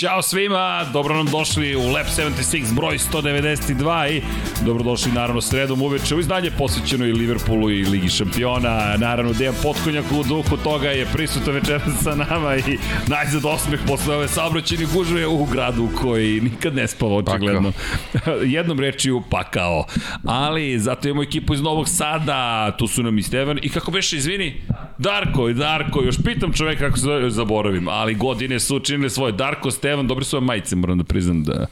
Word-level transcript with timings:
Ćao 0.00 0.22
svima, 0.22 0.84
dobro 0.92 1.16
nam 1.16 1.26
došli 1.26 1.76
u 1.76 1.80
Lab 1.80 2.06
76 2.06 2.74
broj 2.74 2.98
192 2.98 4.10
i 4.10 4.22
dobrodošli 4.64 5.12
naravno 5.12 5.40
sredom 5.40 5.82
uveče 5.82 6.14
u 6.14 6.20
izdanje 6.20 6.50
posvećeno 6.58 7.06
i 7.06 7.12
Liverpoolu 7.12 7.70
i 7.70 7.84
Ligi 7.84 8.08
šampiona. 8.08 8.96
Naravno 8.96 9.32
Dejan 9.32 9.54
Potkonjak 9.62 10.04
u 10.12 10.22
duhu 10.22 10.56
toga 10.56 10.88
je 10.88 11.06
prisutan 11.12 11.54
večera 11.54 11.80
sa 12.02 12.14
nama 12.14 12.56
i 12.56 12.78
najzad 13.06 13.44
osmeh 13.44 13.80
posle 13.86 14.16
ove 14.16 14.28
saobraćene 14.28 14.86
gužve 14.94 15.26
u 15.26 15.44
gradu 15.44 15.88
koji 16.00 16.40
nikad 16.40 16.74
ne 16.74 16.88
spava 16.88 17.16
očigledno. 17.16 17.72
Jednom 18.56 18.80
rečiju 18.80 19.22
pakao. 19.30 19.84
Ali 20.24 20.78
zato 20.78 21.08
imamo 21.08 21.22
ekipu 21.22 21.54
iz 21.54 21.60
Novog 21.60 21.88
Sada, 21.88 22.74
tu 22.78 22.86
su 22.86 23.02
nam 23.02 23.18
i 23.18 23.22
Stevan 23.22 23.58
i 23.62 23.68
kako 23.68 23.90
beše, 23.90 24.16
izvini? 24.16 24.60
Darko, 24.98 25.52
Darko, 25.52 26.02
još 26.02 26.16
pitam 26.24 26.52
čoveka 26.52 26.86
kako 26.86 26.98
se 26.98 27.08
zaboravim, 27.28 27.88
ali 27.88 28.14
godine 28.14 28.60
su 28.60 28.76
učinile 28.76 29.10
svoje. 29.10 29.32
Darko, 29.32 29.70
Stevan, 29.70 30.06
dobri 30.06 30.24
su 30.24 30.36
vam 30.36 30.44
majice, 30.44 30.76
moram 30.76 30.98
da 30.98 31.04
priznam 31.04 31.42
da, 31.42 31.66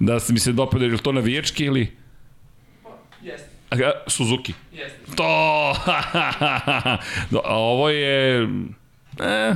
da 0.00 0.20
se 0.20 0.32
mi 0.32 0.38
se 0.38 0.52
dopada, 0.52 0.84
je 0.84 0.90
li 0.90 0.98
to 0.98 1.12
navijački 1.12 1.64
ili? 1.64 1.96
Jeste. 3.22 3.48
Suzuki. 4.06 4.52
Jeste. 4.72 5.16
To! 5.16 5.74
a 7.44 7.56
ovo 7.56 7.88
je... 7.88 8.48
Eh, 9.20 9.54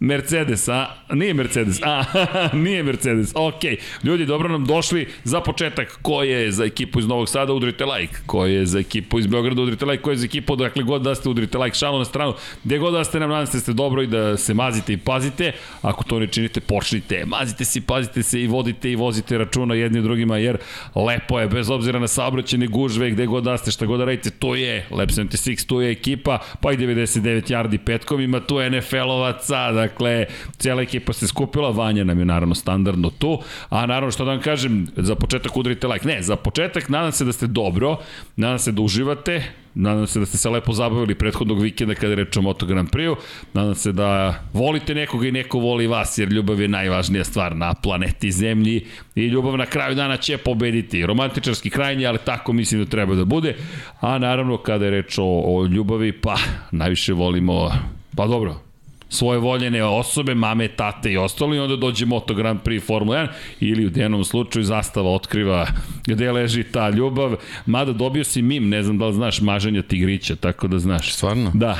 Mercedes, 0.00 0.68
a? 0.68 0.86
Nije 1.12 1.34
Mercedes, 1.34 1.80
a? 1.82 2.04
nije 2.64 2.82
Mercedes, 2.82 3.32
ok. 3.34 3.62
Ljudi, 4.04 4.26
dobro 4.26 4.48
nam 4.48 4.64
došli 4.64 5.06
za 5.24 5.40
početak. 5.40 5.98
Ko 6.02 6.22
je 6.22 6.52
za 6.52 6.64
ekipu 6.64 6.98
iz 6.98 7.06
Novog 7.06 7.28
Sada, 7.28 7.52
udrite 7.52 7.84
like. 7.84 8.14
Ko 8.26 8.46
je 8.46 8.66
za 8.66 8.78
ekipu 8.78 9.18
iz 9.18 9.26
Beograda, 9.26 9.62
udrite 9.62 9.84
like. 9.84 10.02
Ko 10.02 10.10
je 10.10 10.16
za 10.16 10.26
ekipu, 10.26 10.56
dakle, 10.56 10.82
god 10.82 11.02
da 11.02 11.14
ste, 11.14 11.28
udrite 11.28 11.58
like. 11.58 11.76
Šalo 11.76 11.98
na 11.98 12.04
stranu. 12.04 12.34
Gde 12.64 12.78
god 12.78 12.92
da 12.92 13.04
ste 13.04 13.20
nam, 13.20 13.30
nadam 13.30 13.46
se 13.46 13.56
da 13.56 13.60
ste 13.60 13.72
dobro 13.72 14.02
i 14.02 14.06
da 14.06 14.36
se 14.36 14.54
mazite 14.54 14.92
i 14.92 14.96
pazite. 14.96 15.52
Ako 15.82 16.04
to 16.04 16.18
ne 16.18 16.26
činite, 16.26 16.60
počnite. 16.60 17.24
Mazite 17.26 17.64
se 17.64 17.78
i 17.78 17.82
pazite 17.82 18.22
se 18.22 18.42
i 18.42 18.46
vodite 18.46 18.90
i 18.90 18.96
vozite 18.96 19.38
računa 19.38 19.74
jedni 19.74 20.02
drugima, 20.02 20.38
jer 20.38 20.58
lepo 20.94 21.40
je, 21.40 21.48
bez 21.48 21.70
obzira 21.70 21.98
na 21.98 22.08
saobraćene 22.08 22.66
gužve, 22.66 23.10
gde 23.10 23.26
god 23.26 23.44
da 23.44 23.58
ste, 23.58 23.70
šta 23.70 23.86
god 23.86 23.98
da 23.98 24.04
radite, 24.04 24.30
to 24.30 24.54
je 24.54 24.86
Lab 24.90 25.08
76, 25.08 25.66
tu 25.66 25.80
je 25.80 25.90
ekipa, 25.90 26.38
pa 26.60 26.72
i 26.72 26.76
99 26.76 27.52
yardi 27.52 27.78
petkovima, 27.78 28.40
tu 28.40 28.60
je 28.60 28.70
NFL-ovaca, 28.70 29.72
da 29.72 29.85
Dakle, 29.88 30.26
cijela 30.58 30.82
ekipa 30.82 31.12
se 31.12 31.26
skupila, 31.26 31.70
Vanja 31.70 32.04
nam 32.04 32.18
je 32.18 32.24
naravno 32.24 32.54
standardno 32.54 33.10
tu, 33.10 33.38
a 33.68 33.86
naravno 33.86 34.10
što 34.10 34.24
da 34.24 34.30
vam 34.30 34.40
kažem, 34.40 34.86
za 34.96 35.14
početak 35.14 35.56
udrite 35.56 35.86
like. 35.86 36.06
Ne, 36.06 36.22
za 36.22 36.36
početak 36.36 36.88
nadam 36.88 37.12
se 37.12 37.24
da 37.24 37.32
ste 37.32 37.46
dobro, 37.46 37.96
nadam 38.36 38.58
se 38.58 38.72
da 38.72 38.82
uživate, 38.82 39.42
Nadam 39.78 40.06
se 40.06 40.18
da 40.18 40.26
ste 40.26 40.38
se 40.38 40.50
lepo 40.50 40.72
zabavili 40.72 41.14
prethodnog 41.14 41.60
vikenda 41.60 41.94
kada 41.94 42.08
je 42.08 42.16
reč 42.16 42.36
o 42.36 42.42
Moto 42.42 42.66
Grand 42.66 42.88
Prix-u. 42.90 43.16
Nadam 43.52 43.74
se 43.74 43.92
da 43.92 44.40
volite 44.52 44.94
nekoga 44.94 45.28
i 45.28 45.32
neko 45.32 45.58
voli 45.58 45.86
vas, 45.86 46.18
jer 46.18 46.32
ljubav 46.32 46.60
je 46.60 46.68
najvažnija 46.68 47.24
stvar 47.24 47.56
na 47.56 47.74
planeti 47.74 48.32
Zemlji 48.32 48.86
i 49.14 49.26
ljubav 49.26 49.56
na 49.56 49.66
kraju 49.66 49.94
dana 49.94 50.16
će 50.16 50.38
pobediti. 50.38 51.06
Romantičarski 51.06 51.70
krajnji, 51.70 52.06
ali 52.06 52.18
tako 52.24 52.52
mislim 52.52 52.84
da 52.84 52.90
treba 52.90 53.14
da 53.14 53.24
bude. 53.24 53.56
A 54.00 54.18
naravno, 54.18 54.56
kada 54.56 54.84
je 54.84 54.90
reč 54.90 55.18
o, 55.18 55.24
o 55.24 55.66
ljubavi, 55.66 56.12
pa 56.12 56.36
najviše 56.70 57.12
volimo, 57.12 57.70
pa 58.16 58.26
dobro, 58.26 58.65
svoje 59.08 59.38
voljene 59.38 59.84
osobe, 59.84 60.34
mame, 60.34 60.68
tate 60.68 61.12
i 61.12 61.16
ostalo 61.16 61.54
i 61.54 61.58
onda 61.58 61.76
dođe 61.76 62.06
Moto 62.06 62.34
Grand 62.34 62.60
Prix 62.64 62.86
Formula 62.86 63.16
1 63.16 63.28
ili 63.60 63.86
u 63.86 63.90
jednom 63.94 64.24
slučaju 64.24 64.64
zastava 64.64 65.10
otkriva 65.10 65.66
gde 66.06 66.32
leži 66.32 66.62
ta 66.62 66.90
ljubav. 66.90 67.36
Mada 67.66 67.92
dobio 67.92 68.24
si 68.24 68.42
mim, 68.42 68.68
ne 68.68 68.82
znam 68.82 68.98
da 68.98 69.06
li 69.06 69.14
znaš, 69.14 69.40
maženja 69.40 69.82
tigrića, 69.82 70.36
tako 70.36 70.68
da 70.68 70.78
znaš. 70.78 71.14
Stvarno? 71.14 71.50
Da. 71.54 71.78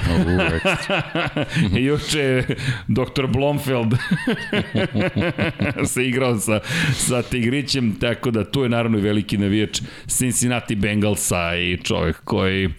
I 1.79 1.85
juče 1.89 2.45
dr. 2.89 3.27
Blomfeld 3.29 3.95
se 5.93 6.07
igrao 6.07 6.39
sa, 6.39 6.61
sa 6.93 7.23
tigrićem, 7.23 7.97
tako 8.01 8.31
da 8.31 8.45
tu 8.45 8.63
je 8.63 8.69
naravno 8.69 8.99
veliki 8.99 9.39
navijač 9.39 9.81
Cincinnati 10.07 10.75
Bengalsa 10.75 11.57
i 11.57 11.79
čovjek 11.85 12.17
koji 12.25 12.71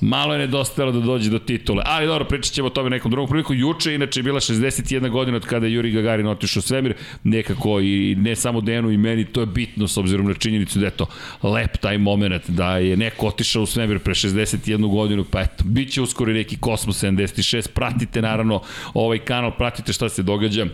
Malo 0.00 0.32
je 0.32 0.38
nedostajalo 0.38 0.92
da 0.92 1.00
dođe 1.00 1.30
do 1.30 1.38
titule. 1.38 1.82
Ali 1.86 2.06
dobro, 2.06 2.24
pričat 2.24 2.52
ćemo 2.52 2.66
o 2.66 2.70
tome 2.70 2.90
nekom 2.90 3.10
drugom 3.10 3.28
priliku. 3.28 3.54
Juče 3.54 3.94
inače 3.94 4.20
je 4.20 4.24
bila 4.24 4.40
61 4.40 5.10
godina 5.10 5.36
od 5.36 5.46
kada 5.46 5.66
je 5.66 5.72
Juri 5.72 5.90
Gagarin 5.90 6.26
otišao 6.26 6.58
u 6.58 6.62
svemir. 6.62 6.94
Nekako 7.24 7.80
i 7.80 8.14
ne 8.18 8.36
samo 8.36 8.60
Denu 8.60 8.90
i 8.90 8.96
meni, 8.96 9.24
to 9.24 9.40
je 9.40 9.46
bitno 9.46 9.88
s 9.88 9.96
obzirom 9.96 10.26
na 10.26 10.34
činjenicu 10.34 10.78
da 10.78 10.84
je 10.84 10.90
to 10.90 11.06
lep 11.42 11.76
taj 11.76 11.98
moment 11.98 12.50
da 12.50 12.76
je 12.78 12.96
neko 12.96 13.26
otišao 13.26 13.62
u 13.62 13.66
svemir 13.66 13.98
pre 13.98 14.14
61 14.14 14.90
godinu, 14.90 15.24
pa 15.24 15.40
eto, 15.40 15.64
bit 15.64 15.92
će 15.92 16.02
uskoro 16.02 16.32
neki 16.32 16.56
Kosmos 16.56 17.04
76. 17.04 17.68
Pratite 17.68 18.22
naravno 18.22 18.62
ovaj 18.94 19.18
kanal, 19.18 19.56
pratite 19.58 19.92
šta 19.92 20.08
se 20.08 20.22
događa 20.22 20.66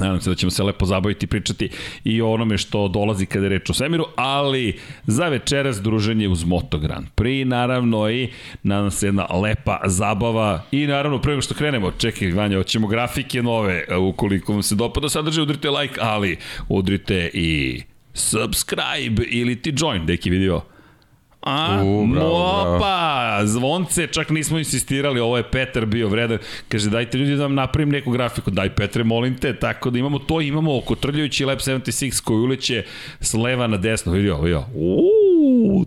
Nadam 0.00 0.20
se 0.20 0.30
da 0.30 0.36
ćemo 0.36 0.50
se 0.50 0.62
lepo 0.62 0.86
zabaviti 0.86 1.24
i 1.24 1.28
pričati 1.28 1.68
i 2.04 2.22
o 2.22 2.32
onome 2.32 2.58
što 2.58 2.88
dolazi 2.88 3.26
kada 3.26 3.44
je 3.44 3.48
reč 3.48 3.70
o 3.70 3.74
svemiru, 3.74 4.04
ali 4.16 4.78
za 5.06 5.28
večeras 5.28 5.82
druženje 5.82 6.28
uz 6.28 6.44
Moto 6.44 6.78
Grand 6.78 7.06
Prix, 7.16 7.44
naravno 7.44 8.10
i 8.10 8.28
nadam 8.62 8.90
se 8.90 9.06
jedna 9.06 9.26
lepa 9.26 9.80
zabava 9.86 10.62
i 10.70 10.86
naravno 10.86 11.20
nego 11.26 11.42
što 11.42 11.54
krenemo, 11.54 11.90
čekaj 11.90 12.32
Vanja, 12.32 12.56
hoćemo 12.56 12.88
grafike 12.88 13.42
nove, 13.42 13.84
ukoliko 13.98 14.52
vam 14.52 14.62
se 14.62 14.74
dopada 14.74 15.08
sadržaj, 15.08 15.42
udrite 15.42 15.70
like, 15.70 16.00
ali 16.00 16.36
udrite 16.68 17.30
i 17.34 17.82
subscribe 18.14 19.22
ili 19.22 19.62
ti 19.62 19.74
join, 19.76 20.06
deki 20.06 20.30
video. 20.30 20.60
A, 21.42 21.82
U, 21.84 22.06
bravo, 22.06 22.28
mopa, 22.28 22.78
bravo. 22.78 23.46
zvonce, 23.46 24.06
čak 24.06 24.30
nismo 24.30 24.58
insistirali, 24.58 25.20
ovo 25.20 25.36
je 25.36 25.50
Petar 25.50 25.86
bio 25.86 26.08
vredan. 26.08 26.38
Kaže, 26.68 26.90
dajte 26.90 27.18
ljudi 27.18 27.36
da 27.36 27.42
vam 27.42 27.54
napravim 27.54 27.88
neku 27.88 28.10
grafiku. 28.10 28.50
Daj 28.50 28.74
Petre, 28.74 29.04
molim 29.04 29.36
te, 29.36 29.56
tako 29.56 29.90
da 29.90 29.98
imamo 29.98 30.18
to, 30.18 30.40
imamo 30.40 30.78
oko 30.78 30.94
trljajući 30.94 31.44
Lab 31.44 31.58
76 31.58 32.22
koji 32.24 32.38
uleće 32.38 32.84
s 33.20 33.34
leva 33.34 33.66
na 33.66 33.76
desno. 33.76 34.12
Vidio, 34.12 34.40
vidio. 34.40 34.64
Uuu, 34.74 35.19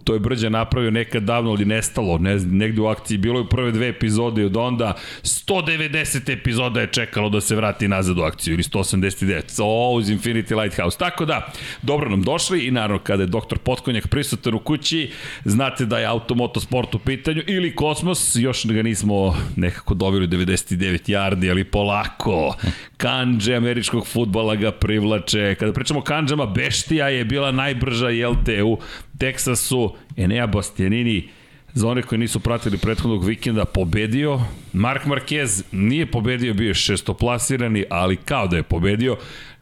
to 0.03 0.14
je 0.14 0.19
Brđa 0.19 0.50
napravio 0.50 0.91
nekad 0.91 1.24
davno, 1.24 1.52
ali 1.52 1.66
nestalo, 1.66 2.18
ne, 2.18 2.36
negde 2.36 2.81
u 2.81 2.86
akciji. 2.86 3.18
Bilo 3.18 3.40
je 3.40 3.50
prve 3.50 3.72
dve 3.72 3.88
epizode 3.88 4.41
i 4.41 4.46
od 4.46 4.58
onda 4.58 4.94
190 5.24 6.34
epizoda 6.34 6.81
je 6.81 6.88
čekalo 6.88 7.30
da 7.30 7.41
se 7.41 7.56
vrati 7.56 7.88
nazad 7.88 8.18
u 8.18 8.22
akciju, 8.22 8.53
ili 8.53 8.64
189. 8.64 9.62
O, 9.64 9.94
uz 9.94 10.09
Infinity 10.09 10.62
Lighthouse. 10.62 10.97
Tako 10.97 11.25
da, 11.25 11.52
dobro 11.81 12.09
nam 12.09 12.22
došli 12.22 12.66
i 12.66 12.72
naravno 12.72 13.00
kada 13.03 13.24
je 13.24 13.28
doktor 13.28 13.58
Potkonjak 13.58 14.08
prisutan 14.08 14.53
u 14.53 14.59
kući, 14.59 15.12
znate 15.46 15.85
da 15.85 16.00
je 16.00 16.06
automoto 16.06 16.59
sport 16.59 16.96
u 16.96 17.00
pitanju 17.00 17.41
ili 17.47 17.75
kosmos, 17.75 18.35
još 18.35 18.66
ga 18.66 18.84
nismo 18.84 19.35
nekako 19.56 19.94
dobili 19.94 20.28
99 20.28 21.09
yardi, 21.09 21.52
ali 21.52 21.64
polako. 21.64 22.56
Kanđe 22.97 23.56
američkog 23.56 24.08
futbala 24.08 24.56
ga 24.56 24.72
privlače. 24.72 25.56
Kada 25.59 25.74
pričamo 25.74 26.00
o 26.00 26.03
kanđama, 26.03 26.46
Beštija 26.46 27.09
je 27.09 27.25
bila 27.25 27.52
najbrža 27.52 28.09
jelte 28.09 28.64
u 28.64 28.78
Teksasu. 29.18 29.96
Enea 30.18 30.47
Bastianini 30.47 31.29
za 31.74 31.88
one 31.88 32.01
koji 32.01 32.19
nisu 32.19 32.40
pratili 32.40 32.78
prethodnog 32.78 33.25
vikenda, 33.25 33.66
pobedio. 33.66 34.40
Mark 34.74 35.06
Marquez 35.06 35.63
nije 35.72 36.06
pobedio, 36.06 36.53
bio 36.53 36.68
je 36.68 36.74
šestoplasirani, 36.74 37.85
ali 37.90 38.16
kao 38.16 38.47
da 38.47 38.57
je 38.57 38.63
pobedio 38.63 39.18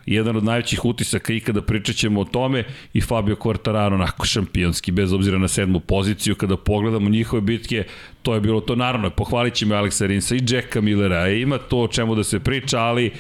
jedan 0.06 0.36
od 0.36 0.44
najvećih 0.44 0.86
utisaka 0.86 1.34
ikada 1.34 1.62
pričat 1.62 1.96
ćemo 1.96 2.22
o 2.22 2.26
tome 2.26 2.64
i 2.94 3.02
Fabio 3.02 3.36
Quartararo 3.36 3.94
onako 3.94 4.26
šampionski, 4.26 4.92
bez 4.92 5.14
obzira 5.14 5.38
na 5.38 5.48
sedmu 5.48 5.80
poziciju, 5.80 6.36
kada 6.36 6.58
pogledamo 6.58 7.10
njihove 7.10 7.42
bitke, 7.42 7.84
to 8.22 8.34
je 8.34 8.42
bilo 8.42 8.62
to, 8.62 8.76
naravno, 8.76 9.10
pohvalit 9.10 9.54
ćemo 9.54 9.76
Alexa 9.76 10.08
Rinsa 10.08 10.36
i 10.36 10.40
Jacka 10.50 10.82
Millera, 10.82 11.28
e, 11.28 11.40
ima 11.40 11.58
to 11.58 11.78
o 11.78 11.88
čemu 11.88 12.16
da 12.16 12.24
se 12.24 12.40
priča, 12.40 12.80
ali 12.80 13.12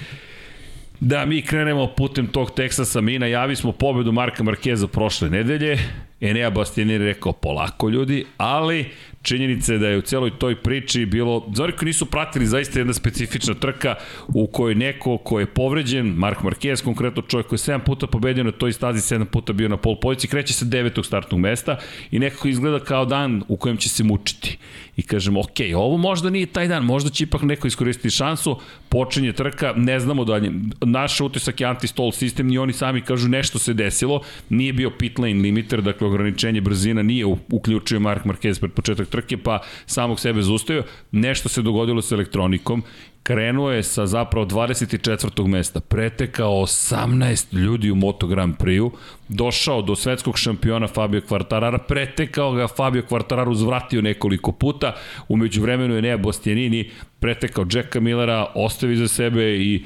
da 1.01 1.25
mi 1.25 1.42
krenemo 1.42 1.88
putem 1.88 2.27
tog 2.27 2.51
Teksasa, 2.51 3.01
mi 3.01 3.19
najavi 3.19 3.56
smo 3.56 3.71
pobedu 3.71 4.12
Marka 4.12 4.44
Markeza 4.44 4.88
prošle 4.88 5.30
nedelje, 5.30 5.77
Enea 6.21 6.50
Bastianini 6.50 7.06
rekao 7.06 7.33
polako 7.33 7.89
ljudi, 7.89 8.25
ali 8.38 8.86
činjenica 9.21 9.74
je 9.74 9.80
da 9.80 9.88
je 9.88 9.98
u 9.98 10.01
celoj 10.01 10.31
toj 10.39 10.56
priči 10.56 11.06
bilo, 11.06 11.51
za 11.56 11.71
koji 11.71 11.88
nisu 11.88 12.06
pratili 12.06 12.45
zaista 12.45 12.80
jedna 12.80 12.94
specifična 12.94 13.53
trka 13.53 13.95
u 14.27 14.48
kojoj 14.48 14.75
neko 14.75 15.18
ko 15.18 15.39
je 15.39 15.45
povređen, 15.45 16.07
Mark 16.07 16.39
Marquez 16.39 16.83
konkretno 16.83 17.21
čovjek 17.21 17.47
koji 17.47 17.57
je 17.57 17.74
7 17.74 17.80
puta 17.80 18.07
pobedio 18.07 18.44
na 18.44 18.51
toj 18.51 18.74
stazi, 18.74 19.15
7 19.15 19.25
puta 19.25 19.54
bio 19.54 19.69
na 19.69 19.77
pol 19.77 20.00
pozici, 20.00 20.27
kreće 20.27 20.54
sa 20.54 20.65
devetog 20.65 21.06
startnog 21.06 21.39
mesta 21.39 21.77
i 22.12 22.19
nekako 22.19 22.47
izgleda 22.47 22.80
kao 22.80 23.06
dan 23.06 23.44
u 23.47 23.57
kojem 23.57 23.77
će 23.77 23.89
se 23.89 24.04
mučiti. 24.04 24.57
I 25.01 25.03
kažemo, 25.03 25.39
ok, 25.39 25.59
ovo 25.75 25.98
možda 25.98 26.30
nije 26.30 26.45
taj 26.45 26.68
dan, 26.68 26.83
možda 26.86 27.09
će 27.09 27.24
ipak 27.24 27.42
neko 27.42 27.68
iskoristiti 27.68 28.09
šansu, 28.09 28.59
počinje 28.89 29.33
trka, 29.33 29.74
ne 29.75 30.00
znamo 30.00 30.25
dalje. 30.25 30.51
Naš 30.81 31.21
utisak 31.21 31.62
je 31.62 31.68
anti-stall 31.68 32.12
sistem 32.12 32.51
i 32.51 32.57
oni 32.57 32.74
sami 32.74 33.01
kažu 33.01 33.30
nešto 33.30 33.59
se 33.59 33.74
desilo, 33.74 34.21
nije 34.50 34.74
bio 34.74 34.89
pit 34.89 35.19
lane 35.19 35.42
limiter, 35.42 35.81
dakle 35.81 36.07
ograničenje 36.07 36.62
brzina 36.62 37.01
nije 37.01 37.25
uključio 37.51 38.00
Mark 38.00 38.25
Marquez 38.25 38.59
pred 38.59 38.71
početak 38.71 39.07
trke, 39.07 39.38
pa 39.38 39.59
samog 39.86 40.19
sebe 40.19 40.42
zaustavio. 40.42 40.83
Nešto 41.12 41.50
se 41.50 41.62
dogodilo 41.62 42.01
sa 42.01 42.15
elektronikom 42.15 42.83
krenuo 43.23 43.71
je 43.71 43.83
sa 43.83 44.06
zapravo 44.06 44.45
24. 44.45 45.47
mesta, 45.47 45.79
pretekao 45.79 46.51
18 46.51 47.53
ljudi 47.53 47.91
u 47.91 47.95
Moto 47.95 48.27
Grand 48.27 48.56
Prix-u, 48.57 48.91
došao 49.27 49.81
do 49.81 49.95
svetskog 49.95 50.38
šampiona 50.38 50.88
Fabio 50.88 51.21
Quartarara, 51.21 51.77
pretekao 51.88 52.51
ga 52.51 52.68
Fabio 52.68 53.03
Quartararo, 53.09 53.50
uzvratio 53.50 54.01
nekoliko 54.01 54.51
puta, 54.51 54.95
umeđu 55.27 55.62
vremenu 55.62 55.95
je 55.95 56.01
Nea 56.01 56.18
Bastianini 56.18 56.89
pretekao 57.19 57.65
Jacka 57.73 58.00
Millera, 58.00 58.45
ostavi 58.56 58.95
za 58.95 59.07
sebe 59.07 59.57
i 59.57 59.83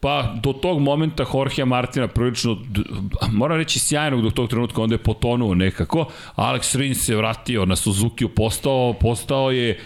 Pa 0.00 0.34
do 0.42 0.52
tog 0.52 0.80
momenta 0.80 1.24
Jorge 1.34 1.64
Martina 1.64 2.08
prilično, 2.08 2.58
moram 3.32 3.58
reći 3.58 3.78
sjajnog 3.78 4.22
do 4.22 4.30
tog 4.30 4.48
trenutka, 4.48 4.82
onda 4.82 4.94
je 4.94 4.98
potonuo 4.98 5.54
nekako. 5.54 6.06
Alex 6.36 6.78
Rins 6.78 7.04
se 7.04 7.16
vratio 7.16 7.66
na 7.66 7.76
Suzuki, 7.76 8.28
postao, 8.28 8.92
postao 9.00 9.50
je 9.50 9.80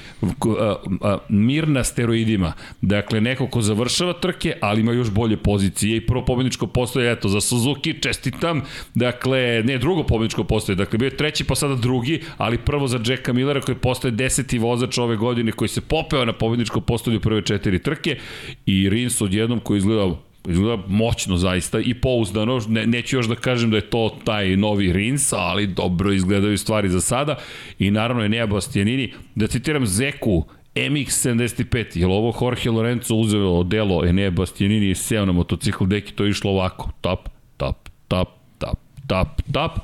mir 1.29 1.69
na 1.69 1.85
steroidima. 1.85 2.53
Dakle, 2.81 3.21
neko 3.21 3.47
ko 3.47 3.61
završava 3.63 4.13
trke, 4.13 4.57
ali 4.61 4.81
ima 4.81 4.93
još 4.93 5.11
bolje 5.11 5.37
pozicije 5.37 5.97
i 5.97 6.07
prvo 6.07 6.25
pobedničko 6.25 6.67
postoje, 6.67 7.13
eto, 7.13 7.29
za 7.29 7.41
Suzuki, 7.41 8.01
čestitam. 8.01 8.63
Dakle, 8.95 9.63
ne, 9.65 9.79
drugo 9.79 10.03
pobedničko 10.03 10.45
postoje, 10.45 10.77
dakle, 10.77 10.99
bio 10.99 11.07
je 11.07 11.17
treći, 11.17 11.45
pa 11.45 11.55
sada 11.55 11.75
drugi, 11.75 12.23
ali 12.37 12.59
prvo 12.59 12.89
za 12.89 13.01
Jacka 13.07 13.33
Millera 13.33 13.61
koji 13.61 13.77
postoje 13.77 14.13
deseti 14.13 14.59
vozač 14.59 14.99
ove 14.99 15.17
godine 15.17 15.53
koji 15.53 15.69
se 15.69 15.81
popeo 15.81 16.25
na 16.25 16.33
pobedničko 16.33 16.81
postoje 16.81 17.17
u 17.17 17.21
prve 17.21 17.43
četiri 17.43 17.83
trke 17.83 18.19
i 18.67 18.89
Rins 18.89 19.21
odjednom 19.21 19.61
koji 19.61 19.86
izgleda 19.87 20.17
izgleda 20.49 20.83
moćno 20.88 21.37
zaista 21.37 21.81
i 21.81 21.94
pouzdano, 21.94 22.61
ne, 22.69 22.87
neću 22.87 23.17
još 23.17 23.27
da 23.27 23.35
kažem 23.35 23.71
da 23.71 23.77
je 23.77 23.91
to 23.91 24.17
taj 24.25 24.56
novi 24.56 24.93
Rins, 24.93 25.33
ali 25.33 25.67
dobro 25.67 26.12
izgledaju 26.12 26.59
stvari 26.59 26.88
za 26.88 27.00
sada. 27.00 27.37
I 27.79 27.91
naravno 27.91 28.23
je 28.23 28.29
Nea 28.29 28.47
Bastianini, 28.47 29.12
da 29.35 29.47
citiram 29.47 29.87
Zeku, 29.87 30.44
MX-75, 30.75 31.99
je 31.99 32.06
li 32.06 32.12
ovo 32.12 32.35
Jorge 32.41 32.71
Lorenzo 32.71 33.15
uzeo 33.15 33.62
delo 33.62 34.06
Enea 34.06 34.31
Bastianini 34.31 34.91
i 34.91 34.94
seo 34.94 35.27
na 35.27 35.33
motocikl 35.33 35.85
deki, 35.85 36.12
to 36.12 36.25
je 36.25 36.31
išlo 36.31 36.50
ovako, 36.50 36.91
tap, 37.00 37.29
tap, 37.56 37.88
tap, 38.09 38.29
tap, 38.59 38.79
tap, 39.06 39.43
tap, 39.53 39.79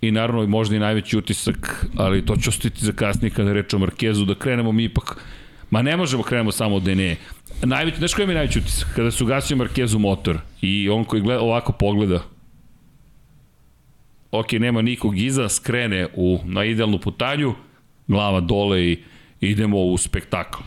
i 0.00 0.10
naravno 0.10 0.46
možda 0.46 0.76
i 0.76 0.78
najveći 0.78 1.18
utisak, 1.18 1.86
ali 1.96 2.26
to 2.26 2.36
ću 2.36 2.50
ostiti 2.50 2.84
za 2.84 2.92
kasnije 2.92 3.30
kada 3.30 3.52
reč 3.52 3.74
o 3.74 3.78
Markezu, 3.78 4.24
da 4.24 4.34
krenemo 4.34 4.72
mi 4.72 4.84
ipak 4.84 5.24
Ma 5.72 5.82
ne 5.82 5.96
možemo 5.96 6.22
krenemo 6.22 6.52
samo 6.52 6.76
od 6.76 6.88
Ene. 6.88 7.16
Najveći, 7.62 7.98
znaš 7.98 8.14
koji 8.14 8.26
mi 8.26 8.34
najveći 8.34 8.58
utisak? 8.58 8.88
Kada 8.96 9.10
su 9.10 9.26
gasio 9.26 9.56
Markezu 9.56 9.98
motor 9.98 10.38
i 10.60 10.88
on 10.88 11.04
koji 11.04 11.22
gleda, 11.22 11.40
ovako 11.40 11.72
pogleda, 11.72 12.22
ok, 14.30 14.52
nema 14.52 14.82
nikog 14.82 15.18
iza, 15.18 15.48
skrene 15.48 16.08
u, 16.14 16.38
na 16.44 16.64
idealnu 16.64 16.98
putanju, 16.98 17.54
glava 18.08 18.40
dole 18.40 18.82
i 18.84 18.98
idemo 19.40 19.82
u 19.82 19.98
spektakl. 19.98 20.62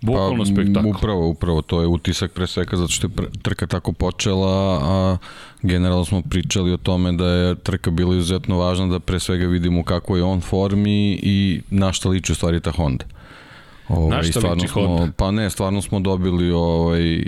Bukvalno 0.00 0.44
pa, 0.44 0.50
spektakl. 0.50 0.88
Upravo, 0.88 1.28
upravo, 1.28 1.62
to 1.62 1.80
je 1.80 1.86
utisak 1.86 2.32
pre 2.32 2.46
svega 2.46 2.76
zato 2.76 2.92
što 2.92 3.06
je 3.06 3.30
trka 3.42 3.66
tako 3.66 3.92
počela, 3.92 4.80
a 4.82 5.16
generalno 5.62 6.04
smo 6.04 6.22
pričali 6.22 6.72
o 6.72 6.76
tome 6.76 7.12
da 7.12 7.28
je 7.28 7.54
trka 7.54 7.90
bila 7.90 8.14
izuzetno 8.14 8.58
važna, 8.58 8.86
da 8.86 8.98
pre 8.98 9.20
svega 9.20 9.46
vidimo 9.46 9.84
kako 9.84 10.16
je 10.16 10.22
on 10.22 10.40
formi 10.40 11.18
i 11.22 11.60
na 11.70 11.92
šta 11.92 12.08
liči 12.08 12.32
u 12.32 12.34
stvari 12.34 12.60
ta 12.60 12.70
Honda. 12.70 13.04
Ovaj, 13.88 14.16
na 14.16 14.22
šta 14.22 14.52
liči 14.52 14.66
Honda? 14.66 15.12
Pa 15.16 15.30
ne, 15.30 15.50
stvarno 15.50 15.82
smo 15.82 16.00
dobili 16.00 16.50
ovaj, 16.50 17.22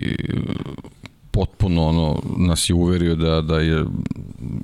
potpuno 1.37 1.89
ono, 1.89 2.23
nas 2.37 2.71
je 2.71 2.75
uverio 2.75 3.15
da, 3.15 3.41
da 3.41 3.61
je 3.61 3.85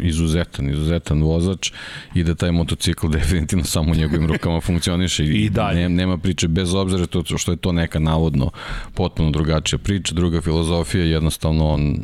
izuzetan, 0.00 0.70
izuzetan 0.70 1.22
vozač 1.22 1.72
i 2.14 2.24
da 2.24 2.34
taj 2.34 2.52
motocikl 2.52 3.08
definitivno 3.18 3.64
samo 3.64 3.92
u 3.92 3.94
njegovim 3.94 4.26
rukama 4.26 4.60
funkcioniše 4.60 5.24
i, 5.24 5.44
I 5.44 5.50
dalje. 5.50 5.80
Ne, 5.80 5.88
nema 5.88 6.18
priče 6.18 6.48
bez 6.48 6.74
obzira 6.74 7.06
to, 7.06 7.38
što 7.38 7.52
je 7.52 7.56
to 7.56 7.72
neka 7.72 7.98
navodno 7.98 8.50
potpuno 8.94 9.30
drugačija 9.30 9.78
priča, 9.78 10.14
druga 10.14 10.40
filozofija, 10.40 11.04
jednostavno 11.04 11.68
on 11.68 11.96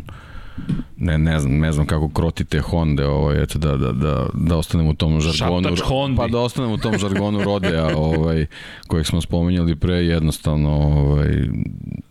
ne, 0.96 1.18
ne 1.18 1.40
znam, 1.40 1.58
ne 1.58 1.72
znam 1.72 1.86
kako 1.86 2.08
krotite 2.08 2.60
Honda, 2.60 3.10
ovaj, 3.10 3.42
eto, 3.42 3.58
da, 3.58 3.76
da, 3.76 3.92
da, 3.92 4.26
da 4.34 4.56
ostanemo 4.56 4.90
u 4.90 4.94
tom 4.94 5.20
žargonu. 5.20 6.16
Pa 6.16 6.28
da 6.28 6.38
ostanemo 6.38 6.74
u 6.74 6.78
tom 6.78 6.98
žargonu 6.98 7.44
Rodea, 7.44 7.96
ovaj, 7.96 8.46
kojeg 8.86 9.06
smo 9.06 9.20
spominjali 9.20 9.76
pre, 9.76 9.94
jednostavno, 9.94 10.70
ovaj, 10.70 11.48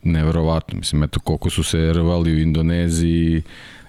neverovatno. 0.04 0.80
Mislim, 0.80 1.04
eto, 1.04 1.20
koliko 1.20 1.50
su 1.50 1.64
se 1.64 1.94
rvali 1.94 2.34
u 2.34 2.40
Indoneziji, 2.40 3.44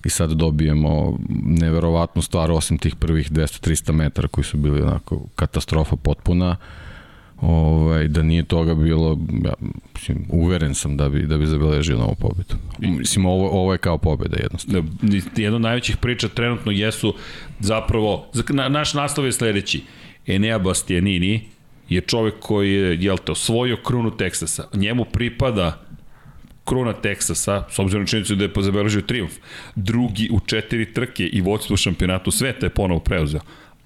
i 0.05 0.11
sad 0.11 0.31
dobijemo 0.31 1.19
neverovatnu 1.45 2.23
stvar 2.23 2.51
osim 2.51 2.79
tih 2.79 2.97
prvih 2.97 3.33
200-300 3.33 3.93
metara 3.93 4.29
koji 4.29 4.45
su 4.45 4.57
bili 4.57 4.83
onako 4.83 5.21
katastrofa 5.37 5.97
potpuna 5.97 6.57
ovaj, 7.41 8.09
da 8.09 8.23
nije 8.23 8.43
toga 8.43 8.75
bilo, 8.75 9.19
ja, 9.45 9.53
mislim, 9.95 10.25
uveren 10.29 10.75
sam 10.75 10.97
da 10.97 11.09
bi, 11.09 11.23
da 11.23 11.39
bi 11.39 11.47
zabeležio 11.47 11.99
novu 11.99 12.15
pobedu. 12.15 12.55
Mislim, 12.79 13.27
ovo, 13.27 13.49
ovo 13.51 13.73
je 13.73 13.79
kao 13.79 13.99
pobeda 13.99 14.37
jednostavno. 14.37 14.89
Da, 15.03 15.17
jedna 15.37 15.57
od 15.57 15.63
najvećih 15.63 15.97
priča 15.97 16.29
trenutno 16.29 16.73
jesu 16.73 17.15
zapravo, 17.61 18.27
na, 18.49 18.69
naš 18.69 18.95
naslov 18.95 19.27
je 19.27 19.33
sledeći, 19.33 19.83
Enea 20.27 20.59
Bastianini 20.59 21.41
je 21.89 22.01
čovek 22.01 22.35
koji 22.41 22.73
je, 22.73 22.97
jel 23.01 23.17
te, 23.17 23.33
osvojio 23.33 23.77
krunu 23.77 24.11
Teksasa. 24.11 24.69
Njemu 24.75 25.05
pripada 25.05 25.83
kruna 26.65 26.93
Teksasa, 26.93 27.65
s 27.71 27.79
obzirom 27.79 28.03
na 28.03 28.07
činjenicu 28.07 28.35
da 28.35 28.45
je 28.45 28.51
zabeležio 28.61 29.03
triumf, 29.03 29.33
drugi 29.75 30.29
u 30.33 30.41
četiri 30.41 30.93
trke 30.93 31.27
i 31.27 31.41
vodstvo 31.41 31.77
šampionatu 31.77 32.31
sveta 32.31 32.67
je 32.67 32.71
ponovo 32.71 33.01
preuzeo 33.01 33.41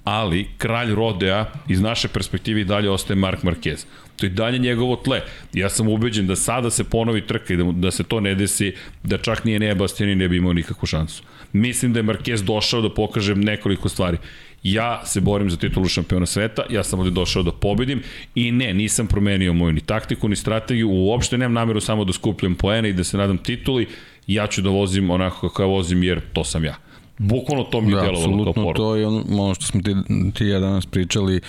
ali 0.04 0.48
kralj 0.58 0.94
Rodea 0.94 1.46
iz 1.68 1.80
naše 1.80 2.08
perspektive 2.08 2.60
i 2.60 2.64
dalje 2.64 2.90
ostaje 2.90 3.16
Mark 3.16 3.42
Marquez. 3.42 3.84
To 4.16 4.26
je 4.26 4.30
dalje 4.30 4.58
njegovo 4.58 4.96
tle. 4.96 5.20
Ja 5.52 5.68
sam 5.68 5.88
ubeđen 5.88 6.26
da 6.26 6.36
sada 6.36 6.70
se 6.70 6.84
ponovi 6.84 7.26
trka 7.26 7.54
i 7.54 7.56
da, 7.56 7.64
da 7.64 7.90
se 7.90 8.04
to 8.04 8.20
ne 8.20 8.34
desi, 8.34 8.74
da 9.02 9.18
čak 9.18 9.44
nije 9.44 9.58
Nea 9.58 9.74
Bastiani 9.74 10.14
ne 10.14 10.28
bi 10.28 10.36
imao 10.36 10.52
nikakvu 10.52 10.86
šansu. 10.86 11.22
Mislim 11.52 11.92
da 11.92 11.98
je 11.98 12.04
Marquez 12.04 12.44
došao 12.44 12.80
da 12.80 12.94
pokaže 12.94 13.34
nekoliko 13.34 13.88
stvari. 13.88 14.18
Ja 14.62 15.02
se 15.06 15.20
borim 15.20 15.50
za 15.50 15.56
titulu 15.56 15.88
šampiona 15.88 16.26
sveta, 16.26 16.62
ja 16.70 16.84
sam 16.84 16.98
ovde 16.98 17.10
došao 17.10 17.42
da 17.42 17.52
pobedim 17.52 18.02
i 18.34 18.52
ne, 18.52 18.74
nisam 18.74 19.06
promenio 19.06 19.52
moju 19.52 19.72
ni 19.72 19.80
taktiku, 19.80 20.28
ni 20.28 20.36
strategiju, 20.36 20.90
uopšte 20.90 21.38
nemam 21.38 21.54
nameru 21.54 21.80
samo 21.80 22.04
da 22.04 22.12
skupljam 22.12 22.54
poene 22.54 22.90
i 22.90 22.92
da 22.92 23.04
se 23.04 23.16
nadam 23.16 23.38
tituli, 23.38 23.86
ja 24.26 24.46
ću 24.46 24.62
da 24.62 24.70
vozim 24.70 25.10
onako 25.10 25.48
kako 25.48 25.62
ja 25.62 25.66
vozim 25.66 26.02
jer 26.02 26.20
to 26.32 26.44
sam 26.44 26.64
ja. 26.64 26.76
Bukvalno 27.22 27.64
to 27.64 27.80
mi 27.80 27.90
je 27.90 27.96
da, 27.96 28.02
delovalo 28.02 28.44
kao 28.44 28.52
poruka. 28.52 28.76
to 28.76 28.96
je 28.96 29.06
ono, 29.06 29.24
ono 29.30 29.54
što 29.54 29.64
smo 29.64 29.82
ti, 29.82 29.94
ti 30.34 30.46
ja 30.46 30.60
danas 30.60 30.86
pričali 30.86 31.40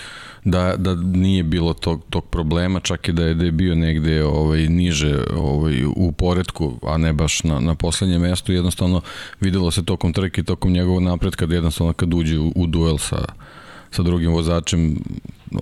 da, 0.44 0.74
da 0.76 0.94
nije 0.94 1.42
bilo 1.42 1.74
tog, 1.74 2.02
tog 2.10 2.24
problema, 2.24 2.80
čak 2.80 3.08
i 3.08 3.12
da 3.12 3.24
je, 3.24 3.34
da 3.34 3.44
je 3.44 3.52
bio 3.52 3.74
negde 3.74 4.24
ovaj, 4.24 4.68
niže 4.68 5.24
ovaj, 5.36 5.84
u 5.96 6.12
poredku, 6.12 6.72
a 6.82 6.96
ne 6.98 7.12
baš 7.12 7.44
na, 7.44 7.60
na 7.60 7.74
poslednjem 7.74 8.22
mestu, 8.22 8.52
jednostavno 8.52 9.00
videlo 9.40 9.70
se 9.70 9.84
tokom 9.84 10.12
trke 10.12 10.40
i 10.40 10.44
tokom 10.44 10.72
njegovog 10.72 11.02
napretka 11.02 11.46
da 11.46 11.54
jednostavno 11.54 11.92
kad 11.92 12.14
uđe 12.14 12.38
u, 12.38 12.52
u 12.56 12.66
duel 12.66 12.98
sa, 12.98 13.24
sa 13.90 14.02
drugim 14.02 14.32
vozačem 14.32 14.96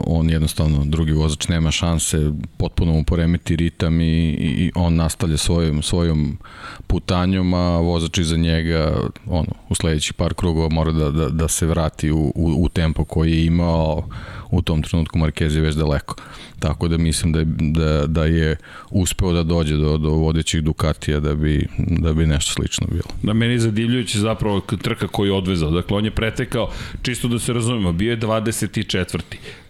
on 0.07 0.31
jednostavno, 0.31 0.85
drugi 0.85 1.13
vozač 1.13 1.49
nema 1.49 1.71
šanse, 1.71 2.33
potpuno 2.57 2.93
mu 2.93 3.05
poremeti 3.05 3.57
ritam 3.57 4.01
i, 4.01 4.31
i 4.39 4.73
on 4.75 4.95
nastavlja 4.95 5.37
svojom, 5.37 5.83
svojom 5.83 6.39
putanjom, 6.87 7.55
a 7.55 7.79
vozač 7.79 8.19
iza 8.19 8.37
njega 8.37 8.97
ono, 9.27 9.53
u 9.69 9.75
sledećih 9.75 10.15
par 10.15 10.35
krugova 10.35 10.69
mora 10.69 10.93
da, 10.93 11.11
da, 11.11 11.29
da 11.29 11.49
se 11.49 11.67
vrati 11.67 12.11
u, 12.11 12.33
u, 12.35 12.65
u 12.65 12.69
tempo 12.69 13.05
koji 13.05 13.33
je 13.33 13.47
imao 13.47 14.09
u 14.53 14.63
tom 14.63 14.83
trenutku 14.83 15.19
Marquez 15.19 15.55
je 15.55 15.61
već 15.61 15.75
daleko. 15.75 16.15
Tako 16.59 16.89
da 16.89 16.99
mislim 16.99 17.33
da 17.33 17.39
je, 17.39 17.45
da, 17.59 18.07
da 18.07 18.25
je 18.25 18.57
uspeo 18.91 19.33
da 19.33 19.43
dođe 19.43 19.77
do, 19.77 19.99
do 19.99 20.11
vodećih 20.11 20.63
Ducatija 20.63 21.21
da 21.21 21.35
bi, 21.35 21.69
da 21.79 22.13
bi 22.13 22.27
nešto 22.27 22.53
slično 22.53 22.87
bilo. 22.91 23.09
Da 23.23 23.33
meni 23.33 23.53
je 23.53 23.59
zadivljujući 23.59 24.19
zapravo 24.19 24.61
trka 24.61 25.09
koji 25.09 25.29
je 25.29 25.33
odvezao. 25.33 25.71
Dakle, 25.71 25.97
on 25.97 26.05
je 26.05 26.11
pretekao, 26.11 26.71
čisto 27.03 27.29
da 27.29 27.39
se 27.39 27.53
razumemo, 27.53 27.93
bio 27.93 28.11
je 28.11 28.19
24. 28.19 29.21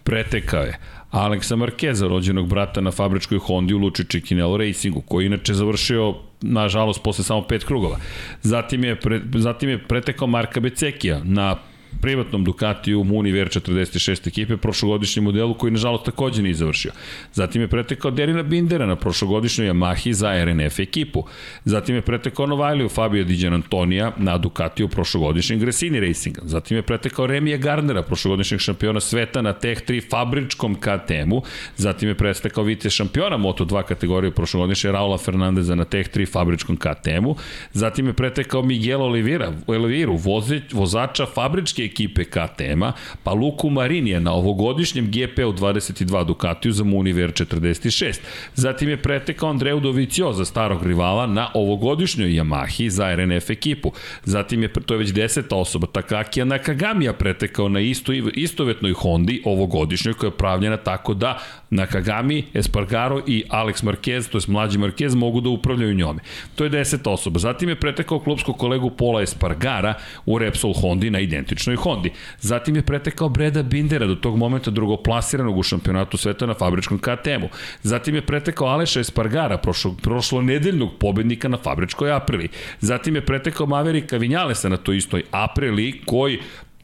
Pretekao 0.03 0.63
je 0.63 0.79
Aleksa 1.11 1.55
Markeza, 1.55 2.07
rođenog 2.07 2.47
brata 2.47 2.81
na 2.81 2.91
fabričkoj 2.91 3.37
Hondi 3.37 3.73
u 3.73 3.77
Luči 3.77 4.05
Čikinelo 4.09 4.57
Racingu, 4.57 5.01
koji 5.01 5.25
inače 5.25 5.53
završio, 5.53 6.15
nažalost, 6.41 7.03
posle 7.03 7.23
samo 7.23 7.41
pet 7.47 7.63
krugova. 7.63 7.97
Zatim 8.41 8.83
je, 8.83 8.95
pre, 8.99 9.21
zatim 9.35 9.69
je 9.69 9.87
pretekao 9.87 10.27
Marka 10.27 10.59
Becekija 10.59 11.21
na 11.23 11.55
privatnom 12.01 12.43
Ducatiju 12.43 13.03
Muni 13.03 13.31
VR46 13.31 14.27
ekipe, 14.27 14.57
prošlogodišnjem 14.57 15.23
modelu 15.23 15.53
koji 15.53 15.71
nažalost 15.71 16.05
takođe 16.05 16.41
nije 16.41 16.53
završio. 16.53 16.91
Zatim 17.33 17.61
je 17.61 17.67
pretekao 17.67 18.11
Derina 18.11 18.43
Bindera 18.43 18.85
na 18.85 18.95
prošlogodišnjoj 18.95 19.69
Yamahi 19.69 20.11
za 20.11 20.45
RNF 20.45 20.79
ekipu. 20.79 21.23
Zatim 21.65 21.95
je 21.95 22.01
pretekao 22.01 22.47
Novajliju 22.47 22.89
Fabio 22.89 23.23
Diđan 23.23 23.53
Antonija 23.53 24.11
na 24.17 24.37
Ducatiju 24.37 24.87
prošlogodišnjem 24.87 25.59
Gresini 25.59 25.99
Racinga. 25.99 26.41
Zatim 26.43 26.77
je 26.77 26.81
pretekao 26.81 27.27
Remija 27.27 27.57
Gardnera, 27.57 28.01
prošlogodišnjeg 28.01 28.59
šampiona 28.59 28.99
sveta 28.99 29.41
na 29.41 29.53
Tech 29.53 29.81
3 29.87 30.09
fabričkom 30.09 30.75
KTM-u. 30.75 31.41
Zatim 31.77 32.09
je 32.09 32.15
pretekao 32.15 32.63
vice 32.63 32.89
šampiona 32.89 33.37
Moto2 33.37 33.83
kategorije 33.83 34.31
prošlogodišnje 34.31 34.91
Raula 34.91 35.17
Fernandeza 35.17 35.75
na 35.75 35.85
Tech 35.85 36.09
3 36.15 36.31
fabričkom 36.31 36.77
KTM-u. 36.77 37.35
Zatim 37.73 38.07
je 38.07 38.13
pretekao 38.13 38.61
Miguel 38.61 39.01
Oliveira, 39.01 39.53
Oliveira 39.67 40.11
vozača 40.71 41.25
fabričke 41.25 41.82
ekipe 41.85 42.23
KTM-a, 42.23 42.91
pa 43.23 43.33
Luku 43.33 43.69
Marinija 43.69 44.19
na 44.19 44.33
ovogodišnjem 44.33 45.05
GP-u 45.05 45.53
22 45.53 46.25
Ducatiju 46.25 46.71
za 46.71 46.83
Muniver 46.83 47.31
46. 47.31 48.19
Zatim 48.55 48.89
je 48.89 48.97
pretekao 48.97 49.49
Andreu 49.49 49.79
Dovizio 49.79 50.33
za 50.33 50.45
starog 50.45 50.85
rivala 50.85 51.27
na 51.27 51.49
ovogodišnjoj 51.53 52.29
Yamahi 52.29 52.89
za 52.89 53.15
RNF 53.15 53.49
ekipu. 53.49 53.91
Zatim 54.23 54.61
je, 54.61 54.73
to 54.73 54.93
je 54.93 54.97
već 54.97 55.09
deseta 55.09 55.55
osoba, 55.55 55.87
Takakija 55.87 56.45
Nakagamija 56.45 57.13
pretekao 57.13 57.69
na 57.69 57.79
isto, 57.79 58.13
istovetnoj 58.13 58.93
Hondi 58.93 59.41
ovogodišnjoj 59.45 60.13
koja 60.13 60.27
je 60.27 60.37
pravljena 60.37 60.77
tako 60.77 61.13
da 61.13 61.39
Nakagami, 61.69 62.43
Espargaro 62.53 63.21
i 63.27 63.43
Alex 63.49 63.83
Marquez, 63.83 64.29
to 64.29 64.37
je 64.37 64.41
mlađi 64.47 64.77
Marquez, 64.77 65.15
mogu 65.15 65.41
da 65.41 65.49
upravljaju 65.49 65.93
njome. 65.93 66.21
To 66.55 66.63
je 66.63 66.69
deseta 66.69 67.09
osoba. 67.09 67.39
Zatim 67.39 67.69
je 67.69 67.75
pretekao 67.75 68.19
klubskog 68.19 68.57
kolegu 68.57 68.89
Pola 68.89 69.21
Espargara 69.21 69.93
u 70.25 70.37
Repsol 70.37 70.73
Hondi 70.73 71.09
na 71.09 71.19
identičnoj 71.19 71.72
Hondi. 71.75 72.11
Zatim 72.39 72.75
je 72.75 72.81
pretekao 72.81 73.29
Breda 73.29 73.63
Bindera 73.63 74.07
do 74.07 74.15
tog 74.15 74.37
momenta 74.37 74.71
drugoplasiranog 74.71 75.57
u 75.57 75.63
šampionatu 75.63 76.17
sveta 76.17 76.45
na 76.45 76.53
fabričkom 76.53 76.99
KTM-u. 76.99 77.49
Zatim 77.83 78.15
je 78.15 78.21
pretekao 78.21 78.67
Aleša 78.67 78.99
Espargara, 78.99 79.57
prošlo, 79.57 79.95
prošlo 80.01 80.41
nedeljnog 80.41 80.89
pobednika 80.99 81.47
na 81.47 81.57
fabričkoj 81.57 82.11
Aprili. 82.11 82.49
Zatim 82.79 83.15
je 83.15 83.25
pretekao 83.25 83.67
Maverika 83.67 84.17
Vinjalesa 84.17 84.69
na 84.69 84.77
toj 84.77 84.97
istoj 84.97 85.23
Aprili, 85.31 86.01
koji 86.05 86.39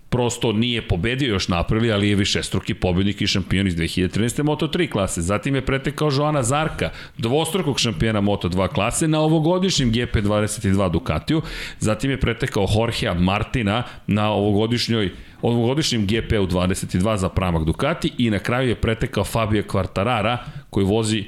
prosto 0.09 0.51
nije 0.51 0.87
pobedio 0.87 1.33
još 1.33 1.47
napravili, 1.47 1.91
ali 1.91 2.09
je 2.09 2.15
više 2.15 2.43
struki 2.43 2.73
pobednik 2.73 3.21
i 3.21 3.27
šampion 3.27 3.67
iz 3.67 3.75
2013. 3.75 4.43
Moto3 4.43 4.89
klase. 4.91 5.21
Zatim 5.21 5.55
je 5.55 5.65
pretekao 5.65 6.11
Joana 6.11 6.43
Zarka, 6.43 6.89
dvostrukog 7.17 7.79
šampiona 7.79 8.21
Moto2 8.21 8.67
klase 8.67 9.07
na 9.07 9.19
ovogodišnjem 9.19 9.91
GP22 9.91 10.91
Ducatiju. 10.91 11.41
Zatim 11.79 12.11
je 12.11 12.19
pretekao 12.19 12.67
Jorgea 12.75 13.13
Martina 13.13 13.83
na 14.07 14.31
ovogodišnjoj 14.31 15.11
ovogodišnjem 15.41 16.07
GP-u 16.07 16.47
22 16.47 17.15
za 17.15 17.29
pramak 17.29 17.63
Ducati 17.63 18.11
i 18.17 18.29
na 18.29 18.39
kraju 18.39 18.69
je 18.69 18.75
pretekao 18.75 19.23
Fabio 19.23 19.63
Quartarara 19.63 20.37
koji 20.69 20.85
vozi 20.85 21.23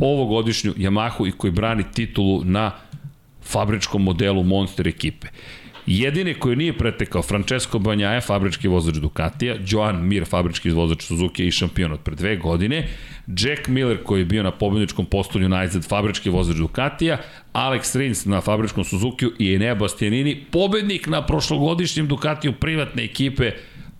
ovogodišnju 0.00 0.74
Yamahu 0.76 1.28
i 1.28 1.32
koji 1.32 1.50
brani 1.50 1.84
titulu 1.94 2.44
na 2.44 2.72
fabričkom 3.42 4.02
modelu 4.02 4.42
Monster 4.42 4.88
ekipe. 4.88 5.26
Jedine 5.92 6.34
koji 6.34 6.56
nije 6.56 6.72
pretekao 6.78 7.22
Francesco 7.22 7.78
Banjaja, 7.78 8.20
fabrički 8.20 8.68
vozač 8.68 8.94
Ducatija, 8.94 9.56
Joan 9.66 10.06
Mir, 10.06 10.24
fabrički 10.24 10.70
vozač 10.70 11.02
Suzuki 11.02 11.46
i 11.46 11.50
šampion 11.50 11.92
od 11.92 12.00
pre 12.00 12.14
dve 12.14 12.36
godine, 12.36 12.88
Jack 13.26 13.68
Miller 13.68 13.98
koji 14.04 14.20
je 14.20 14.24
bio 14.24 14.42
na 14.42 14.50
pobedničkom 14.50 15.06
postolju 15.06 15.48
najzad 15.48 15.88
fabrički 15.88 16.30
vozač 16.30 16.56
Ducatija, 16.56 17.18
Alex 17.52 17.98
Rins 17.98 18.24
na 18.24 18.40
fabričkom 18.40 18.84
Suzukiju 18.84 19.32
i 19.38 19.54
Enea 19.54 19.74
Bastianini, 19.74 20.44
pobednik 20.50 21.06
na 21.06 21.26
prošlogodišnjem 21.26 22.06
Ducatiju 22.06 22.52
privatne 22.52 23.04
ekipe 23.04 23.50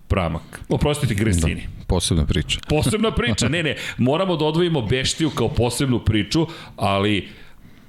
Pramak. 0.09 0.61
Oprostite, 0.69 1.15
Gresini. 1.15 1.55
Da, 1.55 1.85
posebna 1.87 2.27
priča. 2.27 2.61
Posebna 2.69 3.11
priča, 3.11 3.49
ne, 3.49 3.63
ne, 3.63 3.77
moramo 3.99 4.37
da 4.37 4.45
odvojimo 4.45 4.83
Beštiju 4.83 5.31
kao 5.31 5.49
posebnu 5.49 5.99
priču, 5.99 6.47
ali 6.77 7.29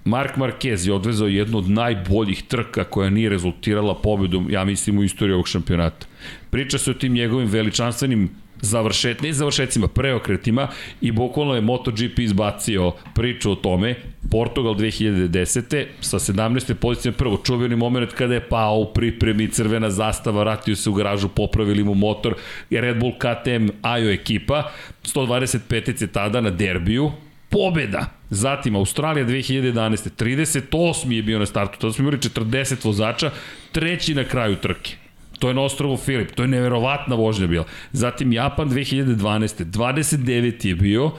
Mark 0.05 0.37
Marquez 0.37 0.87
je 0.87 0.93
odvezao 0.93 1.27
jednu 1.27 1.57
od 1.57 1.69
najboljih 1.69 2.43
trka 2.43 2.83
koja 2.83 3.09
nije 3.09 3.29
rezultirala 3.29 3.95
pobedom, 3.95 4.51
ja 4.51 4.65
mislim, 4.65 4.97
u 4.97 5.03
istoriji 5.03 5.33
ovog 5.33 5.47
šampionata. 5.47 6.07
Priča 6.49 6.77
se 6.77 6.91
o 6.91 6.93
tim 6.93 7.13
njegovim 7.13 7.47
veličanstvenim 7.47 8.29
završet, 8.61 9.21
ne 9.21 9.33
završecima, 9.33 9.87
preokretima 9.87 10.67
i 11.01 11.11
bukvalno 11.11 11.55
je 11.55 11.61
MotoGP 11.61 12.19
izbacio 12.19 12.91
priču 13.15 13.51
o 13.51 13.55
tome. 13.55 13.95
Portugal 14.31 14.73
2010. 14.73 15.85
sa 16.01 16.19
17. 16.19 16.73
pozicijom 16.73 17.15
prvo 17.17 17.37
čuveni 17.37 17.75
moment 17.75 18.13
kada 18.13 18.33
je 18.33 18.49
pao 18.49 18.77
u 18.77 18.93
pripremi 18.93 19.47
crvena 19.47 19.89
zastava, 19.89 20.39
vratio 20.39 20.75
se 20.75 20.89
u 20.89 20.93
garažu, 20.93 21.29
popravili 21.29 21.83
mu 21.83 21.93
motor, 21.93 22.35
Red 22.69 22.99
Bull 22.99 23.13
KTM 23.17 23.69
Ajo 23.81 24.11
ekipa, 24.11 24.71
125. 25.03 26.07
tada 26.07 26.41
na 26.41 26.49
derbiju, 26.49 27.11
pobeda. 27.49 28.20
Zatim 28.31 28.75
Australija 28.75 29.25
2011. 29.25 30.09
38. 30.17 31.11
je 31.11 31.23
bio 31.23 31.39
na 31.39 31.45
startu, 31.45 31.79
tada 31.79 31.93
smo 31.93 32.01
imali 32.01 32.17
40 32.17 32.85
vozača, 32.85 33.31
treći 33.71 34.15
na 34.15 34.23
kraju 34.23 34.55
trke. 34.55 34.95
To 35.39 35.47
je 35.47 35.53
na 35.53 35.61
ostrovu 35.61 35.97
Filip, 35.97 36.31
to 36.31 36.43
je 36.43 36.47
neverovatna 36.47 37.15
vožnja 37.15 37.47
bila. 37.47 37.65
Zatim 37.91 38.33
Japan 38.33 38.69
2012. 38.69 39.65
29. 39.65 40.67
je 40.67 40.75
bio, 40.75 41.11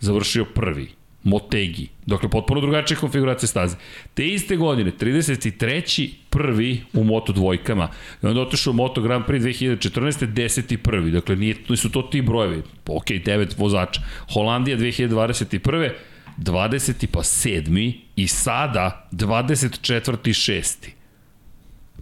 završio 0.00 0.44
prvi. 0.44 0.88
Motegi. 1.22 1.88
Dakle, 2.06 2.28
potpuno 2.28 2.60
drugačija 2.60 2.98
konfiguracija 2.98 3.48
staze. 3.48 3.76
Te 4.14 4.26
iste 4.26 4.56
godine, 4.56 4.92
33. 5.00 6.10
prvi 6.30 6.82
u 6.92 7.04
Moto 7.04 7.32
dvojkama. 7.32 7.88
I 8.22 8.26
onda 8.26 8.40
otišao 8.40 8.70
u 8.70 8.74
Moto 8.74 9.00
Grand 9.00 9.24
Prix 9.24 9.40
2014. 9.40 10.26
10. 10.26 10.76
prvi. 10.76 11.10
Dakle, 11.10 11.36
nisu 11.36 11.90
to 11.90 12.02
ti 12.02 12.22
brojevi. 12.22 12.62
Ok, 12.86 13.06
9 13.06 13.58
vozača. 13.58 14.00
Holandija 14.32 14.76
2021. 14.76 15.90
20. 16.38 17.06
pa 17.06 17.20
7. 17.20 17.92
i 18.16 18.28
sada 18.28 19.08
24. 19.12 20.16
6. 20.22 20.88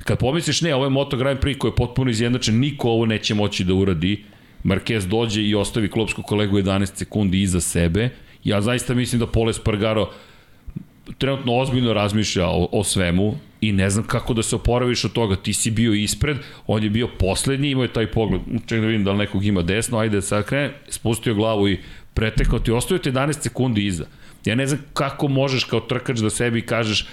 Kad 0.04 0.18
pomisliš, 0.18 0.60
ne, 0.60 0.74
ovo 0.74 0.84
je 0.84 0.90
Moto 0.90 1.16
Grand 1.16 1.38
Prix 1.38 1.58
koji 1.58 1.70
je 1.70 1.76
potpuno 1.76 2.10
izjednačen, 2.10 2.58
niko 2.58 2.90
ovo 2.90 3.06
neće 3.06 3.34
moći 3.34 3.64
da 3.64 3.74
uradi. 3.74 4.24
Marquez 4.64 5.06
dođe 5.06 5.42
i 5.42 5.54
ostavi 5.54 5.90
klopsku 5.90 6.22
kolegu 6.22 6.58
11 6.58 6.94
sekundi 6.94 7.42
iza 7.42 7.60
sebe. 7.60 8.08
Ja 8.44 8.60
zaista 8.60 8.94
mislim 8.94 9.20
da 9.20 9.26
Pole 9.26 9.52
Spargaro 9.52 10.10
trenutno 11.18 11.56
ozbiljno 11.56 11.92
razmišlja 11.92 12.46
o, 12.46 12.68
o 12.72 12.84
svemu 12.84 13.34
i 13.60 13.72
ne 13.72 13.90
znam 13.90 14.06
kako 14.06 14.34
da 14.34 14.42
se 14.42 14.56
oporaviš 14.56 15.04
od 15.04 15.12
toga. 15.12 15.36
Ti 15.36 15.52
si 15.52 15.70
bio 15.70 15.92
ispred, 15.92 16.36
on 16.66 16.82
je 16.82 16.90
bio 16.90 17.08
poslednji, 17.18 17.70
imao 17.70 17.84
je 17.84 17.92
taj 17.92 18.10
pogled, 18.10 18.40
ček 18.66 18.80
da 18.80 18.86
vidim 18.86 19.04
da 19.04 19.12
li 19.12 19.18
nekog 19.18 19.44
ima 19.44 19.62
desno, 19.62 19.98
ajde 19.98 20.22
sad 20.22 20.44
krene, 20.44 20.72
spustio 20.88 21.34
glavu 21.34 21.68
i 21.68 21.78
pretekao 22.14 22.58
ti, 22.58 22.70
ostavio 22.70 23.02
ti 23.02 23.10
11 23.10 23.42
sekundi 23.42 23.86
iza. 23.86 24.06
Ja 24.46 24.54
ne 24.54 24.66
znam 24.66 24.80
kako 24.92 25.28
možeš 25.28 25.64
kao 25.64 25.80
trkač 25.80 26.18
da 26.18 26.30
sebi 26.30 26.66
kažeš 26.66 27.06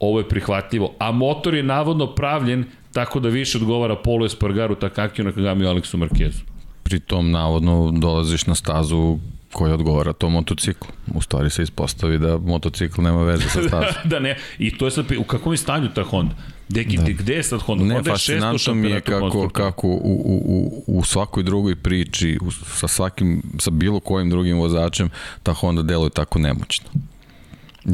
ovo 0.00 0.18
je 0.18 0.28
prihvatljivo. 0.28 0.94
A 0.98 1.12
motor 1.12 1.54
je 1.54 1.62
navodno 1.62 2.14
pravljen 2.14 2.64
tako 2.92 3.20
da 3.20 3.28
više 3.28 3.58
odgovara 3.58 3.96
Polo 3.96 4.26
Espargaru, 4.26 4.74
Takakiju, 4.74 5.24
Nakagami 5.24 5.64
i 5.64 5.68
Aleksu 5.68 5.98
Markezu. 5.98 6.40
Pri 6.82 7.00
tom 7.00 7.30
navodno 7.30 7.90
dolaziš 7.90 8.46
na 8.46 8.54
stazu 8.54 9.18
koja 9.56 9.74
odgovara 9.74 10.12
tom 10.12 10.32
motociklu. 10.32 10.88
U 11.14 11.22
stvari 11.22 11.50
se 11.50 11.62
ispostavi 11.62 12.18
da 12.18 12.38
motocikl 12.38 13.02
nema 13.02 13.22
veze 13.22 13.48
sa 13.48 13.62
stazom. 13.68 13.94
da 14.04 14.18
ne, 14.18 14.36
i 14.58 14.78
to 14.78 14.84
je 14.84 14.90
sad, 14.90 15.12
u 15.18 15.24
kakvom 15.24 15.52
je 15.54 15.58
stanju 15.58 15.88
ta 15.94 16.02
Honda? 16.02 16.34
Gde, 16.68 16.84
da. 16.84 17.02
gde 17.02 17.34
je 17.34 17.42
sad 17.42 17.60
Honda? 17.60 17.84
Ne, 17.84 17.94
Honda 17.94 18.10
fascinantno 18.10 18.74
mi 18.74 18.90
je 18.90 19.00
kako, 19.00 19.48
kako 19.48 19.88
u, 19.88 20.00
u, 20.24 20.82
u, 20.86 20.98
u 20.98 21.04
svakoj 21.04 21.42
drugoj 21.42 21.76
priči, 21.76 22.38
u, 22.42 22.50
sa 22.50 22.88
svakim, 22.88 23.42
sa 23.58 23.70
bilo 23.70 24.00
kojim 24.00 24.30
drugim 24.30 24.58
vozačem, 24.58 25.10
ta 25.42 25.52
Honda 25.52 25.82
deluje 25.82 26.10
tako 26.10 26.38
nemoćno. 26.38 26.88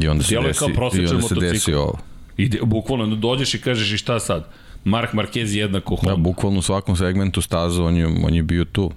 I 0.01 0.07
onda 0.07 0.23
se 0.23 0.35
desi, 0.35 0.65
i 0.93 1.07
onda 1.07 1.27
se 1.27 1.35
desi 1.35 1.73
ovo. 1.73 1.97
I 2.37 2.49
de, 2.49 2.59
bukvalno 2.63 3.15
dođeš 3.15 3.53
i 3.53 3.61
kažeš 3.61 3.91
i 3.91 3.97
šta 3.97 4.19
sad? 4.19 4.49
Mark 4.83 5.13
Marquez 5.13 5.55
jednako 5.55 5.95
Honda. 5.95 6.15
Da, 6.15 6.21
bukvalno 6.21 6.59
u 6.59 6.61
svakom 6.61 6.95
segmentu 6.95 7.41
staza 7.41 7.83
on 7.83 7.95
je, 7.95 8.07
on 8.07 8.33
je 8.33 8.43
bio 8.43 8.65
tu. 8.65 8.91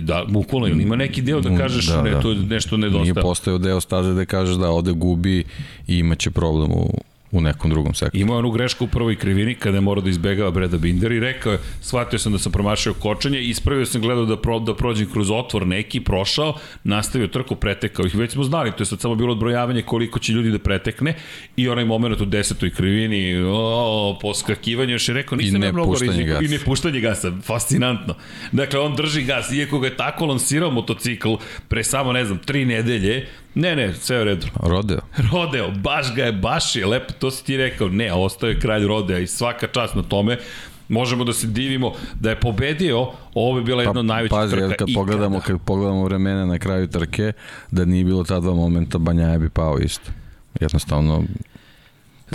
Da, 0.00 0.24
bukvalno, 0.28 0.66
ima 0.66 0.96
neki 0.96 1.22
deo 1.22 1.40
da 1.40 1.56
kažeš 1.56 1.86
da, 1.86 2.02
ne, 2.02 2.10
da. 2.10 2.20
to 2.20 2.34
nešto 2.34 2.76
nedostaje. 2.76 3.02
Nije 3.02 3.14
postao 3.14 3.58
deo 3.58 3.80
staze 3.80 4.14
da 4.14 4.24
kažeš 4.24 4.56
da 4.56 4.70
ode 4.70 4.92
gubi 4.92 5.44
i 5.86 5.98
imaće 5.98 6.30
problem 6.30 6.70
u, 6.70 6.90
u 7.32 7.40
nekom 7.40 7.70
drugom 7.70 7.94
sektoru. 7.94 8.20
Imao 8.20 8.38
onu 8.38 8.50
grešku 8.50 8.84
u 8.84 8.88
prvoj 8.88 9.16
krivini 9.16 9.54
kada 9.54 9.76
je 9.76 9.80
morao 9.80 10.02
da 10.02 10.10
izbegava 10.10 10.50
Breda 10.50 10.78
Binder 10.78 11.12
i 11.12 11.20
rekao 11.20 11.52
je, 11.52 11.58
shvatio 11.80 12.18
sam 12.18 12.32
da 12.32 12.38
sam 12.38 12.52
promašao 12.52 12.94
kočenje, 12.94 13.40
ispravio 13.40 13.86
sam 13.86 14.00
gledao 14.00 14.24
da, 14.24 14.36
pro, 14.36 14.58
da 14.58 14.74
prođem 14.76 15.10
kroz 15.12 15.30
otvor 15.30 15.66
neki, 15.66 16.00
prošao, 16.00 16.54
nastavio 16.84 17.28
trku, 17.28 17.56
pretekao 17.56 18.06
ih. 18.06 18.14
Već 18.14 18.32
smo 18.32 18.44
znali, 18.44 18.72
to 18.72 18.82
je 18.82 18.86
sad 18.86 19.00
samo 19.00 19.14
bilo 19.14 19.32
odbrojavanje 19.32 19.82
koliko 19.82 20.18
će 20.18 20.32
ljudi 20.32 20.50
da 20.50 20.58
pretekne 20.58 21.14
i 21.56 21.68
onaj 21.68 21.84
moment 21.84 22.20
u 22.20 22.24
desetoj 22.24 22.70
krivini, 22.70 23.42
o, 23.46 24.18
poskakivanje, 24.20 24.92
još 24.92 25.08
je 25.08 25.14
rekao, 25.14 25.38
nisam 25.38 25.62
I 25.62 25.72
mnogo 25.72 25.94
riziko. 26.00 26.44
I 26.44 26.48
ne 26.48 26.58
puštanje 26.58 27.00
gasa, 27.00 27.32
fascinantno. 27.42 28.14
Dakle, 28.52 28.80
on 28.80 28.96
drži 28.96 29.22
gas, 29.22 29.52
iako 29.52 29.78
ga 29.78 29.86
je 29.86 29.96
tako 29.96 30.26
lansirao 30.26 30.70
motocikl 30.70 31.34
pre 31.68 31.84
samo, 31.84 32.12
ne 32.12 32.24
znam, 32.24 32.38
tri 32.38 32.64
nedelje, 32.64 33.26
Ne, 33.54 33.76
ne, 33.76 33.94
sve 33.94 34.16
je 34.16 34.22
u 34.22 34.24
redu. 34.24 34.46
Rodeo. 34.54 35.00
Rodeo, 35.32 35.70
baš 35.70 36.14
ga 36.14 36.24
je, 36.24 36.32
baš 36.32 36.76
je 36.76 36.86
lepo, 36.86 37.12
to 37.18 37.30
si 37.30 37.44
ti 37.44 37.56
rekao, 37.56 37.88
ne, 37.88 38.12
ostao 38.12 38.48
je 38.48 38.60
kralj 38.60 38.86
Rodea 38.86 39.18
i 39.18 39.26
svaka 39.26 39.66
čast 39.66 39.94
na 39.94 40.02
tome 40.02 40.38
možemo 40.88 41.24
da 41.24 41.32
se 41.32 41.46
divimo 41.46 41.92
da 42.20 42.30
je 42.30 42.40
pobedio, 42.40 43.06
ovo 43.34 43.54
bi 43.54 43.64
bila 43.64 43.82
jedna 43.82 44.00
od 44.00 44.06
pa, 44.06 44.14
najvećih 44.14 44.36
pazi, 44.36 44.56
trka 44.56 44.74
kad 44.76 44.88
pogledamo, 44.94 45.40
kad 45.40 45.60
pogledamo 45.64 46.04
vremena 46.04 46.46
na 46.46 46.58
kraju 46.58 46.86
trke, 46.86 47.32
da 47.70 47.84
nije 47.84 48.04
bilo 48.04 48.24
ta 48.24 48.40
dva 48.40 48.54
momenta, 48.54 48.98
Banjaja 48.98 49.38
bi 49.38 49.48
pao 49.48 49.78
isto. 49.78 50.10
Jednostavno, 50.60 51.24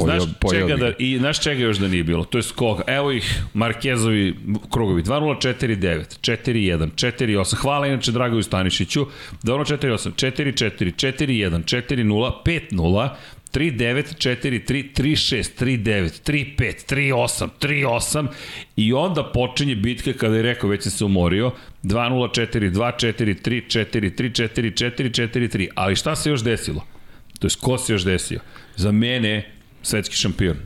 Znaš 0.03 0.23
čega 0.51 0.75
da, 0.75 0.91
i 0.99 1.17
znaš 1.17 1.43
čega 1.43 1.63
još 1.63 1.77
da 1.77 1.87
nije 1.87 2.03
bilo? 2.03 2.23
To 2.23 2.37
je 2.37 2.43
skok. 2.43 2.81
Evo 2.87 3.11
ih 3.11 3.43
Markezovi 3.53 4.35
krugovi. 4.71 5.03
2-0-4-9, 5.03 6.19
4-1, 6.21 6.89
4-8. 6.95 7.55
Hvala 7.55 7.87
inače 7.87 8.11
Dragoju 8.11 8.43
Stanišiću. 8.43 9.05
2-0-4-8, 9.43 10.11
4-4, 10.11 10.91
4-1, 10.95 11.63
4-0, 11.63 12.31
5-0, 12.45 13.09
3-9, 13.53 14.03
4-3, 14.17 14.93
3-6, 14.93 15.63
3-9, 15.63 16.21
3-5, 16.25 16.93
3-8, 16.95 17.47
3-8 17.61 18.27
i 18.75 18.93
onda 18.93 19.23
počinje 19.23 19.75
bitka 19.75 20.13
kada 20.13 20.35
je 20.35 20.41
rekao, 20.41 20.69
već 20.69 20.83
sam 20.83 20.91
se 20.91 21.05
umorio, 21.05 21.51
2-0, 21.83 22.47
4, 22.51 22.71
2, 22.71 22.91
4, 22.95 23.35
3, 23.43 23.61
4, 23.67 24.11
3, 24.15 24.31
4, 24.31 24.71
4, 24.71 25.29
4, 25.29 25.57
3. 25.57 25.67
Ali 25.75 25.95
šta 25.95 26.15
se 26.15 26.29
još 26.29 26.43
desilo? 26.43 26.85
To 27.39 27.47
je 27.47 27.51
ko 27.61 27.77
se 27.77 27.93
još 27.93 28.03
desio? 28.03 28.39
Za 28.75 28.91
mene 28.91 29.56
svetski 29.87 30.15
šampion 30.15 30.57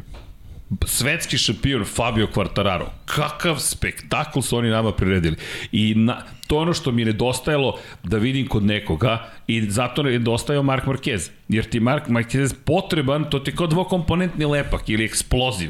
svetski 0.86 1.38
šampion 1.38 1.86
Fabio 1.86 2.28
Quartararo. 2.28 2.86
Kakav 3.06 3.60
spektakl 3.60 4.40
su 4.40 4.58
oni 4.58 4.70
nama 4.70 4.92
priredili. 4.92 5.36
I 5.72 5.96
na, 5.96 6.22
to 6.48 6.58
ono 6.58 6.74
što 6.74 6.92
mi 6.92 7.02
je 7.02 7.06
nedostajalo 7.06 7.80
da 8.04 8.18
vidim 8.18 8.48
kod 8.48 8.64
nekoga 8.64 9.30
i 9.48 9.62
zato 9.72 10.02
je 10.02 10.20
nedostajao 10.20 10.64
Mark 10.64 10.86
Marquez. 10.86 11.30
Jer 11.50 11.66
ti 11.66 11.80
Mark 11.80 12.08
Marquez 12.08 12.54
potreban, 12.66 13.30
to 13.30 13.40
ti 13.40 13.56
kao 13.56 13.68
dvokomponentni 13.68 14.46
lepak 14.46 14.90
ili 14.90 15.06
eksploziv. 15.06 15.70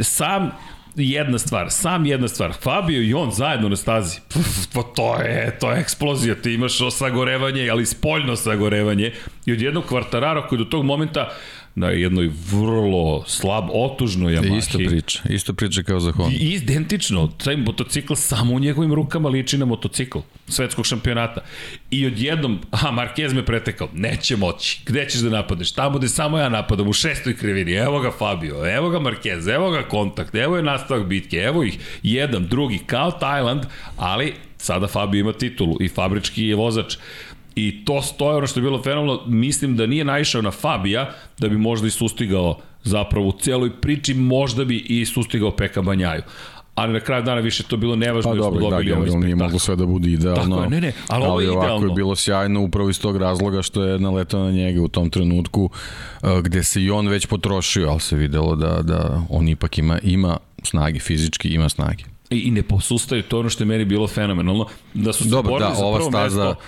Sam 0.00 0.50
jedna 0.96 1.38
stvar, 1.38 1.70
sam 1.70 2.06
jedna 2.06 2.28
stvar. 2.28 2.52
Fabio 2.62 3.02
i 3.02 3.14
on 3.14 3.30
zajedno 3.30 3.68
na 3.68 3.76
stazi. 3.76 4.20
Pff, 4.28 4.74
pa 4.74 4.82
to 4.82 5.16
je, 5.16 5.58
to 5.60 5.70
je 5.70 5.80
eksplozija. 5.80 6.34
Ti 6.34 6.52
imaš 6.52 6.78
sagorevanje, 6.92 7.70
ali 7.70 7.86
spoljno 7.86 8.36
sagorevanje. 8.36 9.12
I 9.46 9.52
od 9.52 9.60
jednog 9.60 9.84
kvartarara 9.84 10.46
koji 10.46 10.58
do 10.58 10.64
tog 10.64 10.84
momenta 10.84 11.30
na 11.74 11.88
jednoj 11.88 12.30
vrlo 12.50 13.24
slab, 13.26 13.64
otužnoj 13.72 14.34
Yamahi. 14.34 14.58
Isto 14.58 14.78
priča, 14.78 15.20
isto 15.28 15.52
priča 15.52 15.82
kao 15.82 16.00
za 16.00 16.12
Honda. 16.12 16.36
I 16.40 16.52
identično, 16.52 17.26
taj 17.44 17.56
motocikl 17.56 18.14
samo 18.14 18.54
u 18.54 18.58
njegovim 18.58 18.94
rukama 18.94 19.28
liči 19.28 19.58
na 19.58 19.64
motocikl 19.64 20.18
svetskog 20.48 20.86
šampionata. 20.86 21.40
I 21.90 22.06
odjednom, 22.06 22.58
aha, 22.70 22.88
Marquez 22.88 23.34
me 23.34 23.44
pretekao, 23.44 23.88
neće 23.94 24.36
moći, 24.36 24.80
gde 24.86 25.08
ćeš 25.08 25.20
da 25.20 25.30
napadneš? 25.30 25.72
Tamo 25.72 25.98
gde 25.98 26.08
samo 26.08 26.38
ja 26.38 26.48
napadam, 26.48 26.88
u 26.88 26.92
šestoj 26.92 27.36
krivini, 27.36 27.72
evo 27.72 28.00
ga 28.00 28.10
Fabio, 28.18 28.76
evo 28.76 28.90
ga 28.90 28.98
Marquez, 28.98 29.54
evo 29.54 29.70
ga 29.70 29.82
kontakt, 29.82 30.34
evo 30.34 30.56
je 30.56 30.62
nastavak 30.62 31.06
bitke, 31.06 31.36
evo 31.36 31.64
ih, 31.64 31.78
jedan, 32.02 32.46
drugi, 32.46 32.78
kao 32.86 33.10
Tajland, 33.10 33.62
ali 33.96 34.34
sada 34.58 34.86
Fabio 34.86 35.20
ima 35.20 35.32
titulu 35.32 35.76
i 35.80 35.88
fabrički 35.88 36.46
je 36.46 36.56
vozač. 36.56 36.96
I 37.56 37.84
to 37.84 38.02
stoje 38.02 38.36
ono 38.36 38.46
što 38.46 38.60
je 38.60 38.64
bilo 38.64 38.82
fenomenalno, 38.82 39.22
mislim 39.26 39.76
da 39.76 39.86
nije 39.86 40.04
naišao 40.04 40.42
na 40.42 40.50
Fabija, 40.50 41.10
da 41.38 41.48
bi 41.48 41.58
možda 41.58 41.86
i 41.86 41.90
sustigao 41.90 42.58
zapravo 42.82 43.28
u 43.28 43.32
celoj 43.32 43.70
priči, 43.80 44.14
možda 44.14 44.64
bi 44.64 44.76
i 44.76 45.04
sustigao 45.04 45.50
Peka 45.50 45.82
Banjaju 45.82 46.22
ali 46.74 46.92
na 46.92 47.00
kraju 47.00 47.22
dana 47.22 47.40
više 47.40 47.62
to 47.62 47.76
bilo 47.76 47.96
nevažno 47.96 48.30
pa, 48.30 48.36
dobro, 48.36 48.60
dobili 48.60 48.90
da, 48.90 48.96
ovaj 48.96 49.08
spektakl. 49.08 49.24
nije 49.24 49.36
moglo 49.36 49.58
sve 49.58 49.76
da 49.76 49.86
bude 49.86 50.10
idealno. 50.10 50.56
Tako 50.56 50.62
je, 50.62 50.70
ne, 50.70 50.80
ne, 50.80 50.92
ali, 51.08 51.24
ali 51.24 51.30
ovo 51.30 51.40
je 51.40 51.50
ovako 51.50 51.66
idealno. 51.66 51.86
je 51.86 51.94
bilo 51.94 52.16
sjajno 52.16 52.60
upravo 52.60 52.90
iz 52.90 53.00
tog 53.00 53.16
razloga 53.16 53.62
što 53.62 53.84
je 53.84 53.98
naletao 53.98 54.44
na 54.44 54.50
njega 54.50 54.82
u 54.82 54.88
tom 54.88 55.10
trenutku 55.10 55.70
uh, 56.22 56.40
gde 56.40 56.62
se 56.62 56.82
i 56.82 56.90
on 56.90 57.08
već 57.08 57.26
potrošio, 57.26 57.88
ali 57.88 58.00
se 58.00 58.16
videlo 58.16 58.56
da, 58.56 58.82
da 58.82 59.22
on 59.30 59.48
ipak 59.48 59.78
ima, 59.78 59.98
ima 60.02 60.36
snage, 60.62 61.00
fizički 61.00 61.48
ima 61.48 61.68
snage. 61.68 62.04
I, 62.30 62.38
i 62.38 62.50
ne 62.50 62.62
posustaju, 62.62 63.22
to 63.22 63.38
ono 63.38 63.48
što 63.48 63.62
je 63.62 63.66
meni 63.66 63.84
bilo 63.84 64.08
fenomenalno, 64.08 64.66
da 64.94 65.12
su 65.12 65.24
se 65.24 65.30
Dobro, 65.30 65.50
borili 65.50 65.70
da, 65.70 65.74
za 65.74 65.80
prvo 65.80 66.10
staza, 66.10 66.44
mesto, 66.44 66.60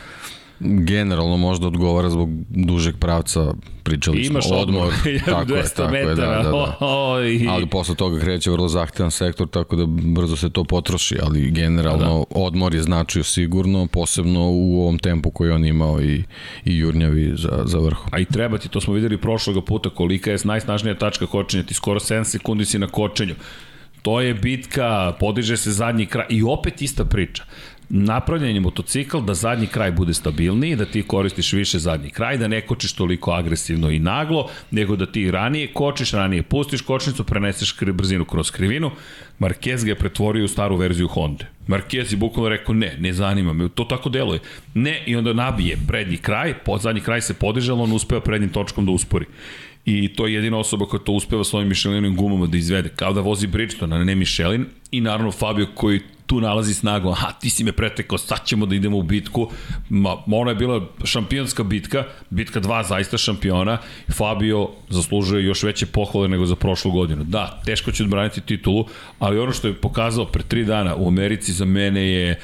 generalno 0.61 1.37
možda 1.37 1.66
odgovara 1.66 2.11
zbog 2.11 2.28
dužeg 2.49 2.96
pravca, 2.96 3.54
pričali 3.82 4.26
Imaš 4.26 4.49
smo, 4.49 4.56
odmor, 4.56 4.92
tako 5.26 5.54
je, 5.54 5.62
200 5.62 5.75
tako 5.76 5.94
je, 5.94 6.06
metara, 6.06 6.42
da, 6.42 6.50
da, 6.50 6.76
da. 6.80 7.28
I... 7.28 7.49
Ali 7.49 7.66
posle 7.66 7.94
toga 7.94 8.20
kreće 8.20 8.50
vrlo 8.50 8.68
zahtevan 8.68 9.11
sektor, 9.11 9.49
tako 9.49 9.76
da 9.76 9.87
brzo 9.87 10.37
se 10.37 10.50
to 10.50 10.64
potroši, 10.64 11.16
ali 11.23 11.50
generalno 11.50 12.26
da. 12.30 12.40
odmor 12.40 12.75
je 12.75 12.82
značio 12.82 13.25
sigurno, 13.25 13.87
posebno 13.87 14.50
u 14.50 14.80
ovom 14.82 14.99
tempu 14.99 15.30
koji 15.30 15.50
on 15.50 15.64
imao 15.64 16.02
i, 16.02 16.23
i 16.64 16.78
jurnjavi 16.78 17.32
za, 17.37 17.62
za 17.64 17.78
vrhu. 17.78 18.08
A 18.12 18.18
i 18.18 18.25
treba 18.25 18.58
ti, 18.58 18.68
to 18.68 18.80
smo 18.80 18.94
videli 18.94 19.18
prošloga 19.18 19.61
puta, 19.61 19.90
kolika 19.90 20.30
je 20.30 20.38
najsnažnija 20.44 20.99
tačka 20.99 21.26
kočenja, 21.26 21.62
ti 21.62 21.75
skoro 21.75 22.00
7 22.00 22.25
sekundi 22.25 22.64
si 22.64 22.78
na 22.78 22.87
kočenju. 22.87 23.34
To 24.02 24.20
je 24.20 24.34
bitka, 24.34 25.12
podiže 25.20 25.56
se 25.56 25.73
zadnji 25.73 26.06
kraj 26.06 26.26
i 26.28 26.42
opet 26.42 26.82
ista 26.82 27.04
priča 27.04 27.44
napravljen 27.88 28.55
je 28.55 28.61
motocikl 28.61 29.21
da 29.21 29.35
zadnji 29.35 29.67
kraj 29.67 29.93
bude 29.93 30.14
stabilniji, 30.14 30.76
da 30.76 30.85
ti 30.85 31.03
koristiš 31.03 31.53
više 31.53 31.79
zadnji 31.79 32.11
kraj, 32.11 32.38
da 32.38 32.49
ne 32.49 32.61
kočiš 32.61 32.93
toliko 32.93 33.30
agresivno 33.30 33.91
i 33.91 33.99
naglo, 33.99 34.49
nego 34.71 34.97
da 34.97 35.06
ti 35.06 35.30
ranije 35.30 35.73
kočiš, 35.73 36.13
ranije 36.13 36.43
pustiš 36.43 36.80
kočnicu, 36.80 37.25
preneseš 37.25 37.76
brzinu 37.93 38.25
kroz 38.25 38.50
krivinu. 38.50 38.91
Marquez 39.39 39.85
ga 39.85 39.91
je 39.91 39.99
pretvorio 39.99 40.45
u 40.45 40.49
staru 40.49 40.76
verziju 40.76 41.08
Honda. 41.08 41.45
Marquez 41.69 42.13
je 42.13 42.17
bukvalno 42.17 42.49
rekao 42.49 42.75
ne, 42.75 42.97
ne 42.99 43.13
zanima 43.13 43.52
me, 43.52 43.69
to 43.69 43.85
tako 43.85 44.08
deluje. 44.08 44.41
Ne, 44.75 45.02
i 45.06 45.17
onda 45.17 45.32
nabije 45.32 45.78
prednji 45.89 46.17
kraj, 46.17 46.54
pod 46.65 46.80
zadnji 46.80 47.00
kraj 47.00 47.21
se 47.21 47.35
podiže, 47.35 47.73
ali 47.73 47.80
on 47.80 47.93
uspeva 47.93 48.21
prednjim 48.21 48.50
točkom 48.50 48.87
da 48.87 48.93
uspori 48.93 49.26
i 49.84 50.08
to 50.08 50.26
je 50.26 50.34
jedina 50.34 50.58
osoba 50.58 50.86
koja 50.86 51.00
to 51.00 51.12
uspeva 51.12 51.44
svojim 51.44 51.68
Michelinovim 51.68 52.16
gumama 52.16 52.47
da 52.47 52.56
izvede, 52.56 52.88
kao 52.88 53.12
da 53.12 53.20
vozi 53.20 53.47
Bridgestone, 53.47 53.97
a 53.97 54.04
ne 54.04 54.14
Michelin, 54.14 54.66
i 54.90 55.00
naravno 55.00 55.32
Fabio 55.32 55.66
koji 55.75 56.00
tu 56.26 56.40
nalazi 56.40 56.75
snagu, 56.75 57.10
aha, 57.10 57.32
ti 57.32 57.50
si 57.50 57.64
me 57.64 57.73
pretekao, 57.73 58.18
sad 58.18 58.44
ćemo 58.44 58.66
da 58.66 58.75
idemo 58.75 58.99
u 58.99 59.02
bitku, 59.02 59.50
ma, 59.88 60.16
ona 60.26 60.50
je 60.50 60.54
bila 60.54 60.86
šampionska 61.04 61.62
bitka, 61.62 62.04
bitka 62.30 62.60
dva 62.60 62.82
zaista 62.82 63.18
šampiona, 63.18 63.78
Fabio 64.16 64.68
zaslužuje 64.88 65.44
još 65.44 65.62
veće 65.62 65.86
pohvale 65.86 66.28
nego 66.28 66.47
za 66.47 66.56
prošlu 66.56 66.92
godinu. 66.92 67.25
Da, 67.25 67.60
teško 67.64 67.92
će 67.92 68.02
odbraniti 68.02 68.40
titulu, 68.40 68.86
ali 69.18 69.38
ono 69.38 69.52
što 69.52 69.68
je 69.68 69.75
pokazao 69.75 70.25
pre 70.25 70.42
tri 70.42 70.64
dana 70.64 70.97
u 70.97 71.08
Americi 71.08 71.52
za 71.52 71.64
mene 71.64 72.08
je 72.08 72.40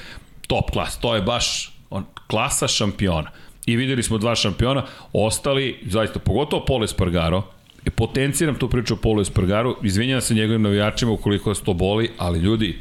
top 0.46 0.70
klas, 0.70 0.98
to 1.00 1.14
je 1.14 1.22
baš 1.22 1.72
on, 1.90 2.04
klasa 2.26 2.68
šampiona 2.68 3.30
i 3.70 3.76
videli 3.76 4.02
smo 4.02 4.18
dva 4.18 4.34
šampiona, 4.34 4.84
ostali, 5.12 5.78
zaista, 5.86 6.18
pogotovo 6.18 6.64
Pole 6.64 6.88
Spargaro, 6.88 7.42
i 7.84 7.90
potenciram 7.90 8.54
tu 8.54 8.68
priču 8.68 8.94
o 8.94 8.96
Pole 8.96 9.24
Spargaru, 9.24 9.76
izvinjam 9.82 10.20
se 10.20 10.34
njegovim 10.34 10.62
navijačima 10.62 11.12
ukoliko 11.12 11.50
vas 11.50 11.60
to 11.60 11.74
boli, 11.74 12.10
ali 12.18 12.38
ljudi, 12.38 12.78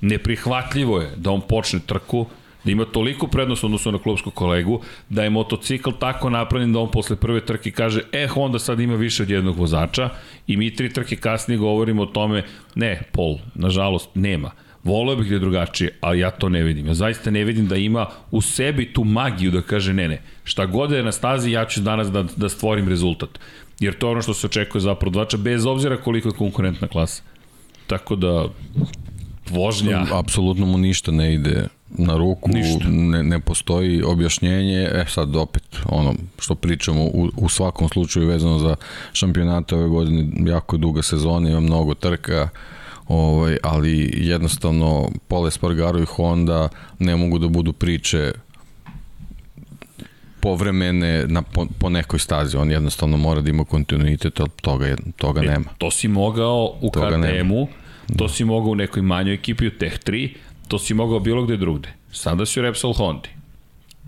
neprihvatljivo 0.00 1.00
je 1.00 1.10
da 1.16 1.30
on 1.30 1.40
počne 1.40 1.80
trku, 1.86 2.26
da 2.64 2.70
ima 2.70 2.84
toliko 2.84 3.26
prednost 3.26 3.64
odnosno 3.64 3.92
na 3.92 3.98
klubsku 3.98 4.30
kolegu, 4.30 4.80
da 5.08 5.24
je 5.24 5.30
motocikl 5.30 5.90
tako 6.00 6.30
napravljen 6.30 6.72
da 6.72 6.78
on 6.78 6.90
posle 6.90 7.16
prve 7.16 7.40
trke 7.46 7.70
kaže, 7.70 8.02
e, 8.12 8.26
Honda 8.26 8.58
sad 8.58 8.80
ima 8.80 8.94
više 8.94 9.22
od 9.22 9.30
jednog 9.30 9.58
vozača 9.58 10.08
i 10.46 10.56
mi 10.56 10.74
tri 10.74 10.92
trke 10.92 11.16
kasnije 11.16 11.58
govorimo 11.58 12.02
o 12.02 12.06
tome, 12.06 12.44
ne, 12.74 13.02
Pol, 13.12 13.38
nažalost, 13.54 14.10
nema. 14.14 14.50
Voleo 14.84 15.16
bih 15.16 15.28
da 15.28 15.34
je 15.34 15.38
drugačije, 15.38 15.98
ali 16.00 16.18
ja 16.18 16.30
to 16.30 16.48
ne 16.48 16.62
vidim. 16.62 16.86
Ja 16.86 16.94
zaista 16.94 17.30
ne 17.30 17.44
vidim 17.44 17.66
da 17.66 17.76
ima 17.76 18.06
u 18.30 18.40
sebi 18.40 18.92
tu 18.92 19.04
magiju 19.04 19.50
da 19.50 19.62
kaže 19.62 19.92
ne, 19.92 20.08
ne. 20.08 20.22
Šta 20.44 20.66
god 20.66 20.90
da 20.90 20.96
je 20.96 21.02
na 21.02 21.12
stazi, 21.12 21.50
ja 21.50 21.64
ću 21.64 21.80
danas 21.80 22.10
da, 22.10 22.24
da 22.36 22.48
stvorim 22.48 22.88
rezultat. 22.88 23.38
Jer 23.80 23.98
to 23.98 24.06
je 24.06 24.10
ono 24.10 24.22
što 24.22 24.34
se 24.34 24.46
očekuje 24.46 24.80
za 24.80 24.94
prodvača, 24.94 25.36
bez 25.36 25.66
obzira 25.66 25.96
koliko 25.96 26.28
je 26.28 26.34
konkurentna 26.34 26.88
klasa. 26.88 27.22
Tako 27.86 28.16
da, 28.16 28.48
vožnja... 29.50 30.06
Apsolutno 30.12 30.66
mu 30.66 30.78
ništa 30.78 31.12
ne 31.12 31.34
ide 31.34 31.66
na 31.90 32.16
ruku, 32.16 32.50
ništa. 32.50 32.88
ne, 32.88 33.22
ne 33.22 33.40
postoji 33.40 34.02
objašnjenje, 34.02 34.88
e 34.92 35.04
sad 35.08 35.36
opet 35.36 35.62
ono 35.88 36.14
što 36.38 36.54
pričamo 36.54 37.04
u, 37.04 37.28
u 37.36 37.48
svakom 37.48 37.88
slučaju 37.88 38.26
vezano 38.26 38.58
za 38.58 38.76
šampionate 39.12 39.74
ove 39.74 39.88
godine, 39.88 40.50
jako 40.50 40.76
duga 40.76 41.02
sezona, 41.02 41.50
ima 41.50 41.60
mnogo 41.60 41.94
trka, 41.94 42.48
ovaj, 43.10 43.56
ali 43.62 44.10
jednostavno 44.16 45.10
Pole 45.28 45.50
Spargaro 45.50 45.98
i 45.98 46.04
Honda 46.04 46.68
ne 46.98 47.16
mogu 47.16 47.38
da 47.38 47.48
budu 47.48 47.72
priče 47.72 48.32
povremene 50.40 51.24
na, 51.26 51.42
po, 51.42 51.66
po 51.78 51.88
nekoj 51.88 52.18
stazi. 52.18 52.56
On 52.56 52.70
jednostavno 52.70 53.16
mora 53.16 53.40
da 53.40 53.50
ima 53.50 53.64
kontinuitet, 53.64 54.40
toga, 54.62 54.96
toga 55.16 55.40
e, 55.40 55.46
nema. 55.46 55.64
To 55.78 55.90
si 55.90 56.08
mogao 56.08 56.74
u 56.80 56.90
KTM-u, 56.90 57.68
to 58.18 58.28
si 58.28 58.44
mogao 58.44 58.70
u 58.70 58.74
nekoj 58.74 59.02
manjoj 59.02 59.34
ekipi 59.34 59.66
u 59.66 59.70
Tech 59.70 59.98
3, 60.06 60.30
to 60.68 60.78
si 60.78 60.94
mogao 60.94 61.20
bilo 61.20 61.44
gde 61.44 61.56
drugde. 61.56 61.88
Sada 62.12 62.46
si 62.46 62.60
u 62.60 62.62
Repsol 62.62 62.92
Hondi. 62.92 63.28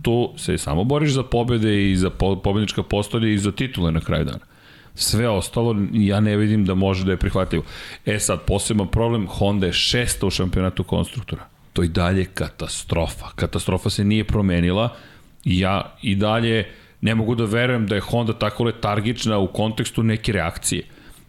Tu 0.03 0.33
se 0.37 0.59
samo 0.59 0.85
boriš 0.85 1.13
za 1.13 1.23
pobede 1.23 1.91
i 1.91 1.97
za 1.97 2.11
po, 2.11 2.37
pobednička 2.37 2.83
postolja 2.83 3.29
i 3.29 3.39
za 3.39 3.53
titule 3.53 3.93
na 3.93 4.01
kraju 4.01 4.25
dana. 4.25 4.52
Sve 4.95 5.29
ostalo 5.29 5.77
ja 5.93 6.21
ne 6.21 6.37
vidim 6.37 6.65
da 6.65 6.75
može 6.75 7.05
da 7.05 7.11
je 7.11 7.17
prihvatljivo. 7.17 7.65
E 8.07 8.19
sad, 8.19 8.41
poseban 8.47 8.89
problem, 8.89 9.27
Honda 9.27 9.67
je 9.67 9.73
šesta 9.73 10.27
u 10.27 10.31
šampionatu 10.31 10.85
konstruktora. 10.85 11.49
To 11.73 11.83
i 11.83 11.89
dalje 11.89 12.25
katastrofa. 12.25 13.27
Katastrofa 13.35 13.91
se 13.91 14.05
nije 14.05 14.25
promenila. 14.25 14.97
Ja 15.45 15.97
i 16.03 16.15
dalje 16.15 16.69
ne 17.01 17.15
mogu 17.15 17.35
da 17.35 17.45
verujem 17.45 17.87
da 17.87 17.95
je 17.95 18.01
Honda 18.01 18.33
tako 18.33 18.65
letargična 18.65 19.39
u 19.39 19.47
kontekstu 19.47 20.03
neke 20.03 20.33
reakcije. 20.33 20.83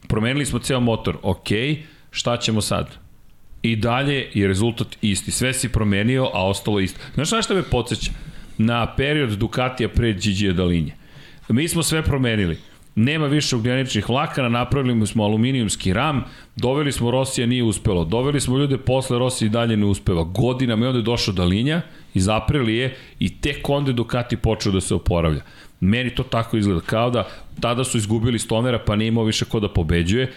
Promenili 0.07 0.45
smo 0.45 0.59
ceo 0.59 0.79
motor, 0.79 1.17
ok, 1.21 1.47
šta 2.11 2.37
ćemo 2.37 2.61
sad? 2.61 2.97
I 3.61 3.75
dalje 3.75 4.29
je 4.33 4.47
rezultat 4.47 4.87
isti. 5.01 5.31
Sve 5.31 5.53
si 5.53 5.69
promenio, 5.69 6.29
a 6.33 6.47
ostalo 6.47 6.79
isto. 6.79 6.99
Znaš 7.13 7.27
šta 7.27 7.41
što 7.41 7.55
me 7.55 7.63
podsjeća? 7.63 8.11
Na 8.57 8.95
period 8.95 9.29
Ducatija 9.29 9.89
pre 9.89 10.13
Gigi 10.13 10.53
Dalinje. 10.53 10.93
Mi 11.49 11.67
smo 11.67 11.83
sve 11.83 12.03
promenili 12.03 12.57
Nema 12.95 13.27
više 13.27 13.55
ugljeničnih 13.55 14.09
vlakana, 14.09 14.49
napravili 14.49 15.07
smo 15.07 15.23
aluminijumski 15.23 15.93
ram, 15.93 16.23
doveli 16.55 16.91
smo 16.91 17.11
Rosija, 17.11 17.47
nije 17.47 17.63
uspelo. 17.63 18.05
Doveli 18.05 18.39
smo 18.39 18.57
ljude 18.57 18.77
posle 18.77 19.19
Rosija 19.19 19.45
i 19.45 19.49
dalje 19.49 19.77
ne 19.77 19.85
uspeva. 19.85 20.23
Godinama 20.23 20.85
i 20.85 20.87
onda 20.87 20.99
je 20.99 21.03
došao 21.03 21.33
Dalinja 21.33 21.81
iz 22.13 22.29
Aprilije 22.29 22.95
i 23.19 23.37
tek 23.37 23.69
onda 23.69 23.91
je 23.91 23.93
Ducati 23.93 24.37
počeo 24.37 24.71
da 24.71 24.81
se 24.81 24.95
oporavlja. 24.95 25.41
Meni 25.79 26.15
to 26.15 26.23
tako 26.23 26.57
izgleda, 26.57 26.81
kao 26.81 27.09
da 27.09 27.27
tada 27.59 27.83
su 27.83 27.97
izgubili 27.97 28.39
Stonera 28.39 28.79
pa 28.79 28.95
nije 28.95 29.07
imao 29.07 29.23
više 29.23 29.45
ko 29.45 29.59
da 29.59 29.69
pobeđuje. 29.69 30.31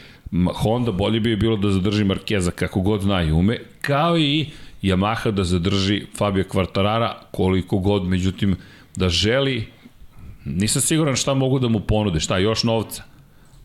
Honda 0.54 0.92
bolje 0.92 1.20
bi 1.20 1.30
je 1.30 1.36
bilo 1.36 1.56
da 1.56 1.70
zadrži 1.70 2.04
Markeza 2.04 2.50
kako 2.50 2.80
god 2.80 3.00
zna 3.00 3.22
i 3.22 3.32
ume, 3.32 3.58
kao 3.80 4.18
i 4.18 4.46
Yamaha 4.82 5.30
da 5.30 5.44
zadrži 5.44 6.06
Fabio 6.16 6.44
Quartarara 6.44 7.10
koliko 7.30 7.78
god, 7.78 8.04
međutim 8.04 8.56
da 8.96 9.08
želi 9.08 9.66
Nisam 10.46 10.82
siguran 10.82 11.16
šta 11.16 11.34
mogu 11.34 11.58
da 11.58 11.68
mu 11.68 11.80
ponude, 11.80 12.20
šta, 12.20 12.38
još 12.38 12.64
novca? 12.64 13.02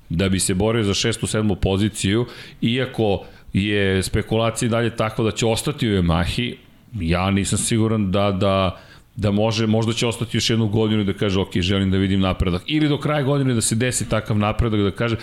Da 0.10 0.30
bi 0.30 0.39
se 0.39 0.54
borio 0.54 0.84
za 0.84 0.94
šestu, 0.94 1.28
sedmu 1.28 1.56
poziciju, 1.56 2.26
iako 2.62 3.24
je 3.54 4.04
spekulacija 4.04 4.70
dalje 4.70 4.96
tako 4.96 5.24
da 5.24 5.32
će 5.32 5.46
ostati 5.46 5.89
u 5.89 5.91
Yamahi, 5.91 6.56
ja 7.00 7.32
nisam 7.32 7.58
siguran 7.58 8.12
da, 8.12 8.32
da, 8.32 8.80
da 9.15 9.32
može, 9.32 9.67
možda 9.67 9.94
će 9.94 10.08
ostati 10.08 10.38
još 10.38 10.50
jednu 10.50 10.67
godinu 10.67 11.02
i 11.02 11.06
da 11.06 11.13
kaže 11.13 11.39
ok, 11.39 11.58
želim 11.58 11.91
da 11.91 11.98
vidim 11.98 12.20
napredak. 12.20 12.63
Ili 12.67 12.89
do 12.89 12.98
kraja 12.98 13.24
godine 13.24 13.54
da 13.54 13.62
se 13.62 13.76
desi 13.76 14.10
takav 14.10 14.38
napredak, 14.38 14.80
da 14.80 14.91
kaže, 14.91 15.15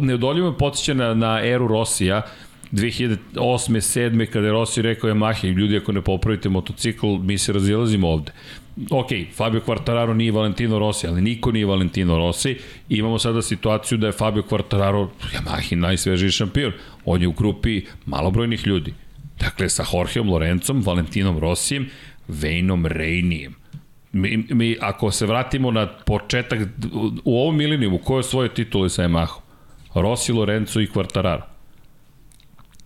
neodoljivo 0.00 0.50
me 0.50 0.58
potiče 0.58 0.94
na, 0.94 1.14
na 1.14 1.40
eru 1.44 1.68
Rosija, 1.68 2.22
2008. 2.72 3.18
7. 3.34 4.26
kada 4.26 4.46
je 4.46 4.52
Rossi 4.52 4.82
rekao 4.82 5.10
Yamaha, 5.10 5.54
ljudi 5.54 5.76
ako 5.76 5.92
ne 5.92 6.02
popravite 6.02 6.48
motocikl, 6.48 7.06
mi 7.06 7.38
se 7.38 7.52
razilazimo 7.52 8.08
ovde 8.08 8.32
ok, 8.90 9.08
Fabio 9.34 9.60
Quartararo 9.66 10.14
nije 10.14 10.32
Valentino 10.32 10.78
Rossi, 10.78 11.06
ali 11.06 11.22
niko 11.22 11.52
nije 11.52 11.66
Valentino 11.66 12.18
Rossi. 12.18 12.56
Imamo 12.88 13.18
sada 13.18 13.42
situaciju 13.42 13.98
da 13.98 14.06
je 14.06 14.12
Fabio 14.12 14.42
Quartararo 14.42 15.08
Yamahi 15.32 15.76
najsvežiji 15.76 16.30
šampion. 16.30 16.72
On 17.04 17.22
je 17.22 17.28
u 17.28 17.32
grupi 17.32 17.82
malobrojnih 18.06 18.66
ljudi. 18.66 18.94
Dakle, 19.40 19.68
sa 19.68 19.84
Jorgeom 19.92 20.28
Lorencom, 20.28 20.82
Valentinom 20.82 21.38
Rossijem, 21.38 21.90
Vejnom 22.28 22.86
Rejnijem. 22.86 23.54
Mi, 24.12 24.44
mi, 24.50 24.76
ako 24.80 25.10
se 25.10 25.26
vratimo 25.26 25.70
na 25.70 25.86
početak, 25.86 26.60
u 27.24 27.40
ovom 27.40 27.56
milenijumu, 27.56 27.98
ko 27.98 28.16
je 28.16 28.22
svoje 28.22 28.54
titule 28.54 28.88
sa 28.90 29.02
Yamahom? 29.02 29.40
Rossi, 29.94 30.32
Lorenzo 30.32 30.80
i 30.80 30.86
Quartararo. 30.86 31.42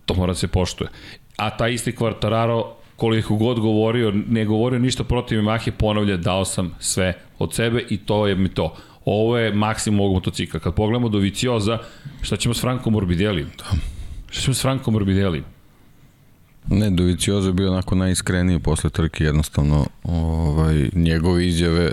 To 0.05 0.13
mora 0.13 0.33
da 0.33 0.35
se 0.35 0.47
poštuje. 0.47 0.89
A 1.37 1.49
ta 1.49 1.67
isti 1.67 1.91
Quartararo 1.91 2.80
koliko 3.01 3.35
god 3.35 3.59
govorio, 3.59 4.13
ne 4.29 4.45
govorio 4.45 4.79
ništa 4.79 5.03
protiv 5.03 5.39
Yamahe, 5.39 5.71
ponavlja, 5.71 6.17
dao 6.17 6.45
sam 6.45 6.75
sve 6.79 7.13
od 7.39 7.53
sebe 7.53 7.85
i 7.89 7.97
to 7.97 8.27
je 8.27 8.35
mi 8.35 8.49
to. 8.49 8.75
Ovo 9.05 9.37
je 9.37 9.53
maksimum 9.53 9.99
ovog 9.99 10.13
motocikla. 10.13 10.59
Kad 10.59 10.75
pogledamo 10.75 11.09
do 11.09 11.17
Vicioza, 11.17 11.77
šta 12.21 12.37
ćemo 12.37 12.53
s 12.53 12.61
Frankom 12.61 12.93
Morbidelli? 12.93 13.43
Da. 13.43 13.65
Šta 14.29 14.41
ćemo 14.41 14.53
s 14.53 14.61
Frankom 14.61 14.93
Morbidelli? 14.93 15.43
Ne, 16.69 16.89
Dovicioza 16.89 17.49
je 17.49 17.53
bio 17.53 17.71
onako 17.71 17.95
najiskreniji 17.95 18.59
posle 18.59 18.89
trke, 18.89 19.23
jednostavno 19.23 19.85
ovaj, 20.03 20.89
njegove 20.93 21.47
izjave 21.47 21.91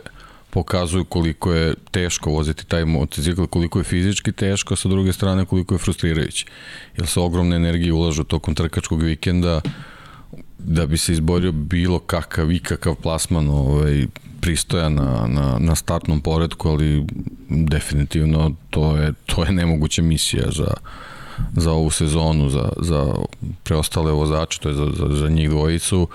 pokazuju 0.51 1.05
koliko 1.05 1.53
je 1.53 1.75
teško 1.91 2.31
voziti 2.31 2.67
taj 2.67 2.85
motocikl, 2.85 3.45
koliko 3.45 3.79
je 3.79 3.85
fizički 3.85 4.33
teško, 4.33 4.75
a 4.75 4.77
sa 4.77 4.89
druge 4.89 5.13
strane 5.13 5.45
koliko 5.45 5.75
je 5.75 5.79
frustrirajući. 5.79 6.47
Jer 6.97 7.07
se 7.07 7.21
ogromne 7.21 7.57
energije 7.57 7.93
ulažu 7.93 8.25
tokom 8.25 8.55
trkačkog 8.55 9.03
vikenda, 9.03 9.61
da 10.59 10.87
bi 10.87 10.97
se 10.97 11.13
izborio 11.13 11.53
bilo 11.53 11.99
kakav 11.99 12.53
i 12.53 12.59
kakav 12.59 12.95
plasman 12.95 13.49
ovaj, 13.49 14.07
pristoja 14.41 14.89
na, 14.89 15.27
na, 15.27 15.57
na 15.59 15.75
startnom 15.75 16.21
poredku, 16.21 16.69
ali 16.69 17.07
definitivno 17.49 18.53
to 18.71 18.97
je, 18.97 19.13
to 19.27 19.45
je 19.45 19.53
nemoguća 19.53 20.03
misija 20.03 20.51
za, 20.51 20.75
za 21.53 21.73
ovu 21.73 21.91
sezonu, 21.91 22.49
za, 22.51 22.69
za 22.77 23.15
preostale 23.65 24.13
vozače, 24.13 24.61
to 24.61 24.69
je 24.69 24.75
za, 24.75 24.87
za, 24.97 25.15
za 25.17 25.29
njih 25.29 25.51
dvojicu. 25.51 26.03
Uh, 26.03 26.09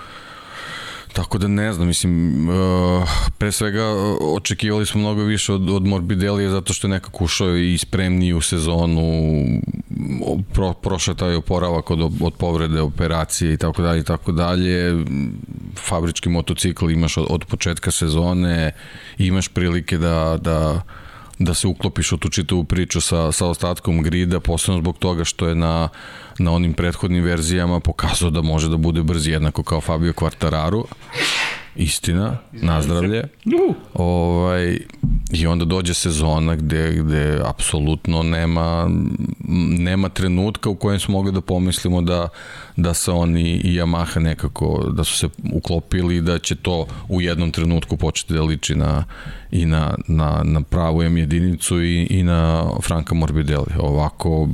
Tako 1.14 1.38
da 1.38 1.48
ne 1.48 1.72
znam, 1.72 1.86
mislim, 1.86 2.48
uh, 2.48 3.08
pre 3.38 3.52
svega 3.52 3.92
uh, 3.92 4.16
očekivali 4.20 4.86
smo 4.86 5.00
mnogo 5.00 5.22
više 5.22 5.52
od, 5.52 5.70
od 5.70 5.86
Morbidelija 5.86 6.50
zato 6.50 6.72
što 6.72 6.86
je 6.86 6.90
nekako 6.90 7.24
ušao 7.24 7.56
i 7.56 7.78
spremniji 7.78 8.32
u 8.32 8.40
sezonu, 8.40 9.02
pro, 10.52 10.72
prošao 10.72 11.14
taj 11.14 11.34
oporavak 11.34 11.90
od, 11.90 12.00
od 12.20 12.34
povrede, 12.34 12.80
operacije 12.80 13.54
i 13.54 13.56
tako 13.56 13.82
dalje 13.82 14.00
i 14.00 14.04
tako 14.04 14.32
dalje. 14.32 15.04
Fabrički 15.76 16.28
motocikl 16.28 16.90
imaš 16.90 17.16
od, 17.16 17.26
od 17.30 17.44
početka 17.44 17.90
sezone, 17.90 18.72
imaš 19.18 19.48
prilike 19.48 19.98
da, 19.98 20.38
da 20.40 20.82
da 21.38 21.54
se 21.54 21.66
uklopiš 21.66 22.12
u 22.12 22.16
tu 22.16 22.28
čitavu 22.28 22.64
priču 22.64 23.00
sa, 23.00 23.32
sa 23.32 23.46
ostatkom 23.46 24.02
grida, 24.02 24.40
posebno 24.40 24.80
zbog 24.80 24.98
toga 24.98 25.24
što 25.24 25.48
je 25.48 25.54
na, 25.54 25.88
na 26.38 26.52
onim 26.52 26.72
prethodnim 26.72 27.24
verzijama 27.24 27.80
pokazao 27.80 28.30
da 28.30 28.42
može 28.42 28.68
da 28.68 28.76
bude 28.76 29.02
brzi 29.02 29.30
jednako 29.30 29.62
kao 29.62 29.80
Fabio 29.80 30.12
Quartararo. 30.12 30.84
Istina, 31.76 32.36
nazdravlje. 32.52 33.24
Ovaj, 33.94 34.78
I 35.32 35.46
onda 35.46 35.64
dođe 35.64 35.94
sezona 35.94 36.56
gde, 36.56 36.92
gde 36.92 37.40
apsolutno 37.44 38.22
nema, 38.22 38.90
nema 39.78 40.08
trenutka 40.08 40.70
u 40.70 40.74
kojem 40.74 41.00
smo 41.00 41.12
mogli 41.12 41.32
da 41.32 41.40
pomislimo 41.40 42.02
da, 42.02 42.28
da 42.76 42.94
se 42.94 43.10
oni 43.10 43.42
i 43.42 43.80
Yamaha 43.80 44.18
nekako, 44.18 44.90
da 44.90 45.04
su 45.04 45.18
se 45.18 45.28
uklopili 45.52 46.20
da 46.20 46.38
će 46.38 46.54
to 46.54 46.86
u 47.08 47.20
jednom 47.20 47.50
trenutku 47.50 47.96
početi 47.96 48.34
da 48.34 48.42
liči 48.42 48.74
na, 48.74 49.04
i 49.50 49.66
na, 49.66 49.94
na, 50.08 50.40
na 50.44 50.60
pravu 50.60 51.02
M 51.02 51.16
jedinicu 51.16 51.82
i, 51.82 52.06
i 52.10 52.22
na 52.22 52.70
Franka 52.82 53.14
Morbidelli. 53.14 53.74
Ovako, 53.78 54.48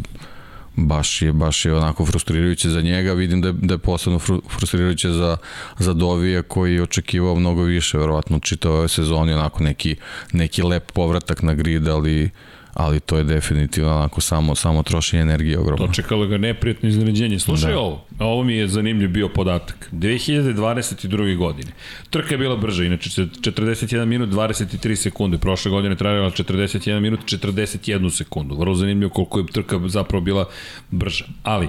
baš 0.77 1.23
je, 1.23 1.33
baš 1.33 1.65
je 1.65 1.75
onako 1.75 2.07
frustrirajuće 2.07 2.71
za 2.71 2.81
njega, 2.81 3.13
vidim 3.13 3.41
da 3.41 3.49
je, 3.49 3.53
da 3.53 3.75
je 3.75 3.79
posebno 3.79 4.19
fru, 4.19 4.43
frustrirajuće 4.49 5.11
za, 5.11 5.37
za 5.79 5.93
Dovija 5.93 6.43
koji 6.43 6.75
je 6.75 6.83
očekivao 6.83 7.35
mnogo 7.35 7.63
više, 7.63 7.99
verovatno 7.99 8.39
čitao 8.39 8.79
ove 8.79 8.89
sezoni 8.89 9.33
onako 9.33 9.63
neki, 9.63 9.97
neki 10.33 10.63
lep 10.63 10.93
povratak 10.93 11.43
na 11.43 11.55
grid, 11.55 11.89
ali 11.89 12.31
ali 12.75 13.01
to 13.01 13.19
je 13.19 13.25
definitivno 13.25 13.97
onako 13.97 14.21
samo, 14.21 14.55
samo 14.55 14.83
trošenje 14.83 15.23
energije 15.23 15.59
ogromno. 15.59 15.87
Dočekalo 15.87 16.27
ga 16.27 16.39
neprijatno 16.39 16.89
iznenađenje. 16.89 17.39
Slušaj 17.39 17.73
da. 17.73 17.79
ovo, 17.79 18.05
ovo 18.19 18.45
mi 18.45 18.55
je 18.55 18.69
zanimljiv 18.69 19.11
bio 19.11 19.29
podatak. 19.29 19.89
2022. 19.93 21.37
godine. 21.37 21.73
Trka 22.11 22.35
je 22.35 22.39
bila 22.39 22.57
brža, 22.57 22.85
inače 22.85 23.11
41 23.11 24.05
minut 24.05 24.29
23 24.31 24.95
sekunde. 24.95 25.39
Prošle 25.39 25.71
godine 25.71 25.97
trajala 25.97 26.31
41 26.31 27.01
minut 27.01 27.21
41 27.21 28.11
sekundu. 28.11 28.57
Vrlo 28.57 28.75
zanimljivo 28.75 29.11
koliko 29.11 29.39
je 29.39 29.47
trka 29.47 29.81
zapravo 29.87 30.25
bila 30.25 30.49
brža. 30.91 31.25
Ali, 31.43 31.69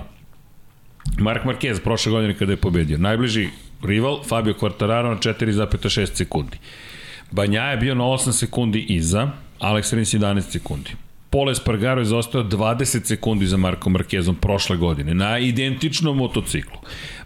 Mark 1.18 1.46
Marquez 1.46 1.80
prošle 1.80 2.12
godine 2.12 2.38
kada 2.38 2.52
je 2.52 2.58
pobedio. 2.58 2.98
Najbliži 2.98 3.50
rival, 3.84 4.24
Fabio 4.24 4.54
Quartararo 4.54 5.10
na 5.10 5.18
4,6 5.18 6.14
sekundi. 6.14 6.58
Banja 7.32 7.64
je 7.64 7.78
bio 7.78 7.96
na 7.96 8.04
8 8.04 8.32
sekundi 8.32 8.80
iza, 8.80 9.32
Alex 9.62 9.94
Rins 9.94 10.14
11 10.14 10.42
sekundi. 10.52 10.90
Pole 11.30 11.56
Spargaro 11.56 12.02
je 12.02 12.06
zaostao 12.06 12.44
20 12.44 13.06
sekundi 13.06 13.46
za 13.48 13.58
Marko 13.58 13.90
Markezom 13.90 14.36
prošle 14.36 14.78
godine 14.78 15.14
na 15.14 15.40
identičnom 15.40 16.18
motociklu. 16.18 16.78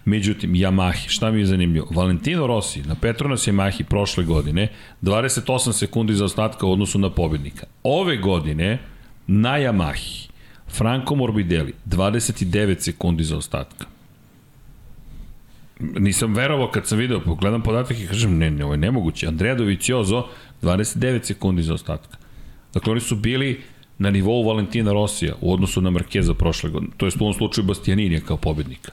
Međutim, 0.05 0.53
Yamahi, 0.53 1.07
šta 1.07 1.31
mi 1.31 1.39
je 1.39 1.45
zanimljivo? 1.45 1.87
Valentino 1.91 2.47
Rossi 2.47 2.81
na 2.81 2.95
Petronas 2.95 3.47
Yamahi 3.47 3.83
prošle 3.83 4.23
godine 4.23 4.67
28 5.01 5.71
sekundi 5.71 6.13
za 6.13 6.25
ostatka 6.25 6.65
u 6.65 6.71
odnosu 6.71 6.99
na 6.99 7.09
pobednika. 7.09 7.65
Ove 7.83 8.17
godine 8.17 8.79
na 9.27 9.59
Yamahi 9.59 10.29
Franco 10.67 11.15
Morbidelli 11.15 11.73
29 11.85 12.79
sekundi 12.79 13.23
za 13.23 13.37
ostatka. 13.37 13.85
Nisam 15.79 16.33
verovao 16.33 16.71
kad 16.71 16.87
sam 16.87 16.97
video, 16.97 17.19
pogledam 17.19 17.61
podatak 17.61 17.99
i 17.99 18.07
kažem, 18.07 18.37
ne, 18.37 18.51
ne, 18.51 18.65
ovo 18.65 18.73
je 18.73 18.77
nemoguće. 18.77 19.27
Andrea 19.27 19.55
Doviciozo 19.55 20.25
29 20.61 21.23
sekundi 21.23 21.63
za 21.63 21.73
ostatka. 21.73 22.24
Dakle, 22.75 22.91
oni 22.91 23.01
su 23.01 23.15
bili 23.15 23.61
na 23.97 24.11
nivou 24.11 24.43
Valentina 24.43 24.91
Rosija 24.91 25.33
u 25.41 25.53
odnosu 25.53 25.81
na 25.81 25.89
Markeza 25.89 26.33
prošle 26.33 26.69
godine. 26.69 26.91
To 26.97 27.05
je 27.05 27.11
u 27.19 27.23
ovom 27.23 27.33
slučaju 27.33 27.65
Bastianinija 27.65 28.19
kao 28.19 28.37
pobednika. 28.37 28.91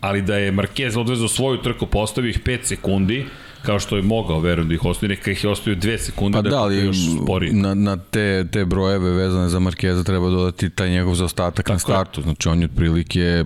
Ali 0.00 0.22
da 0.22 0.36
je 0.36 0.52
Marquez 0.52 0.98
odvezao 0.98 1.28
svoju 1.28 1.62
trku, 1.62 1.86
postavio 1.86 2.30
ih 2.30 2.40
5 2.44 2.58
sekundi, 2.62 3.26
kao 3.62 3.80
što 3.80 3.96
je 3.96 4.02
mogao, 4.02 4.40
verujem 4.40 4.68
da 4.68 4.74
ih 4.74 4.84
ostavi, 4.84 5.08
neka 5.08 5.30
ih 5.30 5.44
je 5.44 5.50
ostavio 5.50 5.78
2 5.80 5.98
sekunde, 5.98 6.38
pa 6.38 6.42
da, 6.42 6.50
da 6.50 6.62
ali 6.62 6.76
još 6.76 6.96
sporije. 7.22 7.52
Na, 7.52 7.74
na 7.74 7.96
te, 7.96 8.46
te 8.52 8.64
brojeve 8.64 9.10
vezane 9.10 9.48
za 9.48 9.58
Markeza 9.58 10.04
treba 10.04 10.30
dodati 10.30 10.70
taj 10.70 10.90
njegov 10.90 11.14
zaostatak 11.14 11.66
Tako 11.66 11.72
na 11.72 11.78
startu. 11.78 12.22
Znači 12.22 12.48
on 12.48 12.60
je 12.60 12.64
otprilike 12.64 13.44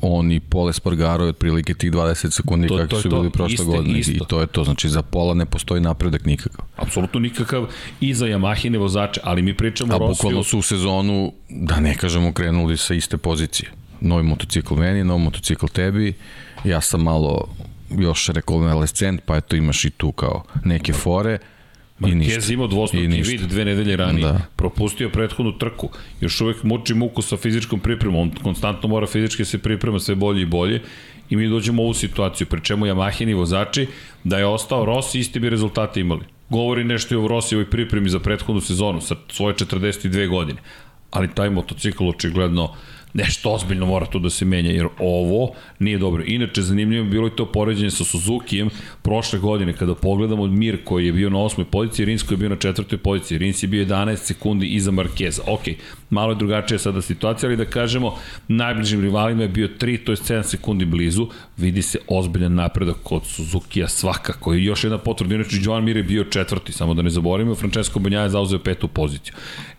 on 0.00 0.32
i 0.32 0.40
Pole 0.40 0.72
Spargaro 0.72 1.24
je 1.24 1.30
otprilike 1.30 1.74
tih 1.74 1.92
20 1.92 2.30
sekundi 2.30 2.68
to, 2.68 2.76
kako 2.76 3.00
su 3.00 3.08
bili 3.08 3.30
prošle 3.30 3.54
iste, 3.54 3.64
godine 3.64 3.98
isto. 3.98 4.12
i 4.12 4.18
to 4.28 4.40
je 4.40 4.46
to, 4.46 4.64
znači 4.64 4.88
za 4.88 5.02
pola 5.02 5.34
ne 5.34 5.46
postoji 5.46 5.80
napredak 5.80 6.24
nikakav. 6.24 6.64
Apsolutno 6.76 7.20
nikakav 7.20 7.66
i 8.00 8.14
za 8.14 8.26
Yamahine 8.26 8.78
vozače, 8.78 9.20
ali 9.24 9.42
mi 9.42 9.54
pričamo 9.56 9.94
o 9.94 9.98
Rosiju. 9.98 10.10
A 10.10 10.14
bukvalno 10.14 10.44
su 10.44 10.58
u 10.58 10.62
sezonu, 10.62 11.32
da 11.48 11.80
ne 11.80 11.94
kažemo, 11.94 12.32
krenuli 12.32 12.76
sa 12.76 12.94
iste 12.94 13.16
pozicije. 13.16 13.70
Novi 14.00 14.22
motocikl 14.22 14.74
meni, 14.74 15.04
novi 15.04 15.22
motocikl 15.22 15.66
tebi, 15.66 16.14
ja 16.64 16.80
sam 16.80 17.02
malo 17.02 17.48
još 17.90 18.28
rekonvalescent, 18.28 19.20
pa 19.24 19.36
eto 19.36 19.56
imaš 19.56 19.84
i 19.84 19.90
tu 19.90 20.12
kao 20.12 20.42
neke 20.64 20.92
fore, 20.92 21.38
Marquez 21.98 22.52
imao 22.52 22.66
dvostruki 22.66 23.06
vid 23.06 23.40
dve 23.40 23.64
nedelje 23.64 23.96
ranije. 23.96 24.26
Da. 24.26 24.40
Propustio 24.56 25.08
prethodnu 25.08 25.58
trku. 25.58 25.88
Još 26.20 26.40
uvek 26.40 26.62
muči 26.62 26.94
muku 26.94 27.22
sa 27.22 27.36
fizičkom 27.36 27.80
pripremom. 27.80 28.20
On 28.20 28.30
konstantno 28.42 28.88
mora 28.88 29.06
fizički 29.06 29.44
se 29.44 29.58
priprema 29.58 29.98
sve 29.98 30.14
bolje 30.14 30.42
i 30.42 30.46
bolje. 30.46 30.82
I 31.30 31.36
mi 31.36 31.48
dođemo 31.48 31.82
u 31.82 31.84
ovu 31.84 31.94
situaciju, 31.94 32.46
pri 32.46 32.60
čemu 32.60 32.86
Yamahini 32.86 33.36
vozači, 33.36 33.86
da 34.24 34.38
je 34.38 34.46
ostao 34.46 34.84
Rossi, 34.84 35.18
isti 35.18 35.40
bi 35.40 35.50
rezultate 35.50 36.00
imali. 36.00 36.24
Govori 36.48 36.84
nešto 36.84 37.14
i 37.14 37.18
o 37.18 37.28
Rossijevoj 37.28 37.70
pripremi 37.70 38.08
za 38.08 38.20
prethodnu 38.20 38.60
sezonu 38.60 39.00
sa 39.00 39.16
svoje 39.28 39.54
42 39.54 40.28
godine. 40.28 40.58
Ali 41.10 41.34
taj 41.34 41.50
motocikl 41.50 42.08
očigledno 42.08 42.74
nešto 43.16 43.50
ozbiljno 43.50 43.86
mora 43.86 44.06
tu 44.06 44.18
da 44.18 44.30
se 44.30 44.44
menja, 44.44 44.70
jer 44.70 44.86
ovo 44.98 45.52
nije 45.78 45.98
dobro. 45.98 46.22
Inače, 46.26 46.62
zanimljivo 46.62 47.04
je 47.04 47.10
bilo 47.10 47.26
i 47.28 47.36
to 47.36 47.46
poređenje 47.52 47.90
sa 47.90 48.04
Suzukijem 48.04 48.70
prošle 49.02 49.38
godine, 49.38 49.72
kada 49.72 49.94
pogledamo 49.94 50.46
Mir 50.46 50.84
koji 50.84 51.06
je 51.06 51.12
bio 51.12 51.30
na 51.30 51.38
osmoj 51.38 51.64
poziciji, 51.64 52.06
Rinsko 52.06 52.34
je 52.34 52.38
bio 52.38 52.48
na 52.48 52.56
četvrtoj 52.56 52.98
poziciji, 52.98 53.38
Rins 53.38 53.62
je 53.62 53.68
bio 53.68 53.84
11 53.84 54.16
sekundi 54.16 54.66
iza 54.66 54.90
Markeza. 54.90 55.42
Ok, 55.46 55.62
malo 56.10 56.32
je 56.32 56.36
drugačija 56.36 56.78
sada 56.78 57.02
situacija, 57.02 57.48
ali 57.48 57.56
da 57.56 57.64
kažemo, 57.64 58.14
najbližim 58.48 59.00
rivalima 59.00 59.42
je 59.42 59.48
bio 59.48 59.68
3, 59.68 60.04
to 60.04 60.12
je 60.12 60.16
7 60.16 60.42
sekundi 60.42 60.84
blizu, 60.84 61.28
vidi 61.56 61.82
se 61.82 61.98
ozbiljan 62.08 62.54
napredak 62.54 62.96
kod 63.02 63.26
Suzukija 63.26 63.88
svakako. 63.88 64.54
I 64.54 64.64
još 64.64 64.84
jedna 64.84 64.98
potvrda, 64.98 65.34
inače 65.34 65.56
Joan 65.60 65.84
Mir 65.84 65.96
je 65.96 66.02
bio 66.02 66.24
četvrti, 66.24 66.72
samo 66.72 66.94
da 66.94 67.02
ne 67.02 67.10
zaboravimo, 67.10 67.54
Francesco 67.54 67.98
Banjaja 67.98 68.28
zauzeo 68.28 68.58
petu 68.58 68.88
poziciju. 68.88 69.34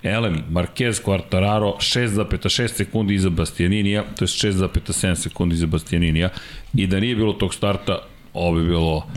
Elem, 0.09 0.43
Marquez, 0.49 1.01
Quartararo, 1.05 1.75
6,6 1.79 2.67
sekundi 2.67 3.13
iza 3.15 3.29
Bastianinija, 3.29 4.03
to 4.15 4.23
je 4.23 4.27
6,7 4.27 5.15
sekundi 5.15 5.55
iza 5.55 5.65
Bastianinija, 5.65 6.29
i 6.73 6.87
da 6.87 6.99
nije 6.99 7.15
bilo 7.15 7.33
tog 7.33 7.53
starta, 7.53 7.99
ovo 8.33 8.59
bi 8.59 8.65
bilo 8.65 9.07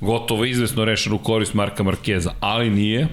gotovo 0.00 0.44
izvesno 0.44 0.84
rešeno 0.84 1.16
u 1.16 1.18
korist 1.18 1.54
Marka 1.54 1.82
Markeza, 1.82 2.32
ali 2.40 2.70
nije, 2.70 3.08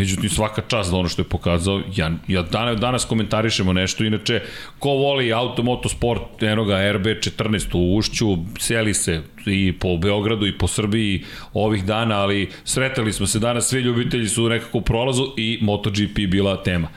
Međutim, 0.00 0.30
svaka 0.30 0.62
čast 0.68 0.90
za 0.90 0.96
ono 0.96 1.08
što 1.08 1.22
je 1.22 1.28
pokazao. 1.28 1.82
Ja, 1.96 2.10
ja 2.28 2.42
danas, 2.42 2.80
danas 2.80 3.04
komentarišemo 3.04 3.72
nešto. 3.72 4.04
Inače, 4.04 4.40
ko 4.78 4.88
voli 4.88 5.32
auto, 5.32 5.62
motosport, 5.62 6.42
enoga 6.42 6.74
RB14 6.74 7.76
u 7.76 7.96
Ušću, 7.96 8.36
seli 8.58 8.94
se 8.94 9.22
i 9.46 9.72
po 9.80 9.96
Beogradu 9.96 10.46
i 10.46 10.58
po 10.58 10.68
Srbiji 10.68 11.24
ovih 11.52 11.84
dana, 11.84 12.20
ali 12.20 12.48
sretali 12.64 13.12
smo 13.12 13.26
se 13.26 13.38
danas, 13.38 13.68
svi 13.68 13.80
ljubitelji 13.80 14.28
su 14.28 14.48
nekako 14.48 14.78
u 14.78 14.80
prolazu 14.80 15.34
i 15.36 15.58
MotoGP 15.62 16.18
bila 16.28 16.62
tema. 16.62 16.88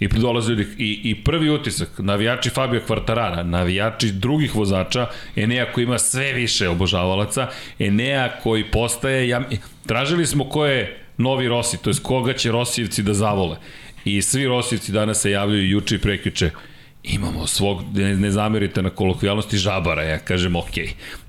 I 0.00 0.08
dolaze 0.08 0.52
ljudi, 0.52 0.66
i, 0.78 1.00
i 1.10 1.14
prvi 1.24 1.50
utisak, 1.50 1.88
navijači 1.98 2.50
Fabio 2.50 2.80
Quartarara, 2.88 3.42
navijači 3.42 4.12
drugih 4.12 4.54
vozača, 4.54 5.06
Enea 5.36 5.72
koji 5.72 5.84
ima 5.84 5.98
sve 5.98 6.32
više 6.32 6.68
obožavalaca, 6.68 7.48
Enea 7.78 8.28
koji 8.42 8.70
postaje, 8.70 9.28
ja, 9.28 9.42
tražili 9.86 10.26
smo 10.26 10.44
ko 10.44 10.66
je 10.66 11.05
novi 11.18 11.48
Rossi, 11.48 11.78
to 11.82 11.90
je 11.90 11.96
koga 12.02 12.32
će 12.32 12.52
Rosijevci 12.52 13.02
da 13.02 13.14
zavole. 13.14 13.56
I 14.04 14.22
svi 14.22 14.46
Rosijevci 14.46 14.92
danas 14.92 15.20
se 15.20 15.30
javljaju 15.30 15.70
juče 15.70 15.94
i 15.94 15.98
prekjuče 15.98 16.50
imamo 17.06 17.46
svog, 17.46 17.82
ne, 17.94 18.16
ne 18.16 18.30
zamerite 18.30 18.82
na 18.82 18.90
kolokvijalnosti, 18.90 19.56
žabara, 19.56 20.02
ja 20.02 20.18
kažem 20.18 20.56
ok. 20.56 20.74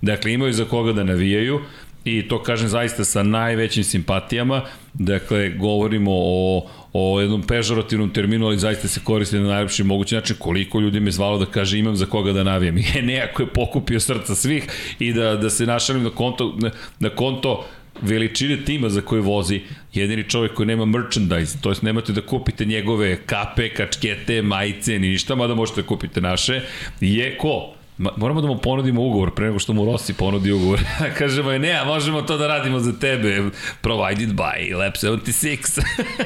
Dakle, 0.02 0.34
imaju 0.34 0.54
za 0.54 0.66
koga 0.66 0.94
da 0.94 1.04
navijaju 1.04 1.60
i 2.06 2.28
to 2.28 2.44
kažem 2.44 2.70
zaista 2.70 3.06
sa 3.06 3.24
najvećim 3.24 3.84
simpatijama. 3.84 4.62
Dakle, 4.94 5.50
govorimo 5.50 6.12
o, 6.14 6.68
o 6.94 7.22
jednom 7.22 7.42
pežorativnom 7.42 8.10
terminu, 8.14 8.46
ali 8.46 8.58
zaista 8.58 8.88
se 8.88 9.00
koristi 9.04 9.40
na 9.40 9.48
najlepši 9.48 9.84
mogući 9.84 10.16
način. 10.16 10.36
Koliko 10.40 10.80
ljudi 10.80 11.00
me 11.00 11.12
zvalo 11.12 11.38
da 11.38 11.46
kaže 11.46 11.80
imam 11.80 11.96
za 11.96 12.06
koga 12.06 12.34
da 12.34 12.44
navijem. 12.44 12.78
Je 12.96 13.02
nejako 13.02 13.42
je 13.42 13.48
pokupio 13.48 14.00
srca 14.00 14.36
svih 14.36 14.68
i 15.00 15.14
da, 15.14 15.36
da 15.36 15.50
se 15.50 15.66
našalim 15.66 16.04
na 16.04 16.10
konto, 16.10 16.56
na, 16.58 16.72
na 17.00 17.10
konto 17.10 17.66
veličine 18.02 18.66
tima 18.66 18.90
za 18.90 19.02
koje 19.02 19.22
vozi, 19.22 19.62
jedini 19.94 20.30
čovjek 20.30 20.54
koji 20.54 20.68
nema 20.68 20.86
merchandise, 20.86 21.58
to 21.62 21.70
jest 21.70 21.82
nemate 21.82 22.14
da 22.14 22.22
kupite 22.22 22.66
njegove 22.66 23.18
kape, 23.26 23.70
kačkete, 23.70 24.42
majice, 24.42 25.00
ni 25.00 25.10
ništa, 25.10 25.36
mada 25.36 25.56
možete 25.56 25.82
da 25.82 25.88
kupite 25.88 26.22
naše, 26.22 26.62
je 27.02 27.38
ko? 27.38 27.77
Moramo 27.98 28.42
da 28.42 28.48
mu 28.48 28.58
ponudimo 28.58 29.02
ugovor 29.02 29.32
pre 29.32 29.46
nego 29.46 29.60
što 29.60 29.74
mu 29.74 29.86
Rossi 29.86 30.14
ponudi 30.14 30.52
ugovor. 30.52 30.80
Kažemo 31.20 31.52
je, 31.52 31.60
ne, 31.60 31.72
a 31.72 31.86
možemo 31.86 32.22
to 32.22 32.38
da 32.38 32.48
radimo 32.48 32.80
za 32.80 33.00
tebe. 33.00 33.44
Provided 33.82 34.30
by 34.30 34.76
Lab 34.76 34.94
76. 34.94 35.82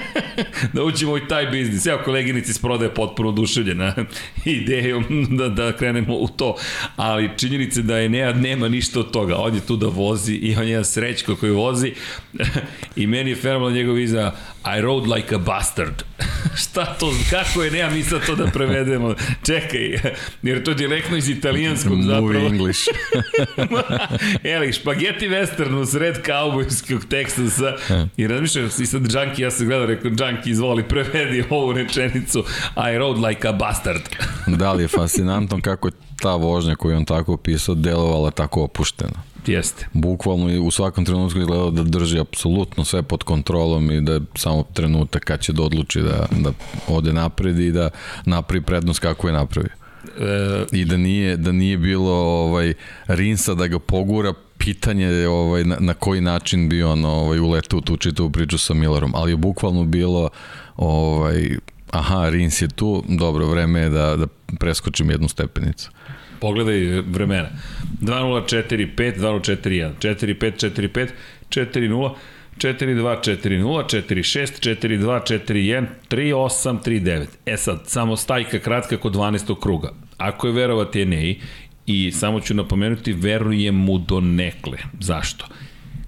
da 0.73 0.83
učimo 0.83 1.17
i 1.17 1.27
taj 1.27 1.45
biznis. 1.45 1.85
Evo, 1.85 1.99
koleginici 2.05 2.53
s 2.53 2.59
prodaje 2.59 2.93
potpuno 2.93 3.29
oduševljena 3.29 3.95
idejom 4.45 5.27
da, 5.29 5.49
da 5.49 5.77
krenemo 5.77 6.15
u 6.15 6.27
to. 6.27 6.55
Ali 6.95 7.29
činjenice 7.37 7.81
da 7.81 7.97
je 7.97 8.09
ne, 8.09 8.33
nema 8.33 8.67
ništa 8.67 8.99
od 8.99 9.11
toga. 9.11 9.37
On 9.37 9.55
je 9.55 9.61
tu 9.61 9.75
da 9.75 9.87
vozi 9.87 10.33
i 10.33 10.55
on 10.55 10.63
je 10.63 10.69
jedan 10.69 10.85
srećko 10.85 11.35
koji 11.35 11.51
vozi. 11.51 11.93
I 12.95 13.07
meni 13.07 13.29
je 13.29 13.35
fenomenal 13.35 13.71
njegov 13.71 13.99
iza 13.99 14.31
I 14.65 14.81
rode 14.81 15.15
like 15.15 15.35
a 15.35 15.37
bastard. 15.37 16.03
Šta 16.63 16.85
to, 16.85 17.13
kako 17.29 17.63
je, 17.63 17.71
nema 17.71 17.89
mi 17.89 18.03
sad 18.03 18.25
to 18.25 18.35
da 18.35 18.45
prevedemo. 18.45 19.15
Čekaj, 19.45 20.13
jer 20.41 20.63
to 20.63 20.71
je 20.71 20.75
direktno 20.75 21.17
iz 21.17 21.29
italijanskog 21.29 22.01
zapravo. 22.01 22.21
Movie 22.21 22.45
English. 22.45 22.79
Eli, 24.53 24.73
špageti 24.73 25.29
western 25.29 25.81
u 25.81 25.85
sred 25.85 26.21
kaubojskog 26.21 27.05
teksta 27.05 27.49
sa, 27.49 27.75
i 28.17 28.27
razmišljam, 28.27 28.69
i 28.79 28.85
sad 28.85 29.01
Junkie, 29.01 29.43
ja 29.43 29.51
sam 29.51 29.67
gledao, 29.67 29.85
rekao, 29.85 30.09
Junkie, 30.09 30.51
izvoli, 30.51 30.83
prevedi 30.83 31.43
ovu 31.49 31.73
rečenicu, 31.73 32.43
I 32.93 32.97
rode 32.97 33.27
like 33.27 33.47
a 33.47 33.51
bastard. 33.51 34.01
da 34.47 34.73
li 34.73 34.83
je 34.83 34.87
fascinantno 34.87 35.61
kako 35.61 35.87
je 35.87 35.91
ta 36.21 36.35
vožnja 36.35 36.75
koju 36.75 36.97
on 36.97 37.05
tako 37.05 37.33
opisao 37.33 37.75
delovala 37.75 38.31
tako 38.31 38.63
opušteno. 38.63 39.30
Jeste. 39.47 39.87
Bukvalno 39.93 40.63
u 40.63 40.71
svakom 40.71 41.05
trenutku 41.05 41.39
izgledao 41.39 41.71
da 41.71 41.83
drži 41.83 42.19
apsolutno 42.19 42.85
sve 42.85 43.03
pod 43.03 43.23
kontrolom 43.23 43.91
i 43.91 44.01
da 44.01 44.13
je 44.13 44.21
samo 44.35 44.63
trenutak 44.73 45.23
kad 45.23 45.39
će 45.39 45.53
da 45.53 45.63
odluči 45.63 46.01
da, 46.01 46.25
da 46.39 46.51
ode 46.87 47.13
napred 47.13 47.59
i 47.59 47.71
da 47.71 47.89
napravi 48.25 48.61
prednost 48.61 48.99
kako 48.99 49.27
je 49.27 49.33
napravio. 49.33 49.71
E... 50.19 50.65
I 50.71 50.85
da 50.85 50.97
nije, 50.97 51.37
da 51.37 51.51
nije 51.51 51.77
bilo 51.77 52.13
ovaj, 52.13 52.73
Rinsa 53.07 53.53
da 53.53 53.67
ga 53.67 53.79
pogura 53.79 54.33
pitanje 54.57 55.05
je 55.05 55.29
ovaj, 55.29 55.63
na, 55.63 55.77
na 55.79 55.93
koji 55.93 56.21
način 56.21 56.69
bi 56.69 56.83
on 56.83 57.05
ovaj, 57.05 57.39
uletao 57.39 57.77
u 57.77 57.81
tu 57.81 57.97
čitavu 57.97 58.29
priču 58.29 58.57
sa 58.57 58.73
Millerom, 58.73 59.11
ali 59.15 59.31
je 59.31 59.37
bukvalno 59.37 59.83
bilo 59.83 60.29
ovaj, 60.77 61.57
aha, 61.91 62.29
Rins 62.29 62.61
je 62.61 62.67
tu, 62.67 63.03
dobro, 63.07 63.47
vreme 63.47 63.79
je 63.79 63.89
da, 63.89 64.15
da 64.15 64.27
preskočim 64.59 65.11
jednu 65.11 65.27
stepenicu. 65.27 65.91
Pogledaj 66.41 67.01
vremena. 67.01 67.49
2045, 68.01 69.19
2041, 69.19 69.91
4545, 69.99 71.07
40, 71.49 72.15
4240, 72.57 73.83
46, 73.87 74.59
4241, 74.61 75.85
3839. 76.09 77.25
E 77.45 77.57
sad, 77.57 77.81
samo 77.85 78.17
stajka 78.17 78.59
kratka 78.59 78.97
kod 78.97 79.15
12. 79.15 79.59
kruga. 79.61 79.93
Ako 80.17 80.47
je 80.47 80.53
verovati 80.53 81.01
Enei, 81.01 81.39
i 81.85 82.11
samo 82.11 82.39
ću 82.39 82.53
napomenuti, 82.53 83.13
verujem 83.13 83.75
mu 83.75 83.97
do 83.97 84.19
nekle. 84.19 84.77
Zašto? 84.99 85.45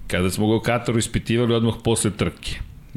Kada 0.06 0.30
smo 0.30 0.48
ga 0.48 0.54
u 0.54 0.60
Kataru 0.60 0.98
ispitivali 0.98 1.54
odmah 1.54 1.74
posle 1.84 2.10
trke, 2.10 2.54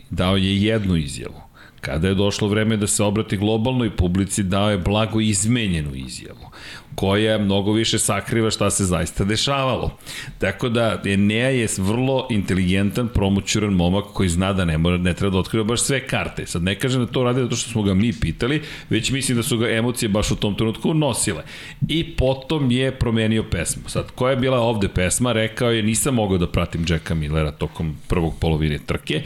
dao 0.10 0.38
je 0.38 0.62
jednu 0.62 0.96
izjavu. 0.96 1.47
Kada 1.82 2.08
je 2.08 2.16
došlo 2.16 2.48
vreme 2.48 2.78
da 2.78 2.88
se 2.88 3.04
obrati 3.04 3.38
globalnoj 3.38 3.96
publici, 3.96 4.44
dao 4.44 4.72
je 4.72 4.78
blago 4.78 5.22
izmenjenu 5.22 5.96
izjavu 5.96 6.52
koja 6.98 7.38
mnogo 7.38 7.72
više 7.72 8.00
sakriva 8.00 8.52
šta 8.52 8.70
se 8.70 8.86
zaista 8.86 9.24
dešavalo. 9.24 9.98
Tako 10.38 10.70
da 10.70 11.02
Enea 11.06 11.50
je 11.50 11.68
vrlo 11.78 12.28
inteligentan, 12.30 13.08
promoćuran 13.08 13.74
momak 13.74 14.06
koji 14.14 14.30
zna 14.30 14.54
da 14.54 14.66
ne, 14.66 14.78
mora, 14.78 14.98
ne 14.98 15.14
treba 15.14 15.34
da 15.34 15.40
otkriva 15.40 15.64
baš 15.64 15.82
sve 15.82 16.08
karte. 16.08 16.46
Sad 16.46 16.64
ne 16.64 16.76
kažem 16.76 17.06
da 17.06 17.12
to 17.12 17.24
radi 17.24 17.42
zato 17.42 17.56
što 17.56 17.70
smo 17.70 17.84
ga 17.84 17.94
mi 17.94 18.14
pitali, 18.14 18.62
već 18.90 19.12
mislim 19.12 19.38
da 19.38 19.44
su 19.44 19.58
ga 19.58 19.70
emocije 19.70 20.10
baš 20.10 20.32
u 20.32 20.36
tom 20.36 20.56
trenutku 20.56 20.94
nosile. 20.94 21.44
I 21.88 22.16
potom 22.16 22.72
je 22.72 22.92
promenio 22.92 23.44
pesmu. 23.44 23.84
Sad, 23.88 24.12
koja 24.12 24.32
je 24.32 24.38
bila 24.38 24.60
ovde 24.60 24.88
pesma? 24.88 25.32
Rekao 25.32 25.72
je, 25.72 25.84
nisam 25.84 26.16
mogao 26.16 26.38
da 26.38 26.48
pratim 26.48 26.86
Jacka 26.90 27.16
Millera 27.16 27.52
tokom 27.52 27.96
prvog 28.08 28.34
polovine 28.40 28.80
trke 28.86 29.24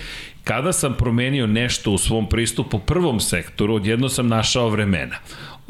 kada 0.52 0.74
sam 0.74 0.94
promenio 0.94 1.48
nešto 1.48 1.92
u 1.92 1.98
svom 1.98 2.30
pristupu 2.30 2.80
prvom 2.80 3.20
sektoru, 3.20 3.76
odjedno 3.76 4.10
sam 4.10 4.28
našao 4.28 4.70
vremena 4.70 5.16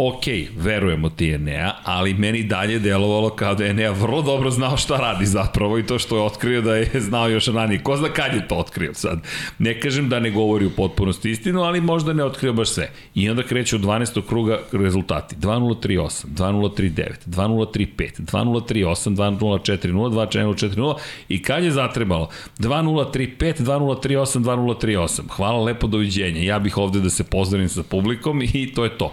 ok, 0.08 0.24
verujemo 0.58 1.10
ti 1.10 1.32
Enea, 1.32 1.72
ali 1.84 2.14
meni 2.14 2.44
dalje 2.44 2.80
delovalo 2.80 3.30
kao 3.30 3.56
da 3.56 3.64
je 3.64 3.70
Enea 3.70 3.92
vrlo 3.92 4.22
dobro 4.22 4.52
znao 4.52 4.78
šta 4.78 4.98
radi 4.98 5.26
zapravo 5.26 5.80
i 5.80 5.86
to 5.86 6.00
što 6.00 6.16
je 6.16 6.22
otkrio 6.22 6.62
da 6.62 6.76
je 6.76 6.92
znao 7.08 7.30
još 7.30 7.48
ranije. 7.48 7.84
Ko 7.84 7.98
zna 7.98 8.10
kad 8.10 8.34
je 8.34 8.48
to 8.48 8.56
otkrio 8.56 8.94
sad? 8.94 9.20
Ne 9.60 9.80
kažem 9.80 10.10
da 10.10 10.20
ne 10.20 10.32
govori 10.32 10.66
u 10.66 10.70
potpunosti 10.70 11.32
istinu, 11.32 11.62
ali 11.62 11.82
možda 11.82 12.14
ne 12.14 12.24
otkrio 12.24 12.54
baš 12.54 12.70
sve. 12.70 12.90
I 13.16 13.30
onda 13.30 13.44
kreće 13.44 13.76
u 13.76 13.80
12. 13.80 14.28
kruga 14.28 14.60
rezultati. 14.72 15.36
2038, 15.36 16.26
2039, 16.28 17.12
2035, 17.26 18.22
2038, 18.22 19.16
2040, 19.16 19.92
2040 19.92 20.96
i 21.30 21.42
kad 21.42 21.64
je 21.64 21.72
zatrebalo? 21.72 22.30
2035, 22.60 23.62
2038, 23.64 24.40
2038. 24.40 25.22
Hvala 25.30 25.64
lepo, 25.64 25.88
doviđenja. 25.88 26.42
Ja 26.42 26.60
bih 26.60 26.78
ovde 26.78 27.00
da 27.00 27.10
se 27.10 27.24
pozdravim 27.24 27.70
sa 27.70 27.84
publikom 27.84 28.42
i 28.42 28.74
to 28.74 28.84
je 28.84 28.98
to 28.98 29.12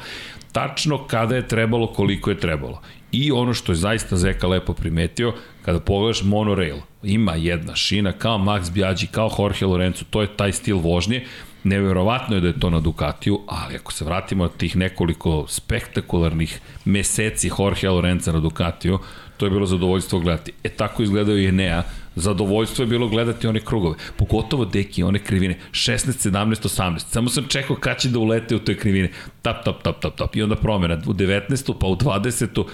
tačno 0.53 1.07
kada 1.07 1.37
je 1.37 1.49
trebalo, 1.49 1.87
koliko 1.87 2.31
je 2.31 2.39
trebalo. 2.41 2.81
I 3.13 3.33
ono 3.33 3.55
što 3.55 3.73
je 3.73 3.77
zaista 3.77 4.17
Zeka 4.17 4.47
lepo 4.47 4.73
primetio, 4.73 5.35
kada 5.63 5.81
pogledaš 5.81 6.23
monorail, 6.23 6.77
ima 7.03 7.35
jedna 7.35 7.75
šina 7.75 8.13
kao 8.13 8.39
Max 8.39 8.73
Biaggi, 8.73 9.07
kao 9.07 9.31
Jorge 9.39 9.67
Lorenzo, 9.67 10.05
to 10.11 10.23
je 10.23 10.37
taj 10.37 10.53
stil 10.53 10.79
vožnje, 10.79 11.25
Neverovatno 11.65 12.35
je 12.35 12.41
da 12.41 12.47
je 12.49 12.61
to 12.61 12.71
na 12.71 12.81
Ducatiju, 12.81 13.41
ali 13.47 13.77
ako 13.77 13.93
se 13.93 14.05
vratimo 14.05 14.45
na 14.45 14.51
tih 14.51 14.77
nekoliko 14.77 15.47
spektakularnih 15.49 16.61
meseci 16.85 17.51
Jorge 17.59 17.89
Lorenza 17.89 18.33
na 18.33 18.41
Ducatiju, 18.41 18.99
to 19.37 19.47
je 19.47 19.51
bilo 19.51 19.67
zadovoljstvo 19.67 20.21
gledati. 20.21 20.53
E 20.65 20.69
tako 20.69 21.03
izgledao 21.03 21.37
i 21.37 21.47
Enea, 21.47 21.83
zadovoljstvo 22.19 22.83
je 22.83 22.87
bilo 22.87 23.09
gledati 23.09 23.47
one 23.47 23.61
krugove, 23.61 23.97
pogotovo 24.17 24.65
deki, 24.65 25.03
one 25.03 25.19
krivine, 25.19 25.59
16, 25.71 26.31
17, 26.31 26.69
18, 26.69 26.99
samo 26.99 27.29
sam 27.29 27.45
čekao 27.49 27.77
kad 27.77 27.99
će 27.99 28.09
da 28.09 28.19
ulete 28.19 28.57
u 28.57 28.59
toj 28.59 28.79
krivine, 28.79 29.11
tap, 29.43 29.65
tap, 29.65 29.83
tap, 29.83 30.01
tap, 30.01 30.17
tap, 30.17 30.37
i 30.37 30.43
onda 30.43 30.57
promjena 30.57 30.99
u 31.07 31.15
19. 31.15 31.75
pa 31.81 31.87
u 31.87 31.97
20. 31.97 32.65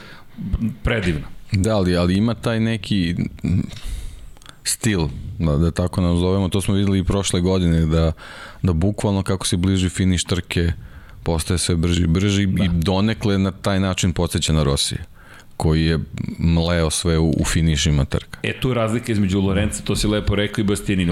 predivno. 0.83 1.26
Da, 1.52 1.76
ali, 1.76 1.96
ali 1.96 2.16
ima 2.16 2.35
taj 2.35 2.61
neki 2.61 3.14
stil, 4.64 5.09
da, 5.38 5.57
da 5.57 5.70
tako 5.70 6.00
nazovemo, 6.00 6.48
to 6.48 6.61
smo 6.61 6.74
videli 6.74 6.98
i 6.98 7.04
prošle 7.04 7.40
godine, 7.40 7.87
da, 7.87 8.12
da 8.62 8.72
bukvalno 8.72 9.22
kako 9.22 9.46
se 9.46 9.57
bliži 9.57 9.88
finiš 9.88 10.24
trke, 10.24 10.72
postaje 11.22 11.59
sve 11.59 11.76
brži 11.76 12.02
i 12.02 12.07
brži 12.07 12.46
da. 12.46 12.64
i 12.64 12.68
donekle 12.68 13.38
na 13.38 13.50
taj 13.50 13.80
način 13.80 14.12
podsjeća 14.12 14.52
na 14.52 14.62
Rosije 14.62 15.04
koji 15.56 15.84
je 15.84 15.98
mleo 16.38 16.90
sve 16.90 17.18
u, 17.18 17.30
u 17.30 17.44
finišima 17.44 18.04
trka. 18.04 18.38
E, 18.42 18.60
tu 18.60 18.68
je 18.68 18.74
razlika 18.74 19.12
između 19.12 19.40
Lorenza, 19.40 19.82
to 19.82 19.96
si 19.96 20.06
lepo 20.06 20.34
rekao, 20.34 20.62
i 20.62 20.64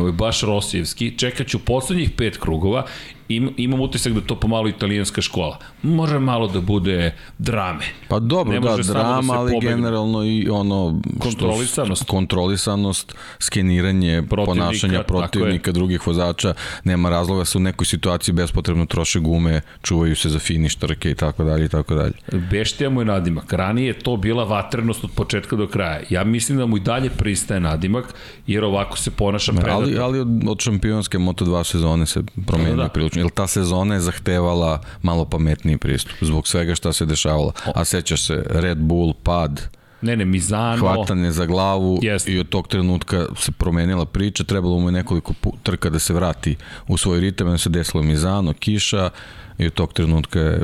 je 0.06 0.12
baš 0.12 0.40
Rosijevski. 0.40 1.18
Čekat 1.18 1.46
ću 1.46 1.58
poslednjih 1.58 2.10
pet 2.16 2.36
krugova 2.36 2.86
im, 3.28 3.54
imam 3.56 3.80
utisak 3.80 4.12
da 4.12 4.20
to 4.20 4.36
pomalo 4.36 4.68
italijanska 4.68 5.22
škola. 5.22 5.58
Može 5.82 6.18
malo 6.18 6.48
da 6.48 6.60
bude 6.60 7.14
drame. 7.38 7.84
Pa 8.08 8.18
dobro, 8.18 8.60
da, 8.60 8.76
da 8.76 8.82
drama, 8.82 9.32
da 9.32 9.38
ali 9.38 9.52
pobegne. 9.52 9.76
generalno 9.76 10.24
i 10.24 10.48
ono... 10.48 11.00
Kontrolisanost. 11.18 12.02
Što, 12.02 12.12
kontrolisanost, 12.12 13.14
skeniranje 13.38 14.22
protivnika, 14.30 14.64
ponašanja 14.64 15.02
protivnika, 15.02 15.72
drugih 15.72 16.06
vozača. 16.06 16.54
Nema 16.84 17.10
razloga 17.10 17.38
da 17.38 17.44
se 17.44 17.58
u 17.58 17.60
nekoj 17.60 17.86
situaciji 17.86 18.34
bespotrebno 18.34 18.86
troše 18.86 19.20
gume, 19.20 19.60
čuvaju 19.82 20.16
se 20.16 20.28
za 20.28 20.38
finiš 20.38 20.74
trke 20.74 21.10
i 21.10 21.14
tako 21.14 21.44
dalje 21.44 21.64
i 21.64 21.68
tako 21.68 21.94
dalje. 21.94 22.12
Beštija 22.50 22.90
mu 22.90 23.00
je 23.00 23.04
nadimak. 23.04 23.52
Ranije 23.52 23.86
je 23.86 23.98
to 23.98 24.16
bila 24.16 24.44
vatrenost 24.44 25.04
od 25.04 25.10
početka 25.10 25.56
do 25.56 25.66
kraja. 25.66 26.00
Ja 26.10 26.24
mislim 26.24 26.58
da 26.58 26.66
mu 26.66 26.76
i 26.76 26.80
dalje 26.80 27.10
pristaje 27.10 27.60
nadimak, 27.60 28.14
jer 28.46 28.64
ovako 28.64 28.98
se 28.98 29.10
ponaša 29.10 29.52
predator. 29.52 29.82
Ali, 29.82 29.98
ali 29.98 30.20
od, 30.20 30.28
od 30.48 30.60
šampionske 30.60 31.18
Moto2 31.18 31.64
sezone 31.64 32.06
se 32.06 32.22
promenio 32.46 32.76
da, 32.76 32.82
da. 32.82 32.88
Prilično 33.12 33.22
jer 33.22 33.30
ta 33.30 33.46
sezona 33.46 33.94
je 33.94 34.00
zahtevala 34.00 34.80
malo 35.02 35.24
pametniji 35.24 35.78
pristup 35.78 36.16
zbog 36.20 36.48
svega 36.48 36.74
šta 36.74 36.92
se 36.92 37.06
dešavalo. 37.06 37.52
A 37.74 37.84
sećaš 37.84 38.26
se, 38.26 38.44
Red 38.50 38.78
Bull, 38.78 39.14
pad, 39.22 39.68
Ne, 40.02 40.16
ne, 40.16 40.24
Mizano. 40.24 40.78
Hvatanje 40.78 41.30
za 41.30 41.46
glavu 41.46 42.00
jest. 42.02 42.28
i 42.28 42.38
od 42.38 42.48
tog 42.48 42.68
trenutka 42.68 43.26
se 43.36 43.52
promenila 43.52 44.04
priča, 44.04 44.44
trebalo 44.44 44.78
mu 44.78 44.88
je 44.88 44.92
nekoliko 44.92 45.32
trka 45.62 45.90
da 45.90 45.98
se 45.98 46.14
vrati 46.14 46.56
u 46.88 46.96
svoj 46.96 47.20
ritam, 47.20 47.46
da 47.46 47.58
se 47.58 47.70
desilo 47.70 48.02
Mizano, 48.02 48.52
kiša 48.52 49.10
i 49.58 49.66
od 49.66 49.72
tog 49.72 49.92
trenutka 49.92 50.40
je 50.40 50.62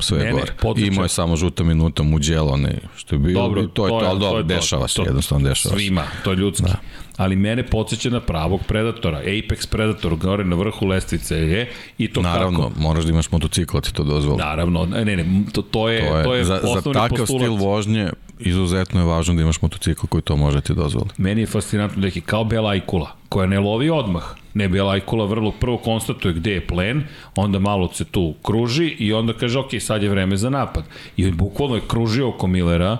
sve 0.00 0.18
ne, 0.18 0.32
gore. 0.32 0.52
Ne, 0.76 0.86
Imao 0.86 1.04
je 1.04 1.08
samo 1.08 1.36
žuta 1.36 1.64
minuta 1.64 2.02
Muđelo, 2.02 2.56
ne, 2.56 2.78
što 2.96 3.14
je 3.14 3.18
bilo, 3.18 3.42
dobro, 3.42 3.62
i 3.62 3.68
to 3.74 3.86
je 3.86 3.90
to, 3.90 4.00
to, 4.00 4.06
ali 4.06 4.20
dobro, 4.20 4.42
dešava 4.42 4.88
se, 4.88 5.02
jednostavno 5.02 5.48
dešava 5.48 5.74
se. 5.74 5.78
Svima, 5.78 6.04
to 6.24 6.30
je 6.30 6.36
ljudski. 6.36 6.66
Da 6.66 6.78
ali 7.16 7.36
mene 7.36 7.62
podsjeća 7.66 8.10
na 8.10 8.20
pravog 8.20 8.60
predatora, 8.68 9.22
Apex 9.22 9.66
predator, 9.66 10.16
gore 10.16 10.44
na 10.44 10.56
vrhu 10.56 10.86
lestvice 10.86 11.36
je 11.36 11.70
i 11.98 12.08
to 12.08 12.22
Naravno, 12.22 12.68
kako... 12.68 12.80
moraš 12.80 13.04
da 13.04 13.10
imaš 13.10 13.30
motocikl, 13.30 13.78
ti 13.78 13.94
to 13.94 14.04
dozvoli. 14.04 14.38
Naravno, 14.38 14.86
ne, 14.86 15.04
ne, 15.04 15.24
to, 15.52 15.62
to 15.62 15.88
je, 15.88 16.08
to 16.08 16.16
je, 16.16 16.24
to 16.24 16.34
je 16.34 16.44
za, 16.44 16.60
za 16.74 16.92
takav 16.92 17.18
postulat. 17.18 17.42
stil 17.42 17.54
vožnje 17.54 18.10
izuzetno 18.38 19.00
je 19.00 19.06
važno 19.06 19.34
da 19.34 19.42
imaš 19.42 19.62
motocikl 19.62 20.06
koji 20.06 20.22
to 20.22 20.36
može 20.36 20.56
da 20.56 20.60
ti 20.60 20.74
dozvoli. 20.74 21.08
Meni 21.18 21.40
je 21.40 21.46
fascinantno 21.46 22.00
da 22.00 22.06
je 22.06 22.20
kao 22.20 22.44
Bela 22.44 22.70
Ajkula, 22.70 23.16
koja 23.28 23.46
ne 23.46 23.60
lovi 23.60 23.90
odmah. 23.90 24.24
Ne, 24.54 24.68
Bela 24.68 24.92
Ajkula 24.92 25.24
vrlo 25.24 25.52
prvo 25.52 25.78
konstatuje 25.78 26.34
gde 26.34 26.52
je 26.52 26.66
plen, 26.66 27.04
onda 27.36 27.58
malo 27.58 27.92
se 27.92 28.04
tu 28.04 28.34
kruži 28.42 28.86
i 28.86 29.12
onda 29.12 29.32
kaže, 29.32 29.58
ok, 29.58 29.70
sad 29.80 30.02
je 30.02 30.08
vreme 30.08 30.36
za 30.36 30.50
napad. 30.50 30.84
I 31.16 31.30
bukvalno 31.30 31.74
je 31.74 31.82
kružio 31.88 32.28
oko 32.28 32.46
Millera, 32.46 32.98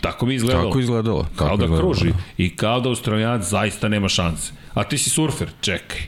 Tako 0.00 0.26
mi 0.26 0.34
izgledalo. 0.34 0.68
Tako 0.68 0.80
izgledalo. 0.80 1.22
Tako 1.22 1.36
kao 1.36 1.56
da 1.56 1.64
izgledalo, 1.64 1.92
kruži. 1.92 2.10
Da. 2.10 2.18
I 2.38 2.56
kao 2.56 2.80
da 2.80 2.88
Australijanac 2.88 3.48
zaista 3.48 3.88
nema 3.88 4.08
šanse. 4.08 4.52
A 4.74 4.84
ti 4.84 4.98
si 4.98 5.10
surfer, 5.10 5.48
čekaj, 5.60 6.00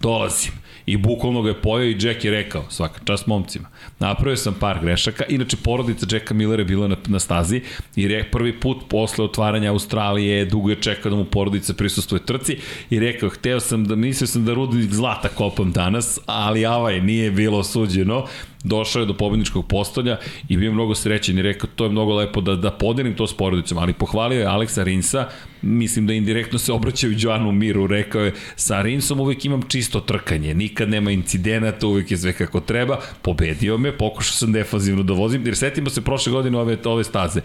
dolazim. 0.00 0.52
I 0.86 0.96
bukvalno 0.96 1.42
ga 1.42 1.48
je 1.48 1.62
pojao 1.62 1.84
i 1.84 1.96
Jack 2.00 2.24
je 2.24 2.30
rekao, 2.30 2.64
svaka 2.68 3.00
čast 3.04 3.26
momcima, 3.26 3.68
napravio 3.98 4.36
sam 4.36 4.54
par 4.60 4.78
grešaka, 4.82 5.24
inače 5.28 5.56
porodica 5.56 6.06
Jacka 6.10 6.34
Millera 6.34 6.60
je 6.60 6.64
bila 6.64 6.88
na, 6.88 6.96
na 7.06 7.18
stazi 7.18 7.60
i 7.96 8.08
re, 8.08 8.24
prvi 8.32 8.60
put 8.60 8.76
posle 8.88 9.24
otvaranja 9.24 9.70
Australije 9.70 10.44
dugo 10.44 10.70
je 10.70 10.76
čekao 10.76 11.10
da 11.10 11.16
mu 11.16 11.24
porodica 11.24 11.74
prisustuje 11.74 12.26
trci 12.26 12.58
i 12.90 13.00
rekao, 13.00 13.28
hteo 13.28 13.60
sam 13.60 13.84
da, 13.84 13.94
mislio 13.94 14.26
sam 14.26 14.44
da 14.44 14.54
rudnik 14.54 14.92
zlata 14.92 15.28
kopam 15.28 15.72
danas, 15.72 16.18
ali 16.26 16.66
avaj, 16.66 17.00
nije 17.00 17.30
bilo 17.30 17.64
suđeno, 17.64 18.26
došao 18.64 19.00
je 19.00 19.06
do 19.06 19.14
pobedničkog 19.14 19.66
postolja 19.68 20.18
i 20.48 20.56
bio 20.56 20.72
mnogo 20.72 20.94
srećen 20.94 21.38
i 21.38 21.42
rekao 21.42 21.70
to 21.76 21.84
je 21.84 21.90
mnogo 21.90 22.14
lepo 22.14 22.40
da, 22.40 22.56
da 22.56 22.70
podelim 22.70 23.14
to 23.14 23.26
s 23.26 23.36
porodicom, 23.36 23.78
ali 23.78 23.92
pohvalio 23.92 24.40
je 24.40 24.46
Aleksa 24.46 24.82
Rinsa, 24.82 25.28
mislim 25.62 26.06
da 26.06 26.12
indirektno 26.12 26.58
se 26.58 26.72
obraćaju 26.72 27.16
Joanu 27.18 27.52
Miru, 27.52 27.86
rekao 27.86 28.24
je 28.24 28.32
sa 28.56 28.82
Rinsom 28.82 29.20
uvek 29.20 29.44
imam 29.44 29.62
čisto 29.68 30.00
trkanje, 30.00 30.54
nikad 30.54 30.88
nema 30.88 31.10
incidenata, 31.10 31.86
uvek 31.86 32.10
je 32.10 32.18
sve 32.18 32.32
kako 32.32 32.60
treba, 32.60 32.98
pobedio 33.22 33.78
me, 33.78 33.98
pokušao 33.98 34.32
sam 34.32 34.52
defanzivno 34.52 35.02
da 35.02 35.12
vozim, 35.12 35.46
jer 35.46 35.56
setimo 35.56 35.90
se 35.90 36.00
prošle 36.00 36.32
godine 36.32 36.58
ove, 36.58 36.78
ove 36.84 37.04
staze, 37.04 37.40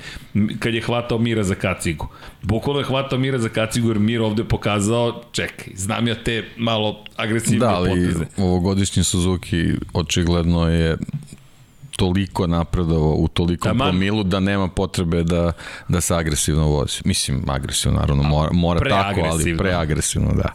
kad 0.59 0.73
je 0.73 0.81
hvatao 0.81 1.17
Mira 1.17 1.43
za 1.43 1.55
kacigu. 1.55 2.07
Bukvalno 2.41 2.79
je 2.79 2.85
hvatao 2.85 3.19
Mira 3.19 3.37
za 3.37 3.49
kacigu, 3.49 3.87
jer 3.87 3.99
Mir 3.99 4.21
ovde 4.21 4.43
pokazao, 4.43 5.21
čekaj, 5.31 5.73
znam 5.75 6.07
ja 6.07 6.23
te 6.23 6.45
malo 6.57 7.03
agresivne 7.15 7.59
da, 7.59 7.75
ali 7.75 7.89
poteze. 7.89 8.25
ovogodišnji 8.37 9.03
Suzuki 9.03 9.73
očigledno 9.93 10.69
je 10.69 10.97
toliko 11.99 12.47
napredovao 12.47 13.13
u 13.13 13.27
toliko 13.27 13.67
Taman. 13.67 13.89
promilu 13.89 14.23
da 14.23 14.39
nema 14.39 14.67
potrebe 14.67 15.23
da, 15.23 15.51
da 15.87 16.01
se 16.01 16.15
agresivno 16.15 16.67
vozi. 16.67 17.01
Mislim, 17.05 17.43
agresivno, 17.49 17.99
naravno, 17.99 18.23
mora, 18.23 18.49
mora 18.53 18.89
tako, 18.89 19.21
ali 19.21 19.57
preagresivno, 19.57 20.33
da. 20.33 20.53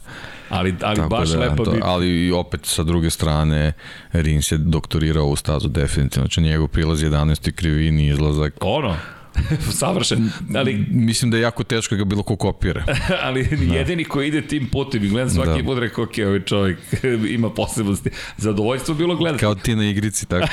Ali, 0.50 0.74
ali 0.82 0.96
Tako 0.96 1.08
baš 1.08 1.28
da, 1.28 1.38
lepo 1.38 1.64
to, 1.64 1.70
bi... 1.70 1.80
Ali 1.82 2.32
opet 2.32 2.66
sa 2.66 2.82
druge 2.82 3.10
strane 3.10 3.72
Rins 4.12 4.52
je 4.52 4.58
doktorirao 4.58 5.26
u 5.26 5.36
stazu 5.36 5.68
definitivno. 5.68 6.26
Znači 6.26 6.40
njegov 6.40 6.68
prilaz 6.68 7.02
11. 7.02 7.52
krivini 7.52 8.06
izlazak. 8.08 8.54
Ono, 8.60 8.96
savršen. 9.80 10.30
Ali, 10.56 10.86
Mislim 10.90 11.30
da 11.30 11.36
je 11.36 11.40
jako 11.40 11.64
teško 11.64 11.96
ga 11.96 12.04
bilo 12.04 12.22
ko 12.22 12.36
kopira. 12.36 12.84
ali 13.26 13.44
da. 13.44 13.74
jedini 13.74 14.04
koji 14.04 14.28
ide 14.28 14.42
tim 14.46 14.68
putem 14.72 15.04
i 15.04 15.08
gledam 15.08 15.30
svaki 15.30 15.62
da. 15.62 15.68
put 15.68 15.78
rekao, 15.78 16.04
ok, 16.04 16.10
ovaj 16.26 16.40
čovjek 16.40 16.78
ima 17.36 17.50
posebnosti. 17.50 18.10
Zadovoljstvo 18.36 18.94
bilo 18.94 19.16
gledati. 19.16 19.40
Kao 19.40 19.54
ti 19.54 19.76
na 19.76 19.84
igrici, 19.90 20.26
tako. 20.26 20.46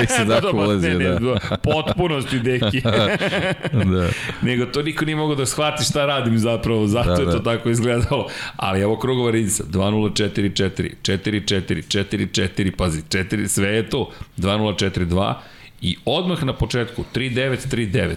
Ti 0.00 0.06
se 0.06 0.24
da, 0.24 0.40
tako 0.40 0.56
ulazi, 0.56 0.88
ne, 0.88 0.94
ne, 0.94 1.08
da. 1.08 1.56
Potpunosti, 1.62 2.38
deki. 2.38 2.80
da. 2.80 4.08
Nego 4.42 4.66
to 4.66 4.82
niko 4.82 5.04
nije 5.04 5.16
mogao 5.16 5.36
da 5.36 5.46
shvati 5.46 5.84
šta 5.84 6.06
radim 6.06 6.38
zapravo, 6.38 6.86
zato 6.86 7.14
da, 7.14 7.22
je 7.22 7.24
to 7.24 7.38
da. 7.38 7.42
tako 7.42 7.70
izgledalo. 7.70 8.28
Ali 8.56 8.80
evo 8.80 8.98
krugova 8.98 9.30
Rinca, 9.30 9.64
2-0-4-4, 9.64 10.94
4-4, 11.02 11.82
4-4, 12.28 12.70
pazi, 12.76 13.02
4, 13.02 13.48
sve 13.48 13.68
je 13.68 13.90
to, 13.90 14.10
2-0-4-2, 14.38 15.34
I 15.80 15.96
odmah 16.04 16.44
na 16.44 16.52
početku 16.52 17.04
3-9-3-9 17.14 18.14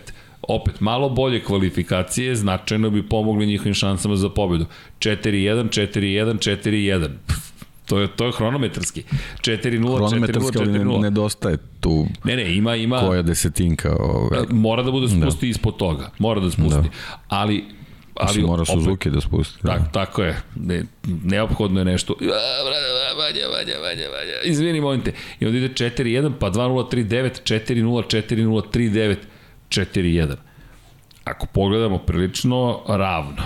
opet 0.48 0.80
malo 0.80 1.10
bolje 1.10 1.44
kvalifikacije 1.44 2.36
značajno 2.36 2.90
bi 2.90 3.10
pomogli 3.10 3.46
njihovim 3.46 3.74
šansama 3.74 4.16
za 4.16 4.30
pobedu. 4.30 4.66
4-1, 5.00 5.70
4-1, 5.70 6.60
4-1. 6.70 7.10
To 7.86 8.00
je, 8.00 8.08
to 8.08 8.26
je 8.26 8.32
hronometarski. 8.32 9.04
4-0, 9.42 9.82
4-0, 9.82 10.52
4-0. 10.52 11.02
nedostaje 11.02 11.58
tu 11.80 12.06
ne, 12.24 12.36
ne, 12.36 12.56
ima, 12.56 12.76
ima, 12.76 13.00
koja 13.00 13.22
desetinka. 13.22 13.96
Ove. 14.00 14.38
Mora 14.50 14.84
da 14.84 14.92
bude 14.92 15.08
spusti 15.08 15.46
da. 15.46 15.50
ispod 15.50 15.78
toga. 15.78 16.10
Mora 16.20 16.42
da 16.42 16.52
spusti. 16.52 16.90
Da. 16.90 17.20
Ali 17.28 17.66
ali 18.22 18.28
Mislim, 18.28 18.46
mora 18.46 18.66
Suzuki 18.66 19.10
da 19.10 19.22
spusti. 19.22 19.60
Da. 19.64 19.72
Tak, 19.72 19.92
tako 19.92 20.24
je. 20.24 20.42
Ne, 20.56 20.84
neophodno 21.24 21.80
je 21.82 21.86
nešto. 21.86 22.16
Vanja, 22.20 23.48
vanja, 23.48 23.80
vanja, 23.82 24.08
vanja. 24.10 24.34
Izvini, 24.44 24.82
molim 24.82 25.02
te. 25.02 25.14
I 25.40 25.46
onda 25.46 25.58
ide 25.58 25.68
4-1, 25.68 26.32
pa 26.40 26.52
2-0-3-9, 26.52 27.54
4-0, 27.54 27.86
4-0, 28.34 28.62
3-9, 28.74 29.16
4-1. 29.70 30.36
Ako 31.24 31.46
pogledamo 31.46 31.98
prilično 31.98 32.82
ravno. 32.88 33.44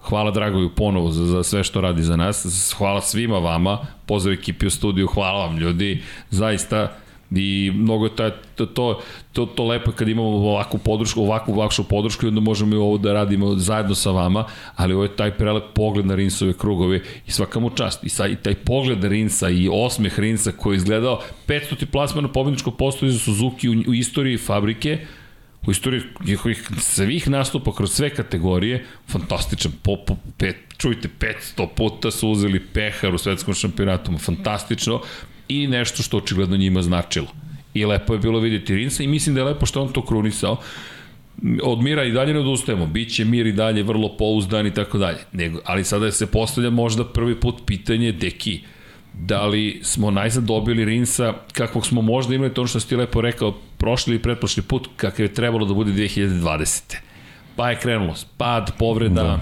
Hvala 0.00 0.30
Dragoju 0.30 0.74
ponovo 0.74 1.10
za, 1.10 1.26
za 1.26 1.42
sve 1.42 1.64
što 1.64 1.80
radi 1.80 2.02
za 2.02 2.16
nas. 2.16 2.74
Hvala 2.78 3.00
svima 3.00 3.38
vama. 3.38 3.78
Pozdrav 4.06 4.34
ekipi 4.34 4.66
u 4.66 4.70
studiju. 4.70 5.06
Hvala 5.06 5.46
vam 5.46 5.58
ljudi. 5.58 6.02
Zaista 6.30 6.96
I 7.30 7.70
mnogo 7.74 8.04
je 8.04 8.16
taj, 8.16 8.30
to, 8.54 8.66
to, 8.66 9.00
to, 9.32 9.46
to 9.46 9.64
lepo 9.64 9.92
kad 9.92 10.08
imamo 10.08 10.28
ovakvu 10.28 10.78
podršku, 10.78 11.20
ovakvu 11.20 11.54
lakšu 11.54 11.84
podršku 11.84 12.26
i 12.26 12.28
onda 12.28 12.40
možemo 12.40 12.74
i 12.74 12.78
ovo 12.78 12.98
da 12.98 13.12
radimo 13.12 13.54
zajedno 13.56 13.94
sa 13.94 14.10
vama, 14.10 14.44
ali 14.76 14.94
ovo 14.94 15.02
je 15.02 15.16
taj 15.16 15.30
prelep 15.36 15.64
pogled 15.74 16.06
na 16.06 16.14
Rinsove 16.14 16.52
krugove 16.52 17.00
i 17.26 17.30
svaka 17.30 17.60
mu 17.60 17.70
čast. 17.70 18.04
I, 18.04 18.08
sa, 18.08 18.26
i 18.26 18.36
taj 18.36 18.54
pogled 18.54 19.04
Rinsa 19.04 19.48
i 19.48 19.68
osmeh 19.72 20.18
Rinsa 20.18 20.52
koji 20.52 20.74
je 20.74 20.76
izgledao 20.76 21.20
500. 21.46 21.84
plasman 21.84 22.24
na 22.24 22.32
pobjedničkom 22.32 22.76
postoju 22.76 23.12
za 23.12 23.18
Suzuki 23.18 23.68
u, 23.68 23.72
u 23.88 23.94
istoriji 23.94 24.38
fabrike, 24.38 24.98
u 25.66 25.70
istoriji 25.70 26.02
njihovih 26.26 26.70
svih 26.80 27.28
nastupa 27.30 27.72
kroz 27.74 27.92
sve 27.92 28.10
kategorije, 28.10 28.84
fantastičan, 29.08 29.72
po, 29.82 29.96
po, 29.96 30.16
pet, 30.38 30.56
čujte, 30.76 31.08
500 31.56 31.68
puta 31.76 32.10
su 32.10 32.30
uzeli 32.30 32.60
pehar 32.60 33.14
u 33.14 33.18
svetskom 33.18 33.54
šampionatu, 33.54 34.18
fantastično 34.18 35.00
i 35.48 35.66
nešto 35.66 36.02
što 36.02 36.16
očigledno 36.16 36.56
njima 36.56 36.82
značilo. 36.82 37.26
I 37.74 37.84
lepo 37.84 38.12
je 38.12 38.18
bilo 38.18 38.40
vidjeti 38.40 38.74
Rinsa 38.74 39.02
i 39.02 39.08
mislim 39.08 39.34
da 39.34 39.40
je 39.40 39.44
lepo 39.44 39.66
što 39.66 39.82
on 39.82 39.92
to 39.92 40.06
krunisao 40.06 40.56
od 41.62 41.82
mira 41.82 42.04
i 42.04 42.12
dalje 42.12 42.34
ne 42.34 42.40
odustajemo, 42.40 42.86
bit 42.86 43.14
će 43.14 43.24
mir 43.24 43.46
i 43.46 43.52
dalje 43.52 43.82
vrlo 43.82 44.16
pouzdan 44.16 44.66
i 44.66 44.74
tako 44.74 44.98
dalje. 44.98 45.18
Nego, 45.32 45.58
ali 45.64 45.84
sada 45.84 46.12
se 46.12 46.26
postavlja 46.26 46.70
možda 46.70 47.04
prvi 47.04 47.40
put 47.40 47.54
pitanje, 47.66 48.12
deki, 48.12 48.60
da 49.14 49.46
li 49.46 49.80
smo 49.82 50.10
najzad 50.10 50.44
dobili 50.44 50.84
Rinsa 50.84 51.34
kakvog 51.52 51.86
smo 51.86 52.02
možda 52.02 52.34
imali, 52.34 52.54
to 52.54 52.60
ono 52.60 52.68
što 52.68 52.80
si 52.80 52.88
ti 52.88 52.96
lepo 52.96 53.20
rekao, 53.20 53.52
prošli 53.78 54.16
i 54.16 54.18
pretprošli 54.18 54.62
put, 54.62 54.88
kakav 54.96 55.24
je 55.24 55.34
trebalo 55.34 55.66
da 55.66 55.74
bude 55.74 55.92
2020. 55.92 56.96
Pa 57.56 57.70
je 57.70 57.78
krenulo, 57.78 58.14
pad, 58.36 58.72
povreda, 58.78 59.22
da. 59.22 59.40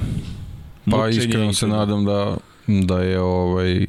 Pa 0.90 0.96
mučenje, 0.96 1.18
iskreno 1.18 1.52
se 1.52 1.66
nadam 1.66 2.04
da, 2.04 2.36
da 2.66 3.02
je 3.02 3.20
ovaj 3.20 3.86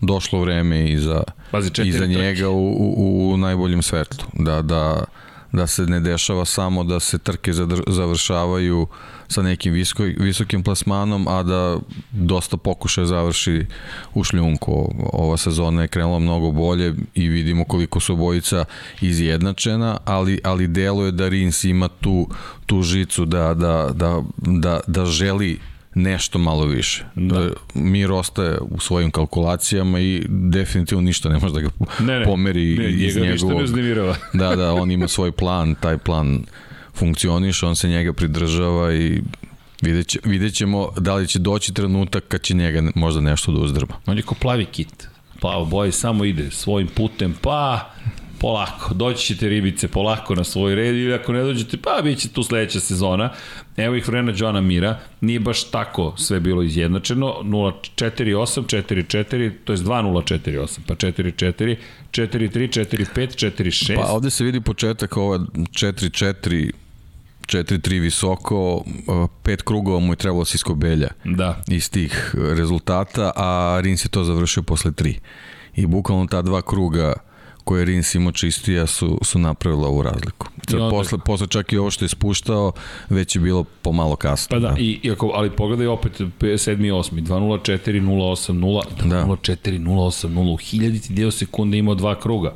došlo 0.00 0.40
vreme 0.40 0.90
i 0.90 0.98
za, 0.98 1.22
Pazi, 1.50 1.70
i 1.84 1.92
za 1.92 2.06
njega 2.06 2.48
u, 2.48 2.72
u, 2.78 3.30
u 3.32 3.36
najboljem 3.36 3.82
svetlu. 3.82 4.24
Da, 4.32 4.62
da, 4.62 5.04
da 5.52 5.66
se 5.66 5.82
ne 5.82 6.00
dešava 6.00 6.44
samo 6.44 6.84
da 6.84 7.00
se 7.00 7.18
trke 7.18 7.52
završavaju 7.86 8.86
sa 9.28 9.42
nekim 9.42 9.72
visoko, 9.72 10.02
visokim 10.02 10.62
plasmanom, 10.62 11.28
a 11.28 11.42
da 11.42 11.78
dosta 12.10 12.56
pokušaja 12.56 13.06
završi 13.06 13.66
u 14.14 14.24
šljunku. 14.24 14.94
Ova 15.12 15.36
sezona 15.36 15.82
je 15.82 15.88
krenula 15.88 16.18
mnogo 16.18 16.50
bolje 16.50 16.94
i 17.14 17.28
vidimo 17.28 17.64
koliko 17.64 18.00
su 18.00 18.12
obojica 18.12 18.64
izjednačena, 19.00 19.98
ali, 20.04 20.40
ali 20.44 20.68
deluje 20.68 21.12
da 21.12 21.28
Rins 21.28 21.64
ima 21.64 21.88
tu, 21.88 22.28
tu 22.66 22.82
žicu 22.82 23.24
da, 23.24 23.54
da, 23.54 23.90
da, 23.92 24.22
da, 24.36 24.80
da 24.86 25.06
želi 25.06 25.58
nešto 25.94 26.38
malo 26.38 26.64
više. 26.66 27.04
Da. 27.14 27.50
Mir 27.74 28.12
ostaje 28.12 28.58
u 28.60 28.80
svojim 28.80 29.10
kalkulacijama 29.10 30.00
i 30.00 30.22
definitivno 30.28 31.02
ništa 31.02 31.28
ne 31.28 31.38
može 31.38 31.54
da 31.54 31.60
ga 31.60 31.70
ne, 32.00 32.18
ne, 32.18 32.24
pomeri 32.24 32.78
ne, 32.78 32.90
iz 32.90 33.16
njegovog... 33.16 33.62
da, 34.40 34.56
da, 34.56 34.72
on 34.74 34.90
ima 34.90 35.08
svoj 35.08 35.32
plan, 35.32 35.74
taj 35.74 35.98
plan 35.98 36.44
funkcioniše, 36.94 37.66
on 37.66 37.76
se 37.76 37.88
njega 37.88 38.12
pridržava 38.12 38.94
i 38.94 39.22
vidjet, 39.82 40.06
će, 40.06 40.18
vidjet 40.24 40.54
ćemo 40.54 40.88
da 40.98 41.14
li 41.14 41.28
će 41.28 41.38
doći 41.38 41.74
trenutak 41.74 42.24
kad 42.28 42.42
će 42.42 42.54
njega 42.54 42.82
možda 42.94 43.20
nešto 43.20 43.52
da 43.52 43.60
uzdrma. 43.60 43.94
On 44.06 44.16
je 44.16 44.22
ko 44.22 44.34
plavi 44.34 44.64
kit. 44.64 45.08
Plavo 45.40 45.64
boje 45.64 45.92
samo 45.92 46.24
ide 46.24 46.50
svojim 46.50 46.88
putem, 46.88 47.34
pa 47.40 47.90
polako, 48.40 48.94
doći 48.94 49.26
ćete 49.26 49.48
ribice 49.48 49.88
polako 49.88 50.34
na 50.34 50.44
svoj 50.44 50.74
red 50.74 50.96
ili 50.96 51.14
ako 51.14 51.32
ne 51.32 51.42
dođete, 51.42 51.76
pa 51.76 52.00
bit 52.04 52.18
će 52.18 52.28
tu 52.28 52.42
sledeća 52.42 52.80
sezona. 52.80 53.32
Evo 53.76 53.94
ih 53.94 54.08
vremena 54.08 54.38
Johna 54.38 54.60
Mira, 54.60 54.98
nije 55.20 55.40
baš 55.40 55.70
tako 55.70 56.14
sve 56.16 56.40
bilo 56.40 56.62
izjednačeno, 56.62 57.34
0-4-8, 57.42 58.84
4-4, 58.84 59.52
to 59.64 59.72
je 59.72 59.78
2-0-4-8, 59.78 60.78
pa 60.86 60.94
4-4, 60.94 61.76
4-3, 62.12 62.46
4-5, 63.12 63.50
4-6. 63.62 63.94
Pa 63.94 64.12
ovde 64.12 64.30
se 64.30 64.44
vidi 64.44 64.60
početak 64.60 65.16
ova 65.16 65.38
4-4, 65.38 66.70
4-3 67.46 68.00
visoko, 68.00 68.84
pet 69.42 69.62
krugova 69.62 70.00
mu 70.00 70.12
je 70.12 70.16
trebalo 70.16 70.44
se 70.44 70.54
iskobelja 70.54 71.08
da. 71.24 71.62
iz 71.68 71.90
tih 71.90 72.34
rezultata, 72.34 73.32
a 73.36 73.80
Rins 73.82 74.04
je 74.04 74.08
to 74.08 74.24
završio 74.24 74.62
posle 74.62 74.90
3. 74.90 75.14
I 75.76 75.86
bukvalno 75.86 76.26
ta 76.26 76.42
dva 76.42 76.62
kruga 76.62 77.12
koje 77.64 77.84
Rins 77.84 78.14
imao 78.14 78.32
čistija 78.32 78.86
su, 78.86 79.18
su 79.22 79.38
napravila 79.38 79.88
ovu 79.88 80.02
razliku. 80.02 80.46
Sad, 80.70 80.80
onda... 80.80 80.90
posle, 80.90 81.18
posle 81.24 81.46
čak 81.46 81.72
i 81.72 81.78
ovo 81.78 81.90
što 81.90 82.04
je 82.04 82.08
spuštao, 82.08 82.72
već 83.08 83.36
je 83.36 83.40
bilo 83.40 83.64
pomalo 83.64 84.16
kasno. 84.16 84.56
Pa 84.56 84.58
da, 84.58 84.68
da. 84.68 84.74
I, 84.78 85.00
i 85.02 85.10
ako, 85.10 85.32
ali 85.34 85.50
pogledaj 85.50 85.86
opet 85.86 86.20
7. 86.20 86.86
i 86.86 86.90
8. 86.90 87.22
2.04, 87.22 88.02
0.8, 88.02 88.52
0, 88.52 88.82
2.04, 89.02 89.78
0.8, 89.78 90.28
0, 90.28 90.54
u 90.54 90.56
hiljaditi 90.56 91.12
deo 91.12 91.30
sekunde 91.30 91.78
imao 91.78 91.94
dva 91.94 92.20
kruga 92.20 92.54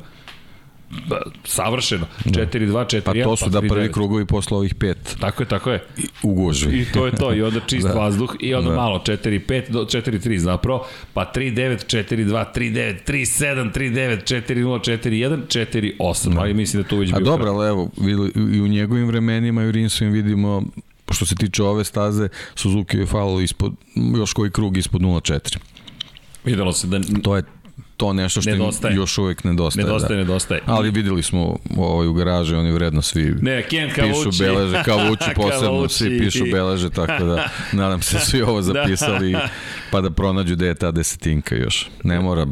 savršeno. 1.43 2.05
4-2, 2.25 2.85
4-1. 2.85 3.01
Pa 3.01 3.13
to 3.13 3.35
su 3.35 3.45
pa 3.45 3.49
da 3.51 3.67
prvi 3.67 3.91
krugovi 3.91 4.25
posle 4.25 4.57
ovih 4.57 4.75
pet. 4.75 5.15
Tako 5.19 5.43
je, 5.43 5.47
tako 5.47 5.71
je. 5.71 5.83
U 6.23 6.33
gužvi. 6.33 6.79
I 6.79 6.85
to 6.85 7.05
je 7.05 7.11
to. 7.11 7.33
I 7.33 7.41
onda 7.41 7.59
čist 7.59 7.87
da. 7.93 7.93
vazduh 7.93 8.35
i 8.39 8.53
onda 8.53 8.69
da. 8.69 8.75
malo 8.75 8.99
4-5 9.05 9.69
do 9.69 9.79
4-3 9.79 10.37
zapravo. 10.37 10.87
Pa 11.13 11.31
3-9, 11.35 11.95
4-2, 11.97 12.45
3-9, 12.55 12.95
3-7, 13.07 13.73
3-9, 13.73 14.43
4-0, 14.47 14.79
4-1, 15.03 15.97
4-8. 15.99 16.33
Da. 16.33 16.39
Ali 16.39 16.53
mislim 16.53 16.83
da 16.83 16.89
to 16.89 16.97
već 16.97 17.09
bio. 17.11 17.17
A 17.17 17.23
dobro, 17.23 17.51
ali 17.51 17.67
evo, 17.67 17.89
i 18.53 18.61
u 18.61 18.67
njegovim 18.67 19.07
vremenima 19.07 19.63
i 19.63 19.67
u 19.67 19.71
Rinsovim 19.71 20.13
vidimo 20.13 20.63
što 21.11 21.25
se 21.25 21.35
tiče 21.35 21.63
ove 21.63 21.83
staze, 21.83 22.29
Suzuki 22.55 22.97
je 22.97 23.05
falilo 23.05 23.41
ispod, 23.41 23.73
još 24.17 24.33
koji 24.33 24.51
krug 24.51 24.77
ispod 24.77 25.01
0-4. 25.01 25.57
Videlo 26.45 26.73
se 26.73 26.87
da... 26.87 26.99
To 27.23 27.35
je 27.35 27.43
to 27.97 28.13
nešto 28.13 28.41
što 28.41 28.51
nedostaje. 28.51 28.95
još 28.95 29.17
uvek 29.17 29.43
nedostaje. 29.43 29.85
Nedostaje, 29.85 30.17
da. 30.17 30.23
nedostaje. 30.23 30.61
Ali 30.65 30.91
videli 30.91 31.23
smo 31.23 31.57
ovaj, 31.77 32.07
u 32.07 32.13
garaži, 32.13 32.55
oni 32.55 32.71
vredno 32.71 33.01
svi 33.01 33.35
ne, 33.41 33.63
Ken 33.63 33.89
pišu 33.89 34.29
beleže, 34.39 34.83
Kavući 34.83 35.25
posebno, 35.35 35.67
Kavući. 35.67 35.93
svi 35.93 36.19
pišu 36.19 36.43
beleže, 36.51 36.89
tako 36.89 37.23
da 37.23 37.49
nadam 37.71 38.01
se 38.01 38.19
svi 38.19 38.41
ovo 38.41 38.55
da. 38.61 38.61
zapisali 38.61 39.31
da. 39.31 39.49
pa 39.91 40.01
da 40.01 40.09
pronađu 40.09 40.55
gde 40.55 40.67
je 40.67 40.75
ta 40.75 40.91
desetinka 40.91 41.55
još. 41.55 41.89
Ne 42.03 42.19
mora, 42.19 42.47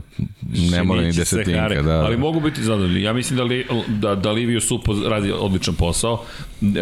ne 0.71 0.83
mora 0.83 1.01
ni 1.01 1.11
desetinka. 1.11 1.69
Da, 1.69 1.81
da, 1.81 2.05
Ali 2.05 2.17
mogu 2.17 2.39
biti 2.39 2.63
zadovoljni. 2.63 3.01
Ja 3.01 3.13
mislim 3.13 3.37
da, 3.37 3.43
li, 3.43 3.67
da, 3.87 4.15
da 4.15 4.31
Livio 4.31 4.61
Supo 4.61 4.95
radi 5.09 5.31
odličan 5.31 5.75
posao. 5.75 6.25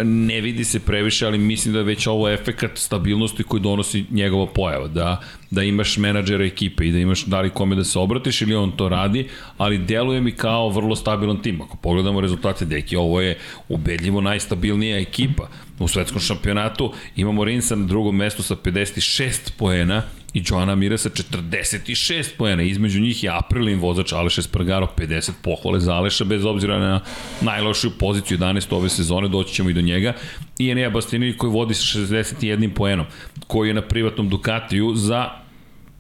Ne 0.04 0.42
vidi 0.42 0.64
se 0.64 0.80
previše, 0.80 1.26
ali 1.26 1.38
mislim 1.38 1.74
da 1.74 1.80
je 1.80 1.86
već 1.86 2.08
ovo 2.08 2.30
efekat 2.30 2.72
stabilnosti 2.78 3.44
koji 3.44 3.62
donosi 3.62 4.06
njegova 4.12 4.46
pojava. 4.46 4.88
Da 4.88 5.22
da 5.52 5.64
imaš 5.64 5.98
menadžera 5.98 6.46
ekipe 6.46 6.88
i 6.88 6.92
da 6.92 6.98
imaš 6.98 7.26
da 7.26 7.42
li 7.42 7.50
kome 7.50 7.76
da 7.76 7.84
se 7.84 8.00
obratiš 8.00 8.42
ili 8.42 8.56
on 8.56 8.72
to 8.72 8.90
radi, 8.90 9.28
ali 9.58 9.78
deluje 9.78 10.22
mi 10.22 10.32
kao 10.32 10.70
vrlo 10.70 10.96
stabilan 10.96 11.42
tim. 11.42 11.62
Ako 11.62 11.78
pogledamo 11.78 12.22
rezultate 12.22 12.66
deki, 12.66 12.96
ovo 12.96 13.22
je 13.22 13.38
ubedljivo 13.70 14.22
najstabilnija 14.22 15.00
ekipa 15.00 15.48
u 15.80 15.88
svetskom 15.88 16.22
šampionatu. 16.22 16.94
Imamo 17.16 17.44
Rinsa 17.44 17.76
na 17.76 17.86
drugom 17.86 18.16
mestu 18.16 18.44
sa 18.44 18.56
56 18.56 19.52
poena, 19.58 20.04
i 20.34 20.44
Joana 20.46 20.76
Mira 20.76 20.98
sa 20.98 21.10
46 21.10 22.30
poena. 22.38 22.64
Između 22.64 23.02
njih 23.02 23.24
je 23.24 23.38
Aprilin 23.38 23.80
vozač 23.80 24.14
Aleš 24.14 24.38
Espargaro 24.38 24.88
50 24.98 25.32
pohvale 25.44 25.80
za 25.80 25.94
Aleša 25.94 26.26
bez 26.26 26.46
obzira 26.46 26.80
na 26.80 27.02
najlošiju 27.42 27.92
poziciju 28.00 28.38
11. 28.38 28.76
ove 28.76 28.90
sezone, 28.90 29.28
doći 29.28 29.54
ćemo 29.54 29.70
i 29.70 29.74
do 29.74 29.82
njega. 29.82 30.14
I 30.60 30.70
Enea 30.70 30.90
Bastinović 30.90 31.38
koji 31.38 31.52
vodi 31.52 31.74
sa 31.74 32.00
61 32.00 32.74
poenom, 32.74 33.06
koji 33.48 33.68
je 33.68 33.74
na 33.74 33.82
privatnom 33.82 34.30
Ducatiju 34.30 34.96
za, 34.96 35.30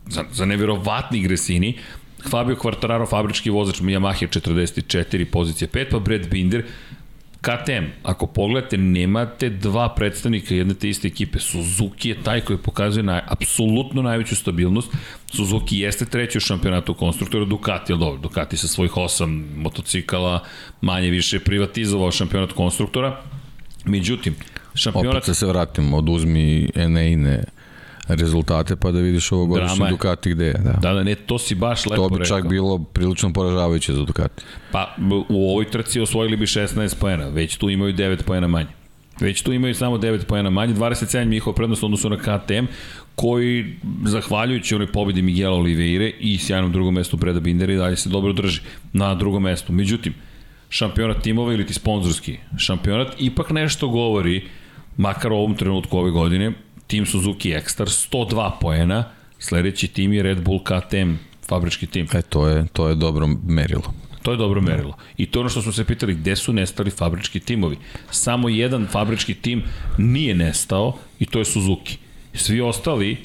za, 0.08 0.24
za 0.32 0.46
nevjerovatni 0.46 1.22
Gresini. 1.22 1.78
Fabio 2.30 2.56
Quartararo, 2.56 3.10
fabrički 3.10 3.50
vozač 3.50 3.82
Yamaha 3.82 4.28
44, 4.28 5.26
pozicija 5.26 5.68
5, 5.68 5.86
pa 5.92 6.00
Brad 6.00 6.28
Binder 6.30 6.64
KTM, 7.42 7.86
ako 8.04 8.28
pogledate, 8.28 8.78
nemate 8.78 9.50
dva 9.50 9.90
predstavnika 9.96 10.56
jedne 10.56 10.74
te 10.74 10.90
iste 10.90 11.08
ekipe. 11.08 11.40
Suzuki 11.40 12.10
je 12.10 12.24
taj 12.24 12.42
koji 12.42 12.58
pokazuje 12.58 13.04
na, 13.04 13.22
apsolutno 13.28 14.02
najveću 14.02 14.36
stabilnost. 14.36 14.92
Suzuki 15.34 15.80
jeste 15.80 16.06
treći 16.06 16.38
u 16.38 16.42
šampionatu 16.42 16.94
konstruktora, 16.94 17.46
Ducati, 17.46 17.94
ali 17.94 18.00
dobro, 18.00 18.22
Ducati 18.22 18.58
sa 18.58 18.68
svojih 18.68 18.98
osam 18.98 19.46
motocikala 19.56 20.44
manje 20.82 21.10
više 21.10 21.40
privatizovao 21.40 22.12
šampionat 22.12 22.52
konstruktora. 22.52 23.22
Međutim, 23.86 24.36
šampionat... 24.76 25.16
Opet 25.16 25.26
se 25.26 25.34
se 25.34 25.46
vratimo, 25.46 25.98
oduzmi 25.98 26.70
Eneine 26.76 27.44
rezultate 28.16 28.76
pa 28.76 28.92
da 28.92 29.00
vidiš 29.00 29.32
ovo 29.32 29.46
godišnje 29.46 29.90
Ducati 29.90 30.32
gde 30.32 30.46
je. 30.46 30.54
Da. 30.54 30.72
da, 30.72 30.94
da, 30.94 31.04
ne, 31.04 31.16
to 31.16 31.40
si 31.40 31.56
baš 31.56 31.86
lepo 31.86 32.04
rekao. 32.04 32.10
To 32.10 32.16
bi 32.16 32.26
čak 32.26 32.48
bilo 32.48 32.80
prilično 32.80 33.34
poražavajuće 33.34 33.94
za 33.94 34.06
Ducati. 34.06 34.44
Pa 34.72 34.96
u 35.30 35.52
ovoj 35.52 35.72
trci 35.72 36.00
osvojili 36.00 36.38
bi 36.38 36.46
16 36.46 36.96
poena, 37.00 37.28
već 37.28 37.58
tu 37.58 37.70
imaju 37.70 37.94
9 37.94 38.24
poena 38.24 38.48
manje. 38.48 38.70
Već 39.20 39.42
tu 39.42 39.54
imaju 39.54 39.76
samo 39.76 39.98
9 39.98 40.26
poena 40.26 40.50
manje, 40.50 40.74
27 40.74 41.30
njihova 41.30 41.56
prednost 41.56 41.84
odnosu 41.84 42.10
na 42.10 42.18
KTM, 42.18 42.66
koji, 43.16 43.76
zahvaljujući 44.06 44.76
onoj 44.76 44.92
pobedi 44.92 45.22
Miguela 45.22 45.56
Oliveire 45.56 46.12
i 46.20 46.38
sjajnom 46.38 46.72
drugom 46.72 46.94
mestu 46.94 47.18
Breda 47.18 47.40
Bindera 47.40 47.74
i 47.74 47.78
dalje 47.78 47.96
se 47.96 48.10
dobro 48.10 48.34
drži 48.34 48.62
na 48.94 49.16
drugom 49.16 49.44
mestu. 49.44 49.74
Međutim, 49.74 50.14
šampionat 50.70 51.22
timova 51.22 51.54
ili 51.54 51.66
ti 51.66 51.74
sponzorski 51.74 52.38
šampionat 52.58 53.08
ipak 53.20 53.50
nešto 53.50 53.88
govori, 53.88 54.44
makar 54.98 55.32
u 55.32 55.36
ovom 55.36 55.56
trenutku 55.56 55.98
ove 55.98 56.12
godine, 56.12 56.52
tim 56.92 57.06
Suzuki 57.06 57.54
Ekstar, 57.56 57.88
102 57.88 58.52
poena, 58.62 59.04
sledeći 59.40 59.88
tim 59.88 60.14
je 60.14 60.24
Red 60.24 60.42
Bull 60.44 60.60
KTM, 60.64 61.14
fabrički 61.48 61.88
tim. 61.88 62.08
E, 62.14 62.22
to 62.22 62.48
je, 62.48 62.66
to 62.74 62.88
je 62.88 62.96
dobro 62.96 63.28
merilo. 63.48 63.94
To 64.22 64.32
je 64.32 64.38
dobro 64.38 64.62
merilo. 64.62 64.98
I 65.18 65.26
to 65.26 65.40
je 65.40 65.42
ono 65.42 65.50
što 65.50 65.62
smo 65.62 65.72
se 65.72 65.86
pitali, 65.86 66.14
gde 66.14 66.36
su 66.36 66.54
nestali 66.54 66.92
fabrički 66.92 67.40
timovi? 67.40 67.78
Samo 68.10 68.50
jedan 68.50 68.88
fabrički 68.88 69.34
tim 69.34 69.64
nije 69.98 70.36
nestao 70.36 70.98
i 71.20 71.26
to 71.26 71.40
je 71.40 71.46
Suzuki. 71.46 71.98
Svi 72.34 72.62
ostali 72.62 73.18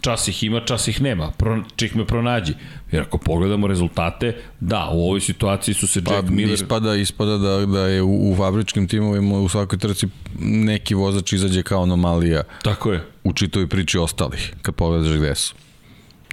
čas 0.00 0.28
ih 0.28 0.42
ima, 0.42 0.60
čas 0.60 0.88
ih 0.88 1.02
nema, 1.02 1.30
Pro, 1.30 1.62
čih 1.76 1.96
me 1.96 2.06
pronađi. 2.06 2.54
Jer 2.92 3.02
ako 3.02 3.18
pogledamo 3.18 3.66
rezultate, 3.66 4.36
da, 4.60 4.88
u 4.92 5.04
ovoj 5.04 5.20
situaciji 5.20 5.74
su 5.74 5.86
se 5.86 6.04
Pa, 6.04 6.14
Jack 6.14 6.28
Miller... 6.28 6.54
ispada, 6.54 6.94
ispada 6.94 7.38
da, 7.38 7.66
da 7.66 7.86
je 7.86 8.02
u, 8.02 8.32
u 8.32 8.36
fabričkim 8.36 8.88
timovima 8.88 9.38
u 9.38 9.48
svakoj 9.48 9.78
trci 9.78 10.06
neki 10.40 10.94
vozač 10.94 11.32
izađe 11.32 11.62
kao 11.62 11.82
anomalija 11.82 12.42
Tako 12.62 12.92
je. 12.92 13.04
u 13.24 13.32
čitoj 13.32 13.66
priči 13.66 13.98
ostalih, 13.98 14.54
kad 14.62 14.74
pogledaš 14.74 15.16
gde 15.16 15.34
su. 15.34 15.54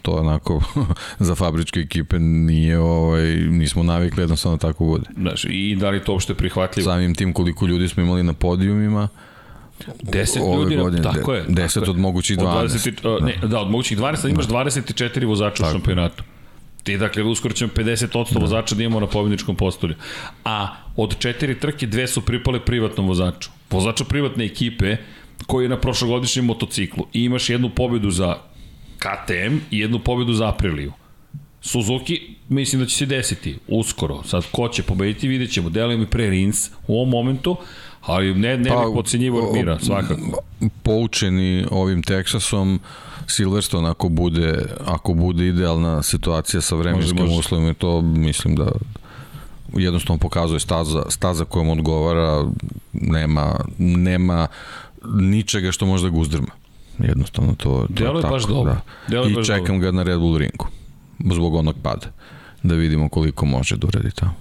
To 0.02 0.12
onako, 0.12 0.62
za 1.20 1.36
fabričke 1.36 1.80
ekipe 1.80 2.20
nije, 2.20 2.80
ovaj, 2.80 3.36
nismo 3.36 3.84
navikli 3.84 4.22
jednostavno 4.22 4.58
tako 4.58 4.86
bude. 4.86 5.06
Znaš, 5.18 5.46
I 5.50 5.76
da 5.76 5.90
li 5.90 6.04
to 6.04 6.12
uopšte 6.12 6.34
prihvatljivo? 6.34 6.92
Samim 6.92 7.16
tim 7.16 7.34
koliko 7.34 7.66
ljudi 7.66 7.88
smo 7.88 8.04
imali 8.04 8.24
na 8.24 8.34
podijumima, 8.34 9.08
10 10.04 10.42
ove 10.42 10.64
ljudi, 10.64 10.76
godine, 10.76 11.04
tako 11.04 11.34
je. 11.34 11.46
10 11.48 11.74
tako 11.74 11.86
je. 11.86 11.90
od 11.90 11.98
mogućih 11.98 12.38
Od 12.40 12.46
12. 12.46 12.68
20, 12.68 13.18
uh, 13.18 13.26
ne, 13.26 13.48
da, 13.48 13.60
od 13.60 13.70
mogućih 13.72 13.98
12, 13.98 14.20
ali 14.24 14.32
imaš 14.32 14.48
24 14.48 15.28
vozača 15.28 15.68
u 15.68 15.72
šampionatu. 15.72 16.24
Ti, 16.84 16.98
dakle, 16.98 17.24
uskoro 17.24 17.54
ćemo 17.54 17.72
50% 17.76 18.42
vozača 18.42 18.76
da 18.76 18.84
imamo 18.84 19.00
na 19.00 19.08
pobjedničkom 19.08 19.56
postolju. 19.56 19.96
A 20.46 20.76
od 20.96 21.18
četiri 21.20 21.60
trke, 21.60 21.88
dve 21.88 22.08
su 22.08 22.22
pripale 22.22 22.60
privatnom 22.60 23.08
vozaču. 23.08 23.50
Vozaču 23.70 24.06
privatne 24.06 24.46
ekipe 24.46 24.98
koji 25.48 25.66
je 25.66 25.70
na 25.70 25.80
prošlogodišnjem 25.80 26.46
motociklu. 26.46 27.06
I 27.14 27.24
imaš 27.24 27.50
jednu 27.50 27.70
pobedu 27.70 28.12
za 28.12 28.36
KTM 28.98 29.58
i 29.72 29.80
jednu 29.80 30.00
pobedu 30.00 30.34
za 30.34 30.50
Apriliju. 30.50 30.94
Suzuki, 31.62 32.22
mislim 32.50 32.82
da 32.82 32.88
će 32.88 32.96
se 32.96 33.06
desiti 33.06 33.58
uskoro. 33.68 34.24
Sad, 34.24 34.46
ko 34.52 34.68
će 34.70 34.84
pobediti, 34.84 35.28
vidjet 35.28 35.52
ćemo. 35.52 35.70
Deluje 35.70 35.98
mi 35.98 36.06
pre 36.06 36.30
Rins 36.30 36.70
u 36.88 36.96
ovom 36.96 37.10
momentu, 37.10 37.58
ali 38.02 38.36
ne, 38.36 38.58
ne 38.58 38.70
pa, 38.70 38.76
bih 38.76 38.94
pocenjivo 38.94 39.52
Mira, 39.54 39.80
svakako. 39.80 40.42
Poučeni 40.84 41.66
ovim 41.72 42.04
Texasom, 42.04 42.80
Silverstone 43.28 43.90
ako 43.90 44.10
bude, 44.10 44.66
ako 44.86 45.14
bude 45.14 45.48
idealna 45.48 46.04
situacija 46.04 46.62
sa 46.62 46.76
vremenskim 46.76 47.18
može, 47.18 47.30
može. 47.30 47.40
uslovima, 47.40 47.74
to 47.74 48.02
mislim 48.02 48.56
da 48.56 48.72
jednostavno 49.74 50.20
pokazuje 50.20 50.60
staza, 50.60 51.04
staza 51.10 51.46
kojom 51.46 51.70
odgovara, 51.70 52.46
nema, 52.94 53.60
nema 53.78 54.48
ničega 55.06 55.72
što 55.72 55.86
može 55.86 56.04
da 56.04 56.10
ga 56.10 56.18
uzdrma. 56.18 56.52
Jednostavno 57.00 57.56
to, 57.56 57.70
to 57.70 58.04
Delo 58.04 58.20
je 58.20 58.22
tako. 58.22 58.34
baš 58.34 58.44
dobro. 58.44 58.76
Da. 59.08 59.22
I 59.22 59.46
čekam 59.46 59.66
dobro. 59.66 59.80
ga 59.80 59.92
na 59.92 60.04
Red 60.04 60.20
Bull 60.20 60.38
ringu 60.38 60.68
zbog 61.34 61.56
onog 61.56 61.76
pada. 61.84 62.08
Da 62.64 62.76
vidimo 62.76 63.10
koliko 63.10 63.46
može 63.46 63.78
da 63.78 63.88
uradi 63.88 64.12
tamo. 64.12 64.36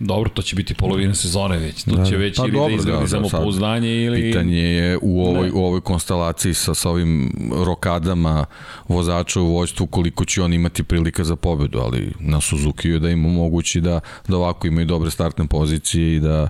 Dobro, 0.00 0.30
to 0.30 0.42
će 0.42 0.56
biti 0.56 0.74
polovina 0.74 1.14
sezone 1.14 1.58
već. 1.58 1.84
To 1.84 1.96
da, 1.96 2.04
će 2.04 2.16
već 2.16 2.36
pa 2.36 2.42
ili 2.42 2.52
da 2.52 2.58
dobro, 2.58 2.70
da 2.70 2.76
izgradi 2.76 3.02
da, 3.02 3.08
samopouzdanje 3.08 4.04
ili... 4.04 4.22
Pitanje 4.22 4.58
je 4.58 4.98
u 5.02 5.26
ovoj, 5.26 5.46
ne. 5.46 5.52
u 5.52 5.64
ovoj 5.64 5.80
konstelaciji 5.80 6.54
sa, 6.54 6.74
sa 6.74 6.90
ovim 6.90 7.32
rokadama 7.66 8.46
vozača 8.88 9.40
u 9.40 9.52
vojstvu 9.52 9.86
koliko 9.86 10.24
će 10.24 10.42
on 10.42 10.52
imati 10.52 10.82
prilika 10.82 11.24
za 11.24 11.36
pobedu, 11.36 11.78
ali 11.78 12.12
na 12.20 12.40
Suzuki 12.40 12.88
je 12.88 12.98
da 12.98 13.10
im 13.10 13.26
omogući 13.26 13.80
da, 13.80 14.00
da 14.28 14.36
ovako 14.36 14.66
imaju 14.66 14.86
dobre 14.86 15.10
startne 15.10 15.46
pozicije 15.46 16.16
i 16.16 16.20
da 16.20 16.48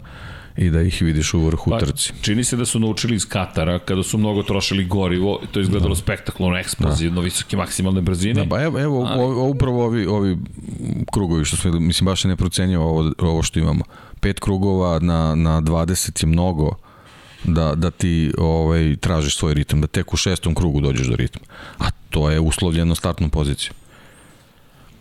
i 0.56 0.70
da 0.70 0.82
ih 0.82 1.02
vidiš 1.02 1.34
u 1.34 1.40
vrhu 1.46 1.70
pa, 1.70 1.78
trci. 1.78 2.12
Čini 2.20 2.44
se 2.44 2.56
da 2.56 2.64
su 2.64 2.78
naučili 2.78 3.16
iz 3.16 3.28
Katara, 3.28 3.78
kada 3.78 4.02
su 4.02 4.18
mnogo 4.18 4.42
trošili 4.42 4.84
gorivo, 4.84 5.40
to 5.52 5.60
je 5.60 5.62
izgledalo 5.62 5.94
da. 5.94 6.00
spektakularno, 6.00 6.58
eksplozivno, 6.58 7.20
da. 7.20 7.24
visoke 7.24 7.56
maksimalne 7.56 8.00
brzine. 8.00 8.34
Da, 8.34 8.44
ba 8.44 8.62
evo, 8.62 8.80
evo 8.80 9.04
ali... 9.08 9.50
upravo 9.50 9.84
ovi, 9.84 10.06
ovi 10.06 10.38
krugovi 11.12 11.44
što 11.44 11.56
smo, 11.56 11.72
mislim, 11.72 12.06
baš 12.06 12.24
ne 12.24 12.36
procenjava 12.36 12.84
ovo, 12.84 13.12
ovo 13.18 13.42
što 13.42 13.58
imamo. 13.58 13.84
Pet 14.20 14.40
krugova 14.40 14.98
na, 14.98 15.34
na 15.34 15.60
20 15.60 16.24
je 16.24 16.28
mnogo 16.28 16.76
da, 17.44 17.74
da 17.74 17.90
ti 17.90 18.32
ovaj, 18.38 18.96
tražiš 18.96 19.36
svoj 19.36 19.54
ritam, 19.54 19.80
da 19.80 19.86
tek 19.86 20.14
u 20.14 20.16
šestom 20.16 20.54
krugu 20.54 20.80
dođeš 20.80 21.06
do 21.06 21.16
ritma. 21.16 21.40
A 21.78 21.90
to 22.10 22.30
je 22.30 22.40
uslovljeno 22.40 22.94
startnom 22.94 23.30
pozicijom. 23.30 23.79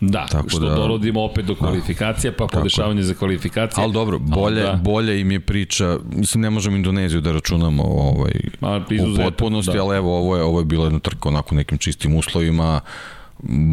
Da, 0.01 0.27
Tako 0.31 0.49
što 0.49 0.59
da, 0.59 0.75
dovodimo 0.75 1.23
opet 1.23 1.45
do 1.45 1.55
kvalifikacija, 1.55 2.33
pa 2.37 2.47
podešavanje 2.47 3.03
za 3.03 3.13
kvalifikacije. 3.13 3.83
Ali 3.83 3.93
dobro, 3.93 4.19
bolje, 4.19 4.61
da. 4.61 4.79
bolje 4.83 5.21
im 5.21 5.31
je 5.31 5.39
priča, 5.39 5.97
mislim 6.11 6.41
ne 6.41 6.49
možemo 6.49 6.75
Indoneziju 6.75 7.21
da 7.21 7.31
računamo 7.31 7.83
ovaj, 7.83 8.31
Ma, 8.59 8.77
u 8.77 9.23
potpunosti, 9.23 9.77
da. 9.77 9.83
ali 9.83 9.97
evo 9.97 10.17
ovo 10.17 10.37
je, 10.37 10.43
ovo 10.43 10.59
je 10.59 10.65
bilo 10.65 10.83
jedna 10.83 10.99
trka 10.99 11.29
onako 11.29 11.55
nekim 11.55 11.77
čistim 11.77 12.15
uslovima, 12.15 12.81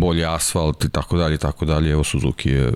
bolje 0.01 0.27
asfalt 0.27 0.85
i 0.85 0.91
tako 0.91 1.17
dalje 1.17 1.39
tako 1.39 1.65
dalje, 1.65 1.91
evo 1.91 2.05
Suzuki 2.05 2.51
je 2.51 2.73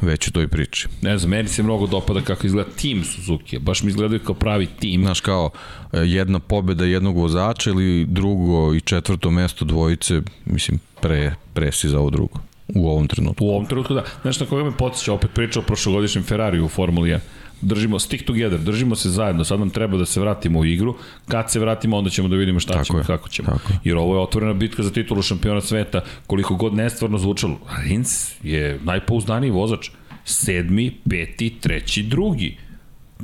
već 0.00 0.28
u 0.28 0.32
toj 0.32 0.48
priči. 0.48 0.88
Ne 1.02 1.18
znam, 1.18 1.30
meni 1.30 1.48
se 1.48 1.62
mnogo 1.62 1.86
dopada 1.86 2.20
kako 2.20 2.46
izgleda 2.46 2.70
tim 2.70 3.04
Suzuki, 3.04 3.58
baš 3.58 3.82
mi 3.82 3.88
izgledaju 3.88 4.20
kao 4.20 4.34
pravi 4.34 4.66
tim. 4.66 5.02
Znaš, 5.02 5.20
kao 5.20 5.50
e, 5.92 5.98
jedna 5.98 6.38
pobeda 6.38 6.84
jednog 6.84 7.16
vozača 7.16 7.70
ili 7.70 8.06
drugo 8.08 8.74
i 8.74 8.80
četvrto 8.80 9.30
mesto 9.30 9.64
dvojice, 9.64 10.22
mislim, 10.44 10.80
pre, 11.00 11.34
pre 11.54 11.72
si 11.72 11.88
za 11.88 11.98
ovo 12.00 12.10
drugo 12.10 12.38
u 12.74 12.88
ovom 12.88 13.06
trenutku. 13.08 13.44
U 13.44 13.48
ovom 13.50 13.66
trenutku, 13.66 13.94
da. 13.94 14.04
Znaš 14.22 14.40
na 14.40 14.46
koga 14.46 14.64
me 14.64 14.76
podsjeća, 14.76 15.12
opet 15.12 15.30
pričao 15.34 15.62
o 15.62 15.66
prošlogodišnjem 15.66 16.24
Ferrari 16.24 16.60
u 16.60 16.68
Formuli 16.68 17.10
1. 17.10 17.18
Držimo, 17.60 17.98
stick 17.98 18.24
together, 18.24 18.58
držimo 18.58 18.96
se 18.96 19.10
zajedno, 19.10 19.44
sad 19.44 19.60
nam 19.60 19.70
treba 19.70 19.96
da 19.96 20.06
se 20.06 20.20
vratimo 20.20 20.58
u 20.58 20.64
igru, 20.64 20.94
kad 21.28 21.50
se 21.50 21.60
vratimo 21.60 21.96
onda 21.96 22.10
ćemo 22.10 22.28
da 22.28 22.36
vidimo 22.36 22.60
šta 22.60 22.72
tako 22.72 22.84
ćemo, 22.84 22.98
je, 22.98 23.04
kako 23.04 23.28
ćemo. 23.28 23.48
Tako. 23.48 23.72
Jer 23.84 23.96
ovo 23.96 24.14
je 24.14 24.20
otvorena 24.20 24.52
bitka 24.52 24.82
za 24.82 24.92
titulu 24.92 25.22
šampiona 25.22 25.60
sveta, 25.60 26.00
koliko 26.26 26.54
god 26.54 26.74
nestvarno 26.74 27.18
zvučalo. 27.18 27.58
Rins 27.84 28.30
je 28.42 28.80
najpouzdaniji 28.84 29.50
vozač, 29.50 29.90
sedmi, 30.24 30.92
peti, 31.10 31.50
treći, 31.60 32.02
drugi. 32.02 32.56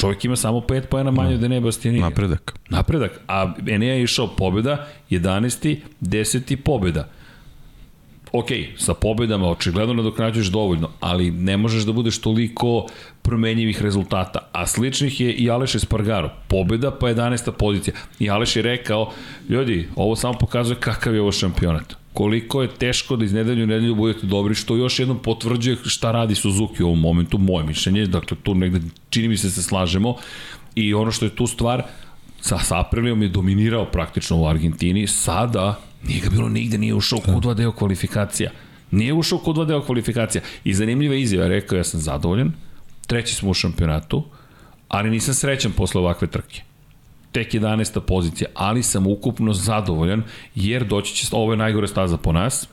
Čovjek 0.01 0.25
ima 0.25 0.37
samo 0.37 0.59
5 0.59 0.87
pojena 0.87 1.11
manje 1.11 1.35
od 1.35 1.45
Enea 1.45 1.61
Bastianini. 1.61 2.03
Napredak. 2.03 2.55
Napredak. 2.69 3.21
A 3.29 3.55
Enea 3.67 3.95
je 3.95 4.03
išao 4.03 4.27
pobjeda, 4.27 4.87
11. 5.11 5.77
10. 6.01 6.57
pobjeda 6.57 7.09
ok, 8.35 8.49
sa 8.77 8.95
pobedama 8.95 9.51
očigledno 9.51 9.95
nadoknađuješ 9.95 10.47
dovoljno, 10.47 10.89
ali 11.01 11.31
ne 11.31 11.57
možeš 11.57 11.85
da 11.85 11.93
budeš 11.93 12.19
toliko 12.19 12.87
promenjivih 13.23 13.83
rezultata. 13.83 14.39
A 14.53 14.67
sličnih 14.67 15.21
je 15.21 15.33
i 15.33 15.51
Aleš 15.51 15.75
Espargaro. 15.75 16.31
Pobeda 16.49 16.91
pa 16.91 17.07
11. 17.07 17.53
pozicija. 17.59 17.95
I 18.19 18.31
Aleš 18.31 18.57
je 18.57 18.63
rekao, 18.63 19.13
ljudi, 19.49 19.89
ovo 19.97 20.17
samo 20.17 20.39
pokazuje 20.39 20.81
kakav 20.81 21.15
je 21.15 21.21
ovo 21.21 21.33
šampionat 21.33 21.95
koliko 22.15 22.63
je 22.63 22.69
teško 22.69 23.17
da 23.17 23.25
iz 23.25 23.33
nedelju 23.33 23.65
u 23.65 23.67
nedelju 23.67 23.95
budete 23.95 24.27
dobri, 24.27 24.55
što 24.55 24.77
još 24.77 24.99
jednom 24.99 25.19
potvrđuje 25.19 25.77
šta 25.85 26.13
radi 26.13 26.35
Suzuki 26.35 26.83
u 26.83 26.87
ovom 26.87 27.01
momentu, 27.01 27.39
moje 27.39 27.67
mišljenje, 27.67 28.07
dakle 28.07 28.37
tu 28.43 28.55
negde 28.55 28.81
čini 29.11 29.29
mi 29.29 29.37
se 29.37 29.51
se 29.51 29.63
slažemo 29.63 30.17
i 30.75 30.95
ono 30.95 31.11
što 31.11 31.25
je 31.25 31.35
tu 31.35 31.47
stvar, 31.47 31.83
sa, 32.41 32.59
sa 32.59 32.81
Aprilijom 32.81 33.23
je 33.23 33.29
dominirao 33.29 33.85
praktično 33.85 34.41
u 34.41 34.47
Argentini, 34.47 35.07
sada 35.07 35.81
Nije 36.07 36.21
ga 36.21 36.31
bilo 36.31 36.49
nigde, 36.49 36.79
nije 36.79 36.95
ušao 36.95 37.19
u 37.37 37.41
dva 37.41 37.55
deo 37.55 37.73
kvalifikacija. 37.73 38.51
Nije 38.91 39.13
ušao 39.13 39.41
u 39.45 39.53
dva 39.53 39.65
deo 39.65 39.83
kvalifikacija. 39.83 40.43
I 40.65 40.75
zanimljiva 40.75 41.15
izjava, 41.15 41.49
rekao 41.49 41.77
ja 41.77 41.85
sam 41.85 42.01
zadovoljan, 42.01 42.53
treći 43.07 43.35
smo 43.35 43.51
u 43.51 43.55
šampionatu, 43.55 44.25
ali 44.89 45.11
nisam 45.11 45.35
srećan 45.35 45.73
posle 45.73 46.01
ovakve 46.01 46.29
trke. 46.29 46.63
Tek 47.33 47.53
11. 47.53 48.01
pozicija, 48.01 48.51
ali 48.55 48.83
sam 48.83 49.07
ukupno 49.07 49.53
zadovoljan, 49.53 50.23
jer 50.55 50.85
doći 50.85 51.15
će, 51.15 51.27
ovo 51.33 51.53
je 51.53 51.57
najgore 51.57 51.89
staza 51.89 52.17
po 52.17 52.33
nas, 52.33 52.69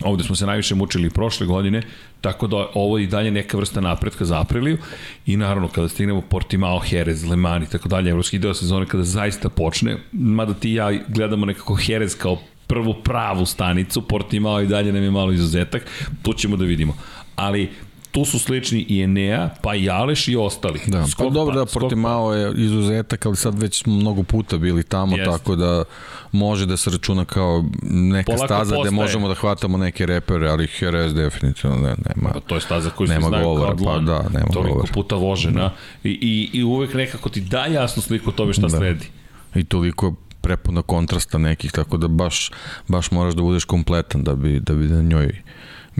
Ovde 0.00 0.24
smo 0.24 0.34
se 0.36 0.46
najviše 0.46 0.74
mučili 0.74 1.10
prošle 1.10 1.46
godine, 1.46 1.82
tako 2.20 2.46
da 2.46 2.66
ovo 2.74 2.98
je 2.98 3.04
i 3.04 3.06
dalje 3.06 3.30
neka 3.30 3.56
vrsta 3.56 3.80
napretka 3.80 4.24
za 4.24 4.40
Apriliju 4.40 4.78
i 5.26 5.36
naravno 5.36 5.68
kada 5.68 5.88
stignemo 5.88 6.20
Portimao, 6.20 6.82
Jerez, 6.90 7.24
Le 7.24 7.36
Mans 7.36 7.68
i 7.68 7.72
tako 7.72 7.88
dalje, 7.88 8.10
evropski 8.10 8.38
deo 8.38 8.54
sezone 8.54 8.86
kada 8.86 9.04
zaista 9.04 9.48
počne, 9.48 9.96
mada 10.12 10.54
ti 10.54 10.70
i 10.70 10.74
ja 10.74 10.92
gledamo 11.08 11.46
nekako 11.46 11.78
Jerez 11.86 12.16
kao 12.16 12.38
prvu 12.66 12.94
pravu 13.04 13.46
stanicu, 13.46 14.02
Portimao 14.02 14.62
i 14.62 14.66
dalje 14.66 14.92
nam 14.92 15.02
je 15.02 15.10
malo 15.10 15.32
izuzetak, 15.32 15.82
tu 16.22 16.32
ćemo 16.32 16.56
da 16.56 16.64
vidimo. 16.64 16.96
Ali 17.36 17.70
tu 18.10 18.24
su 18.24 18.38
slični 18.38 18.86
i 18.88 19.02
Enea, 19.02 19.48
pa 19.62 19.74
i 19.74 19.90
Aleš 19.90 20.28
i 20.28 20.36
ostali. 20.36 20.80
Da, 20.86 21.06
skok, 21.06 21.26
pa 21.26 21.32
dobro 21.32 21.54
da 21.56 21.66
Portimao 21.66 22.34
je 22.34 22.52
izuzetak, 22.56 23.26
ali 23.26 23.36
sad 23.36 23.58
već 23.58 23.86
mnogo 23.86 24.22
puta 24.22 24.58
bili 24.58 24.82
tamo, 24.82 25.16
Jest. 25.16 25.30
tako 25.30 25.56
da 25.56 25.84
može 26.32 26.66
da 26.66 26.76
se 26.76 26.90
računa 26.90 27.24
kao 27.24 27.64
neka 27.82 28.26
Polako 28.32 28.46
staza 28.46 28.60
postaje. 28.74 28.80
gde 28.82 28.90
možemo 28.90 29.28
da 29.28 29.34
hvatamo 29.34 29.78
neke 29.78 30.06
repere, 30.06 30.48
ali 30.48 30.68
Jerez 30.80 31.14
definitivno 31.14 31.76
ne, 31.76 31.88
nema. 32.08 32.30
Pa 32.32 32.40
to 32.40 32.54
je 32.54 32.60
staza 32.60 32.90
koju 32.90 33.06
se 33.06 33.14
znaju 33.28 33.44
govora, 33.44 33.76
kao 33.76 33.84
Pa 33.84 33.98
da, 33.98 34.22
nema 34.32 34.46
toliko 34.52 34.74
govora. 34.74 34.92
puta 34.94 35.16
vožena 35.16 35.60
da. 35.60 35.74
I, 36.04 36.10
i, 36.10 36.58
i 36.58 36.64
uvek 36.64 36.94
nekako 36.94 37.28
ti 37.28 37.40
da 37.40 37.66
jasnu 37.66 38.02
sliku 38.02 38.30
o 38.30 38.32
tome 38.32 38.52
šta 38.52 38.62
da. 38.62 38.68
sledi. 38.76 39.06
I 39.54 39.64
toliko 39.64 40.14
prepuna 40.40 40.82
kontrasta 40.82 41.38
nekih, 41.38 41.72
tako 41.72 41.96
da 41.96 42.08
baš, 42.08 42.50
baš 42.88 43.10
moraš 43.10 43.34
da 43.34 43.42
budeš 43.42 43.64
kompletan 43.64 44.24
da 44.24 44.34
bi, 44.34 44.60
da 44.60 44.74
bi 44.74 44.84
na 44.88 45.02
njoj 45.02 45.42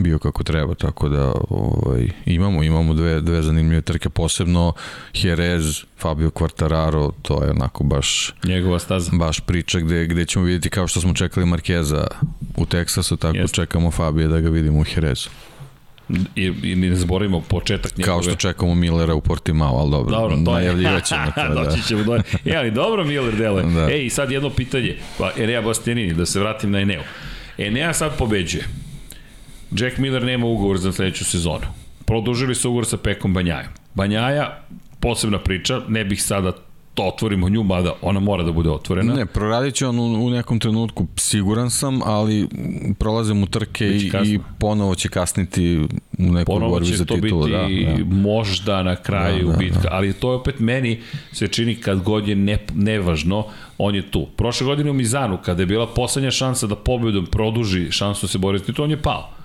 bio 0.03 0.19
kako 0.19 0.43
treba, 0.43 0.75
tako 0.75 1.09
da 1.09 1.33
ovaj, 1.49 2.07
imamo, 2.25 2.63
imamo 2.63 2.93
dve, 2.93 3.21
dve 3.21 3.41
zanimljive 3.41 3.81
trke, 3.81 4.09
posebno 4.09 4.73
Jerez, 5.13 5.83
Fabio 5.99 6.29
Quartararo, 6.29 7.11
to 7.21 7.43
je 7.43 7.51
onako 7.51 7.83
baš 7.83 8.33
njegova 8.43 8.79
staza. 8.79 9.11
Baš 9.13 9.39
priča 9.39 9.79
gde, 9.79 10.05
gde 10.07 10.25
ćemo 10.25 10.45
vidjeti 10.45 10.69
kao 10.69 10.87
što 10.87 11.01
smo 11.01 11.13
čekali 11.13 11.45
Markeza 11.45 12.07
u 12.57 12.65
Teksasu, 12.65 13.17
tako 13.17 13.37
yes. 13.37 13.53
čekamo 13.53 13.91
Fabio 13.91 14.27
da 14.27 14.39
ga 14.39 14.49
vidimo 14.49 14.79
u 14.79 14.85
Jerezu. 14.95 15.29
I, 16.35 16.53
i 16.63 16.75
ne 16.75 16.95
zaboravimo 16.95 17.41
početak 17.41 17.97
njegove... 17.97 18.13
Kao 18.13 18.23
što 18.23 18.35
čekamo 18.35 18.75
Millera 18.75 19.15
u 19.15 19.21
Portimao, 19.21 19.77
ali 19.77 19.91
dobro, 19.91 20.15
Dobro, 20.15 20.35
to 20.45 20.57
je. 20.57 20.65
najavljivat 20.65 21.05
ćemo 21.05 21.25
to. 21.35 21.41
Da. 21.53 21.63
Doći 21.63 21.87
ćemo 21.87 22.03
do... 22.03 22.15
E, 22.45 22.55
ali 22.55 22.71
dobro 22.71 23.03
Miller 23.03 23.35
deluje. 23.35 23.63
Da. 23.63 23.69
Da. 23.69 23.91
Ej, 23.93 24.09
sad 24.09 24.31
jedno 24.31 24.49
pitanje. 24.49 24.97
Pa, 25.17 25.31
Enea 25.37 25.61
Bastianini, 25.61 26.13
da 26.13 26.25
se 26.25 26.39
vratim 26.39 26.71
na 26.71 26.79
Eneo. 26.79 27.03
Enea 27.57 27.93
sad 27.93 28.17
pobeđuje. 28.17 28.63
Jack 29.71 29.97
Miller 29.97 30.23
nema 30.23 30.45
ugovor 30.45 30.77
za 30.77 30.91
sledeću 30.91 31.25
sezonu. 31.25 31.65
Produžili 32.05 32.55
su 32.55 32.69
ugovor 32.69 32.85
sa 32.85 32.97
Pekom 32.97 33.33
Banjajom. 33.33 33.71
Banjaja, 33.93 34.63
posebna 34.99 35.39
priča, 35.39 35.81
ne 35.87 36.05
bih 36.05 36.23
sada 36.23 36.51
to 36.93 37.03
otvorimo 37.03 37.49
nju, 37.49 37.63
mada 37.63 37.93
ona 38.01 38.19
mora 38.19 38.43
da 38.43 38.51
bude 38.51 38.69
otvorena. 38.69 39.13
Ne, 39.13 39.25
proradit 39.25 39.75
će 39.75 39.87
on 39.87 39.99
u, 39.99 40.25
u 40.25 40.29
nekom 40.29 40.59
trenutku, 40.59 41.07
siguran 41.15 41.69
sam, 41.69 42.01
ali 42.05 42.47
prolaze 42.97 43.33
mu 43.33 43.45
trke 43.45 43.87
i, 43.87 44.11
i 44.23 44.39
ponovo 44.59 44.95
će 44.95 45.09
kasniti 45.09 45.77
u 45.77 45.87
nekoj 46.17 46.45
Ponovo 46.45 46.71
borbi 46.71 46.87
će 46.87 46.97
za 46.97 47.05
to 47.05 47.15
titulu. 47.15 47.45
biti 47.45 47.85
Da, 47.85 47.93
da. 47.97 48.15
možda 48.15 48.83
na 48.83 48.95
kraju 48.95 49.47
Da, 49.47 49.51
da, 49.51 49.57
bitka, 49.57 49.87
ali 49.91 50.13
to 50.13 50.31
je 50.31 50.35
opet 50.35 50.59
meni 50.59 50.99
se 51.31 51.47
čini 51.47 51.75
kad 51.75 52.03
god 52.03 52.27
je 52.27 52.35
ne, 52.35 52.57
nevažno, 52.73 53.45
on 53.77 53.95
je 53.95 54.11
tu. 54.11 54.27
Prošle 54.35 54.65
godine 54.65 54.91
u 54.91 54.93
Mizanu, 54.93 55.37
kada 55.45 55.61
je 55.61 55.65
bila 55.65 55.87
poslednja 55.87 56.31
šansa 56.31 56.67
da 56.67 56.75
pobedom 56.75 57.25
produži 57.25 57.91
šansu 57.91 58.25
da 58.25 58.31
se 58.31 58.37
bori 58.37 58.59
za 58.59 58.65
titul, 58.65 58.85
on 58.85 58.91
je 58.91 59.01
pao. 59.01 59.38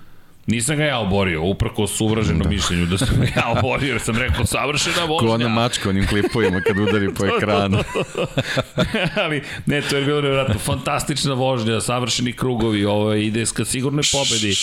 Nisam 0.47 0.77
ga 0.77 0.85
ja 0.85 0.99
oborio, 0.99 1.43
uprko 1.43 1.87
s 1.87 2.01
uvraženom 2.01 2.43
da. 2.43 2.49
mišljenju 2.49 2.87
da 2.87 2.99
sam 2.99 3.17
ga 3.21 3.27
ja 3.37 3.53
oborio, 3.59 3.89
jer 3.93 4.01
sam 4.01 4.17
rekao 4.17 4.47
savršena 4.47 5.05
vožnja. 5.05 5.29
Ko 5.29 5.35
ona 5.35 5.49
mačka 5.49 5.89
onim 5.89 6.07
klipovima 6.07 6.61
kad 6.61 6.79
udari 6.79 7.15
po 7.15 7.27
ekranu. 7.37 7.79
ali 9.25 9.43
ne, 9.67 9.83
to 9.83 9.97
je 9.97 10.05
bilo 10.05 10.21
nevjerojatno. 10.21 10.59
Fantastična 10.59 11.35
vožnja, 11.35 11.81
savršeni 11.81 12.33
krugovi, 12.33 12.85
ovo 12.85 13.15
ide 13.15 13.45
ka 13.55 13.65
sigurnoj 13.65 14.05
pobedi. 14.13 14.55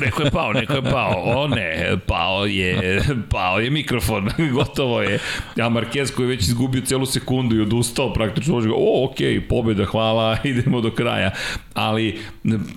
Neko 0.00 0.22
je 0.22 0.30
pao, 0.30 0.52
neko 0.52 0.72
je 0.72 0.82
pao. 0.82 1.22
O 1.24 1.48
ne, 1.48 1.96
pao 2.06 2.46
je, 2.46 3.02
pao 3.30 3.60
je 3.60 3.70
mikrofon, 3.70 4.30
gotovo 4.52 5.02
je. 5.02 5.18
A 5.56 5.68
Marquez 5.68 6.14
koji 6.14 6.24
je 6.24 6.28
već 6.28 6.42
izgubio 6.42 6.82
celu 6.82 7.06
sekundu 7.06 7.56
i 7.56 7.60
odustao 7.60 8.12
praktično, 8.12 8.54
može 8.54 8.68
ga, 8.68 8.74
o, 8.76 9.04
okej, 9.04 9.34
okay, 9.34 9.48
pobeda, 9.48 9.84
hvala, 9.84 10.36
idemo 10.44 10.80
do 10.80 10.90
kraja. 10.90 11.30
Ali 11.74 12.18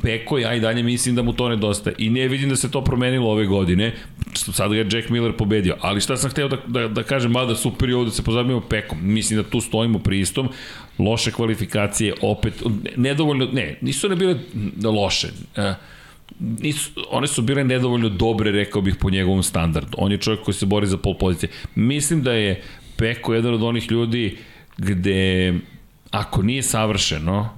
Peko, 0.02 0.38
ja 0.38 0.54
i 0.54 0.60
dalje 0.60 0.84
mislim 0.84 1.16
da 1.16 1.22
mu 1.22 1.34
to 1.34 1.50
nedostaje. 1.50 1.89
I 1.98 2.10
ne 2.10 2.28
vidim 2.28 2.50
da 2.50 2.56
se 2.56 2.72
to 2.72 2.84
promenilo 2.84 3.32
ove 3.32 3.46
godine. 3.46 3.94
Sad 4.34 4.72
ga 4.72 4.78
je 4.78 4.88
Jack 4.92 5.10
Miller 5.10 5.34
pobedio. 5.38 5.76
Ali 5.82 6.02
šta 6.02 6.18
sam 6.18 6.30
hteo 6.30 6.48
da, 6.48 6.58
da, 6.68 6.88
da 6.88 7.04
kažem, 7.04 7.32
mada 7.32 7.56
super 7.56 7.90
je 7.90 7.96
ovde 7.96 8.12
se 8.12 8.24
pozabavimo 8.24 8.62
Pekom. 8.62 8.98
Mislim 9.02 9.42
da 9.42 9.50
tu 9.50 9.62
stojimo 9.62 10.00
pri 10.00 10.20
istom. 10.20 10.50
Loše 11.00 11.32
kvalifikacije, 11.32 12.14
opet, 12.22 12.54
nedovoljno, 12.98 13.48
ne, 13.54 13.78
nisu 13.82 14.08
one 14.08 14.16
bile 14.16 14.36
loše. 14.84 15.28
Uh, 15.58 15.64
nisu, 16.40 16.92
one 17.10 17.28
su 17.28 17.42
bile 17.42 17.64
nedovoljno 17.64 18.10
dobre, 18.10 18.52
rekao 18.52 18.82
bih, 18.82 18.96
po 19.00 19.10
njegovom 19.10 19.44
standardu. 19.44 19.98
On 19.98 20.12
je 20.12 20.18
čovjek 20.18 20.44
koji 20.44 20.56
se 20.56 20.66
bori 20.66 20.88
za 20.88 20.98
pol 20.98 21.18
pozicije. 21.18 21.50
Mislim 21.76 22.24
da 22.24 22.34
je 22.34 22.62
Peko 22.98 23.34
jedan 23.34 23.54
od 23.54 23.64
onih 23.64 23.92
ljudi 23.92 24.38
gde 24.78 25.54
ako 26.12 26.42
nije 26.42 26.64
savršeno, 26.64 27.50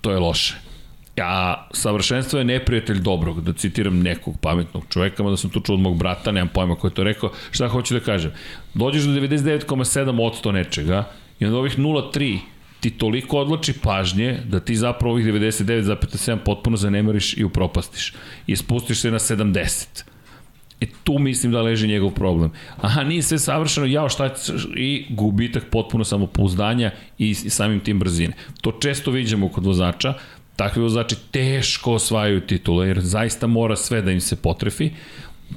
to 0.00 0.10
je 0.10 0.18
loše. 0.18 0.71
A 1.16 1.66
savršenstvo 1.72 2.38
je 2.38 2.44
neprijatelj 2.44 3.00
dobrog, 3.00 3.40
da 3.40 3.52
citiram 3.52 4.00
nekog 4.00 4.40
pametnog 4.40 4.84
čoveka, 4.88 5.22
da 5.22 5.36
sam 5.36 5.50
to 5.50 5.60
čuo 5.60 5.74
od 5.74 5.80
mog 5.80 5.96
brata, 5.98 6.32
nemam 6.32 6.48
pojma 6.54 6.74
ko 6.74 6.86
je 6.86 6.94
to 6.94 7.04
rekao. 7.04 7.30
Šta 7.50 7.68
hoću 7.68 7.94
da 7.94 8.00
kažem? 8.00 8.32
Dođeš 8.74 9.02
do 9.04 9.12
99,7% 9.12 10.52
nečega 10.52 11.04
i 11.38 11.46
onda 11.46 11.58
ovih 11.58 11.78
0,3 11.78 12.38
ti 12.80 12.90
toliko 12.90 13.38
odloči 13.38 13.72
pažnje 13.72 14.38
da 14.48 14.60
ti 14.60 14.76
zapravo 14.76 15.12
ovih 15.12 15.26
99,7 15.26 16.38
potpuno 16.44 16.76
zanemariš 16.76 17.36
i 17.36 17.44
upropastiš. 17.44 18.14
I 18.46 18.56
spustiš 18.56 19.00
se 19.00 19.10
na 19.10 19.18
70. 19.18 20.04
E 20.82 20.86
tu 21.04 21.18
mislim 21.18 21.52
da 21.52 21.62
leži 21.62 21.88
njegov 21.88 22.10
problem. 22.10 22.50
Aha, 22.80 23.02
nije 23.02 23.22
sve 23.22 23.38
savršeno, 23.38 23.86
jao 23.86 24.08
šta 24.08 24.34
i 24.76 25.06
gubitak 25.10 25.64
potpuno 25.70 26.04
samopouzdanja 26.04 26.90
i 27.18 27.34
samim 27.34 27.80
tim 27.80 27.98
brzine. 27.98 28.32
To 28.60 28.72
često 28.72 29.10
vidimo 29.10 29.48
kod 29.48 29.66
vozača, 29.66 30.14
takvi 30.56 30.82
vozači 30.82 31.16
teško 31.30 31.92
osvajaju 31.92 32.40
titule, 32.40 32.86
jer 32.86 33.00
zaista 33.00 33.46
mora 33.46 33.76
sve 33.76 34.02
da 34.02 34.10
im 34.10 34.20
se 34.20 34.36
potrefi. 34.36 34.90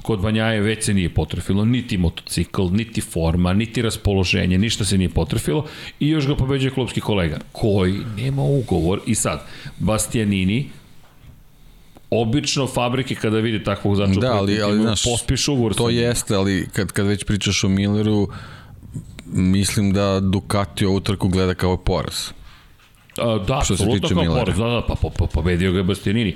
Kod 0.02 0.20
Banjaje 0.20 0.60
već 0.60 0.84
se 0.84 0.94
nije 0.94 1.14
potrefilo, 1.14 1.64
niti 1.64 1.98
motocikl, 1.98 2.62
niti 2.70 3.00
forma, 3.00 3.52
niti 3.52 3.82
raspoloženje, 3.82 4.58
ništa 4.58 4.84
se 4.84 4.98
nije 4.98 5.08
potrefilo 5.08 5.66
i 6.00 6.08
još 6.08 6.26
ga 6.26 6.36
pobeđuje 6.36 6.70
klubski 6.70 7.00
kolega, 7.00 7.38
koji 7.52 7.94
nema 8.16 8.42
ugovor. 8.42 9.00
I 9.06 9.14
sad, 9.14 9.46
Bastianini, 9.78 10.68
obično 12.10 12.66
fabrike 12.66 13.14
kada 13.14 13.38
vide 13.38 13.64
takvog 13.64 13.98
vozača 13.98 14.20
Da, 14.20 14.32
ali, 14.32 14.62
ali 14.62 14.80
znaš, 14.80 15.04
pospiš 15.04 15.48
ugovor 15.48 15.74
to 15.74 15.88
jeste, 15.90 16.34
ali 16.34 16.68
kad, 16.72 16.92
kad 16.92 17.06
već 17.06 17.24
pričaš 17.24 17.64
o 17.64 17.68
Milleru, 17.68 18.28
mislim 19.32 19.92
da 19.92 20.20
Ducati 20.20 20.86
ovu 20.86 21.00
trku 21.00 21.28
gleda 21.28 21.54
kao 21.54 21.76
poraz. 21.76 22.14
A, 23.18 23.38
da, 23.38 23.60
Što 23.64 23.76
se 23.76 23.84
tiče 23.84 24.14
poraz, 24.14 24.58
da, 24.58 24.64
da, 24.64 24.82
pa 24.88 24.94
po, 24.94 25.10
po, 25.10 25.26
pobedio 25.26 25.72
ga 25.72 25.78
je 25.78 25.84
Bastianini. 25.84 26.34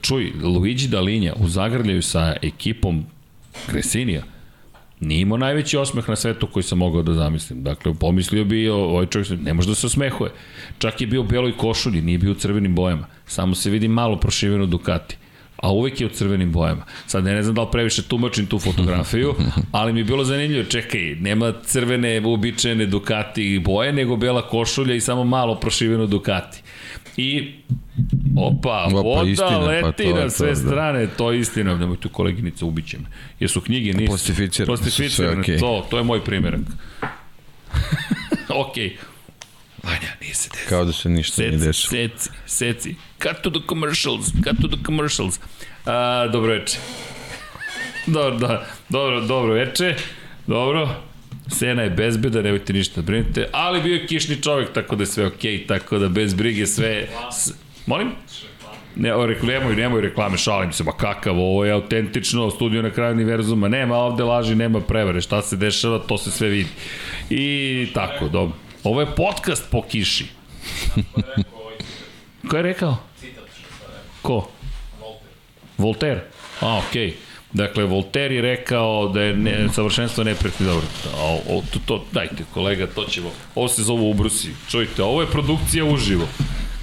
Čuj, 0.00 0.32
Luigi 0.42 0.88
Dalinja 0.88 1.34
u 1.36 1.48
zagrljaju 1.48 2.02
sa 2.02 2.36
ekipom 2.42 3.04
Kresinija 3.66 4.22
nije 5.00 5.20
imao 5.20 5.38
najveći 5.38 5.76
osmeh 5.76 6.08
na 6.08 6.16
svetu 6.16 6.46
koji 6.46 6.62
sam 6.62 6.78
mogao 6.78 7.02
da 7.02 7.14
zamislim. 7.14 7.62
Dakle, 7.62 7.94
pomislio 7.94 8.44
bi, 8.44 8.68
o- 8.68 8.76
ovaj 8.76 9.06
čovjek 9.06 9.30
ne 9.42 9.54
može 9.54 9.68
da 9.68 9.74
se 9.74 9.86
osmehuje. 9.86 10.30
Čak 10.78 11.00
je 11.00 11.06
bio 11.06 11.20
u 11.20 11.24
beloj 11.24 11.56
košulji, 11.56 12.02
nije 12.02 12.18
bio 12.18 12.32
u 12.32 12.34
crvenim 12.34 12.74
bojama. 12.74 13.06
Samo 13.26 13.54
se 13.54 13.70
vidi 13.70 13.88
malo 13.88 14.16
prošiveno 14.16 14.66
Ducati 14.66 15.16
a 15.62 15.72
uvek 15.72 16.00
je 16.00 16.06
u 16.06 16.10
crvenim 16.10 16.52
bojama. 16.52 16.84
Sad 17.06 17.24
ne, 17.24 17.34
ne 17.34 17.42
znam 17.42 17.54
da 17.54 17.62
li 17.62 17.68
previše 17.72 18.02
tumačim 18.02 18.46
tu 18.46 18.58
fotografiju, 18.58 19.34
ali 19.72 19.92
mi 19.92 20.00
je 20.00 20.04
bilo 20.04 20.24
zanimljivo, 20.24 20.64
čekaj, 20.64 21.00
nema 21.20 21.52
crvene 21.64 22.20
uobičajene 22.24 22.86
Ducati 22.86 23.62
boje, 23.64 23.92
nego 23.92 24.16
bela 24.16 24.48
košulja 24.48 24.94
i 24.94 25.00
samo 25.00 25.24
malo 25.24 25.54
prošiveno 25.54 26.06
Ducati. 26.06 26.62
I 27.16 27.52
Opa, 28.36 28.84
Opa, 28.86 29.00
voda 29.00 29.30
istina, 29.30 29.50
pa 29.50 29.58
leti 29.58 30.02
to 30.02 30.08
je 30.08 30.14
na 30.14 30.22
to, 30.22 30.30
sve 30.30 30.48
da. 30.48 30.54
strane, 30.54 31.06
to 31.16 31.32
je 31.32 31.40
istina, 31.40 31.76
nemoj 31.76 31.96
tu 31.96 32.08
koleginica 32.08 32.66
ubiće 32.66 32.98
me. 32.98 33.04
Jesu 33.40 33.60
knjige, 33.60 33.92
nisu. 33.92 34.12
Sve 35.16 35.38
okej. 35.38 35.58
to, 35.58 35.86
to 35.90 35.98
je 35.98 36.04
moj 36.04 36.24
primjerak. 36.24 36.60
okej. 38.68 38.96
Vanja, 39.82 40.08
nije 40.20 40.34
se 40.34 40.48
desilo. 40.52 40.68
Kao 40.68 40.84
da 40.84 40.92
se 40.92 41.08
ništa 41.08 41.42
nije 41.42 41.52
Seci, 41.52 41.66
desilo. 41.66 41.90
seci, 41.90 42.30
seci. 42.46 42.94
Cut 43.22 43.42
to 43.42 43.50
the 43.50 43.60
commercials, 43.68 44.26
cut 44.26 44.60
to 44.60 44.68
the 44.68 44.84
commercials. 44.86 45.40
A, 45.86 46.28
dobro 46.32 46.52
veče. 46.52 46.78
Dobro, 48.06 48.38
da, 48.38 48.66
dobro, 48.88 49.20
dobro 49.20 49.52
veče. 49.52 49.94
Dobro. 50.46 50.88
Sena 51.48 51.82
je 51.82 51.90
bezbeda, 51.90 52.42
nemojte 52.42 52.72
ništa 52.72 53.00
da 53.00 53.06
brinite, 53.06 53.48
ali 53.52 53.82
bio 53.82 53.94
je 53.94 54.06
kišni 54.06 54.42
čovek, 54.42 54.72
tako 54.72 54.96
da 54.96 55.02
je 55.02 55.06
sve 55.06 55.26
okej, 55.26 55.52
okay, 55.52 55.66
tako 55.66 55.98
da 55.98 56.08
bez 56.08 56.34
brige 56.34 56.66
sve... 56.66 57.08
S, 57.32 57.52
molim? 57.86 58.10
Ne, 58.96 59.14
o, 59.14 59.26
rekli, 59.26 59.48
nemoj, 59.48 59.76
nemoj 59.76 60.00
reklame, 60.00 60.38
šalim 60.38 60.72
se, 60.72 60.84
ma 60.84 60.92
kakav, 60.92 61.38
ovo 61.38 61.64
je 61.64 61.72
autentično, 61.72 62.50
studio 62.50 62.82
na 62.82 62.90
kraju 62.90 63.12
univerzuma, 63.12 63.68
nema 63.68 63.96
ovde 63.96 64.24
laži, 64.24 64.54
nema 64.54 64.80
prevare, 64.80 65.20
šta 65.20 65.42
se 65.42 65.56
dešava, 65.56 65.98
to 65.98 66.18
se 66.18 66.30
sve 66.30 66.48
vidi. 66.48 66.68
I 67.30 67.88
tako, 67.94 68.28
dobro. 68.28 68.56
Ovo 68.84 69.00
je 69.00 69.14
podcast 69.16 69.70
po 69.70 69.82
kiši. 69.82 70.26
Ko 72.48 72.56
je 72.56 72.62
rekao? 72.62 72.96
Ko? 74.22 74.48
Voltaire. 75.78 76.24
A, 76.60 76.78
okej. 76.78 77.08
Okay. 77.08 77.28
Dakle, 77.52 77.84
Voltaire 77.84 78.34
je 78.34 78.42
rekao 78.42 79.08
da 79.08 79.22
je 79.22 79.36
ne, 79.36 79.68
savršenstvo 79.72 80.24
neprijatni 80.24 80.66
dobro. 80.66 80.86
A, 81.14 81.38
o, 81.48 81.62
to, 81.72 81.78
to, 81.86 82.04
dajte, 82.12 82.44
kolega, 82.54 82.86
to 82.86 83.04
ćemo. 83.04 83.30
Ovo 83.54 83.68
se 83.68 83.82
zove 83.82 84.02
ubrusi. 84.02 84.50
Čujte, 84.68 85.02
ovo 85.02 85.20
je 85.20 85.26
produkcija 85.26 85.84
uživo. 85.84 86.28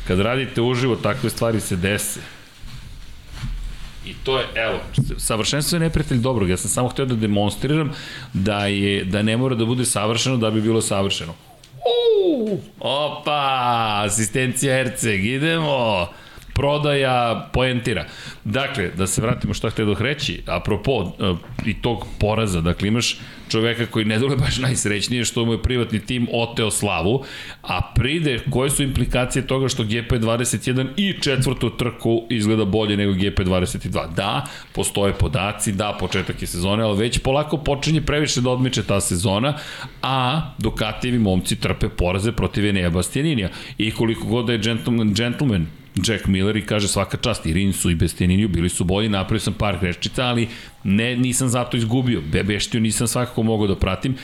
Kad 0.07 0.19
radite 0.19 0.61
uživo, 0.61 0.95
takve 0.95 1.29
stvari 1.29 1.59
se 1.59 1.75
dese. 1.75 2.19
I 4.05 4.13
to 4.23 4.39
je, 4.39 4.45
evo, 4.55 4.79
savršenstvo 5.17 5.75
je 5.75 5.79
neprijatelj 5.79 6.17
dobrog. 6.17 6.49
Ja 6.49 6.57
sam 6.57 6.69
samo 6.69 6.87
hteo 6.87 7.05
da 7.05 7.15
demonstriram 7.15 7.91
da, 8.33 8.65
je, 8.65 9.03
da 9.03 9.21
ne 9.21 9.37
mora 9.37 9.55
da 9.55 9.65
bude 9.65 9.85
savršeno 9.85 10.37
da 10.37 10.51
bi 10.51 10.61
bilo 10.61 10.81
savršeno. 10.81 11.33
Uuu, 11.85 12.59
opa, 12.79 14.01
asistencija 14.05 14.75
Herceg, 14.75 15.25
idemo 15.25 16.07
prodaja 16.53 17.49
poentira. 17.53 18.05
Dakle, 18.43 18.89
da 18.97 19.07
se 19.07 19.21
vratimo 19.21 19.53
šta 19.53 19.69
htio 19.69 19.85
da 19.85 20.03
reći, 20.03 20.43
apropo 20.45 20.91
uh, 20.91 21.37
i 21.65 21.81
tog 21.81 22.05
poraza, 22.19 22.61
dakle 22.61 22.87
imaš 22.87 23.17
čoveka 23.49 23.85
koji 23.85 24.05
ne 24.05 24.19
dole 24.19 24.35
baš 24.35 24.57
najsrećnije 24.57 25.25
što 25.25 25.45
mu 25.45 25.51
je 25.51 25.61
privatni 25.61 25.99
tim 25.99 26.27
oteo 26.33 26.71
slavu, 26.71 27.23
a 27.61 27.81
pride 27.95 28.39
koje 28.49 28.69
su 28.69 28.83
implikacije 28.83 29.47
toga 29.47 29.67
što 29.67 29.83
GP21 29.83 30.87
i 30.97 31.21
četvrtu 31.21 31.69
trku 31.69 32.23
izgleda 32.29 32.65
bolje 32.65 32.97
nego 32.97 33.13
GP22. 33.13 34.13
Da, 34.15 34.45
postoje 34.73 35.13
podaci, 35.13 35.71
da, 35.71 35.97
početak 35.99 36.41
je 36.41 36.47
sezone, 36.47 36.83
ali 36.83 36.97
već 36.97 37.19
polako 37.19 37.57
počinje 37.57 38.01
previše 38.01 38.41
da 38.41 38.49
odmiče 38.49 38.83
ta 38.83 39.01
sezona, 39.01 39.57
a 40.01 40.41
Ducatijevi 40.57 41.19
momci 41.19 41.55
trpe 41.55 41.89
poraze 41.89 42.31
protiv 42.31 42.65
Enea 42.65 42.89
Bastianinija. 42.89 43.49
I 43.77 43.91
koliko 43.91 44.27
god 44.27 44.45
da 44.45 44.53
je 44.53 44.59
gentleman, 44.59 45.13
gentleman 45.13 45.67
Jack 46.07 46.27
Miller 46.27 46.57
i 46.57 46.65
kaže 46.65 46.87
svaka 46.87 47.17
čast 47.17 47.45
i 47.45 47.53
Rinsu 47.53 47.89
i 47.89 47.95
Bestininiju 47.95 48.49
bili 48.49 48.69
su 48.69 48.83
bolji, 48.83 49.09
napravio 49.09 49.39
sam 49.39 49.53
par 49.53 49.77
greščica, 49.81 50.25
ali 50.25 50.47
ne, 50.83 51.15
nisam 51.15 51.47
zato 51.49 51.77
izgubio. 51.77 52.21
Bebeštiju 52.21 52.81
nisam 52.81 53.07
svakako 53.07 53.43
mogao 53.43 53.67
da 53.67 53.75
pratim. 53.75 54.15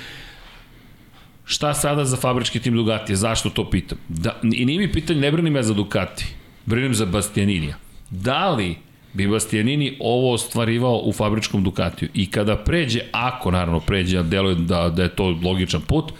Šta 1.46 1.74
sada 1.74 2.06
za 2.06 2.18
fabrički 2.18 2.60
tim 2.60 2.76
Ducatija? 2.76 3.16
Zašto 3.16 3.50
to 3.50 3.70
pitam? 3.70 3.98
Da, 4.08 4.40
I 4.44 4.66
nije 4.66 4.80
mi 4.80 4.92
pitanje, 4.92 5.20
ne 5.20 5.32
branim 5.32 5.56
ja 5.56 5.64
za 5.64 5.74
Ducati, 5.74 6.26
brinem 6.66 6.94
za 6.94 7.06
Bastianinija. 7.06 7.76
Da 8.10 8.50
li 8.52 8.76
bi 9.14 9.28
Bastianini 9.28 9.98
ovo 10.00 10.34
ostvarivao 10.34 11.02
u 11.04 11.14
fabričkom 11.14 11.64
Ducatiju 11.64 12.10
i 12.14 12.32
kada 12.32 12.58
pređe, 12.58 13.02
ako 13.12 13.52
naravno 13.52 13.80
pređe, 13.80 14.18
a 14.18 14.24
deluje 14.24 14.56
da, 14.56 14.90
da 14.90 15.04
je 15.04 15.16
to 15.16 15.40
logičan 15.44 15.82
put, 15.82 16.14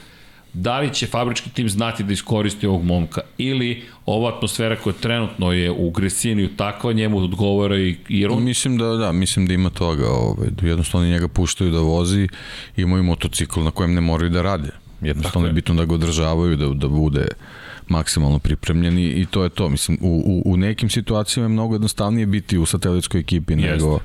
da 0.54 0.80
li 0.80 0.94
će 0.94 1.08
fabrički 1.08 1.50
tim 1.50 1.70
znati 1.70 2.04
da 2.04 2.14
iskoristi 2.14 2.68
ovog 2.68 2.84
momka 2.84 3.22
ili 3.38 3.84
ova 4.06 4.36
atmosfera 4.36 4.76
koja 4.76 4.94
trenutno 4.94 5.52
je 5.52 5.72
u 5.72 5.92
Gresiniju 5.92 6.50
takva 6.58 6.94
njemu 6.94 7.18
odgovara 7.18 7.78
i 7.78 7.96
jer 8.10 8.32
on... 8.32 8.44
Mislim 8.44 8.78
da, 8.78 8.86
da, 8.86 9.12
mislim 9.12 9.48
da 9.48 9.54
ima 9.54 9.70
toga, 9.70 10.10
ovaj, 10.10 10.48
da 10.50 10.68
jednostavno 10.68 11.08
njega 11.08 11.28
puštaju 11.28 11.72
da 11.72 11.80
vozi, 11.80 12.28
imaju 12.78 13.04
motocikl 13.04 13.62
na 13.64 13.72
kojem 13.72 13.94
ne 13.94 14.02
moraju 14.02 14.30
da 14.30 14.42
rade. 14.42 14.70
Jednostavno 15.02 15.48
je 15.48 15.54
bitno 15.54 15.76
da 15.76 15.86
ga 15.86 15.94
održavaju, 15.94 16.56
da, 16.58 16.68
da 16.68 16.88
bude 16.88 17.28
maksimalno 17.92 18.40
pripremljeni 18.40 19.04
i 19.04 19.26
to 19.26 19.44
je 19.44 19.50
to. 19.50 19.70
Mislim, 19.70 19.98
u, 20.02 20.24
u, 20.26 20.54
u 20.54 20.58
nekim 20.58 20.90
situacijama 20.90 21.46
je 21.46 21.54
mnogo 21.54 21.76
jednostavnije 21.76 22.26
biti 22.26 22.58
u 22.58 22.66
satelitskoj 22.66 23.20
ekipi 23.20 23.56
nego, 23.56 24.00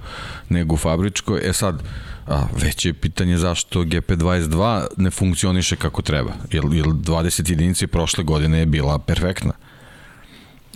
nego 0.49 0.75
u 0.75 0.77
fabričkoj. 0.77 1.41
E 1.49 1.53
sad, 1.53 1.83
a, 2.27 2.47
već 2.63 2.87
je 2.87 2.93
pitanje 2.93 3.37
zašto 3.37 3.83
GP22 3.83 4.87
ne 4.97 5.11
funkcioniše 5.11 5.77
kako 5.77 6.03
treba. 6.03 6.33
Jer, 6.53 6.65
jer 6.73 6.87
20 6.87 7.51
jedinici 7.51 7.87
prošle 7.87 8.25
godine 8.25 8.59
je 8.59 8.67
bila 8.67 8.99
perfektna. 8.99 9.53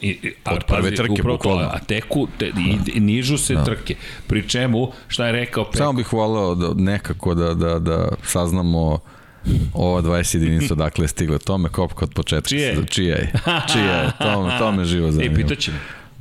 I, 0.03 0.09
i, 0.09 0.35
ali 0.45 0.57
Od 0.57 0.65
prve 0.65 0.83
pazi, 0.83 0.97
trke, 0.97 1.23
bukvalno. 1.23 1.69
A 1.73 1.79
teku, 1.79 2.29
te, 2.39 2.47
i, 2.47 2.79
i 2.95 3.01
nižu 3.01 3.39
se 3.39 3.55
da. 3.55 3.65
trke. 3.65 3.97
Pri 4.27 4.49
čemu, 4.49 4.93
šta 5.09 5.27
je 5.27 5.33
rekao 5.33 5.65
Peko? 5.65 5.77
Samo 5.77 5.93
bih 5.93 6.13
volao 6.13 6.55
da, 6.55 6.75
nekako 6.75 7.35
da, 7.35 7.55
da, 7.55 7.79
da 7.79 8.09
saznamo 8.23 8.99
Ova 9.75 10.03
20 10.03 10.35
jedinica 10.35 10.75
dakle 10.75 11.05
je 11.05 11.09
stigla. 11.09 11.39
Tome 11.39 11.69
kopka 11.69 12.05
od 12.05 12.15
početka. 12.15 12.49
Čije? 12.49 12.77
Čije 12.91 13.09
je? 13.09 13.33
Čije 13.73 13.85
je? 13.85 14.11
To, 14.19 14.51
to 14.59 14.73
me 14.73 14.85
živo 14.85 15.11
zanima. 15.13 15.33
E, 15.33 15.37
pitaćemo. 15.37 15.79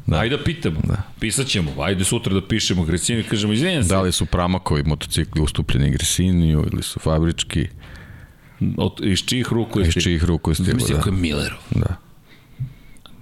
Da. 0.08 0.18
Ajde 0.20 0.38
da 0.38 0.44
pitamo. 0.44 0.80
Da. 0.84 1.02
Pisat 1.20 1.48
ćemo. 1.48 1.72
Ajde 1.82 2.04
sutra 2.04 2.34
da 2.34 2.48
pišemo 2.48 2.84
Gresiniju 2.84 3.26
i 3.26 3.28
kažemo, 3.28 3.54
izvinjam 3.54 3.84
se. 3.84 3.90
Da 3.90 4.02
li 4.02 4.12
su 4.12 4.26
Pramakovi 4.26 4.84
motocikli 4.84 5.42
ustupljeni 5.42 5.90
Gresiniju 5.92 6.66
ili 6.74 6.84
su 6.84 7.00
fabrički? 7.00 7.68
Od, 8.78 9.00
iz 9.04 9.20
čijih 9.20 9.48
ruku 9.52 9.80
je 9.80 9.86
stiglo? 9.86 10.00
Iz 10.00 10.04
čijih 10.04 10.24
ruku 10.24 10.52
je 10.52 10.56
stiglo, 10.56 10.88
da. 10.88 10.96
Mislim, 10.96 11.16
je 11.16 11.22
Millerov. 11.22 11.60
Da. 11.72 12.09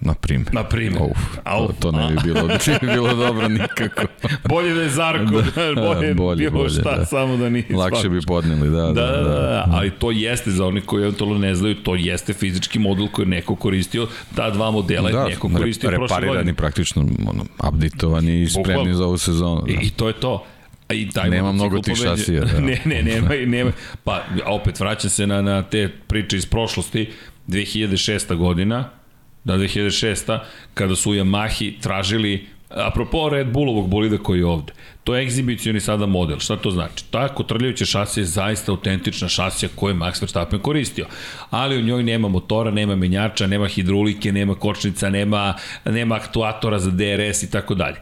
Na 0.01 0.13
primjer. 0.13 0.53
Na 0.53 0.63
primjer. 0.63 1.01
Uf, 1.01 1.17
to, 1.43 1.73
to 1.79 1.91
ne 1.91 2.07
bi 2.07 2.17
bilo, 2.23 2.47
ne 2.67 2.79
bi 2.81 2.87
bilo 2.87 3.15
dobro 3.15 3.47
nikako. 3.47 4.01
bolje 4.49 4.73
da 4.73 4.81
je 4.81 4.89
Zarko, 4.89 5.41
da, 5.75 5.81
bolje, 5.81 6.13
bolje 6.13 6.37
bilo 6.37 6.51
bolje, 6.51 6.69
šta, 6.69 6.97
da. 6.97 7.05
samo 7.05 7.37
da 7.37 7.49
nije 7.49 7.65
Lakše 7.69 8.09
bi 8.09 8.19
podneli, 8.27 8.69
da, 8.69 8.81
da, 8.81 8.93
da, 8.93 9.11
da, 9.11 9.23
da, 9.23 9.39
da. 9.39 9.67
Ali 9.71 9.91
to 9.91 10.11
jeste, 10.11 10.51
za 10.51 10.65
oni 10.65 10.81
koji 10.81 11.01
eventualno 11.01 11.37
ne 11.37 11.55
znaju, 11.55 11.75
to 11.75 11.95
jeste 11.95 12.33
fizički 12.33 12.79
model 12.79 13.07
koji 13.07 13.25
je 13.25 13.29
neko 13.29 13.55
koristio, 13.55 14.07
ta 14.35 14.49
dva 14.49 14.71
modela 14.71 15.11
da, 15.11 15.19
je 15.19 15.29
neko 15.29 15.49
koristio 15.49 15.89
prošle 15.89 16.07
godine. 16.07 16.27
Reparirani 16.27 16.53
praktično, 16.53 17.05
ono, 17.27 17.45
updateovani 17.67 18.41
i 18.41 18.47
spremni 18.47 18.93
za 18.93 19.05
ovu 19.05 19.17
sezonu. 19.17 19.61
Da. 19.67 19.73
I, 19.73 19.77
I 19.81 19.89
to 19.89 20.07
je 20.07 20.13
to. 20.13 20.43
A 20.87 20.93
i 20.93 21.09
taj 21.09 21.29
nema 21.29 21.51
mnogo 21.51 21.79
tih 21.79 21.95
šasija. 21.95 22.45
Da. 22.45 22.59
ne, 22.59 22.81
ne, 22.85 23.03
nema, 23.03 23.29
nema. 23.45 23.71
Pa 24.03 24.23
opet 24.45 24.79
vraćam 24.79 25.09
se 25.09 25.27
na, 25.27 25.41
na 25.41 25.63
te 25.63 25.89
priče 26.07 26.37
iz 26.37 26.45
prošlosti. 26.45 27.09
2006. 27.47 28.35
godina, 28.35 28.89
da 29.47 29.57
2006. 29.57 30.39
kada 30.73 30.95
su 30.95 31.13
Yamahi 31.13 31.81
tražili 31.81 32.47
Apropo 32.69 33.29
Red 33.29 33.47
Bullovog 33.47 33.89
bolida 33.89 34.17
koji 34.17 34.39
je 34.39 34.45
ovde, 34.45 34.73
to 35.03 35.15
je 35.15 35.23
egzibicioni 35.23 35.79
sada 35.79 36.05
model. 36.05 36.39
Šta 36.39 36.57
to 36.57 36.71
znači? 36.71 37.05
Tako 37.11 37.43
trljajuća 37.43 37.85
šasija 37.85 38.21
je 38.21 38.25
zaista 38.25 38.71
autentična 38.71 39.27
šasija 39.27 39.69
koju 39.75 39.93
je 39.93 39.99
Max 39.99 40.21
Verstappen 40.21 40.59
koristio. 40.59 41.05
Ali 41.49 41.77
u 41.77 41.81
njoj 41.81 42.03
nema 42.03 42.27
motora, 42.27 42.71
nema 42.71 42.95
menjača, 42.95 43.47
nema 43.47 43.67
hidrolike, 43.67 44.31
nema 44.31 44.55
kočnica, 44.55 45.09
nema, 45.09 45.53
nema 45.85 46.15
aktuatora 46.15 46.79
za 46.79 46.91
DRS 46.91 47.43
i 47.43 47.51
tako 47.51 47.75
dalje. 47.75 47.97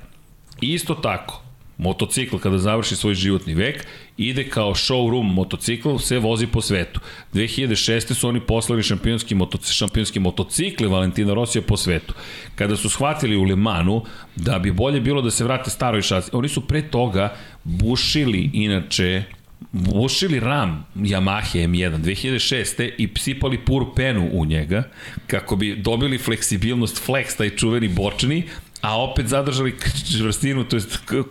Isto 0.62 0.96
tako, 0.96 1.45
Motocikl 1.78 2.38
kada 2.38 2.58
završi 2.58 2.96
svoj 2.96 3.14
životni 3.14 3.54
vek 3.54 3.88
ide 4.18 4.50
kao 4.50 4.74
showroom 4.74 5.34
motocikl, 5.34 5.98
se 5.98 6.20
vozi 6.20 6.48
po 6.48 6.62
svetu. 6.62 7.00
2006. 7.34 8.14
su 8.14 8.28
oni 8.28 8.40
poslali 8.40 8.84
šampionski, 8.84 9.36
motoc, 9.36 9.72
šampionski 9.72 10.20
motocikli 10.20 10.88
Valentina 10.88 11.34
Rosija 11.34 11.62
po 11.62 11.78
svetu. 11.78 12.14
Kada 12.56 12.76
su 12.76 12.90
shvatili 12.90 13.36
u 13.36 13.44
Le 13.44 13.56
Manu 13.56 14.04
da 14.36 14.60
bi 14.60 14.72
bolje 14.72 15.02
bilo 15.02 15.22
da 15.22 15.32
se 15.32 15.44
vrate 15.44 15.70
staroj 15.70 16.02
šasi, 16.02 16.30
oni 16.34 16.50
su 16.50 16.62
pre 16.62 16.82
toga 16.82 17.36
bušili 17.64 18.50
inače 18.54 19.24
bušili 19.72 20.40
ram 20.40 20.86
Yamaha 20.96 21.68
M1 21.68 21.98
2006. 21.98 22.90
i 22.98 23.10
sipali 23.18 23.58
pur 23.58 23.86
penu 23.96 24.30
u 24.32 24.46
njega 24.46 24.84
kako 25.28 25.56
bi 25.56 25.76
dobili 25.76 26.18
fleksibilnost 26.18 27.08
flex, 27.08 27.38
taj 27.38 27.50
čuveni 27.50 27.88
bočni, 27.88 28.44
a 28.86 28.98
opet 28.98 29.28
zadržali 29.28 29.76
čvrstinu, 30.18 30.64
to 30.64 30.76
je 30.76 30.82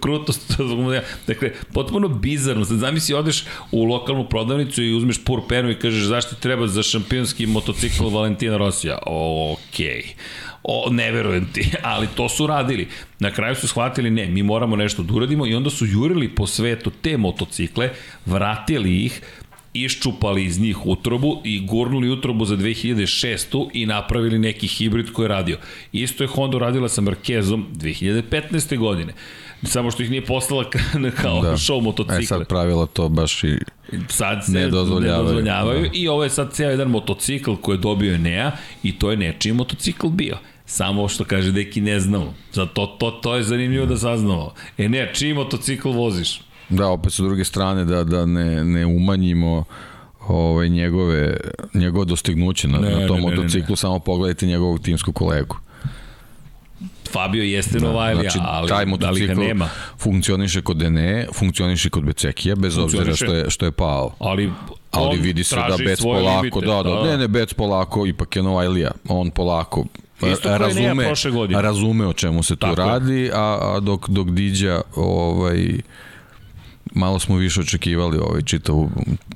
krutost, 0.00 0.56
dakle, 1.26 1.52
potpuno 1.72 2.08
bizarno. 2.08 2.64
Sad 2.64 2.78
zamisli, 2.78 3.14
odeš 3.14 3.44
u 3.70 3.84
lokalnu 3.84 4.28
prodavnicu 4.28 4.82
i 4.82 4.94
uzmeš 4.94 5.24
pur 5.24 5.40
penu 5.48 5.70
i 5.70 5.78
kažeš 5.78 6.04
zašto 6.04 6.34
treba 6.36 6.66
za 6.66 6.82
šampionski 6.82 7.46
motocikl 7.46 8.08
Valentina 8.08 8.56
Rosija. 8.56 8.98
Okej. 9.06 9.86
Okay. 9.86 10.14
O, 10.62 10.90
ne 10.90 11.12
verujem 11.12 11.46
ti, 11.52 11.70
ali 11.92 12.06
to 12.14 12.28
su 12.28 12.46
radili. 12.46 12.88
Na 13.18 13.30
kraju 13.30 13.54
su 13.54 13.68
shvatili, 13.68 14.10
ne, 14.10 14.26
mi 14.26 14.42
moramo 14.42 14.76
nešto 14.76 15.02
da 15.02 15.14
uradimo 15.14 15.46
i 15.46 15.54
onda 15.54 15.70
su 15.70 15.86
jurili 15.86 16.28
po 16.28 16.46
svetu 16.46 16.90
te 16.90 17.16
motocikle, 17.16 17.90
vratili 18.26 19.04
ih, 19.04 19.22
iščupali 19.74 20.44
iz 20.44 20.60
njih 20.60 20.86
utrobu 20.86 21.40
i 21.44 21.66
gurnuli 21.66 22.10
utrobu 22.10 22.44
za 22.44 22.56
2006. 22.56 23.68
i 23.72 23.86
napravili 23.86 24.38
neki 24.38 24.66
hibrid 24.66 25.12
koji 25.12 25.24
je 25.24 25.28
radio. 25.28 25.58
Isto 25.92 26.24
je 26.24 26.28
Honda 26.28 26.58
radila 26.58 26.88
sa 26.88 27.02
Marquezom 27.02 27.64
2015. 27.72 28.78
godine. 28.78 29.12
Samo 29.62 29.90
što 29.90 30.02
ih 30.02 30.10
nije 30.10 30.24
poslala 30.24 30.70
kao 31.22 31.42
da. 31.42 31.52
show 31.52 31.82
motocikle. 31.82 32.18
E 32.18 32.26
sad 32.26 32.48
pravila 32.48 32.86
to 32.86 33.08
baš 33.08 33.44
i 33.44 33.58
sad 34.08 34.44
se 34.46 34.52
ne 34.52 34.68
dozvoljavaju. 34.68 35.24
Ne 35.24 35.24
dozvoljavaju 35.24 35.82
da. 35.82 35.88
I 35.92 36.08
ovo 36.08 36.24
je 36.24 36.30
sad 36.30 36.52
cijel 36.52 36.70
jedan 36.70 36.88
motocikl 36.88 37.54
koji 37.54 37.76
je 37.76 37.80
dobio 37.80 38.14
Enea 38.14 38.52
i 38.82 38.98
to 38.98 39.10
je 39.10 39.16
nečiji 39.16 39.52
motocikl 39.52 40.08
bio. 40.08 40.38
Samo 40.66 41.08
što 41.08 41.24
kaže 41.24 41.52
deki 41.52 41.80
ne 41.80 42.00
znamo. 42.00 42.34
Zato 42.52 42.86
to, 42.86 43.10
to 43.10 43.36
je 43.36 43.42
zanimljivo 43.42 43.86
da 43.86 43.96
saznamo. 43.96 44.54
E 44.78 44.88
ne, 44.88 45.10
čiji 45.14 45.34
motocikl 45.34 45.90
voziš? 45.90 46.40
Da, 46.76 46.88
opet 46.88 47.12
sa 47.12 47.22
druge 47.22 47.44
strane 47.44 47.84
da, 47.84 48.04
da 48.04 48.26
ne, 48.26 48.64
ne 48.64 48.86
umanjimo 48.86 49.64
ovaj, 50.28 50.68
njegove, 50.68 51.36
njegove 51.74 52.04
dostignuće 52.04 52.68
na, 52.68 52.78
ne, 52.78 52.90
na 52.90 53.06
tom 53.06 53.16
ne, 53.16 53.22
motociklu, 53.22 53.66
ne, 53.68 53.72
ne. 53.72 53.76
samo 53.76 53.98
pogledajte 53.98 54.46
njegovog 54.46 54.80
timskog 54.80 55.14
kolegu. 55.14 55.56
Fabio 57.12 57.42
jeste 57.42 57.78
da, 57.78 57.86
Novajlija, 57.86 58.30
znači, 58.30 58.38
ali 58.48 58.68
taj 58.68 58.86
da 58.98 59.10
li 59.10 59.26
ga 59.26 59.34
nema. 59.34 59.68
funkcioniše 59.98 60.62
kod 60.62 60.76
Dene, 60.76 61.26
funkcioniše 61.34 61.90
kod 61.90 62.04
Becekija, 62.04 62.54
bez 62.54 62.78
obzira 62.78 63.14
što 63.14 63.34
je, 63.34 63.50
što 63.50 63.64
je 63.64 63.72
pao. 63.72 64.14
Ali 64.18 64.50
ali 64.90 65.18
vidi 65.18 65.44
se 65.44 65.56
da 65.56 65.76
Bec 65.84 66.02
polako, 66.02 66.40
limite, 66.40 66.60
da, 66.60 66.82
da, 66.82 66.90
da, 66.90 67.04
ne, 67.04 67.18
ne, 67.18 67.28
Bec 67.28 67.54
polako, 67.54 68.06
ipak 68.06 68.36
je 68.36 68.42
Novajlija, 68.42 68.90
on 69.08 69.30
polako 69.30 69.84
razume, 70.44 71.12
razume 71.50 72.06
o 72.06 72.12
čemu 72.12 72.42
se 72.42 72.56
tu 72.56 72.66
Tako 72.66 72.74
radi, 72.74 73.30
a, 73.34 73.58
a 73.60 73.80
dok, 73.80 74.08
dok 74.08 74.30
Diđa 74.30 74.80
ovaj, 74.96 75.80
malo 76.94 77.18
smo 77.18 77.36
više 77.36 77.60
očekivali 77.60 78.18
ovaj 78.18 78.42
čitav, 78.42 78.74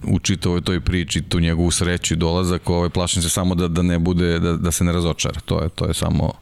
u 0.04 0.18
čitavoj 0.22 0.60
toj 0.60 0.80
priči, 0.80 1.22
tu 1.22 1.40
njegovu 1.40 1.70
sreću 1.70 2.14
i 2.14 2.16
dolazak, 2.16 2.70
ovaj, 2.70 2.88
plašim 2.88 3.22
se 3.22 3.28
samo 3.28 3.54
da, 3.54 3.68
da 3.68 3.82
ne 3.82 3.98
bude, 3.98 4.38
da, 4.38 4.56
da 4.56 4.70
se 4.70 4.84
ne 4.84 4.92
razočara. 4.92 5.40
To 5.40 5.62
je, 5.62 5.68
to 5.68 5.86
je 5.86 5.94
samo 5.94 6.32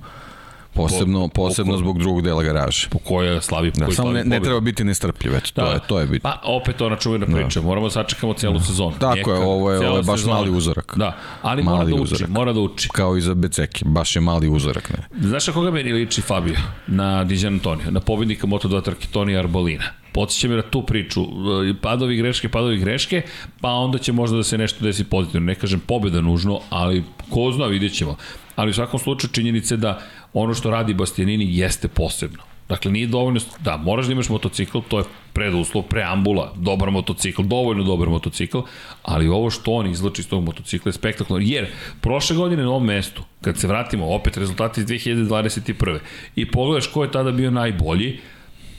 Posebno, 0.76 1.28
posebno 1.28 1.72
po, 1.72 1.78
zbog 1.78 1.98
drugog 1.98 2.22
dela 2.22 2.42
garaže. 2.42 2.88
Po 2.90 2.98
kojoj 2.98 3.40
slavi, 3.40 3.70
da, 3.70 3.90
samo 3.92 4.12
ne, 4.12 4.24
ne 4.24 4.40
treba 4.40 4.60
biti 4.60 4.84
nestrpljiv, 4.84 5.34
eto, 5.34 5.50
da. 5.54 5.66
to, 5.66 5.72
je, 5.72 5.80
to 5.88 6.00
je 6.00 6.06
bitno. 6.06 6.30
Pa 6.30 6.40
opet 6.44 6.80
ona 6.80 6.96
čuvena 6.96 7.26
priča, 7.26 7.60
da. 7.60 7.66
moramo 7.66 7.86
da 7.86 7.90
sačekamo 7.90 8.34
celu 8.34 8.58
da. 8.58 8.64
sezonu. 8.64 8.92
Tako 8.98 9.16
Neka, 9.16 9.30
je, 9.30 9.38
ovo 9.38 9.72
je, 9.72 9.88
ovo 9.88 9.96
je 9.96 10.02
baš 10.02 10.20
sezona. 10.20 10.36
mali 10.36 10.50
uzorak. 10.50 10.94
Da, 10.96 11.16
ali 11.42 11.62
mali 11.62 11.76
mora 11.78 11.96
da 11.96 12.02
uči, 12.02 12.14
uzorak. 12.14 12.30
mora 12.30 12.52
da 12.52 12.60
uči. 12.60 12.88
Kao 12.88 13.16
i 13.16 13.20
za 13.20 13.34
Beceki, 13.34 13.84
baš 13.84 14.16
je 14.16 14.20
mali 14.20 14.48
uzorak. 14.48 14.90
Ne. 14.90 15.28
Znaš 15.28 15.46
na 15.46 15.52
koga 15.52 15.70
meni 15.70 15.92
liči 15.92 16.22
Fabio? 16.22 16.56
Na 16.86 17.24
Dijan 17.24 17.54
Antonio, 17.54 17.90
na 17.90 18.00
pobednika 18.00 18.46
Moto2 18.46 18.82
trke 18.82 19.06
Toni 19.12 19.36
Arbolina 19.36 19.84
podsjeća 20.16 20.48
me 20.48 20.56
na 20.56 20.62
tu 20.62 20.82
priču, 20.82 21.22
e, 21.22 21.74
padovi 21.82 22.16
greške, 22.16 22.48
padovi 22.48 22.78
greške, 22.78 23.22
pa 23.60 23.70
onda 23.70 23.98
će 23.98 24.12
možda 24.12 24.36
da 24.36 24.42
se 24.42 24.58
nešto 24.58 24.84
desi 24.84 25.04
pozitivno. 25.04 25.46
Ne 25.46 25.54
kažem 25.54 25.80
pobeda 25.86 26.20
nužno, 26.20 26.60
ali 26.70 27.04
ko 27.30 27.50
zna, 27.52 27.66
vidjet 27.66 27.92
ćemo. 27.92 28.16
Ali 28.54 28.70
u 28.70 28.74
svakom 28.74 29.00
slučaju 29.00 29.32
činjenice 29.32 29.76
da 29.76 30.00
ono 30.32 30.54
što 30.54 30.70
radi 30.70 30.94
Bastianini 30.94 31.56
jeste 31.58 31.88
posebno. 31.88 32.42
Dakle, 32.68 32.90
nije 32.90 33.06
dovoljno, 33.06 33.40
da, 33.60 33.76
moraš 33.76 34.06
da 34.06 34.12
imaš 34.12 34.28
motocikl, 34.28 34.78
to 34.88 34.98
je 34.98 35.04
preduslov, 35.32 35.82
preambula, 35.82 36.52
dobar 36.56 36.90
motocikl, 36.90 37.42
dovoljno 37.42 37.84
dobar 37.84 38.08
motocikl, 38.08 38.60
ali 39.02 39.28
ovo 39.28 39.50
što 39.50 39.72
on 39.72 39.90
izlači 39.90 40.20
iz 40.20 40.28
tog 40.28 40.44
motocikla 40.44 40.88
je 40.88 40.92
spektakularno. 40.92 41.48
Jer, 41.48 41.66
prošle 42.00 42.36
godine 42.36 42.62
na 42.62 42.70
ovom 42.70 42.84
mestu, 42.84 43.22
kad 43.40 43.58
se 43.58 43.68
vratimo, 43.68 44.08
opet 44.14 44.36
rezultati 44.36 44.80
iz 44.80 44.86
2021. 44.86 45.98
i 46.36 46.50
pogledaš 46.50 46.86
ko 46.86 47.04
je 47.04 47.12
tada 47.12 47.32
bio 47.32 47.50
najbolji, 47.50 48.18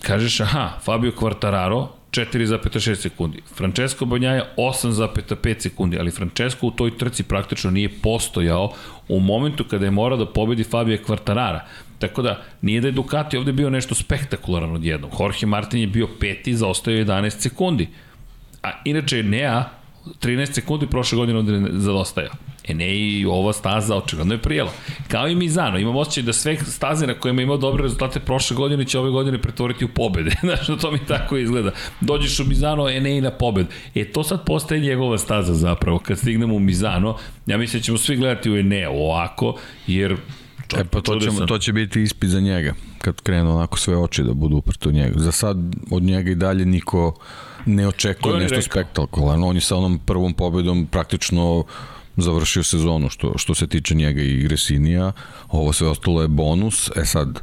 kažeš, 0.02 0.40
aha, 0.40 0.80
Fabio 0.84 1.12
Quartararo, 1.12 1.88
4,6 2.12 2.96
sekundi. 2.96 3.42
Francesco 3.56 4.06
Banjaja 4.06 4.46
8,5 4.58 5.60
sekundi, 5.60 6.00
ali 6.00 6.12
Francesco 6.12 6.68
u 6.68 6.72
toj 6.72 6.98
trci 6.98 7.24
praktično 7.24 7.72
nije 7.72 7.90
postojao 7.90 8.74
u 9.08 9.20
momentu 9.20 9.64
kada 9.64 9.86
je 9.86 9.92
morao 9.92 10.18
da 10.18 10.26
pobedi 10.26 10.64
Fabio 10.64 10.98
Quartarara. 11.08 11.60
Tako 12.00 12.22
da, 12.22 12.42
nije 12.62 12.82
da 12.82 12.88
je 12.88 12.92
Ducati 12.92 13.38
ovde 13.38 13.52
bio 13.52 13.70
nešto 13.70 13.96
spektakularno 13.96 14.76
odjednom. 14.76 15.12
Jorge 15.20 15.46
Martin 15.46 15.80
je 15.80 15.88
bio 15.88 16.08
peti, 16.20 16.56
zaostao 16.56 16.94
11 16.94 17.30
sekundi. 17.30 17.88
A 18.64 18.72
inače, 18.86 19.24
Nea 19.24 19.64
13 20.22 20.54
sekundi 20.54 20.88
prošle 20.88 21.18
godine 21.18 21.40
ovde 21.40 21.72
zadostajao. 21.72 22.34
E 22.68 22.74
ne 22.74 22.98
i 22.98 23.26
ova 23.26 23.54
staza 23.54 23.96
očigledno 23.96 24.34
je 24.34 24.42
prijela. 24.42 24.72
Kao 25.08 25.28
i 25.28 25.36
Mizano, 25.36 25.80
imam 25.80 25.96
osjećaj 25.96 26.24
da 26.24 26.34
sve 26.34 26.58
staze 26.58 27.08
na 27.08 27.14
kojima 27.14 27.42
imao 27.42 27.58
dobre 27.58 27.84
rezultate 27.84 28.20
prošle 28.20 28.56
godine 28.56 28.86
će 28.86 29.00
ove 29.00 29.10
godine 29.10 29.42
pretvoriti 29.42 29.86
u 29.86 29.88
pobede. 29.88 30.32
Znaš, 30.44 30.68
da 30.68 30.78
to 30.78 30.92
mi 30.92 31.00
tako 31.08 31.38
izgleda. 31.38 31.72
Dođeš 32.02 32.40
u 32.40 32.46
Mizano, 32.46 32.90
e 32.90 33.00
ne 33.02 33.18
i 33.18 33.22
na 33.22 33.32
pobed. 33.32 33.68
E 33.96 34.12
to 34.12 34.24
sad 34.24 34.46
postaje 34.46 34.82
njegova 34.82 35.18
staza 35.18 35.54
zapravo. 35.54 36.00
Kad 36.00 36.18
stignemo 36.18 36.56
u 36.56 36.60
Mizano, 36.60 37.18
ja 37.46 37.58
mislim 37.58 37.80
da 37.80 37.84
ćemo 37.84 37.98
svi 37.98 38.16
gledati 38.16 38.52
u 38.52 38.58
Enea 38.58 38.90
ovako, 38.90 39.56
jer 39.88 40.18
E 40.76 40.84
pa 40.84 41.02
to, 41.02 41.20
ćemo, 41.20 41.46
to 41.46 41.58
će 41.58 41.74
biti 41.74 42.02
ispit 42.02 42.30
za 42.30 42.40
njega, 42.40 42.74
kad 43.02 43.22
krenu 43.22 43.56
onako 43.56 43.78
sve 43.78 43.98
oči 43.98 44.24
da 44.24 44.34
budu 44.34 44.58
uprto 44.58 44.92
njega. 44.92 45.20
Za 45.20 45.32
sad 45.32 45.58
od 45.92 46.04
njega 46.04 46.32
i 46.32 46.36
dalje 46.36 46.66
niko 46.66 47.20
ne 47.66 47.88
očekuje 47.88 48.40
nešto 48.40 48.62
spektakularno. 48.62 49.48
On 49.48 49.56
je 49.56 49.62
sa 49.62 49.76
onom 49.76 50.00
prvom 50.06 50.34
pobedom 50.34 50.88
praktično 50.92 51.64
završio 52.18 52.64
sezonu 52.64 53.10
što, 53.10 53.38
što 53.38 53.56
se 53.56 53.68
tiče 53.68 53.96
njega 53.96 54.22
i 54.22 54.44
Gresinija. 54.44 55.12
Ovo 55.50 55.74
sve 55.74 55.88
ostalo 55.88 56.22
je 56.22 56.28
bonus. 56.28 56.90
E 56.96 57.06
sad, 57.06 57.40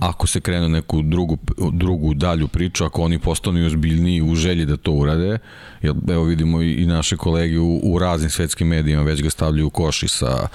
ako 0.00 0.26
se 0.26 0.40
krene 0.40 0.68
neku 0.68 1.02
drugu, 1.02 1.38
drugu 1.72 2.14
dalju 2.14 2.48
priču, 2.48 2.84
ako 2.84 3.02
oni 3.02 3.18
postanu 3.18 3.66
ozbiljniji 3.66 4.22
u 4.22 4.34
želji 4.34 4.64
da 4.66 4.76
to 4.76 4.92
urade, 4.92 5.38
jer 5.82 5.94
evo 6.08 6.24
vidimo 6.24 6.62
i, 6.62 6.72
i 6.72 6.86
naše 6.86 7.16
kolege 7.16 7.58
u, 7.58 7.80
u 7.82 7.98
raznim 7.98 8.30
svetskim 8.30 8.68
medijima 8.68 9.02
već 9.02 9.22
ga 9.22 9.30
stavljaju 9.30 9.66
u 9.66 9.70
koši 9.70 10.08
sa 10.08 10.48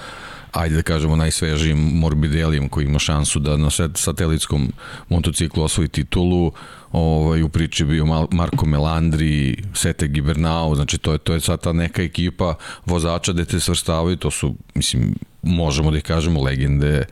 ajde 0.52 0.76
da 0.76 0.82
kažemo 0.82 1.16
najsvežijim 1.16 1.78
Morbidelijem 1.78 2.68
koji 2.68 2.84
ima 2.84 2.98
šansu 2.98 3.38
da 3.38 3.56
na 3.56 3.70
satelitskom 3.94 4.72
motociklu 5.08 5.62
osvoji 5.62 5.88
titulu 5.88 6.52
ovaj, 6.92 7.42
u 7.42 7.48
priči 7.48 7.84
bio 7.84 8.26
Marko 8.30 8.66
Melandri, 8.66 9.64
Sete 9.74 10.08
Gibernau, 10.08 10.74
znači 10.74 10.98
to 10.98 11.12
je, 11.12 11.18
to 11.18 11.34
je 11.34 11.40
sad 11.40 11.60
ta 11.60 11.72
neka 11.72 12.02
ekipa 12.02 12.54
vozača 12.86 13.32
gde 13.32 13.44
te 13.44 13.60
svrstavaju, 13.60 14.16
to 14.16 14.30
su, 14.30 14.54
mislim, 14.74 15.14
možemo 15.42 15.90
da 15.90 15.96
ih 15.96 16.02
kažemo 16.02 16.42
legende 16.42 17.04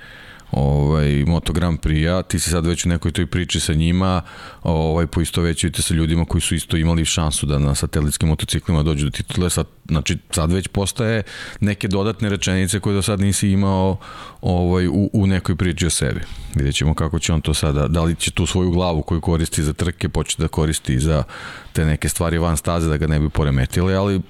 ovaj, 0.51 1.25
Moto 1.27 1.53
Grand 1.53 1.81
Prix-a, 1.81 2.23
ti 2.23 2.39
si 2.39 2.51
sad 2.51 2.67
već 2.67 2.87
u 2.87 2.89
nekoj 2.89 3.13
toj 3.13 3.27
priči 3.27 3.61
sa 3.61 3.75
njima, 3.75 4.23
ovaj, 4.63 5.07
poisto 5.07 5.43
većujete 5.43 5.83
sa 5.83 5.95
ljudima 5.95 6.25
koji 6.25 6.41
su 6.41 6.55
isto 6.55 6.77
imali 6.77 7.05
šansu 7.05 7.47
da 7.47 7.59
na 7.59 7.75
satelitskim 7.75 8.29
motociklima 8.29 8.83
dođu 8.83 9.05
do 9.05 9.11
titule, 9.11 9.51
sad, 9.51 9.67
znači 9.89 10.19
sad 10.31 10.53
već 10.53 10.69
postaje 10.69 11.23
neke 11.61 11.89
dodatne 11.89 12.29
rečenice 12.29 12.81
koje 12.81 12.95
do 12.95 13.03
sad 13.03 13.21
nisi 13.21 13.49
imao 13.51 13.97
ovaj, 14.41 14.87
u, 14.89 15.11
u 15.13 15.27
nekoj 15.27 15.57
priči 15.57 15.87
o 15.87 15.91
sebi. 15.91 16.21
Vidjet 16.55 16.75
ćemo 16.75 16.95
kako 16.95 17.19
će 17.19 17.33
on 17.33 17.41
to 17.41 17.55
sada, 17.55 17.89
da 17.89 18.03
li 18.03 18.15
će 18.15 18.31
tu 18.31 18.47
svoju 18.47 18.71
glavu 18.71 19.03
koju 19.03 19.21
koristi 19.21 19.63
za 19.63 19.73
trke, 19.73 20.09
početi 20.09 20.43
da 20.43 20.49
koristi 20.49 20.99
za 20.99 21.23
te 21.73 21.85
neke 21.85 22.09
stvari 22.09 22.39
van 22.39 22.57
staze 22.57 22.89
da 22.89 22.97
ga 22.97 23.07
ne 23.07 23.21
bi 23.21 23.29
poremetile, 23.29 23.95
ali 23.95 24.21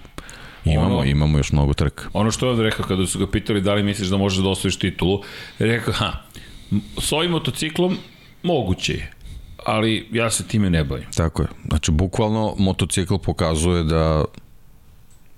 Imamo, 0.64 0.96
ono, 0.96 1.04
imamo 1.04 1.38
još 1.38 1.52
mnogo 1.52 1.74
trka. 1.74 2.04
Ono 2.12 2.30
što 2.30 2.46
je 2.46 2.50
ovde 2.50 2.62
rekao 2.62 2.86
kada 2.86 3.06
su 3.06 3.18
ga 3.18 3.26
pitali 3.26 3.60
da 3.60 3.74
li 3.74 3.82
misliš 3.82 4.08
da 4.08 4.16
možeš 4.16 4.42
da 4.42 4.48
osvojiš 4.48 4.76
titulu, 4.76 5.22
rekao, 5.58 5.94
ha, 5.94 6.12
s 6.98 7.12
ovim 7.12 7.30
motociklom 7.30 7.98
moguće 8.42 8.92
je, 8.92 9.12
ali 9.66 10.08
ja 10.12 10.30
se 10.30 10.46
time 10.46 10.70
ne 10.70 10.84
bavim. 10.84 11.06
Tako 11.16 11.42
je. 11.42 11.48
Znači, 11.68 11.90
bukvalno 11.90 12.54
motocikl 12.58 13.16
pokazuje 13.16 13.84
da 13.84 14.24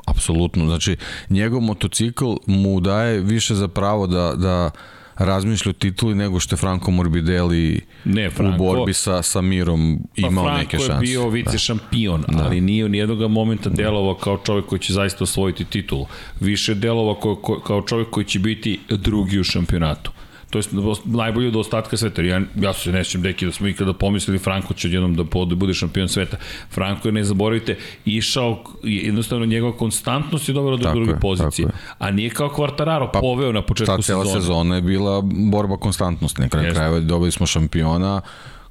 apsolutno, 0.06 0.66
znači 0.66 0.96
njegov 1.30 1.60
motocikl 1.60 2.34
mu 2.46 2.80
daje 2.80 3.20
više 3.20 3.54
za 3.54 3.68
pravo 3.68 4.06
da, 4.06 4.34
da 4.36 4.70
razmišlja 5.18 5.70
o 5.70 5.72
tituli 5.72 6.14
nego 6.14 6.40
što 6.40 6.54
je 6.54 6.58
Franco 6.58 6.90
Morbidelli 6.90 7.80
ne, 8.04 8.30
Franco, 8.30 8.54
u 8.54 8.66
borbi 8.66 8.92
sa, 8.92 9.22
sa 9.22 9.40
Mirom 9.40 9.98
pa 10.20 10.26
imao 10.26 10.44
pa 10.44 10.58
neke 10.58 10.76
šanse. 10.76 10.86
Franco 10.86 11.04
je 11.04 11.08
bio 11.08 11.28
vice 11.28 11.52
da. 11.52 11.58
šampion, 11.58 12.24
da. 12.28 12.44
ali 12.44 12.60
nije 12.60 12.84
u 12.84 12.88
nijednog 12.88 13.30
momenta 13.30 13.70
delovao 13.70 14.14
kao 14.14 14.38
čovjek 14.38 14.66
koji 14.66 14.78
će 14.78 14.92
zaista 14.92 15.24
osvojiti 15.24 15.64
titulu. 15.64 16.06
Više 16.40 16.74
delovao 16.74 17.14
kao, 17.14 17.60
kao 17.60 17.82
čovjek 17.82 18.10
koji 18.10 18.26
će 18.26 18.38
biti 18.38 18.80
drugi 18.88 19.40
u 19.40 19.44
šampionatu 19.44 20.12
to 20.52 20.58
je 20.58 20.64
najbolji 21.04 21.48
od 21.48 21.56
ostatka 21.56 21.96
sveta. 21.96 22.22
Ja, 22.22 22.40
ja 22.60 22.72
se 22.72 22.92
ne 22.92 23.04
sjećam 23.04 23.22
deki 23.22 23.46
da 23.46 23.52
smo 23.52 23.68
ikada 23.68 23.92
pomislili 23.92 24.38
Franko 24.38 24.74
će 24.74 24.88
odjednom 24.88 25.14
da 25.14 25.24
bude 25.54 25.74
šampion 25.74 26.08
sveta. 26.08 26.36
Franko 26.70 27.08
je, 27.08 27.12
ne 27.12 27.24
zaboravite, 27.24 27.76
išao, 28.04 28.64
jednostavno 28.82 29.46
njegova 29.46 29.76
konstantnost 29.76 30.48
je 30.48 30.52
dovela 30.52 30.76
do 30.76 30.92
druge 30.92 31.20
pozicije. 31.20 31.68
A 31.98 32.10
nije 32.10 32.30
kao 32.30 32.48
Quartararo 32.48 33.08
pa, 33.12 33.20
poveo 33.20 33.52
na 33.52 33.62
početku 33.62 34.02
sezone. 34.02 34.24
Ta 34.24 34.30
cela 34.30 34.40
sezona 34.40 34.74
je 34.74 34.82
bila 34.82 35.20
borba 35.24 35.76
konstantnosti. 35.76 36.40
Na 36.40 36.48
kraju 36.48 36.74
krajeva 36.74 37.00
dobili 37.00 37.32
smo 37.32 37.46
šampiona 37.46 38.20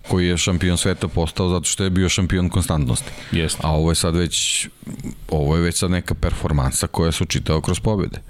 koji 0.08 0.28
je 0.28 0.38
šampion 0.38 0.78
sveta 0.78 1.08
postao 1.08 1.50
zato 1.50 1.66
što 1.66 1.84
je 1.84 1.90
bio 1.90 2.10
šampion 2.10 2.50
konstantnosti. 2.50 3.12
Jeste. 3.32 3.62
A 3.64 3.72
ovo 3.72 3.92
je 3.92 3.96
sad 3.96 4.16
već 4.16 4.68
ovo 5.30 5.56
je 5.56 5.62
već 5.62 5.76
sad 5.76 5.92
neka 5.92 6.14
performansa 6.14 6.88
koja 6.88 7.12
se 7.12 7.24
učitao 7.24 7.62
kroz 7.62 7.80
pobjede. 7.80 8.22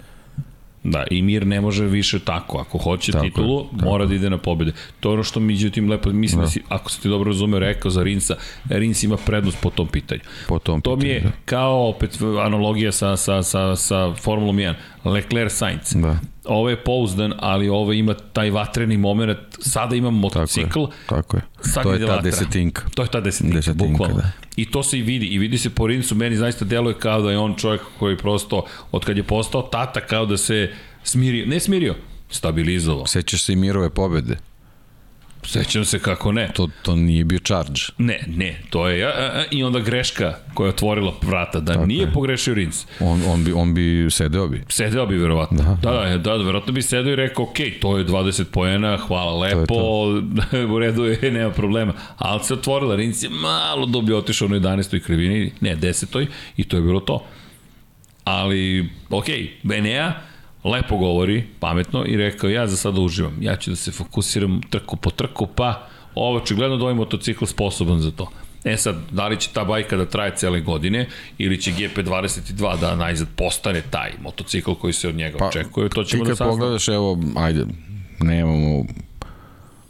Da, 0.83 1.03
i 1.11 1.21
Mir 1.21 1.47
ne 1.47 1.61
može 1.61 1.85
više 1.85 2.19
tako. 2.19 2.57
Ako 2.57 2.77
hoće 2.77 3.11
tako 3.11 3.25
titulu, 3.25 3.59
je, 3.59 3.65
tako. 3.71 3.85
mora 3.85 4.05
da 4.05 4.15
ide 4.15 4.29
na 4.29 4.37
pobede. 4.37 4.71
To 4.99 5.09
je 5.09 5.13
ono 5.13 5.23
što 5.23 5.39
međutim 5.39 5.89
lepo, 5.89 6.09
mislim 6.09 6.39
da. 6.39 6.45
da 6.45 6.51
si, 6.51 6.61
ako 6.69 6.91
se 6.91 7.01
ti 7.01 7.09
dobro 7.09 7.29
razumeo, 7.29 7.59
rekao 7.59 7.91
za 7.91 8.03
Rinsa, 8.03 8.35
Rins 8.69 9.03
ima 9.03 9.17
prednost 9.17 9.57
po 9.61 9.69
tom 9.69 9.87
pitanju. 9.87 10.21
Po 10.47 10.59
tom 10.59 10.81
to 10.81 10.95
pitanju, 10.95 11.07
mi 11.07 11.13
je 11.13 11.21
da. 11.21 11.31
kao 11.45 11.89
opet 11.89 12.17
analogija 12.45 12.91
sa, 12.91 13.17
sa, 13.17 13.43
sa, 13.43 13.75
sa 13.75 14.13
Formulom 14.13 14.57
1. 14.57 14.73
Leclerc 15.05 15.53
Sainz. 15.53 15.93
Da. 15.95 16.19
Ovo 16.45 16.69
je 16.69 16.83
pouzdan, 16.83 17.33
ali 17.39 17.69
ovo 17.69 17.93
ima 17.93 18.13
taj 18.13 18.49
vatreni 18.49 18.97
moment. 18.97 19.37
Sada 19.59 19.95
imam 19.95 20.15
motocikl. 20.15 20.67
Tako 20.69 20.79
je. 20.79 21.09
Tako 21.09 21.37
je. 21.37 21.43
Sad 21.61 21.83
to 21.83 21.93
je 21.93 21.99
ta 21.99 22.05
vatra. 22.05 22.21
desetinka. 22.21 22.81
To 22.95 23.01
je 23.01 23.07
ta 23.07 23.21
desetinka, 23.21 23.55
desetinka 23.55 23.87
bukvalno. 23.87 24.15
Da. 24.15 24.31
I 24.55 24.71
to 24.71 24.83
se 24.83 24.99
i 24.99 25.01
vidi. 25.01 25.25
I 25.25 25.37
vidi 25.37 25.57
se 25.57 25.69
po 25.69 25.87
Rinsu. 25.87 26.15
Meni 26.15 26.35
zaista 26.35 26.65
deluje 26.65 26.93
kao 26.99 27.21
da 27.21 27.31
je 27.31 27.37
on 27.37 27.55
čovjek 27.55 27.81
koji 27.99 28.17
prosto, 28.17 28.65
od 28.91 29.05
kad 29.05 29.17
je 29.17 29.23
postao 29.23 29.61
tata, 29.61 30.01
kao 30.01 30.25
da 30.25 30.37
se 30.37 30.73
smirio. 31.03 31.45
Ne 31.45 31.59
smirio, 31.59 31.95
stabilizovao. 32.29 33.07
Sećaš 33.07 33.43
se 33.43 33.53
i 33.53 33.55
Mirove 33.55 33.89
pobede? 33.89 34.37
Sećam 35.43 35.85
se 35.85 35.99
kako 35.99 36.31
ne. 36.31 36.49
To, 36.53 36.67
to 36.81 36.95
nije 36.95 37.23
bio 37.23 37.39
charge. 37.39 37.81
Ne, 37.97 38.23
ne, 38.27 38.59
to 38.69 38.87
je, 38.87 39.05
a, 39.05 39.09
a, 39.09 39.43
i 39.51 39.63
onda 39.63 39.79
greška 39.79 40.37
koja 40.53 40.67
je 40.67 40.73
otvorila 40.73 41.13
vrata, 41.21 41.59
da 41.59 41.73
Tako 41.73 41.85
nije 41.85 42.01
je. 42.01 42.11
pogrešio 42.13 42.53
Rins. 42.53 42.85
On, 42.99 43.21
on, 43.27 43.43
bi, 43.43 43.51
on 43.53 43.73
bi 43.73 44.07
sedeo 44.11 44.47
bi. 44.47 44.63
Sedeo 44.69 45.05
bi, 45.05 45.17
verovatno. 45.17 45.77
Da, 45.81 45.91
da, 45.91 45.97
da, 45.99 46.17
da, 46.17 46.37
da 46.37 46.43
verovatno 46.43 46.73
bi 46.73 46.81
sedeo 46.81 47.13
i 47.13 47.15
rekao, 47.15 47.43
ok, 47.45 47.57
to 47.81 47.97
je 47.97 48.05
20 48.05 48.43
poena, 48.43 48.97
hvala 48.97 49.37
lepo, 49.39 49.65
to 49.65 50.21
to. 50.51 50.57
u 50.75 50.79
redu 50.79 51.05
je, 51.05 51.31
nema 51.31 51.51
problema. 51.51 51.93
Ali 52.17 52.43
se 52.43 52.53
otvorila, 52.53 52.95
Rins 52.95 53.23
je 53.23 53.29
malo 53.29 53.85
dobio 53.85 54.17
otišao 54.17 54.47
na 54.47 54.55
11. 54.59 54.99
krivini, 55.03 55.51
ne, 55.61 55.75
10. 55.77 56.27
i 56.57 56.63
to 56.63 56.77
je 56.77 56.81
bilo 56.81 56.99
to. 56.99 57.25
Ali, 58.23 58.89
ok, 59.09 59.25
Benea, 59.63 60.13
lepo 60.63 60.97
govori, 60.97 61.43
pametno 61.59 62.05
i 62.05 62.17
rekao 62.17 62.49
ja 62.49 62.67
za 62.67 62.77
sada 62.77 63.01
uživam. 63.01 63.37
Ja 63.41 63.55
ću 63.55 63.69
da 63.69 63.75
se 63.75 63.91
fokusiram 63.91 64.61
trku 64.69 64.95
po 64.95 65.09
trku, 65.09 65.47
pa 65.55 65.87
ovo 66.15 66.37
očigledno 66.37 66.77
da 66.77 66.83
ovaj 66.83 66.95
motocikl 66.95 67.45
sposoban 67.45 67.99
za 67.99 68.11
to. 68.11 68.31
E 68.63 68.77
sad, 68.77 68.95
da 69.11 69.27
li 69.27 69.39
će 69.39 69.49
ta 69.53 69.63
bajka 69.63 69.97
da 69.97 70.05
traje 70.05 70.35
cele 70.35 70.61
godine 70.61 71.07
ili 71.37 71.61
će 71.61 71.71
GP22 71.71 72.79
da 72.79 72.95
najzad 72.95 73.27
postane 73.35 73.81
taj 73.89 74.11
motocikl 74.21 74.73
koji 74.73 74.93
se 74.93 75.09
od 75.09 75.15
njega 75.15 75.37
pa, 75.37 75.47
očekuje, 75.47 75.89
to 75.89 76.03
ćemo 76.03 76.23
da 76.23 76.35
saznamo. 76.35 76.51
Ti 76.51 76.55
kad 76.55 76.59
pogledaš, 76.59 76.87
evo, 76.87 77.19
ajde, 77.35 77.65
nemamo 78.19 78.85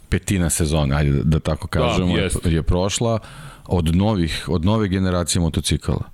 petina 0.08 0.50
sezone, 0.50 0.96
ajde 0.96 1.12
da, 1.12 1.22
da 1.22 1.40
tako 1.40 1.68
da, 1.72 1.80
kažemo, 1.80 2.16
da, 2.16 2.20
je, 2.22 2.30
je 2.44 2.62
prošla 2.62 3.18
od 3.66 3.96
novih, 3.96 4.44
od 4.48 4.64
nove 4.64 4.88
generacije 4.88 5.40
motocikala 5.40 6.11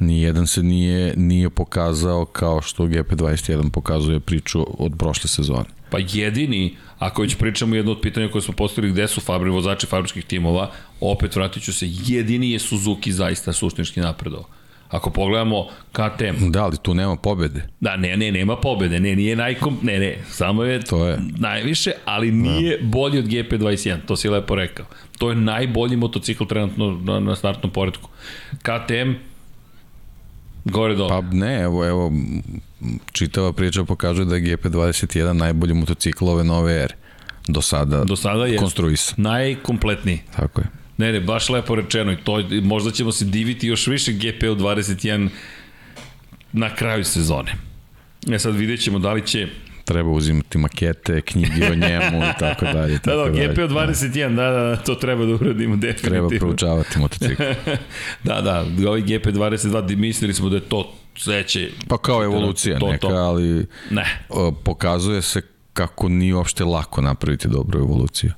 Nijedan 0.00 0.46
se 0.46 0.62
nije, 0.62 1.14
nije 1.16 1.50
pokazao 1.50 2.24
kao 2.24 2.62
što 2.62 2.84
GP21 2.84 3.70
pokazuje 3.70 4.20
priču 4.20 4.66
od 4.78 4.92
prošle 4.98 5.28
sezone. 5.28 5.64
Pa 5.90 5.98
jedini, 6.02 6.76
ako 6.98 7.22
već 7.22 7.34
pričamo 7.36 7.76
jedno 7.76 7.92
od 7.92 8.00
pitanja 8.00 8.28
koje 8.28 8.42
smo 8.42 8.54
postavili 8.54 8.92
gde 8.92 9.08
su 9.08 9.20
fabri, 9.20 9.50
vozači 9.50 9.86
fabričkih 9.86 10.24
timova, 10.24 10.70
opet 11.00 11.36
vratit 11.36 11.62
ću 11.62 11.72
se, 11.72 11.86
jedini 12.06 12.50
je 12.50 12.58
Suzuki 12.58 13.12
zaista 13.12 13.52
suštinski 13.52 14.00
napredao. 14.00 14.44
Ako 14.88 15.10
pogledamo 15.10 15.66
KTM, 15.92 16.50
Da, 16.50 16.64
ali 16.64 16.76
tu 16.82 16.94
nema 16.94 17.16
pobede. 17.16 17.66
da, 17.80 17.96
ne, 17.96 18.16
ne, 18.16 18.32
nema 18.32 18.56
pobede, 18.56 19.00
ne, 19.00 19.16
nije 19.16 19.36
najkom, 19.36 19.78
ne, 19.82 19.98
ne, 19.98 20.18
samo 20.28 20.64
je, 20.64 20.80
To 20.80 21.06
je. 21.06 21.18
najviše, 21.38 21.92
ali 22.04 22.32
nije 22.32 22.78
da. 22.78 22.86
bolji 22.86 23.18
od 23.18 23.24
GP21, 23.24 23.96
to 24.06 24.16
si 24.16 24.28
lepo 24.28 24.54
rekao. 24.54 24.86
To 25.18 25.30
je 25.30 25.36
najbolji 25.36 25.96
motocikl 25.96 26.44
trenutno 26.44 27.00
na, 27.04 27.20
na 27.20 27.36
startnom 27.36 27.72
poredku. 27.72 28.08
KTM, 28.58 29.12
gore 30.64 30.94
dole. 30.94 31.08
Pa 31.08 31.20
ne, 31.20 31.60
evo, 31.60 31.86
evo, 31.86 32.12
čitava 33.12 33.52
priča 33.52 33.84
pokazuje 33.84 34.24
da 34.24 34.36
je 34.36 34.42
GP21 34.56 35.32
najbolji 35.32 35.74
motocikl 35.74 36.28
ove 36.28 36.44
nove 36.44 36.82
ere. 36.82 36.94
Do 37.48 37.62
sada, 37.62 38.04
Do 38.04 38.16
sada 38.16 38.46
je 38.46 38.56
konstruisan. 38.56 39.14
najkompletniji. 39.18 40.20
Tako 40.36 40.60
je. 40.60 40.66
Ne, 40.98 41.12
ne, 41.12 41.20
baš 41.20 41.48
lepo 41.48 41.74
rečeno 41.74 42.12
i 42.12 42.16
to, 42.16 42.42
možda 42.62 42.90
ćemo 42.90 43.12
se 43.12 43.24
diviti 43.24 43.66
još 43.66 43.86
više 43.86 44.12
GP 44.12 44.42
u 44.42 44.54
21 44.54 45.28
na 46.52 46.74
kraju 46.74 47.04
sezone. 47.04 47.52
E 48.32 48.38
sad 48.38 48.54
vidjet 48.54 48.80
ćemo 48.80 48.98
da 48.98 49.12
li 49.12 49.26
će... 49.26 49.48
Treba 49.90 50.10
uzimati 50.10 50.58
makete, 50.58 51.20
knjige 51.20 51.66
o 51.72 51.74
njemu 51.74 52.18
i 52.18 52.38
tako 52.38 52.64
dalje. 52.74 52.92
Da, 52.92 52.98
Tako 52.98 53.16
da, 53.16 53.30
dalje. 53.30 53.48
GP 53.48 53.58
u 53.58 53.74
21, 53.74 54.36
da, 54.36 54.50
da, 54.50 54.62
da, 54.62 54.76
to 54.76 54.94
treba 54.94 55.24
da 55.24 55.34
uradimo 55.34 55.76
definitivno. 55.76 56.28
Treba 56.28 56.38
proučavati 56.38 56.98
motocikl. 56.98 57.42
da, 58.24 58.40
da, 58.40 58.64
ovaj 58.88 59.02
GP22, 59.02 59.96
mislili 59.96 60.34
smo 60.34 60.48
da 60.48 60.56
je 60.56 60.62
to 60.62 60.92
sledeće... 61.16 61.70
Pa 61.88 61.98
kao 61.98 62.24
evolucija 62.24 62.78
to, 62.78 62.86
to. 62.86 62.92
neka, 62.92 63.08
ali 63.08 63.66
Ne, 63.90 64.26
pokazuje 64.64 65.22
se 65.22 65.42
kako 65.72 66.08
nije 66.08 66.34
uopšte 66.34 66.64
lako 66.64 67.00
napraviti 67.00 67.48
dobru 67.48 67.80
evoluciju. 67.80 68.32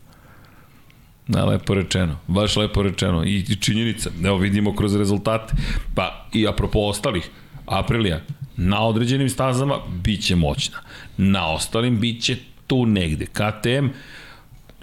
Da, 1.29 1.45
lepo 1.45 1.75
rečeno, 1.75 2.19
baš 2.27 2.57
lepo 2.57 2.83
rečeno. 2.83 3.25
I, 3.25 3.45
i 3.49 3.57
činjenica, 3.57 4.11
evo 4.25 4.37
vidimo 4.37 4.77
kroz 4.77 4.97
rezultate. 4.97 5.55
Pa 5.95 6.27
i 6.33 6.47
apropo 6.47 6.79
ostalih, 6.79 7.31
Aprilija, 7.67 8.21
na 8.63 8.87
određenim 8.87 9.29
stazama 9.29 9.75
bit 10.03 10.25
će 10.25 10.37
moćna. 10.37 10.79
Na 11.17 11.53
ostalim 11.53 12.01
bit 12.01 12.23
će 12.23 12.37
tu 12.67 12.87
negde. 12.87 13.27
KTM, 13.27 13.87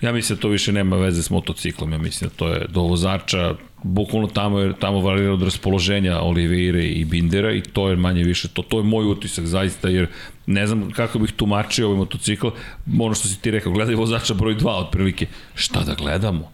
ja 0.02 0.12
mislim 0.14 0.36
da 0.36 0.42
to 0.42 0.48
više 0.50 0.72
nema 0.72 0.96
veze 0.96 1.24
s 1.24 1.30
motociklom, 1.30 1.92
ja 1.92 1.98
mislim 1.98 2.30
da 2.30 2.36
to 2.36 2.48
je 2.48 2.66
do 2.70 2.82
vozača, 2.82 3.56
bukvalno 3.84 4.28
tamo 4.28 4.60
je 4.60 4.74
tamo 4.80 5.00
varira 5.00 5.34
od 5.34 5.44
raspoloženja 5.44 6.20
Oliveire 6.20 6.84
i 6.86 7.06
Bindera 7.06 7.52
i 7.54 7.62
to 7.62 7.90
je 7.90 7.96
manje 7.96 8.24
više 8.24 8.48
to 8.48 8.62
to 8.62 8.78
je 8.78 8.84
moj 8.84 9.06
utisak 9.06 9.46
zaista 9.46 9.90
jer 9.90 10.08
ne 10.46 10.68
znam 10.68 10.92
kako 10.92 11.20
bih 11.20 11.32
tumačio 11.32 11.86
ovaj 11.88 11.98
motocikl 11.98 12.48
ono 13.00 13.14
što 13.14 13.28
si 13.28 13.40
ti 13.42 13.52
rekao 13.52 13.72
gledaj 13.72 13.96
vozača 13.96 14.34
broj 14.34 14.56
2 14.56 14.86
otprilike 14.86 15.28
šta 15.56 15.84
da 15.84 15.94
gledamo 15.94 16.52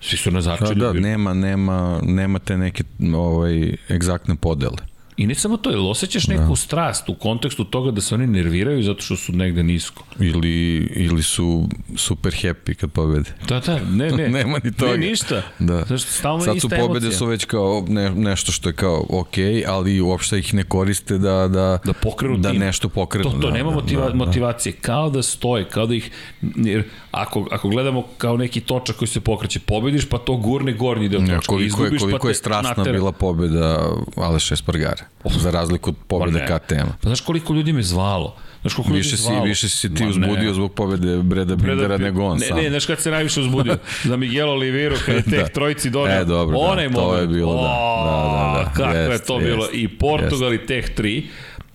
svi 0.00 0.16
su 0.16 0.30
na 0.30 0.38
Da, 0.38 0.42
začelju 0.42 0.74
da, 0.74 0.92
bili. 0.92 1.00
nema, 1.02 1.34
nema, 1.34 2.00
nema 2.02 2.38
te 2.38 2.58
neke 2.58 2.84
ovaj, 3.14 3.72
egzaktne 3.90 4.36
podele. 4.36 4.76
I 5.16 5.26
ne 5.26 5.34
samo 5.34 5.56
to 5.56 5.70
jel 5.70 5.88
osjećaš 5.88 6.26
neku 6.26 6.42
da. 6.44 6.56
strast 6.56 7.08
u 7.08 7.14
kontekstu 7.14 7.64
toga 7.64 7.90
da 7.90 8.00
se 8.00 8.14
oni 8.14 8.26
nerviraju 8.26 8.82
zato 8.82 9.02
što 9.02 9.16
su 9.16 9.32
negde 9.32 9.62
nisko 9.62 10.04
Ili, 10.20 10.54
ili 10.86 11.22
su 11.22 11.64
super 11.96 12.32
happy 12.34 12.74
kad 12.74 12.90
pobede. 12.90 13.30
da 13.48 13.60
da 13.60 13.78
ne 13.80 14.10
ne 14.18 14.28
Nema 14.28 14.58
ni 14.64 14.72
toga. 14.72 14.92
ne 14.92 14.98
ništa 14.98 15.42
Da. 15.58 15.76
Zašto, 15.78 16.10
stalno 16.10 16.38
je 16.38 16.44
Sad 16.44 16.60
su 16.60 16.68
pobede 16.70 16.82
emocija. 16.98 17.12
su 17.12 17.26
već 17.26 17.44
kao 17.44 17.84
ne, 17.88 18.10
nešto 18.10 18.52
što 18.52 18.68
je 18.68 18.72
kao 18.72 19.06
ok, 19.10 19.34
ali 19.66 20.00
uopšte 20.00 20.38
ih 20.38 20.54
ne 20.54 20.64
koriste 20.64 21.18
da, 21.18 21.48
da, 21.48 21.78
da 21.84 21.92
pokrenu 21.94 22.36
da 22.36 22.50
tim. 22.50 22.60
nešto 22.60 22.88
pokrenu. 22.88 23.24
To, 23.24 23.30
to 23.32 23.38
da, 23.40 23.50
nema 23.50 23.70
da, 23.70 23.76
motiva, 23.76 24.02
da, 24.02 24.08
da. 24.08 24.14
motivacije, 24.16 24.72
kao 24.72 25.10
da 25.10 25.22
stoje, 25.22 25.64
kao 25.64 25.86
da 25.86 25.94
ih, 25.94 26.10
jer 26.56 26.82
ako, 27.10 27.48
ako 27.50 27.68
gledamo 27.68 28.04
kao 28.18 28.36
neki 28.36 28.60
točak 28.60 28.96
koji 28.96 29.08
se 29.08 29.20
pokreće, 29.20 29.60
pobediš 29.60 30.04
pa 30.04 30.18
to 30.18 30.36
gurne 30.36 30.72
gornji 30.72 31.08
deo 31.08 31.20
točka, 31.20 31.32
Ja, 31.32 31.40
koliko 31.40 31.62
je, 31.62 31.66
izgubiš 31.66 32.00
koliko 32.00 32.18
pa 32.18 32.28
je 32.28 32.32
te 32.32 32.38
strasna 32.38 32.68
natera. 32.70 32.92
bila 32.92 33.12
pobeda 33.12 33.86
Aleša 34.16 34.54
Espargara, 34.54 35.04
za 35.26 35.50
razliku 35.50 35.90
od 35.90 35.96
pobede 36.06 36.38
Pa 36.38 36.52
ne. 36.52 36.58
KTM-a. 36.58 36.92
Pa 37.02 37.08
znaš 37.08 37.20
koliko 37.20 37.52
ljudi 37.52 37.72
me 37.72 37.82
zvalo? 37.82 38.36
Znaš 38.60 38.74
koliko 38.74 38.90
ljudi 38.90 38.98
Više 38.98 39.16
si, 39.16 39.22
zvalo? 39.22 39.44
više 39.44 39.68
si 39.68 39.94
ti 39.94 40.02
Ma 40.02 40.08
uzbudio 40.08 40.42
ne. 40.42 40.54
zbog 40.54 40.72
pobede 40.74 41.16
Breda 41.16 41.56
Bindera 41.56 41.98
nego 41.98 42.24
on 42.24 42.38
ne, 42.38 42.46
sam. 42.46 42.56
Ne, 42.56 42.70
znaš 42.70 42.86
kad 42.86 43.00
se 43.00 43.10
najviše 43.10 43.40
uzbudio? 43.40 43.76
Za 44.04 44.16
Miguel 44.16 44.48
Oliveira 44.50 44.96
kada 44.96 45.18
je 45.18 45.24
tek 45.24 45.32
Da. 45.32 45.48
trojici 45.48 45.90
donao. 45.90 46.20
E, 46.20 46.24
dobro, 46.24 46.58
da, 46.58 46.90
to 46.92 47.16
je 47.16 47.26
bilo, 47.26 47.52
da. 47.54 47.62
Da, 48.04 48.22
da, 48.54 48.64
da. 48.64 48.72
Kako 48.74 48.96
je 48.96 49.10
Jest, 49.10 49.26
to 49.26 49.38
bilo? 49.38 49.64
jest, 49.64 49.74
I 49.74 49.88
Portugal 49.88 50.54
i 50.54 50.66
teh 50.66 50.84
3. 50.96 51.22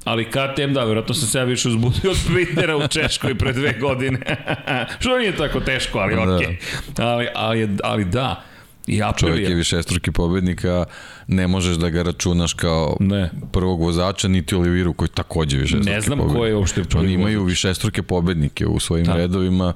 Ali 0.03 0.25
KTM, 0.25 0.73
da, 0.73 0.83
vjerojatno 0.83 1.13
sam 1.13 1.27
se 1.27 1.37
ja 1.37 1.43
više 1.43 1.67
uzbudio 1.69 2.11
od 2.11 2.17
Bindera 2.29 2.77
u 2.77 2.87
Češkoj 2.87 3.35
pre 3.35 3.53
dve 3.53 3.73
godine. 3.73 4.19
Što 4.99 5.17
nije 5.17 5.35
tako 5.35 5.59
teško, 5.59 5.99
ali 5.99 6.15
Da. 6.15 6.35
okej. 6.35 6.47
Okay. 6.47 7.03
Ali, 7.05 7.27
ali, 7.35 7.69
ali 7.83 8.05
da, 8.05 8.43
I 8.87 8.97
Čovjek 8.97 9.09
Aprilia. 9.09 9.49
je 9.49 9.55
višestruki 9.55 10.11
pobednika, 10.11 10.85
ne 11.27 11.47
možeš 11.47 11.75
da 11.75 11.89
ga 11.89 12.03
računaš 12.03 12.53
kao 12.53 12.97
Ne. 12.99 13.29
prvog 13.51 13.81
vozača, 13.81 14.27
niti 14.27 14.55
Oliviru 14.55 14.93
koji 14.93 15.09
takođe 15.09 15.57
višestruki 15.57 15.89
Ne 15.89 16.01
znam 16.01 16.17
pobednik. 16.17 16.37
ko 16.37 16.45
je 16.45 16.55
uopšte 16.55 16.83
prvi 16.83 17.03
Oni 17.03 17.13
imaju 17.13 17.39
vozač. 17.39 17.51
višestruke 17.51 18.03
pobednike 18.03 18.65
u 18.67 18.79
svojim 18.79 19.05
Da. 19.05 19.13
redovima 19.13 19.73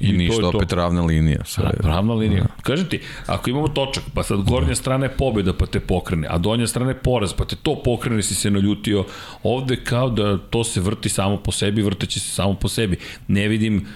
i, 0.00 0.06
I 0.06 0.12
ništa, 0.12 0.34
je 0.36 0.40
to. 0.42 0.48
opet 0.50 0.72
ravna 0.72 1.02
linija. 1.02 1.44
Sve. 1.44 1.64
Da, 1.64 1.70
pravna 1.72 2.14
linija. 2.14 2.42
Da. 2.42 2.48
Kažem 2.62 2.86
ti, 2.86 3.00
ako 3.26 3.50
imamo 3.50 3.68
točak, 3.68 4.04
pa 4.14 4.22
sad 4.22 4.38
gornja 4.40 4.74
strana 4.74 5.04
je 5.04 5.12
pobjeda 5.12 5.52
pa 5.52 5.66
te 5.66 5.80
pokrene, 5.80 6.28
a 6.30 6.38
donja 6.38 6.66
strana 6.66 6.90
je 6.90 6.96
poraz 6.96 7.32
pa 7.32 7.44
te 7.44 7.56
to 7.56 7.82
pokrene 7.82 8.22
si 8.22 8.34
se 8.34 8.50
naljutio, 8.50 9.04
ovde 9.42 9.76
kao 9.78 10.10
da 10.10 10.38
to 10.40 10.64
se 10.64 10.80
vrti 10.80 11.08
samo 11.08 11.36
po 11.36 11.52
sebi, 11.52 11.82
vrteće 11.82 12.20
se 12.20 12.28
samo 12.28 12.54
po 12.54 12.68
sebi. 12.68 12.96
Ne 13.28 13.48
vidim 13.48 13.86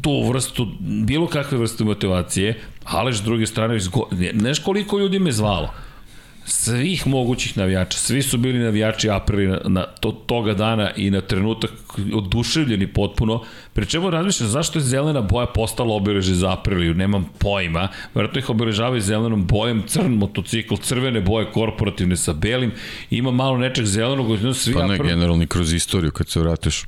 tu 0.00 0.22
vrstu, 0.22 0.66
bilo 0.80 1.26
kakve 1.26 1.58
vrste 1.58 1.84
motivacije, 1.84 2.60
ali 2.84 3.14
s 3.14 3.22
druge 3.22 3.46
strane, 3.46 3.76
izgo... 3.76 4.08
ne, 4.10 4.32
znaš 4.38 4.58
koliko 4.58 4.98
ljudi 4.98 5.18
me 5.18 5.32
zvalo? 5.32 5.74
Svih 6.44 7.06
mogućih 7.06 7.58
navijača, 7.58 7.98
svi 7.98 8.22
su 8.22 8.38
bili 8.38 8.58
navijači 8.58 9.10
Aprili 9.10 9.46
na, 9.46 9.60
na 9.64 9.82
to, 9.82 10.12
toga 10.12 10.54
dana 10.54 10.90
i 10.96 11.10
na 11.10 11.20
trenutak 11.20 11.70
oduševljeni 12.14 12.86
potpuno, 12.86 13.42
pri 13.72 13.86
čemu 13.86 14.10
razmišljam 14.10 14.48
zašto 14.48 14.78
je 14.78 14.82
zelena 14.82 15.20
boja 15.20 15.46
postala 15.46 15.94
obeleže 15.94 16.34
za 16.34 16.52
Apriliju, 16.52 16.94
nemam 16.94 17.30
pojma, 17.38 17.88
vjerojatno 18.14 18.38
ih 18.38 18.50
obeležavaju 18.50 19.00
zelenom 19.00 19.46
bojem, 19.46 19.82
crn 19.86 20.12
motocikl, 20.12 20.74
crvene 20.74 21.20
boje 21.20 21.50
korporativne 21.52 22.16
sa 22.16 22.32
belim, 22.32 22.72
ima 23.10 23.30
malo 23.30 23.56
nečeg 23.58 23.84
zelenog, 23.84 24.54
svi 24.54 24.72
Pa 24.72 24.86
ne, 24.86 24.94
April... 24.94 25.08
generalno 25.08 25.46
kroz 25.46 25.72
istoriju, 25.72 26.10
kad 26.10 26.28
se 26.28 26.40
vratiš, 26.40 26.84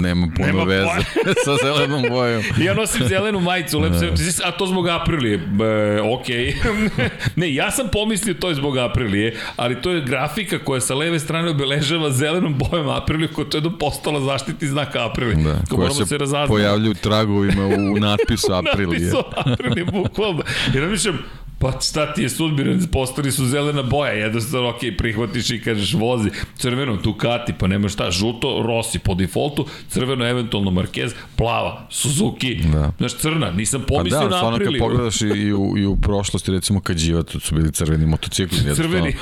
nema 0.00 0.28
puno 0.36 0.46
Nema 0.46 0.64
veze 0.64 0.88
sa 1.44 1.56
zelenom 1.62 2.04
bojom. 2.10 2.42
Ja 2.66 2.74
nosim 2.74 3.08
zelenu 3.08 3.40
majicu, 3.40 3.78
lepo 3.78 3.94
se, 3.98 4.42
a 4.44 4.50
to 4.50 4.66
zbog 4.66 4.88
Aprilije. 4.88 5.34
E, 5.34 6.00
okej. 6.00 6.54
ne, 7.36 7.54
ja 7.54 7.70
sam 7.70 7.88
pomislio 7.92 8.34
to 8.34 8.48
je 8.48 8.54
zbog 8.58 8.78
Aprilije, 8.78 9.36
ali 9.56 9.82
to 9.82 9.90
je 9.90 10.00
grafika 10.02 10.58
koja 10.58 10.80
sa 10.80 10.94
leve 10.94 11.18
strane 11.18 11.50
obeležava 11.50 12.10
zelenom 12.10 12.54
bojom 12.60 12.88
Apriliju, 12.88 13.28
koja 13.28 13.48
to 13.48 13.58
je 13.58 13.62
postala 13.78 14.20
zaštitni 14.20 14.68
znak 14.68 14.96
Aprilije. 14.96 15.44
Da, 15.44 15.54
Ko 15.60 15.76
koja 15.76 15.88
moramo 15.88 16.06
se, 16.06 16.18
razaznamo. 16.18 16.46
pojavljuju 16.48 16.94
tragovima 16.94 17.66
u 17.66 17.98
natpisu 18.00 18.52
Aprilije. 18.52 19.12
Napisao 19.12 19.24
Aprilije, 19.36 19.84
bukvalno. 19.84 20.42
Jer 20.74 20.82
ja 20.82 20.88
mišljam, 20.88 21.18
Pa 21.60 21.72
šta 21.82 22.12
ti 22.12 22.22
je 22.22 22.28
sudbina, 22.28 22.78
postali 22.92 23.32
su 23.32 23.46
zelena 23.46 23.82
boja, 23.82 24.12
jednostavno, 24.12 24.68
ok, 24.68 24.76
prihvatiš 24.98 25.50
i 25.50 25.60
kažeš 25.60 25.94
vozi, 25.94 26.28
crveno 26.56 26.96
Ducati, 26.96 27.52
pa 27.52 27.66
nema 27.66 27.88
šta, 27.88 28.10
žuto 28.10 28.62
Rossi 28.62 28.98
po 28.98 29.14
defaultu, 29.14 29.66
crveno 29.88 30.28
eventualno 30.28 30.70
Marquez, 30.70 31.10
plava 31.36 31.86
Suzuki, 31.90 32.54
Da. 32.54 32.92
znaš, 32.98 33.14
crna, 33.14 33.50
nisam 33.50 33.80
Pa 33.80 33.86
pomislio 33.86 34.20
da, 34.20 34.28
na 34.28 34.36
stvarno 34.36 34.58
kad 34.58 34.66
Apriliju. 34.66 34.80
pogledaš 34.80 35.20
i, 35.20 35.26
i, 35.26 35.52
u, 35.52 35.78
i 35.78 35.86
u 35.86 35.96
prošlosti, 35.96 36.50
recimo 36.52 36.80
kad 36.80 36.96
Đivatu 36.96 37.40
su 37.40 37.54
bili 37.54 37.72
crveni 37.72 38.06
motocikli, 38.06 38.58
Crveni. 38.76 39.14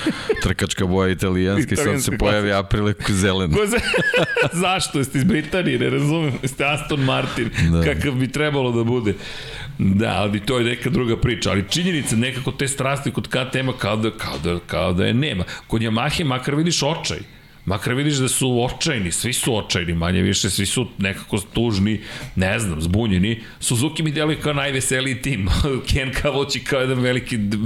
trkačka 0.43 0.87
boja 0.87 1.11
italijanski, 1.11 1.69
sad 1.69 1.79
Italijanski 1.79 2.11
se 2.11 2.19
pojavi 2.19 2.53
Aprile 2.53 2.95
zelena. 3.09 3.57
Za... 3.67 3.77
Zašto? 4.63 4.99
Jeste 4.99 5.19
iz 5.19 5.25
Britanije, 5.25 5.79
ne 5.79 5.91
razumem. 5.91 6.33
Jeste 6.43 6.65
Aston 6.65 7.01
Martin, 7.01 7.51
da. 7.63 7.79
Da. 7.79 7.95
kakav 7.95 8.13
bi 8.13 8.29
trebalo 8.29 8.73
da 8.73 8.85
bude. 8.85 9.15
Da, 9.79 10.13
ali 10.17 10.41
to 10.41 10.59
je 10.59 10.65
neka 10.65 10.91
druga 10.91 11.17
priča. 11.17 11.51
Ali 11.51 11.65
činjenica, 11.71 12.17
nekako 12.17 12.53
te 12.53 12.69
strasti 12.69 13.11
kod 13.11 13.29
KTM-a 13.29 13.73
kao 13.79 13.97
da, 13.97 14.11
kao, 14.11 14.39
da, 14.39 14.59
kao 14.67 14.93
da 14.93 15.07
je 15.07 15.15
nema. 15.15 15.45
Kod 15.67 15.83
Yamahe 15.83 16.25
makar 16.25 16.55
vidiš 16.55 16.83
očaj. 16.83 17.19
Makar 17.65 17.95
vidiš 17.95 18.15
da 18.15 18.29
su 18.29 18.65
očajni, 18.65 19.13
svi 19.13 19.33
su 19.33 19.57
očajni, 19.57 19.95
manje 19.95 20.23
više, 20.23 20.51
svi 20.51 20.67
su 20.67 20.87
nekako 20.99 21.39
tužni, 21.39 22.01
ne 22.37 22.59
znam, 22.59 22.81
zbunjeni. 22.81 23.41
Suzuki 23.61 24.03
mi 24.03 24.13
deluje 24.13 24.41
kao 24.41 24.53
najveseliji 24.53 25.23
tim. 25.23 25.49
Ken 25.93 26.13
Kavoći 26.23 26.61
kao 26.65 26.81
jedan 26.81 27.01
veliki 27.01 27.37
d- 27.37 27.57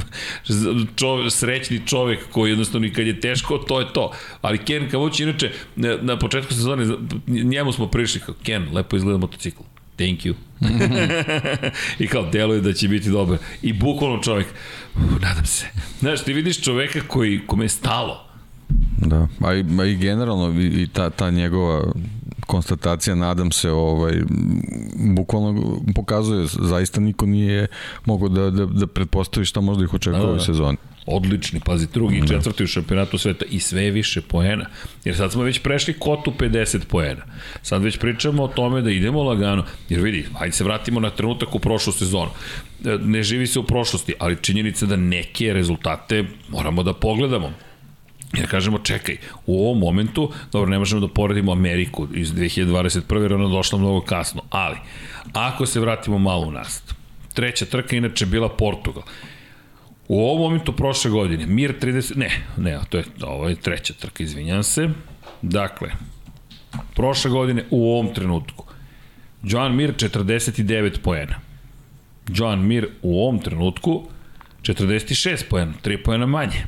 čov, 0.96 1.30
srećni 1.30 1.80
čovek 1.86 2.18
koji 2.30 2.50
jednostavno 2.50 2.86
i 2.86 2.92
kad 2.92 3.06
je 3.06 3.20
teško, 3.20 3.58
to 3.58 3.80
je 3.80 3.92
to. 3.92 4.12
Ali 4.40 4.58
Ken 4.58 4.90
Kavoći, 4.90 5.22
inače, 5.22 5.50
na, 5.76 5.96
na 6.02 6.18
početku 6.18 6.54
sezone, 6.54 6.96
njemu 7.26 7.72
smo 7.72 7.86
prišli 7.86 8.20
kao, 8.20 8.34
Ken, 8.42 8.68
lepo 8.72 8.96
izgleda 8.96 9.18
motocikl. 9.18 9.62
Thank 10.00 10.18
you. 10.24 10.34
I 12.04 12.06
kao, 12.06 12.30
deluje 12.30 12.60
da 12.60 12.72
će 12.72 12.88
biti 12.88 13.10
dobar. 13.10 13.38
I 13.62 13.72
bukvalno 13.72 14.22
čovek, 14.22 14.46
uh, 14.96 15.20
nadam 15.20 15.46
se. 15.46 15.66
Znaš, 16.00 16.24
ti 16.24 16.32
vidiš 16.32 16.62
čoveka 16.62 17.00
koji, 17.08 17.40
kome 17.46 17.64
je 17.64 17.68
stalo. 17.68 18.26
Da, 18.98 19.28
a 19.40 19.54
i, 19.54 19.64
a 19.80 19.84
i 19.84 19.96
generalno 19.96 20.60
i, 20.60 20.82
i 20.82 20.86
ta, 20.86 21.10
ta 21.10 21.30
njegova 21.30 21.92
konstatacija, 22.46 23.14
nadam 23.14 23.52
se, 23.52 23.70
ovaj, 23.70 24.22
bukvalno 25.16 25.80
pokazuje, 25.94 26.46
zaista 26.46 27.00
niko 27.00 27.26
nije 27.26 27.66
mogao 28.04 28.28
da, 28.28 28.50
da, 28.50 28.66
da 28.66 28.86
pretpostavi 28.86 29.46
šta 29.46 29.60
možda 29.60 29.84
ih 29.84 29.94
očekuje 29.94 30.20
Da, 30.20 30.26
u 30.26 30.30
da, 30.32 30.38
da. 30.38 30.44
sezoni. 30.44 30.76
Odlični, 31.06 31.60
pazi, 31.60 31.86
drugi 31.94 32.16
i 32.16 32.28
četvrti 32.28 32.64
u 32.64 32.66
šampionatu 32.66 33.18
sveta 33.18 33.44
i 33.50 33.60
sve 33.60 33.90
više 33.90 34.20
poena. 34.20 34.66
Jer 35.04 35.16
sad 35.16 35.32
smo 35.32 35.42
već 35.42 35.58
prešli 35.58 35.94
kotu 35.98 36.32
50 36.38 36.84
poena. 36.88 37.22
Sad 37.62 37.82
već 37.82 37.98
pričamo 37.98 38.42
o 38.42 38.48
tome 38.48 38.82
da 38.82 38.90
idemo 38.90 39.22
lagano, 39.22 39.64
jer 39.88 40.00
vidi, 40.00 40.26
hajde 40.38 40.52
se 40.52 40.64
vratimo 40.64 41.00
na 41.00 41.10
trenutak 41.10 41.54
u 41.54 41.58
prošlu 41.58 41.92
sezonu. 41.92 42.30
E, 42.84 42.98
Ne 43.04 43.22
živi 43.22 43.46
se 43.46 43.58
u 43.58 43.62
prošlosti, 43.62 44.14
ali 44.18 44.36
činjenica 44.42 44.86
da 44.86 44.96
neke 44.96 45.52
rezultate 45.52 46.24
moramo 46.48 46.82
da 46.82 46.92
pogledamo. 46.92 47.52
Jer 48.32 48.50
kažemo, 48.50 48.78
čekaj, 48.78 49.16
u 49.46 49.66
ovom 49.66 49.78
momentu, 49.78 50.32
dobro, 50.52 50.70
ne 50.70 50.78
možemo 50.78 51.00
da 51.00 51.08
poredimo 51.08 51.52
Ameriku 51.52 52.08
iz 52.14 52.32
2021. 52.32 53.22
jer 53.22 53.32
ona 53.32 53.48
došla 53.48 53.78
mnogo 53.78 54.00
kasno, 54.00 54.42
ali 54.50 54.76
ako 55.32 55.66
se 55.66 55.80
vratimo 55.80 56.18
malo 56.18 56.46
u 56.46 56.50
nas, 56.50 56.82
treća 57.34 57.64
trka 57.64 57.96
inače 57.96 58.26
bila 58.26 58.48
Portugal. 58.48 59.02
U 60.10 60.20
ovom 60.20 60.38
momentu 60.38 60.72
prošle 60.72 61.10
godine, 61.10 61.46
Mir 61.46 61.74
30, 61.80 62.16
ne, 62.16 62.30
ne, 62.56 62.78
to 62.88 62.98
je, 62.98 63.04
ovo 63.22 63.48
je 63.48 63.56
treća 63.56 63.94
trka, 63.94 64.22
izvinjam 64.22 64.62
se. 64.62 64.88
Dakle, 65.42 65.90
prošle 66.94 67.30
godine 67.30 67.64
u 67.70 67.92
ovom 67.92 68.14
trenutku, 68.14 68.64
Joan 69.42 69.76
Mir 69.76 69.94
49 69.94 70.98
poena. 71.02 71.34
Joan 72.28 72.66
Mir 72.66 72.88
u 73.02 73.22
ovom 73.22 73.38
trenutku 73.38 74.02
46 74.62 75.44
poena, 75.50 75.72
3 75.84 76.02
poena 76.04 76.26
manje. 76.26 76.66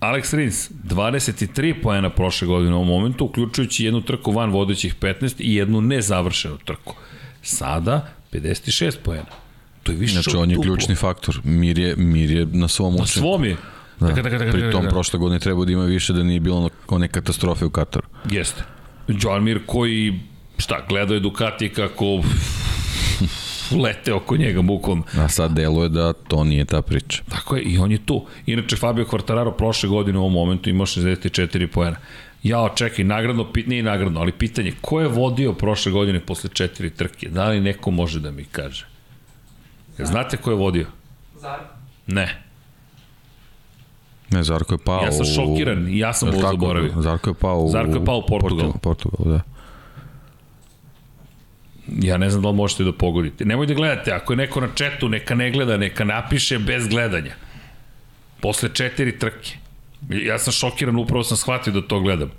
Alex 0.00 0.36
Rins, 0.36 0.70
23 0.70 1.82
poena 1.82 2.10
prošle 2.10 2.48
godine 2.48 2.74
u 2.74 2.76
ovom 2.76 2.88
momentu, 2.88 3.24
uključujući 3.24 3.84
jednu 3.84 4.00
trku 4.02 4.32
van 4.32 4.50
vodećih 4.50 4.96
15 5.00 5.34
i 5.38 5.54
jednu 5.54 5.80
nezavršenu 5.80 6.58
trku. 6.58 6.94
Sada 7.42 8.08
56 8.32 8.96
poena. 9.04 9.47
To 9.88 9.92
je 9.92 9.98
više 9.98 10.12
Znači, 10.12 10.36
on 10.36 10.50
je 10.50 10.56
duplo. 10.56 10.62
ključni 10.64 10.94
faktor. 10.94 11.40
Mir 11.44 11.78
je, 11.78 11.94
mir 11.96 12.30
je 12.30 12.46
na 12.46 12.68
svom 12.68 12.94
Na 12.94 13.02
učenju. 13.02 13.20
svom 13.20 13.44
je. 13.44 13.56
Da. 14.00 14.08
Taka, 14.08 14.22
taka, 14.22 14.38
taka, 14.38 14.52
Pri 14.52 14.72
tom 14.72 14.86
prošle 14.88 15.18
godine 15.18 15.40
treba 15.40 15.64
da 15.64 15.72
ima 15.72 15.84
više 15.84 16.12
da 16.12 16.22
nije 16.22 16.40
bilo 16.40 16.68
one 16.88 17.08
katastrofe 17.08 17.64
u 17.64 17.70
Kataru. 17.70 18.06
Jeste. 18.30 18.62
Joan 19.08 19.44
Mir 19.44 19.60
koji, 19.66 20.20
šta, 20.58 20.84
gledao 20.88 21.14
je 21.14 21.20
Ducati 21.20 21.68
kako 21.68 22.22
lete 23.82 24.12
oko 24.12 24.36
njega 24.36 24.62
bukom. 24.62 25.04
A 25.18 25.28
sad 25.28 25.52
deluje 25.52 25.88
da 25.88 26.12
to 26.12 26.44
nije 26.44 26.64
ta 26.64 26.82
priča. 26.82 27.22
Tako 27.28 27.56
je, 27.56 27.62
i 27.62 27.78
on 27.78 27.92
je 27.92 27.98
tu. 28.06 28.26
Inače, 28.46 28.76
Fabio 28.76 29.04
Quartararo 29.04 29.52
prošle 29.52 29.88
godine 29.88 30.18
u 30.18 30.22
ovom 30.22 30.32
momentu 30.32 30.70
imao 30.70 30.86
64 30.86 31.66
poena. 31.66 31.96
Ja, 32.42 32.68
čekaj, 32.76 33.04
nagradno, 33.04 33.46
nije 33.66 33.82
nagradno, 33.82 34.20
ali 34.20 34.32
pitanje, 34.32 34.72
ko 34.80 35.00
je 35.00 35.08
vodio 35.08 35.52
prošle 35.52 35.92
godine 35.92 36.20
posle 36.20 36.50
četiri 36.52 36.90
trke? 36.90 37.28
Da 37.28 37.48
li 37.48 37.60
neko 37.60 37.90
može 37.90 38.20
da 38.20 38.30
mi 38.30 38.44
kaže? 38.44 38.86
Znate 39.98 40.36
ko 40.36 40.50
je 40.50 40.56
vodio? 40.56 40.86
Zarko. 41.40 41.74
Ne. 42.06 42.42
Ne, 44.30 44.42
Zarko 44.42 44.74
je 44.74 44.78
pao 44.84 45.02
Ja 45.02 45.12
sam 45.12 45.26
šokiran 45.26 45.86
ja 45.96 46.12
sam 46.12 46.28
ovo 46.28 46.40
Kako? 46.40 46.50
zaboravio. 46.52 47.02
Zarko 47.02 47.30
je 47.30 47.34
pao 47.34 47.58
u... 47.60 47.68
Zarko 47.70 47.92
je 47.92 48.04
pao 48.04 48.18
u 48.18 48.26
Portugalu. 48.28 48.72
Portugal, 48.82 49.32
da. 49.32 49.40
Ja 51.88 52.16
ne 52.16 52.30
znam 52.30 52.42
da 52.42 52.48
li 52.48 52.54
možete 52.56 52.84
da 52.84 52.92
pogodite. 52.92 53.44
Nemoj 53.44 53.66
da 53.66 53.74
gledate, 53.74 54.12
ako 54.12 54.32
je 54.32 54.36
neko 54.36 54.60
na 54.60 54.68
četu, 54.74 55.08
neka 55.08 55.34
ne 55.34 55.50
gleda, 55.50 55.76
neka 55.76 56.04
napiše 56.04 56.58
bez 56.58 56.88
gledanja. 56.88 57.34
Posle 58.40 58.68
četiri 58.74 59.18
trke. 59.18 59.56
Ja 60.10 60.38
sam 60.38 60.52
šokiran, 60.52 60.96
upravo 60.96 61.24
sam 61.24 61.36
shvatio 61.36 61.72
da 61.72 61.82
to 61.82 62.00
gledam. 62.00 62.30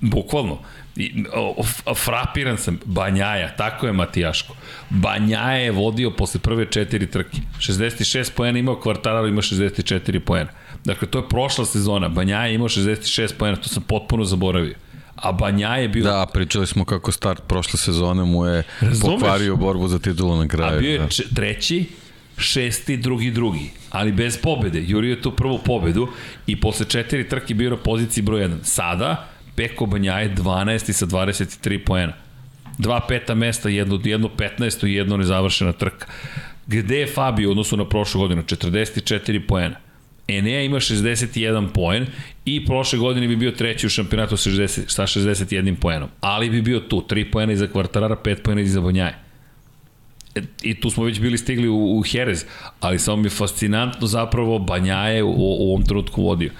Bukvalno. 0.00 0.58
I, 0.96 1.24
o, 1.32 1.64
o, 1.86 1.94
frapiran 1.94 2.58
sam. 2.58 2.78
Banjaja, 2.84 3.56
tako 3.56 3.86
je 3.86 3.92
Matijaško. 3.92 4.54
Banjaja 4.90 5.56
je 5.58 5.70
vodio 5.70 6.10
posle 6.10 6.40
prve 6.40 6.66
četiri 6.70 7.06
trke. 7.06 7.38
66 7.58 8.30
poena 8.36 8.58
imao, 8.58 8.80
Kvartararo 8.80 9.26
ima 9.26 9.42
64 9.42 10.18
poena. 10.18 10.50
Dakle, 10.84 11.08
to 11.08 11.18
je 11.18 11.28
prošla 11.28 11.64
sezona. 11.64 12.08
Banjaja 12.08 12.46
je 12.46 12.54
imao 12.54 12.68
66 12.68 13.34
poena, 13.38 13.56
to 13.56 13.68
sam 13.68 13.82
potpuno 13.82 14.24
zaboravio. 14.24 14.74
A 15.16 15.32
Banjaja 15.32 15.76
je 15.76 15.88
bio 15.88 16.04
Da, 16.04 16.26
pričali 16.32 16.66
smo 16.66 16.84
kako 16.84 17.12
start 17.12 17.42
prošle 17.48 17.78
sezone 17.78 18.24
mu 18.24 18.46
je 18.46 18.62
Razumeš? 18.80 19.20
pokvario 19.20 19.56
borbu 19.56 19.88
za 19.88 19.98
titulu 19.98 20.36
na 20.36 20.48
kraju. 20.48 20.76
A 20.76 20.80
bio 20.80 20.92
je 20.92 20.98
da. 20.98 21.34
treći, 21.34 21.84
šesti, 22.38 22.96
drugi, 22.96 23.30
drugi. 23.30 23.70
Ali 23.90 24.12
bez 24.12 24.36
pobede. 24.36 24.82
Jurio 24.86 25.10
je 25.10 25.22
tu 25.22 25.30
prvu 25.30 25.58
pobedu 25.58 26.08
i 26.46 26.60
posle 26.60 26.86
četiri 26.86 27.28
trke 27.28 27.54
bio 27.54 27.70
na 27.70 27.76
poziciji 27.76 28.22
broj 28.22 28.40
1. 28.40 28.56
Sada, 28.62 29.28
Peko 29.56 29.86
Banjaje 29.86 30.34
12 30.34 30.92
sa 30.92 31.06
23 31.06 31.84
poena. 31.84 32.12
Dva 32.78 33.00
peta 33.08 33.34
mesta, 33.34 33.68
jedno, 33.68 34.00
jedno 34.04 34.30
15 34.36 34.86
i 34.86 34.92
jedno 34.92 35.16
nezavršena 35.16 35.72
trka. 35.72 36.06
Gde 36.66 36.98
je 36.98 37.06
Fabio 37.06 37.48
u 37.48 37.50
odnosu 37.50 37.76
na 37.76 37.88
prošlu 37.88 38.20
godinu? 38.20 38.42
44 38.42 39.46
poena. 39.46 39.76
Enea 40.28 40.62
ima 40.62 40.76
61 40.76 41.68
poen 41.68 42.06
i 42.44 42.66
prošle 42.66 42.98
godine 42.98 43.28
bi 43.28 43.36
bio 43.36 43.50
treći 43.50 43.86
u 43.86 43.90
šampionatu 43.90 44.36
sa 44.36 44.50
60, 44.50 44.80
sa 44.86 45.02
61 45.02 45.74
poenom. 45.74 46.08
Ali 46.20 46.50
bi 46.50 46.62
bio 46.62 46.80
tu, 46.80 47.06
3 47.10 47.30
poena 47.30 47.52
iza 47.52 47.66
Kvartarara, 47.66 48.16
5 48.24 48.42
poena 48.42 48.60
iza 48.60 48.80
Banjaje. 48.80 49.18
E, 50.34 50.42
i 50.62 50.80
tu 50.80 50.90
smo 50.90 51.04
već 51.04 51.20
bili 51.20 51.38
stigli 51.38 51.68
u, 51.68 51.98
u 51.98 52.02
Jerez, 52.12 52.44
ali 52.80 52.98
samo 52.98 53.16
mi 53.16 53.26
je 53.26 53.30
fascinantno 53.30 54.06
zapravo 54.06 54.58
Banjaje 54.58 55.22
u, 55.22 55.34
u 55.36 55.70
ovom 55.70 55.84
trenutku 55.84 56.22
vodio. 56.22 56.50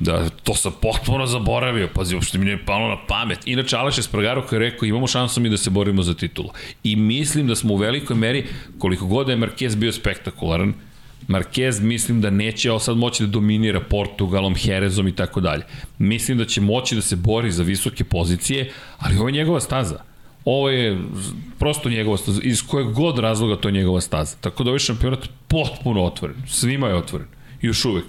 Da, 0.00 0.28
to 0.42 0.54
sam 0.54 0.72
potpuno 0.82 1.26
zaboravio, 1.26 1.88
pazi, 1.94 2.14
uopšte 2.14 2.38
mi 2.38 2.44
nije 2.44 2.64
palo 2.64 2.88
na 2.88 2.96
pamet. 3.08 3.38
Inače, 3.46 3.76
Aleš 3.76 3.98
Espargaro 3.98 4.46
koji 4.46 4.56
je 4.56 4.70
rekao, 4.70 4.86
imamo 4.86 5.06
šansu 5.06 5.40
mi 5.40 5.50
da 5.50 5.56
se 5.56 5.70
borimo 5.70 6.02
za 6.02 6.14
titulu. 6.14 6.50
I 6.84 6.96
mislim 6.96 7.46
da 7.46 7.54
smo 7.54 7.74
u 7.74 7.76
velikoj 7.76 8.16
meri, 8.16 8.46
koliko 8.78 9.06
god 9.06 9.26
da 9.26 9.32
je 9.32 9.38
Marquez 9.38 9.76
bio 9.76 9.92
spektakularan, 9.92 10.74
Marquez 11.28 11.82
mislim 11.82 12.20
da 12.20 12.30
neće 12.30 12.70
sad 12.80 12.96
moći 12.96 13.22
da 13.22 13.30
dominira 13.30 13.80
Portugalom, 13.80 14.54
Jerezom 14.64 15.08
i 15.08 15.12
tako 15.12 15.40
dalje. 15.40 15.62
Mislim 15.98 16.38
da 16.38 16.44
će 16.44 16.60
moći 16.60 16.94
da 16.94 17.02
se 17.02 17.16
bori 17.16 17.50
za 17.50 17.62
visoke 17.62 18.04
pozicije, 18.04 18.70
ali 18.98 19.16
ovo 19.16 19.28
je 19.28 19.32
njegova 19.32 19.60
staza. 19.60 20.00
Ovo 20.44 20.70
je 20.70 20.98
prosto 21.58 21.88
njegova 21.90 22.16
staza. 22.16 22.40
Iz 22.42 22.62
kojeg 22.66 22.88
god 22.92 23.18
razloga 23.18 23.56
to 23.56 23.68
je 23.68 23.72
njegova 23.72 24.00
staza. 24.00 24.36
Tako 24.40 24.64
da 24.64 24.70
ovaj 24.70 24.78
šampionat 24.78 25.28
potpuno 25.48 26.04
otvoren. 26.04 26.36
Svima 26.46 26.88
je 26.88 26.94
otvoren. 26.94 27.26
Još 27.60 27.84
uvek 27.84 28.04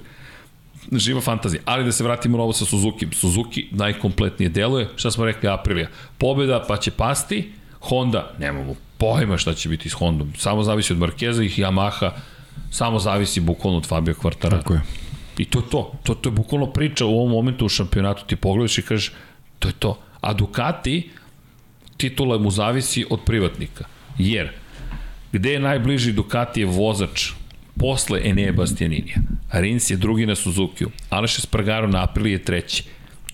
živa 0.92 1.22
fantazija. 1.22 1.62
Ali 1.66 1.86
da 1.86 1.92
se 1.92 2.04
vratimo 2.04 2.38
na 2.38 2.44
ovo 2.44 2.54
sa 2.54 2.66
Suzuki. 2.66 3.08
Suzuki 3.12 3.68
najkompletnije 3.72 4.50
deluje. 4.50 4.88
Šta 4.96 5.12
smo 5.12 5.26
rekli 5.26 5.50
Aprilija? 5.50 5.88
Pobeda 6.18 6.66
pa 6.68 6.78
će 6.78 6.92
pasti. 6.92 7.52
Honda, 7.80 8.36
nemamo 8.40 8.76
pojma 8.98 9.38
šta 9.38 9.54
će 9.54 9.70
biti 9.70 9.90
s 9.90 9.94
Hondom. 9.94 10.34
Samo 10.38 10.64
zavisi 10.64 10.94
od 10.94 11.00
Markeza 11.00 11.44
i 11.44 11.50
Yamaha. 11.50 12.12
Samo 12.72 13.00
zavisi 13.00 13.40
bukvalno 13.40 13.78
od 13.78 13.88
Fabio 13.88 14.14
Quartarara. 14.14 14.58
Tako 14.58 14.74
je. 14.74 14.82
I 15.38 15.46
to 15.46 15.60
je 15.60 15.70
to. 15.70 15.92
To, 16.04 16.16
to 16.16 16.30
je 16.30 16.34
bukvalno 16.34 16.68
priča 16.68 17.06
u 17.06 17.20
ovom 17.20 17.32
momentu 17.32 17.66
u 17.66 17.70
šampionatu. 17.70 18.26
Ti 18.26 18.36
pogledaš 18.36 18.78
i 18.78 18.82
kažeš, 18.82 19.12
to 19.60 19.68
je 19.68 19.74
to. 19.80 20.00
A 20.22 20.34
Ducati, 20.34 21.10
titula 21.98 22.38
mu 22.38 22.52
zavisi 22.52 23.06
od 23.10 23.20
privatnika. 23.26 23.86
Jer, 24.18 24.52
gde 25.32 25.54
je 25.54 25.60
najbliži 25.60 26.12
Ducati 26.12 26.60
je 26.60 26.66
vozač 26.66 27.32
posle 27.80 28.22
Enea 28.24 28.52
Bastianinija. 28.52 29.18
Rins 29.52 29.90
je 29.90 29.98
drugi 29.98 30.26
na 30.26 30.36
Suzukiju. 30.36 30.90
Aleš 31.10 31.38
Espargaro 31.38 31.88
na 31.88 32.04
Apriliji 32.04 32.34
je 32.34 32.44
treći. 32.44 32.84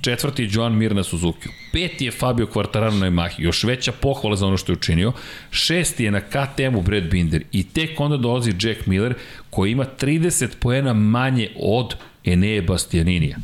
Četvrti 0.02 0.44
je 0.44 0.50
Joan 0.52 0.76
Mir 0.76 0.96
na 0.96 1.04
Suzukiju. 1.04 1.52
Peti 1.72 2.06
je 2.06 2.12
Fabio 2.12 2.46
Quartararo 2.46 3.00
na 3.00 3.08
Yamahi. 3.08 3.34
Još 3.38 3.64
veća 3.64 3.92
pohvala 3.92 4.36
za 4.36 4.48
ono 4.48 4.58
što 4.58 4.72
je 4.72 4.78
učinio. 4.78 5.12
Šesti 5.52 6.04
je 6.04 6.12
na 6.12 6.22
KTM-u 6.22 6.82
Brad 6.82 7.04
Binder. 7.04 7.44
I 7.52 7.64
tek 7.64 8.00
onda 8.00 8.18
dolazi 8.18 8.54
Jack 8.62 8.86
Miller 8.86 9.14
koji 9.50 9.72
ima 9.72 9.86
30 10.02 10.48
poena 10.60 10.94
manje 10.94 11.50
od 11.60 11.96
Enea 12.26 12.62
Bastianinija. 12.62 13.38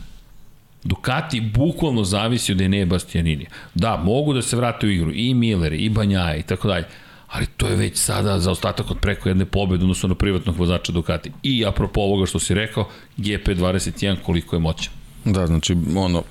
Ducati 0.84 1.41
bukvalno 1.41 2.04
zavisi 2.04 2.52
od 2.52 2.62
Enea 2.62 2.86
Bastianinija. 2.86 3.49
Da, 3.76 3.97
mogu 3.97 4.34
da 4.34 4.41
se 4.41 4.56
vrate 4.56 4.88
u 4.88 4.89
igru 4.89 5.12
i 5.14 5.34
Miller, 5.34 5.74
i 5.74 5.89
Banjaja 5.89 6.36
i 6.36 6.43
tako 6.43 6.68
dalje, 6.68 6.86
ali 7.32 7.46
to 7.58 7.68
je 7.68 7.76
već 7.76 7.98
sada 7.98 8.40
za 8.40 8.52
ostatak 8.52 8.92
od 8.92 8.98
preko 9.02 9.30
jedne 9.30 9.46
pobede 9.46 9.84
odnosno 9.84 10.10
na 10.10 10.16
privatnog 10.16 10.58
vozača 10.58 10.92
Ducati. 10.92 11.32
I 11.44 11.66
apropo 11.66 12.02
ovoga 12.02 12.26
što 12.26 12.40
si 12.40 12.54
rekao, 12.54 12.88
GP21 13.18 14.16
koliko 14.26 14.56
je 14.56 14.60
moćan. 14.60 14.94
Da, 15.26 15.48
znači, 15.48 15.76
ono, 15.96 16.24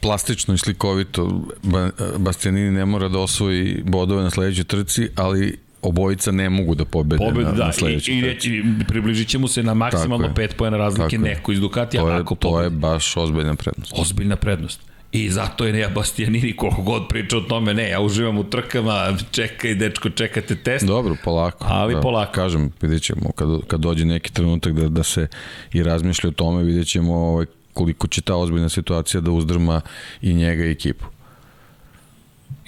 plastično 0.00 0.54
i 0.54 0.58
slikovito, 0.58 1.42
ba, 1.62 1.90
Bastianini 2.18 2.70
ne 2.70 2.84
mora 2.84 3.08
da 3.08 3.18
osvoji 3.18 3.82
bodove 3.84 4.22
na 4.22 4.30
sledećoj 4.30 4.64
trci, 4.64 5.08
ali 5.16 5.58
obojica 5.82 6.30
ne 6.30 6.50
mogu 6.50 6.74
da 6.74 6.84
pobede 6.84 7.24
Pobeda, 7.24 7.50
na, 7.50 7.56
da, 7.56 7.64
na 7.64 7.70
i, 7.70 7.72
sledećoj 7.72 8.18
i 8.18 8.20
trci. 8.20 8.34
reći, 8.34 8.64
približit 8.88 9.28
će 9.28 9.38
mu 9.38 9.48
se 9.48 9.62
na 9.62 9.74
maksimalno 9.74 10.28
Tako 10.28 10.40
je. 10.40 10.48
5 10.48 10.54
pojena 10.56 10.76
razlike 10.76 11.16
Tako 11.16 11.28
neko 11.28 11.52
iz 11.52 11.60
Ducatija, 11.60 12.02
To 12.02 12.08
je, 12.08 12.16
ako 12.16 12.34
to 12.34 12.62
je 12.62 12.70
baš 12.70 13.16
ozbiljna 13.16 13.54
prednost. 13.54 13.92
Ozbiljna 13.96 14.36
prednost. 14.36 14.80
I 15.12 15.30
zato 15.30 15.66
je 15.66 15.72
Nea 15.72 15.88
Bastianini 15.88 16.56
koliko 16.56 16.82
god 16.82 17.08
priča 17.08 17.38
o 17.38 17.40
tome, 17.40 17.74
ne, 17.74 17.90
ja 17.90 18.00
uživam 18.00 18.38
u 18.38 18.44
trkama, 18.44 19.16
čekaj 19.30 19.74
dečko, 19.74 20.10
čekate 20.10 20.56
test. 20.56 20.86
Dobro, 20.86 21.16
polako. 21.24 21.66
Ali 21.68 21.94
da, 21.94 22.00
polako. 22.00 22.32
Kažem, 22.32 22.72
vidjet 22.82 23.02
ćemo 23.02 23.32
kad, 23.32 23.48
kad 23.66 23.80
dođe 23.80 24.04
neki 24.04 24.32
trenutak 24.32 24.72
da, 24.72 24.88
da 24.88 25.02
se 25.02 25.28
i 25.72 25.82
razmišlja 25.82 26.28
o 26.28 26.32
tome, 26.32 26.62
vidjet 26.62 26.88
ćemo 26.88 27.14
ovaj, 27.14 27.46
koliko 27.72 28.06
će 28.06 28.20
ta 28.20 28.36
ozbiljna 28.36 28.68
situacija 28.68 29.20
da 29.20 29.30
uzdrma 29.30 29.80
i 30.22 30.34
njega 30.34 30.64
i 30.64 30.70
ekipu. 30.70 31.04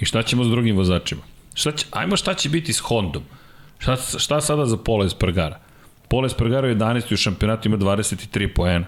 I 0.00 0.04
šta 0.04 0.22
ćemo 0.22 0.44
s 0.44 0.48
drugim 0.48 0.76
vozačima? 0.76 1.22
Šta 1.54 1.72
će, 1.72 1.86
ajmo 1.90 2.16
šta 2.16 2.34
će 2.34 2.48
biti 2.48 2.72
s 2.72 2.78
Hondom. 2.78 3.22
Šta, 3.78 3.96
šta 3.96 4.40
sada 4.40 4.66
za 4.66 4.76
Pola 4.76 5.06
Espargara? 5.06 5.58
Pola 6.08 6.26
Espargara 6.26 6.68
je 6.68 6.76
11. 6.76 7.14
u 7.14 7.16
šampionatu 7.16 7.68
ima 7.68 7.76
23 7.76 8.48
poena. 8.54 8.86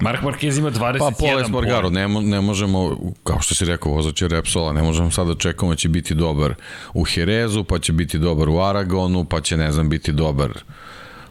Mark 0.00 0.22
Marquez 0.22 0.58
ima 0.58 0.70
21 0.70 0.98
Pa 0.98 1.10
Pola 1.18 1.40
Espargaro, 1.40 1.90
poen. 1.90 1.94
ne, 1.94 2.08
ne 2.08 2.40
možemo, 2.40 2.96
kao 3.24 3.40
što 3.40 3.54
si 3.54 3.64
rekao, 3.64 3.92
vozač 3.92 4.22
je 4.22 4.28
Repsola, 4.28 4.72
ne 4.72 4.82
možemo 4.82 5.10
sad 5.10 5.26
da 5.26 5.34
čekamo 5.34 5.72
da 5.72 5.76
će 5.76 5.88
biti 5.88 6.14
dobar 6.14 6.54
u 6.94 7.04
Jerezu, 7.16 7.64
pa 7.64 7.78
će 7.78 7.92
biti 7.92 8.18
dobar 8.18 8.48
u 8.48 8.60
Aragonu, 8.60 9.24
pa 9.24 9.40
će, 9.40 9.56
ne 9.56 9.72
znam, 9.72 9.88
biti 9.88 10.12
dobar 10.12 10.50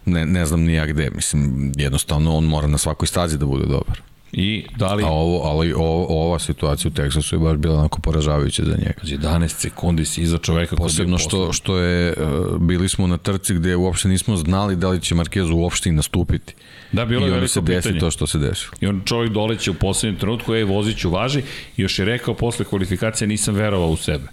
ne, 0.06 0.26
ne 0.26 0.46
znam 0.46 0.62
ni 0.62 0.74
ja 0.74 0.86
gde, 0.86 1.10
mislim, 1.16 1.72
jednostavno 1.78 2.38
on 2.38 2.44
mora 2.44 2.68
na 2.68 2.78
svakoj 2.78 3.08
stazi 3.08 3.38
da 3.38 3.46
bude 3.46 3.66
dobar. 3.66 4.02
I 4.34 4.66
da 4.76 4.94
li 4.94 5.04
A 5.04 5.08
ovo, 5.08 5.44
ali 5.44 5.74
ovo, 5.74 6.06
ova 6.10 6.40
situacija 6.40 6.90
u 6.90 6.94
Teksasu 6.94 7.36
je 7.36 7.40
baš 7.40 7.58
bila 7.58 7.80
onako 7.80 8.02
poražavajuća 8.02 8.64
za 8.66 8.78
njega. 8.78 9.02
11 9.04 9.48
sekundi 9.48 10.06
si 10.06 10.22
iza 10.22 10.38
čoveka 10.38 10.76
Posebno 10.76 11.18
što, 11.18 11.54
što 11.54 11.78
je, 11.78 12.14
uh, 12.14 12.62
bili 12.62 12.90
smo 12.90 13.08
na 13.08 13.18
trci 13.18 13.54
gde 13.54 13.76
uopšte 13.76 14.08
nismo 14.08 14.38
znali 14.38 14.76
da 14.76 14.90
li 14.90 15.02
će 15.02 15.16
Marquez 15.16 15.54
uopšte 15.54 15.90
i 15.90 15.92
nastupiti. 15.92 16.54
Da, 16.92 17.06
bilo 17.06 17.22
je 17.22 17.28
I 17.28 17.32
onda 17.32 17.36
veliko 17.36 17.54
se 17.54 17.62
desi 17.62 17.88
pitanje. 17.88 18.00
to 18.00 18.12
što 18.12 18.28
se 18.28 18.38
desilo. 18.38 18.72
I 18.82 18.88
on 18.88 19.02
čovjek 19.06 19.34
doleće 19.34 19.72
u 19.72 19.74
poslednjem 19.74 20.20
trenutku, 20.20 20.56
ej, 20.56 20.64
voziću 20.64 21.10
važi, 21.10 21.40
i 21.78 21.82
još 21.82 22.00
je 22.00 22.06
rekao 22.06 22.34
posle 22.34 22.66
kvalifikacije 22.66 23.28
nisam 23.28 23.56
verovao 23.56 23.90
u 23.90 23.98
sebe. 23.98 24.28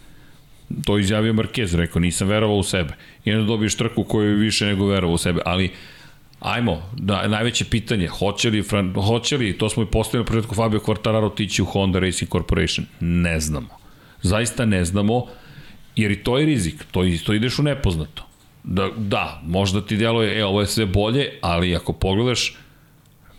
To 0.85 0.99
izjavio 0.99 1.33
Marquez, 1.33 1.77
rekao 1.77 2.01
nisam 2.01 2.29
verovao 2.29 2.57
u 2.57 2.63
sebe. 2.63 2.95
I 3.25 3.33
onda 3.33 3.47
dobiješ 3.47 3.75
trku 3.75 4.05
koju 4.05 4.37
više 4.37 4.67
nego 4.67 4.87
verovao 4.87 5.15
u 5.15 5.19
sebe, 5.19 5.41
ali 5.45 5.71
Ajmo, 6.41 6.83
da, 6.97 7.29
najveće 7.29 7.65
pitanje, 7.65 8.09
hoće 8.09 8.51
li, 8.51 8.63
Fran, 8.63 8.95
hoće 8.95 9.37
li, 9.37 9.59
to 9.59 9.69
smo 9.69 9.83
i 9.83 9.87
postavili 9.87 10.25
na 10.25 10.33
početku 10.33 10.55
Fabio 10.55 10.81
Quartararo 10.81 11.35
tići 11.35 11.63
u 11.63 11.65
Honda 11.65 11.99
Racing 11.99 12.31
Corporation? 12.31 12.87
Ne 13.01 13.41
znamo. 13.41 13.69
Zaista 14.23 14.65
ne 14.65 14.85
znamo, 14.85 15.27
jer 15.97 16.11
i 16.11 16.23
to 16.23 16.39
je 16.39 16.47
rizik, 16.47 16.85
to, 16.91 17.05
to 17.27 17.35
ideš 17.35 17.59
u 17.59 17.63
nepoznato. 17.63 18.27
Da, 18.65 18.89
da, 18.97 19.43
možda 19.45 19.81
ti 19.81 19.97
djeluje, 19.97 20.39
e, 20.39 20.45
ovo 20.45 20.61
je 20.61 20.67
sve 20.67 20.87
bolje, 20.87 21.31
ali 21.41 21.77
ako 21.77 21.93
pogledaš, 21.93 22.57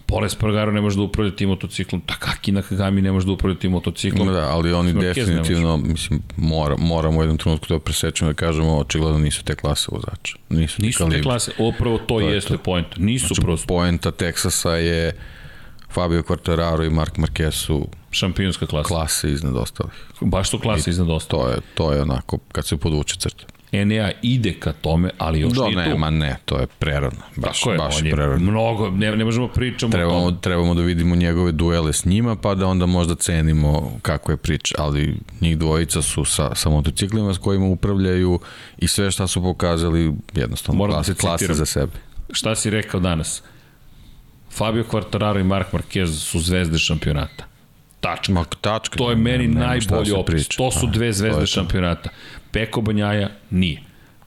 Pola 0.10 0.26
Espargaro 0.26 0.72
ne 0.72 0.82
može 0.82 0.96
da 0.98 1.02
upravlja 1.02 1.36
tim 1.36 1.50
motociklom, 1.50 2.02
Takaki 2.02 2.52
Nakagami 2.52 3.02
ne 3.02 3.12
može 3.12 3.26
da 3.26 3.32
upravlja 3.32 3.60
tim 3.60 3.72
motociklom. 3.72 4.28
Da, 4.28 4.50
ali 4.50 4.74
oni 4.74 4.94
ne 4.94 5.02
definitivno, 5.02 5.78
mislim, 5.78 6.22
mora, 6.38 6.76
moramo 6.78 7.20
u 7.20 7.24
jednom 7.24 7.38
trenutku 7.38 7.68
to 7.68 7.80
presečemo 7.80 8.32
da 8.32 8.36
kažemo, 8.36 8.78
očigledno 8.78 9.20
nisu 9.20 9.44
te 9.44 9.56
klase 9.56 9.88
vozača. 9.92 10.38
Nisu, 10.50 10.82
Nisu 10.82 10.98
te 10.98 11.04
kalibri. 11.04 11.24
klase, 11.24 11.52
upravo 11.58 11.98
to, 11.98 12.06
to 12.06 12.20
je 12.20 12.34
jeste 12.34 12.58
point. 12.58 12.88
Nisu 12.98 13.28
znači, 13.28 13.42
prosto 13.42 13.68
Poenta 13.68 14.12
Teksasa 14.12 14.76
je 14.76 15.16
Fabio 15.92 16.22
Quartararo 16.22 16.86
i 16.86 16.90
Mark 16.90 17.16
Marquez 17.18 17.52
su 17.52 17.88
šampionska 18.12 18.66
klasa. 18.66 18.88
klase 18.88 19.32
iznad 19.32 19.56
ostalih. 19.56 19.94
Baš 20.22 20.50
su 20.50 20.60
klase 20.60 20.90
iznad 20.90 21.10
ostalo. 21.10 21.44
To 21.44 21.50
je, 21.50 21.58
to 21.74 21.94
je 21.94 22.02
onako, 22.02 22.38
kad 22.52 22.66
se 22.68 22.78
podvuče 22.78 23.16
crta. 23.20 23.46
Enea 23.72 24.12
ide 24.22 24.54
ka 24.54 24.74
tome, 24.74 25.10
ali 25.18 25.40
još 25.40 25.54
Do, 25.54 25.64
nije 25.64 25.76
ne, 25.78 25.92
tu. 25.92 25.98
ma 25.98 26.10
ne, 26.10 26.36
to 26.46 26.58
je 26.58 26.68
prerano. 26.70 27.22
Baš, 27.36 27.60
Tako 27.60 27.72
je, 27.72 27.78
baš 27.78 28.00
on 28.00 28.06
je 28.06 28.12
prerano. 28.12 28.40
mnogo, 28.42 28.90
ne, 28.90 29.16
ne 29.16 29.26
možemo 29.26 29.48
pričamo 29.48 29.90
o 29.90 29.92
Trebamo, 29.92 30.20
tome. 30.22 30.38
trebamo 30.42 30.74
da 30.74 30.82
vidimo 30.82 31.16
njegove 31.16 31.52
duele 31.52 31.94
s 31.94 32.06
njima, 32.06 32.36
pa 32.36 32.56
da 32.56 32.68
onda 32.68 32.86
možda 32.86 33.16
cenimo 33.16 33.92
kako 34.02 34.32
je 34.32 34.38
priča, 34.38 34.76
ali 34.78 35.16
njih 35.42 35.58
dvojica 35.58 36.02
su 36.02 36.26
sa, 36.26 36.56
sa 36.56 36.70
motociklima 36.70 37.34
s 37.34 37.38
kojima 37.38 37.66
upravljaju 37.66 38.40
i 38.78 38.88
sve 38.88 39.12
šta 39.12 39.28
su 39.28 39.42
pokazali 39.42 40.14
jednostavno 40.34 40.78
Moram 40.78 40.96
da 40.98 41.04
te 41.04 41.14
klase 41.14 41.38
citiram. 41.38 41.56
za 41.56 41.66
sebe. 41.66 41.92
Šta 42.32 42.56
si 42.56 42.70
rekao 42.70 43.00
danas? 43.00 43.44
Fabio 44.52 44.84
Quartararo 44.84 45.40
i 45.40 45.44
Mark 45.44 45.68
Marquez 45.74 46.08
su 46.08 46.40
zvezde 46.40 46.78
šampionata. 46.78 47.46
Tačka. 48.00 48.34
Ma, 48.34 48.46
tačka. 48.62 48.98
To 48.98 49.10
je 49.10 49.16
meni 49.16 49.48
šta 49.48 49.60
najbolji 49.96 50.12
opis. 50.12 50.48
To 50.48 50.72
su 50.72 50.88
dve 50.88 51.14
zvezde 51.14 51.48
šampionata. 51.48 52.10
Peko 52.52 52.82
Banjaja 52.82 53.30
nije. 53.50 53.82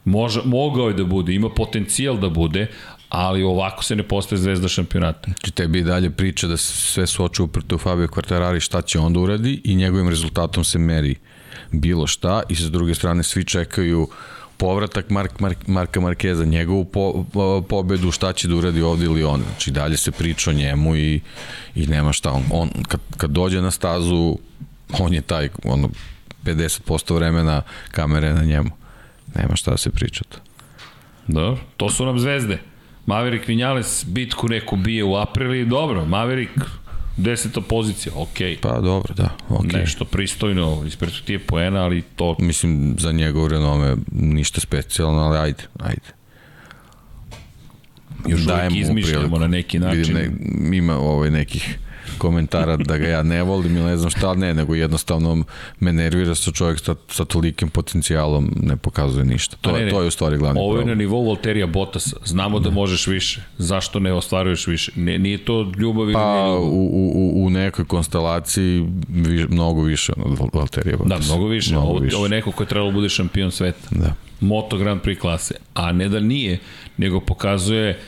Može, 0.05 0.41
mogao 0.45 0.89
je 0.89 0.95
da 0.95 1.05
bude, 1.05 1.35
ima 1.35 1.49
potencijal 1.49 2.19
da 2.19 2.29
bude, 2.29 2.67
ali 3.09 3.43
ovako 3.43 3.85
se 3.85 3.97
ne 3.97 4.03
postaje 4.03 4.39
zvezda 4.39 4.69
šampionata. 4.69 5.25
Znači 5.25 5.51
tebi 5.51 5.79
i 5.79 5.83
dalje 5.83 6.11
priča 6.11 6.47
da 6.47 6.57
sve 6.57 7.07
su 7.07 7.25
oči 7.25 7.43
uprte 7.43 7.75
u 7.75 7.79
Fabio 7.79 8.07
Quartarari 8.07 8.61
šta 8.61 8.83
će 8.83 8.99
onda 8.99 9.21
uradi 9.21 9.61
i 9.65 9.75
njegovim 9.75 10.09
rezultatom 10.09 10.65
se 10.65 10.79
meri 10.79 11.15
bilo 11.73 12.07
šta 12.07 12.43
i 12.49 12.55
sa 12.55 12.69
druge 12.69 12.95
strane 12.95 13.23
svi 13.23 13.45
čekaju 13.45 14.09
povratak 14.57 15.11
Mark, 15.11 15.41
Mark, 15.41 15.67
Marka 15.67 16.01
Markeza, 16.01 16.45
njegovu 16.45 16.85
po, 16.85 17.25
po, 17.33 17.63
pobedu, 17.69 18.11
šta 18.11 18.33
će 18.33 18.49
da 18.49 18.57
uradi 18.57 18.83
ovde 18.83 19.05
ili 19.05 19.25
on. 19.25 19.43
Znači 19.51 19.71
dalje 19.71 19.97
se 19.97 20.11
priča 20.11 20.51
o 20.51 20.53
njemu 20.53 20.97
i, 20.97 21.21
i 21.75 21.87
nema 21.87 22.13
šta. 22.13 22.33
On, 22.33 22.45
on 22.51 22.71
kad, 22.89 23.01
kad 23.17 23.31
dođe 23.31 23.63
na 23.63 23.71
stazu, 23.71 24.39
on 24.99 25.15
je 25.15 25.23
taj, 25.23 25.49
ono, 25.65 25.91
50% 26.45 27.15
vremena 27.15 27.63
kamere 27.91 28.33
na 28.33 28.43
njemu. 28.43 28.71
Nema 29.35 29.57
šta 29.57 29.71
da 29.71 29.77
se 29.77 29.91
priča 29.91 30.25
to. 30.29 30.39
Dobro, 31.27 31.61
to 31.77 31.91
su 31.91 32.07
nam 32.07 32.19
zvezde. 32.19 32.59
Maverick 33.07 33.49
Vinales 33.49 34.05
bitku 34.09 34.49
neku 34.49 34.77
bije 34.77 35.05
u 35.05 35.17
aprili, 35.17 35.65
dobro, 35.65 36.05
Maverick 36.05 36.53
deseta 37.17 37.61
pozicija, 37.61 38.13
okej. 38.17 38.57
Pa 38.61 38.81
dobro, 38.81 39.15
da, 39.15 39.29
okej. 39.49 39.71
Okay. 39.71 39.81
Nešto 39.81 40.05
pristojno 40.05 40.83
iz 40.87 40.97
perspektive 40.97 41.39
poena, 41.39 41.85
ali 41.85 42.03
to 42.03 42.37
Mislim, 42.39 42.97
za 42.99 43.13
njegov 43.13 43.49
renome 43.49 43.97
ništa 44.13 44.61
specijalno, 44.61 45.21
ali 45.21 45.39
ajde, 45.39 45.63
ajde. 45.79 46.09
još 48.27 48.41
uvijek 48.41 48.47
Dajemo 48.47 48.77
mu 48.77 48.83
izmišljamo 48.83 49.21
priliku. 49.21 49.41
na 49.41 49.47
neki 49.49 49.79
način. 49.79 50.01
Vidim, 50.01 50.39
ne, 50.71 50.77
ima 50.77 50.99
ovaj 50.99 51.31
nekih 51.31 51.79
komentara 52.19 52.77
da 52.77 52.99
ga 52.99 53.09
ja 53.09 53.23
ne 53.23 53.43
volim 53.43 53.77
ili 53.77 53.85
ne 53.85 53.97
znam 53.97 54.11
šta, 54.11 54.35
ne, 54.35 54.55
nego 54.55 54.75
jednostavno 54.75 55.45
me 55.81 55.93
nervira 55.93 56.35
što 56.35 56.51
čovjek 56.53 56.81
sa, 56.81 56.95
sa 57.09 57.25
tolikim 57.25 57.69
potencijalom 57.69 58.53
ne 58.57 58.77
pokazuje 58.77 59.25
ništa. 59.25 59.57
To, 59.61 59.73
ne, 59.73 59.79
je, 59.79 59.85
ne. 59.85 59.91
to 59.91 60.01
je 60.01 60.09
u 60.09 60.11
stvari 60.11 60.37
glavni 60.37 60.61
Ovo 60.61 60.71
je 60.71 60.75
na 60.75 60.81
problem. 60.81 60.99
nivou 60.99 61.27
Valterija 61.27 61.67
Bottasa. 61.67 62.17
Znamo 62.25 62.59
da 62.59 62.71
možeš 62.71 63.07
više. 63.07 63.41
Zašto 63.59 63.99
ne 63.99 64.13
ostvaruješ 64.13 64.67
više? 64.67 64.93
Ne, 64.97 65.19
nije 65.19 65.39
to 65.39 65.73
ljubav 65.79 66.05
ili 66.05 66.13
Pa 66.15 66.21
ljubav. 66.39 66.63
u, 66.63 66.89
u, 67.35 67.47
u 67.47 67.51
nekoj 67.51 67.85
konstelaciji 67.85 68.87
vi, 69.09 69.47
mnogo 69.49 69.83
više 69.83 70.13
od 70.17 70.39
Val- 70.39 70.51
Valterija 70.53 70.97
Da, 71.05 71.19
mnogo 71.19 71.47
više. 71.47 71.73
Mnogo 71.73 71.87
ovo, 71.89 71.99
više. 71.99 72.17
ovo 72.17 72.25
je 72.27 72.31
neko 72.31 72.53
ko 72.53 72.63
je 72.63 72.69
trebalo 72.69 72.91
da 72.91 72.95
bude 72.95 73.09
šampion 73.09 73.51
sveta. 73.51 73.89
Da. 73.91 74.15
Moto 74.41 74.77
Grand 74.79 75.01
Prix 75.01 75.19
klase. 75.19 75.55
A 75.75 75.93
ne 75.93 76.09
da 76.09 76.21
nije, 76.21 76.59
nego 76.97 77.21
pokazuje 77.21 77.99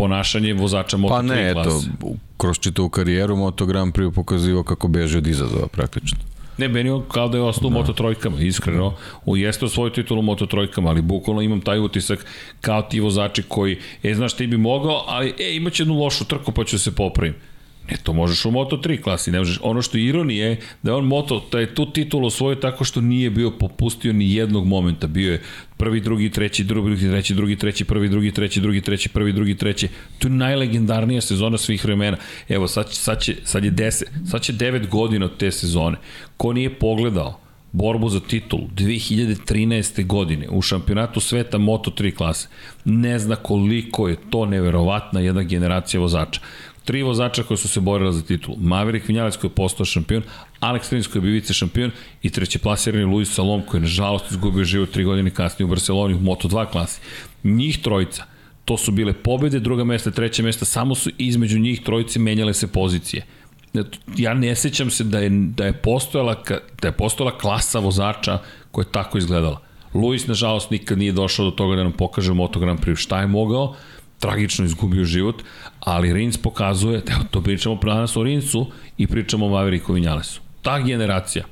ponašanje 0.00 0.54
vozača 0.54 0.96
Moto 0.96 1.14
Pa 1.14 1.22
3 1.22 1.28
ne, 1.28 1.50
eto, 1.50 1.62
klase. 1.62 1.90
kroz 2.36 2.58
čitavu 2.58 2.88
karijeru 2.88 3.36
Moto 3.36 3.66
Grand 3.66 3.94
Prix 3.94 4.14
pokazivao 4.14 4.62
kako 4.62 4.88
beže 4.88 5.18
od 5.18 5.26
izazova 5.26 5.66
praktično. 5.66 6.18
Ne, 6.58 6.68
meni 6.68 6.90
on 6.90 7.02
kao 7.08 7.28
da 7.28 7.38
je 7.38 7.42
ostao 7.42 7.68
u 7.68 7.70
Moto 7.70 7.92
trojkama, 7.92 8.40
iskreno. 8.40 8.94
U 9.24 9.36
jeste 9.36 9.68
svoju 9.68 9.90
titulu 9.90 10.20
u 10.20 10.22
Moto 10.22 10.46
trojkama, 10.46 10.90
ali 10.90 11.02
bukvalno 11.02 11.42
imam 11.42 11.60
taj 11.60 11.78
utisak 11.80 12.26
kao 12.60 12.82
ti 12.82 13.00
vozači 13.00 13.42
koji, 13.42 13.78
e, 14.02 14.14
znaš, 14.14 14.36
ti 14.36 14.46
bi 14.46 14.56
mogao, 14.56 15.04
ali, 15.06 15.34
e, 15.38 15.56
imaće 15.56 15.82
jednu 15.82 15.98
lošu 15.98 16.24
trku 16.24 16.52
pa 16.52 16.64
ću 16.64 16.78
se 16.78 16.94
popravim. 16.94 17.34
Ne, 17.90 17.96
to 18.02 18.12
možeš 18.12 18.44
u 18.44 18.50
Moto 18.50 18.76
3 18.76 19.02
klasi, 19.02 19.30
ne 19.30 19.38
možeš. 19.38 19.58
Ono 19.62 19.82
što 19.82 19.98
je 19.98 20.04
ironije 20.04 20.46
je 20.46 20.60
da 20.82 20.90
je 20.90 20.94
on 20.94 21.04
Moto, 21.04 21.46
da 21.52 21.60
je 21.60 21.74
tu 21.74 21.92
titulu 21.92 22.26
osvojio 22.26 22.54
tako 22.54 22.84
što 22.84 23.00
nije 23.00 23.30
bio 23.30 23.50
popustio 23.50 24.12
ni 24.12 24.34
jednog 24.34 24.66
momenta. 24.66 25.06
Bio 25.06 25.32
je 25.32 25.42
prvi, 25.76 26.00
drugi, 26.00 26.30
treći, 26.30 26.64
drugi, 26.64 27.08
treći, 27.08 27.34
drugi, 27.34 27.56
treći, 27.56 27.84
prvi, 27.84 28.08
drugi, 28.08 28.32
treći, 28.32 28.60
drugi, 28.60 28.80
treći, 28.80 29.08
prvi, 29.08 29.32
drugi, 29.32 29.54
treći. 29.54 29.88
To 30.18 30.28
je 30.28 30.32
najlegendarnija 30.32 31.20
sezona 31.20 31.58
svih 31.58 31.84
vremena. 31.84 32.16
Evo, 32.48 32.68
sad, 32.68 32.92
sad, 32.92 33.20
će, 33.20 33.36
sad 33.44 33.64
je 33.64 33.72
10, 33.72 34.02
sad 34.26 34.42
će 34.42 34.52
9 34.52 34.88
godina 34.88 35.26
od 35.26 35.36
te 35.36 35.50
sezone. 35.50 35.96
Ko 36.36 36.52
nije 36.52 36.78
pogledao 36.78 37.40
borbu 37.72 38.08
za 38.08 38.20
titul 38.20 38.60
2013. 38.76 40.06
godine 40.06 40.48
u 40.50 40.62
šampionatu 40.62 41.20
sveta 41.20 41.58
Moto3 41.58 42.14
klase, 42.14 42.48
ne 42.84 43.18
zna 43.18 43.36
koliko 43.36 44.08
je 44.08 44.16
to 44.30 44.46
neverovatna 44.46 45.20
jedna 45.20 45.42
generacija 45.42 46.00
vozača. 46.00 46.40
Tri 46.90 47.02
vozača 47.02 47.42
koji 47.42 47.58
su 47.58 47.68
se 47.68 47.80
borili 47.80 48.12
za 48.12 48.22
titul. 48.22 48.54
Maverick 48.58 49.08
Vinales 49.08 49.36
koji 49.36 49.48
je 49.50 49.54
postao 49.54 49.86
šampion, 49.86 50.22
Alex 50.60 50.92
Rins 50.92 51.06
koji 51.06 51.20
je 51.20 51.22
bio 51.22 51.32
vice 51.32 51.52
šampion 51.54 51.90
i 52.22 52.30
treće 52.30 52.58
plasirani 52.58 53.04
Luis 53.04 53.34
Salom 53.34 53.62
koji 53.62 53.78
je 53.78 53.82
nažalost 53.82 54.30
izgubio 54.30 54.64
život 54.64 54.90
tri 54.90 55.04
godine 55.04 55.30
kasnije 55.30 55.66
u 55.66 55.68
Barceloni 55.68 56.14
u 56.14 56.20
Moto2 56.20 56.66
klasi. 56.70 57.00
Njih 57.44 57.78
trojica, 57.78 58.24
to 58.64 58.76
su 58.76 58.92
bile 58.92 59.12
pobede, 59.12 59.60
druga 59.60 59.84
mesta, 59.84 60.10
treće 60.10 60.42
mesta, 60.42 60.64
samo 60.64 60.94
su 60.94 61.10
između 61.18 61.58
njih 61.58 61.80
trojice 61.80 62.18
menjale 62.18 62.54
se 62.54 62.66
pozicije 62.66 63.26
ja 64.16 64.34
ne 64.34 64.54
sećam 64.54 64.90
se 64.90 65.04
da 65.04 65.18
je, 65.18 65.30
da 65.30 65.66
je 65.66 65.72
postojala, 65.72 66.42
da 66.82 66.88
je 66.88 66.92
postojala 66.92 67.38
klasa 67.38 67.78
vozača 67.78 68.38
koja 68.70 68.82
je 68.82 68.92
tako 68.92 69.18
izgledala. 69.18 69.60
Luis, 69.94 70.26
nažalost, 70.26 70.70
nikad 70.70 70.98
nije 70.98 71.12
došao 71.12 71.44
do 71.44 71.50
toga 71.50 71.76
da 71.76 71.82
nam 71.82 71.92
pokaže 71.92 72.32
u 72.32 72.34
Moto 72.34 72.60
Grand 72.60 72.80
Prix 72.80 72.96
šta 72.96 73.20
je 73.20 73.26
mogao, 73.26 73.74
tragično 74.20 74.64
izgubio 74.64 75.04
život, 75.04 75.42
ali 75.80 76.12
Rins 76.12 76.36
pokazuje, 76.36 77.02
evo 77.12 77.24
to 77.30 77.42
pričamo 77.42 77.78
danas 77.82 78.16
o 78.16 78.22
Rinsu 78.22 78.66
i 78.98 79.06
pričamo 79.06 79.46
o 79.46 79.48
Mavericku 79.48 79.92
Vinjalesu. 79.92 80.40
Ta 80.62 80.80
generacija, 80.80 81.44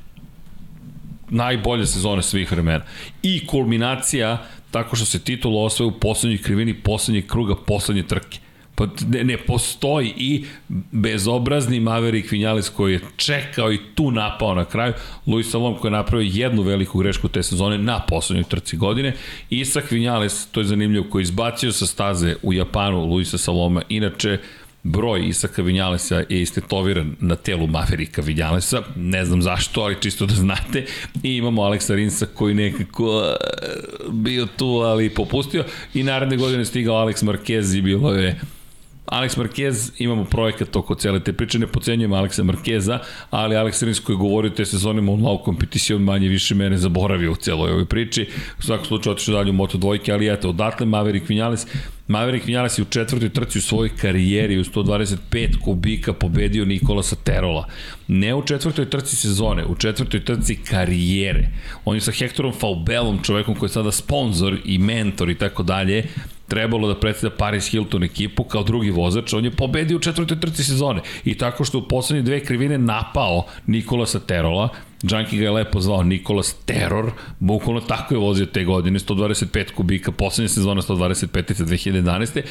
najbolje 1.31 1.87
sezone 1.87 2.23
svih 2.23 2.53
vremena. 2.53 2.85
I 3.23 3.47
kulminacija 3.47 4.47
tako 4.71 4.97
što 4.97 5.05
se 5.05 5.19
titul 5.19 5.65
osvoje 5.65 5.89
u 5.89 5.99
poslednjoj 6.01 6.43
krivini 6.43 6.75
poslednjeg 6.75 7.27
kruga, 7.27 7.55
poslednje 7.67 8.03
trke. 8.03 8.39
Pa 8.79 8.87
ne, 9.09 9.25
ne 9.25 9.37
postoji 9.37 10.13
i 10.17 10.45
bezobrazni 10.93 11.81
Maverick 11.81 12.31
Vinales 12.31 12.69
koji 12.69 12.93
je 12.93 13.01
čekao 13.17 13.73
i 13.73 13.79
tu 13.95 14.11
napao 14.11 14.55
na 14.55 14.65
kraju. 14.65 14.93
Luis 15.27 15.51
Salom 15.51 15.77
koji 15.79 15.89
je 15.89 15.97
napravio 15.97 16.31
jednu 16.33 16.63
veliku 16.63 16.99
grešku 16.99 17.29
te 17.29 17.43
sezone 17.43 17.79
na 17.79 18.01
poslednjoj 18.01 18.45
trci 18.45 18.77
godine. 18.77 19.15
Isak 19.51 19.91
Vinales, 19.91 20.47
to 20.47 20.61
je 20.61 20.65
zanimljivo, 20.65 21.07
koji 21.11 21.21
je 21.21 21.25
izbacio 21.25 21.73
sa 21.73 21.87
staze 21.87 22.37
u 22.43 22.53
Japanu 22.53 23.05
Luisa 23.05 23.39
Saloma. 23.39 23.83
Inače, 23.89 24.39
broj 24.83 25.29
Isaka 25.29 25.63
Vinjalesa 25.63 26.17
je 26.29 26.43
istetoviran 26.43 27.17
na 27.21 27.37
telu 27.37 27.67
Maverika 27.67 28.23
Vinjalesa, 28.23 28.83
ne 28.97 29.25
znam 29.25 29.43
zašto, 29.43 29.81
ali 29.81 30.01
čisto 30.01 30.27
da 30.27 30.35
znate. 30.35 30.85
I 31.23 31.37
imamo 31.37 31.63
Aleksa 31.63 31.95
Rinsa 31.95 32.27
koji 32.27 32.55
nekako 32.55 33.19
uh, 33.19 34.13
bio 34.13 34.47
tu, 34.57 34.67
ali 34.67 35.11
popustio. 35.11 35.65
I 35.95 36.03
naredne 36.03 36.37
godine 36.37 36.65
stigao 36.65 37.07
Alex 37.07 37.25
Marquez 37.25 37.79
i 37.79 37.83
bilo 37.83 38.13
je 38.13 38.41
Alex 39.13 39.37
Marquez, 39.37 39.93
imamo 39.99 40.25
projekat 40.25 40.77
oko 40.77 40.95
cele 40.95 41.21
te 41.21 41.33
priče, 41.33 41.59
ne 41.59 41.67
pocenjujemo 41.67 42.17
Aleksa 42.17 42.43
Marqueza, 42.43 42.99
ali 43.31 43.57
Alex 43.57 43.85
Rins 43.85 44.01
koji 44.01 44.15
je 44.15 44.19
govorio 44.19 44.51
te 44.51 44.65
sezone 44.65 45.01
Monlau 45.01 45.43
kompeticion 45.43 46.03
manje 46.03 46.29
više 46.29 46.55
mene 46.55 46.79
zaboravio 46.79 47.33
u 47.33 47.37
celoj 47.37 47.71
ovoj 47.71 47.85
priči. 47.85 48.29
U 48.59 48.63
svakom 48.63 48.87
slučaju 48.87 49.13
otišao 49.13 49.35
dalje 49.35 49.51
u 49.51 49.55
Moto 49.55 49.79
dvojke, 49.79 50.13
ali 50.13 50.33
eto, 50.33 50.49
odatle 50.49 50.87
Maverick 50.87 51.29
Vinales, 51.29 51.67
Maverick 52.09 52.47
Vinales 52.47 52.79
je 52.79 52.83
u 52.83 52.91
četvrtoj 52.91 53.29
trci 53.29 53.59
u 53.59 53.63
svojoj 53.63 53.91
karijeri 53.97 54.59
u 54.59 54.65
125 54.65 55.59
kubika 55.61 56.13
pobedio 56.13 56.65
Nikolasa 56.65 57.17
Terola. 57.17 57.67
Ne 58.09 58.35
u 58.35 58.43
četvrtoj 58.43 58.91
trci 58.91 59.17
sezone, 59.17 59.65
u 59.65 59.75
četvrtoj 59.75 60.25
trci 60.25 60.57
karijere. 60.65 61.49
On 61.85 61.97
je 61.97 62.01
sa 62.01 62.13
Hectorom 62.13 62.53
Faubelom, 62.53 63.23
čovekom 63.23 63.55
koji 63.55 63.69
je 63.69 63.73
sada 63.73 63.93
sponsor 63.93 64.57
i 64.65 64.79
mentor 64.79 65.31
i 65.31 65.39
tako 65.39 65.63
dalje, 65.63 66.05
trebalo 66.49 66.89
da 66.89 67.01
predstavlja 67.01 67.37
Paris 67.37 67.71
Hilton 67.71 68.05
ekipu 68.05 68.45
kao 68.45 68.63
drugi 68.63 68.91
vozač, 68.91 69.33
on 69.33 69.45
je 69.45 69.51
pobedio 69.51 69.97
u 69.97 70.01
četvrtoj 70.01 70.41
trci 70.41 70.65
sezone 70.65 71.01
i 71.25 71.35
tako 71.35 71.65
što 71.65 71.79
u 71.79 71.89
poslednje 71.89 72.23
dve 72.23 72.41
krivine 72.41 72.79
napao 72.79 73.47
Nikolasa 73.67 74.21
Terola, 74.21 74.69
Džanki 75.07 75.37
ga 75.39 75.45
je 75.45 75.51
lepo 75.51 75.81
zvao 75.81 76.03
Nikolas 76.03 76.55
Terror, 76.65 77.13
bukvalno 77.39 77.81
tako 77.81 78.15
je 78.15 78.19
vozio 78.19 78.47
te 78.47 78.65
godine, 78.65 78.99
125 78.99 79.73
kubika, 79.73 80.13
poslednja 80.13 80.49
sezona 80.49 80.83
125 80.83 81.53
za 81.53 81.65
2011. 81.65 82.43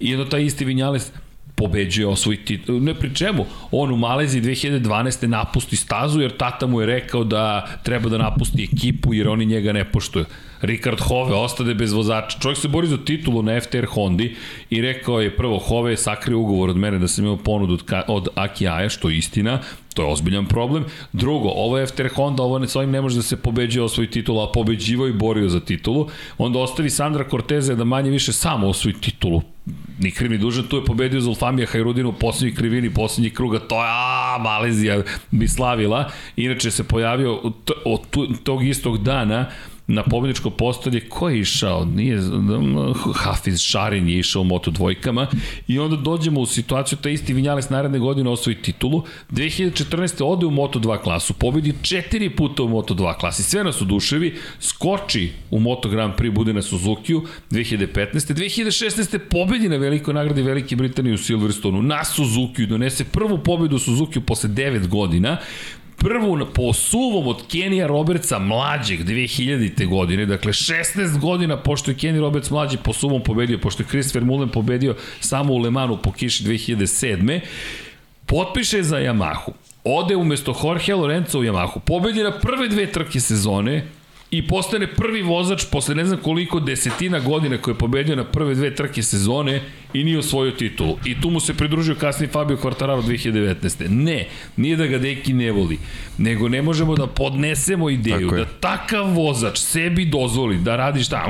I 0.00 0.14
onda 0.14 0.28
taj 0.30 0.44
isti 0.44 0.64
Vinjales 0.64 1.12
pobeđuje 1.54 2.06
osvoj 2.06 2.44
titul. 2.44 2.82
Ne 2.82 2.94
pri 2.94 3.14
čemu, 3.14 3.46
on 3.70 3.92
u 3.92 3.96
Maleziji 3.96 4.42
2012. 4.42 5.26
napusti 5.26 5.76
stazu 5.76 6.20
jer 6.20 6.36
tata 6.36 6.66
mu 6.66 6.80
je 6.80 6.86
rekao 6.86 7.24
da 7.24 7.66
treba 7.82 8.08
da 8.08 8.18
napusti 8.18 8.68
ekipu 8.72 9.14
jer 9.14 9.28
oni 9.28 9.46
njega 9.46 9.72
ne 9.72 9.84
poštuju. 9.84 10.24
Rikard 10.64 11.00
Hove 11.00 11.34
ostade 11.34 11.74
bez 11.74 11.92
vozača. 11.92 12.38
Čovjek 12.38 12.58
se 12.58 12.68
bori 12.68 12.86
za 12.86 12.96
titulu 12.96 13.42
na 13.42 13.60
FTR 13.60 13.86
Hondi 13.86 14.36
i 14.70 14.80
rekao 14.80 15.20
je 15.20 15.36
prvo 15.36 15.58
Hove 15.58 15.92
je 15.92 15.96
sakrio 15.96 16.38
ugovor 16.38 16.70
od 16.70 16.76
mene 16.76 16.98
da 16.98 17.08
sam 17.08 17.24
imao 17.24 17.36
ponudu 17.36 17.74
od, 17.74 18.04
od 18.08 18.28
Akiaja, 18.34 18.88
što 18.88 19.10
je 19.10 19.18
istina, 19.18 19.60
to 19.94 20.02
je 20.02 20.12
ozbiljan 20.12 20.46
problem. 20.46 20.84
Drugo, 21.12 21.48
ovo 21.48 21.78
je 21.78 21.86
FTR 21.86 22.08
Honda, 22.14 22.42
ovo 22.42 22.58
ne, 22.58 22.68
s 22.68 22.76
ovim 22.76 22.90
ne 22.90 23.00
može 23.00 23.16
da 23.16 23.22
se 23.22 23.36
pobeđuje 23.36 23.84
osvoji 23.84 24.10
titulu, 24.10 24.40
a 24.40 24.52
pobeđivao 24.52 25.08
i 25.08 25.12
borio 25.12 25.48
za 25.48 25.60
titulu. 25.60 26.08
Onda 26.38 26.58
ostavi 26.58 26.90
Sandra 26.90 27.24
Corteze 27.30 27.74
da 27.74 27.84
manje 27.84 28.10
više 28.10 28.32
samo 28.32 28.68
osvoji 28.68 28.94
titulu. 29.00 29.42
Ni 29.98 30.10
kriv 30.10 30.30
ni 30.30 30.38
dužan, 30.38 30.64
tu 30.64 30.76
je 30.76 30.84
pobedio 30.84 31.20
Zulfamija 31.20 31.66
Hajrudinu 31.66 32.08
u 32.08 32.12
poslednjoj 32.12 32.56
krivini, 32.56 32.94
poslednjih 32.94 33.32
kruga, 33.32 33.58
to 33.58 33.74
je, 33.74 33.88
a, 33.90 34.38
Malezija 34.40 35.02
bi 35.30 35.48
slavila. 35.48 36.10
Inače 36.36 36.70
se 36.70 36.84
pojavio 36.84 37.40
od 37.84 38.00
tog 38.42 38.64
istog 38.64 38.98
dana 38.98 39.46
na 39.86 40.02
pobjedičko 40.02 40.50
postolje, 40.50 41.08
ko 41.08 41.28
je 41.28 41.40
išao? 41.40 41.84
Nije, 41.84 42.20
Hafiz 43.14 43.60
Šarin 43.60 44.08
je 44.08 44.18
išao 44.18 44.42
u 44.42 44.44
moto 44.44 44.70
dvojkama 44.70 45.26
i 45.68 45.78
onda 45.78 45.96
dođemo 45.96 46.40
u 46.40 46.46
situaciju, 46.46 46.98
taj 46.98 47.12
isti 47.12 47.34
Vinjales 47.34 47.70
naredne 47.70 47.98
godine 47.98 48.30
osvoji 48.30 48.56
titulu, 48.56 49.02
2014. 49.30 50.24
ode 50.24 50.46
u 50.46 50.50
Moto 50.50 50.78
2 50.78 50.98
klasu, 50.98 51.34
pobedi 51.34 51.74
četiri 51.82 52.30
puta 52.30 52.62
u 52.62 52.68
Moto 52.68 52.94
2 52.94 53.18
klasi, 53.18 53.42
sve 53.42 53.64
nas 53.64 53.82
oduševi, 53.82 54.34
skoči 54.60 55.32
u 55.50 55.60
Moto 55.60 55.88
Grand 55.88 56.14
Prix, 56.14 56.34
bude 56.34 56.52
na 56.52 56.62
Suzuki 56.62 57.14
2015. 57.50 58.34
2016. 58.34 59.18
pobedi 59.30 59.68
na 59.68 59.76
velikoj 59.76 60.14
nagradi 60.14 60.42
Velike 60.42 60.76
Britanije 60.76 61.14
u 61.14 61.18
Silverstonu 61.18 61.82
na 61.82 62.04
Suzuki, 62.04 62.66
donese 62.66 63.04
prvu 63.04 63.38
pobedu 63.38 63.76
u 63.76 63.78
Suzuki 63.78 64.20
posle 64.20 64.50
9 64.50 64.88
godina, 64.88 65.38
prvu 66.04 66.46
po 66.54 66.72
suvom 66.72 67.26
od 67.26 67.46
Kenija 67.52 67.86
Robertsa 67.86 68.38
mlađeg 68.38 69.00
2000. 69.04 69.86
godine, 69.86 70.26
dakle 70.26 70.52
16 70.52 71.20
godina 71.20 71.56
pošto 71.56 71.90
je 71.90 71.96
Kenny 71.96 72.20
Roberts 72.20 72.50
mlađi 72.50 72.76
po 72.76 72.92
suvom 72.92 73.22
pobedio, 73.22 73.58
pošto 73.58 73.82
je 73.82 73.86
Christopher 73.86 74.24
Mullen 74.24 74.48
pobedio 74.48 74.96
samo 75.20 75.54
u 75.54 75.58
Lemanu 75.58 75.96
po 76.02 76.12
kiši 76.12 76.44
2007. 76.44 77.40
Potpiše 78.26 78.82
za 78.82 78.96
Yamahu, 78.96 79.52
ode 79.84 80.16
umesto 80.16 80.54
Jorge 80.64 80.94
Lorenzo 80.94 81.38
u 81.38 81.42
Yamahu, 81.42 81.80
pobedi 81.80 82.22
na 82.22 82.38
prve 82.38 82.68
dve 82.68 82.92
trke 82.92 83.20
sezone, 83.20 83.86
i 84.30 84.46
postane 84.46 84.86
prvi 84.86 85.22
vozač 85.22 85.64
posle 85.72 85.94
ne 85.94 86.04
znam 86.04 86.18
koliko 86.22 86.60
desetina 86.60 87.20
godina 87.20 87.58
koje 87.58 87.72
je 87.72 87.78
pobedio 87.78 88.16
na 88.16 88.24
prve 88.24 88.54
dve 88.54 88.74
trke 88.74 89.02
sezone 89.02 89.60
i 89.92 90.04
nije 90.04 90.18
osvojio 90.18 90.52
titulu. 90.52 90.98
I 91.04 91.20
tu 91.20 91.30
mu 91.30 91.40
se 91.40 91.54
pridružio 91.54 91.94
kasnije 91.94 92.28
Fabio 92.28 92.56
Quartararo 92.56 93.02
2019. 93.02 93.88
Ne, 93.88 94.26
nije 94.56 94.76
da 94.76 94.86
ga 94.86 94.98
Deki 94.98 95.32
ne 95.32 95.52
voli, 95.52 95.78
nego 96.18 96.48
ne 96.48 96.62
možemo 96.62 96.96
da 96.96 97.06
podnesemo 97.06 97.90
ideju 97.90 98.30
da 98.30 98.44
takav 98.44 99.14
vozač 99.14 99.58
sebi 99.58 100.04
dozvoli 100.04 100.58
da 100.58 100.76
radi 100.76 101.04
šta 101.04 101.24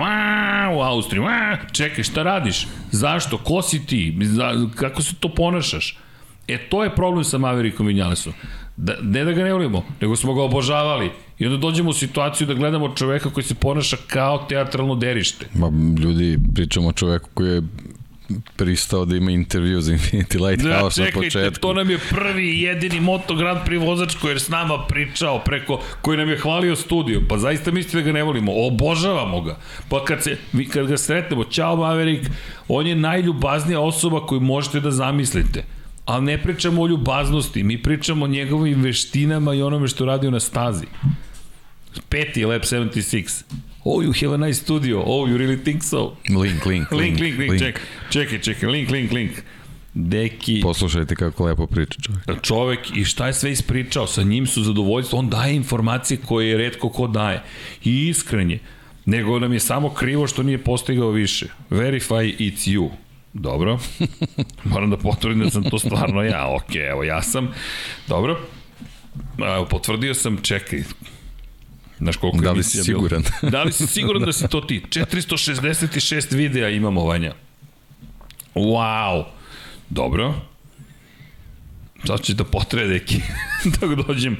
u 0.77 0.81
Austriji, 0.81 1.25
čekaj 1.73 2.05
šta 2.05 2.23
radiš, 2.23 2.67
zašto, 2.91 3.39
ko 3.39 3.63
si 3.63 3.87
ti, 3.87 4.17
kako 4.75 5.03
se 5.03 5.15
to 5.21 5.29
ponašaš. 5.29 5.99
E 6.49 6.59
to 6.59 6.85
je 6.85 6.95
problem 6.95 7.25
sa 7.25 7.39
Maverickom 7.39 7.87
Vinjalesom. 7.87 8.33
Da, 8.77 8.97
ne 9.03 9.25
da 9.25 9.33
ga 9.33 9.45
ne 9.45 9.53
volimo, 9.53 9.85
nego 10.01 10.17
smo 10.17 10.35
ga 10.35 10.43
obožavali 10.43 11.11
I 11.39 11.47
onda 11.47 11.59
dođemo 11.59 11.91
u 11.91 11.93
situaciju 11.93 12.47
da 12.47 12.55
gledamo 12.55 12.95
čoveka 12.95 13.31
koji 13.31 13.45
se 13.45 13.55
ponaša 13.55 13.97
kao 14.07 14.47
teatralno 14.49 14.95
derište. 14.95 15.47
Ma, 15.55 15.73
ljudi, 15.99 16.39
pričamo 16.55 16.89
o 16.89 16.93
čoveku 16.93 17.31
koji 17.35 17.51
je 17.51 17.63
pristao 18.57 19.05
da 19.05 19.17
ima 19.17 19.31
intervju 19.31 19.81
za 19.81 19.93
Infinity 19.93 20.49
Lighthouse 20.49 21.01
da, 21.01 21.07
čekajte, 21.07 21.39
na 21.39 21.45
početku. 21.45 21.61
to 21.61 21.73
nam 21.73 21.91
je 21.91 21.99
prvi 22.11 22.45
i 22.45 22.61
jedini 22.61 23.01
Moto 23.01 23.35
Grand 23.35 23.59
Prix 23.67 23.87
vozač 23.87 24.15
koji 24.15 24.33
je 24.33 24.39
s 24.39 24.49
nama 24.49 24.79
pričao 24.89 25.39
preko, 25.39 25.81
koji 26.03 26.19
nam 26.19 26.29
je 26.29 26.39
hvalio 26.39 26.77
studiju. 26.77 27.23
Pa 27.29 27.39
zaista 27.39 27.71
mislite 27.71 27.97
da 27.97 28.03
ga 28.03 28.13
ne 28.13 28.23
volimo, 28.23 28.53
obožavamo 28.67 29.41
ga. 29.41 29.57
Pa 29.89 30.05
kad, 30.05 30.23
se, 30.23 30.37
kad 30.73 30.87
ga 30.87 30.97
sretnemo, 30.97 31.45
čao 31.45 31.77
Maverick, 31.77 32.31
on 32.69 32.87
je 32.87 32.95
najljubaznija 32.95 33.81
osoba 33.81 34.27
koju 34.27 34.41
možete 34.41 34.81
da 34.81 34.91
zamislite 34.91 35.65
ali 36.05 36.25
ne 36.25 36.43
pričamo 36.43 36.83
o 36.83 36.87
ljubaznosti, 36.87 37.63
mi 37.63 37.83
pričamo 37.83 38.25
o 38.25 38.29
njegovim 38.29 38.83
veštinama 38.83 39.55
i 39.55 39.63
onome 39.63 39.89
što 39.89 40.05
radio 40.05 40.31
na 40.31 40.41
stazi. 40.41 40.87
Peti 42.09 42.45
Lab 42.45 42.65
76. 42.65 43.45
Oh, 43.85 44.03
you 44.03 44.13
have 44.13 44.35
a 44.35 44.47
nice 44.47 44.61
studio. 44.61 45.03
Oh, 45.07 45.27
you 45.27 45.37
really 45.37 45.65
think 45.65 45.83
so? 45.83 46.17
Link, 46.29 46.67
link, 46.67 46.91
link, 46.91 47.21
link, 47.21 47.39
link, 47.39 47.59
čekaj, 47.59 47.83
čekaj, 48.11 48.39
čekaj, 48.39 48.69
link, 48.69 48.91
link, 48.91 49.13
link. 49.13 49.33
Deki... 49.95 50.61
Poslušajte 50.63 51.15
kako 51.15 51.45
lepo 51.45 51.67
priča 51.67 52.01
čovjek. 52.03 52.43
Čovek 52.43 52.97
i 52.97 53.05
šta 53.05 53.27
je 53.27 53.33
sve 53.33 53.53
ispričao, 53.53 54.07
sa 54.07 54.23
njim 54.23 54.47
su 54.47 54.63
zadovoljstvo, 54.63 55.19
on 55.19 55.29
daje 55.29 55.55
informacije 55.55 56.19
koje 56.27 56.49
je 56.49 56.59
redko 56.59 56.89
ko 56.89 57.07
daje. 57.07 57.43
I 57.85 58.09
iskrenje. 58.09 58.59
Nego 59.05 59.39
nam 59.39 59.53
je 59.53 59.61
samo 59.61 59.91
krivo 59.91 60.27
što 60.27 60.43
nije 60.43 60.59
postigao 60.59 61.11
više. 61.11 61.47
Verify 61.71 62.37
it's 62.39 62.71
you. 62.71 62.91
Dobro. 63.33 63.79
Moram 64.73 64.91
da 64.91 64.97
potvrdim 64.97 65.45
da 65.45 65.51
sam 65.51 65.63
to 65.63 65.79
stvarno 65.79 66.23
ja. 66.23 66.55
Ok, 66.55 66.75
evo 66.75 67.05
ja 67.05 67.23
sam. 67.23 67.49
Dobro. 68.09 68.41
Evo, 69.39 69.67
potvrdio 69.71 70.15
sam, 70.15 70.39
čekaj, 70.43 70.83
Znaš 71.99 72.17
koliko 72.17 72.39
da 72.39 72.53
li 72.53 72.63
si 72.63 72.85
siguran? 72.85 73.23
Da 73.53 73.63
li 73.63 73.73
si 73.73 73.87
siguran 73.87 74.23
da 74.23 74.33
si 74.33 74.49
to 74.49 74.61
ti? 74.61 74.83
466 74.89 76.35
videa 76.37 76.69
imamo, 76.69 77.05
Vanja. 77.05 77.35
Wow. 78.55 79.25
Dobro. 79.91 80.35
Sad 82.07 82.21
će 82.21 82.35
da 82.35 82.45
potrebe 82.45 82.89
neki 82.89 83.21
dok 83.81 84.07
dođem. 84.07 84.37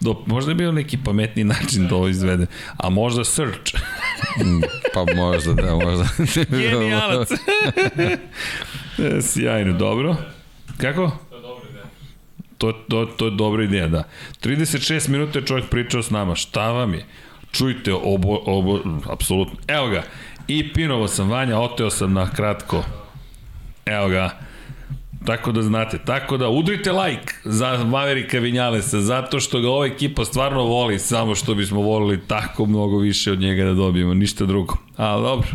Do, 0.00 0.22
možda 0.26 0.50
je 0.50 0.54
bio 0.54 0.72
neki 0.72 0.98
pametni 1.04 1.44
način 1.44 1.88
da 1.88 1.94
ovo 1.94 2.08
izvede. 2.08 2.46
A 2.76 2.90
možda 2.90 3.24
search. 3.24 3.74
Mm, 4.38 4.60
pa 4.94 5.04
možda, 5.16 5.52
da, 5.54 5.74
možda. 5.74 6.08
Genijalac. 6.50 7.28
Sjajno, 9.22 9.72
dobro. 9.78 10.16
Kako? 10.76 11.27
To, 12.58 12.72
to, 12.72 13.06
to 13.06 13.24
je 13.24 13.30
dobra 13.30 13.64
ideja, 13.64 13.88
da. 13.88 14.04
36 14.42 15.08
minuta 15.08 15.38
je 15.38 15.46
čovjek 15.46 15.68
pričao 15.68 16.02
s 16.02 16.10
nama. 16.10 16.34
Šta 16.34 16.70
vam 16.70 16.94
je? 16.94 17.06
Čujte, 17.52 17.92
obo, 17.92 18.38
obo, 18.46 18.80
apsolutno. 19.10 19.58
Evo 19.66 19.88
ga. 19.88 20.02
I 20.48 20.72
pinovo 20.72 21.08
sam 21.08 21.30
Vanja, 21.30 21.58
oteo 21.58 21.90
sam 21.90 22.12
na 22.12 22.30
kratko. 22.30 22.84
Evo 23.86 24.08
ga. 24.08 24.30
Tako 25.24 25.52
da 25.52 25.62
znate, 25.62 25.98
tako 25.98 26.36
da 26.36 26.48
udrite 26.48 26.92
like 26.92 27.34
za 27.44 27.84
Maverika 27.84 28.38
Vinjalesa, 28.38 29.00
zato 29.00 29.40
što 29.40 29.60
ga 29.60 29.68
ova 29.68 29.86
ekipa 29.86 30.24
stvarno 30.24 30.62
voli, 30.62 30.98
samo 30.98 31.34
što 31.34 31.54
bismo 31.54 31.80
volili 31.80 32.20
tako 32.26 32.66
mnogo 32.66 32.98
više 32.98 33.32
od 33.32 33.40
njega 33.40 33.64
da 33.64 33.74
dobijemo, 33.74 34.14
ništa 34.14 34.46
drugo. 34.46 34.76
Ali 34.96 35.22
dobro. 35.22 35.48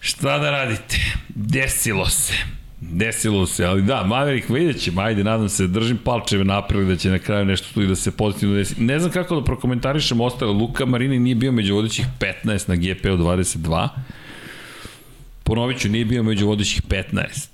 Šta 0.00 0.38
da 0.38 0.50
radite? 0.50 0.96
Desilo 1.28 2.06
se. 2.06 2.59
Desilo 2.80 3.46
se, 3.46 3.64
ali 3.64 3.82
da, 3.82 4.04
Maverick 4.04 4.48
vidjet 4.48 4.80
ćemo, 4.80 5.00
ajde, 5.00 5.24
nadam 5.24 5.48
se, 5.48 5.66
držim 5.66 5.98
palčeve 6.04 6.44
napred 6.44 6.86
da 6.86 6.96
će 6.96 7.10
na 7.10 7.18
kraju 7.18 7.44
nešto 7.44 7.74
tu 7.74 7.82
i 7.82 7.86
da 7.86 7.94
se 7.94 8.10
pozitivno 8.16 8.54
desi. 8.54 8.82
Ne 8.82 8.98
znam 8.98 9.12
kako 9.12 9.34
da 9.34 9.44
prokomentarišem 9.44 10.20
ostale, 10.20 10.52
Luka 10.52 10.86
Marini 10.86 11.18
nije 11.18 11.34
bio 11.34 11.52
među 11.52 11.74
vodećih 11.74 12.06
15 12.44 12.68
na 12.68 12.76
GP-u 12.76 13.16
22, 13.16 13.88
ponovit 15.44 15.78
ću, 15.78 15.88
nije 15.88 16.04
bio 16.04 16.22
među 16.22 16.46
vodećih 16.46 16.82
15 16.82 17.48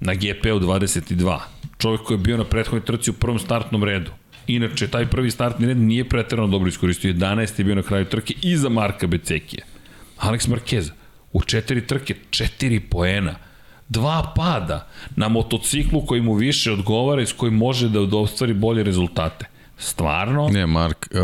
na 0.00 0.14
GP-u 0.14 0.60
22. 0.60 1.38
Čovjek 1.78 2.02
koji 2.02 2.16
je 2.16 2.22
bio 2.22 2.36
na 2.36 2.44
prethodnoj 2.44 2.84
trci 2.84 3.10
u 3.10 3.14
prvom 3.14 3.38
startnom 3.38 3.84
redu. 3.84 4.10
Inače, 4.46 4.88
taj 4.88 5.06
prvi 5.06 5.30
startni 5.30 5.66
red 5.66 5.76
nije 5.76 6.08
preterano 6.08 6.48
dobro 6.48 6.68
iskoristio. 6.68 7.12
11 7.12 7.60
je 7.60 7.64
bio 7.64 7.74
na 7.74 7.82
kraju 7.82 8.04
trke 8.04 8.34
iza 8.42 8.68
Marka 8.68 9.06
Becekija. 9.06 9.64
Alex 10.20 10.48
Marquez 10.48 10.90
u 11.32 11.42
četiri 11.42 11.86
trke, 11.86 12.14
četiri 12.30 12.80
poena 12.80 13.34
dva 13.92 14.32
pada 14.36 14.86
na 15.16 15.28
motociklu 15.28 16.06
koji 16.06 16.20
mu 16.20 16.34
više 16.34 16.72
odgovara 16.72 17.22
i 17.22 17.26
s 17.26 17.32
kojim 17.32 17.54
može 17.54 17.88
da 17.88 18.16
ostvari 18.16 18.54
bolje 18.54 18.82
rezultate. 18.82 19.46
Stvarno? 19.78 20.48
Ne, 20.48 20.66
Mark, 20.66 21.08
uh, 21.10 21.20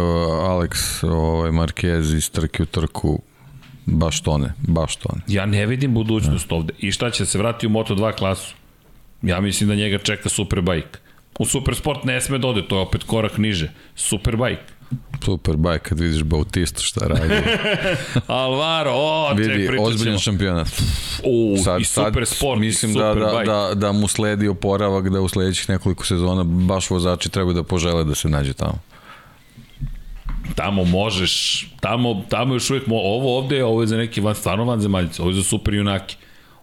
Alex 0.50 1.06
ovaj, 1.06 1.50
Marquez 1.50 2.16
iz 2.16 2.30
trke 2.30 2.62
u 2.62 2.66
trku 2.66 3.22
baš 3.86 4.20
tone, 4.20 4.52
baš 4.58 4.96
tone. 4.96 5.20
Ja 5.26 5.46
ne 5.46 5.66
vidim 5.66 5.94
budućnost 5.94 6.50
ne. 6.50 6.56
ovde. 6.56 6.74
I 6.78 6.92
šta 6.92 7.10
će 7.10 7.26
se 7.26 7.38
vratiti 7.38 7.66
u 7.66 7.70
Moto2 7.70 8.12
klasu? 8.12 8.54
Ja 9.22 9.40
mislim 9.40 9.68
da 9.68 9.74
njega 9.74 9.98
čeka 9.98 10.28
Superbike. 10.28 10.98
U 11.38 11.46
Supersport 11.46 12.04
ne 12.04 12.20
sme 12.20 12.38
da 12.38 12.48
ode, 12.48 12.68
to 12.68 12.76
je 12.76 12.82
opet 12.82 13.02
korak 13.04 13.38
niže. 13.38 13.70
Superbike. 13.94 14.77
Superbike 15.24 15.78
kad 15.78 16.00
vidiš 16.00 16.22
Bautista 16.22 16.82
šta 16.82 17.06
radi. 17.06 17.34
Alvaro, 18.26 18.92
o, 18.94 19.34
Vidi, 19.34 19.48
ček, 19.48 19.68
pričat 19.68 19.86
ozbiljan 19.86 20.18
šampionat. 20.18 20.68
U, 21.24 21.56
sad, 21.64 21.80
i 21.80 21.84
super 21.84 22.26
sport, 22.26 22.60
mislim 22.60 22.94
da, 22.94 23.12
super 23.12 23.46
da, 23.46 23.52
da, 23.52 23.74
da 23.74 23.92
mu 23.92 24.08
sledi 24.08 24.48
oporavak, 24.48 25.08
da 25.08 25.20
u 25.20 25.28
sledećih 25.28 25.68
nekoliko 25.68 26.06
sezona 26.06 26.44
baš 26.44 26.90
vozači 26.90 27.28
treba 27.28 27.52
da 27.52 27.62
požele 27.62 28.04
da 28.04 28.14
se 28.14 28.28
nađe 28.28 28.52
tamo. 28.52 28.78
Tamo 30.54 30.84
možeš, 30.84 31.66
tamo, 31.80 32.24
tamo 32.28 32.54
još 32.54 32.70
uvijek, 32.70 32.84
ovo 32.88 33.38
ovde, 33.38 33.64
ovo 33.64 33.80
je 33.80 33.86
za 33.86 33.96
neki 33.96 34.20
van, 34.20 34.34
stvarno 34.34 34.64
van 34.64 34.80
zemaljice, 34.80 35.22
ovo 35.22 35.30
je 35.30 35.34
za 35.34 35.42
super 35.42 35.74
junaki. 35.74 36.16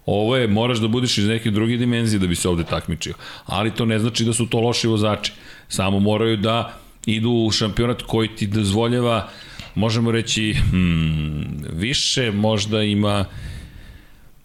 Ovo 0.06 0.36
je, 0.36 0.48
moraš 0.48 0.78
da 0.78 0.88
budeš 0.88 1.18
iz 1.18 1.28
neke 1.28 1.50
druge 1.50 1.76
dimenzije 1.76 2.18
da 2.18 2.26
bi 2.26 2.36
se 2.36 2.48
ovde 2.48 2.64
takmičio. 2.64 3.14
Ali 3.46 3.70
to 3.70 3.84
ne 3.84 3.98
znači 3.98 4.24
da 4.24 4.32
su 4.32 4.46
to 4.46 4.60
loši 4.60 4.88
vozači. 4.88 5.32
Samo 5.68 6.00
moraju 6.00 6.36
da 6.36 6.78
idu 7.06 7.30
u 7.30 7.50
šampionat 7.50 8.02
koji 8.02 8.28
ti 8.28 8.46
dozvoljava, 8.46 9.28
možemo 9.74 10.10
reći, 10.10 10.52
hmm, 10.70 11.64
više 11.72 12.30
možda 12.30 12.82
ima, 12.82 13.24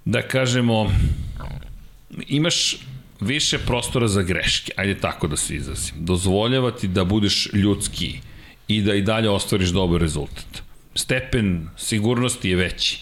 da 0.06 0.22
kažemo, 0.22 0.92
imaš 2.28 2.78
više 3.20 3.58
prostora 3.58 4.08
za 4.08 4.22
greške, 4.22 4.72
ajde 4.76 4.96
tako 5.00 5.28
da 5.28 5.38
se 5.38 5.56
izrazim. 5.56 5.96
Dozvoljava 6.00 6.72
ti 6.72 6.88
da 6.88 7.04
budeš 7.04 7.50
ljudski 7.54 8.20
i 8.68 8.82
da 8.82 8.96
i 8.96 9.02
dalje 9.02 9.30
ostvariš 9.30 9.70
dobar 9.70 10.02
rezultat. 10.02 10.62
Stepen 10.96 11.70
sigurnosti 11.78 12.50
je 12.50 12.56
veći. 12.56 13.00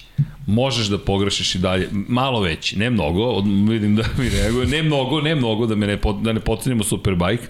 Možeš 0.47 0.87
da 0.87 0.97
pogrešiš 0.97 1.55
i 1.55 1.59
dalje, 1.59 1.89
malo 1.91 2.41
veći, 2.41 2.79
ne 2.79 2.89
mnogo, 2.89 3.41
vidim 3.69 3.95
da 3.95 4.03
mi 4.17 4.29
reaguje, 4.29 4.67
ne 4.67 4.83
mnogo, 4.83 5.21
ne 5.21 5.35
mnogo, 5.35 5.65
da, 5.65 5.75
me 5.75 5.87
ne, 5.87 5.97
da 6.21 6.33
ne 6.33 6.39
pocenimo 6.39 6.83
Superbike, 6.83 7.43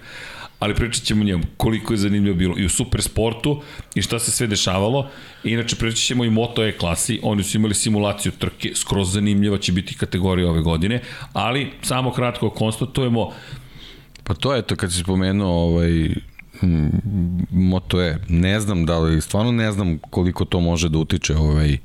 ali 0.59 0.75
pričat 0.75 1.03
ćemo 1.03 1.23
njemu 1.23 1.43
koliko 1.57 1.93
je 1.93 1.97
zanimljivo 1.97 2.35
bilo 2.35 2.55
i 2.57 2.65
u 2.65 2.69
super 2.69 3.01
sportu 3.01 3.61
i 3.95 4.01
šta 4.01 4.19
se 4.19 4.31
sve 4.31 4.47
dešavalo. 4.47 5.09
Inače 5.43 5.75
pričat 5.75 5.99
ćemo 5.99 6.25
i 6.25 6.29
Moto 6.29 6.65
E 6.65 6.71
klasi, 6.71 7.19
oni 7.23 7.43
su 7.43 7.57
imali 7.57 7.73
simulaciju 7.73 8.31
trke, 8.31 8.71
skroz 8.75 9.13
zanimljiva 9.13 9.57
će 9.57 9.71
biti 9.71 9.95
kategorija 9.95 10.49
ove 10.49 10.61
godine, 10.61 11.01
ali 11.33 11.71
samo 11.81 12.11
kratko 12.11 12.49
konstatujemo 12.49 13.31
Pa 14.29 14.35
to 14.35 14.53
je 14.53 14.61
to 14.61 14.75
kad 14.75 14.93
si 14.93 14.99
spomenuo 14.99 15.51
ovaj, 15.51 16.09
Moto 17.51 18.01
E, 18.01 18.17
ne 18.27 18.59
znam 18.59 18.85
da 18.85 18.99
li, 18.99 19.21
stvarno 19.21 19.51
ne 19.51 19.71
znam 19.71 19.97
koliko 20.09 20.45
to 20.45 20.59
može 20.59 20.89
da 20.89 20.97
utiče 20.97 21.35
ovaj, 21.35 21.77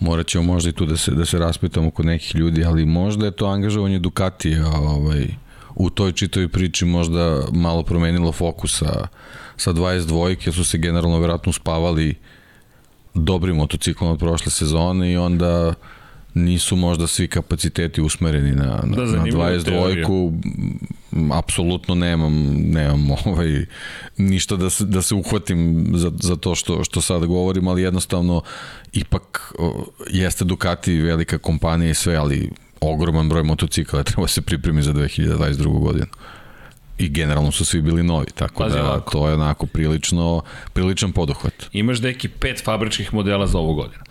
morat 0.00 0.26
ćemo 0.26 0.44
možda 0.44 0.70
i 0.70 0.72
tu 0.72 0.86
da 0.86 0.96
se, 0.96 1.10
da 1.10 1.24
se 1.24 1.38
raspitamo 1.38 1.90
kod 1.90 2.06
nekih 2.06 2.34
ljudi, 2.34 2.64
ali 2.64 2.86
možda 2.86 3.26
je 3.26 3.30
to 3.30 3.46
angažovanje 3.46 3.98
Ducatija 3.98 4.66
ovaj, 4.66 5.26
u 5.74 5.90
toj 5.90 6.12
čitoj 6.12 6.48
priči 6.48 6.84
možda 6.84 7.42
malo 7.52 7.82
promenilo 7.82 8.32
fokus 8.32 8.78
sa, 8.78 9.08
sa 9.56 9.72
22 9.72 10.52
su 10.52 10.64
se 10.64 10.78
generalno 10.78 11.18
verovatno 11.18 11.52
spavali 11.52 12.14
dobrim 13.14 13.56
motociklom 13.56 14.10
od 14.10 14.18
prošle 14.18 14.52
sezone 14.52 15.12
i 15.12 15.16
onda 15.16 15.74
nisu 16.34 16.76
možda 16.76 17.06
svi 17.06 17.28
kapaciteti 17.28 18.02
usmereni 18.02 18.50
na, 18.50 18.82
na, 18.84 18.96
da, 18.96 19.02
na 19.04 19.24
22-ku. 19.24 20.32
Apsolutno 21.32 21.94
nemam, 21.94 22.32
nemam 22.54 23.10
ovaj, 23.24 23.66
ništa 24.16 24.56
da 24.56 24.70
se, 24.70 24.84
da 24.84 25.02
se 25.02 25.14
uhvatim 25.14 25.90
za, 25.94 26.12
za 26.20 26.36
to 26.36 26.54
što, 26.54 26.84
što 26.84 27.00
sad 27.00 27.26
govorim, 27.26 27.68
ali 27.68 27.82
jednostavno 27.82 28.42
ipak 28.92 29.54
o, 29.58 29.86
jeste 30.10 30.44
Ducati 30.44 30.98
velika 30.98 31.38
kompanija 31.38 31.90
i 31.90 31.94
sve, 31.94 32.16
ali 32.16 32.50
ogroman 32.88 33.28
broj 33.28 33.42
motocikla 33.42 34.02
treba 34.12 34.28
se 34.28 34.42
pripremi 34.42 34.82
za 34.82 34.92
2022. 34.92 35.80
godinu 35.80 36.06
i 36.98 37.08
generalno 37.08 37.52
su 37.52 37.64
svi 37.64 37.82
bili 37.82 38.02
novi, 38.02 38.26
tako 38.34 38.62
Pazi 38.62 38.74
da 38.74 38.84
ovako. 38.84 39.10
to 39.10 39.28
je 39.28 39.34
onako 39.34 39.66
prilično, 39.66 40.42
priličan 40.72 41.12
poduhvat. 41.12 41.54
Imaš 41.72 42.00
neki 42.00 42.28
pet 42.28 42.64
fabričkih 42.64 43.14
modela 43.14 43.46
za 43.46 43.58
ovu 43.58 43.74
godinu. 43.74 44.02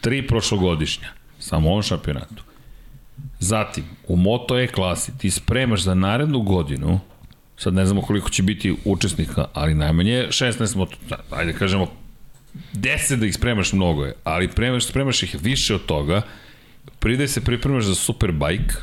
Tri 0.00 0.26
prošlogodišnja, 0.26 1.08
samo 1.38 1.70
ovom 1.70 1.82
šampionatu. 1.82 2.42
Zatim, 3.40 3.84
u 4.08 4.16
Moto 4.16 4.58
E 4.58 4.66
klasi 4.66 5.18
ti 5.18 5.30
spremaš 5.30 5.82
za 5.82 5.94
narednu 5.94 6.40
godinu, 6.40 7.00
sad 7.56 7.74
ne 7.74 7.86
znamo 7.86 8.02
koliko 8.02 8.30
će 8.30 8.42
biti 8.42 8.76
učesnika, 8.84 9.44
ali 9.52 9.74
najmanje 9.74 10.26
16 10.28 10.76
moto, 10.76 10.96
ajde 11.30 11.52
kažemo 11.52 11.86
10 12.74 13.16
da 13.16 13.26
ih 13.26 13.34
spremaš 13.34 13.72
mnogo 13.72 14.04
je, 14.04 14.14
ali 14.24 14.48
spremaš, 14.52 14.86
spremaš 14.86 15.22
ih 15.22 15.36
više 15.42 15.74
od 15.74 15.86
toga, 15.86 16.22
pride 16.98 17.28
se 17.28 17.40
pripremaš 17.40 17.84
za 17.84 17.94
Superbike, 17.94 18.74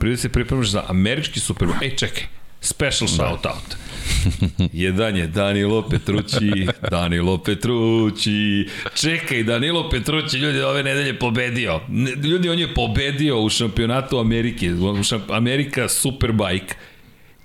pride 0.00 0.16
se 0.16 0.28
pripremaš 0.28 0.68
za 0.68 0.84
američki 0.88 1.40
Superbike, 1.40 1.84
ej 1.84 1.96
čekaj, 1.96 2.22
special 2.60 3.08
da. 3.08 3.14
shout 3.14 3.46
out. 3.46 3.76
Jedan 4.72 5.16
je 5.16 5.26
Danilo 5.26 5.88
Petrući, 5.88 6.66
Danilo 6.90 7.38
Petrući. 7.38 8.68
Čekaj, 8.94 9.42
Danilo 9.42 9.90
Petrući, 9.90 10.38
ljudi, 10.38 10.60
ove 10.60 10.82
nedelje 10.82 11.18
pobedio. 11.18 11.80
Ljudi, 12.24 12.48
on 12.48 12.58
je 12.58 12.74
pobedio 12.74 13.40
u 13.40 13.48
šampionatu 13.48 14.18
Amerike, 14.18 14.70
Amerika 15.28 15.88
Superbike 15.88 16.74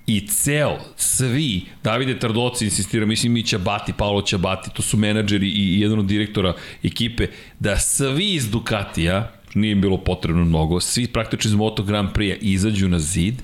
i 0.06 0.26
ceo, 0.26 0.78
svi, 0.96 1.62
Davide 1.84 2.18
Tardoci 2.18 2.64
insistira, 2.64 3.06
mislim 3.06 3.36
i 3.36 3.42
Ćabati, 3.42 3.92
Paolo 3.92 4.22
Ćabati, 4.22 4.70
to 4.74 4.82
su 4.82 4.96
menadžeri 4.96 5.48
i 5.48 5.80
jedan 5.80 5.98
od 5.98 6.06
direktora 6.06 6.54
ekipe, 6.82 7.26
da 7.58 7.78
svi 7.78 8.34
iz 8.34 8.50
Ducatija, 8.50 9.32
nije 9.54 9.74
bilo 9.74 9.96
potrebno 9.96 10.44
mnogo, 10.44 10.80
svi 10.80 11.06
praktično 11.06 11.48
iz 11.48 11.54
Moto 11.54 11.82
Grand 11.82 12.08
Prix 12.14 12.36
izađu 12.40 12.88
na 12.88 12.98
zid, 12.98 13.34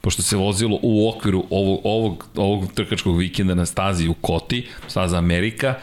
pošto 0.00 0.22
se 0.22 0.36
vozilo 0.36 0.78
u 0.82 1.08
okviru 1.08 1.44
ovog, 1.50 1.80
ovog, 1.84 2.26
ovog 2.36 2.72
trkačkog 2.72 3.18
vikenda 3.18 3.54
na 3.54 3.66
stazi 3.66 4.08
u 4.08 4.14
Koti, 4.14 4.66
staza 4.88 5.18
Amerika, 5.18 5.74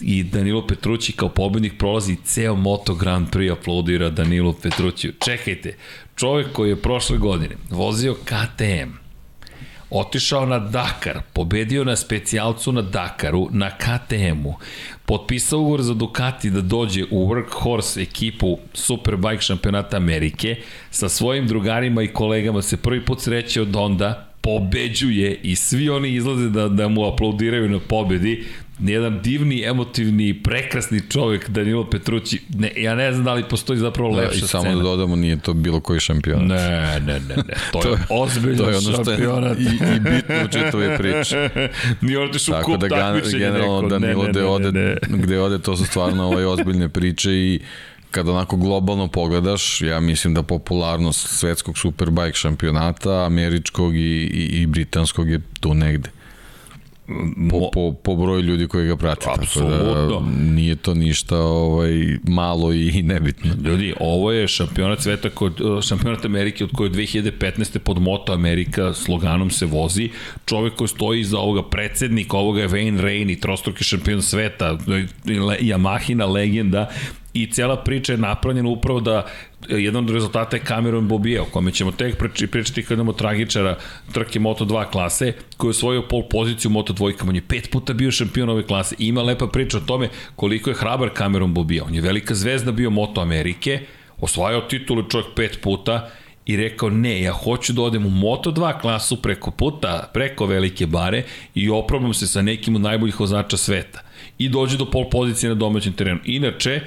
i 0.00 0.22
Danilo 0.22 0.66
Petrući 0.66 1.12
kao 1.12 1.28
pobednik 1.28 1.78
prolazi 1.78 2.16
ceo 2.24 2.54
Moto 2.54 2.94
Grand 2.94 3.28
Prix 3.30 3.52
aplaudira 3.52 4.10
Danilo 4.10 4.52
Petrućiju. 4.52 5.12
Čekajte, 5.24 5.76
čovjek 6.16 6.52
koji 6.52 6.68
je 6.70 6.82
prošle 6.82 7.18
godine 7.18 7.56
vozio 7.70 8.14
KTM, 8.14 8.90
otišao 9.90 10.46
na 10.46 10.58
Dakar, 10.58 11.20
pobedio 11.32 11.84
na 11.84 11.96
specijalcu 11.96 12.72
na 12.72 12.82
Dakaru, 12.82 13.48
na 13.50 13.70
KTM-u, 13.70 14.54
potpisao 15.06 15.60
ugovor 15.60 15.82
za 15.82 15.94
Ducati 15.94 16.50
da 16.50 16.60
dođe 16.60 17.04
u 17.10 17.28
Workhorse 17.28 18.02
ekipu 18.02 18.58
Superbike 18.72 19.40
šampionata 19.40 19.96
Amerike, 19.96 20.56
sa 20.90 21.08
svojim 21.08 21.46
drugarima 21.46 22.02
i 22.02 22.08
kolegama 22.08 22.62
se 22.62 22.76
prvi 22.76 23.04
put 23.04 23.20
sreće 23.20 23.62
od 23.62 23.76
onda, 23.76 24.34
pobeđuje 24.40 25.40
i 25.42 25.56
svi 25.56 25.88
oni 25.88 26.14
izlaze 26.14 26.48
da, 26.48 26.68
da 26.68 26.88
mu 26.88 27.06
aplaudiraju 27.06 27.68
na 27.68 27.78
pobedi, 27.88 28.44
jedan 28.80 29.20
divni, 29.22 29.62
emotivni, 29.62 30.42
prekrasni 30.42 31.00
čovjek 31.10 31.48
Danilo 31.48 31.90
Petrući. 31.90 32.40
Ne, 32.48 32.72
ja 32.76 32.94
ne 32.94 33.12
znam 33.12 33.24
da 33.24 33.34
li 33.34 33.44
postoji 33.48 33.78
zapravo 33.78 34.10
da, 34.10 34.16
lepša 34.16 34.46
scena. 34.46 34.62
I 34.62 34.64
samo 34.64 34.76
da 34.76 34.82
dodamo, 34.82 35.16
nije 35.16 35.36
to 35.36 35.54
bilo 35.54 35.80
koji 35.80 36.00
šampionat. 36.00 36.48
Ne, 36.48 37.00
ne, 37.00 37.20
ne, 37.20 37.36
ne. 37.36 37.54
To, 37.72 37.80
to 37.82 37.88
je 37.88 37.98
ozbiljno 38.10 38.64
to 38.64 38.70
je 38.70 38.76
ono 38.76 38.92
što 38.92 39.04
šampionat. 39.04 39.58
Je 39.58 39.64
i, 39.64 39.96
i 39.96 40.00
bitno 40.00 40.34
u 40.44 40.48
čitove 40.48 40.98
priče. 40.98 41.50
Nije 42.06 42.18
otiš 42.18 42.48
u 42.48 42.52
kup 42.64 42.80
da 42.80 43.20
generalno 43.38 43.82
neko. 43.82 43.88
Danilo 43.88 44.22
ne, 44.22 44.32
ne, 44.32 44.40
ne, 44.40 44.46
ode, 44.46 44.72
ne, 44.72 44.96
ne. 45.08 45.18
gde 45.18 45.40
ode, 45.40 45.58
to 45.58 45.76
su 45.76 45.84
stvarno 45.84 46.24
ovaj 46.24 46.44
ozbiljne 46.44 46.88
priče 46.88 47.30
i 47.32 47.60
kada 48.10 48.32
onako 48.32 48.56
globalno 48.56 49.08
pogledaš, 49.08 49.80
ja 49.80 50.00
mislim 50.00 50.34
da 50.34 50.42
popularnost 50.42 51.28
svetskog 51.28 51.78
superbike 51.78 52.32
šampionata, 52.32 53.24
američkog 53.24 53.96
i, 53.96 54.00
i, 54.00 54.62
i 54.62 54.66
britanskog 54.66 55.30
je 55.30 55.40
tu 55.60 55.74
negde. 55.74 56.10
Po, 57.50 57.70
po, 57.72 57.92
po 57.92 58.16
broju 58.16 58.40
ljudi 58.40 58.68
koji 58.68 58.86
ga 58.86 58.96
prate. 58.96 59.24
Tako 59.24 59.40
Apsolutno. 59.40 60.20
da 60.20 60.52
nije 60.52 60.76
to 60.76 60.94
ništa 60.94 61.38
ovaj, 61.38 62.18
malo 62.22 62.72
i 62.72 63.02
nebitno. 63.02 63.50
Ljudi, 63.64 63.94
ovo 64.00 64.32
je 64.32 64.48
šampionat 64.48 65.00
sveta 65.00 65.30
kod 65.30 65.60
šampionat 65.88 66.24
Amerike 66.24 66.64
od 66.64 66.70
koje 66.74 66.90
2015. 66.90 67.78
pod 67.78 68.02
Moto 68.02 68.32
Amerika 68.32 68.94
sloganom 68.94 69.50
se 69.50 69.66
vozi. 69.66 70.10
Čovek 70.46 70.74
koji 70.74 70.88
stoji 70.88 71.20
iza 71.20 71.38
ovoga 71.38 71.62
predsednika, 71.62 72.36
ovoga 72.36 72.60
je 72.60 72.68
Wayne 72.68 73.00
Rainey, 73.00 73.40
trostruki 73.40 73.84
šampion 73.84 74.22
sveta, 74.22 74.78
Yamahina 75.60 76.32
legenda 76.32 76.90
i 77.34 77.50
cela 77.50 77.76
priča 77.76 78.12
je 78.12 78.18
napravljena 78.18 78.68
upravo 78.68 79.00
da 79.00 79.26
jedan 79.68 80.04
od 80.04 80.10
rezultata 80.10 80.56
je 80.56 80.64
Cameron 80.64 81.08
Bobije, 81.08 81.40
o 81.40 81.44
kome 81.44 81.72
ćemo 81.72 81.92
tek 81.92 82.16
pričati 82.50 82.82
kad 82.82 82.96
imamo 82.96 83.12
tragičara 83.12 83.78
trke 84.12 84.40
Moto2 84.40 84.90
klase, 84.90 85.32
koji 85.56 85.68
je 85.68 85.70
osvojio 85.70 86.02
pol 86.02 86.22
poziciju 86.30 86.70
u 86.70 86.74
Moto2, 86.74 87.28
on 87.28 87.34
je 87.34 87.42
pet 87.48 87.70
puta 87.70 87.92
bio 87.92 88.10
šampion 88.10 88.48
ove 88.48 88.62
klase. 88.62 88.94
I 88.98 89.08
ima 89.08 89.22
lepa 89.22 89.46
priča 89.46 89.76
o 89.76 89.80
tome 89.80 90.08
koliko 90.36 90.70
je 90.70 90.76
hrabar 90.76 91.10
Cameron 91.16 91.54
Bobije, 91.54 91.82
on 91.82 91.94
je 91.94 92.00
velika 92.00 92.34
zvezda 92.34 92.72
bio 92.72 92.90
Moto 92.90 93.20
Amerike, 93.20 93.80
osvajao 94.20 94.60
titulu 94.60 95.02
čovjek 95.08 95.28
pet 95.36 95.58
puta 95.62 96.10
i 96.46 96.56
rekao 96.56 96.90
ne, 96.90 97.22
ja 97.22 97.32
hoću 97.32 97.72
da 97.72 97.82
odem 97.82 98.06
u 98.06 98.10
Moto2 98.10 98.80
klasu 98.80 99.22
preko 99.22 99.50
puta, 99.50 100.10
preko 100.12 100.46
velike 100.46 100.86
bare 100.86 101.22
i 101.54 101.70
oprobam 101.70 102.14
se 102.14 102.26
sa 102.26 102.42
nekim 102.42 102.74
od 102.76 102.80
najboljih 102.80 103.20
vozača 103.20 103.56
sveta. 103.56 104.00
I 104.38 104.48
dođe 104.48 104.76
do 104.76 104.90
pol 104.90 105.10
pozicije 105.10 105.48
na 105.48 105.54
domaćem 105.54 105.92
terenu. 105.92 106.20
Inače, 106.24 106.80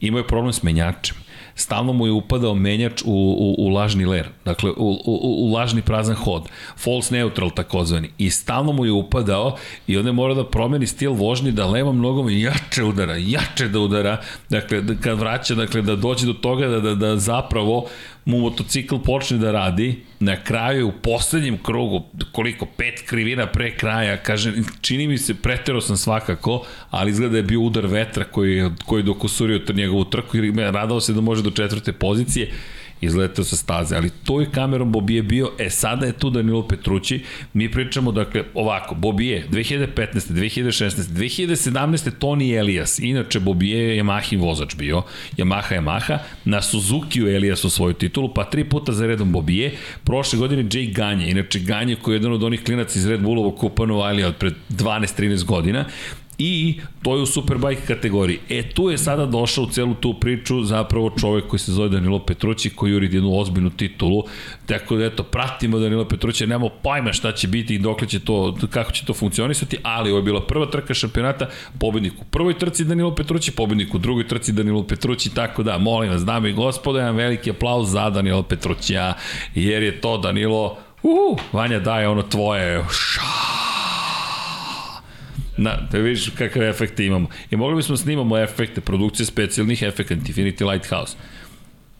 imao 0.00 0.18
je 0.18 0.26
problem 0.26 0.52
s 0.52 0.62
menjačem. 0.62 1.16
Stalno 1.54 1.92
mu 1.92 2.06
je 2.06 2.12
upadao 2.12 2.54
menjač 2.54 3.02
u, 3.04 3.12
u, 3.14 3.54
u 3.58 3.68
lažni 3.68 4.04
ler, 4.04 4.28
dakle 4.44 4.70
u, 4.70 4.90
u, 5.04 5.48
u 5.48 5.52
lažni 5.52 5.82
prazan 5.82 6.14
hod, 6.14 6.48
false 6.76 7.14
neutral 7.14 7.50
takozvani, 7.50 8.10
i 8.18 8.30
stalno 8.30 8.72
mu 8.72 8.84
je 8.84 8.92
upadao 8.92 9.56
i 9.86 9.96
onda 9.96 10.08
je 10.08 10.12
morao 10.12 10.34
da 10.34 10.46
promeni 10.46 10.86
stil 10.86 11.12
vožnje 11.12 11.50
da 11.52 11.66
levom 11.66 12.00
nogom 12.00 12.30
jače 12.30 12.84
udara, 12.84 13.16
jače 13.16 13.68
da 13.68 13.80
udara, 13.80 14.20
dakle 14.48 14.80
da, 14.80 14.94
kad 14.94 15.18
vraća, 15.18 15.54
dakle 15.54 15.82
da 15.82 15.96
dođe 15.96 16.26
do 16.26 16.32
toga 16.32 16.68
da, 16.68 16.80
da, 16.80 16.94
da 16.94 17.16
zapravo 17.16 17.86
mu 18.24 18.38
motocikl 18.38 18.96
počne 19.04 19.38
da 19.38 19.52
radi, 19.52 19.96
na 20.20 20.36
kraju 20.44 20.88
u 20.88 20.92
poslednjem 21.02 21.58
krugu, 21.62 22.02
koliko, 22.32 22.66
pet 22.66 23.02
krivina 23.06 23.46
pre 23.46 23.76
kraja, 23.76 24.16
kaže, 24.16 24.52
čini 24.80 25.06
mi 25.06 25.18
se, 25.18 25.34
pretero 25.34 25.80
sam 25.80 25.96
svakako, 25.96 26.64
ali 26.90 27.10
izgleda 27.10 27.32
da 27.32 27.36
je 27.36 27.42
bio 27.42 27.60
udar 27.60 27.86
vetra 27.86 28.24
koji, 28.24 28.70
koji 28.86 29.00
je 29.00 29.04
dokusurio 29.04 29.60
njegovu 29.74 30.04
trku 30.04 30.36
i 30.36 30.52
radao 30.56 31.00
se 31.00 31.12
da 31.12 31.20
može 31.20 31.42
do 31.42 31.50
četvrte 31.50 31.92
pozicije 31.92 32.52
izletao 33.02 33.44
sa 33.44 33.56
staze, 33.56 33.96
ali 33.96 34.10
to 34.24 34.40
je 34.40 34.50
kamerom 34.50 34.92
Bobije 34.92 35.22
bio, 35.22 35.50
e 35.58 35.70
sada 35.70 36.06
je 36.06 36.12
tu 36.12 36.30
Danilo 36.30 36.68
Petrući, 36.68 37.24
mi 37.52 37.70
pričamo, 37.70 38.12
dakle, 38.12 38.44
ovako, 38.54 38.94
Bobije, 38.94 39.46
2015. 39.50 40.32
2016. 40.32 40.90
2017. 40.90 42.10
Toni 42.18 42.52
Elias, 42.52 42.98
inače 42.98 43.40
Bobije 43.40 43.96
je 43.96 44.04
Yamahin 44.04 44.40
vozač 44.40 44.76
bio, 44.76 45.02
Yamaha 45.36 45.80
Yamaha, 45.80 46.18
na 46.44 46.62
Suzuki 46.62 47.24
u 47.24 47.28
Elias 47.28 47.60
svoju 47.60 47.94
titulu, 47.94 48.34
pa 48.34 48.44
tri 48.44 48.64
puta 48.64 48.92
za 48.92 49.06
redom 49.06 49.32
Bobije, 49.32 49.72
prošle 50.04 50.38
godine 50.38 50.64
Jay 50.64 50.94
Ganje, 50.94 51.30
inače 51.30 51.58
Ganje 51.58 51.96
koji 51.96 52.14
je 52.14 52.16
jedan 52.16 52.32
od 52.32 52.42
onih 52.42 52.64
klinaca 52.64 52.98
iz 52.98 53.06
Red 53.06 53.20
Bullovog 53.20 53.56
kupa 53.58 53.86
Novajlija 53.86 54.28
od 54.28 54.36
pred 54.36 54.54
12-13 54.70 55.44
godina, 55.44 55.84
i 56.44 56.80
to 57.02 57.16
je 57.16 57.22
u 57.22 57.26
Superbike 57.26 57.82
kategoriji. 57.86 58.38
E, 58.48 58.62
tu 58.62 58.90
je 58.90 58.98
sada 58.98 59.26
došao 59.26 59.64
u 59.64 59.70
celu 59.70 59.94
tu 59.94 60.14
priču 60.14 60.62
zapravo 60.64 61.10
čovek 61.20 61.46
koji 61.46 61.60
se 61.60 61.72
zove 61.72 61.88
Danilo 61.88 62.18
Petrući, 62.18 62.70
koji 62.70 62.92
juri 62.92 63.08
jednu 63.12 63.38
ozbiljnu 63.38 63.70
titulu. 63.70 64.24
Tako 64.66 64.96
da, 64.96 65.04
eto, 65.04 65.22
pratimo 65.22 65.78
Danilo 65.78 66.04
Petrući, 66.04 66.46
nemamo 66.46 66.68
pojma 66.82 67.12
šta 67.12 67.32
će 67.32 67.48
biti 67.48 67.74
i 67.74 67.78
dokle 67.78 68.08
će 68.08 68.20
to, 68.20 68.56
kako 68.70 68.92
će 68.92 69.04
to 69.04 69.14
funkcionisati, 69.14 69.76
ali 69.82 70.10
ovo 70.10 70.18
je 70.18 70.22
bila 70.22 70.46
prva 70.46 70.66
trka 70.66 70.94
šampionata, 70.94 71.48
pobednik 71.78 72.12
u 72.20 72.24
prvoj 72.24 72.58
trci 72.58 72.84
Danilo 72.84 73.14
Petrući, 73.14 73.52
pobednik 73.52 73.94
u 73.94 73.98
drugoj 73.98 74.28
trci 74.28 74.52
Danilo 74.52 74.82
Petrući, 74.82 75.34
tako 75.34 75.62
da, 75.62 75.78
molim 75.78 76.10
vas, 76.10 76.24
dame 76.24 76.50
i 76.50 76.52
gospode, 76.52 76.98
jedan 76.98 77.16
veliki 77.16 77.50
aplauz 77.50 77.90
za 77.90 78.10
Danilo 78.10 78.42
Petrućija, 78.42 79.14
jer 79.54 79.82
je 79.82 80.00
to 80.00 80.18
Danilo, 80.18 80.76
uh, 81.02 81.38
Vanja 81.52 81.78
daje 81.78 82.08
ono 82.08 82.22
tvoje, 82.22 82.84
ša, 82.90 83.71
Na, 85.56 85.76
da 85.90 85.98
vidiš 85.98 86.30
kakve 86.38 86.68
efekte 86.68 87.06
imamo. 87.06 87.28
I 87.50 87.56
mogli 87.56 87.76
bismo 87.76 87.92
da 87.92 88.02
snimamo 88.02 88.38
efekte, 88.38 88.80
produkcije 88.80 89.26
specijalnih 89.26 89.82
efekta, 89.82 90.14
Infinity 90.14 90.70
Lighthouse. 90.70 91.16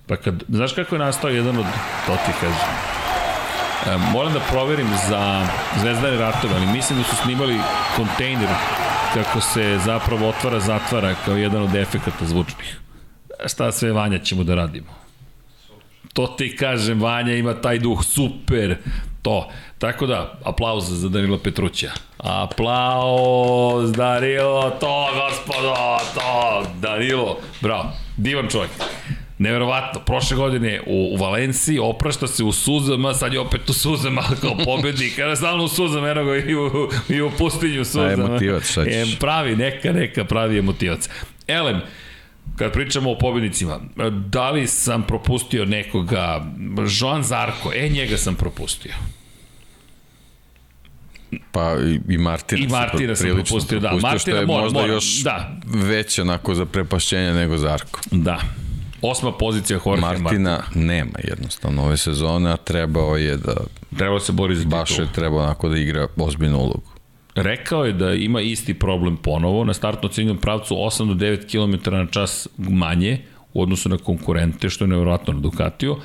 Pa 0.06 0.16
kad, 0.16 0.42
znaš 0.48 0.72
kako 0.72 0.94
je 0.94 0.98
nastao 0.98 1.30
jedan 1.30 1.58
od, 1.58 1.66
to 2.06 2.16
ti 2.26 2.32
kažem, 2.40 2.68
e, 3.86 4.12
moram 4.12 4.32
da 4.32 4.40
proverim 4.50 4.86
za 5.08 5.46
Zvezdane 5.80 6.16
ratove, 6.16 6.54
ali 6.54 6.66
mislim 6.66 6.98
da 6.98 7.04
su 7.04 7.16
snimali 7.16 7.58
kontejner 7.96 8.48
kako 9.14 9.40
se 9.40 9.78
zapravo 9.84 10.28
otvara, 10.28 10.60
zatvara 10.60 11.14
kao 11.24 11.36
jedan 11.36 11.62
od 11.62 11.74
efekata 11.74 12.26
zvučnih. 12.26 12.80
Šta 13.46 13.72
sve 13.72 13.92
Vanja 13.92 14.18
ćemo 14.18 14.44
da 14.44 14.54
radimo? 14.54 15.02
To 16.12 16.26
ti 16.26 16.56
kažem, 16.56 17.00
Vanja 17.00 17.34
ima 17.34 17.54
taj 17.54 17.78
duh, 17.78 18.04
super, 18.04 18.76
to. 19.22 19.48
Tako 19.78 20.06
da, 20.06 20.38
aplauz 20.44 20.84
za 20.88 21.08
Danilo 21.08 21.38
Petruća. 21.38 21.90
Aplauz, 22.18 23.92
Danilo, 23.92 24.70
to, 24.80 25.08
gospodo, 25.14 25.74
to, 26.14 26.62
Danilo. 26.80 27.38
Bravo, 27.60 27.92
divan 28.16 28.48
čovjek. 28.48 28.70
Neverovatno, 29.38 30.00
prošle 30.00 30.36
godine 30.36 30.80
u, 30.86 31.14
u 31.14 31.16
Valenciji 31.16 31.78
oprašta 31.78 32.26
se 32.26 32.44
u 32.44 32.52
suzama, 32.52 33.14
sad 33.14 33.32
je 33.32 33.40
opet 33.40 33.70
u 33.70 33.72
suzama 33.72 34.22
kao 34.40 34.56
pobednik, 34.64 35.16
kada 35.18 35.36
stalno 35.36 35.64
u 35.64 35.68
suzama, 35.68 36.08
eno 36.08 36.24
ga 36.24 36.36
i 36.36 36.54
u, 36.54 36.90
i 37.08 37.20
u 37.20 37.30
pustinju 37.38 37.84
suzama. 37.84 38.08
A 38.08 38.12
emotivac, 38.12 38.70
šta 38.70 38.84
ćeš? 38.84 39.14
E, 39.14 39.18
pravi, 39.20 39.56
neka, 39.56 39.92
neka, 39.92 40.24
pravi 40.24 40.58
emotivac. 40.58 41.08
Elem, 41.46 41.80
kad 42.56 42.72
pričamo 42.72 43.10
o 43.10 43.18
pobednicima, 43.18 43.80
da 44.10 44.50
li 44.50 44.66
sam 44.66 45.02
propustio 45.02 45.64
nekoga, 45.64 46.46
Joan 47.00 47.22
Zarko, 47.22 47.72
e, 47.74 47.88
njega 47.88 48.16
sam 48.16 48.34
propustio. 48.34 48.92
Pa 51.52 51.76
i, 51.80 52.14
i 52.14 52.18
Martina. 52.18 52.64
I 52.64 52.66
Martina 52.68 53.16
sam 53.16 53.30
propustio, 53.34 53.80
da. 53.80 53.90
Martina 53.90 54.18
što 54.18 54.30
je 54.30 54.46
mora, 54.46 54.62
možda 54.62 54.80
mora, 54.80 54.92
još 54.92 55.22
da. 55.22 55.56
veće 55.66 56.22
onako 56.22 56.54
za 56.54 56.66
prepašćenje 56.66 57.32
nego 57.32 57.58
Zarko. 57.58 58.00
Da. 58.10 58.40
Osma 59.02 59.32
pozicija 59.32 59.78
Jorge 59.86 60.00
Martina 60.00 60.50
Martin. 60.50 60.86
nema 60.86 61.18
jednostavno 61.24 61.84
ove 61.84 61.96
sezone, 61.96 62.50
a 62.50 62.56
trebao 62.56 63.16
je 63.16 63.36
da 63.36 63.54
Trebao 63.96 64.20
se 64.20 64.32
bori 64.32 64.56
za 64.56 64.62
titulu. 64.62 64.80
baš 64.80 64.98
je 64.98 65.12
trebao 65.12 65.38
onako 65.38 65.68
da 65.68 65.78
igra 65.78 66.08
ozbiljnu 66.16 66.58
ulogu. 66.58 66.91
Rekao 67.34 67.84
je 67.84 67.92
da 67.92 68.12
ima 68.14 68.40
isti 68.40 68.74
problem 68.74 69.16
ponovo, 69.16 69.64
na 69.64 69.74
startno 69.74 70.08
ciljnom 70.08 70.38
pravcu 70.38 70.74
8 70.74 71.08
do 71.08 71.14
9 71.14 71.50
km 71.50 71.90
na 71.90 72.06
čas 72.06 72.48
manje 72.58 73.18
u 73.54 73.62
odnosu 73.62 73.88
na 73.88 73.98
konkurente, 73.98 74.68
što 74.68 74.84
je 74.84 74.88
nevjerojatno 74.88 75.32
na 75.32 75.40
Ducatiju, 75.40 75.96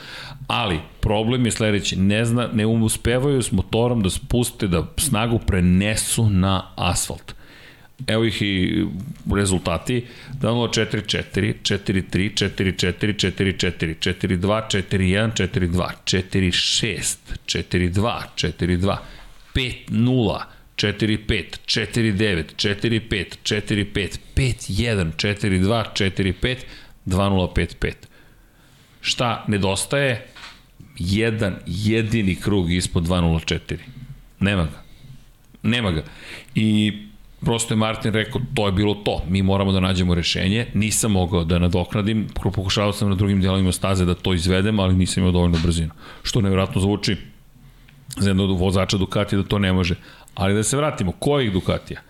ali 0.48 0.80
problem 1.02 1.46
je 1.46 1.52
sledeći, 1.52 1.96
ne, 1.96 2.26
zna, 2.26 2.50
ne 2.54 2.66
uspevaju 2.66 3.42
s 3.42 3.52
motorom 3.52 4.04
da 4.04 4.10
spuste, 4.10 4.68
da 4.68 4.88
snagu 4.98 5.40
prenesu 5.40 6.30
na 6.30 6.72
asfalt. 6.76 7.38
Evo 8.08 8.24
ih 8.24 8.42
i 8.42 8.86
rezultati. 9.36 10.06
Danilo 10.34 10.68
4-4, 10.68 11.54
4-3, 11.62 12.50
4-4, 12.58 13.14
4-4, 13.14 13.96
4-2, 14.40 14.62
4-1, 14.90 15.32
4-2, 15.50 15.90
4-6, 16.06 17.18
4-2, 17.46 18.22
4-2, 18.36 18.98
5-0, 19.56 20.42
4-5, 20.78 21.58
4-9, 21.66 22.44
4-5, 22.56 23.38
4-5, 23.44 24.18
5-1, 24.36 25.12
4-2, 25.16 25.84
4-5, 25.94 26.58
2-0-5-5. 27.06 27.94
Šta 29.02 29.46
nedostaje? 29.48 30.26
Jedan 31.00 31.56
jedini 31.66 32.36
krug 32.36 32.72
ispod 32.72 33.04
2.04. 33.04 33.78
Nema 34.40 34.64
ga. 34.64 34.84
Nema 35.64 35.92
ga. 35.92 36.04
I 36.56 36.94
prosto 37.42 37.74
je 37.74 37.78
Martin 37.78 38.14
rekao, 38.14 38.42
to 38.54 38.66
je 38.66 38.72
bilo 38.72 38.94
to. 38.94 39.24
Mi 39.30 39.42
moramo 39.42 39.72
da 39.72 39.80
nađemo 39.80 40.16
rešenje. 40.16 40.66
Nisam 40.74 41.12
mogao 41.12 41.44
da 41.44 41.60
nadoknadim. 41.60 42.28
Pokušavao 42.34 42.94
sam 42.94 43.10
na 43.10 43.16
drugim 43.16 43.42
delovima 43.42 43.72
staze 43.72 44.06
da 44.06 44.16
to 44.16 44.34
izvedem, 44.34 44.80
ali 44.80 44.96
nisam 44.96 45.22
imao 45.22 45.32
dovoljno 45.32 45.58
brzinu. 45.64 45.92
Što 46.24 46.42
nevjerojatno 46.42 46.82
zvuči 46.82 47.18
za 48.18 48.30
jednog 48.30 48.60
vozača 48.60 48.98
Ducati 48.98 49.36
da 49.36 49.44
to 49.44 49.60
ne 49.60 49.74
može. 49.74 49.96
Ali 50.38 50.54
da 50.54 50.64
se 50.64 50.78
vratimo, 50.78 51.12
kojih 51.12 51.52
Ducatija? 51.54 52.02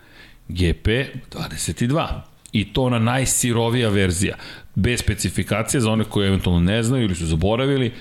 GP 0.48 0.88
22 1.32 2.08
i 2.52 2.74
to 2.74 2.90
na 2.90 3.00
najsirovija 3.00 3.90
verzija, 3.90 4.36
bez 4.76 5.00
specifikacije 5.00 5.82
za 5.82 5.92
one 5.92 6.04
koje 6.04 6.28
eventualno 6.28 6.62
ne 6.62 6.84
znaju 6.84 7.04
ili 7.04 7.16
su 7.16 7.26
zaboravili, 7.26 7.92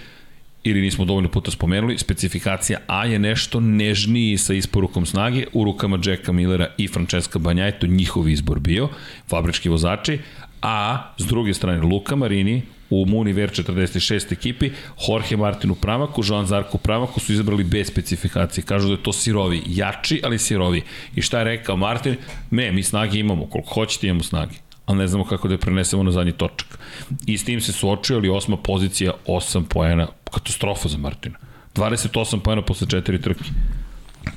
ili 0.62 0.80
nismo 0.80 1.04
dovoljno 1.04 1.30
puta 1.30 1.50
spomenuli, 1.50 1.98
specifikacija 1.98 2.78
A 2.86 3.04
je 3.06 3.18
nešto 3.18 3.60
nežniji 3.60 4.38
sa 4.38 4.54
isporukom 4.54 5.06
snage 5.06 5.46
u 5.52 5.64
rukama 5.64 5.98
Jacka 6.04 6.32
Millera 6.32 6.68
i 6.76 6.88
Francesca 6.88 7.38
Banjaj, 7.38 7.78
to 7.78 7.86
njihov 7.86 8.28
izbor 8.28 8.60
bio, 8.60 8.88
fabrički 9.28 9.68
vozači, 9.68 10.18
a 10.62 11.12
s 11.18 11.26
druge 11.26 11.54
strane 11.54 11.80
Luka 11.80 12.16
Marini 12.16 12.62
u 12.90 13.06
Muniver 13.06 13.50
46 13.50 14.32
ekipi, 14.32 14.70
Jorge 15.08 15.36
Martin 15.36 15.70
u 15.70 15.74
pramaku, 15.74 16.22
Joan 16.24 16.46
Zarko 16.46 16.76
u 16.76 16.80
pramaku 16.80 17.20
su 17.20 17.32
izabrali 17.32 17.64
bez 17.64 17.86
specifikacije. 17.86 18.64
Kažu 18.64 18.88
da 18.88 18.94
je 18.94 19.02
to 19.02 19.12
sirovi, 19.12 19.62
jači, 19.66 20.20
ali 20.24 20.38
sirovi. 20.38 20.82
I 21.14 21.22
šta 21.22 21.38
je 21.38 21.44
rekao 21.44 21.76
Martin? 21.76 22.16
Ne, 22.50 22.72
mi 22.72 22.82
snage 22.82 23.18
imamo, 23.18 23.46
koliko 23.46 23.74
hoćete 23.74 24.06
imamo 24.06 24.22
snage 24.22 24.66
ali 24.86 24.98
ne 24.98 25.08
znamo 25.08 25.24
kako 25.24 25.48
da 25.48 25.54
je 25.54 25.58
prenesemo 25.58 26.02
na 26.02 26.12
zadnji 26.12 26.32
točak. 26.32 26.78
I 27.26 27.38
s 27.38 27.44
tim 27.44 27.60
se 27.60 27.72
suočio, 27.72 28.16
ali 28.16 28.28
osma 28.28 28.56
pozicija, 28.56 29.12
8 29.26 29.64
poena, 29.68 30.06
katastrofa 30.34 30.88
za 30.88 30.98
Martina. 30.98 31.38
28 31.74 32.40
poena 32.40 32.62
posle 32.62 32.86
četiri 32.86 33.20
trke. 33.20 33.44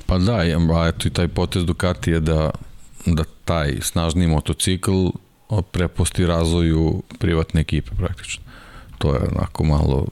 Pa 0.06 0.18
da, 0.18 0.34
a 0.34 0.88
eto 0.88 1.08
i 1.08 1.10
taj 1.10 1.28
potez 1.28 1.64
Ducati 1.64 2.10
je 2.10 2.20
da, 2.20 2.50
da 3.06 3.24
taj 3.44 3.76
snažni 3.80 4.26
motocikl 4.26 5.08
prepusti 5.72 6.26
razvoju 6.26 7.02
privatne 7.18 7.60
ekipe 7.60 7.90
praktično. 7.96 8.44
To 8.98 9.14
je 9.14 9.20
onako 9.36 9.64
malo 9.64 10.06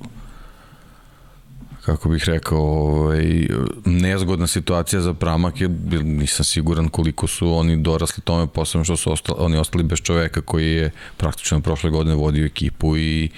kako 1.89 2.09
bih 2.09 2.25
rekao, 2.27 2.59
ovaj, 2.59 3.47
nezgodna 3.85 4.47
situacija 4.47 5.01
za 5.01 5.15
Pramak 5.15 5.61
je, 5.61 5.69
nisam 6.03 6.45
siguran 6.45 6.89
koliko 6.89 7.27
su 7.27 7.53
oni 7.53 7.77
dorasli 7.83 8.23
tome, 8.23 8.47
posebno 8.47 8.85
što 8.85 8.97
su 8.97 9.13
ostali, 9.13 9.39
oni 9.41 9.57
ostali 9.57 9.85
bez 9.85 9.99
čoveka 9.99 10.41
koji 10.41 10.73
je 10.73 10.91
praktično 11.17 11.61
prošle 11.61 11.91
godine 11.91 12.15
vodio 12.15 12.47
ekipu 12.47 12.97
i, 12.97 13.31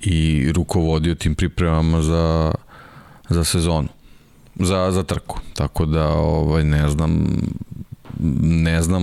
i 0.00 0.52
rukovodio 0.52 1.14
tim 1.14 1.34
pripremama 1.34 2.02
za, 2.02 2.52
za 3.28 3.44
sezonu, 3.44 3.88
za, 4.54 4.90
za 4.92 5.02
trku. 5.02 5.40
Tako 5.54 5.86
da, 5.86 6.08
ovaj, 6.08 6.64
ne 6.64 6.88
znam, 6.88 7.26
ne 8.42 8.82
znam 8.82 9.02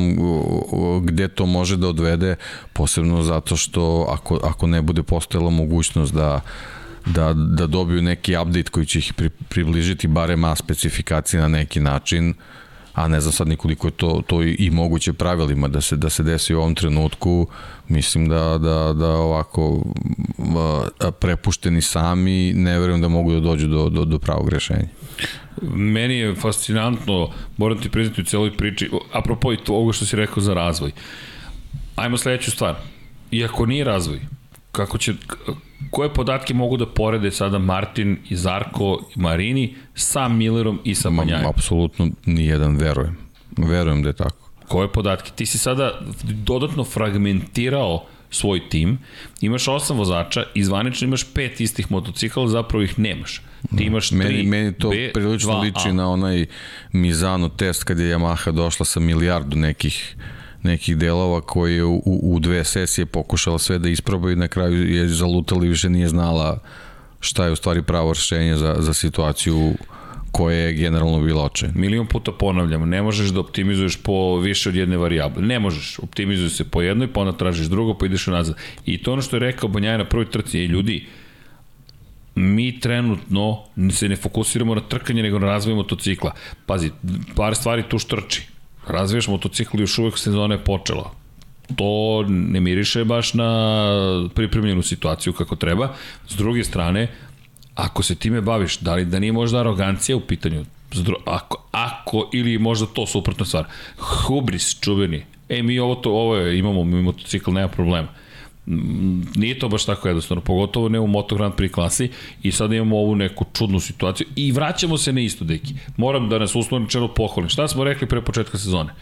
gde 1.03 1.27
to 1.27 1.45
može 1.45 1.77
da 1.77 1.87
odvede, 1.87 2.35
posebno 2.73 3.23
zato 3.23 3.55
što 3.55 4.07
ako, 4.09 4.39
ako 4.43 4.67
ne 4.67 4.81
bude 4.81 5.03
postojala 5.03 5.49
mogućnost 5.49 6.13
da 6.13 6.41
da, 7.05 7.33
da 7.33 7.67
dobiju 7.67 8.01
neki 8.01 8.37
update 8.37 8.69
koji 8.71 8.85
će 8.85 8.99
ih 8.99 9.13
pri, 9.13 9.29
približiti 9.29 10.07
barem 10.07 10.43
specifikacije 10.55 11.41
na 11.41 11.47
neki 11.47 11.79
način, 11.79 12.33
a 12.99 13.07
ne 13.07 13.21
znam 13.21 13.33
sad 13.33 13.47
nikoliko 13.47 13.87
je 13.87 13.91
to, 13.91 14.21
to 14.27 14.43
i, 14.43 14.69
moguće 14.69 15.13
pravilima 15.13 15.67
da 15.67 15.81
se, 15.81 15.95
da 15.95 16.09
se 16.09 16.23
desi 16.23 16.55
u 16.55 16.59
ovom 16.59 16.75
trenutku, 16.75 17.47
mislim 17.87 18.29
da, 18.29 18.57
da, 18.57 18.93
da 18.93 19.07
ovako 19.07 19.83
prepušteni 21.19 21.81
sami 21.81 22.53
ne 22.53 22.79
verujem 22.79 23.01
da 23.01 23.07
mogu 23.07 23.31
da 23.33 23.39
dođu 23.39 23.67
do, 23.67 23.89
do, 23.89 24.05
do 24.05 24.19
pravog 24.19 24.49
rešenja. 24.49 24.87
Meni 25.73 26.17
je 26.17 26.35
fascinantno, 26.35 27.29
moram 27.57 27.81
ti 27.81 27.89
priznati 27.89 28.21
u 28.21 28.25
celoj 28.25 28.57
priči, 28.57 28.89
apropo 29.13 29.53
i 29.53 29.57
toga 29.57 29.93
što 29.93 30.05
si 30.05 30.15
rekao 30.15 30.43
za 30.43 30.53
razvoj. 30.53 30.91
Ajmo 31.95 32.17
sledeću 32.17 32.51
stvar. 32.51 32.75
Iako 33.31 33.65
nije 33.65 33.83
razvoj, 33.83 34.19
kako 34.71 34.97
će, 34.97 35.13
koje 35.91 36.13
podatke 36.13 36.53
mogu 36.53 36.77
da 36.77 36.85
porede 36.85 37.31
sada 37.31 37.57
Martin 37.57 38.17
i 38.29 38.35
Zarko 38.35 38.99
i 39.15 39.19
Marini 39.19 39.75
sa 39.95 40.27
Millerom 40.27 40.79
i 40.83 40.95
sa 40.95 41.09
Manjajem? 41.09 41.47
Apsolutno 41.47 42.07
nijedan, 42.25 42.77
verujem. 42.77 43.17
Verujem 43.57 44.03
da 44.03 44.09
je 44.09 44.13
tako. 44.13 44.49
Koje 44.67 44.91
podatke? 44.91 45.31
Ti 45.35 45.45
si 45.45 45.57
sada 45.57 45.99
dodatno 46.23 46.83
fragmentirao 46.83 48.05
svoj 48.31 48.69
tim, 48.69 48.97
imaš 49.41 49.67
osam 49.67 49.97
vozača 49.97 50.43
i 50.53 50.63
zvanično 50.63 51.07
imaš 51.07 51.33
pet 51.33 51.61
istih 51.61 51.91
motocikala, 51.91 52.47
zapravo 52.47 52.83
ih 52.83 52.99
nemaš. 52.99 53.41
Ti 53.77 53.83
imaš 53.83 54.11
meni, 54.11 54.29
tri 54.29 54.43
meni 54.43 54.73
to 54.73 54.89
B, 54.89 55.11
prilično 55.13 55.59
liči 55.59 55.93
na 55.93 56.09
onaj 56.09 56.45
Mizano 56.91 57.49
test 57.49 57.83
kad 57.83 57.99
je 57.99 58.15
Yamaha 58.15 58.51
došla 58.51 58.85
sa 58.85 58.99
milijardu 58.99 59.57
nekih 59.57 60.15
nekih 60.63 60.97
delova 60.97 61.41
koji 61.41 61.75
je 61.75 61.83
u, 61.83 62.01
u 62.05 62.39
dve 62.39 62.63
sesije 62.63 63.05
pokušala 63.05 63.59
sve 63.59 63.79
da 63.79 63.89
isproba 63.89 64.31
i 64.31 64.35
na 64.35 64.47
kraju 64.47 64.93
je 64.95 65.07
zalutala 65.07 65.65
i 65.65 65.69
više 65.69 65.89
nije 65.89 66.07
znala 66.07 66.59
šta 67.19 67.45
je 67.45 67.51
u 67.51 67.55
stvari 67.55 67.81
pravo 67.81 68.13
rešenje 68.13 68.55
za, 68.55 68.75
za 68.79 68.93
situaciju 68.93 69.73
koja 70.31 70.57
je 70.57 70.73
generalno 70.73 71.19
bila 71.19 71.43
oče. 71.43 71.69
Milion 71.75 72.07
puta 72.07 72.31
ponavljamo, 72.31 72.85
ne 72.85 73.01
možeš 73.01 73.29
da 73.29 73.39
optimizuješ 73.39 73.97
po 74.03 74.37
više 74.37 74.69
od 74.69 74.75
jedne 74.75 74.97
varijable. 74.97 75.41
Ne 75.41 75.59
možeš, 75.59 75.99
optimizuj 75.99 76.49
se 76.49 76.63
po 76.63 76.81
jednoj, 76.81 77.13
pa 77.13 77.19
onda 77.19 77.37
tražiš 77.37 77.67
drugo, 77.67 77.93
pa 77.93 78.05
ideš 78.05 78.27
nazad. 78.27 78.55
I 78.85 78.97
to 79.03 79.13
ono 79.13 79.21
što 79.21 79.35
je 79.35 79.39
rekao 79.39 79.69
Banjaj 79.69 79.97
na 79.97 80.05
prvoj 80.05 80.29
trci, 80.31 80.59
je 80.59 80.67
ljudi, 80.67 81.07
mi 82.35 82.79
trenutno 82.79 83.63
se 83.91 84.09
ne 84.09 84.15
fokusiramo 84.15 84.75
na 84.75 84.81
trkanje, 84.81 85.23
nego 85.23 85.39
na 85.39 85.47
razvoj 85.47 85.75
motocikla. 85.75 86.33
Pazi, 86.65 86.91
par 87.35 87.55
stvari 87.55 87.83
tu 87.89 87.99
štrči 87.99 88.58
razvijaš 88.89 89.27
motocikl 89.27 89.79
još 89.79 89.97
uvek 89.97 90.17
sezona 90.17 90.55
je 90.55 90.63
počela. 90.63 91.11
To 91.75 92.23
ne 92.27 92.59
miriše 92.59 93.03
baš 93.03 93.33
na 93.33 94.29
pripremljenu 94.35 94.81
situaciju 94.81 95.33
kako 95.33 95.55
treba. 95.55 95.93
S 96.27 96.35
druge 96.35 96.63
strane, 96.63 97.07
ako 97.75 98.03
se 98.03 98.15
time 98.15 98.41
baviš, 98.41 98.79
da 98.79 98.95
li 98.95 99.05
da 99.05 99.19
nije 99.19 99.31
možda 99.31 99.59
arogancija 99.59 100.17
u 100.17 100.19
pitanju? 100.19 100.65
Ako, 101.25 101.63
ako 101.71 102.29
ili 102.33 102.57
možda 102.57 102.85
to 102.85 103.07
suprotna 103.07 103.45
stvar. 103.45 103.65
Hubris 103.97 104.79
čuveni. 104.79 105.25
E, 105.49 105.63
mi 105.63 105.79
ovo, 105.79 105.95
to, 105.95 106.09
ovo 106.09 106.35
je, 106.35 106.59
imamo 106.59 106.83
mi 106.83 107.01
motocikl, 107.01 107.51
nema 107.51 107.67
problema 107.67 108.07
nije 109.35 109.59
to 109.59 109.69
baš 109.69 109.85
tako 109.85 110.07
jednostavno, 110.07 110.41
pogotovo 110.41 110.89
ne 110.89 110.99
u 110.99 111.07
Moto 111.07 111.35
Grand 111.35 111.53
Prix 111.53 111.71
klasi 111.71 112.09
i 112.43 112.51
sada 112.51 112.75
imamo 112.75 112.97
ovu 112.97 113.15
neku 113.15 113.45
čudnu 113.53 113.79
situaciju 113.79 114.27
i 114.35 114.51
vraćamo 114.51 114.97
se 114.97 115.13
na 115.13 115.21
isto, 115.21 115.45
deki. 115.45 115.73
Moram 115.97 116.29
da 116.29 116.39
nas 116.39 116.55
uslovno 116.55 116.87
čelo 116.87 117.07
pohvalim. 117.07 117.49
Šta 117.49 117.67
smo 117.67 117.83
rekli 117.83 118.07
pre 118.07 118.21
početka 118.21 118.57
sezone? 118.57 118.93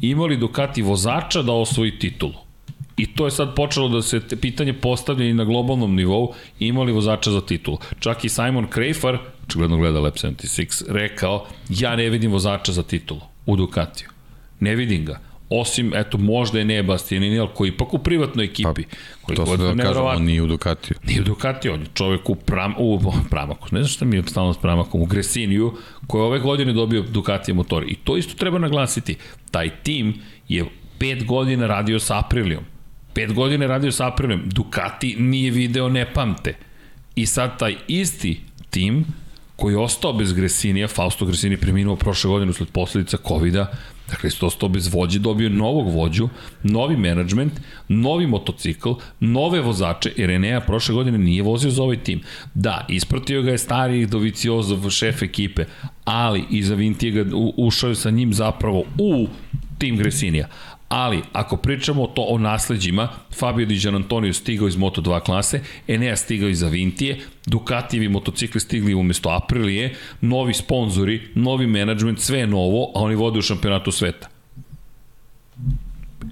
Imali 0.00 0.36
Ducati 0.36 0.82
vozača 0.82 1.42
da 1.42 1.52
osvoji 1.52 1.98
titulu. 1.98 2.34
I 2.96 3.06
to 3.06 3.24
je 3.24 3.30
sad 3.30 3.54
počelo 3.54 3.88
da 3.88 4.02
se 4.02 4.20
pitanje 4.40 4.72
postavlja 4.72 5.26
i 5.26 5.34
na 5.34 5.44
globalnom 5.44 5.94
nivou, 5.94 6.32
imali 6.58 6.92
vozača 6.92 7.30
za 7.30 7.40
titulu. 7.40 7.78
Čak 7.98 8.24
i 8.24 8.28
Simon 8.28 8.66
Krejfar, 8.66 9.18
očigledno 9.46 9.76
gleda 9.76 10.00
Lab 10.00 10.14
76, 10.14 10.84
rekao, 10.88 11.46
ja 11.68 11.96
ne 11.96 12.10
vidim 12.10 12.32
vozača 12.32 12.72
za 12.72 12.82
titulu 12.82 13.20
u 13.46 13.56
Ducatiju. 13.56 14.08
Ne 14.60 14.74
vidim 14.74 15.04
ga 15.04 15.20
osim, 15.50 15.92
eto, 15.94 16.18
možda 16.18 16.58
je 16.58 16.64
ne 16.64 16.82
Bastianini, 16.82 17.38
ali 17.38 17.48
koji 17.54 17.68
ipak 17.68 17.94
u 17.94 17.98
privatnoj 17.98 18.44
ekipi. 18.44 18.84
Pa, 19.26 19.34
to 19.34 19.46
se 19.46 19.56
da 19.56 19.82
kažemo, 19.82 20.04
on 20.04 20.22
nije 20.22 20.42
u 20.42 20.46
Ducatiju. 20.46 20.96
Nije 21.06 21.20
u 21.20 21.24
Ducatiju, 21.24 21.72
on 21.72 21.80
je 21.80 21.86
čovek 21.94 22.30
u, 22.30 22.34
pram, 22.34 22.74
u 22.78 23.00
Pramaku, 23.30 23.68
ne 23.72 23.82
znam 23.82 23.88
šta 23.88 24.04
mi 24.04 24.16
je 24.16 24.22
stalno 24.26 24.54
s 24.54 24.58
Pramakom, 24.58 25.02
u 25.02 25.04
Gresiniju, 25.04 25.72
koji 26.06 26.20
je 26.20 26.26
ove 26.26 26.38
godine 26.38 26.72
dobio 26.72 27.02
Ducatije 27.02 27.54
motor. 27.54 27.84
I 27.88 27.94
to 27.94 28.16
isto 28.16 28.34
treba 28.34 28.58
naglasiti. 28.58 29.16
Taj 29.50 29.70
tim 29.82 30.14
je 30.48 30.64
pet 30.98 31.24
godina 31.24 31.66
radio 31.66 31.98
sa 31.98 32.18
Aprilijom. 32.18 32.64
Pet 33.14 33.32
godina 33.32 33.66
radio 33.66 33.92
sa 33.92 34.08
Aprilijom. 34.08 34.42
Ducati 34.46 35.16
nije 35.18 35.50
video, 35.50 35.88
ne 35.88 36.12
pamte. 36.12 36.54
I 37.14 37.26
sad 37.26 37.58
taj 37.58 37.76
isti 37.88 38.40
tim 38.70 39.04
koji 39.56 39.72
je 39.72 39.78
ostao 39.78 40.12
bez 40.12 40.32
Gresinija, 40.32 40.88
Fausto 40.88 41.26
Gresini 41.26 41.56
preminuo 41.56 41.96
prošle 41.96 42.28
godine 42.28 42.50
usled 42.50 42.68
posledica 42.68 43.16
COVID-a, 43.28 43.66
Dakle, 44.10 44.30
to 44.30 44.50
sto 44.50 44.68
bez 44.68 44.94
vođe 44.94 45.18
dobio 45.18 45.48
novog 45.48 45.88
vođu, 45.88 46.28
novi 46.62 46.96
menadžment, 46.96 47.52
novi 47.88 48.26
motocikl, 48.26 48.90
nove 49.20 49.60
vozače, 49.60 50.12
jer 50.16 50.30
Enea 50.30 50.60
prošle 50.60 50.94
godine 50.94 51.18
nije 51.18 51.42
vozio 51.42 51.70
za 51.70 51.82
ovaj 51.82 51.96
tim. 51.96 52.20
Da, 52.54 52.86
ispratio 52.88 53.42
ga 53.42 53.50
je 53.50 53.58
stari 53.58 54.06
Doviciozov 54.06 54.90
šef 54.90 55.22
ekipe, 55.22 55.64
ali 56.04 56.44
iza 56.50 56.74
Vintije 56.74 57.12
ga 57.12 57.36
ušao 57.56 57.88
je 57.88 57.94
sa 57.94 58.10
njim 58.10 58.34
zapravo 58.34 58.84
u 58.98 59.26
tim 59.78 59.96
Gresinija. 59.96 60.48
Ali, 60.94 61.22
ako 61.32 61.56
pričamo 61.56 62.06
to 62.06 62.22
o 62.22 62.38
nasledđima, 62.38 63.08
Fabio 63.38 63.66
Di 63.66 63.88
Antonio 63.88 64.32
stigao 64.32 64.68
iz 64.68 64.76
Moto2 64.76 65.20
klase, 65.20 65.60
Enea 65.88 66.16
stigao 66.16 66.48
iz 66.48 66.62
Avintije, 66.62 67.20
Ducatijevi 67.46 68.08
motocikli 68.08 68.60
stigli 68.60 68.94
umesto 68.94 69.30
Aprilije, 69.30 69.94
novi 70.20 70.54
sponzori, 70.54 71.22
novi 71.34 71.66
menadžment, 71.66 72.20
sve 72.20 72.38
je 72.38 72.46
novo, 72.46 72.92
a 72.94 73.00
oni 73.00 73.14
vode 73.14 73.38
u 73.38 73.42
šampionatu 73.42 73.92
sveta. 73.92 74.28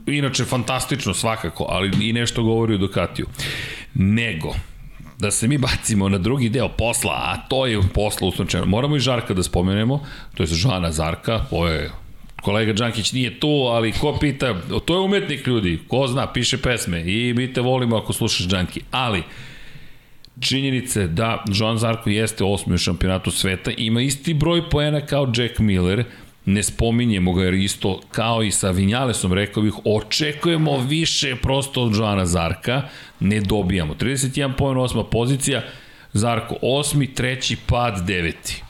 Inače, 0.06 0.44
fantastično 0.44 1.14
svakako, 1.14 1.66
ali 1.68 2.08
i 2.08 2.12
nešto 2.12 2.42
govori 2.42 2.74
o 2.74 2.78
Ducatiju. 2.78 3.26
Nego, 3.94 4.54
da 5.18 5.30
se 5.30 5.48
mi 5.48 5.58
bacimo 5.58 6.08
na 6.08 6.18
drugi 6.18 6.48
deo 6.48 6.68
posla, 6.68 7.12
a 7.12 7.36
to 7.48 7.66
je 7.66 7.80
posla 7.94 8.28
u 8.28 8.32
slučaju. 8.32 8.66
Moramo 8.66 8.96
i 8.96 9.00
Žarka 9.00 9.34
da 9.34 9.42
spomenemo, 9.42 10.00
to 10.34 10.42
je 10.42 10.46
Žana 10.46 10.92
Zarka, 10.92 11.44
ovo 11.50 11.68
je 11.68 11.90
kolega 12.42 12.72
Đankić 12.72 13.12
nije 13.12 13.40
tu, 13.40 13.48
ali 13.48 13.92
ko 13.92 14.16
pita, 14.20 14.54
to 14.84 14.94
je 14.94 15.00
umetnik 15.00 15.46
ljudi, 15.46 15.78
ko 15.88 16.06
zna, 16.06 16.26
piše 16.32 16.58
pesme 16.58 17.00
i 17.00 17.34
mi 17.34 17.52
te 17.52 17.60
volimo 17.60 17.96
ako 17.96 18.12
slušaš 18.12 18.46
Đanki, 18.46 18.80
ali 18.90 19.22
činjenice 20.40 21.06
da 21.06 21.44
Joan 21.54 21.78
Zarko 21.78 22.10
jeste 22.10 22.44
osmi 22.44 22.74
u 22.74 22.78
šampionatu 22.78 23.30
sveta, 23.30 23.70
ima 23.76 24.00
isti 24.00 24.34
broj 24.34 24.70
poena 24.70 25.00
kao 25.00 25.32
Jack 25.36 25.58
Miller, 25.58 26.04
ne 26.44 26.62
spominjemo 26.62 27.32
ga 27.32 27.44
jer 27.44 27.54
isto 27.54 28.00
kao 28.10 28.42
i 28.42 28.50
sa 28.50 28.70
Vinjalesom 28.70 29.32
rekao 29.32 29.62
bih 29.62 29.74
očekujemo 29.84 30.78
više 30.78 31.36
prosto 31.36 31.82
od 31.82 31.96
Joana 31.96 32.26
Zarka 32.26 32.82
ne 33.20 33.40
dobijamo. 33.40 33.94
31 33.94 34.52
poen 34.56 34.78
osma 34.78 35.04
pozicija 35.04 35.62
Zarko 36.12 36.56
osmi, 36.62 37.14
treći 37.14 37.56
pad 37.66 38.06
deveti 38.06 38.62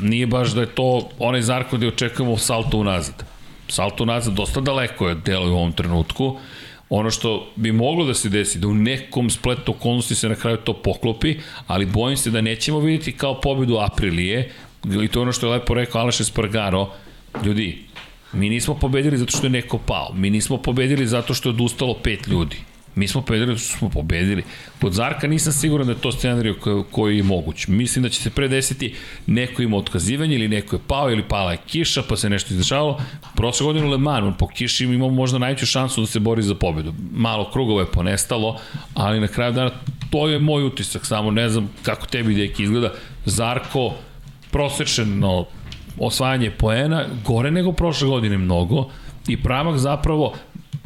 nije 0.00 0.26
baš 0.26 0.50
da 0.50 0.60
je 0.60 0.74
to 0.74 1.08
onaj 1.18 1.42
Zarko 1.42 1.76
gde 1.76 1.88
očekujemo 1.88 2.38
salto 2.38 2.78
unazad. 2.78 3.24
Salto 3.68 4.04
unazad 4.04 4.34
dosta 4.34 4.60
daleko 4.60 5.08
je 5.08 5.14
delo 5.14 5.50
u 5.50 5.56
ovom 5.56 5.72
trenutku. 5.72 6.38
Ono 6.90 7.10
što 7.10 7.46
bi 7.56 7.72
moglo 7.72 8.04
da 8.04 8.14
se 8.14 8.28
desi, 8.28 8.58
da 8.58 8.68
u 8.68 8.74
nekom 8.74 9.30
spletu 9.30 9.72
okolnosti 9.72 10.14
se 10.14 10.28
na 10.28 10.34
kraju 10.34 10.56
to 10.56 10.72
poklopi, 10.72 11.36
ali 11.66 11.86
bojim 11.86 12.16
se 12.16 12.30
da 12.30 12.40
nećemo 12.40 12.80
vidjeti 12.80 13.12
kao 13.12 13.40
pobedu 13.40 13.78
Aprilije, 13.78 14.52
i 15.02 15.08
to 15.08 15.18
je 15.18 15.22
ono 15.22 15.32
što 15.32 15.46
je 15.46 15.52
lepo 15.52 15.74
rekao 15.74 16.00
Aleš 16.00 16.20
Espargaro, 16.20 16.90
ljudi, 17.44 17.84
mi 18.32 18.48
nismo 18.48 18.74
pobedili 18.74 19.16
zato 19.16 19.36
što 19.36 19.46
je 19.46 19.50
neko 19.50 19.78
pao, 19.78 20.12
mi 20.14 20.30
nismo 20.30 20.56
pobedili 20.56 21.06
zato 21.06 21.34
što 21.34 21.48
je 21.48 21.54
odustalo 21.54 21.94
pet 21.94 22.26
ljudi. 22.26 22.56
Mi 22.94 23.08
smo 23.08 23.22
pobedili 23.22 23.58
smo 23.58 23.88
pobedili. 23.88 24.42
Pod 24.78 24.92
Zarka 24.92 25.26
nisam 25.26 25.52
siguran 25.52 25.86
da 25.86 25.92
je 25.92 25.98
to 25.98 26.12
scenariju 26.12 26.56
koji, 26.90 27.16
je 27.16 27.22
moguć. 27.22 27.66
Mislim 27.66 28.02
da 28.02 28.08
će 28.08 28.20
se 28.20 28.30
pre 28.30 28.48
desiti 28.48 28.94
neko 29.26 29.62
ima 29.62 29.76
otkazivanje 29.76 30.34
ili 30.34 30.48
neko 30.48 30.76
je 30.76 30.80
pao 30.86 31.10
ili 31.10 31.22
pala 31.28 31.52
je 31.52 31.58
kiša 31.66 32.02
pa 32.08 32.16
se 32.16 32.30
nešto 32.30 32.54
izdešavalo. 32.54 33.00
Prošle 33.36 33.64
godine 33.64 33.86
u 33.86 33.90
Le 33.90 33.98
Mans 33.98 34.36
po 34.38 34.46
kiši 34.46 34.84
imamo 34.84 35.10
možda 35.14 35.38
najveću 35.38 35.66
šansu 35.66 36.00
da 36.00 36.06
se 36.06 36.20
bori 36.20 36.42
za 36.42 36.54
pobedu. 36.54 36.94
Malo 37.12 37.50
krugova 37.50 37.80
je 37.80 37.90
ponestalo, 37.92 38.60
ali 38.94 39.20
na 39.20 39.28
kraju 39.28 39.52
dana 39.52 39.70
to 40.10 40.28
je 40.28 40.38
moj 40.38 40.64
utisak, 40.64 41.06
samo 41.06 41.30
ne 41.30 41.48
znam 41.48 41.70
kako 41.82 42.06
tebi 42.06 42.34
deki 42.34 42.62
izgleda. 42.62 42.92
Zarko 43.24 43.94
prosečeno 44.50 45.46
osvajanje 45.98 46.50
poena, 46.50 47.04
gore 47.24 47.50
nego 47.50 47.72
prošle 47.72 48.08
godine 48.08 48.38
mnogo 48.38 48.90
i 49.28 49.42
Pramak 49.42 49.78
zapravo, 49.78 50.34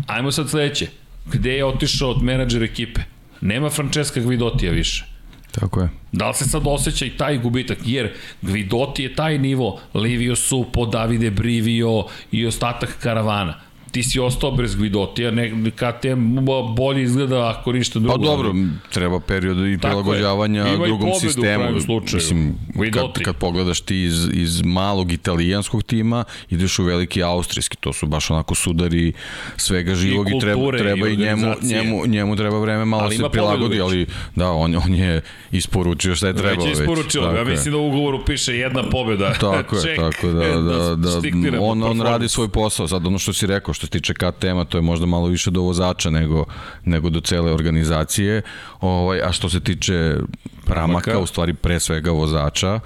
ajmo 0.06 0.32
sad 0.32 0.50
sledeće, 0.50 0.86
gde 1.32 1.52
je 1.52 1.64
otišao 1.64 2.10
od 2.10 2.22
menadžera 2.22 2.64
ekipe? 2.64 3.00
Nema 3.40 3.70
Francesca 3.70 4.20
Gvidotija 4.20 4.72
više. 4.72 5.04
Tako 5.50 5.80
je. 5.80 5.88
Da 6.12 6.28
li 6.28 6.34
se 6.34 6.44
sad 6.44 6.62
osjeća 6.66 7.04
i 7.04 7.10
taj 7.10 7.38
gubitak? 7.38 7.78
Jer 7.84 8.12
Gvidoti 8.42 9.02
je 9.02 9.14
taj 9.14 9.38
nivo, 9.38 9.80
Livio 9.94 10.36
Supo, 10.36 10.86
Davide 10.86 11.30
Brivio 11.30 12.04
i 12.32 12.46
ostatak 12.46 12.96
karavana 13.02 13.65
ti 13.96 14.02
si 14.02 14.20
ostao 14.20 14.50
bez 14.50 14.74
Gvidotija, 14.74 15.30
ne, 15.30 15.70
KTM 15.70 16.38
bolje 16.76 17.02
izgleda 17.02 17.50
ako 17.50 17.72
ništa 17.72 17.98
drugo. 17.98 18.18
Pa 18.18 18.24
dobro, 18.24 18.54
treba 18.92 19.20
period 19.20 19.58
i 19.58 19.78
prilagođavanja 19.78 20.64
drugom 20.86 21.10
sistemu. 21.20 21.80
Slučaju. 21.80 22.22
Mislim, 22.22 22.54
kad, 22.92 23.22
kad 23.24 23.36
pogledaš 23.36 23.80
ti 23.80 24.02
iz, 24.02 24.28
iz 24.32 24.62
malog 24.64 25.12
italijanskog 25.12 25.82
tima, 25.82 26.24
ideš 26.50 26.78
u 26.78 26.84
veliki 26.84 27.22
austrijski, 27.22 27.76
to 27.76 27.92
su 27.92 28.06
baš 28.06 28.30
onako 28.30 28.54
sudari 28.54 29.12
svega 29.56 29.94
živog 29.94 30.28
i, 30.28 30.36
i 30.36 30.40
treba, 30.40 30.78
treba 30.78 31.08
i, 31.08 31.12
i 31.12 31.16
njemu, 31.16 31.46
njemu, 31.62 32.06
njemu 32.06 32.36
treba 32.36 32.58
vreme 32.58 32.84
malo 32.84 33.02
ali 33.02 33.16
se 33.16 33.22
prilagodi, 33.32 33.80
ali 33.80 34.06
da, 34.34 34.50
on, 34.50 34.76
on 34.76 34.94
je 34.94 35.20
isporučio 35.52 36.16
šta 36.16 36.26
je 36.26 36.34
trebalo 36.34 36.64
već. 36.64 36.78
Već 36.78 36.78
je 36.78 36.82
isporučio, 36.82 37.22
ja 37.22 37.44
mislim 37.44 37.72
da 37.72 37.78
u 37.78 37.88
ugovoru 37.88 38.24
piše 38.24 38.56
jedna 38.56 38.82
pobjeda. 38.90 39.32
Tako 39.32 39.76
je, 39.76 39.96
tako 40.02 40.26
da, 40.26 40.60
da, 40.70 40.96
da, 40.96 40.96
da 40.96 41.60
on, 41.60 41.82
on 41.82 42.00
radi 42.00 42.28
svoj 42.28 42.48
posao, 42.48 42.88
sad 42.88 43.06
ono 43.06 43.18
što 43.18 43.32
si 43.32 43.46
rekao, 43.46 43.74
što 43.74 43.85
se 43.86 43.90
tiče 43.90 44.14
KTM-a, 44.14 44.64
to 44.64 44.78
je 44.78 44.82
možda 44.82 45.06
malo 45.06 45.26
više 45.26 45.50
do 45.50 45.62
vozača 45.62 46.10
nego, 46.10 46.44
nego 46.84 47.10
do 47.10 47.20
cele 47.20 47.52
organizacije, 47.52 48.42
ovaj, 48.80 49.20
a 49.22 49.32
što 49.32 49.48
se 49.48 49.60
tiče 49.60 50.16
Pramaka, 50.64 51.18
u 51.18 51.26
stvari 51.26 51.54
pre 51.54 51.80
svega 51.80 52.10
vozača, 52.10 52.80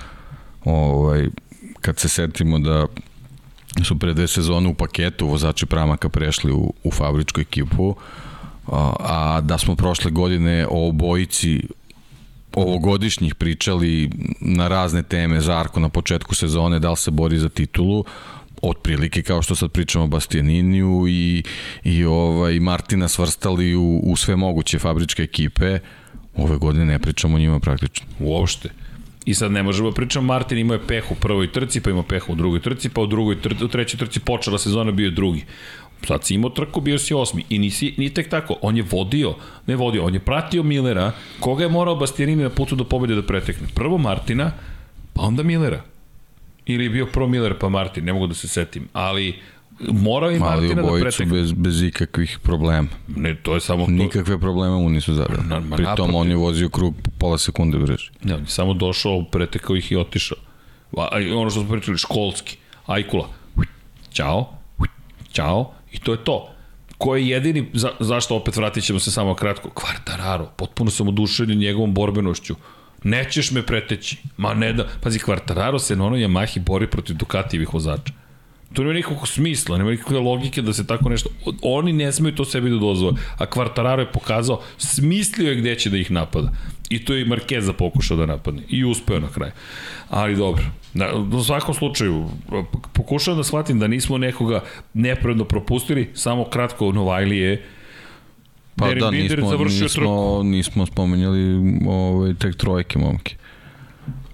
ovaj, 0.64 1.28
kad 1.80 1.98
se 1.98 2.08
setimo 2.08 2.58
da 2.58 2.86
su 3.84 3.98
pre 3.98 4.14
dve 4.14 4.28
sezone 4.28 4.68
u 4.68 4.74
paketu 4.74 5.26
vozači 5.26 5.66
Pramaka 5.66 6.08
prešli 6.08 6.52
u, 6.52 6.72
u 6.84 6.90
fabričku 6.90 7.40
ekipu, 7.40 7.94
a, 8.66 8.92
a 8.98 9.40
da 9.40 9.58
smo 9.58 9.76
prošle 9.76 10.10
godine 10.10 10.66
o 10.70 10.88
obojici 10.88 11.62
ovogodišnjih 12.54 13.34
pričali 13.34 14.10
na 14.40 14.68
razne 14.68 15.02
teme 15.02 15.40
Zarko 15.40 15.80
na 15.80 15.88
početku 15.88 16.34
sezone, 16.34 16.78
da 16.78 16.90
li 16.90 16.96
se 16.96 17.10
bori 17.10 17.38
za 17.38 17.48
titulu, 17.48 18.04
otprilike 18.62 19.22
kao 19.22 19.42
što 19.42 19.54
sad 19.54 19.70
pričamo 19.72 20.04
o 20.04 20.08
Bastianiniju 20.08 21.04
i, 21.08 21.42
i 21.84 22.04
ovaj, 22.04 22.60
Martina 22.60 23.08
svrstali 23.08 23.74
u, 23.76 24.00
u 24.04 24.16
sve 24.16 24.36
moguće 24.36 24.78
fabričke 24.78 25.22
ekipe, 25.22 25.78
ove 26.36 26.56
godine 26.56 26.84
ne 26.84 26.98
pričamo 26.98 27.36
o 27.36 27.38
njima 27.38 27.60
praktično. 27.60 28.06
Uopšte. 28.20 28.68
I 29.24 29.34
sad 29.34 29.52
ne 29.52 29.62
možemo 29.62 29.90
da 29.90 29.94
pričamo, 29.94 30.26
Martin 30.26 30.58
imao 30.58 30.74
je 30.74 30.86
peh 30.86 31.10
u 31.10 31.14
prvoj 31.14 31.52
trci, 31.52 31.80
pa 31.80 31.90
imao 31.90 32.02
peh 32.02 32.28
u 32.28 32.34
drugoj 32.34 32.60
trci, 32.60 32.88
pa 32.88 33.00
u, 33.00 33.06
drugoj 33.06 33.40
trci, 33.40 33.64
u 33.64 33.68
trećoj 33.68 33.98
trci 33.98 34.20
počela 34.20 34.58
sezona 34.58 34.90
bio 34.90 35.04
je 35.04 35.10
drugi. 35.10 35.44
Sad 36.06 36.24
si 36.24 36.34
imao 36.34 36.50
trku, 36.50 36.80
bio 36.80 36.98
si 36.98 37.14
osmi. 37.14 37.44
I 37.48 37.58
nisi, 37.58 37.94
ni 37.98 38.14
tek 38.14 38.28
tako, 38.28 38.56
on 38.62 38.76
je 38.76 38.82
vodio, 38.82 39.34
ne 39.66 39.76
vodio, 39.76 40.04
on 40.04 40.14
je 40.14 40.20
pratio 40.20 40.62
Millera, 40.62 41.12
koga 41.40 41.64
je 41.64 41.68
morao 41.68 41.96
Bastianini 41.96 42.42
na 42.42 42.50
putu 42.50 42.76
do 42.76 42.84
pobede 42.84 43.14
da 43.14 43.22
pretekne. 43.22 43.66
Prvo 43.74 43.98
Martina, 43.98 44.52
pa 45.12 45.22
onda 45.22 45.42
Millera 45.42 45.82
ili 46.74 46.84
je 46.84 46.90
bio 46.90 47.06
Pro 47.06 47.26
Miller 47.26 47.58
pa 47.58 47.68
Martin, 47.68 48.04
ne 48.04 48.12
mogu 48.12 48.26
da 48.26 48.34
se 48.34 48.48
setim, 48.48 48.88
ali 48.92 49.34
morao 49.80 50.30
i 50.30 50.38
Martina 50.38 50.82
da 50.82 51.00
pretekne. 51.00 51.26
bez, 51.26 51.52
bez 51.52 51.82
ikakvih 51.82 52.38
problema. 52.42 52.88
Ne, 53.16 53.34
to 53.42 53.54
je 53.54 53.60
samo 53.60 53.84
to. 53.84 53.90
Nikakve 53.90 54.38
probleme 54.38 54.76
mu 54.76 54.88
nisu 54.88 55.14
zadali. 55.14 55.42
Na, 55.48 55.76
Pri 55.76 55.86
tom 55.96 56.14
on 56.14 56.30
je 56.30 56.36
vozio 56.36 56.68
krug 56.68 56.94
pola 57.18 57.38
sekunde 57.38 57.78
brže. 57.78 58.10
Ne, 58.22 58.34
on 58.34 58.40
je 58.40 58.46
samo 58.46 58.74
došao, 58.74 59.24
pretekao 59.24 59.76
ih 59.76 59.92
i 59.92 59.96
otišao. 59.96 60.38
A, 60.96 61.08
ono 61.36 61.50
što 61.50 61.60
smo 61.60 61.70
pričali, 61.70 61.98
školski. 61.98 62.56
Ajkula. 62.86 63.28
Ćao. 64.12 64.52
Ćao. 65.32 65.72
I 65.92 65.98
to 65.98 66.12
je 66.12 66.24
to. 66.24 66.48
Ko 66.98 67.16
je 67.16 67.28
jedini, 67.28 67.66
za, 67.72 67.90
zašto 68.00 68.36
opet 68.36 68.56
vratit 68.56 68.84
ćemo 68.84 68.98
se 68.98 69.10
samo 69.10 69.34
kratko, 69.34 69.70
Kvartararo, 69.70 70.46
potpuno 70.56 70.90
sam 70.90 71.08
oduševljen 71.08 71.58
njegovom 71.58 71.94
borbenošću 71.94 72.54
Nećeš 73.04 73.50
me 73.50 73.66
preteći. 73.66 74.16
Ma 74.36 74.54
ne 74.54 74.72
da... 74.72 74.88
Pazi, 75.00 75.18
Quartararo 75.18 75.78
se 75.78 75.96
na 75.96 76.06
onoj 76.06 76.20
Yamahi 76.20 76.60
bori 76.60 76.86
protiv 76.86 77.16
Ducatijevih 77.16 77.74
vozača. 77.74 78.12
To 78.72 78.82
nema 78.82 78.94
nikakvog 78.94 79.28
smisla, 79.28 79.78
nema 79.78 79.90
nikakve 79.90 80.18
logike 80.18 80.62
da 80.62 80.72
se 80.72 80.86
tako 80.86 81.08
nešto... 81.08 81.30
Oni 81.62 81.92
ne 81.92 82.12
smeju 82.12 82.34
to 82.34 82.44
sebi 82.44 82.70
da 82.70 82.76
dozvore. 82.76 83.16
A 83.38 83.46
Quartararo 83.46 83.98
je 83.98 84.12
pokazao, 84.12 84.62
smislio 84.78 85.50
je 85.50 85.56
gde 85.56 85.74
će 85.74 85.90
da 85.90 85.96
ih 85.96 86.10
napada. 86.10 86.52
I 86.88 87.04
to 87.04 87.14
je 87.14 87.22
i 87.22 87.24
Markeza 87.24 87.72
pokušao 87.72 88.16
da 88.16 88.26
napadne. 88.26 88.62
I 88.68 88.84
uspeo 88.84 89.20
na 89.20 89.28
kraju. 89.28 89.52
Ali 90.08 90.36
dobro. 90.36 90.64
Na, 90.94 91.14
u 91.32 91.44
svakom 91.44 91.74
slučaju, 91.74 92.28
pokušavam 92.92 93.38
da 93.38 93.44
shvatim 93.44 93.78
da 93.78 93.86
nismo 93.86 94.18
nekoga 94.18 94.62
nepravedno 94.94 95.44
propustili, 95.44 96.10
samo 96.14 96.44
kratko 96.44 96.92
Novajlije 96.92 97.64
Pa 98.80 98.86
Derin 98.86 99.00
da, 99.00 99.10
Binder 99.10 99.38
nismo, 99.38 99.50
završio 99.50 99.82
nismo, 99.82 100.02
trku. 100.02 100.42
nismo 100.44 100.86
spomenjali 100.86 101.60
ovaj, 101.88 102.34
tek 102.34 102.56
trojke 102.56 102.98
momke. 102.98 103.36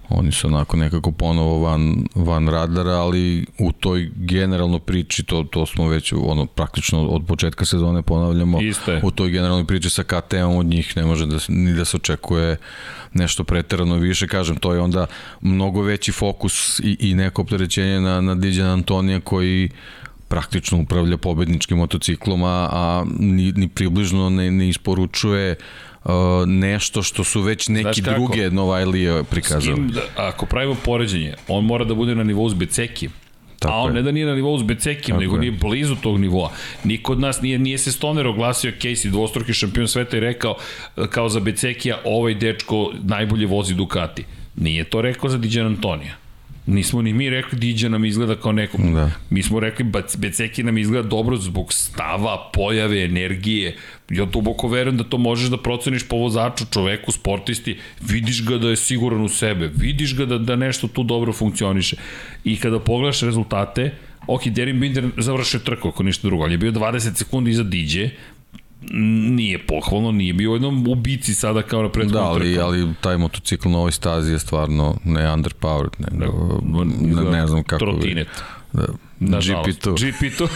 Oni 0.09 0.31
su 0.31 0.47
onako 0.47 0.77
nekako 0.77 1.11
ponovo 1.11 1.59
van, 1.59 2.05
van 2.15 2.47
radara, 2.47 2.91
ali 2.91 3.45
u 3.59 3.71
toj 3.71 4.11
generalno 4.15 4.79
priči, 4.79 5.23
to, 5.23 5.43
to 5.43 5.65
smo 5.65 5.87
već 5.87 6.13
ono, 6.13 6.45
praktično 6.45 7.07
od 7.07 7.25
početka 7.27 7.65
sezone 7.65 8.01
ponavljamo, 8.01 8.61
Iste. 8.61 9.01
u 9.03 9.11
toj 9.11 9.29
generalnoj 9.29 9.65
priči 9.65 9.89
sa 9.89 10.03
KTM 10.03 10.55
od 10.57 10.65
njih 10.65 10.97
ne 10.97 11.05
može 11.05 11.25
da, 11.25 11.37
ni 11.47 11.73
da 11.73 11.85
se 11.85 11.97
očekuje 11.97 12.57
nešto 13.13 13.43
preterano 13.43 13.95
više, 13.95 14.27
kažem, 14.27 14.55
to 14.55 14.73
je 14.73 14.79
onda 14.79 15.05
mnogo 15.41 15.81
veći 15.81 16.11
fokus 16.11 16.79
i, 16.79 16.97
i 16.99 17.15
neko 17.15 17.41
opterećenje 17.41 17.99
na, 17.99 18.21
na 18.21 18.35
Diđan 18.35 18.69
Antonija 18.69 19.19
koji 19.19 19.69
praktično 20.27 20.77
upravlja 20.77 21.17
pobedničkim 21.17 21.77
motociklom, 21.77 22.43
a, 22.43 22.69
a 22.71 23.05
ni, 23.19 23.51
ni 23.51 23.67
približno 23.67 24.29
ne, 24.29 24.51
ne 24.51 24.69
isporučuje 24.69 25.55
uh, 26.03 26.11
nešto 26.45 27.03
što 27.03 27.23
su 27.23 27.41
već 27.41 27.67
neki 27.67 28.01
druge 28.01 28.51
Novajlije 28.51 29.23
prikazali. 29.23 29.91
Da, 29.91 30.01
ako 30.15 30.45
pravimo 30.45 30.75
poređenje, 30.85 31.33
on 31.47 31.65
mora 31.65 31.85
da 31.85 31.93
bude 31.93 32.15
na 32.15 32.23
nivou 32.23 32.49
s 32.49 32.53
Becekijem. 32.53 33.11
Tako 33.59 33.73
a 33.73 33.77
on 33.77 33.89
je. 33.89 33.93
ne 33.93 34.01
da 34.01 34.11
nije 34.11 34.25
na 34.25 34.35
nivou 34.35 34.59
s 34.59 34.63
nego 35.07 35.35
je. 35.35 35.39
nije 35.39 35.51
blizu 35.51 35.95
tog 35.95 36.19
nivoa. 36.19 36.51
Niko 36.83 37.11
od 37.11 37.19
nas 37.19 37.41
nije, 37.41 37.59
nije 37.59 37.77
se 37.77 37.91
Stoner 37.91 38.27
oglasio 38.27 38.71
Casey, 38.81 39.09
dvostruki 39.09 39.53
šampion 39.53 39.87
sveta 39.87 40.17
i 40.17 40.19
rekao 40.19 40.55
kao 41.09 41.29
za 41.29 41.39
Becekija 41.39 41.99
ovaj 42.05 42.35
dečko 42.35 42.91
najbolje 43.03 43.47
vozi 43.47 43.73
Ducati. 43.73 44.25
Nije 44.55 44.83
to 44.83 45.01
rekao 45.01 45.29
za 45.29 45.37
Diđan 45.37 45.65
Antonija. 45.65 46.26
Nismo 46.67 47.01
ni 47.01 47.13
mi 47.13 47.29
rekli 47.29 47.59
Diđa 47.59 47.89
nam 47.89 48.05
izgleda 48.05 48.35
kao 48.35 48.51
nekog. 48.51 48.93
Da. 48.93 49.11
Mi 49.29 49.43
smo 49.43 49.59
rekli 49.59 49.85
Beceki 50.17 50.63
nam 50.63 50.77
izgleda 50.77 51.07
dobro 51.07 51.37
zbog 51.37 51.73
stava, 51.73 52.49
pojave, 52.53 53.03
energije. 53.03 53.75
Ja 54.09 54.25
duboko 54.25 54.67
verujem 54.67 54.97
da 54.97 55.03
to 55.03 55.17
možeš 55.17 55.49
da 55.49 55.57
proceniš 55.57 56.07
po 56.07 56.17
vozaču, 56.17 56.65
čoveku, 56.71 57.11
sportisti. 57.11 57.77
Vidiš 58.01 58.45
ga 58.45 58.57
da 58.57 58.69
je 58.69 58.75
siguran 58.75 59.21
u 59.21 59.29
sebe. 59.29 59.71
Vidiš 59.75 60.15
ga 60.17 60.25
da, 60.25 60.37
da 60.37 60.55
nešto 60.55 60.87
tu 60.87 61.03
dobro 61.03 61.33
funkcioniše. 61.33 61.95
I 62.43 62.57
kada 62.59 62.79
pogledaš 62.79 63.21
rezultate, 63.21 63.91
ok, 64.27 64.47
Derin 64.47 64.79
Binder 64.79 65.09
završio 65.17 65.59
trku, 65.59 65.87
ako 65.87 66.03
ništa 66.03 66.27
drugo, 66.27 66.43
ali 66.43 66.53
je 66.53 66.57
bio 66.57 66.71
20 66.71 67.15
sekundi 67.15 67.51
iza 67.51 67.63
Diđe, 67.63 68.09
nije 68.91 69.65
pohvalno, 69.65 70.11
nije 70.11 70.33
bio 70.33 70.51
u 70.51 70.55
jednom 70.55 70.87
ubici 70.87 71.33
sada 71.33 71.61
kao 71.61 71.81
na 71.81 71.89
prethodnom 71.89 72.23
Da, 72.23 72.29
ali, 72.29 72.59
ali 72.59 72.93
taj 73.01 73.17
motocikl 73.17 73.69
na 73.69 73.77
ovoj 73.77 73.91
stazi 73.91 74.31
je 74.31 74.39
stvarno 74.39 74.95
ne 75.03 75.21
underpowered, 75.21 76.11
nego, 76.11 76.61
ne, 77.01 77.23
ne, 77.23 77.31
ne 77.31 77.47
znam 77.47 77.63
kako... 77.63 77.85
Trotinet. 77.85 78.27
Da, 78.73 78.85
Nažalost. 79.19 79.69
GP2. 79.81 80.13
GP2. 80.13 80.47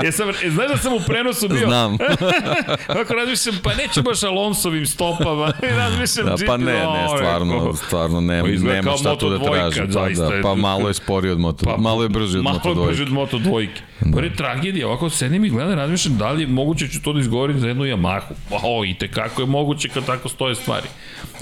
e, 0.06 0.12
sam, 0.12 0.28
e, 0.30 0.50
znaš 0.50 0.68
da 0.68 0.76
sam 0.76 0.92
u 0.92 1.00
prenosu 1.00 1.48
bio? 1.48 1.58
Znam. 1.58 1.98
Ako 3.00 3.14
razmišljam, 3.14 3.54
pa 3.62 3.74
neću 3.74 4.02
baš 4.02 4.22
Alonsovim 4.22 4.86
stopama. 4.86 5.52
razmišljam 5.78 6.26
Da, 6.26 6.32
GP2. 6.32 6.46
pa 6.46 6.56
ne, 6.56 6.64
ne, 6.64 7.06
stvarno, 7.16 7.74
stvarno 7.76 8.20
ne, 8.20 8.42
Pa 8.42 8.48
izgleda 8.48 8.74
nema 8.74 8.84
kao 8.84 8.98
šta 8.98 9.18
tu 9.18 9.30
da 9.30 9.38
Moto2, 9.38 9.52
traži. 9.52 9.80
Pa, 9.80 9.86
zaista 9.88 10.28
da, 10.28 10.34
je- 10.34 10.42
pa 10.42 10.54
malo 10.54 10.88
je 10.88 10.94
sporiji 10.94 11.32
od 11.32 11.38
Moto, 11.40 11.64
pa, 11.66 11.76
malo 11.76 12.02
je 12.02 12.08
brži 12.08 12.38
od 12.38 12.44
Malo 12.44 12.56
Moto 12.56 12.68
je 12.70 12.86
brže 12.86 12.96
dvojke. 12.96 13.02
od 13.04 13.12
Moto 13.12 13.38
dvojke. 13.40 13.80
Da. 14.00 14.20
je 14.20 14.36
tragedija, 14.36 14.88
ovako 14.88 15.10
sedim 15.10 15.44
i 15.44 15.50
gledam, 15.50 15.74
razmišljam 15.74 16.16
da 16.16 16.30
li 16.30 16.42
je 16.42 16.46
moguće 16.46 16.88
ću 16.88 17.02
to 17.02 17.12
da 17.12 17.20
izgovorim 17.20 17.60
za 17.60 17.68
jednu 17.68 17.84
Yamahu. 17.84 18.32
O, 18.52 18.84
i 18.84 18.94
te 18.94 19.08
kako 19.08 19.42
je 19.42 19.46
moguće 19.46 19.88
kad 19.88 20.06
tako 20.06 20.28
stoje 20.28 20.54
stvari. 20.54 20.86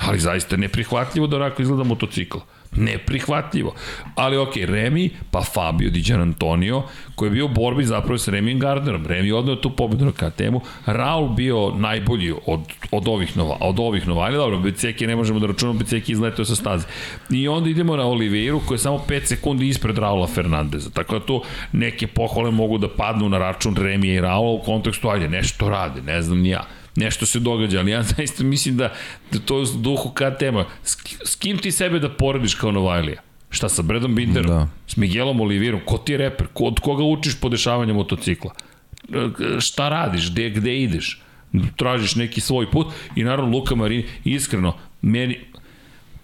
Ali 0.01 0.19
zaista 0.19 0.57
neprihvatljivo 0.57 1.27
da 1.27 1.37
onako 1.37 1.63
izgleda 1.63 1.85
motocikl. 1.85 2.39
Neprihvatljivo. 2.77 3.75
Ali 4.15 4.37
ok, 4.37 4.57
Remi, 4.57 5.11
pa 5.31 5.43
Fabio 5.43 5.91
Di 5.91 6.01
Gian 6.01 6.21
Antonio, 6.21 6.83
koji 7.15 7.27
je 7.27 7.31
bio 7.31 7.45
u 7.45 7.49
borbi 7.49 7.85
zapravo 7.85 8.19
sa 8.19 8.31
Remijem 8.31 8.59
Gardnerom. 8.59 9.07
Remi 9.07 9.33
odneo 9.33 9.57
tu 9.57 9.71
pobedu 9.71 10.05
na 10.05 10.13
KTM-u. 10.13 10.61
Raul 10.87 11.29
bio 11.29 11.71
najbolji 11.77 12.35
od, 12.47 12.61
od 12.91 13.09
ovih 13.09 13.37
nova, 13.37 13.57
od 13.61 13.79
ovih 13.79 14.09
nova. 14.09 14.25
Ali 14.25 14.37
dobro, 14.37 14.59
Beceki 14.59 15.07
ne 15.07 15.17
možemo 15.17 15.41
da 15.41 15.47
računamo, 15.47 15.79
Beceki 15.79 16.13
izletao 16.13 16.45
sa 16.45 16.57
staze. 16.57 16.87
I 17.31 17.49
onda 17.49 17.71
idemo 17.71 17.97
na 17.97 18.07
Oliveiru 18.07 18.61
koji 18.67 18.77
je 18.77 18.81
samo 18.81 19.05
5 19.09 19.25
sekundi 19.25 19.69
ispred 19.69 19.99
Raula 19.99 20.27
Fernandeza. 20.27 20.91
Tako 20.91 21.19
da 21.19 21.27
tu 21.27 21.43
neke 21.73 22.07
pohvale 22.07 22.51
mogu 22.51 22.79
da 22.79 22.89
padnu 22.89 23.29
na 23.29 23.39
račun 23.39 23.77
Remija 23.77 24.15
i 24.15 24.21
Raula 24.21 24.51
u 24.51 24.63
kontekstu, 24.63 25.09
ajde, 25.09 25.29
nešto 25.29 25.69
rade, 25.69 26.03
ne 26.03 26.23
znam 26.23 26.39
ni 26.39 26.49
ja 26.49 26.65
nešto 26.97 27.27
se 27.27 27.41
događa, 27.41 27.79
ali 27.79 27.91
ja 27.91 28.03
zaista 28.17 28.45
mislim 28.45 28.77
da, 28.77 28.93
da 29.33 29.39
to 29.39 29.59
je 29.59 29.67
duhu 29.77 30.11
KTM-a. 30.11 30.65
S, 30.83 30.97
s 31.25 31.37
kim 31.37 31.59
ti 31.59 31.73
sebe 31.73 31.99
da 31.99 32.09
porediš 32.09 32.55
kao 32.55 32.73
Novajlija? 32.73 33.21
Šta 33.51 33.69
sa 33.69 33.83
Bredom 33.83 34.15
Binderom? 34.15 34.51
Da. 34.51 34.69
S 34.87 34.97
Miguelom 34.97 35.41
Olivirom? 35.41 35.81
Ko 35.85 35.99
ti 35.99 36.13
je 36.13 36.19
reper? 36.19 36.47
Ko, 36.53 36.65
od 36.65 36.81
koga 36.81 37.05
učiš 37.05 37.41
podešavanje 37.41 37.93
motocikla? 37.93 38.51
E, 39.13 39.29
Šta 39.61 39.89
radiš? 39.89 40.31
Gde, 40.33 40.51
gde 40.51 40.79
ideš? 40.83 41.21
Tražiš 41.77 42.15
neki 42.15 42.41
svoj 42.41 42.71
put 42.71 42.87
i 43.17 43.25
naravno 43.25 43.57
Luka 43.57 43.75
Marini, 43.75 44.05
iskreno, 44.25 44.77
meni 45.03 45.39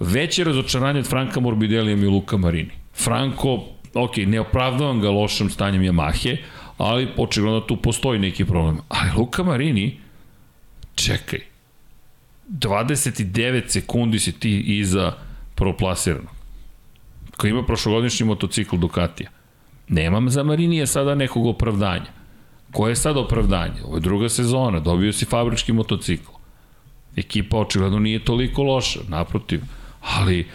veće 0.00 0.44
razočaranje 0.44 0.98
od 0.98 1.06
Franka 1.06 1.40
Morbidelija 1.40 1.96
mi 1.96 2.02
je 2.02 2.08
Luka 2.08 2.36
Marini. 2.36 2.70
Franko, 2.94 3.64
ok, 3.94 4.16
ne 4.16 4.40
opravdavam 4.40 5.00
ga 5.00 5.10
lošim 5.10 5.50
stanjem 5.50 5.82
Yamahe, 5.82 6.36
ali 6.78 7.08
očigledno 7.16 7.60
tu 7.60 7.76
postoji 7.76 8.18
neki 8.18 8.44
problem. 8.44 8.78
Ali 8.88 9.10
Luka 9.16 9.42
Marini, 9.42 9.98
čekaj, 10.94 11.40
29 12.48 13.68
sekundi 13.68 14.18
si 14.18 14.32
ti 14.32 14.58
iza 14.60 15.12
prvoplasiranog 15.54 16.40
koji 17.36 17.50
ima 17.50 17.62
prošlogodišnji 17.62 18.26
motocikl 18.26 18.76
Ducatija. 18.76 19.30
Nemam 19.88 20.30
za 20.30 20.42
Marinija 20.42 20.86
sada 20.86 21.14
nekog 21.14 21.46
opravdanja. 21.46 22.10
Koje 22.72 22.90
je 22.90 22.96
sad 22.96 23.16
opravdanje? 23.16 23.82
Ovo 23.84 23.96
je 23.96 24.00
druga 24.00 24.28
sezona, 24.28 24.80
dobio 24.80 25.12
si 25.12 25.24
fabrički 25.24 25.72
motocikl. 25.72 26.30
Ekipa 27.16 27.56
očigledno 27.56 27.98
nije 27.98 28.24
toliko 28.24 28.62
loša, 28.62 29.00
naprotiv. 29.08 29.60
Ali 30.00 30.46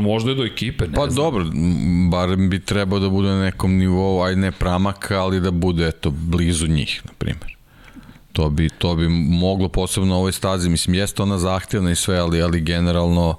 možda 0.00 0.30
je 0.30 0.34
do 0.36 0.44
ekipe, 0.44 0.86
ne 0.86 0.94
Pa 0.94 1.10
znam. 1.10 1.14
dobro, 1.24 1.44
m, 1.44 2.10
barem 2.10 2.50
bi 2.50 2.60
trebao 2.60 2.98
da 2.98 3.08
bude 3.08 3.28
na 3.28 3.42
nekom 3.42 3.76
nivou, 3.76 4.22
aj 4.22 4.36
ne 4.36 4.52
pramaka, 4.52 5.20
ali 5.20 5.40
da 5.40 5.50
bude 5.50 5.88
eto 5.88 6.10
blizu 6.10 6.66
njih, 6.66 7.02
na 7.04 7.12
primjer. 7.18 7.57
To 8.38 8.50
bi, 8.50 8.68
to 8.68 8.94
bi 8.94 9.08
moglo 9.08 9.68
posebno 9.68 10.08
na 10.08 10.16
ovoj 10.16 10.32
stazi, 10.32 10.68
mislim, 10.68 10.94
jeste 10.94 11.22
ona 11.22 11.38
zahtjevna 11.38 11.90
i 11.90 11.94
sve, 11.94 12.18
ali, 12.18 12.42
ali 12.42 12.60
generalno 12.60 13.36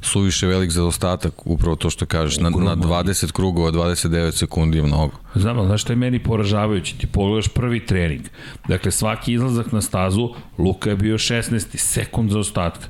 suviše 0.00 0.46
velik 0.46 0.70
zadostatak, 0.70 1.46
upravo 1.46 1.76
to 1.76 1.90
što 1.90 2.06
kažeš, 2.06 2.38
na, 2.38 2.50
na 2.50 2.76
20 2.76 3.32
krugova, 3.32 3.72
29 3.72 4.30
sekundi 4.30 4.78
je 4.78 4.82
mnogo. 4.82 5.12
Znam, 5.34 5.58
ali 5.58 5.66
znaš 5.66 5.82
šta 5.82 5.92
je 5.92 5.96
meni 5.96 6.22
poražavajući? 6.22 6.98
Ti 6.98 7.06
pogledaš 7.06 7.48
prvi 7.48 7.86
trening. 7.86 8.22
Dakle, 8.68 8.90
svaki 8.90 9.32
izlazak 9.32 9.72
na 9.72 9.80
stazu, 9.80 10.28
Luka 10.58 10.90
je 10.90 10.96
bio 10.96 11.18
16. 11.18 11.76
sekund 11.76 12.30
za 12.30 12.38
ostatka. 12.38 12.86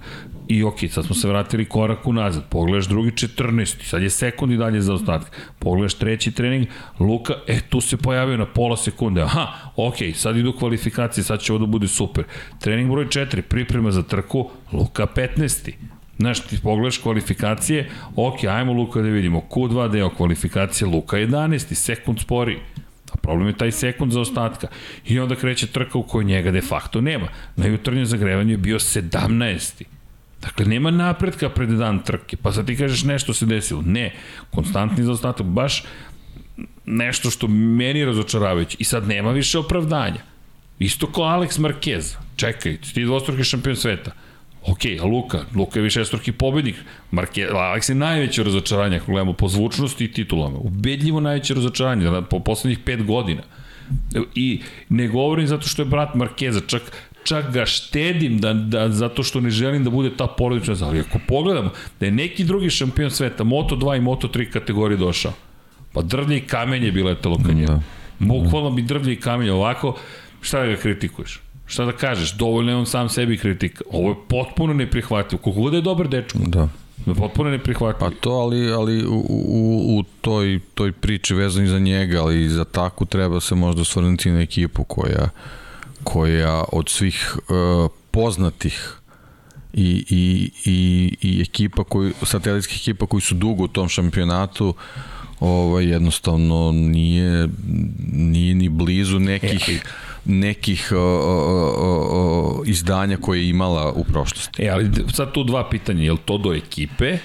I 0.49 0.63
ok, 0.63 0.79
sad 0.91 1.07
smo 1.07 1.15
se 1.15 1.29
vratili 1.29 1.65
korak 1.65 2.07
unazad. 2.07 2.49
Pogledaš 2.49 2.87
drugi 2.87 3.11
14. 3.11 3.83
Sad 3.83 4.03
je 4.03 4.11
sekund 4.11 4.53
i 4.53 4.57
dalje 4.57 4.81
za 4.81 4.95
ostatka. 4.95 5.31
Pogledaš 5.59 5.95
treći 5.95 6.33
trening, 6.33 6.67
Luka, 7.01 7.35
e, 7.47 7.61
tu 7.69 7.81
se 7.81 7.97
pojavio 7.97 8.37
na 8.37 8.47
pola 8.47 8.77
sekunde. 8.77 9.23
Aha, 9.23 9.47
ok, 9.77 9.95
sad 10.15 10.37
idu 10.37 10.53
kvalifikacije, 10.53 11.25
sad 11.25 11.41
će 11.41 11.53
ovo 11.53 11.59
da 11.59 11.67
bude 11.67 11.89
super. 11.89 12.25
Trening 12.61 12.91
broj 12.91 13.07
4, 13.07 13.43
priprema 13.43 13.91
za 13.91 14.03
trku, 14.03 14.51
Luka 14.73 15.07
15. 15.07 15.73
Znaš, 16.19 16.41
ti 16.41 16.59
pogledaš 16.63 16.99
kvalifikacije, 16.99 17.91
ok, 18.17 18.45
ajmo 18.45 18.73
Luka 18.73 19.03
da 19.03 19.09
vidimo, 19.09 19.43
Q2 19.51 19.91
deo 19.91 20.11
kvalifikacije, 20.11 20.89
Luka 20.89 21.17
11, 21.17 21.75
sekund 21.75 22.21
spori. 22.21 22.59
A 23.13 23.17
problem 23.17 23.49
je 23.49 23.57
taj 23.57 23.73
sekund 23.73 24.13
za 24.13 24.21
ostatka. 24.21 24.69
I 25.07 25.19
onda 25.19 25.37
kreće 25.37 25.67
trka 25.67 25.99
u 25.99 26.03
kojoj 26.03 26.25
njega 26.25 26.51
de 26.51 26.61
facto 26.61 27.01
nema. 27.01 27.29
Na 27.57 27.67
jutarnjem 27.67 28.07
zagrevanju 28.07 28.51
je 28.51 28.57
bio 28.57 28.79
17. 28.79 29.98
Dakle, 30.43 30.65
nema 30.65 30.91
napretka 30.91 31.49
pred 31.49 31.69
dan 31.69 32.03
trke. 32.03 32.37
Pa 32.37 32.53
sad 32.53 32.67
ti 32.67 32.77
kažeš 32.77 33.05
nešto 33.05 33.35
se 33.35 33.47
desilo. 33.47 33.83
Ne, 33.83 34.15
konstantni 34.51 35.05
zaostatak, 35.05 35.47
baš 35.47 35.85
nešto 36.87 37.31
što 37.31 37.49
meni 37.49 37.99
je 37.99 38.07
razočaravajuće. 38.07 38.77
I 38.81 38.85
sad 38.85 39.09
nema 39.09 39.33
više 39.33 39.59
opravdanja. 39.59 40.21
Isto 40.79 41.07
kao 41.13 41.25
Alex 41.25 41.61
Marquez. 41.61 42.17
Čekaj, 42.37 42.77
ti 42.95 43.05
dvostruki 43.05 43.45
šampion 43.45 43.77
sveta. 43.77 44.11
Ok, 44.63 44.79
a 45.01 45.05
Luka? 45.05 45.45
Luka 45.55 45.79
je 45.79 45.83
višestruki 45.83 46.33
pobednik. 46.33 46.77
Marke, 47.11 47.49
Alex 47.53 47.91
je 47.91 47.95
najveće 47.95 48.43
razočaranje, 48.43 48.97
ako 48.97 49.13
gledamo 49.13 49.33
po 49.33 49.49
zvučnosti 49.49 50.05
i 50.05 50.13
titulama. 50.13 50.59
Ubedljivo 50.59 51.21
najveće 51.21 51.55
razočaranje 51.55 52.23
po 52.31 52.41
poslednjih 52.41 52.79
pet 52.79 53.05
godina. 53.05 53.43
I 54.35 54.61
ne 54.89 55.09
govorim 55.09 55.47
zato 55.47 55.69
što 55.69 55.83
je 55.83 55.87
brat 55.87 56.15
Markeza, 56.15 56.61
čak 56.67 56.83
čak 57.29 57.53
ga 57.53 57.67
štedim 57.67 58.39
da, 58.41 58.53
da, 58.53 58.89
zato 58.89 59.23
što 59.23 59.41
ne 59.41 59.51
želim 59.51 59.85
da 59.85 59.91
bude 59.91 60.11
ta 60.17 60.27
porodična. 60.27 60.77
Ali 60.87 61.01
ako 61.01 61.19
pogledamo 61.29 61.71
da 62.01 62.07
je 62.07 62.13
neki 62.13 62.45
drugi 62.45 62.71
šampion 62.71 63.11
sveta, 63.11 63.45
Moto2 63.45 63.97
i 63.97 64.01
Moto3 64.01 64.51
kategorije 64.51 64.99
došao, 64.99 65.33
pa 65.93 66.03
drvlje 66.03 66.37
i 66.37 66.41
kamenje 66.41 66.87
je 66.87 66.93
bilo 66.93 67.09
letelo 67.09 67.37
ka 67.47 67.53
njemu. 67.53 67.67
Da. 67.67 67.81
Bukvalno 68.19 68.71
bi 68.71 68.83
drvlje 68.83 69.13
i 69.13 69.21
kamenje 69.21 69.53
ovako, 69.53 69.95
šta 70.41 70.61
da 70.61 70.67
ga 70.67 70.77
kritikuješ? 70.77 71.41
Šta 71.67 71.85
da 71.85 71.93
kažeš? 71.93 72.33
Dovoljno 72.33 72.73
je 72.73 72.77
on 72.77 72.87
sam 72.87 73.09
sebi 73.09 73.37
kritika. 73.39 73.85
Ovo 73.93 74.09
je 74.09 74.17
potpuno 74.29 74.75
neprihvatljivo. 74.75 75.43
Koliko 75.43 75.61
god 75.63 75.73
da 75.73 75.77
je 75.79 75.83
dobar 75.83 76.09
dečko, 76.09 76.39
Da. 76.47 76.69
potpuno 77.15 77.51
neprihvatljivo. 77.51 78.11
Pa 78.11 78.17
to, 78.21 78.31
ali, 78.31 78.73
ali 78.73 79.07
u, 79.07 79.27
u, 79.29 79.99
u 79.99 80.03
toj, 80.21 80.61
toj 80.75 80.93
priči 80.93 81.35
vezani 81.35 81.69
za 81.69 81.79
njega, 81.79 82.23
ali 82.23 82.45
i 82.45 82.49
za 82.49 82.65
taku 82.65 83.05
treba 83.05 83.41
se 83.41 83.55
možda 83.55 83.83
osvrnuti 83.83 84.31
na 84.31 84.41
ekipu 84.41 84.85
koja, 84.85 85.29
koja 86.09 86.65
od 86.73 86.89
svih 86.89 87.37
uh, 87.37 87.91
poznatih 88.11 88.95
i, 89.73 90.05
i, 90.11 90.51
i, 90.65 91.17
i 91.21 91.43
ekipa 91.43 91.85
koji, 91.85 92.13
satelitskih 92.23 92.79
ekipa 92.81 93.07
koji 93.07 93.21
su 93.21 93.35
dugo 93.35 93.65
u 93.65 93.69
tom 93.69 93.89
šampionatu 93.89 94.75
ovaj, 95.41 95.85
jednostavno 95.85 96.73
nije, 96.73 97.49
nije 98.13 98.55
ni 98.55 98.69
blizu 98.69 99.19
nekih 99.19 99.83
nekih 100.25 100.93
o, 100.93 100.99
o, 100.99 101.35
o, 101.79 101.93
o, 102.11 102.63
izdanja 102.67 103.17
koje 103.17 103.41
je 103.41 103.49
imala 103.49 103.93
u 103.93 104.05
prošlosti. 104.05 104.63
E, 104.63 104.69
ali 104.69 104.91
sad 105.13 105.33
tu 105.33 105.45
dva 105.45 105.69
pitanja. 105.69 106.05
Je 106.05 106.13
li 106.13 106.19
to 106.25 106.39
do 106.39 106.53
ekipe? 106.55 107.19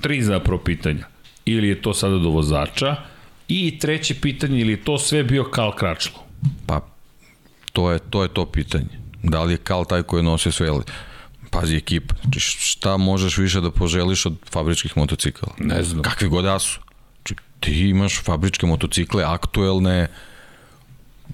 Tri 0.00 0.22
zapravo 0.22 0.58
pitanja. 0.64 1.06
Ili 1.44 1.68
je 1.68 1.82
to 1.82 1.94
sada 1.94 2.18
do 2.18 2.30
vozača? 2.30 2.96
I 3.48 3.78
treće 3.78 4.14
pitanje, 4.20 4.60
ili 4.60 4.72
je 4.72 4.84
to 4.84 4.98
sve 4.98 5.22
bio 5.24 5.44
Kal 5.44 5.72
Kračlo? 5.76 6.22
Pa, 6.66 6.80
to 7.78 7.90
je 7.90 7.98
to, 7.98 8.22
je 8.22 8.28
to 8.28 8.46
pitanje. 8.46 8.98
Da 9.22 9.42
li 9.42 9.52
je 9.52 9.56
Kal 9.56 9.84
taj 9.84 10.02
koji 10.02 10.18
je 10.18 10.24
nosio 10.24 10.52
sve, 10.52 10.68
ali 10.68 10.82
pazi 11.50 11.76
ekipa, 11.76 12.14
znači 12.22 12.40
šta 12.40 12.96
možeš 12.96 13.38
više 13.38 13.60
da 13.60 13.70
poželiš 13.70 14.26
od 14.26 14.34
fabričkih 14.50 14.96
motocikala? 14.96 15.54
Ne 15.58 15.82
znam. 15.82 16.02
Kakvi 16.02 16.28
god 16.28 16.44
da 16.44 16.58
su. 16.58 16.80
Znači, 17.16 17.34
ti 17.60 17.88
imaš 17.88 18.22
fabričke 18.22 18.66
motocikle, 18.66 19.24
aktuelne, 19.24 20.08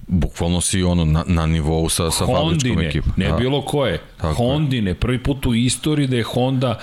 bukvalno 0.07 0.61
si 0.61 0.83
ono 0.83 1.05
na, 1.05 1.23
na 1.27 1.45
nivou 1.45 1.89
sa, 1.89 2.11
sa 2.11 2.25
fabričkom 2.25 2.45
Hondine, 2.49 2.87
ekipom. 2.87 3.13
ne 3.17 3.27
Da. 3.27 3.35
bilo 3.35 3.61
koje. 3.61 4.01
Tako. 4.17 4.33
Hondine, 4.33 4.93
prvi 4.93 5.23
put 5.23 5.45
u 5.45 5.53
istoriji 5.53 6.07
da 6.07 6.15
je 6.15 6.23
Honda 6.23 6.79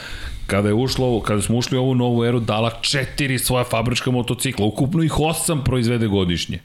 kada 0.46 0.68
je 0.68 0.74
ušlo, 0.74 1.20
kada 1.20 1.42
smo 1.42 1.56
ušli 1.56 1.78
u 1.78 1.82
ovu 1.82 1.94
novu 1.94 2.24
eru, 2.24 2.40
dala 2.40 2.70
četiri 2.80 3.38
svoja 3.38 3.64
fabrička 3.64 4.10
motocikla. 4.10 4.66
Ukupno 4.66 5.02
ih 5.02 5.20
osam 5.20 5.64
proizvede 5.64 6.06
godišnje. 6.06 6.58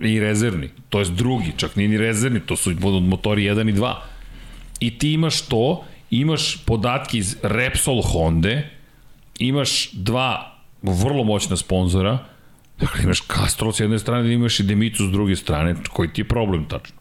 I 0.00 0.20
rezervni. 0.20 0.70
To 0.88 0.98
je 0.98 1.04
drugi, 1.04 1.52
čak 1.56 1.76
nije 1.76 1.88
ni 1.88 1.98
rezervni, 1.98 2.40
to 2.40 2.56
su 2.56 2.70
motori 3.00 3.42
1 3.42 3.68
i 3.68 3.72
2. 3.72 3.94
I 4.80 4.98
ti 4.98 5.12
imaš 5.12 5.42
to, 5.42 5.84
imaš 6.10 6.64
podatke 6.64 7.18
iz 7.18 7.36
Repsol 7.42 8.02
Honda, 8.02 8.60
imaš 9.38 9.90
dva 9.92 10.58
vrlo 10.82 11.24
moćna 11.24 11.56
sponzora, 11.56 12.18
dakle 12.80 13.02
imaš 13.04 13.22
Castrol 13.26 13.72
s 13.72 13.80
jedne 13.80 13.98
strane, 13.98 14.34
imaš 14.34 14.60
i 14.60 14.62
Demicu 14.62 15.06
s 15.06 15.10
druge 15.10 15.36
strane, 15.36 15.74
koji 15.92 16.12
ti 16.12 16.20
je 16.20 16.28
problem 16.28 16.64
tačno? 16.64 16.96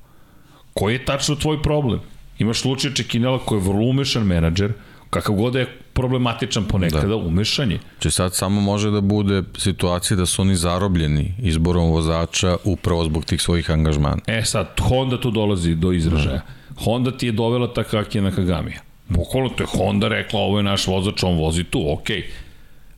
Koji 0.73 0.93
je 0.93 1.05
tačno 1.05 1.35
tvoj 1.35 1.61
problem? 1.61 1.99
Imaš 2.39 2.65
Lučija 2.65 2.93
Čekinela 2.93 3.39
koji 3.39 3.59
je 3.59 3.67
vrlo 3.67 3.85
umešan 3.85 4.23
menadžer, 4.23 4.73
kakav 5.09 5.35
god 5.35 5.53
da 5.53 5.59
je 5.59 5.80
problematičan 5.93 6.65
ponekada, 6.65 7.07
da. 7.07 7.15
umešan 7.15 7.71
je. 7.71 7.79
Če 7.99 8.11
sad 8.11 8.35
samo 8.35 8.61
može 8.61 8.91
da 8.91 9.01
bude 9.01 9.43
situacija 9.57 10.17
da 10.17 10.25
su 10.25 10.41
oni 10.41 10.55
zarobljeni 10.55 11.33
izborom 11.39 11.91
vozača 11.91 12.57
upravo 12.63 13.03
zbog 13.03 13.25
tih 13.25 13.41
svojih 13.41 13.71
angažmana. 13.71 14.21
E 14.27 14.41
sad, 14.45 14.79
Honda 14.81 15.19
tu 15.21 15.31
dolazi 15.31 15.75
do 15.75 15.91
izražaja. 15.91 16.41
Da. 16.41 16.83
Honda 16.83 17.11
ti 17.11 17.25
je 17.25 17.31
dovela 17.31 17.73
Takaki 17.73 18.21
na 18.21 18.31
Kagamija. 18.31 18.81
Bukvalno 19.09 19.49
to 19.49 19.63
je 19.63 19.67
Honda 19.67 20.07
rekla, 20.07 20.39
ovo 20.39 20.59
je 20.59 20.63
naš 20.63 20.87
vozač, 20.87 21.23
on 21.23 21.37
vozi 21.37 21.63
tu, 21.63 21.83
okej. 21.93 22.17
Okay. 22.17 22.23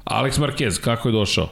Alex 0.06 0.40
Marquez, 0.40 0.82
kako 0.82 1.10
je 1.10 1.12
došao? 1.12 1.50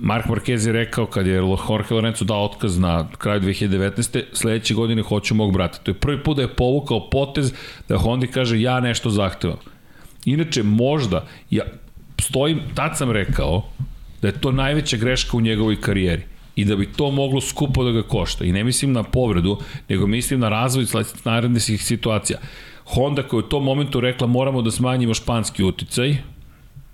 Mark 0.00 0.26
Marquez 0.26 0.66
je 0.66 0.72
rekao 0.72 1.06
kad 1.06 1.26
je 1.26 1.34
Jorge 1.34 1.94
Lorenzo 1.94 2.24
dao 2.24 2.44
otkaz 2.44 2.78
na 2.78 3.08
kraju 3.18 3.40
2019. 3.40 4.22
sledeće 4.32 4.74
godine 4.74 5.02
hoću 5.02 5.34
mog 5.34 5.52
brata. 5.52 5.78
To 5.78 5.90
je 5.90 5.94
prvi 5.94 6.22
put 6.22 6.36
da 6.36 6.42
je 6.42 6.48
povukao 6.48 7.10
potez 7.10 7.52
da 7.88 7.98
Honda 7.98 8.26
kaže 8.26 8.60
ja 8.60 8.80
nešto 8.80 9.10
zahtevam. 9.10 9.56
Inače, 10.24 10.62
možda, 10.62 11.26
ja 11.50 11.64
stojim, 12.20 12.60
tad 12.74 12.98
sam 12.98 13.10
rekao 13.10 13.62
da 14.22 14.28
je 14.28 14.40
to 14.40 14.52
najveća 14.52 14.96
greška 14.96 15.36
u 15.36 15.40
njegovoj 15.40 15.80
karijeri 15.80 16.22
i 16.56 16.64
da 16.64 16.76
bi 16.76 16.86
to 16.86 17.10
moglo 17.10 17.40
skupo 17.40 17.84
da 17.84 17.90
ga 17.90 18.02
košta. 18.02 18.44
I 18.44 18.52
ne 18.52 18.64
mislim 18.64 18.92
na 18.92 19.02
povredu, 19.02 19.58
nego 19.88 20.06
mislim 20.06 20.40
na 20.40 20.48
razvoj 20.48 20.86
narednih 21.24 21.82
situacija. 21.82 22.38
Honda 22.84 23.22
koja 23.22 23.38
je 23.38 23.44
u 23.44 23.48
tom 23.48 23.64
momentu 23.64 24.00
rekla 24.00 24.26
moramo 24.26 24.62
da 24.62 24.70
smanjimo 24.70 25.14
španski 25.14 25.64
uticaj, 25.64 26.16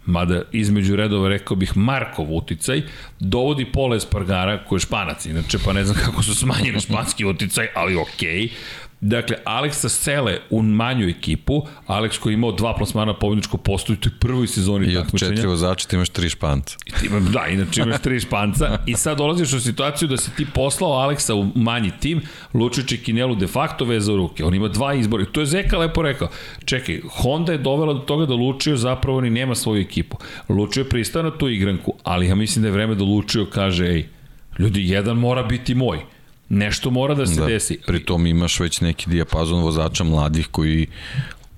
mada 0.07 0.43
između 0.53 0.97
redova 0.97 1.29
rekao 1.29 1.57
bih 1.57 1.77
Markov 1.77 2.37
uticaj, 2.37 2.83
dovodi 3.21 3.65
Pola 3.65 3.97
Espargara, 3.97 4.65
koji 4.65 4.77
je 4.77 4.81
španac 4.81 5.27
inače, 5.27 5.59
pa 5.65 5.73
ne 5.73 5.85
znam 5.85 5.97
kako 6.05 6.23
su 6.23 6.35
smanjili 6.35 6.81
španski 6.81 7.25
uticaj, 7.25 7.67
ali 7.75 7.97
okej, 7.97 8.29
okay, 8.29 8.51
Dakle, 9.01 9.37
Aleksa 9.45 9.89
sele 9.89 10.39
u 10.51 10.63
manju 10.63 11.09
ekipu, 11.09 11.63
Aleks 11.87 12.19
koji 12.19 12.33
je 12.33 12.35
imao 12.35 12.53
dva 12.53 12.75
plasmana 12.75 13.15
pobjedničko 13.15 13.57
postoju 13.57 13.97
u 13.97 14.01
toj 14.01 14.13
prvoj 14.21 14.47
sezoni 14.47 14.87
I 14.87 14.97
od 14.97 15.19
četiri 15.19 15.47
vozača 15.47 15.89
ti 15.89 15.97
imaš 15.97 16.09
tri 16.09 16.29
španca. 16.29 16.77
Ima, 17.05 17.21
da, 17.21 17.47
inače 17.47 17.81
imaš 17.81 18.03
tri 18.03 18.21
španca 18.21 18.79
i 18.87 18.95
sad 18.95 19.19
dolaziš 19.19 19.53
u 19.53 19.61
situaciju 19.61 20.09
da 20.09 20.17
si 20.17 20.31
ti 20.37 20.47
poslao 20.55 20.93
Aleksa 20.93 21.35
u 21.35 21.47
manji 21.55 21.91
tim, 22.01 22.23
Lučić 22.55 22.93
i 22.93 23.03
Kinelu 23.03 23.35
de 23.35 23.47
facto 23.47 23.85
vezao 23.85 24.17
ruke. 24.17 24.45
On 24.45 24.55
ima 24.55 24.69
dva 24.69 24.95
izbora. 24.95 25.25
To 25.25 25.41
je 25.41 25.47
Zeka 25.47 25.79
lepo 25.79 26.03
rekao. 26.03 26.29
Čekaj, 26.65 27.01
Honda 27.11 27.53
je 27.53 27.59
dovela 27.59 27.93
do 27.93 28.01
toga 28.01 28.27
da 28.27 28.35
Lučio 28.35 28.77
zapravo 28.77 29.21
ni 29.21 29.31
nema 29.31 29.55
svoju 29.55 29.81
ekipu. 29.81 30.17
Lučio 30.49 30.81
je 30.81 30.89
pristao 30.89 31.23
na 31.23 31.31
tu 31.31 31.49
igranku, 31.49 31.95
ali 32.03 32.27
ja 32.27 32.35
mislim 32.35 32.63
da 32.63 32.69
je 32.69 32.73
vreme 32.73 32.95
da 32.95 33.05
Lučio 33.05 33.47
kaže, 33.47 33.87
ej, 33.87 34.09
ljudi, 34.59 34.89
jedan 34.89 35.17
mora 35.17 35.43
biti 35.43 35.75
moj 35.75 36.18
Nešto 36.49 36.91
mora 36.91 37.15
da 37.15 37.27
se 37.27 37.41
da, 37.41 37.47
desi. 37.47 37.79
Pritom 37.87 38.27
imaš 38.27 38.61
već 38.61 38.81
neki 38.81 39.11
dijapazon 39.11 39.63
vozača 39.63 40.05
mladih 40.05 40.49
koji, 40.51 40.87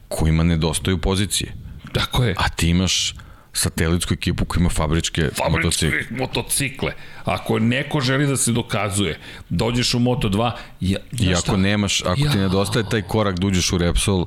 kojima 0.09 0.43
nedostaju 0.43 0.99
pozicije. 0.99 1.53
Tako 1.93 2.25
je. 2.25 2.35
A 2.39 2.49
ti 2.49 2.69
imaš 2.69 3.15
satelitsku 3.53 4.15
ekipu 4.15 4.45
koja 4.45 4.61
ima 4.61 4.71
fabričke, 4.71 5.23
fabričke 5.23 5.87
motocikle. 5.87 6.19
motocikle. 6.19 6.93
Ako 7.25 7.59
neko 7.59 8.01
želi 8.01 8.27
da 8.27 8.37
se 8.37 8.53
dokazuje, 8.53 9.19
dođeš 9.49 9.95
u 9.95 9.99
Moto2, 9.99 10.53
ja, 10.81 10.99
I 11.21 11.33
ako 11.33 11.41
šta? 11.41 11.57
nemaš, 11.57 12.03
ako 12.03 12.21
ja. 12.21 12.33
ti 12.33 12.39
nedostaje 12.39 12.85
taj 12.91 13.03
korak 13.03 13.39
da 13.39 13.47
uđeš 13.47 13.73
u 13.73 13.79
Repsol, 13.79 14.27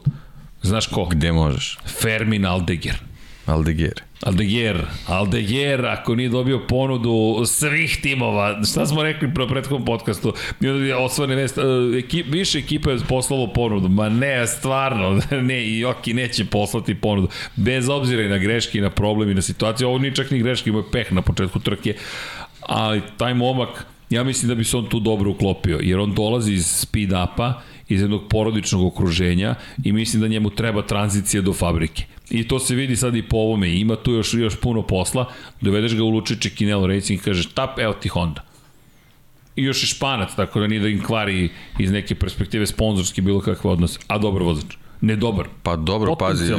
Znaš 0.64 0.88
ko? 0.88 1.06
Gde 1.06 1.31
možeš? 1.31 1.77
Fermin 2.02 2.45
Aldeguer. 2.45 2.95
Aldeguer. 3.45 4.02
Aldeguer, 4.26 4.86
Aldeguer, 5.08 5.86
ako 5.86 6.16
nije 6.16 6.30
dobio 6.30 6.60
ponudu 6.60 7.45
svih 7.45 8.00
timova, 8.02 8.64
šta 8.64 8.86
smo 8.86 9.04
rekli 9.04 9.34
pro 9.34 9.48
prethodnom 9.48 9.86
podcastu, 9.86 10.34
osvane 10.98 11.36
vest, 11.36 11.58
e, 11.58 11.62
ekip, 11.98 12.26
više 12.30 12.60
ekipa 12.60 12.91
je 12.91 13.00
poslalo 13.10 13.54
ponudu, 13.54 13.90
ma 13.90 14.10
ne, 14.10 14.48
stvarno, 14.48 15.22
ne, 15.48 15.64
i 15.64 15.80
Joki 15.80 16.14
neće 16.14 16.45
poslati 16.45 16.95
ponudu, 16.95 17.28
bez 17.56 17.90
obzira 17.90 18.24
i 18.24 18.30
na 18.30 18.38
greške 18.38 18.78
i 18.78 18.82
na 18.82 18.90
problemi 18.90 19.32
i 19.32 19.36
na 19.36 19.41
situaciju, 19.41 19.88
ovo 19.88 19.98
nije 19.98 20.16
čak 20.16 20.32
ni 20.32 20.40
greške, 20.40 20.70
ima 20.70 20.84
peh 20.91 21.12
na 21.12 21.22
početku 21.22 21.60
trke, 21.60 21.95
ali 22.62 23.02
taj 23.18 23.34
momak, 23.34 23.86
ja 24.10 24.24
mislim 24.24 24.50
da 24.50 24.56
bi 24.56 24.64
se 24.64 24.78
on 24.78 24.90
tu 24.90 25.00
dobro 25.00 25.32
uklopio, 25.32 25.80
jer 25.82 26.00
on 26.00 26.14
dolazi 26.14 26.54
iz 26.54 26.66
speed-upa, 26.66 27.54
iz 27.90 28.02
jednog 28.02 28.22
porodičnog 28.30 28.84
okruženja 28.86 29.56
i 29.84 29.91
mislim 29.91 30.22
da 30.22 30.28
njemu 30.28 30.50
treba 30.50 30.82
tranzicija 30.82 31.41
do 31.41 31.54
fabrike. 31.54 32.12
I 32.30 32.48
to 32.48 32.60
se 32.60 32.76
vidi 32.76 32.95
sad 32.95 33.16
i 33.16 33.24
po 33.24 33.38
ovome. 33.38 33.80
Ima 33.80 33.95
tu 33.95 34.12
još, 34.12 34.34
još 34.34 34.56
puno 34.56 34.82
posla. 34.82 35.26
Dovedeš 35.62 35.95
ga 35.95 36.04
u 36.04 36.10
Lučiće 36.10 36.50
Kinelo 36.50 36.88
Racing 36.88 37.20
i 37.20 37.24
kažeš 37.24 37.45
tap, 37.54 37.80
evo 37.80 37.94
ti 37.94 38.10
Honda. 38.10 38.41
I 39.56 39.64
još 39.64 39.84
je 39.84 39.88
španac, 39.88 40.30
tako 40.36 40.60
da 40.60 40.68
nije 40.68 40.82
da 40.82 40.88
im 40.88 41.04
kvari 41.04 41.50
iz 41.80 41.91
neke 41.91 42.16
perspektive 42.16 42.68
sponzorski 42.68 43.22
bilo 43.22 43.41
kakve 43.41 43.70
odnose. 43.70 44.00
A 44.08 44.18
dobar 44.18 44.44
vozač. 44.44 44.76
Ne 45.02 45.16
dobar. 45.16 45.48
Pa 45.64 45.76
dobro, 45.76 46.16
pazi, 46.16 46.54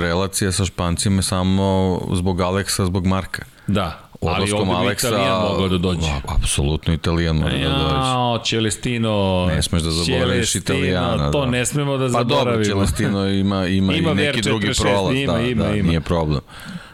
relacija 0.00 0.52
sa 0.52 0.64
špancima 0.64 1.22
samo 1.22 2.00
zbog 2.12 2.40
Aleksa, 2.40 2.86
zbog 2.86 3.06
Marka. 3.06 3.44
Da, 3.66 4.05
Odlaskom 4.20 4.70
Ali 4.70 4.86
Aleksa... 4.86 5.08
Italijan 5.08 5.42
mogao 5.42 5.68
da 5.68 5.78
dođe. 5.78 6.08
Apsolutno 6.28 6.94
Italijan 6.94 7.36
mogao 7.36 7.58
da 7.58 7.68
dođe. 7.68 8.08
Jao, 8.08 8.38
Celestino... 8.44 9.46
Ne 9.48 9.62
smeš 9.62 9.82
da 9.82 9.90
zaboraviš 9.90 10.54
Italijana. 10.54 11.30
To 11.30 11.40
da. 11.40 11.50
ne 11.50 11.66
smemo 11.66 11.96
da 11.96 12.08
zaboravimo. 12.08 12.44
Pa 12.44 12.44
dobro, 12.44 12.64
Celestino 12.64 13.28
ima, 13.28 13.66
ima, 13.66 13.94
ima 13.94 14.12
i 14.12 14.14
neki 14.14 14.42
drugi 14.42 14.70
prolaz. 14.80 15.16
Ima, 15.16 15.32
da, 15.32 15.40
ima, 15.40 15.64
da, 15.64 15.76
ima. 15.76 15.88
nije 15.88 16.00
problem 16.00 16.40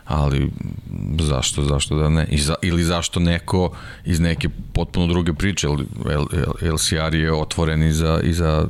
ali 0.04 0.50
zašto, 1.20 1.62
zašto 1.62 1.96
da 1.96 2.08
ne? 2.08 2.26
I 2.30 2.38
za, 2.38 2.54
ili 2.62 2.84
zašto 2.84 3.20
neko 3.20 3.70
iz 4.04 4.20
neke 4.20 4.48
potpuno 4.72 5.06
druge 5.06 5.32
priče, 5.32 5.68
LCR 6.72 7.14
je 7.14 7.32
otvoren 7.32 7.82
i 7.82 7.92
za, 7.92 8.20
i 8.24 8.32
za 8.32 8.68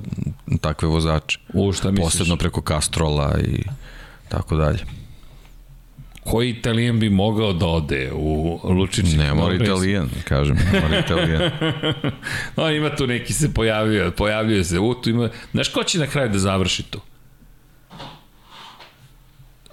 takve 0.61 0.89
vozače. 0.89 1.39
U, 1.53 1.73
šta 1.73 1.91
misliš? 1.91 2.05
Posebno 2.05 2.37
preko 2.37 2.63
Castrola 2.69 3.39
i 3.45 3.63
tako 4.29 4.57
dalje 4.57 5.02
koji 6.25 6.51
italijan 6.51 6.99
bi 6.99 7.11
mogao 7.11 7.53
da 7.53 7.67
ode 7.67 8.11
u 8.15 8.61
Lučići? 8.65 9.17
Ne 9.17 9.35
mora 9.35 9.55
italijan, 9.55 10.11
kažem, 10.25 10.57
ne 10.57 10.81
mora 10.81 10.99
italijan. 10.99 11.51
no, 12.57 12.71
ima 12.71 12.97
tu 12.97 13.07
neki 13.07 13.33
se 13.33 13.55
pojavio, 13.55 14.11
pojavljuje 14.17 14.65
se, 14.65 14.79
u, 14.79 14.95
tu 14.95 15.11
ima, 15.11 15.29
znaš 15.53 15.69
ko 15.69 15.85
će 15.85 15.99
na 15.99 16.07
kraju 16.07 16.29
da 16.29 16.39
završi 16.39 16.83
to? 16.83 17.01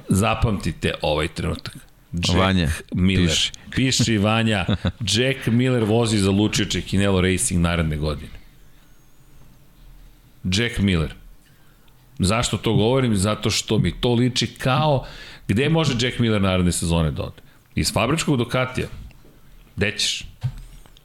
Zapamtite 0.10 0.94
ovaj 1.02 1.28
trenutak. 1.28 1.76
Jack 2.14 2.40
Vanja, 2.40 2.70
Miller. 2.94 3.30
Piši. 3.30 3.52
Piši 3.72 4.18
Vanja. 4.18 4.66
Jack 5.14 5.48
Miller 5.48 5.84
vozi 5.84 6.18
za 6.18 6.32
Lučiće 6.32 6.82
Kinelo 6.82 7.22
Racing 7.22 7.62
naredne 7.62 7.98
godine. 7.98 8.40
Jack 10.44 10.78
Miller. 10.80 11.14
Zašto 12.20 12.58
to 12.58 12.74
govorim? 12.74 13.16
Zato 13.16 13.50
što 13.50 13.78
mi 13.78 13.92
to 13.92 14.14
liči 14.14 14.48
kao 14.48 15.06
Gde 15.50 15.70
može 15.70 15.94
Jack 16.00 16.20
Miller 16.20 16.42
naredne 16.42 16.72
sezone 16.72 17.12
da 17.12 17.24
ode? 17.24 17.42
Iz 17.76 17.94
fabričkog 17.94 18.38
Ducatija? 18.38 18.88
Gde 19.76 19.98
ćeš? 19.98 20.26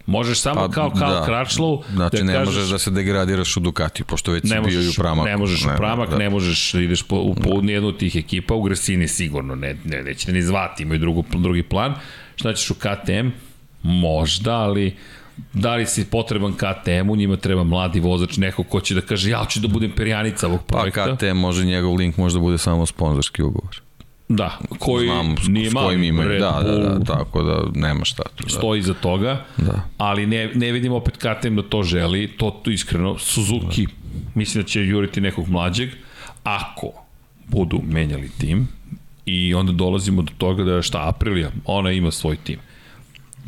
Možeš 0.07 0.41
samo 0.41 0.61
pa, 0.61 0.69
kao 0.69 0.91
kao 0.91 1.11
da. 1.11 1.27
Crutchlow 1.27 1.83
znači 1.93 2.17
da 2.17 2.23
ne 2.25 2.33
kažeš, 2.33 2.55
možeš 2.55 2.71
da 2.71 2.79
se 2.79 2.91
degradiraš 2.91 3.57
u 3.57 3.61
Ducati 3.61 4.05
pošto 4.05 4.33
već 4.33 4.43
si 4.49 4.55
bio 4.67 4.83
i 4.83 4.89
u 4.89 4.93
Pramaku. 4.97 5.29
Ne 5.29 5.37
možeš 5.37 5.65
ne, 5.65 5.75
u 5.75 5.77
Pramak, 5.77 6.11
da. 6.11 6.17
ne 6.17 6.31
možeš 6.31 6.73
da 6.73 6.81
ideš 6.81 7.03
po, 7.03 7.17
u, 7.17 7.35
po 7.35 7.55
da. 7.55 7.61
nijednu 7.61 7.89
od 7.89 7.99
tih 7.99 8.17
ekipa, 8.17 8.55
u 8.55 8.63
Gresini 8.63 9.09
sigurno, 9.09 9.55
ne, 9.55 9.77
ne, 9.85 10.03
neće 10.03 10.33
ni 10.33 10.43
zvati, 10.43 10.83
imaju 10.83 10.99
drugu, 10.99 11.25
drugi 11.33 11.63
plan. 11.63 11.95
Šta 12.37 12.53
ćeš 12.53 12.71
u 12.71 12.75
KTM? 12.75 13.29
Možda, 13.83 14.55
ali 14.55 14.97
da 15.53 15.75
li 15.75 15.87
si 15.87 16.05
potreban 16.05 16.53
KTM-u, 16.53 17.17
njima 17.17 17.37
treba 17.37 17.65
mladi 17.65 18.01
vozač, 18.01 18.37
neko 18.37 18.63
ko 18.63 18.81
će 18.81 18.95
da 18.95 19.01
kaže 19.01 19.31
ja 19.31 19.47
ću 19.49 19.61
da 19.61 19.69
budem 19.69 19.93
perjanica 19.97 20.47
ovog 20.47 20.61
pa 20.67 20.79
projekta. 20.79 21.07
Pa 21.07 21.17
KTM 21.17 21.37
može, 21.37 21.65
njegov 21.65 21.95
link 21.95 22.17
možda 22.17 22.41
bude 22.41 22.59
samo 22.59 22.87
sponzorski 22.87 23.43
ugovor. 23.43 23.81
Da, 24.29 24.59
koji 24.79 25.07
Znam, 25.07 25.35
nije 25.49 25.71
s 25.71 25.75
kojim 25.75 26.03
imaju, 26.03 26.29
Red 26.29 26.41
da, 26.41 26.63
da, 26.67 26.79
da, 26.79 27.05
tako 27.05 27.43
da 27.43 27.63
nema 27.75 28.05
šta 28.05 28.23
tu. 28.35 28.45
Da. 28.45 28.51
Stoji 28.51 28.83
za 28.83 28.95
toga, 28.95 29.45
da. 29.57 29.89
ali 29.99 30.27
ne, 30.27 30.51
ne 30.55 30.73
vidim 30.73 30.93
opet 30.93 31.17
KTM 31.17 31.57
da 31.57 31.63
to 31.63 31.83
želi, 31.83 32.29
to, 32.29 32.51
to 32.51 32.71
iskreno, 32.71 33.19
Suzuki, 33.19 33.87
da. 33.87 33.93
mislim 34.35 34.63
da 34.63 34.69
će 34.69 34.87
juriti 34.87 35.21
nekog 35.21 35.49
mlađeg, 35.49 35.91
ako 36.45 36.91
budu 37.49 37.81
menjali 37.87 38.31
tim, 38.39 38.69
i 39.27 39.55
onda 39.55 39.73
dolazimo 39.73 40.23
do 40.23 40.33
toga 40.39 40.65
da 40.65 40.83
šta, 40.83 41.09
Aprilia, 41.09 41.51
ona 41.65 41.91
ima 41.93 42.11
svoj 42.11 42.37
tim. 42.37 42.59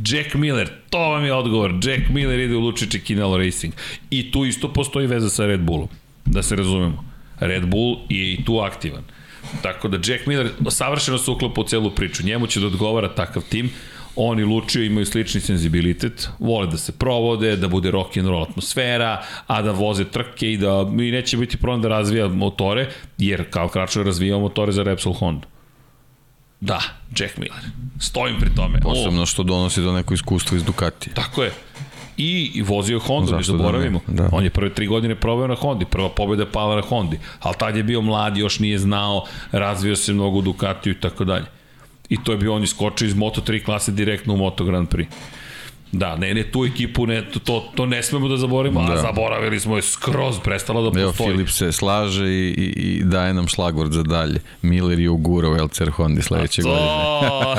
Jack 0.06 0.34
Miller, 0.34 0.70
to 0.90 0.98
vam 0.98 1.24
je 1.24 1.34
odgovor. 1.34 1.72
Jack 1.82 2.08
Miller 2.08 2.40
ide 2.40 2.56
u 2.56 2.60
Lučiće 2.60 3.00
Kinelo 3.00 3.38
Racing. 3.38 3.74
I 4.10 4.30
tu 4.30 4.44
isto 4.44 4.72
postoji 4.72 5.06
veza 5.06 5.30
sa 5.30 5.46
Red 5.46 5.60
Bullom, 5.60 5.88
da 6.24 6.42
se 6.42 6.56
razumemo. 6.56 7.04
Red 7.40 7.66
Bull 7.66 7.96
je 8.08 8.32
i 8.32 8.44
tu 8.44 8.58
aktivan. 8.58 9.02
Tako 9.62 9.88
da 9.88 10.12
Jack 10.12 10.26
Miller 10.26 10.50
savršeno 10.70 11.18
se 11.18 11.30
uklapa 11.30 11.60
u 11.60 11.64
celu 11.64 11.90
priču. 11.90 12.22
Njemu 12.22 12.46
će 12.46 12.60
da 12.60 12.66
odgovara 12.66 13.14
takav 13.14 13.42
tim. 13.48 13.70
Oni 14.16 14.44
Lučio 14.44 14.84
imaju 14.84 15.06
slični 15.06 15.40
senzibilitet, 15.40 16.28
vole 16.38 16.66
da 16.66 16.76
se 16.76 16.92
provode, 16.92 17.56
da 17.56 17.68
bude 17.68 17.90
rock 17.90 18.16
and 18.16 18.28
roll 18.28 18.42
atmosfera, 18.42 19.22
a 19.46 19.62
da 19.62 19.72
voze 19.72 20.04
trke 20.04 20.52
i 20.52 20.56
da 20.56 20.86
i 20.92 21.10
neće 21.10 21.36
biti 21.36 21.56
problem 21.56 21.82
da 21.82 21.88
razvija 21.88 22.28
motore, 22.28 22.88
jer 23.18 23.50
kao 23.50 23.68
kračo 23.68 24.02
razvijao 24.02 24.40
motore 24.40 24.72
za 24.72 24.82
Repsol 24.82 25.12
Honda. 25.12 25.46
Da, 26.60 26.80
Jack 27.18 27.36
Miller. 27.36 27.62
Stojim 28.00 28.36
pri 28.40 28.50
tome. 28.54 28.80
Posebno 28.80 29.26
što 29.26 29.42
donosi 29.42 29.82
do 29.82 29.92
neko 29.92 30.14
iskustvo 30.14 30.56
iz 30.56 30.64
Ducatija. 30.64 31.14
Tako 31.14 31.42
je. 31.42 31.52
I, 32.16 32.62
vozio 32.66 32.98
Honda, 32.98 33.30
ne 33.30 33.36
Zašto 33.36 33.52
da 33.52 33.58
ne? 33.58 33.64
zaboravimo. 33.64 34.00
Da. 34.06 34.28
On 34.32 34.44
je 34.44 34.50
prve 34.50 34.74
tri 34.74 34.86
godine 34.86 35.14
probao 35.14 35.46
na 35.46 35.54
Hondi, 35.54 35.84
prva 35.84 36.08
pobjeda 36.08 36.42
je 36.42 36.52
pala 36.52 36.76
na 36.76 36.82
Hondi, 36.82 37.18
ali 37.40 37.54
tad 37.58 37.76
je 37.76 37.82
bio 37.82 38.00
mlad, 38.00 38.36
još 38.36 38.58
nije 38.58 38.78
znao, 38.78 39.24
razvio 39.52 39.96
se 39.96 40.12
mnogo 40.12 40.38
u 40.38 40.42
Ducatiju 40.42 40.92
i 40.92 41.00
tako 41.00 41.24
dalje. 41.24 41.44
I 42.08 42.24
to 42.24 42.32
je 42.32 42.38
bio 42.38 42.54
on 42.54 42.62
iskočio 42.62 43.06
iz 43.06 43.14
Moto3 43.14 43.64
klase 43.64 43.92
direktno 43.92 44.34
u 44.34 44.36
Moto 44.36 44.64
Grand 44.64 44.88
Prix. 44.88 45.06
Da, 45.92 46.16
ne, 46.16 46.34
ne, 46.34 46.42
tu 46.42 46.64
ekipu, 46.64 47.06
ne, 47.06 47.30
to, 47.44 47.70
to 47.74 47.86
ne 47.86 48.02
smemo 48.02 48.28
da 48.28 48.36
zaboravimo, 48.36 48.80
da. 48.80 48.92
a 48.92 48.94
Da. 48.94 49.02
zaboravili 49.02 49.60
smo 49.60 49.76
je 49.76 49.82
skroz, 49.82 50.36
prestala 50.44 50.90
da 50.90 51.00
Evo, 51.00 51.10
postoji. 51.10 51.30
Filip 51.30 51.48
se 51.48 51.72
slaže 51.72 52.26
i, 52.28 52.48
i, 52.48 52.96
i 52.98 53.02
daje 53.04 53.34
nam 53.34 53.48
šlagvord 53.48 53.92
za 53.92 54.02
dalje. 54.02 54.40
Miller 54.62 54.98
je 54.98 55.10
ugurao 55.10 55.64
LCR 55.64 55.90
Hondi 55.90 56.22
sledeće 56.22 56.62
godine. 56.62 56.86
To, 57.28 57.54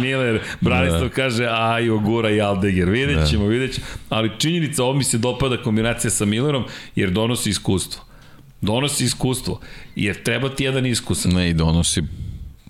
Miller, 0.00 0.40
Branislav 0.60 1.02
da. 1.02 1.08
kaže, 1.08 1.46
a 1.50 1.80
i 1.80 1.90
Ogura 1.90 2.30
i 2.30 2.40
Aldeger, 2.40 2.88
vidjet 2.90 3.18
Da. 3.18 3.26
ćemo, 3.26 3.46
vidjet 3.46 3.74
ćemo, 3.74 3.86
ali 4.08 4.30
činjenica, 4.38 4.84
ovo 4.84 4.92
mi 4.92 5.04
se 5.04 5.18
dopada 5.18 5.56
kombinacija 5.62 6.10
sa 6.10 6.24
Millerom, 6.24 6.64
jer 6.96 7.10
donosi 7.10 7.50
iskustvo. 7.50 8.02
Donosi 8.60 9.04
iskustvo, 9.04 9.60
jer 9.96 10.22
treba 10.22 10.48
ti 10.48 10.64
jedan 10.64 10.86
iskusan. 10.86 11.32
Ne, 11.32 11.50
i 11.50 11.54
donosi 11.54 12.02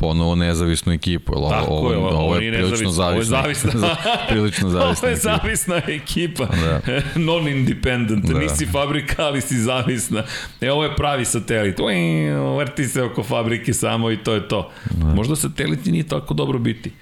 ponovo 0.02 0.34
nezavisnu 0.34 0.92
ekipu. 0.92 1.32
Ovo, 1.36 1.50
Tako 1.50 1.72
ovo, 1.72 1.90
je, 1.92 1.96
ovo, 1.98 2.08
ovo 2.08 2.34
je 2.34 2.52
prilično 2.52 2.86
nezavisno, 2.86 3.04
ovo 3.04 3.18
je 3.18 3.24
zavisna. 3.24 3.70
zavisna. 3.70 3.96
prilično 4.28 4.68
zavisna 4.76 5.08
Ovo 5.08 5.10
je 5.10 5.16
zavisna 5.16 5.80
ekipa. 5.88 6.44
Da. 6.46 6.80
Non-independent. 7.28 8.32
Da. 8.32 8.38
Nisi 8.38 8.66
fabrika, 8.66 9.22
ali 9.24 9.40
si 9.40 9.58
zavisna. 9.58 10.24
E, 10.60 10.72
ovo 10.72 10.84
je 10.84 10.96
pravi 10.96 11.24
satelit. 11.24 11.80
Ui, 11.80 12.30
vrti 12.58 12.84
se 12.84 13.02
oko 13.02 13.22
fabrike 13.22 13.72
samo 13.72 14.10
i 14.10 14.16
to 14.16 14.32
je 14.34 14.48
to. 14.48 14.70
Da. 14.90 15.14
Možda 15.14 15.36
sateliti 15.36 15.92
nije 15.92 16.04
tako 16.08 16.34
dobro 16.34 16.58
biti. 16.58 16.92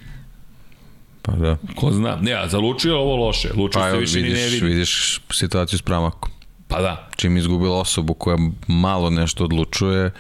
Pa 1.23 1.33
da. 1.33 1.57
Ko 1.77 1.93
zna. 1.93 2.17
Ne, 2.21 2.33
a 2.33 2.49
za 2.49 2.59
Lučio 2.59 2.91
je 2.91 2.99
ovo 2.99 3.17
loše. 3.17 3.49
Lučio 3.57 3.81
Pa 3.81 3.91
se 3.91 3.97
više 3.97 4.17
ni 4.17 4.23
ne 4.23 4.29
vidiš, 4.29 4.53
vidi. 4.53 4.67
vidiš 4.67 5.21
situaciju 5.33 5.79
s 5.79 5.83
Pramakom. 5.83 6.31
Pa 6.69 6.81
da. 6.81 7.09
Čim 7.17 7.37
izgubila 7.37 7.79
osobu 7.79 8.15
koja 8.15 8.37
malo 8.67 9.11
nešto 9.11 9.45
odlučuje, 9.45 10.11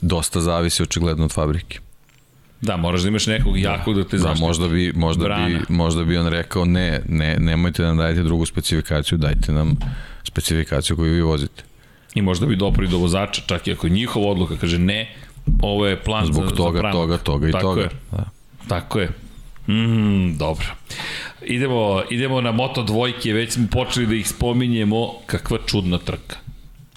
dosta 0.00 0.40
zavisi 0.40 0.82
očigledno 0.82 1.24
od 1.24 1.32
fabrike. 1.32 1.78
Da, 2.60 2.76
moraš 2.76 3.00
da 3.00 3.08
imaš 3.08 3.26
nekog 3.26 3.58
jakog 3.58 3.94
da 3.94 4.04
te 4.04 4.16
Da, 4.16 4.22
zaštiti. 4.22 4.42
možda 4.42 4.68
bi, 4.68 4.92
možda, 4.94 5.24
Brana. 5.24 5.46
bi, 5.48 5.60
možda 5.68 6.04
bi 6.04 6.16
on 6.16 6.26
rekao 6.28 6.64
ne, 6.64 7.00
ne, 7.08 7.36
nemojte 7.36 7.82
nam 7.82 7.96
dajete 7.96 8.22
drugu 8.22 8.46
specifikaciju, 8.46 9.18
dajte 9.18 9.52
nam 9.52 9.76
specifikaciju 10.24 10.96
koju 10.96 11.14
vi 11.14 11.22
vozite. 11.22 11.62
I 12.14 12.22
možda 12.22 12.46
bi 12.46 12.56
dopri 12.56 12.88
do 12.88 12.98
vozača, 12.98 13.42
čak 13.46 13.66
i 13.66 13.72
ako 13.72 13.86
je 13.86 13.90
njihova 13.90 14.26
odluka 14.28 14.56
kaže 14.56 14.78
ne, 14.78 15.14
ovo 15.62 15.86
je 15.86 15.96
plan 15.96 16.26
Zbog 16.26 16.44
za, 16.44 16.50
toga, 16.50 16.72
za 16.72 16.80
pramak. 16.80 16.92
toga, 16.94 17.18
toga 17.18 17.48
i 17.48 17.52
Tako 17.52 17.62
toga. 17.64 17.80
Je. 17.80 17.88
Da. 18.12 18.24
Tako 18.68 19.00
je. 19.00 19.08
Mm, 19.68 20.36
dobro. 20.38 20.66
Idemo, 21.42 22.02
idemo 22.10 22.40
na 22.40 22.52
Moto 22.52 22.82
dvojke, 22.82 23.32
već 23.32 23.52
smo 23.52 23.66
počeli 23.68 24.06
da 24.06 24.14
ih 24.14 24.28
spominjemo. 24.28 25.12
Kakva 25.26 25.58
čudna 25.66 25.98
trka. 25.98 26.36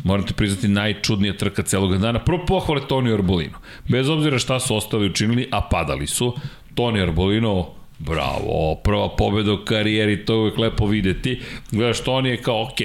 Moram 0.03 0.25
ti 0.25 0.33
priznati, 0.33 0.67
najčudnija 0.67 1.37
trka 1.37 1.63
celog 1.63 1.97
dana. 1.97 2.19
Prvo 2.19 2.45
pohvale 2.45 2.87
Toni 2.87 3.13
Arbolino. 3.13 3.57
Bez 3.87 4.09
obzira 4.09 4.39
šta 4.39 4.59
su 4.59 4.75
ostali 4.75 5.05
učinili, 5.05 5.47
a 5.51 5.61
padali 5.61 6.07
su. 6.07 6.35
Toni 6.75 7.01
Arbolino, 7.01 7.67
bravo, 7.99 8.75
prva 8.83 9.09
pobeda 9.15 9.53
u 9.53 9.65
karijeri, 9.65 10.25
to 10.25 10.33
je 10.33 10.39
uvek 10.39 10.57
lepo 10.57 10.85
videti. 10.85 11.41
Gledaš, 11.71 12.03
Toni 12.03 12.29
je 12.29 12.41
kao, 12.41 12.63
ok, 12.63 12.79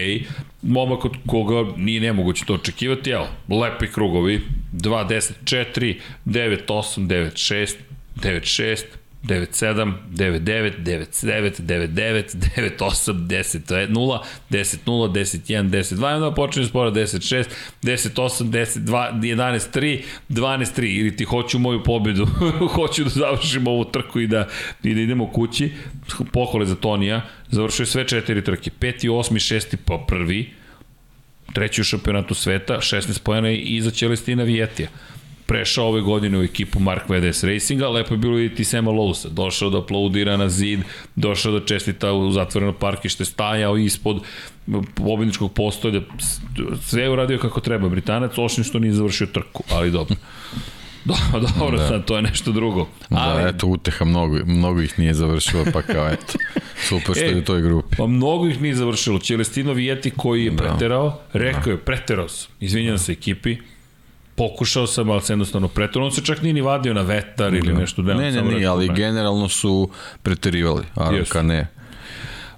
momak 0.63 1.05
od 1.05 1.17
koga 1.27 1.73
nije 1.77 2.01
nemoguće 2.01 2.45
to 2.45 2.55
očekivati, 2.55 3.11
evo, 3.11 3.27
lepi 3.49 3.87
krugovi, 3.87 4.41
2, 4.73 5.09
10, 5.09 5.33
4, 5.45 5.95
9, 6.27 6.59
8, 6.67 7.07
9, 7.07 7.55
6, 7.55 7.75
9, 8.17 8.41
6, 8.41 8.85
9-7, 9.23 9.93
9-9, 10.11 10.73
9-9, 10.85 11.63
9-9, 11.63 12.37
9-8, 12.79 13.27
10-0, 13.27 14.19
10-0, 14.51 15.13
10-1, 15.13 15.71
10-2, 15.71 16.15
onda 16.15 16.35
počinje 16.35 16.67
spora 16.67 16.91
10-6, 16.91 17.45
10-8, 17.83 18.51
10-2, 18.51 19.21
11-3, 19.21 20.03
12-3, 20.29 21.01
ili 21.01 21.17
ti 21.17 21.25
hoću 21.25 21.59
moju 21.59 21.83
pobedu, 21.83 22.27
hoću 22.75 23.05
da 23.05 23.11
završim 23.11 23.67
ovu 23.67 23.85
trku 23.85 24.21
i 24.21 24.27
da, 24.27 24.49
i 24.83 24.95
da 24.95 25.01
idemo 25.01 25.33
kući, 25.33 25.73
pohvale 26.33 26.67
za 26.67 26.75
Tonija, 26.75 27.23
završio 27.51 27.87
sve 27.87 28.09
četiri 28.09 28.45
trke, 28.45 28.71
peti, 28.79 29.09
osmi, 29.09 29.41
šesti, 29.41 29.77
pa 29.77 30.05
prvi, 30.09 30.51
treći 31.53 31.81
u 31.81 31.85
šampionatu 31.85 32.35
sveta, 32.35 32.75
16 32.81 33.23
pojena 33.23 33.51
iza 33.51 33.91
Celestina 33.91 34.43
Vijetija 34.43 34.89
prešao 35.49 35.87
ove 35.87 36.01
godine 36.01 36.39
u 36.39 36.43
ekipu 36.43 36.81
Mark 36.81 37.03
VDS 37.09 37.45
Racinga, 37.45 37.89
lepo 37.89 38.15
je 38.15 38.19
bilo 38.19 38.35
vidjeti 38.35 38.65
Sema 38.65 38.91
Lousa, 38.91 39.29
došao 39.29 39.71
da 39.71 39.79
aplaudira 39.79 40.37
na 40.37 40.49
zid, 40.49 40.81
došao 41.17 41.53
da 41.53 41.67
čestita 41.67 42.13
u 42.13 42.31
zatvoreno 42.31 42.73
parkište, 42.73 43.25
stajao 43.25 43.77
ispod 43.77 44.21
pobedničkog 44.95 45.53
postolja, 45.53 46.01
sve 46.83 47.03
je 47.03 47.11
uradio 47.11 47.39
kako 47.39 47.61
treba, 47.61 47.89
Britanac, 47.89 48.39
ošlim 48.39 48.65
što 48.65 48.79
nije 48.79 48.93
završio 48.93 49.27
trku, 49.27 49.63
ali 49.71 49.91
dobro. 49.91 50.17
Dobro, 51.05 51.49
dobro, 51.59 51.79
da. 51.79 51.89
sad 51.89 52.05
to 52.05 52.17
je 52.17 52.23
nešto 52.23 52.53
drugo. 52.53 52.89
Ali, 53.11 53.43
Da, 53.43 53.49
eto, 53.49 53.67
uteha, 53.67 54.05
mnogo, 54.05 54.39
mnogo 54.45 54.81
ih 54.81 54.99
nije 54.99 55.15
završilo, 55.15 55.65
pa 55.73 55.83
kao 55.83 56.09
eto, 56.09 56.39
super 56.89 57.15
što 57.15 57.25
E, 57.25 57.29
je 57.29 57.37
u 57.37 57.45
toj 57.45 57.63
grupi. 57.63 57.97
Pa 57.97 58.07
mnogo 58.07 58.47
ih 58.47 58.63
nije 58.63 58.75
završilo. 58.75 59.19
Celestino 59.19 59.73
Vijeti 59.73 60.11
koji 60.11 60.45
je 60.45 60.57
preterao, 60.57 61.21
rekao 61.33 61.71
je, 61.71 61.77
preterao 61.77 62.29
sam, 62.29 62.51
izvinjam 62.61 62.99
se 62.99 63.13
ekipi, 63.13 63.57
pokušao 64.39 64.87
sam, 64.87 65.11
ali 65.11 65.23
se 65.23 65.33
jednostavno 65.33 65.69
preterao. 65.69 66.07
On 66.07 66.13
se 66.13 66.25
čak 66.25 66.43
nije 66.43 66.53
ni 66.53 66.61
vadio 66.61 66.95
na 66.95 67.03
vetar 67.03 67.55
ili 67.55 67.73
nešto. 67.73 68.03
Da, 68.03 68.15
Ne, 68.15 68.33
ne, 68.33 68.43
nije, 68.43 68.55
rekao, 68.55 68.73
ali 68.73 68.89
ne. 68.89 68.95
generalno 68.95 69.49
su 69.49 69.91
preterivali. 70.23 70.85
Aronka 70.95 71.43
ne. 71.43 71.67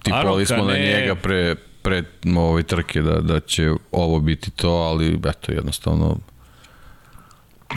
Tipovali 0.03 0.47
smo 0.47 0.57
na 0.57 0.73
ne. 0.73 0.81
njega 0.81 1.15
pre, 1.15 1.55
pre 1.83 2.03
ove 2.39 2.63
trke 2.63 3.03
da, 3.03 3.21
da 3.21 3.41
će 3.41 3.71
ovo 3.93 4.21
biti 4.21 4.51
to, 4.51 4.71
ali 4.71 5.19
eto, 5.29 5.53
jednostavno 5.53 6.19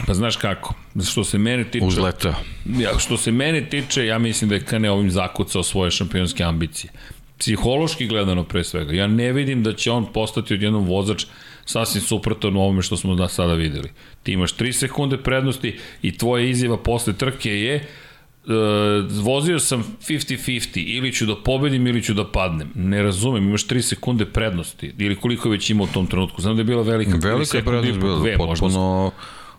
Pa 0.06 0.14
znaš 0.14 0.36
kako, 0.36 0.74
što 1.10 1.24
se 1.24 1.38
mene 1.38 1.64
tiče... 1.64 1.86
uzletao. 1.86 2.34
Ja, 2.78 2.98
što 2.98 3.16
se 3.16 3.32
mene 3.32 3.68
tiče, 3.70 4.06
ja 4.06 4.18
mislim 4.18 4.48
da 4.48 4.54
je 4.54 4.64
Kane 4.64 4.90
ovim 4.90 5.10
zakucao 5.10 5.62
svoje 5.62 5.90
šampionske 5.90 6.44
ambicije. 6.44 6.92
Psihološki 7.38 8.06
gledano 8.06 8.44
pre 8.44 8.64
svega. 8.64 8.92
Ja 8.92 9.06
ne 9.06 9.32
vidim 9.32 9.62
da 9.62 9.72
će 9.72 9.90
on 9.90 10.12
postati 10.12 10.54
odjednom 10.54 10.86
vozač 10.86 11.24
sasvim 11.66 12.02
suprotan 12.02 12.56
ovome 12.56 12.82
što 12.82 12.96
smo 12.96 13.14
da 13.14 13.28
sada 13.28 13.54
videli. 13.54 13.90
Ti 14.22 14.32
imaš 14.32 14.56
3 14.56 14.72
sekunde 14.72 15.16
prednosti 15.16 15.78
i 16.02 16.18
tvoja 16.18 16.44
izjava 16.44 16.76
posle 16.76 17.12
trke 17.12 17.60
je 17.60 17.86
uh, 18.46 18.52
vozio 19.24 19.58
sam 19.58 19.96
50-50, 20.08 20.82
ili 20.86 21.12
ću 21.12 21.26
da 21.26 21.36
pobedim 21.36 21.86
ili 21.86 22.02
ću 22.02 22.14
da 22.14 22.30
padnem. 22.30 22.70
Ne 22.74 23.02
razumem, 23.02 23.48
imaš 23.48 23.66
3 23.66 23.80
sekunde 23.80 24.24
prednosti, 24.26 24.94
ili 24.98 25.16
koliko 25.16 25.48
je 25.48 25.52
već 25.52 25.70
ima 25.70 25.84
u 25.84 25.86
tom 25.86 26.06
trenutku. 26.06 26.42
Znam 26.42 26.56
da 26.56 26.60
je 26.60 26.64
bila 26.64 26.82
velika, 26.82 27.16
Velika 27.22 27.62
prednost 27.64 27.98
bila, 28.00 28.18
dve, 28.18 28.36
potpuno 28.36 29.10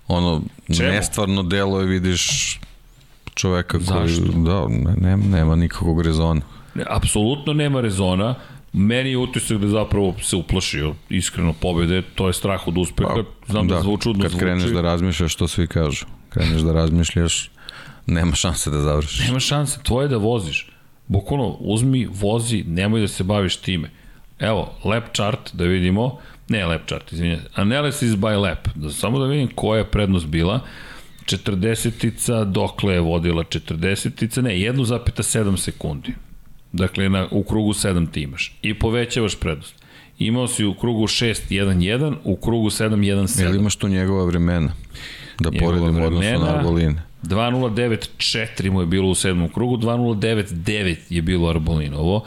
ono, 0.08 0.42
Čemu? 0.78 0.90
nestvarno 0.90 1.44
delo 1.44 1.80
je, 1.80 1.86
vidiš 1.88 2.60
čoveka 3.34 3.78
koji, 3.78 4.10
Zašto? 4.10 4.32
da, 4.32 4.68
ne, 4.68 4.96
nema, 5.02 5.24
nema 5.38 5.56
nikakvog 5.56 6.02
rezona. 6.02 6.42
Ne, 6.76 6.84
apsolutno 6.90 7.54
nema 7.54 7.82
rezona. 7.82 8.36
Meni 8.78 9.10
je 9.10 9.18
utisak 9.18 9.58
da 9.58 9.68
zapravo 9.68 10.16
se 10.22 10.36
uplašio 10.36 10.94
iskreno 11.10 11.54
pobede, 11.54 12.02
to 12.16 12.28
je 12.28 12.34
strah 12.34 12.68
od 12.68 12.78
uspeha. 12.78 13.24
Znam 13.48 13.68
da, 13.68 13.76
da 13.76 13.82
zvuči 13.82 14.04
čudno 14.04 14.22
kad 14.22 14.32
zvuči. 14.32 14.46
kreneš 14.46 14.72
da 14.72 14.82
razmišljaš, 14.82 15.34
što 15.34 15.48
svi 15.48 15.68
kažu. 15.68 16.06
Kreneš 16.30 16.62
da 16.62 16.74
razmišljaš, 16.74 17.52
nema 18.06 18.36
šanse 18.36 18.70
da 18.70 18.82
završiš. 18.82 19.28
Nema 19.28 19.40
šanse, 19.40 19.80
tvoje 19.84 20.06
je 20.06 20.10
da 20.10 20.18
voziš. 20.18 20.68
Bukvalno, 21.08 21.58
uzmi, 21.60 22.08
vozi, 22.12 22.64
nemoj 22.68 23.02
da 23.02 23.08
se 23.08 23.24
baviš 23.24 23.56
time. 23.56 23.90
Evo, 24.40 24.74
lap 24.84 25.14
chart 25.14 25.54
da 25.54 25.64
vidimo, 25.64 26.18
ne 26.50 26.66
lap 26.66 26.82
chart, 26.88 27.12
izvinjate, 27.12 27.50
analysis 27.56 28.16
by 28.16 28.42
lap, 28.42 28.68
da 28.76 28.90
samo 28.90 29.20
da 29.20 29.26
vidim 29.26 29.50
koja 29.56 29.78
je 29.78 29.92
prednost 29.92 30.26
bila. 30.26 30.60
40-ica, 31.26 32.44
dokle 32.44 32.94
je 32.94 33.00
vodila 33.00 33.44
40-ica, 33.44 34.42
ne, 34.42 34.52
1,7 34.52 35.58
sekundi. 35.58 36.14
Dakle, 36.76 37.10
na, 37.10 37.28
u 37.32 37.44
krugu 37.44 37.74
7 37.74 38.12
ti 38.12 38.22
imaš. 38.22 38.56
I 38.62 38.74
povećavaš 38.74 39.36
prednost. 39.36 39.76
Imao 40.20 40.48
si 40.48 40.66
u 40.66 40.74
krugu 40.74 41.04
6-1-1, 41.04 42.16
u 42.24 42.36
krugu 42.36 42.70
7-1-7. 42.70 43.42
Jel 43.42 43.56
imaš 43.56 43.76
tu 43.76 43.88
njegova 43.88 44.26
vremena? 44.26 44.74
Da 45.40 45.50
Njegova 45.50 45.72
poredimo 45.72 46.06
odnosno 46.06 46.20
vremena. 46.20 46.46
na 46.46 46.58
Arboline. 46.58 47.02
2.09.4 47.24 48.72
mu 48.72 48.82
je 48.82 48.86
bilo 48.86 49.10
u 49.10 49.16
sedmom 49.16 49.50
krugu, 49.50 49.78
2.09.9 49.78 50.96
je 51.10 51.22
bilo 51.22 51.50
Arbolinovo, 51.50 52.26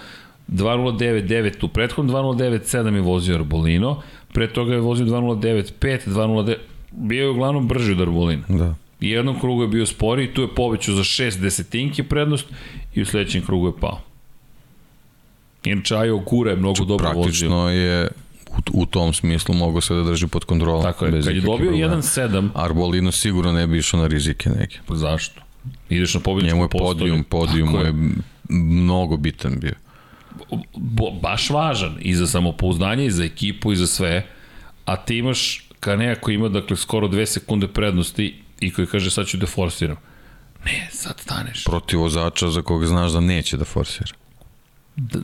2.09.9 0.48 1.64
u 1.64 1.68
prethodnom, 1.68 2.16
2.09.7 2.16 2.94
je 2.94 3.00
vozio 3.00 3.34
Arbolino, 3.34 4.02
pre 4.32 4.48
toga 4.52 4.74
je 4.74 4.80
vozio 4.80 5.06
2.09.5, 5.06 5.98
2.09... 6.06 6.54
Bio 6.90 7.22
je 7.22 7.30
uglavnom 7.30 7.68
brži 7.68 7.92
od 7.92 8.00
Arbolina. 8.00 8.42
Da. 8.48 8.74
I 9.00 9.10
jednom 9.10 9.40
krugu 9.40 9.62
je 9.62 9.68
bio 9.68 9.86
spori, 9.86 10.34
tu 10.34 10.42
je 10.42 10.54
povećao 10.56 10.94
za 10.94 11.02
6 11.02 11.40
desetinke 11.40 12.02
prednost 12.02 12.46
i 12.94 13.02
u 13.02 13.06
sledećem 13.06 13.42
krugu 13.46 13.66
je 13.66 13.72
pao. 13.80 14.07
Inače, 15.70 15.96
Ajo 15.96 16.18
Gura 16.18 16.50
je 16.50 16.56
mnogo 16.56 16.84
dobro 16.84 17.06
vozio. 17.06 17.22
Praktično 17.22 17.70
je 17.70 18.08
u, 18.50 18.82
u 18.82 18.86
tom 18.86 19.12
smislu 19.12 19.54
mogao 19.54 19.80
se 19.80 19.94
da 19.94 20.02
drži 20.02 20.26
pod 20.26 20.44
kontrolom. 20.44 20.82
Tako 20.82 21.04
je, 21.04 21.10
bez 21.10 21.24
kad 21.24 21.34
je 21.34 21.40
dobio 21.40 21.70
problema. 21.70 21.96
1.7, 21.96 22.48
Arbolino 22.54 23.12
sigurno 23.12 23.52
ne 23.52 23.66
bi 23.66 23.78
išao 23.78 24.00
na 24.00 24.06
rizike 24.06 24.50
neke. 24.50 24.78
pa 24.86 24.94
zašto? 24.94 25.40
Ideš 25.88 26.14
na 26.14 26.20
pobedničku 26.20 26.56
Njemu 26.56 26.64
je 26.64 26.68
podijum, 26.68 27.24
podijum 27.24 27.68
mu 27.70 27.78
je 27.78 27.94
mnogo 28.48 29.16
bitan 29.16 29.60
bio. 29.60 29.74
bo, 30.76 31.10
baš 31.10 31.50
važan 31.50 31.96
i 32.00 32.14
za 32.14 32.26
samopouzdanje 32.26 33.06
i 33.06 33.10
za 33.10 33.24
ekipu 33.24 33.72
i 33.72 33.76
za 33.76 33.86
sve, 33.86 34.26
a 34.84 34.96
ti 34.96 35.18
imaš 35.18 35.68
Kanea 35.80 36.14
koji 36.14 36.34
ima 36.34 36.48
dakle 36.48 36.76
skoro 36.76 37.08
dve 37.08 37.26
sekunde 37.26 37.68
prednosti 37.68 38.42
i 38.60 38.72
koji 38.72 38.86
kaže 38.86 39.10
sad 39.10 39.26
ću 39.26 39.36
da 39.36 39.46
forsiram. 39.46 39.96
Ne, 40.64 40.88
sad 40.92 41.20
staneš. 41.20 41.64
Protiv 41.64 42.00
vozača 42.00 42.48
za 42.50 42.62
koga 42.62 42.86
znaš 42.86 43.12
da 43.12 43.20
neće 43.20 43.56
da 43.56 43.64
forsira. 43.64 44.12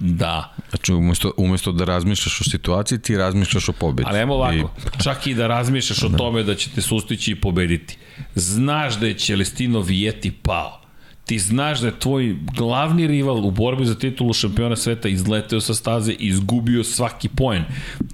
Da. 0.01 0.55
Znači, 0.71 0.93
umesto, 0.93 1.33
umesto 1.37 1.73
da 1.73 1.85
razmišljaš 1.85 2.41
o 2.41 2.45
situaciji, 2.45 2.99
ti 2.99 3.17
razmišljaš 3.17 3.69
o 3.69 3.73
pobedi. 3.73 4.09
Ali 4.11 4.19
evo 4.19 4.35
ovako, 4.35 4.55
I... 4.55 5.03
čak 5.03 5.27
i 5.27 5.35
da 5.35 5.47
razmišljaš 5.47 6.03
o 6.03 6.09
tome 6.09 6.43
da 6.43 6.55
će 6.55 6.71
te 6.71 6.83
sustići 6.83 7.33
i 7.33 7.41
pobediti. 7.41 7.99
Znaš 8.35 8.99
da 9.01 9.07
je 9.07 9.19
Celestino 9.19 9.81
Vieti 9.81 10.31
pao. 10.31 10.81
Ti 11.27 11.39
znaš 11.39 11.81
da 11.81 11.87
je 11.87 11.99
tvoj 11.99 12.37
glavni 12.57 13.07
rival 13.07 13.47
u 13.47 13.51
borbi 13.51 13.87
za 13.87 13.95
titulu 13.95 14.33
šampiona 14.33 14.77
sveta 14.77 15.09
izleteo 15.09 15.61
sa 15.61 15.75
staze 15.75 16.13
i 16.13 16.17
izgubio 16.29 16.85
svaki 16.85 17.29
poen. 17.29 17.65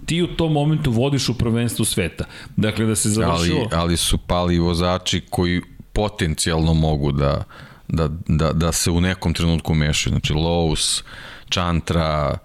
Ti 0.07 0.23
u 0.23 0.27
tom 0.27 0.53
momentu 0.53 0.91
vodiš 0.91 1.29
u 1.29 1.35
prvenstvu 1.35 1.85
sveta. 1.85 2.25
Dakle, 2.57 2.87
da 2.87 2.97
se 2.97 3.09
završilo... 3.09 3.59
Ali, 3.59 3.69
ali 3.73 3.97
su 3.97 4.19
pali 4.19 4.59
vozači 4.59 5.21
koji 5.31 5.61
potencijalno 5.93 6.75
mogu 6.75 7.13
da, 7.13 7.45
da, 7.89 8.09
da, 8.29 8.53
da 8.53 8.73
se 8.73 8.91
u 8.91 9.01
nekom 9.01 9.35
trenutku 9.35 9.75
mešaju. 9.75 10.11
Znači, 10.13 10.33
Lowe's, 10.33 11.03
Chantra, 11.51 12.39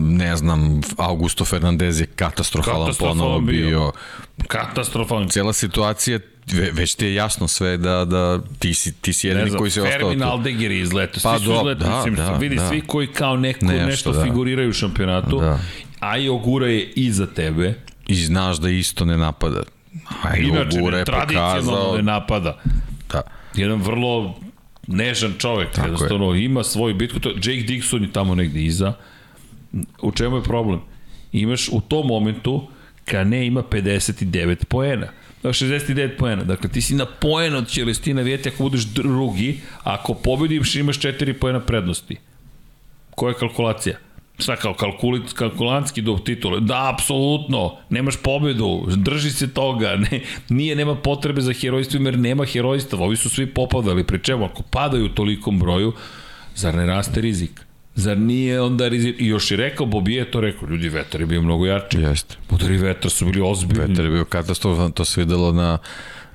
ne 0.00 0.36
znam, 0.36 0.80
Augusto 0.96 1.44
Fernandez 1.44 2.00
je 2.00 2.06
katastrofalan 2.06 2.92
ponovo 2.98 3.40
bio. 3.40 3.66
bio. 3.68 3.92
Katastrofalan. 4.48 5.28
Cijela 5.28 5.52
situacija 5.52 6.18
Ve, 6.52 6.70
već 6.72 6.94
ti 6.94 7.04
je 7.04 7.14
jasno 7.14 7.48
sve 7.48 7.76
da, 7.76 8.04
da 8.04 8.40
ti 8.58 8.74
si, 8.74 8.92
ti 8.92 9.12
si 9.12 9.28
jedini 9.28 9.50
koji 9.58 9.70
se 9.70 9.82
ostao. 9.82 9.98
Fermin 9.98 10.22
Aldegir 10.22 10.70
je 10.70 10.80
izleto, 10.80 11.20
pa, 11.22 11.38
svi 11.38 11.46
su 11.46 11.74
da, 11.74 11.96
mislim, 11.96 12.14
da, 12.14 12.32
vidi 12.32 12.56
da. 12.56 12.68
svi 12.68 12.80
koji 12.80 13.06
kao 13.06 13.36
neko, 13.36 13.66
nešto, 13.66 13.86
nešto 13.86 14.12
da. 14.12 14.24
figuriraju 14.24 14.70
u 14.70 14.72
šampionatu, 14.72 15.40
da. 15.40 15.58
a 16.00 16.16
i 16.18 16.28
Ogura 16.28 16.66
je 16.66 16.92
iza 16.96 17.26
tebe. 17.26 17.74
I 18.06 18.14
znaš 18.14 18.56
da 18.56 18.70
isto 18.70 19.04
ne 19.04 19.16
napada. 19.16 19.62
A 20.22 20.36
i 20.36 20.42
Inače, 20.42 20.78
Ogura 20.78 20.98
je 20.98 21.04
pokazao... 21.04 21.96
ne 21.96 22.02
napada. 22.02 22.58
Da. 23.12 23.22
Jedan 23.54 23.82
vrlo 23.82 24.34
nežan 24.86 25.34
čovek, 25.38 25.70
Tako 25.72 25.86
jednostavno 25.86 26.34
je. 26.34 26.44
ima 26.44 26.64
svoju 26.64 26.94
bitku, 26.94 27.20
to, 27.20 27.28
Jake 27.30 27.66
Dixon 27.66 28.02
je 28.02 28.12
tamo 28.12 28.34
negde 28.34 28.60
iza. 28.62 28.92
U 30.02 30.12
čemu 30.12 30.36
je 30.36 30.42
problem? 30.42 30.80
Imaš 31.32 31.68
u 31.68 31.80
tom 31.80 32.06
momentu 32.06 32.68
Kane 33.04 33.46
ima 33.46 33.62
59 33.62 34.64
poena 34.64 35.06
69 35.42 36.16
poena. 36.18 36.44
Dakle, 36.44 36.70
ti 36.70 36.80
si 36.82 36.94
na 36.94 37.06
poen 37.06 37.54
od 37.54 37.70
Čelestina 37.70 38.22
Vijeti 38.22 38.48
ako 38.48 38.62
budeš 38.62 38.84
drugi, 38.84 39.60
ako 39.82 40.14
pobediš 40.14 40.74
imaš 40.74 40.98
4 41.00 41.32
poena 41.32 41.60
prednosti. 41.60 42.16
Koja 43.10 43.30
je 43.30 43.38
kalkulacija? 43.38 43.96
Šta 44.42 44.56
kao 44.56 44.74
kalkulit, 44.74 45.32
kalkulantski 45.32 46.02
do 46.02 46.18
titule? 46.24 46.60
Da, 46.60 46.90
apsolutno, 46.94 47.76
nemaš 47.90 48.16
pobedu, 48.16 48.84
drži 48.96 49.30
se 49.30 49.54
toga, 49.54 49.96
ne, 50.10 50.20
nije, 50.48 50.76
nema 50.76 50.94
potrebe 50.94 51.40
za 51.40 51.52
herojstvo, 51.52 52.00
jer 52.04 52.18
nema 52.18 52.44
herojstva, 52.44 53.04
ovi 53.04 53.16
su 53.16 53.30
svi 53.30 53.46
popadali, 53.46 54.06
pri 54.06 54.18
čemu 54.18 54.44
ako 54.44 54.62
padaju 54.62 55.04
u 55.04 55.08
tolikom 55.08 55.58
broju, 55.58 55.92
zar 56.54 56.74
ne 56.74 56.86
raste 56.86 57.20
rizik? 57.20 57.60
Zar 57.94 58.18
nije 58.18 58.60
onda 58.60 58.88
rizik? 58.88 59.16
I 59.18 59.26
još 59.26 59.50
i 59.50 59.56
rekao, 59.56 59.86
Bobije 59.86 60.18
je 60.18 60.30
to 60.30 60.40
rekao, 60.40 60.68
ljudi, 60.68 60.88
vetar 60.88 61.20
je 61.20 61.26
bio 61.26 61.42
mnogo 61.42 61.66
jači. 61.66 61.98
Jeste. 61.98 62.36
Udari 62.50 62.76
vetar 62.76 63.10
su 63.10 63.24
bili 63.24 63.40
ozbiljni. 63.44 63.86
Vetar 63.86 64.04
je 64.04 64.10
bio 64.10 64.24
katastrofan, 64.24 64.92
to 64.92 65.04
se 65.04 65.20
videlo 65.20 65.52
na 65.52 65.78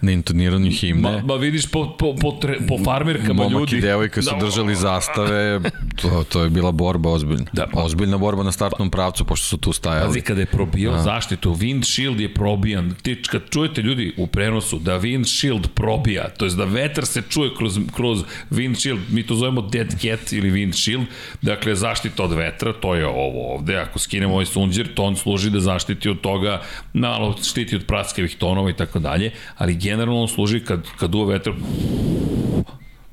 na 0.01 0.11
intoniranju 0.11 0.71
himne. 0.71 1.11
Ma, 1.11 1.21
ma 1.25 1.35
vidiš 1.35 1.71
po, 1.71 1.97
po, 1.99 2.15
po, 2.21 2.31
tre, 2.41 2.57
po 2.67 2.77
farmerkama 2.83 3.33
Momak 3.33 3.51
ljudi. 3.51 3.53
Momak 3.53 3.73
i 3.73 3.81
devojka 3.81 4.21
su 4.21 4.29
da, 4.39 4.45
držali 4.45 4.75
zastave, 4.75 5.59
to, 6.01 6.23
to 6.29 6.43
je 6.43 6.49
bila 6.49 6.71
borba 6.71 7.09
ozbiljna. 7.09 7.45
Da, 7.53 7.67
pa, 7.73 7.83
ozbiljna 7.83 8.17
borba 8.17 8.43
na 8.43 8.51
startnom 8.51 8.89
pravcu, 8.89 9.25
pošto 9.25 9.45
su 9.47 9.57
tu 9.57 9.73
stajali. 9.73 10.07
Pazi, 10.07 10.21
kada 10.21 10.41
je 10.41 10.45
probio 10.45 10.91
da. 10.91 11.01
zaštitu, 11.01 11.53
windshield 11.53 12.19
je 12.19 12.33
probijan. 12.33 12.95
Ti, 13.01 13.21
kad 13.31 13.41
čujete 13.49 13.81
ljudi 13.81 14.13
u 14.17 14.27
prenosu 14.27 14.79
da 14.79 14.99
windshield 14.99 15.67
probija, 15.67 16.29
to 16.29 16.45
je 16.45 16.51
da 16.51 16.65
vetar 16.65 17.05
se 17.05 17.21
čuje 17.29 17.51
kroz, 17.57 17.79
kroz 17.95 18.23
windshield, 18.51 18.99
mi 19.09 19.23
to 19.23 19.35
zovemo 19.35 19.61
dead 19.61 19.89
cat 19.89 20.33
ili 20.33 20.51
windshield, 20.51 21.05
dakle 21.41 21.75
zaštita 21.75 22.23
od 22.23 22.33
vetra, 22.33 22.73
to 22.73 22.95
je 22.95 23.07
ovo 23.07 23.53
ovde, 23.53 23.77
ako 23.77 23.99
skinemo 23.99 24.33
ovaj 24.33 24.45
sunđer, 24.45 24.93
to 24.93 25.03
on 25.03 25.15
služi 25.15 25.49
da 25.49 25.59
zaštiti 25.59 26.09
od 26.09 26.21
toga, 26.21 26.61
malo 26.93 27.35
štiti 27.43 27.75
od 27.75 27.85
praskevih 27.85 28.35
tonova 28.35 28.69
i 28.69 28.73
tako 28.73 28.99
dalje, 28.99 29.31
ali 29.57 29.75
generalno 29.88 30.22
on 30.22 30.27
služi 30.27 30.59
kad, 30.59 30.88
kad 30.99 31.09
duva 31.09 31.34
vetar, 31.34 31.53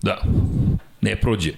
da, 0.02 0.22
ne 1.00 1.16
prođe. 1.16 1.52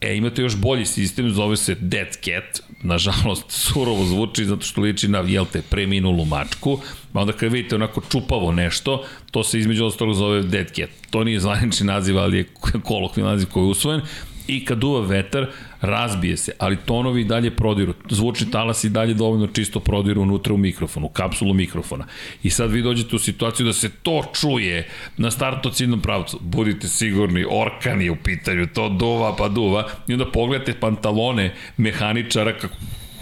E, 0.00 0.16
imate 0.16 0.42
još 0.42 0.56
bolji 0.56 0.84
sistem, 0.86 1.30
zove 1.30 1.56
se 1.56 1.74
Dead 1.74 2.08
Cat, 2.24 2.60
nažalost 2.82 3.44
surovo 3.48 4.04
zvuči 4.04 4.44
zato 4.44 4.62
što 4.66 4.80
liči 4.80 5.08
na, 5.08 5.18
jel 5.26 5.46
te, 5.52 5.62
preminulu 5.70 6.24
mačku, 6.24 6.78
a 7.12 7.20
onda 7.20 7.32
kad 7.32 7.52
vidite 7.52 7.74
onako 7.74 8.02
čupavo 8.10 8.52
nešto, 8.52 9.04
to 9.30 9.44
se 9.44 9.58
između 9.58 9.84
ostalog 9.84 10.14
zove 10.14 10.42
Dead 10.42 10.70
Cat. 10.70 10.90
To 11.10 11.24
nije 11.24 11.40
zvanični 11.40 11.86
naziv, 11.86 12.18
ali 12.18 12.38
je 12.38 12.48
kolokvni 12.84 13.24
naziv 13.24 13.48
koji 13.48 13.64
je 13.64 13.70
usvojen 13.70 14.00
i 14.46 14.64
kad 14.64 14.78
duva 14.78 15.00
vetar, 15.00 15.46
razbije 15.80 16.36
se, 16.36 16.52
ali 16.58 16.76
tonovi 16.76 17.20
i 17.20 17.24
dalje 17.24 17.56
prodiru. 17.56 17.94
Zvučni 18.10 18.50
talas 18.50 18.84
i 18.84 18.88
dalje 18.88 19.14
dovoljno 19.14 19.46
čisto 19.46 19.80
prodiru 19.80 20.22
unutra 20.22 20.54
u 20.54 20.56
mikrofonu, 20.56 21.06
u 21.06 21.08
kapsulu 21.08 21.54
mikrofona. 21.54 22.06
I 22.42 22.50
sad 22.50 22.70
vi 22.70 22.82
dođete 22.82 23.16
u 23.16 23.18
situaciju 23.18 23.66
da 23.66 23.72
se 23.72 23.90
to 24.02 24.22
čuje 24.40 24.88
na 25.16 25.30
startocidnom 25.30 26.00
pravcu. 26.00 26.38
Budite 26.40 26.88
sigurni, 26.88 27.44
orkan 27.50 28.02
je 28.02 28.10
u 28.10 28.16
pitanju, 28.16 28.66
to 28.74 28.88
duva 28.88 29.36
pa 29.36 29.48
duva. 29.48 29.88
I 30.08 30.12
onda 30.12 30.30
pogledate 30.30 30.80
pantalone 30.80 31.54
mehaničara 31.76 32.58
kako 32.58 32.74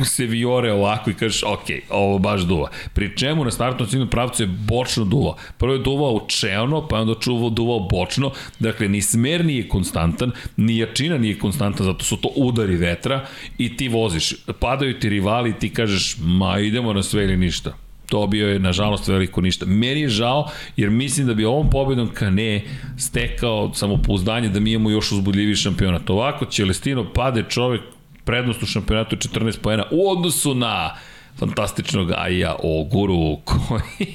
se 0.05 0.27
viore 0.27 0.73
ovako 0.73 1.11
i 1.11 1.15
kažeš, 1.15 1.43
ok, 1.43 1.67
ovo 1.91 2.19
baš 2.19 2.41
duva. 2.41 2.71
Pri 2.95 3.17
čemu 3.17 3.45
na 3.45 3.51
startnom 3.51 3.89
ciljnom 3.89 4.09
pravcu 4.09 4.43
je 4.43 4.47
bočno 4.47 5.05
duva. 5.05 5.37
Prvo 5.59 5.73
je 5.73 5.79
duvao 5.79 6.25
čeono, 6.29 6.89
pa 6.89 6.97
je 6.97 7.03
onda 7.03 7.15
čuvao 7.21 7.51
duvao 7.51 7.79
bočno, 7.79 8.31
dakle 8.59 8.89
ni 8.89 9.03
smer 9.03 9.45
nije 9.45 9.69
konstantan, 9.69 10.31
ni 10.57 10.79
jačina 10.79 11.19
nije 11.19 11.39
konstantan, 11.39 11.87
zato 11.87 12.05
su 12.05 12.17
to 12.17 12.29
udari 12.37 12.77
vetra 12.77 13.27
i 13.59 13.77
ti 13.77 13.89
voziš. 13.89 14.35
Padaju 14.61 14.99
ti 15.01 15.09
rivali 15.09 15.51
i 15.51 15.59
ti 15.59 15.75
kažeš, 15.75 16.17
ma 16.21 16.59
idemo 16.59 16.93
na 16.93 17.03
sve 17.03 17.25
ili 17.25 17.37
ništa 17.37 17.73
to 18.13 18.27
bio 18.27 18.49
je 18.49 18.59
nažalost 18.59 19.09
veliko 19.09 19.41
ništa. 19.41 19.67
Meni 19.67 20.01
je 20.01 20.09
žao 20.09 20.49
jer 20.77 20.91
mislim 20.91 21.27
da 21.27 21.35
bi 21.35 21.45
ovom 21.45 21.71
pobedom 21.71 22.11
Kane 22.15 22.63
stekao 22.99 23.71
samopouzdanje 23.75 24.49
da 24.49 24.61
mi 24.61 24.73
imamo 24.73 24.91
još 24.91 25.13
uzbudljiviji 25.13 25.57
šampionat. 25.57 26.11
Ovako 26.11 26.45
Celestino 26.45 27.13
pade 27.13 27.45
čovek 27.49 27.81
prednost 28.25 28.63
u 28.63 28.67
šampionatu 28.67 29.17
14 29.17 29.59
poena 29.59 29.85
u 29.91 30.11
odnosu 30.11 30.55
na 30.55 30.97
fantastičnog 31.39 32.11
Aja 32.17 32.57
Oguru 32.63 33.37
koji 33.45 34.09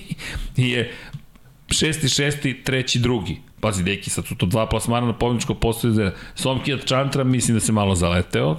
je 0.55 0.93
šesti, 1.69 2.09
šesti, 2.09 2.63
treći, 2.63 2.99
drugi. 2.99 3.37
Pazi, 3.59 3.83
deki, 3.83 4.09
sad 4.09 4.25
su 4.25 4.35
to 4.35 4.45
dva 4.45 4.69
plasmana 4.69 5.07
na 5.07 5.13
pobjedičko 5.13 5.53
postoje 5.53 6.13
Somkijat 6.35 6.85
Čantra, 6.85 7.23
mislim 7.23 7.57
da 7.57 7.59
se 7.59 7.71
malo 7.71 7.95
zaleteo. 7.95 8.57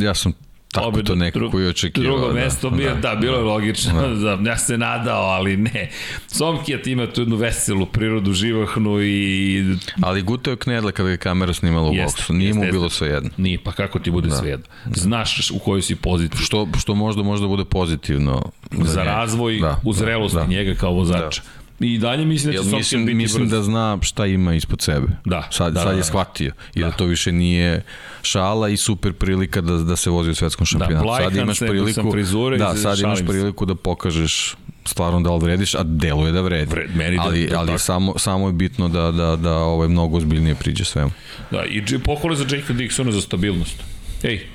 Ja 0.00 0.14
sam 0.14 0.32
Tako 0.74 0.88
Obe, 0.88 1.02
to 1.02 1.14
neko 1.14 1.50
koji 1.50 1.66
očekivao. 1.66 2.12
Drugo 2.12 2.28
da, 2.28 2.34
mesto 2.34 2.70
bio, 2.70 2.94
da, 2.94 3.00
da, 3.00 3.14
bilo 3.14 3.36
je 3.36 3.42
logično, 3.42 4.08
da. 4.08 4.36
da. 4.36 4.50
ja 4.50 4.58
se 4.58 4.78
nadao, 4.78 5.22
ali 5.22 5.56
ne. 5.56 5.90
Somkijat 6.26 6.86
ima 6.86 7.06
tu 7.06 7.20
jednu 7.20 7.36
veselu 7.36 7.86
prirodu, 7.86 8.32
živahnu 8.32 9.02
i... 9.02 9.64
Ali 10.02 10.22
gutao 10.22 10.50
je 10.50 10.56
knedle 10.56 10.92
kada 10.92 11.10
je 11.10 11.16
kamera 11.16 11.52
snimala 11.52 11.90
u 11.90 11.94
jest, 11.94 12.16
boksu, 12.16 12.32
nije 12.32 12.48
jest, 12.48 12.58
mu 12.58 12.64
bilo 12.72 12.90
sve 12.90 13.08
jedno. 13.08 13.30
Nije, 13.36 13.58
pa 13.64 13.72
kako 13.72 13.98
ti 13.98 14.10
bude 14.10 14.28
da. 14.28 14.36
sve 14.36 14.50
jedno? 14.50 14.66
Znaš 14.94 15.50
u 15.50 15.58
kojoj 15.58 15.82
si 15.82 15.96
poziciji. 15.96 16.44
Što, 16.44 16.68
što 16.78 16.94
možda 16.94 17.22
možda 17.22 17.46
bude 17.46 17.64
pozitivno. 17.64 18.42
Za, 18.70 18.92
za 18.92 19.02
razvoj, 19.02 19.58
da, 19.60 19.80
u 19.84 19.92
zrelosti 19.92 20.36
da, 20.36 20.46
njega 20.46 20.74
kao 20.74 20.92
vozača. 20.92 21.42
Da. 21.42 21.63
I 21.80 21.98
dalje 21.98 22.24
mislim 22.24 22.54
da 22.54 22.62
će 22.62 22.76
mislim, 22.76 23.06
biti 23.06 23.14
Mislim 23.14 23.48
da 23.48 23.62
zna 23.62 23.98
šta 24.02 24.26
ima 24.26 24.54
ispod 24.54 24.82
sebe. 24.82 25.06
Da. 25.24 25.48
Sad, 25.50 25.72
da, 25.72 25.80
sad 25.80 25.88
da, 25.88 25.92
je 25.92 25.96
da. 25.96 26.04
shvatio. 26.04 26.52
I 26.74 26.80
da. 26.80 26.86
da 26.86 26.92
to 26.92 27.04
više 27.04 27.32
nije 27.32 27.82
šala 28.22 28.68
i 28.68 28.76
super 28.76 29.12
prilika 29.12 29.60
da, 29.60 29.76
da 29.76 29.96
se 29.96 30.10
vozi 30.10 30.30
u 30.30 30.34
svetskom 30.34 30.64
da, 30.64 30.66
šampionatu. 30.66 31.08
Da, 31.08 31.16
sad 31.16 31.36
imaš 31.36 31.58
priliku, 31.58 32.12
frizure 32.12 32.58
da, 32.58 32.74
sad 32.74 32.98
imaš 32.98 33.18
priliku 33.26 33.66
da 33.66 33.74
pokažeš 33.74 34.54
stvarno 34.84 35.20
da 35.20 35.34
li 35.34 35.40
vrediš, 35.44 35.74
a 35.74 35.82
deluje 35.82 36.32
da 36.32 36.40
vredi. 36.40 36.70
Vred, 36.70 36.96
meni 36.96 37.18
ali, 37.20 37.46
da, 37.46 37.58
ali 37.58 37.66
tako. 37.66 37.78
samo, 37.78 38.18
samo 38.18 38.46
je 38.46 38.52
bitno 38.52 38.88
da, 38.88 39.10
da, 39.10 39.36
da 39.36 39.56
ovaj 39.56 39.88
mnogo 39.88 40.16
ozbiljnije 40.16 40.54
priđe 40.54 40.84
svemu. 40.84 41.10
Da, 41.50 41.64
i 41.64 41.98
pohvale 41.98 42.36
za 42.36 42.44
Jake 42.44 42.72
Dixona 42.72 43.10
za 43.10 43.20
stabilnost. 43.20 43.82
Ej, 44.22 44.46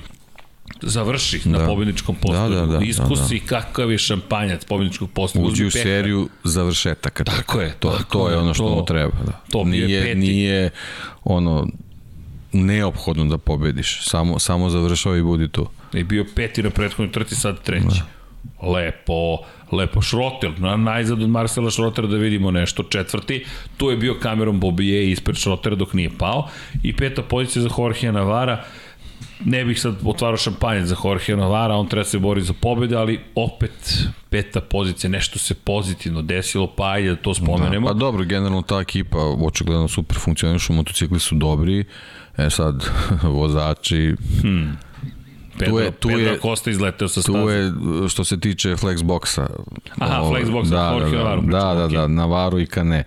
završi 0.82 1.40
da. 1.44 1.58
na 1.58 1.66
pobedničkom 1.66 2.14
postolju. 2.14 2.54
Da, 2.54 2.66
da, 2.66 2.78
da, 2.78 2.84
Iskusi 2.84 3.38
da, 3.38 3.44
da. 3.44 3.46
kakav 3.46 3.92
je 3.92 3.98
šampanjac 3.98 4.64
pobedničkog 4.64 5.10
postolja. 5.10 5.44
Uđi 5.44 5.64
u 5.64 5.70
seriju 5.70 6.28
završetaka. 6.44 7.24
Tako 7.24 7.60
je. 7.60 7.74
To, 7.78 7.90
tako 7.90 8.18
to 8.18 8.30
je 8.30 8.36
ono 8.36 8.54
što 8.54 8.68
to, 8.68 8.74
mu 8.74 8.84
treba. 8.84 9.16
Da. 9.26 9.40
To 9.50 9.64
nije, 9.64 10.02
peti. 10.02 10.18
nije 10.18 10.70
ono 11.24 11.66
neophodno 12.52 13.24
da 13.24 13.38
pobediš. 13.38 14.00
Samo, 14.02 14.38
samo 14.38 14.70
završava 14.70 15.16
i 15.16 15.22
budi 15.22 15.48
tu. 15.48 15.68
I 15.92 16.04
bio 16.04 16.26
peti 16.34 16.62
na 16.62 16.70
prethodnoj 16.70 17.12
trci, 17.12 17.34
sad 17.34 17.62
treći. 17.62 17.86
Da. 17.86 18.20
Lepo, 18.68 19.38
lepo. 19.72 20.02
Šroter, 20.02 20.60
na 20.60 20.76
najzad 20.76 21.22
od 21.22 21.30
Marcela 21.30 21.70
Šrotera 21.70 22.08
da 22.08 22.16
vidimo 22.16 22.50
nešto. 22.50 22.82
Četvrti, 22.82 23.44
tu 23.76 23.90
je 23.90 23.96
bio 23.96 24.14
kamerom 24.22 24.60
Bobije 24.60 25.10
ispred 25.10 25.36
Šrotera 25.36 25.76
dok 25.76 25.92
nije 25.92 26.10
pao. 26.18 26.48
I 26.82 26.96
peta 26.96 27.22
pozicija 27.22 27.62
za 27.62 27.68
Jorge 27.78 28.12
Navara 28.12 28.64
ne 29.44 29.64
bih 29.64 29.80
sad 29.80 29.94
otvarao 30.04 30.36
šampanjac 30.36 30.86
za 30.86 30.96
Jorge 31.04 31.36
Navara, 31.36 31.74
on 31.74 31.88
treba 31.88 32.04
se 32.04 32.18
bori 32.18 32.42
za 32.42 32.52
pobjede, 32.52 32.96
ali 32.96 33.20
opet 33.34 34.04
peta 34.30 34.60
pozicija, 34.60 35.10
nešto 35.10 35.38
se 35.38 35.54
pozitivno 35.54 36.22
desilo, 36.22 36.66
pa 36.76 36.90
ajde 36.90 37.08
da 37.08 37.16
to 37.16 37.34
spomenemo. 37.34 37.88
Da, 37.88 37.94
pa 37.94 37.98
dobro, 37.98 38.24
generalno 38.24 38.62
ta 38.62 38.80
ekipa 38.80 39.18
očigledno 39.18 39.88
super 39.88 40.16
funkcionišu, 40.16 40.72
motocikli 40.72 41.20
su 41.20 41.34
dobri, 41.34 41.84
e 42.36 42.50
sad, 42.50 42.84
vozači... 43.22 44.14
Hmm. 44.42 44.78
Pedro, 45.58 45.74
tu 45.74 45.80
je, 45.80 45.90
tu 45.90 46.08
Pedro 46.08 46.32
je, 46.32 46.38
Costa 46.38 46.70
izleteo 46.70 47.08
sa 47.08 47.22
staze. 47.22 47.38
Tu 47.38 47.48
je, 47.50 47.72
što 48.08 48.24
se 48.24 48.40
tiče 48.40 48.68
Flexboxa. 48.68 49.46
Aha, 49.98 50.22
Flexboxa, 50.22 50.70
da, 50.70 50.90
Jorge 50.90 51.16
da, 51.16 51.22
Navaru. 51.22 51.42
Da, 51.42 51.74
da, 51.74 51.88
da, 51.88 52.06
Navaru 52.06 52.60
i 52.60 52.66
Kane 52.66 53.04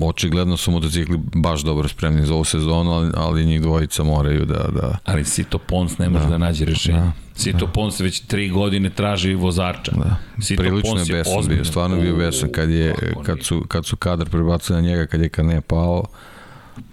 očigledno 0.00 0.56
su 0.56 0.70
motocikli 0.70 1.18
baš 1.34 1.62
dobro 1.62 1.88
spremni 1.88 2.26
za 2.26 2.34
ovu 2.34 2.44
sezonu, 2.44 2.90
ali, 2.92 3.10
ali 3.16 3.46
njih 3.46 3.60
dvojica 3.60 4.04
moraju 4.04 4.44
da... 4.44 4.68
da 4.74 4.98
ali 5.04 5.24
Sito 5.24 5.58
Pons 5.58 5.98
ne 5.98 6.08
može 6.08 6.24
da, 6.24 6.30
da 6.30 6.38
nađe 6.38 6.64
rešenje. 6.64 6.98
Da, 6.98 7.12
Sito 7.34 7.66
da. 7.66 7.72
Pons 7.72 8.00
već 8.00 8.20
tri 8.20 8.48
godine 8.48 8.90
traži 8.90 9.34
vozača. 9.34 9.92
Da. 9.92 10.16
Sito 10.42 10.62
Prilično 10.62 10.94
Pons 10.94 11.08
je 11.08 11.14
besan 11.14 11.46
bio, 11.48 11.64
stvarno 11.64 12.00
bio 12.00 12.16
besan 12.16 12.52
kad, 12.52 12.70
je, 12.70 12.94
kad, 13.22 13.42
su, 13.42 13.64
kad 13.68 13.86
su 13.86 13.96
kadar 13.96 14.28
prebacili 14.28 14.76
na 14.76 14.88
njega, 14.88 15.06
kad 15.06 15.20
je 15.20 15.28
Kane 15.28 15.60
pao, 15.60 16.04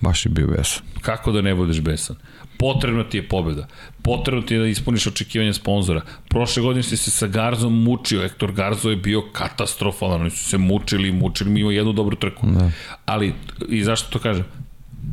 baš 0.02 0.26
je 0.26 0.30
bio 0.30 0.48
besan. 0.48 0.84
Kako 1.02 1.32
da 1.32 1.42
ne 1.42 1.56
budeš 1.56 1.82
besan? 1.82 2.16
Potrebno 2.64 3.04
ti 3.04 3.18
je 3.18 3.28
pobjeda. 3.28 3.68
Potrebno 4.02 4.42
ti 4.42 4.54
je 4.54 4.60
da 4.60 4.68
ispuniš 4.68 5.08
očekivanja 5.08 5.54
sponzora. 5.54 6.02
Prošle 6.30 6.64
godine 6.64 6.84
si 6.84 6.98
se 6.98 7.12
sa 7.12 7.28
Garzom 7.28 7.84
mučio. 7.84 8.22
Hector 8.22 8.52
Garzo 8.52 8.90
je 8.90 8.96
bio 8.96 9.22
katastrofalan. 9.32 10.22
Oni 10.22 10.30
su 10.30 10.50
se 10.50 10.58
mučili, 10.58 11.12
mučili, 11.12 11.50
mi 11.50 11.60
imao 11.60 11.72
jednu 11.72 11.94
dobru 11.94 12.16
trku. 12.16 12.48
Da. 12.48 12.72
Ali, 13.06 13.34
i 13.70 13.84
zašto 13.84 14.10
to 14.10 14.20
kažem? 14.20 14.46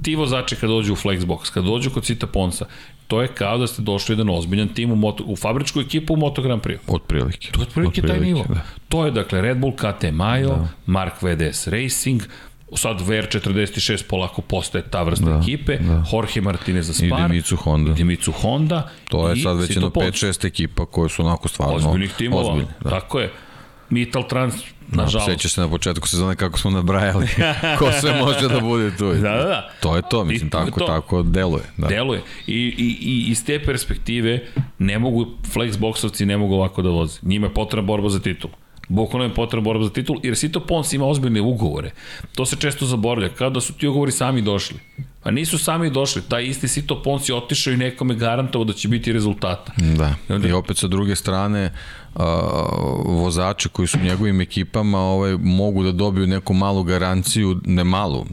Ti 0.03 0.15
vozači 0.17 0.57
kad 0.57 0.71
dođu 0.71 0.93
u 0.93 0.97
Flexbox, 0.97 1.51
kad 1.53 1.65
dođu 1.65 1.91
kod 1.91 2.05
Cita 2.05 2.27
Ponsa, 2.27 2.67
to 3.11 3.23
je 3.23 3.29
kao 3.29 3.59
da 3.59 3.67
ste 3.67 3.83
došli 3.83 4.13
jedan 4.13 4.31
ozbiljan 4.31 4.69
tim 4.69 4.93
u, 4.93 4.97
moto, 4.97 5.25
u 5.27 5.37
fabričku 5.37 5.81
ekipu 5.81 6.15
u 6.15 6.17
Moto 6.17 6.43
Grand 6.43 6.63
Prix. 6.63 6.79
Od 6.87 7.03
prilike. 7.03 7.51
To 7.53 7.61
je 7.61 7.63
otprilike 7.63 8.03
taj 8.03 8.21
nivo. 8.21 8.45
Da. 8.49 8.61
To 8.89 9.05
je 9.05 9.11
dakle 9.11 9.41
Red 9.41 9.59
Bull, 9.59 9.73
KT 9.77 10.13
Majo, 10.13 10.49
da. 10.49 10.69
Mark 10.87 11.23
VDS 11.23 11.67
Racing, 11.67 12.23
sad 12.77 13.01
VR46 13.01 14.03
polako 14.09 14.43
postaje 14.43 14.85
ta 14.91 15.03
vrsta 15.03 15.27
da, 15.27 15.41
ekipe, 15.43 15.77
da. 15.77 16.05
Jorge 16.13 16.41
Martinez 16.41 16.87
za 16.87 16.95
Spar, 16.95 17.09
i 17.09 17.23
Dimicu 17.29 17.57
Honda. 17.57 17.91
I 17.91 17.95
Dimicu 17.95 18.33
Honda. 18.33 18.89
To 19.09 19.29
je 19.29 19.37
sad 19.37 19.61
već 19.61 19.71
jedno 19.71 19.91
5-6 19.91 20.47
ekipa 20.47 20.87
koje 20.87 21.09
su 21.09 21.23
onako 21.23 21.49
stvarno 21.49 21.75
ozbiljnih 21.75 22.13
timova. 22.19 22.51
Ozbiljni, 22.51 22.69
da. 22.81 22.91
Tako 22.91 23.21
je. 23.21 23.33
Metal 23.91 24.29
Trans, 24.29 24.55
da, 24.89 25.03
nažalost. 25.03 25.29
Da, 25.29 25.35
sećaš 25.35 25.53
se 25.53 25.61
na 25.61 25.69
početku 25.69 26.09
sezone 26.09 26.37
kako 26.37 26.59
smo 26.59 26.71
nabrajali 26.71 27.27
ko 27.79 27.93
sve 28.01 28.21
može 28.21 28.49
da 28.49 28.61
bude 28.61 28.97
tu. 28.97 29.13
da, 29.13 29.19
da, 29.21 29.45
da. 29.45 29.71
To 29.81 29.97
je 29.97 30.03
to, 30.11 30.25
mislim, 30.25 30.47
I, 30.47 30.51
tako, 30.51 30.81
to. 30.81 30.87
tako 30.87 31.23
deluje. 31.23 31.63
Da. 31.77 31.87
Deluje. 31.87 32.23
I, 32.47 32.55
i, 32.55 32.99
I 33.01 33.31
iz 33.31 33.45
te 33.45 33.65
perspektive 33.65 34.41
ne 34.79 34.99
mogu, 34.99 35.27
flexboxovci 35.55 36.25
ne 36.25 36.37
mogu 36.37 36.55
ovako 36.55 36.83
da 36.83 36.89
voze. 36.89 37.19
Njima 37.23 37.47
je 37.47 37.55
potrebna 37.55 37.87
borba 37.87 38.09
za 38.09 38.21
titul. 38.21 38.51
Bukvalno 38.91 39.25
je 39.29 39.35
potrebna 39.35 39.65
borba 39.65 39.85
za 39.85 39.91
titul, 39.91 40.17
jer 40.23 40.37
Sito 40.37 40.61
Pons 40.61 40.93
ima 40.93 41.07
ozbiljne 41.07 41.41
ugovore. 41.41 41.91
To 42.35 42.47
se 42.47 42.57
često 42.57 42.87
zaboravlja, 42.87 43.29
kao 43.29 43.51
da 43.51 43.61
su 43.61 43.73
ti 43.73 43.89
ugovori 43.89 44.13
sami 44.13 44.43
došli. 44.43 44.79
Pa 45.23 45.31
nisu 45.31 45.59
sami 45.59 45.91
došli, 45.91 46.23
taj 46.29 46.45
isti 46.45 46.69
Sito 46.69 47.03
Pons 47.03 47.29
je 47.29 47.35
otišao 47.35 47.73
i 47.73 47.77
nekome 47.77 48.15
garantovao 48.15 48.65
da 48.65 48.73
će 48.73 48.89
biti 48.89 49.13
rezultata. 49.13 49.73
Da, 49.77 50.15
i, 50.29 50.33
onda... 50.33 50.49
i 50.49 50.53
opet 50.53 50.77
sa 50.77 50.89
druge 50.89 51.17
strane, 51.17 51.73
vozači 53.05 53.69
koji 53.69 53.89
su 53.89 53.99
njegovim 53.99 54.41
ekipama 54.41 54.99
ovaj, 54.99 55.37
mogu 55.37 55.83
da 55.83 55.93
dobiju 55.93 56.27
neku 56.27 56.55
malu 56.55 56.83
garanciju, 56.83 57.61
ne 57.65 57.85
malu, 57.85 58.25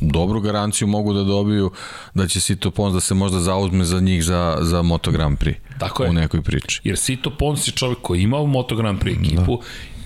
dobru 0.00 0.40
garanciju 0.40 0.88
mogu 0.88 1.12
da 1.12 1.24
dobiju 1.24 1.70
da 2.14 2.28
će 2.28 2.40
Sito 2.40 2.70
Pons 2.70 2.94
da 2.94 3.00
se 3.00 3.14
možda 3.14 3.40
zauzme 3.40 3.84
za 3.84 4.00
njih 4.00 4.24
za, 4.24 4.58
za 4.60 4.82
Moto 4.82 5.10
Grand 5.10 5.38
Prix. 5.38 5.54
Tako 5.78 6.04
je. 6.04 6.10
U 6.10 6.12
nekoj 6.12 6.42
priči. 6.42 6.80
Jer 6.84 6.98
Sito 6.98 7.30
Pons 7.30 7.68
je 7.68 7.72
čovjek 7.72 7.98
koji 8.02 8.22
ima 8.22 8.38
u 8.38 8.46
Moto 8.46 8.76
Grand 8.76 9.00
Prix 9.00 9.20
ekipu, 9.20 9.60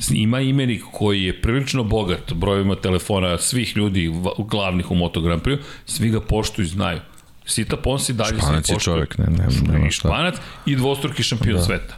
da. 0.08 0.14
ima 0.14 0.40
imenik 0.40 0.82
koji 0.92 1.22
je 1.22 1.40
prilično 1.42 1.84
bogat 1.84 2.32
brojevima 2.32 2.74
telefona 2.74 3.38
svih 3.38 3.76
ljudi 3.76 4.12
glavnih 4.38 4.90
u 4.90 4.94
Moto 4.94 5.20
Grand 5.20 5.42
Prix, 5.42 5.58
svi 5.86 6.10
ga 6.10 6.20
poštuju 6.20 6.64
i 6.64 6.68
znaju. 6.68 7.00
Sita 7.46 7.76
Pons 7.76 8.08
i 8.08 8.12
dalje 8.12 8.38
španac 8.38 8.66
se 8.66 8.74
poštuje. 8.74 8.94
čovjek, 8.94 9.18
ne, 9.18 9.26
ne, 9.26 9.78
ne, 9.78 9.88
I 9.88 9.90
španac 9.90 10.34
i 10.66 10.76
dvostruki 10.76 11.22
šampion 11.22 11.56
da. 11.56 11.62
sveta. 11.62 11.96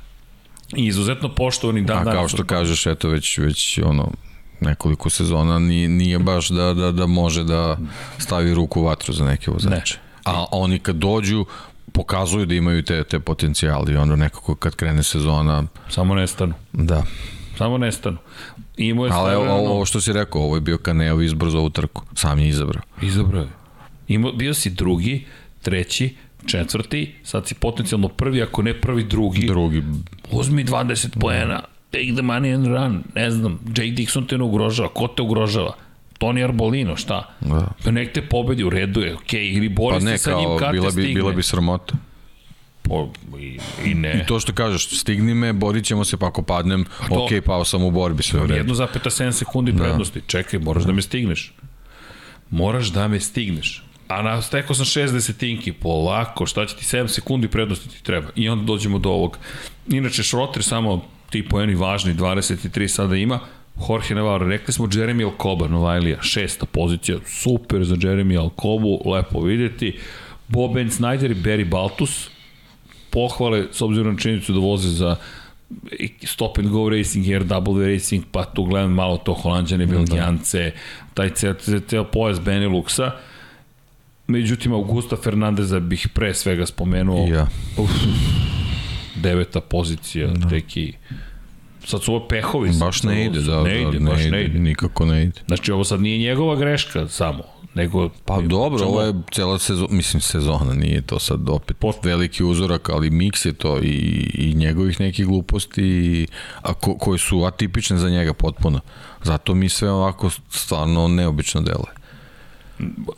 I 0.77 0.87
izuzetno 0.87 1.35
poštovani 1.35 1.83
dan 1.83 2.09
A 2.09 2.13
kao 2.13 2.29
što 2.29 2.45
kažeš, 2.45 2.87
eto 2.87 3.09
već, 3.09 3.39
već 3.39 3.79
ono, 3.85 4.13
nekoliko 4.63 5.11
sezona 5.11 5.59
nije, 5.59 5.89
nije 5.89 6.19
baš 6.19 6.49
da, 6.49 6.75
da, 6.75 6.93
da 6.93 7.07
može 7.07 7.45
da 7.45 7.77
stavi 8.19 8.55
ruku 8.55 8.81
u 8.81 8.85
vatru 8.85 9.13
za 9.13 9.25
neke 9.25 9.51
vozače. 9.51 9.95
Ne. 9.95 10.03
A 10.25 10.45
oni 10.51 10.79
kad 10.79 10.97
dođu, 10.97 11.45
pokazuju 11.93 12.47
da 12.47 12.55
imaju 12.55 12.83
te, 12.83 13.05
te 13.05 13.21
potencijali 13.21 13.93
i 13.93 13.97
onda 13.97 14.17
nekako 14.17 14.55
kad 14.55 14.75
krene 14.75 15.03
sezona... 15.03 15.65
Samo 15.89 16.15
nestanu. 16.15 16.55
Da. 16.73 17.03
Samo 17.59 17.79
nestanu. 17.79 18.17
Imao 18.77 19.07
je 19.07 19.13
Ali 19.13 19.35
ovo, 19.35 19.71
ovo 19.71 19.85
što 19.85 20.01
si 20.01 20.13
rekao, 20.13 20.43
ovo 20.43 20.55
je 20.57 20.61
bio 20.61 20.79
Kaneo 20.79 21.21
izbor 21.21 21.51
za 21.51 21.59
ovu 21.59 21.71
trku. 21.71 22.03
Sam 22.15 22.39
je 22.39 22.49
izabrao. 22.49 22.83
Izabrao 23.03 23.43
je. 23.43 23.49
Imao, 24.09 24.33
bio 24.33 24.55
si 24.55 24.71
drugi, 24.71 25.27
treći, 25.63 26.17
četvrti, 26.47 27.15
sad 27.25 27.47
si 27.47 27.55
potencijalno 27.55 28.09
prvi, 28.09 28.43
ako 28.43 28.63
ne 28.63 28.81
prvi, 28.81 29.05
drugi. 29.05 29.47
Drugi. 29.47 29.83
Uzmi 30.31 30.65
20 30.65 31.19
poena, 31.21 31.61
take 31.93 32.15
the 32.15 32.23
money 32.23 32.55
and 32.55 32.67
run. 32.67 33.03
Ne 33.15 33.31
znam, 33.31 33.59
Jake 33.77 33.91
Dixon 33.91 34.27
te 34.27 34.39
ne 34.39 34.45
ugrožava, 34.45 34.89
ko 34.89 35.09
te 35.09 35.23
ugrožava? 35.23 35.77
Toni 36.19 36.45
Arbolino, 36.45 36.97
šta? 36.97 37.35
Da. 37.41 37.67
Pa 37.85 37.91
nek 37.91 38.13
te 38.13 38.23
pobedi, 38.23 38.65
u 38.65 38.71
redu 38.71 39.01
je, 39.01 39.15
okej, 39.15 39.41
okay, 39.41 39.57
ili 39.57 39.69
bori 39.69 39.99
pa 39.99 40.05
ne, 40.05 40.19
se 40.19 40.25
sa 40.25 40.39
njim 40.39 40.59
kad 40.59 40.73
bila 40.73 40.87
te 40.87 40.93
stigne. 40.93 41.09
Bi, 41.09 41.15
bila 41.15 41.33
bi 41.33 41.43
sramota. 41.43 41.95
Po, 42.83 43.09
i, 43.39 43.59
i 43.85 43.95
ne. 43.95 44.21
I 44.23 44.27
to 44.27 44.41
što 44.41 44.53
kažeš, 44.53 45.01
stigni 45.01 45.35
me, 45.35 45.53
borit 45.53 45.85
ćemo 45.85 46.05
se, 46.05 46.17
pa 46.17 46.27
ako 46.27 46.43
padnem, 46.43 46.85
pa 47.09 47.19
ok, 47.19 47.31
pao 47.45 47.65
sam 47.65 47.85
u 47.85 47.91
borbi, 47.91 48.23
sve 48.23 48.41
u 48.41 48.47
redu. 48.47 48.75
1,7 48.75 49.33
sekundi 49.33 49.73
da. 49.73 49.83
prednosti, 49.83 50.21
čekaj, 50.27 50.61
moraš 50.61 50.83
da. 50.83 50.87
da 50.87 50.93
me 50.93 51.03
stigneš. 51.03 51.53
Moraš 52.51 52.89
da 52.89 53.09
me 53.09 53.21
stigneš. 53.21 53.85
A 54.09 54.23
na, 54.23 54.43
stekao 54.43 54.75
sam 54.75 54.85
6 54.85 55.13
desetinki, 55.13 55.73
polako, 55.73 56.47
šta 56.47 56.67
će 56.67 56.77
ti 56.77 56.85
7 56.85 57.09
sekundi 57.09 57.49
prednosti 57.49 57.89
ti 57.89 58.03
treba. 58.05 58.29
I 58.37 58.49
onda 58.49 58.65
dođemo 58.65 58.99
do 58.99 59.11
ovog. 59.11 59.39
Inače, 59.89 60.23
Šroter 60.23 60.63
samo 60.63 61.05
ti 61.33 61.43
poeni 61.49 61.75
važni, 61.75 62.15
23 62.15 62.89
sada 62.89 63.17
ima, 63.17 63.41
Jorge 63.89 64.15
Navarro, 64.15 64.49
rekli 64.49 64.73
smo 64.73 64.87
Jeremy 64.87 65.25
Alcoba, 65.25 65.69
Novajlija, 65.69 66.23
šesta 66.23 66.67
pozicija, 66.67 67.19
super 67.27 67.85
za 67.85 67.97
Jeremy 67.97 68.39
Alcobu, 68.41 69.01
lepo 69.11 69.41
videti. 69.41 69.97
Boben 70.49 70.91
Snyder 70.91 71.31
i 71.31 71.35
Barry 71.35 71.65
Baltus, 71.69 72.29
pohvale 73.11 73.67
s 73.73 73.81
obzirom 73.83 74.13
na 74.13 74.21
činjenicu 74.21 74.53
da 74.53 74.59
voze 74.59 74.89
za 74.89 75.17
Stop 76.25 76.59
and 76.59 76.69
Go 76.69 76.89
Racing, 76.89 77.27
RW 77.27 77.93
Racing, 77.95 78.25
pa 78.31 78.45
tu 78.45 78.65
gledam 78.65 78.93
malo 78.93 79.17
to 79.17 79.33
Holandjane, 79.33 79.87
da. 79.87 79.93
Belgijance, 79.93 80.73
taj 81.15 81.31
ceo, 81.31 81.55
ceo 81.89 82.05
pojas 82.05 82.41
Beneluxa. 82.41 83.11
Međutim, 84.27 84.73
Augusta 84.73 85.17
Fernandeza 85.17 85.81
bih 85.81 86.09
pre 86.15 86.35
svega 86.35 86.67
spomenuo. 86.67 87.27
Ja. 87.27 87.47
Uf, 87.79 87.91
deveta 89.23 89.61
pozicija, 89.61 90.29
da. 90.29 90.49
teki 90.49 90.93
sad 91.85 92.03
su 92.03 92.15
ovo 92.15 92.29
pehovi. 92.29 92.71
Baš 92.81 93.03
ne 93.03 93.27
ide, 93.27 93.41
da, 93.41 93.63
ne 93.63 93.83
ide, 93.83 93.99
da, 93.99 94.11
baš 94.11 94.21
ne 94.21 94.27
ide, 94.27 94.31
ne 94.31 94.45
ide. 94.45 94.59
Nikako 94.59 95.07
ne 95.07 95.23
ide. 95.23 95.41
Znači 95.47 95.73
ovo 95.73 95.85
sad 95.85 96.01
nije 96.01 96.19
njegova 96.19 96.57
greška 96.57 97.09
samo, 97.09 97.43
nego... 97.75 98.11
Pa 98.25 98.41
dobro, 98.41 98.79
čemo... 98.79 98.91
ovo 98.91 99.03
je 99.03 99.15
cela 99.33 99.59
sezona, 99.59 99.89
mislim 99.91 100.21
sezona, 100.21 100.75
nije 100.75 101.03
to 101.03 101.19
sad 101.19 101.49
opet 101.49 101.77
Post... 101.79 102.05
veliki 102.05 102.45
uzorak, 102.45 102.89
ali 102.89 103.11
miks 103.11 103.45
je 103.45 103.53
to 103.53 103.79
i, 103.83 104.31
i 104.35 104.55
njegovih 104.55 105.01
nekih 105.01 105.27
gluposti, 105.27 105.83
i, 105.83 106.27
a 106.63 106.75
ko, 106.75 106.99
koje 106.99 107.19
su 107.19 107.45
atipične 107.45 107.99
za 107.99 108.11
njega 108.11 108.33
potpuno. 108.35 108.81
Zato 109.23 109.55
mi 109.55 109.69
sve 109.69 109.91
ovako 109.91 110.31
stvarno 110.51 111.09
neobično 111.09 111.61
dele 111.61 112.03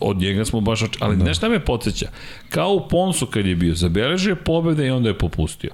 od 0.01 0.17
njega 0.17 0.45
smo 0.45 0.61
baš 0.61 0.83
oč... 0.83 0.97
ali 1.01 1.17
da. 1.17 1.25
nešto 1.25 1.49
me 1.49 1.65
podsjeća 1.65 2.09
kao 2.49 2.73
u 2.73 2.89
Ponsu 2.89 3.27
kad 3.27 3.47
je 3.47 3.57
bio 3.57 3.75
zabeležio 3.75 4.37
pobede 4.37 4.87
i 4.87 4.91
onda 4.91 5.09
je 5.09 5.19
popustio 5.19 5.71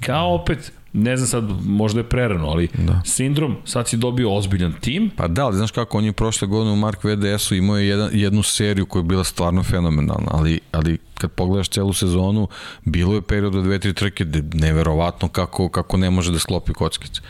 kao 0.00 0.34
opet 0.34 0.72
ne 0.92 1.16
znam 1.16 1.28
sad, 1.28 1.44
možda 1.66 2.00
je 2.00 2.04
prerano, 2.04 2.48
ali 2.48 2.68
da. 2.74 3.02
sindrom, 3.04 3.56
sad 3.64 3.88
si 3.88 3.96
dobio 3.96 4.34
ozbiljan 4.34 4.74
tim. 4.80 5.10
Pa 5.16 5.28
da, 5.28 5.44
ali 5.44 5.56
znaš 5.56 5.70
kako, 5.70 5.98
on 5.98 6.04
je 6.04 6.12
prošle 6.12 6.48
godine 6.48 6.72
u 6.72 6.76
Mark 6.76 7.04
VDS-u 7.04 7.54
imao 7.54 7.78
je 7.78 7.88
jedan, 7.88 8.10
jednu 8.12 8.42
seriju 8.42 8.86
koja 8.86 9.00
je 9.00 9.04
bila 9.04 9.24
stvarno 9.24 9.62
fenomenalna, 9.62 10.28
ali, 10.30 10.60
ali 10.72 10.98
kad 11.14 11.30
pogledaš 11.30 11.68
celu 11.68 11.92
sezonu, 11.92 12.48
bilo 12.84 13.14
je 13.14 13.22
period 13.22 13.54
od 13.54 13.64
dve, 13.64 13.78
tri 13.78 13.92
trke 13.92 14.26
neverovatno 14.54 15.28
kako, 15.28 15.68
kako 15.68 15.96
ne 15.96 16.10
može 16.10 16.32
da 16.32 16.38
sklopi 16.38 16.72
kockice 16.72 17.20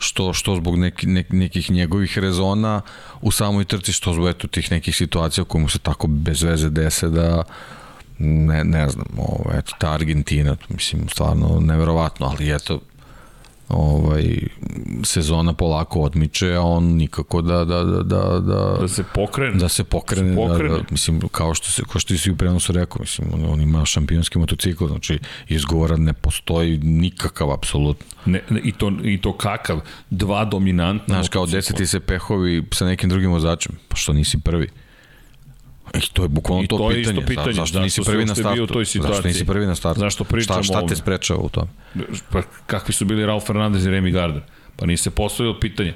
što 0.00 0.32
što 0.32 0.56
zbog 0.56 0.78
neki, 0.78 1.06
ne, 1.06 1.24
nekih 1.30 1.70
njegovih 1.70 2.18
rezona 2.18 2.80
u 3.20 3.30
samoj 3.30 3.64
trci, 3.64 3.92
što 3.92 4.12
zbog 4.12 4.28
eto 4.28 4.48
tih 4.48 4.72
nekih 4.72 4.96
situacija 4.96 5.44
koje 5.44 5.62
mu 5.62 5.68
se 5.68 5.78
tako 5.78 6.06
bez 6.06 6.42
veze 6.42 6.70
dese 6.70 7.08
da 7.08 7.44
ne, 8.20 8.64
ne 8.64 8.88
znam, 8.88 9.06
ovo, 9.16 9.50
eto, 9.54 9.72
ta 9.78 9.92
Argentina, 9.92 10.56
mislim, 10.68 11.08
stvarno 11.08 11.60
neverovatno, 11.60 12.26
ali 12.26 12.54
eto, 12.54 12.80
ovaj, 13.68 14.38
sezona 15.04 15.52
polako 15.52 16.00
odmiče, 16.00 16.54
a 16.54 16.60
on 16.60 16.84
nikako 16.84 17.42
da, 17.42 17.64
da, 17.64 17.84
da, 17.84 18.02
da, 18.02 18.40
da, 18.40 18.76
Da 18.80 18.88
se 18.88 19.04
pokrene. 19.14 19.56
da 19.58 19.68
se 19.68 19.84
pokrene, 19.84 20.28
Da 20.28 20.34
se 20.34 20.48
pokrene. 20.48 20.68
Da, 20.70 20.76
da, 20.76 20.84
mislim, 20.90 21.20
kao 21.32 21.54
što, 21.54 21.70
se, 21.70 21.82
kao 21.92 22.00
što 22.00 22.16
si 22.16 22.30
u 22.30 22.36
prenosu 22.36 22.72
rekao, 22.72 23.00
mislim, 23.00 23.28
on, 23.34 23.44
on 23.44 23.60
ima 23.60 23.84
šampionski 23.84 24.38
motocikl, 24.38 24.86
znači 24.86 25.18
izgovora 25.48 25.96
ne 25.96 26.12
postoji 26.12 26.78
nikakav, 26.78 27.52
apsolutno. 27.52 28.06
Ne, 28.26 28.42
ne, 28.50 28.60
i, 28.60 28.72
to, 28.72 28.92
I 29.02 29.20
to 29.20 29.36
kakav? 29.36 29.80
Dva 30.10 30.44
dominantna 30.44 31.14
Znaš, 31.14 31.28
kao 31.28 31.42
motocikla. 31.42 31.58
deseti 31.58 31.86
se 31.86 32.00
pehovi 32.00 32.64
sa 32.72 32.84
nekim 32.86 33.10
drugim 33.10 33.30
vozačem, 33.30 33.72
pa 33.88 33.96
što 33.96 34.12
nisi 34.12 34.40
prvi? 34.40 34.68
I 35.94 36.00
to 36.12 36.22
je 36.22 36.28
bukvalno 36.28 36.64
I 36.64 36.66
to, 36.66 36.78
to 36.78 36.90
je 36.90 36.96
pitanje. 36.96 37.18
isto 37.18 37.28
pitanje, 37.28 37.52
Zašto 37.52 37.62
zašto 37.64 37.80
nisi 37.80 38.02
si 38.02 38.10
prvi 38.10 38.24
na 38.24 38.34
startu? 38.34 38.62
u 38.62 38.66
toj 38.66 38.84
Zašto 38.84 39.28
nisi 39.28 39.46
prvi 39.46 39.66
na 39.66 39.74
startu? 39.74 40.00
Zašto 40.00 40.24
pričamo 40.24 40.62
šta, 40.62 40.78
šta 40.78 40.86
te 40.86 40.96
sprečava 40.96 41.40
u 41.40 41.48
tom? 41.48 41.68
Pa 42.30 42.42
kakvi 42.66 42.94
su 42.94 43.04
bili 43.04 43.26
Ralf 43.26 43.46
Fernandez 43.46 43.86
i 43.86 43.90
Remy 43.90 44.12
Gardner? 44.12 44.42
Pa 44.76 44.86
nisi 44.86 45.02
se 45.02 45.10
postavio 45.10 45.54
pitanje. 45.60 45.94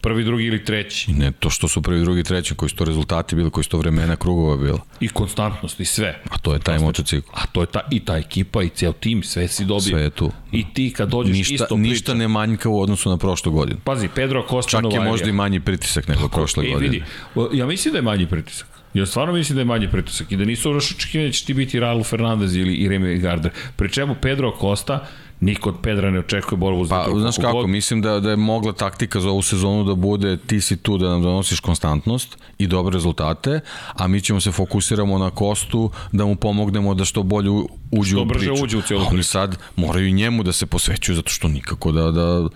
Prvi, 0.00 0.24
drugi 0.24 0.44
ili 0.44 0.64
treći. 0.64 1.10
I 1.10 1.14
ne 1.14 1.32
to 1.32 1.50
što 1.50 1.68
su 1.68 1.82
prvi, 1.82 2.00
drugi, 2.00 2.22
treći, 2.22 2.54
koji 2.54 2.68
su 2.68 2.76
to 2.76 2.84
rezultati 2.84 3.36
bili, 3.36 3.50
koji 3.50 3.64
su 3.64 3.70
to 3.70 3.78
vremena 3.78 4.16
krugova 4.16 4.56
bilo. 4.56 4.78
I 5.00 5.08
konstantnost 5.08 5.80
i 5.80 5.84
sve. 5.84 6.22
A 6.30 6.38
to 6.38 6.52
je 6.52 6.58
taj 6.58 6.78
motocikl. 6.78 7.30
A 7.34 7.46
to 7.46 7.60
je 7.60 7.66
ta, 7.66 7.80
i 7.90 8.00
ta 8.00 8.16
ekipa 8.18 8.62
i 8.62 8.68
ceo 8.68 8.92
tim, 8.92 9.22
sve 9.22 9.48
si 9.48 9.64
dobio. 9.64 9.80
Sve 9.80 10.02
je 10.02 10.10
tu. 10.10 10.32
I 10.52 10.74
ti 10.74 10.92
kad 10.96 11.08
dođeš 11.08 11.36
Ništa, 11.36 11.54
isto 11.54 11.76
ništa 11.76 12.04
priča. 12.12 12.18
ne 12.18 12.28
manjka 12.28 12.68
u 12.68 12.80
odnosu 12.80 13.10
na 13.10 13.16
prošlu 13.16 13.52
godinu. 13.52 13.78
Pazi, 13.84 14.08
Pedro 14.14 14.46
Costa 14.50 14.70
Čak 14.70 14.92
je 14.92 15.00
možda 15.00 15.28
i 15.28 15.32
manji 15.32 15.60
pritisak 15.60 16.08
nego 16.08 16.28
prošle 16.28 16.66
I 16.66 16.72
godine. 16.72 16.90
vidi, 16.90 17.04
o, 17.34 17.48
ja 17.52 17.66
mislim 17.66 17.92
da 17.92 17.98
je 17.98 18.02
manji 18.02 18.26
pritisak. 18.26 18.68
Ja 18.94 19.06
stvarno 19.06 19.32
mislim 19.32 19.54
da 19.56 19.60
je 19.60 19.66
manji 19.66 19.90
pritisak 19.90 20.32
i 20.32 20.36
da 20.36 20.44
nisu 20.44 20.70
još 20.70 20.90
očekivani 20.92 21.28
da 21.28 21.32
će 21.32 21.44
ti 21.44 21.54
biti 21.54 21.80
Raul 21.80 22.04
Fernandez 22.04 22.56
ili 22.56 22.74
i 22.74 22.88
Remy 22.88 23.18
Gardner. 23.18 23.52
Pri 23.76 23.90
čemu 23.90 24.14
Pedro 24.14 24.52
Costa, 24.60 25.06
niko 25.40 25.68
od 25.68 25.74
Pedra 25.82 26.10
ne 26.10 26.18
očekuje 26.18 26.56
borbu 26.56 26.84
za 26.84 26.94
Pa, 26.94 27.04
to. 27.04 27.18
znaš 27.18 27.36
kako, 27.36 27.52
god. 27.52 27.68
mislim 27.68 28.02
da, 28.02 28.20
da 28.20 28.30
je 28.30 28.36
mogla 28.36 28.72
taktika 28.72 29.20
za 29.20 29.30
ovu 29.30 29.42
sezonu 29.42 29.84
da 29.84 29.94
bude 29.94 30.36
ti 30.36 30.60
si 30.60 30.76
tu 30.76 30.98
da 30.98 31.08
nam 31.08 31.22
donosiš 31.22 31.60
konstantnost 31.60 32.28
i 32.58 32.66
dobre 32.66 32.92
rezultate, 32.92 33.60
a 33.88 34.06
mi 34.06 34.20
ćemo 34.20 34.40
se 34.40 34.52
fokusiramo 34.52 35.18
na 35.18 35.30
Kostu 35.30 35.90
da 36.12 36.24
mu 36.24 36.36
pomognemo 36.36 36.94
da 36.94 37.04
što 37.04 37.22
bolje 37.22 37.50
uđe 37.90 38.10
Što 38.10 38.22
u 38.22 38.24
brže 38.24 38.46
priču. 38.46 38.64
uđe 38.64 38.76
u 38.76 38.82
cijelu 38.82 39.02
A 39.02 39.06
oni 39.06 39.12
priču. 39.12 39.28
sad 39.28 39.58
moraju 39.76 40.06
i 40.06 40.12
njemu 40.12 40.42
da 40.42 40.52
se 40.52 40.66
posvećuju 40.66 41.16
zato 41.16 41.30
što 41.30 41.48
nikako 41.48 41.92
da, 41.92 42.10
da, 42.10 42.48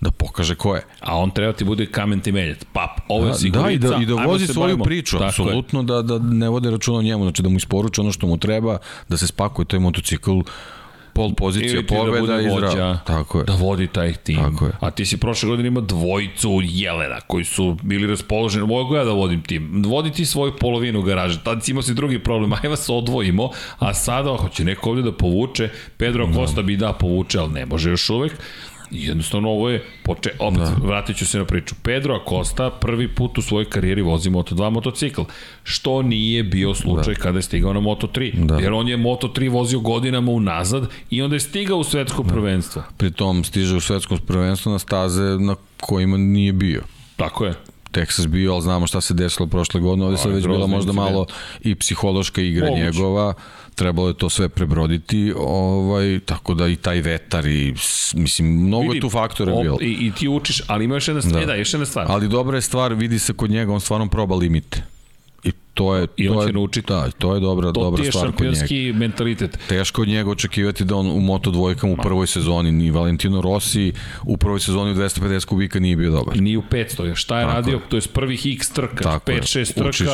da 0.00 0.10
pokaže 0.10 0.54
ko 0.54 0.74
je. 0.74 0.82
A 1.00 1.16
on 1.16 1.30
treba 1.30 1.52
ti 1.52 1.64
bude 1.64 1.86
kamen 1.86 2.20
temeljac. 2.20 2.58
Pap, 2.72 2.90
ovo 3.08 3.24
je 3.24 3.28
Da, 3.28 3.34
sigurica. 3.34 3.62
da, 3.62 3.70
i 3.72 3.78
da, 3.78 4.02
i 4.02 4.06
da 4.06 4.14
vozi 4.14 4.46
svoju 4.46 4.66
bavimo. 4.66 4.84
priču, 4.84 5.18
Tako 5.18 5.24
je. 5.24 5.28
apsolutno 5.28 5.82
da, 5.82 6.02
da 6.02 6.18
ne 6.18 6.48
vode 6.48 6.70
računa 6.70 6.98
o 6.98 7.02
njemu, 7.02 7.24
znači 7.24 7.42
da 7.42 7.48
mu 7.48 7.56
isporuče 7.56 8.00
ono 8.00 8.12
što 8.12 8.26
mu 8.26 8.36
treba, 8.36 8.78
da 9.08 9.16
se 9.16 9.26
spakuje 9.26 9.66
taj 9.66 9.80
motocikl, 9.80 10.30
pol 11.12 11.34
pozicija, 11.34 11.82
da 11.82 11.86
pobeda 11.88 12.20
bude 12.20 12.44
i 12.44 12.48
vođa, 12.48 12.68
zdravo. 12.68 12.98
Tako 13.06 13.38
je. 13.38 13.44
da 13.44 13.52
vodi 13.54 13.86
taj 13.86 14.12
tim. 14.12 14.36
Tako 14.36 14.66
je. 14.66 14.72
A 14.80 14.90
ti 14.90 15.06
si 15.06 15.16
prošle 15.16 15.48
godine 15.48 15.68
imao 15.68 15.82
dvojicu 15.82 16.60
Jelena 16.62 17.20
koji 17.20 17.44
su 17.44 17.76
bili 17.82 18.06
raspoloženi. 18.06 18.66
Mogu 18.66 18.94
ja 18.94 19.04
da 19.04 19.12
vodim 19.12 19.42
tim. 19.42 19.82
Vodi 19.86 20.10
ti 20.12 20.26
svoju 20.26 20.52
polovinu 20.56 21.02
garaže. 21.02 21.40
Tad 21.44 21.64
si 21.64 21.70
imao 21.70 21.82
si 21.82 21.94
drugi 21.94 22.18
problem. 22.18 22.52
Ajmo 22.62 22.76
se 22.76 22.92
odvojimo. 22.92 23.50
A 23.78 23.94
sada 23.94 24.36
hoće 24.36 24.64
neko 24.64 24.90
ovde 24.90 25.02
da 25.02 25.12
povuče. 25.12 25.68
Pedro 25.96 26.28
Costa 26.34 26.62
bi 26.62 26.76
da 26.76 26.92
povuče, 26.92 27.38
ali 27.38 27.52
ne 27.52 27.66
može 27.66 27.90
još 27.90 28.10
uvek. 28.10 28.32
Jednostavno 28.90 29.48
ovo 29.48 29.70
je, 29.70 29.84
poče, 30.02 30.30
opet 30.38 30.58
da. 30.60 30.76
vratit 30.82 31.16
ću 31.16 31.26
se 31.26 31.38
na 31.38 31.44
priču. 31.44 31.74
Pedro 31.82 32.14
Acosta 32.14 32.70
prvi 32.70 33.08
put 33.08 33.38
u 33.38 33.42
svojoj 33.42 33.64
karijeri 33.64 34.02
vozi 34.02 34.30
Moto2 34.30 34.70
motocikl, 34.70 35.22
što 35.62 36.02
nije 36.02 36.42
bio 36.42 36.74
slučaj 36.74 37.14
da. 37.14 37.20
kada 37.20 37.38
je 37.38 37.42
stigao 37.42 37.72
na 37.72 37.80
Moto3. 37.80 38.44
Da. 38.44 38.56
Jer 38.58 38.72
on 38.72 38.88
je 38.88 38.96
Moto3 38.96 39.50
vozio 39.50 39.80
godinama 39.80 40.32
unazad 40.32 40.88
i 41.10 41.22
onda 41.22 41.36
je 41.36 41.40
stigao 41.40 41.78
u 41.78 41.84
svetsko 41.84 42.22
da. 42.22 42.28
prvenstvo. 42.28 42.82
Pritom 42.96 43.44
stiže 43.44 43.76
u 43.76 43.80
svetskom 43.80 44.18
prvenstvu 44.26 44.72
na 44.72 44.78
staze 44.78 45.22
na 45.22 45.54
kojima 45.80 46.16
nije 46.16 46.52
bio. 46.52 46.82
Tako 47.16 47.44
je. 47.44 47.54
Texas 47.92 48.26
bio, 48.26 48.52
ali 48.52 48.62
znamo 48.62 48.86
šta 48.86 49.00
se 49.00 49.14
desilo 49.14 49.46
prošle 49.46 49.80
godine, 49.80 50.06
ovde 50.06 50.18
sad 50.18 50.32
već 50.32 50.46
bila 50.46 50.66
možda 50.66 50.90
incident. 50.90 50.96
malo 51.10 51.26
i 51.60 51.74
psihološka 51.74 52.40
igra 52.42 52.66
Moguće. 52.66 52.84
njegova, 52.84 53.34
trebalo 53.78 54.08
je 54.08 54.14
to 54.14 54.30
sve 54.30 54.48
prebroditi, 54.48 55.32
ovaj, 55.36 56.20
tako 56.24 56.54
da 56.54 56.68
i 56.68 56.76
taj 56.76 57.00
vetar 57.00 57.46
i, 57.46 57.74
mislim, 58.14 58.48
mnogo 58.66 58.82
vidi, 58.82 58.96
je 58.96 59.00
tu 59.00 59.10
faktora 59.10 59.52
op, 59.52 59.62
bilo. 59.62 59.78
I, 59.80 60.06
I 60.06 60.12
ti 60.12 60.28
učiš, 60.28 60.62
ali 60.66 60.84
ima 60.84 60.94
još 60.94 61.08
jedna 61.08 61.22
stvar, 61.22 61.34
da. 61.34 61.42
E 61.42 61.46
da, 61.46 61.54
još 61.54 61.74
jedna 61.74 61.86
stvar. 61.86 62.06
Ali 62.08 62.28
dobra 62.28 62.56
je 62.56 62.62
stvar, 62.62 62.94
vidi 62.94 63.18
se 63.18 63.32
kod 63.32 63.50
njega, 63.50 63.72
on 63.72 63.80
stvarno 63.80 64.08
proba 64.08 64.36
limite. 64.36 64.82
To 65.78 65.96
je 65.96 66.06
I 66.16 66.26
to 66.26 66.32
on 66.32 66.40
će 66.40 66.48
je, 66.48 66.52
naučiti. 66.52 66.86
Da, 66.88 67.10
to 67.18 67.34
je 67.34 67.40
dobra 67.40 67.72
to 67.72 67.82
dobra 67.84 68.04
stvar 68.04 68.26
kod 68.26 68.30
njega. 68.30 68.38
To 68.38 68.44
je 68.44 68.54
šampionski 68.56 68.92
mentalitet. 68.92 69.58
Teško 69.68 70.02
od 70.02 70.08
njega 70.08 70.30
očekivati 70.30 70.84
da 70.84 70.96
on 70.96 71.06
u 71.06 71.20
Moto 71.20 71.50
dvojkama 71.50 71.92
u 71.92 71.96
prvoj 71.96 72.26
sezoni 72.26 72.72
ni 72.72 72.90
Valentino 72.90 73.40
Rossi 73.40 73.92
u 74.22 74.36
prvoj 74.36 74.60
sezoni 74.60 74.90
u 74.90 74.94
250 74.94 75.44
kubika 75.44 75.80
nije 75.80 75.96
bio 75.96 76.10
dobar. 76.10 76.40
Ni 76.40 76.56
u 76.56 76.62
500. 76.62 77.14
Šta 77.14 77.38
je 77.38 77.44
Tako 77.44 77.56
radio? 77.56 77.72
Je. 77.72 77.80
To 77.88 77.96
je 77.96 78.02
prvih 78.12 78.46
x 78.46 78.70
trka, 78.70 79.20
5-6 79.26 79.74
trka, 79.74 79.88
učiš, 79.88 80.08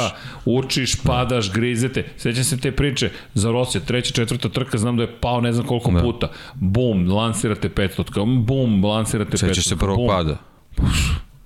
učiš 0.44 1.02
padaš, 1.02 1.52
grizete. 1.52 2.04
Sećam 2.16 2.44
se 2.44 2.60
te 2.60 2.72
priče 2.72 3.10
za 3.34 3.50
Rossi, 3.50 3.80
treća, 3.80 4.12
četvrta 4.12 4.48
trka, 4.48 4.78
znam 4.78 4.96
da 4.96 5.02
je 5.02 5.16
pao 5.20 5.40
ne 5.40 5.52
znam 5.52 5.66
koliko 5.66 5.90
da. 5.90 6.00
puta. 6.00 6.28
Bum, 6.54 7.12
lansirate 7.12 7.68
500, 7.68 8.44
bum, 8.44 8.84
lansirate 8.84 9.36
500. 9.36 9.36
Sećaš 9.36 9.64
se 9.64 9.76
prvog 9.76 9.98
pada. 10.08 10.36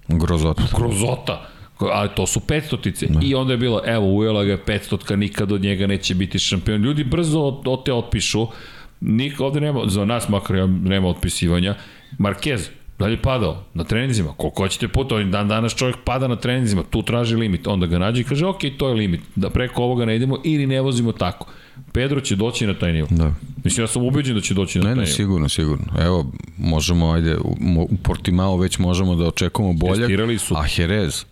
Grozota. 0.08 0.62
Grozota 0.76 1.57
ali 1.80 2.08
to 2.16 2.26
su 2.26 2.40
500-tice. 2.40 3.06
Da. 3.06 3.20
I 3.22 3.34
onda 3.34 3.52
je 3.52 3.56
bilo, 3.56 3.80
evo, 3.86 4.14
ujela 4.16 4.44
ga 4.44 4.50
je 4.50 4.64
500-tka, 4.66 5.16
nikad 5.16 5.52
od 5.52 5.62
njega 5.62 5.86
neće 5.86 6.14
biti 6.14 6.38
šampion. 6.38 6.82
Ljudi 6.82 7.04
brzo 7.04 7.40
od, 7.40 7.62
od 7.66 7.84
te 7.84 7.92
otpišu. 7.92 8.46
Nik, 9.00 9.40
ovde 9.40 9.60
nema, 9.60 9.82
za 9.86 10.04
nas 10.04 10.28
makar 10.28 10.68
nema 10.68 11.08
otpisivanja. 11.08 11.74
Marquez, 12.18 12.68
dalje 12.98 13.22
padao 13.22 13.64
na 13.74 13.84
treninzima. 13.84 14.32
Koliko 14.36 14.62
hoćete 14.62 14.88
puta, 14.88 15.14
ovim 15.14 15.30
dan 15.30 15.48
danas 15.48 15.74
čovjek 15.74 15.96
pada 16.04 16.28
na 16.28 16.36
treninzima, 16.36 16.82
tu 16.90 17.02
traži 17.02 17.36
limit. 17.36 17.66
Onda 17.66 17.86
ga 17.86 17.98
nađe 17.98 18.20
i 18.20 18.24
kaže, 18.24 18.46
ok, 18.46 18.60
to 18.78 18.88
je 18.88 18.94
limit. 18.94 19.20
Da 19.36 19.50
preko 19.50 19.82
ovoga 19.82 20.04
ne 20.04 20.16
idemo 20.16 20.38
ili 20.44 20.66
ne 20.66 20.80
vozimo 20.80 21.12
tako. 21.12 21.46
Pedro 21.92 22.20
će 22.20 22.36
doći 22.36 22.66
na 22.66 22.74
taj 22.74 22.92
nivo. 22.92 23.08
Da. 23.10 23.34
Mislim, 23.64 23.82
ja 23.82 23.88
sam 23.88 24.04
ubeđen 24.04 24.34
da 24.34 24.40
će 24.40 24.54
doći 24.54 24.78
na 24.78 24.84
ne, 24.84 24.88
taj 24.88 24.94
ne, 24.94 25.02
nivo. 25.02 25.16
sigurno, 25.16 25.48
sigurno. 25.48 25.84
Evo, 25.98 26.26
možemo, 26.58 27.12
ajde, 27.12 27.36
u, 27.36 27.56
u 27.90 27.96
Portimao 28.02 28.56
već 28.56 28.78
možemo 28.78 29.14
da 29.14 29.24
očekujemo 29.24 29.72
bolje. 29.72 30.00
Testirali 30.00 30.38
su. 30.38 30.54
A 30.54 30.64
Jerez, 30.76 31.24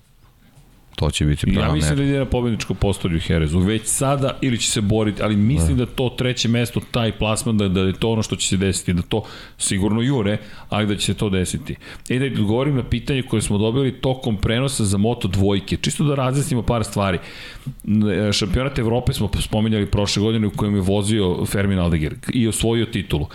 to 0.97 1.11
će 1.11 1.25
biti 1.25 1.53
prava 1.53 1.67
Ja 1.67 1.75
mislim 1.75 1.97
da 1.97 2.03
ide 2.03 2.19
na 2.19 2.25
pobedničko 2.25 2.75
postolju 2.75 3.21
Herezu. 3.21 3.59
Već 3.59 3.83
sada 3.85 4.39
ili 4.41 4.59
će 4.59 4.71
se 4.71 4.81
boriti, 4.81 5.23
ali 5.23 5.37
mislim 5.37 5.77
da, 5.77 5.85
da 5.85 5.91
to 5.93 6.09
treće 6.19 6.49
mesto, 6.49 6.81
taj 6.91 7.13
plasman, 7.13 7.59
da, 7.59 7.69
da 7.69 7.81
je 7.81 7.93
to 7.93 8.11
ono 8.11 8.23
što 8.23 8.37
će 8.37 8.49
se 8.49 8.57
desiti, 8.57 8.93
da 8.93 9.03
to 9.03 9.23
sigurno 9.59 10.03
jure, 10.03 10.39
ali 10.69 10.87
da 10.87 10.97
će 10.97 11.07
se 11.07 11.15
to 11.15 11.31
desiti. 11.31 11.77
I 12.09 12.19
da 12.19 12.25
odgovorim 12.27 12.77
na 12.77 12.83
pitanje 12.83 13.23
koje 13.23 13.43
smo 13.43 13.59
dobili 13.59 13.93
tokom 13.93 14.37
prenosa 14.37 14.85
za 14.85 14.99
Moto 14.99 15.29
dvojke. 15.29 15.77
Čisto 15.77 16.05
da 16.05 16.15
razjasnimo 16.15 16.63
par 16.63 16.85
stvari. 16.85 17.19
Šampionat 18.33 18.79
Evrope 18.79 19.13
smo 19.13 19.31
spominjali 19.41 19.87
prošle 19.87 20.23
godine 20.23 20.47
u 20.47 20.51
kojem 20.51 20.75
je 20.75 20.81
vozio 20.81 21.47
Fermin 21.47 21.79
Aldeguer 21.79 22.15
i 22.35 22.49
osvojio 22.49 22.87
titulu. 22.87 23.27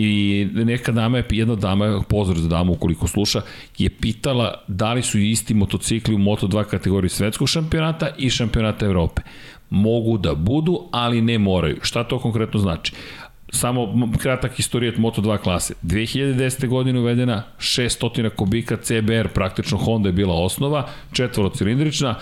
I 0.00 0.46
neka 0.54 0.92
dama 0.92 1.18
je, 1.18 1.24
jedna 1.30 1.54
dama, 1.54 2.02
pozdrav 2.08 2.38
za 2.38 2.48
damu 2.48 2.72
ukoliko 2.72 3.06
sluša, 3.06 3.40
je 3.78 3.90
pitala 3.90 4.54
da 4.68 4.92
li 4.92 5.02
su 5.02 5.18
isti 5.18 5.54
motocikli 5.54 6.14
u 6.14 6.18
Moto2 6.18 6.64
kategoriji 6.64 7.10
svetskog 7.10 7.48
šampionata 7.48 8.08
i 8.18 8.30
šampionata 8.30 8.86
Evrope. 8.86 9.22
Mogu 9.70 10.18
da 10.18 10.34
budu, 10.34 10.88
ali 10.92 11.20
ne 11.20 11.38
moraju. 11.38 11.76
Šta 11.82 12.04
to 12.04 12.18
konkretno 12.18 12.60
znači? 12.60 12.92
Samo 13.50 14.10
kratak 14.18 14.58
istorijet 14.58 14.96
Moto2 14.96 15.38
klase. 15.38 15.74
2010. 15.82 16.68
godine 16.68 17.00
uvedena 17.00 17.42
600 17.58 18.30
kubika 18.30 18.76
CBR, 18.76 19.28
praktično 19.34 19.78
Honda 19.78 20.08
je 20.08 20.12
bila 20.12 20.34
osnova, 20.34 20.88
četvorocilindrična 21.12 22.14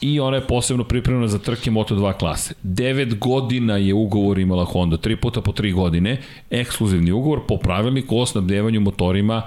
i 0.00 0.20
ona 0.20 0.36
je 0.36 0.46
posebno 0.46 0.84
pripremljena 0.84 1.28
za 1.28 1.38
trke 1.38 1.70
Moto2 1.70 2.18
klase. 2.18 2.54
9 2.64 3.18
godina 3.18 3.76
je 3.76 3.94
ugovor 3.94 4.38
imala 4.38 4.64
Honda, 4.64 4.96
3 4.96 5.16
puta 5.16 5.40
po 5.40 5.52
3 5.52 5.74
godine, 5.74 6.22
ekskluzivni 6.50 7.12
ugovor 7.12 7.40
po 7.48 7.56
pravilniku 7.56 8.18
o 8.18 8.26
snabdevanju 8.26 8.80
motorima 8.80 9.42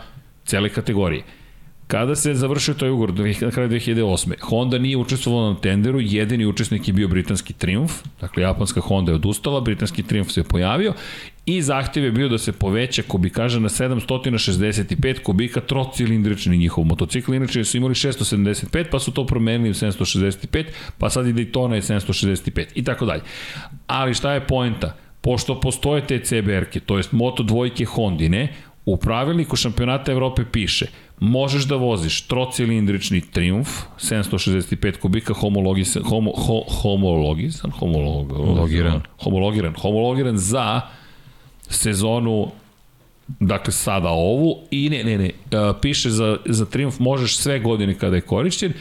cele 0.46 0.70
kategorije. 0.70 1.24
Kada 1.88 2.16
se 2.16 2.34
završio 2.34 2.74
taj 2.74 2.90
ugovor 2.90 3.14
na 3.42 3.52
kraju 3.52 3.70
2008. 3.70 4.34
Honda 4.42 4.78
nije 4.78 4.98
učestvovala 4.98 5.50
na 5.50 5.60
tenderu, 5.60 6.02
jedini 6.02 6.46
učesnik 6.46 6.88
je 6.88 6.94
bio 6.94 7.08
britanski 7.08 7.54
Triumph, 7.54 7.94
dakle 8.22 8.44
japanska 8.44 8.82
Honda 8.82 9.12
je 9.12 9.16
odustala, 9.16 9.62
britanski 9.62 10.04
Triumph 10.04 10.32
se 10.32 10.40
je 10.40 10.44
pojavio 10.44 10.94
i 11.46 11.62
zahtjev 11.62 12.06
je 12.06 12.12
bio 12.12 12.30
da 12.30 12.38
se 12.38 12.52
poveća 12.52 13.04
kubikaža 13.08 13.60
na 13.60 13.70
765 13.70 15.24
kubika 15.24 15.62
trocilindrični 15.62 16.58
njihov 16.58 16.86
motocikl, 16.86 17.34
inače 17.34 17.64
su 17.64 17.78
imali 17.78 17.94
675 17.94 18.86
pa 18.92 19.00
su 19.00 19.12
to 19.12 19.26
promenili 19.26 19.70
u 19.70 19.74
765 19.74 20.66
pa 20.98 21.10
sad 21.10 21.28
i 21.28 21.34
Daytona 21.34 21.74
je 21.74 21.82
765 21.82 22.66
i 22.76 22.84
tako 22.84 23.06
dalje. 23.06 23.22
Ali 23.88 24.14
šta 24.14 24.34
je 24.34 24.48
poenta? 24.48 24.96
Pošto 25.22 25.60
postoje 25.60 26.08
te 26.08 26.20
CBR-ke, 26.20 26.80
to 26.80 26.98
jest 26.98 27.12
Moto 27.12 27.44
dvojke 27.44 27.86
Hondine, 27.86 28.54
u 28.86 28.98
pravilniku 28.98 29.56
šampionata 29.56 30.12
Evrope 30.12 30.46
piše 30.52 30.88
možeš 31.20 31.64
da 31.64 31.76
voziš 31.76 32.22
trocilindrični 32.22 33.22
Triumph 33.22 33.70
765 33.98 34.98
kubika 34.98 35.34
homologisan 35.34 36.04
homo, 36.04 36.32
ho, 36.36 36.64
homologisan 36.82 37.72
homologiran 37.72 39.02
homologiran 39.18 39.74
homologiran 39.78 40.38
za 40.38 40.82
sezonu 41.70 42.52
Dakle, 43.40 43.74
sada 43.74 44.10
ovu 44.10 44.68
i 44.72 44.90
ne, 44.90 45.04
ne, 45.04 45.18
ne, 45.18 45.30
uh, 45.30 45.76
piše 45.82 46.10
za, 46.10 46.38
za 46.46 46.66
Triumf 46.66 47.00
možeš 47.00 47.38
sve 47.38 47.60
godine 47.60 47.94
kada 47.94 48.16
je 48.16 48.22
korišćen 48.22 48.74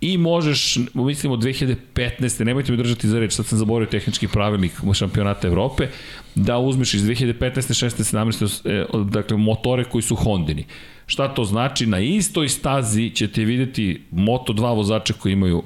i 0.00 0.18
možeš, 0.18 0.78
mislim 0.94 1.32
od 1.32 1.42
2015. 1.42 2.44
nemojte 2.44 2.72
mi 2.72 2.78
držati 2.78 3.08
za 3.08 3.18
reč, 3.18 3.32
sad 3.32 3.46
sam 3.46 3.58
zaboravio 3.58 3.90
tehnički 3.90 4.28
pravilnik 4.28 4.72
šampionata 4.94 5.48
Evrope, 5.48 5.88
da 6.34 6.58
uzmeš 6.58 6.94
iz 6.94 7.02
2015. 7.02 7.40
16. 7.40 8.86
17. 8.92 9.10
dakle 9.10 9.36
motore 9.36 9.84
koji 9.84 10.02
su 10.02 10.16
Hondini. 10.16 10.64
Šta 11.06 11.34
to 11.34 11.44
znači? 11.44 11.86
Na 11.86 12.00
istoj 12.00 12.48
stazi 12.48 13.10
ćete 13.10 13.44
videti 13.44 14.02
Moto2 14.12 14.76
vozače 14.76 15.12
koji 15.12 15.32
imaju 15.32 15.62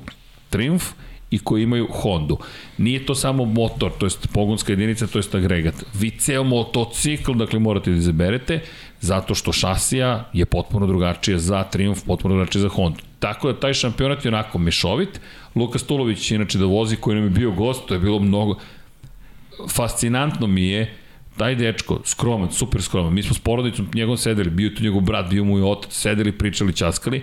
Triumph, 0.50 0.84
i 1.30 1.38
koji 1.38 1.62
imaju 1.62 1.88
Hondu. 1.90 2.38
Nije 2.78 3.06
to 3.06 3.14
samo 3.14 3.44
motor, 3.44 3.92
to 3.98 4.06
jest 4.06 4.28
pogonska 4.32 4.72
jedinica, 4.72 5.06
to 5.06 5.18
jest 5.18 5.34
agregat. 5.34 5.74
Vi 5.94 6.10
ceo 6.10 6.44
motocikl, 6.44 7.32
dakle, 7.32 7.58
morate 7.58 7.90
da 7.90 7.96
izaberete, 7.96 8.60
zato 9.00 9.34
što 9.34 9.52
šasija 9.52 10.30
je 10.32 10.46
potpuno 10.46 10.86
drugačija 10.86 11.38
za 11.38 11.64
Triumph, 11.64 12.00
potpuno 12.06 12.34
drugačija 12.34 12.62
za 12.62 12.68
Hondu. 12.68 12.98
Tako 13.18 13.52
da 13.52 13.60
taj 13.60 13.74
šampionat 13.74 14.24
je 14.24 14.28
onako 14.28 14.58
mešovit. 14.58 15.20
Luka 15.54 15.78
Stulović, 15.78 16.30
inače 16.30 16.58
da 16.58 16.64
vozi, 16.64 16.96
koji 16.96 17.14
nam 17.14 17.24
je 17.24 17.30
bio 17.30 17.50
gost, 17.50 17.86
to 17.86 17.94
je 17.94 18.00
bilo 18.00 18.18
mnogo... 18.18 18.58
Fascinantno 19.68 20.46
mi 20.46 20.68
je 20.68 20.94
taj 21.36 21.54
dečko, 21.54 22.00
skroman, 22.04 22.50
super 22.52 22.82
skroman, 22.82 23.14
mi 23.14 23.22
smo 23.22 23.34
s 23.34 23.38
porodicom 23.38 23.88
njegov 23.94 24.16
sedeli, 24.16 24.50
bio 24.50 24.70
tu 24.70 24.82
njegov 24.82 25.00
brat, 25.00 25.30
bio 25.30 25.44
mu 25.44 25.58
i 25.58 25.62
otac, 25.62 25.92
sedeli, 25.92 26.32
pričali, 26.32 26.72
časkali, 26.72 27.22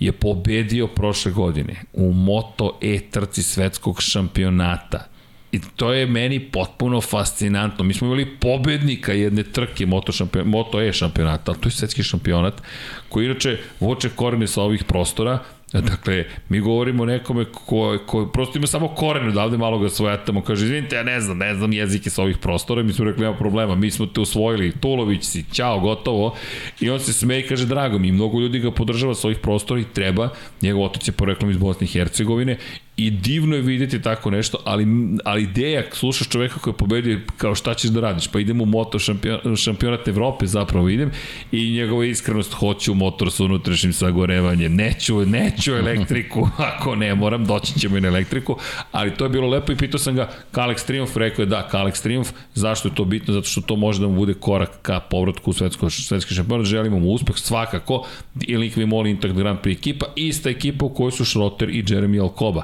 je 0.00 0.12
pobedio 0.12 0.86
prošle 0.86 1.32
godine 1.32 1.74
u 1.92 2.12
Moto 2.12 2.78
E 2.82 2.98
trci 3.10 3.42
svetskog 3.42 4.02
šampionata. 4.02 5.06
I 5.52 5.60
to 5.76 5.92
je 5.92 6.06
meni 6.06 6.40
potpuno 6.40 7.00
fascinantno. 7.00 7.84
Mi 7.84 7.94
smo 7.94 8.06
imali 8.06 8.36
pobednika 8.40 9.12
jedne 9.12 9.42
trke 9.42 9.86
Moto, 9.86 10.12
šampion, 10.12 10.48
Moto 10.48 10.82
E 10.82 10.92
šampionata, 10.92 11.50
ali 11.50 11.60
to 11.60 11.68
je 11.68 11.72
svetski 11.72 12.02
šampionat, 12.02 12.62
koji 13.08 13.26
inače 13.26 13.58
voče 13.80 14.08
korene 14.08 14.46
sa 14.46 14.62
ovih 14.62 14.84
prostora, 14.84 15.38
Dakle, 15.72 16.24
mi 16.48 16.60
govorimo 16.60 17.04
nekome 17.04 17.44
ko, 17.44 17.98
ko 18.06 18.26
prosto 18.26 18.58
ima 18.58 18.66
samo 18.66 18.88
koren 18.88 19.28
odavde 19.28 19.56
malo 19.56 19.78
ga 19.78 19.88
svojatamo, 19.88 20.42
kaže, 20.42 20.64
izvinite, 20.64 20.96
ja 20.96 21.02
ne 21.02 21.20
znam, 21.20 21.38
ne 21.38 21.54
znam 21.54 21.72
jezike 21.72 22.10
sa 22.10 22.22
ovih 22.22 22.38
prostora, 22.38 22.82
mi 22.82 22.92
smo 22.92 23.04
rekli, 23.04 23.22
nema 23.22 23.36
problema, 23.36 23.74
mi 23.74 23.90
smo 23.90 24.06
te 24.06 24.20
usvojili, 24.20 24.72
Tulović 24.80 25.24
si, 25.24 25.44
ćao, 25.52 25.80
gotovo, 25.80 26.36
i 26.80 26.90
on 26.90 27.00
se 27.00 27.12
smeje 27.12 27.40
i 27.40 27.46
kaže, 27.46 27.66
drago 27.66 27.98
mi, 27.98 28.12
mnogo 28.12 28.40
ljudi 28.40 28.58
ga 28.58 28.70
podržava 28.70 29.14
sa 29.14 29.28
ovih 29.28 29.38
prostora 29.38 29.80
i 29.80 29.84
treba, 29.84 30.28
njegov 30.62 30.84
otac 30.84 31.08
je 31.08 31.12
poreklom 31.12 31.50
iz 31.50 31.56
Bosne 31.56 31.84
i 31.84 31.90
Hercegovine 31.90 32.56
i 32.96 33.10
divno 33.10 33.56
je 33.56 33.62
videti 33.62 34.02
tako 34.02 34.30
nešto, 34.30 34.58
ali, 34.64 34.86
ali 35.24 35.42
ideja, 35.42 35.82
slušaš 35.92 36.28
čoveka 36.28 36.58
koji 36.58 36.72
je 36.72 36.76
pobedio, 36.76 37.20
kao 37.36 37.54
šta 37.54 37.74
ćeš 37.74 37.90
da 37.90 38.00
radiš, 38.00 38.28
pa 38.28 38.40
idem 38.40 38.60
u 38.60 38.66
moto 38.66 38.98
šampion, 38.98 39.56
šampionat 39.56 40.08
Evrope, 40.08 40.46
zapravo 40.46 40.88
idem, 40.88 41.10
i 41.52 41.70
njegova 41.70 42.04
iskrenost, 42.04 42.52
hoću 42.52 42.94
motor 42.94 43.32
sa 43.32 43.44
unutrašnjim 43.44 43.92
sagorevanjem, 43.92 44.74
neću, 44.74 45.26
neću 45.26 45.59
elektriku, 45.68 46.48
ako 46.70 46.94
ne 46.94 47.14
moram, 47.14 47.44
doći 47.44 47.80
ćemo 47.80 47.96
i 47.96 48.00
na 48.00 48.08
elektriku, 48.08 48.56
ali 48.92 49.14
to 49.14 49.24
je 49.24 49.28
bilo 49.28 49.48
lepo 49.48 49.72
i 49.72 49.76
pitao 49.76 49.98
sam 49.98 50.14
ga, 50.14 50.28
Kalex 50.52 50.86
Triumf, 50.86 51.16
rekao 51.16 51.42
je 51.42 51.46
da, 51.46 51.68
Kalex 51.72 52.02
Triumf, 52.02 52.28
zašto 52.54 52.88
je 52.88 52.94
to 52.94 53.04
bitno, 53.04 53.34
zato 53.34 53.46
što 53.46 53.60
to 53.60 53.76
može 53.76 54.00
da 54.00 54.08
mu 54.08 54.14
bude 54.14 54.34
korak 54.34 54.70
ka 54.82 55.00
povratku 55.00 55.50
u 55.50 55.52
svetsko, 55.52 55.90
svetski 55.90 56.34
šampionat, 56.34 56.66
želimo 56.66 56.98
mu 56.98 57.10
uspeh, 57.10 57.36
svakako, 57.36 58.06
i 58.40 58.56
Linkvi 58.56 58.86
Moli 58.86 59.10
Intact 59.10 59.34
Grand 59.34 59.58
Prix 59.58 59.78
ekipa, 59.78 60.06
ista 60.16 60.50
ekipa 60.50 60.84
u 60.84 60.88
kojoj 60.88 61.10
su 61.10 61.24
Schrotter 61.24 61.68
i 61.68 61.82
Jeremy 61.82 62.22
Alcoba. 62.22 62.62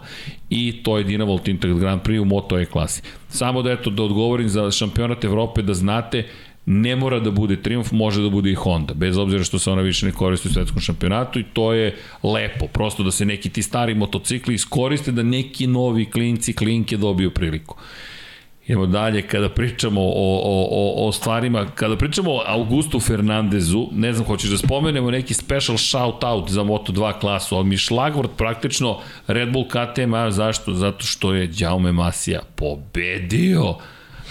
I 0.51 0.83
to 0.83 0.99
je 0.99 1.05
Dinavolt 1.05 1.49
Intact 1.49 1.75
Grand 1.75 2.03
Prix 2.03 2.21
u 2.21 2.25
Moto 2.25 2.59
E 2.59 2.65
klasi. 2.65 3.03
Samo 3.29 3.63
da 3.63 3.73
eto 3.73 3.91
da 3.91 4.03
odgovorim 4.03 4.49
za 4.49 4.71
šampionat 4.71 5.25
Evrope 5.25 5.63
da 5.63 5.75
znate 5.75 6.27
ne 6.67 6.97
mora 6.97 7.21
da 7.21 7.31
bude 7.31 7.63
Triumf, 7.63 7.93
može 7.93 8.23
da 8.23 8.29
bude 8.29 8.51
i 8.51 8.55
Honda, 8.55 8.95
bez 8.95 9.19
obzira 9.19 9.45
što 9.45 9.59
se 9.59 9.71
ona 9.71 9.83
više 9.83 10.07
ne 10.07 10.13
koristi 10.13 10.49
u 10.49 10.53
svetskom 10.53 10.81
šampionatu 10.81 11.39
i 11.39 11.45
to 11.53 11.73
je 11.73 11.97
lepo, 12.23 12.67
prosto 12.67 13.03
da 13.03 13.11
se 13.11 13.25
neki 13.25 13.49
ti 13.49 13.63
stari 13.63 13.95
motocikli 13.95 14.55
iskoriste 14.55 15.13
da 15.13 15.23
neki 15.23 15.67
novi 15.67 16.11
klinci, 16.11 16.53
klinke 16.53 16.97
dobiju 16.97 17.31
priliku. 17.31 17.77
Idemo 18.67 18.87
dalje, 18.87 19.23
kada 19.23 19.49
pričamo 19.49 20.01
o, 20.01 20.41
o, 20.45 20.69
o, 20.71 21.09
o 21.09 21.13
stvarima, 21.13 21.67
kada 21.75 21.97
pričamo 21.97 22.31
o 22.31 22.43
Augustu 22.47 23.01
Fernandezu, 23.01 23.89
ne 23.93 24.13
znam, 24.13 24.27
hoćeš 24.27 24.51
da 24.51 24.59
spomenemo 24.59 25.11
neki 25.11 25.35
special 25.35 25.79
shout 25.79 26.25
out 26.25 26.51
za 26.51 26.65
Moto2 26.65 27.19
klasu, 27.21 27.57
ali 27.57 27.65
mi 27.65 27.77
šlagvort 27.77 28.31
praktično 28.37 28.99
Red 29.27 29.53
Bull 29.53 29.69
KTM, 29.69 30.15
a 30.15 30.31
zašto? 30.31 30.75
Zato 30.75 31.05
što 31.05 31.35
je 31.35 31.51
Jaume 31.59 31.93
Masija 31.93 32.41
pobedio. 32.57 33.75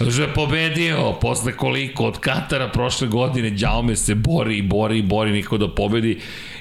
Že 0.00 0.22
je 0.22 0.34
pobedio, 0.34 1.12
posle 1.20 1.56
koliko? 1.56 2.04
Od 2.04 2.18
Katara 2.18 2.68
prošle 2.68 3.08
godine, 3.08 3.52
Jaume 3.56 3.96
se 3.96 4.14
bori 4.14 4.58
i 4.58 4.62
bori 4.62 4.98
i 4.98 5.02
bori, 5.02 5.32
niko 5.32 5.58
da 5.58 5.68
pobedi. 5.68 6.20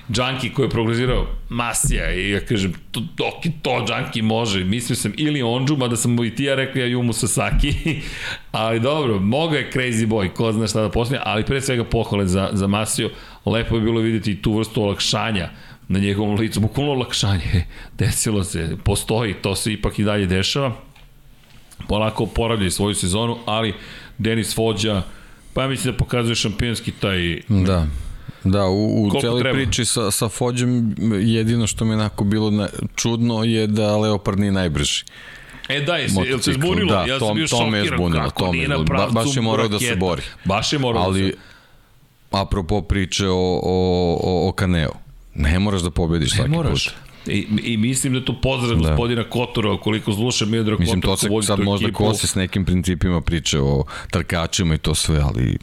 Junkie 0.09 0.53
koji 0.53 0.65
je 0.65 0.69
prognozirao 0.69 1.27
Masija 1.49 2.13
i 2.13 2.29
ja 2.29 2.39
kažem, 2.39 2.73
to, 2.91 2.99
dok 3.17 3.33
to 3.61 3.85
Junkie 3.89 4.23
može, 4.23 4.63
mislio 4.63 4.95
sam 4.95 5.13
ili 5.17 5.41
Onđu, 5.41 5.77
mada 5.77 5.95
sam 5.95 6.11
mu 6.11 6.25
i 6.25 6.35
ti 6.35 6.43
ja 6.43 6.55
rekao 6.55 6.79
ja 6.79 6.85
Jumu 6.85 7.13
Sasaki, 7.13 7.73
ali 8.51 8.79
dobro, 8.79 9.19
moga 9.19 9.57
je 9.57 9.71
crazy 9.73 10.07
boy, 10.07 10.29
ko 10.29 10.51
zna 10.51 10.67
šta 10.67 10.81
da 10.81 10.89
poslije, 10.89 11.21
ali 11.23 11.45
pre 11.45 11.61
svega 11.61 11.83
pohvale 11.83 12.27
za, 12.27 12.49
za 12.53 12.67
Masiju, 12.67 13.09
lepo 13.45 13.75
je 13.75 13.81
bilo 13.81 14.01
videti 14.01 14.41
tu 14.41 14.57
vrstu 14.57 14.83
olakšanja 14.83 15.49
na 15.87 15.99
njegovom 15.99 16.35
licu, 16.35 16.59
bukvalno 16.59 16.91
olakšanje, 16.91 17.65
desilo 17.97 18.43
se, 18.43 18.77
postoji, 18.83 19.33
to 19.33 19.55
se 19.55 19.73
ipak 19.73 19.99
i 19.99 20.03
dalje 20.03 20.25
dešava, 20.25 20.75
polako 21.87 22.25
poravljaju 22.25 22.71
svoju 22.71 22.95
sezonu, 22.95 23.37
ali 23.45 23.73
Denis 24.17 24.55
Fođa, 24.55 25.01
pa 25.53 25.61
ja 25.61 25.67
mislim 25.67 25.93
da 25.93 25.97
pokazuje 25.97 26.35
šampionski 26.35 26.91
taj... 26.91 27.41
Da. 27.49 27.87
Da, 28.43 28.65
u, 28.65 29.03
u 29.03 29.21
celoj 29.21 29.41
treba? 29.41 29.55
priči 29.55 29.85
sa, 29.85 30.11
sa 30.11 30.29
Fođem 30.29 30.95
jedino 31.21 31.67
što 31.67 31.85
mi 31.85 31.91
je 31.91 31.95
onako 31.95 32.23
bilo 32.23 32.51
na, 32.51 32.67
čudno 32.95 33.43
je 33.43 33.67
da 33.67 33.97
Leopard 33.97 34.39
nije 34.39 34.51
najbrži. 34.51 35.03
E 35.69 35.79
da, 35.79 35.95
je 35.95 36.09
se, 36.09 36.21
jel 36.21 36.39
se 36.39 36.53
zbunilo? 36.53 36.93
Da, 36.93 37.05
ja 37.05 37.19
sam 37.19 37.35
bio 37.35 37.47
to 37.47 37.69
me 37.69 37.77
je 37.77 37.85
zbunilo, 37.85 38.29
to 38.29 38.51
me 38.51 38.57
je 38.57 38.65
zbunilo. 38.65 38.83
Ba, 38.83 39.07
baš 39.11 39.35
je 39.35 39.41
morao 39.41 39.67
da 39.67 39.79
se 39.79 39.95
bori. 39.95 40.21
Baš 40.43 40.73
je 40.73 40.79
morao 40.79 41.03
Ali, 41.03 41.21
da 41.21 41.27
se... 41.27 41.37
apropo 42.31 42.81
priče 42.81 43.27
o, 43.27 43.59
o, 43.63 44.17
o, 44.23 44.49
o 44.49 44.51
Kaneo, 44.51 44.91
ne 45.35 45.59
moraš 45.59 45.81
da 45.81 45.91
pobediš 45.91 46.31
ne 46.31 46.35
svaki 46.35 46.51
moraš. 46.51 46.85
put. 46.85 46.95
I, 47.27 47.47
I 47.63 47.77
mislim 47.77 48.13
da 48.13 48.19
je 48.19 48.25
to 48.25 48.41
pozdrav 48.41 48.77
da. 48.77 48.89
gospodina 48.89 49.23
Kotora, 49.23 49.77
koliko 49.77 50.13
sluša 50.13 50.45
Miodrag 50.45 50.77
Kotor. 50.77 50.95
Mislim, 50.95 51.01
to 51.01 51.17
se 51.17 51.47
sad 51.47 51.59
možda 51.59 51.87
ekipu. 51.87 51.97
kose 51.97 52.27
s 52.27 52.35
nekim 52.35 52.65
principima 52.65 53.21
priče 53.21 53.59
o 53.59 53.83
trkačima 54.11 54.75
i 54.75 54.77
to 54.77 54.95
sve, 54.95 55.19
ali 55.19 55.57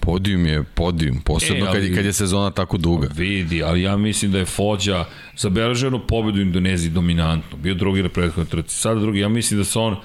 Podijum 0.00 0.46
je 0.46 0.62
podijum, 0.62 1.20
posebno 1.20 1.64
e, 1.64 1.68
ali, 1.68 1.78
kad, 1.78 1.84
je, 1.84 1.94
kad 1.94 2.04
je 2.04 2.12
sezona 2.12 2.50
tako 2.50 2.76
duga. 2.76 3.08
Vidi, 3.16 3.62
ali 3.62 3.82
ja 3.82 3.96
mislim 3.96 4.32
da 4.32 4.38
je 4.38 4.44
Fođa 4.44 5.04
zabeleženo 5.36 5.98
pobedu 6.06 6.38
u 6.38 6.42
Indoneziji 6.42 6.90
dominantno. 6.90 7.58
Bio 7.58 7.74
drugi 7.74 8.02
na 8.02 8.08
prethodnoj 8.08 8.46
trci, 8.46 8.76
sada 8.76 9.00
drugi. 9.00 9.20
Ja 9.20 9.28
mislim 9.28 9.60
da 9.60 9.64
se 9.64 9.78
on 9.78 9.96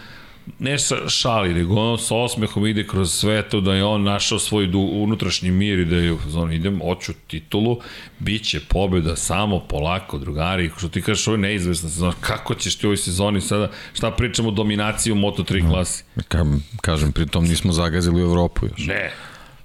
ne 0.59 0.79
sa 0.79 1.09
šali, 1.09 1.53
nego 1.53 1.75
on 1.75 1.97
sa 1.97 2.15
osmehom 2.15 2.67
ide 2.67 2.87
kroz 2.87 3.13
sve 3.13 3.41
to, 3.49 3.61
da 3.61 3.73
je 3.73 3.83
on 3.83 4.03
našao 4.03 4.39
svoj 4.39 4.67
du, 4.67 4.79
unutrašnji 4.79 5.51
mir 5.51 5.79
i 5.79 5.85
da 5.85 5.95
je 5.95 6.17
on 6.35 6.51
idem, 6.53 6.79
hoću 6.79 7.13
titulu, 7.27 7.79
bit 8.19 8.43
će 8.43 8.59
pobjeda 8.59 9.15
samo 9.15 9.59
polako, 9.59 10.17
drugari, 10.17 10.71
što 10.77 10.89
ti 10.89 11.01
kažeš, 11.01 11.27
ovo 11.27 11.35
je 11.35 11.41
neizvesna 11.41 11.89
sezona, 11.89 12.13
kako 12.21 12.55
ćeš 12.55 12.75
ti 12.75 12.85
u 12.85 12.89
ovoj 12.89 12.97
sezoni 12.97 13.41
sada, 13.41 13.69
šta 13.93 14.11
pričamo 14.11 14.49
o 14.49 14.51
dominaciji 14.51 15.13
u 15.13 15.15
Moto3 15.15 15.69
klasi? 15.69 16.03
Ka, 16.27 16.45
kažem, 16.81 17.11
pritom 17.11 17.45
nismo 17.45 17.73
zagazili 17.73 18.23
u 18.23 18.25
Evropu 18.25 18.65
još. 18.65 18.87
Ne, 18.87 19.11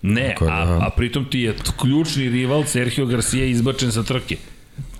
Ne, 0.02 0.36
a, 0.40 0.64
da. 0.64 0.78
a 0.86 0.90
pritom 0.96 1.24
ti 1.24 1.40
je 1.40 1.54
ključni 1.80 2.28
rival 2.28 2.64
Sergio 2.64 3.06
Garcia 3.06 3.44
izbačen 3.44 3.92
sa 3.92 4.02
trke. 4.02 4.36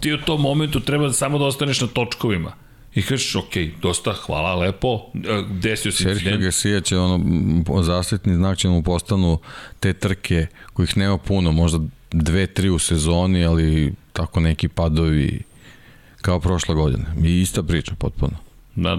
Ti 0.01 0.13
u 0.13 0.19
tom 0.19 0.41
momentu 0.41 0.81
treba 0.81 1.13
samo 1.13 1.39
da 1.39 1.45
ostaneš 1.45 1.81
na 1.81 1.87
točkovima. 1.87 2.53
I 2.94 3.02
kažeš, 3.02 3.35
ok, 3.35 3.52
dosta, 3.82 4.12
hvala, 4.12 4.55
lepo, 4.55 5.01
e, 5.15 5.43
desio 5.51 5.93
se 5.93 6.05
incident. 6.05 6.24
Sergio 6.24 6.44
Garcia 6.44 6.81
će 6.81 6.98
ono, 6.98 7.82
zasvetni 7.82 8.35
znak 8.35 8.59
će 8.59 8.69
mu 8.69 8.82
postanu 8.82 9.39
te 9.81 9.93
trke 9.93 10.47
kojih 10.73 10.97
nema 10.97 11.19
puno, 11.19 11.52
možda 11.52 11.78
dve, 12.10 12.47
tri 12.47 12.70
u 12.70 12.78
sezoni, 12.78 13.44
ali 13.44 13.93
tako 14.12 14.40
neki 14.40 14.69
padovi 14.69 15.43
kao 16.23 16.40
prošle 16.40 16.74
godine. 16.74 17.05
I 17.24 17.40
ista 17.40 17.62
priča, 17.62 17.94
potpuno. 17.98 18.32
Da, 18.74 18.98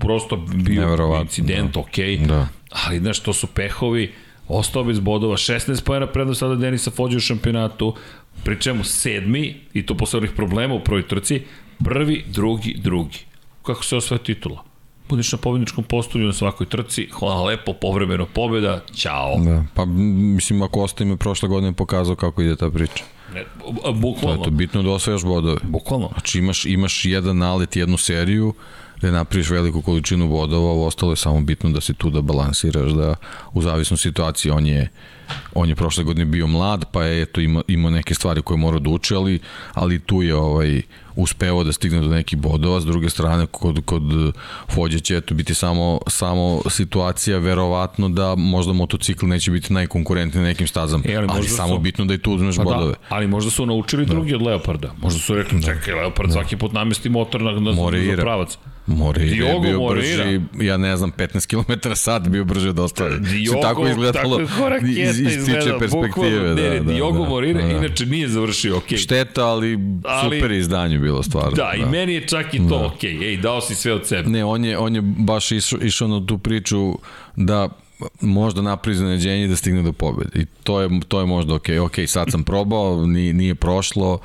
prosto 0.00 0.36
bio 0.36 1.20
incident, 1.22 1.74
da. 1.74 1.80
ok, 1.80 2.26
da. 2.28 2.48
ali 2.70 2.98
znaš, 2.98 3.20
to 3.20 3.32
su 3.32 3.46
pehovi, 3.46 4.12
ostao 4.48 4.84
bez 4.84 5.00
bodova, 5.00 5.36
16 5.36 5.84
pojena 5.84 6.06
prednost 6.06 6.40
sada 6.40 6.54
Denisa 6.54 6.90
Fođe 6.90 7.16
u 7.16 7.20
šampionatu, 7.20 7.94
pri 8.44 8.60
čemu 8.60 8.84
sedmi, 8.84 9.60
i 9.74 9.86
to 9.86 9.96
posle 9.96 10.18
onih 10.18 10.30
problema 10.36 10.74
u 10.74 10.84
prvoj 10.84 11.08
trci, 11.08 11.42
prvi, 11.84 12.24
drugi, 12.26 12.76
drugi. 12.78 13.18
Kako 13.62 13.84
se 13.84 13.96
osvaja 13.96 14.22
titula? 14.22 14.64
Budeš 15.08 15.32
na 15.32 15.38
pobedničkom 15.38 15.84
postolju 15.84 16.26
na 16.26 16.32
svakoj 16.32 16.66
trci, 16.66 17.08
hvala 17.12 17.44
lepo, 17.44 17.72
povremeno 17.72 18.26
pobeda, 18.26 18.80
ćao. 18.94 19.36
Da, 19.44 19.64
pa 19.74 19.84
mislim 19.84 20.62
ako 20.62 20.82
ostaje 20.82 21.16
prošle 21.16 21.48
godine 21.48 21.72
pokazao 21.72 22.16
kako 22.16 22.42
ide 22.42 22.56
ta 22.56 22.70
priča. 22.70 23.04
Ne, 23.34 23.44
bukvalno. 23.94 24.36
To 24.36 24.42
je 24.42 24.44
to 24.44 24.50
bitno 24.50 24.82
da 24.82 24.90
osvajaš 24.90 25.22
bodove. 25.22 25.58
Bukvalno. 25.62 26.08
Znači 26.12 26.38
imaš, 26.38 26.64
imaš 26.64 27.04
jedan 27.04 27.38
nalet, 27.38 27.76
jednu 27.76 27.96
seriju, 27.96 28.54
da 29.00 29.10
napriš 29.10 29.50
veliku 29.50 29.82
količinu 29.82 30.28
bodova, 30.28 30.70
ovo 30.70 30.86
ostalo 30.86 31.12
je 31.12 31.16
samo 31.16 31.40
bitno 31.40 31.70
da 31.70 31.80
si 31.80 31.94
tu 31.94 32.10
da 32.10 32.22
balansiraš, 32.22 32.90
da 32.90 33.14
u 33.52 33.62
zavisnom 33.62 33.98
situaciji 33.98 34.52
on 34.52 34.66
je 34.66 34.88
on 35.54 35.68
je 35.68 35.74
prošle 35.74 36.04
godine 36.04 36.24
bio 36.24 36.46
mlad, 36.46 36.84
pa 36.92 37.04
je 37.04 37.22
eto 37.22 37.40
imao 37.40 37.62
ima 37.68 37.90
neke 37.90 38.14
stvari 38.14 38.42
koje 38.42 38.58
mora 38.58 38.78
da 38.78 38.90
uči, 38.90 39.14
ali, 39.14 39.38
ali 39.74 39.98
tu 39.98 40.22
je 40.22 40.34
ovaj 40.34 40.82
uspeo 41.16 41.64
da 41.64 41.72
stigne 41.72 42.00
do 42.00 42.08
nekih 42.08 42.38
bodova, 42.38 42.80
s 42.80 42.84
druge 42.84 43.10
strane 43.10 43.46
kod, 43.46 43.82
kod 43.84 44.02
Fođe 44.68 45.00
će 45.00 45.16
eto 45.16 45.34
biti 45.34 45.54
samo, 45.54 46.00
samo 46.06 46.60
situacija 46.70 47.38
verovatno 47.38 48.08
da 48.08 48.34
možda 48.34 48.72
motocikl 48.72 49.26
neće 49.26 49.50
biti 49.50 49.72
najkonkurentniji 49.72 50.42
na 50.42 50.48
nekim 50.48 50.66
stazama, 50.68 51.04
e, 51.06 51.16
ali, 51.16 51.26
ali 51.30 51.48
samo 51.48 51.74
su... 51.74 51.78
bitno 51.78 52.04
da 52.04 52.14
i 52.14 52.18
tu 52.18 52.32
uzmeš 52.32 52.56
pa 52.56 52.64
da, 52.64 52.70
bodove. 52.70 52.92
Da, 52.92 52.98
ali 53.08 53.26
možda 53.26 53.50
su 53.50 53.66
naučili 53.66 54.06
da. 54.06 54.14
drugi 54.14 54.34
od 54.34 54.42
Leoparda, 54.42 54.94
možda 55.00 55.20
su 55.20 55.34
rekli 55.34 55.62
čekaj 55.62 55.94
Leopard 55.94 56.28
da. 56.28 56.32
svaki 56.32 56.56
put 56.56 56.72
namesti 56.72 57.08
motor 57.08 57.42
na, 57.42 57.52
na, 57.52 57.72
na 57.72 58.16
pravac. 58.16 58.58
Moreira 58.88 59.46
je 59.46 59.60
bio 59.60 59.78
Moreira. 59.80 60.24
brži, 60.24 60.66
ja 60.66 60.76
ne 60.76 60.96
znam, 60.96 61.12
15 61.12 61.46
km 61.46 61.88
sad 61.94 62.28
bio 62.28 62.44
brži 62.44 62.68
od 62.68 62.78
ostale. 62.78 63.18
Diogo, 63.18 63.60
tako 63.62 63.88
izgledalo 63.88 64.38
tako 64.38 64.86
iz, 64.86 65.20
iz 65.20 65.44
tiče 65.44 65.72
perspektive. 65.78 66.48
Da, 66.48 66.54
da, 66.54 66.92
Diogo 66.92 67.22
da, 67.22 67.28
Moreira 67.28 67.62
da. 67.62 67.68
inače 67.68 68.06
nije 68.06 68.28
završio 68.28 68.76
ok. 68.76 68.96
Šteta, 68.96 69.46
ali, 69.46 69.78
ali 70.04 70.36
super 70.36 70.50
izdanje 70.50 70.98
bilo 70.98 71.22
stvarno. 71.22 71.50
Da, 71.50 71.72
da, 71.76 71.86
i 71.86 71.90
meni 71.90 72.14
je 72.14 72.26
čak 72.26 72.54
i 72.54 72.58
to 72.58 72.78
da. 72.78 72.86
ok. 72.86 73.04
Ej, 73.04 73.36
dao 73.36 73.60
si 73.60 73.74
sve 73.74 73.92
od 73.92 74.06
sebe. 74.06 74.30
Ne, 74.30 74.44
on 74.44 74.64
je, 74.64 74.78
on 74.78 74.94
je 74.94 75.02
baš 75.02 75.52
išao, 75.52 75.78
išao 75.82 76.08
na 76.08 76.26
tu 76.26 76.38
priču 76.38 76.98
da 77.36 77.68
možda 78.20 78.62
napravi 78.62 78.96
zaneđenje 78.96 79.48
da 79.48 79.56
stigne 79.56 79.82
do 79.82 79.92
pobede. 79.92 80.40
I 80.40 80.44
to 80.62 80.80
je, 80.80 80.88
to 81.08 81.20
je 81.20 81.26
možda 81.26 81.54
ok. 81.54 81.66
Ok, 81.82 81.94
sad 82.06 82.30
sam 82.30 82.44
probao, 82.44 83.06
nije, 83.06 83.32
nije 83.32 83.54
prošlo, 83.54 84.18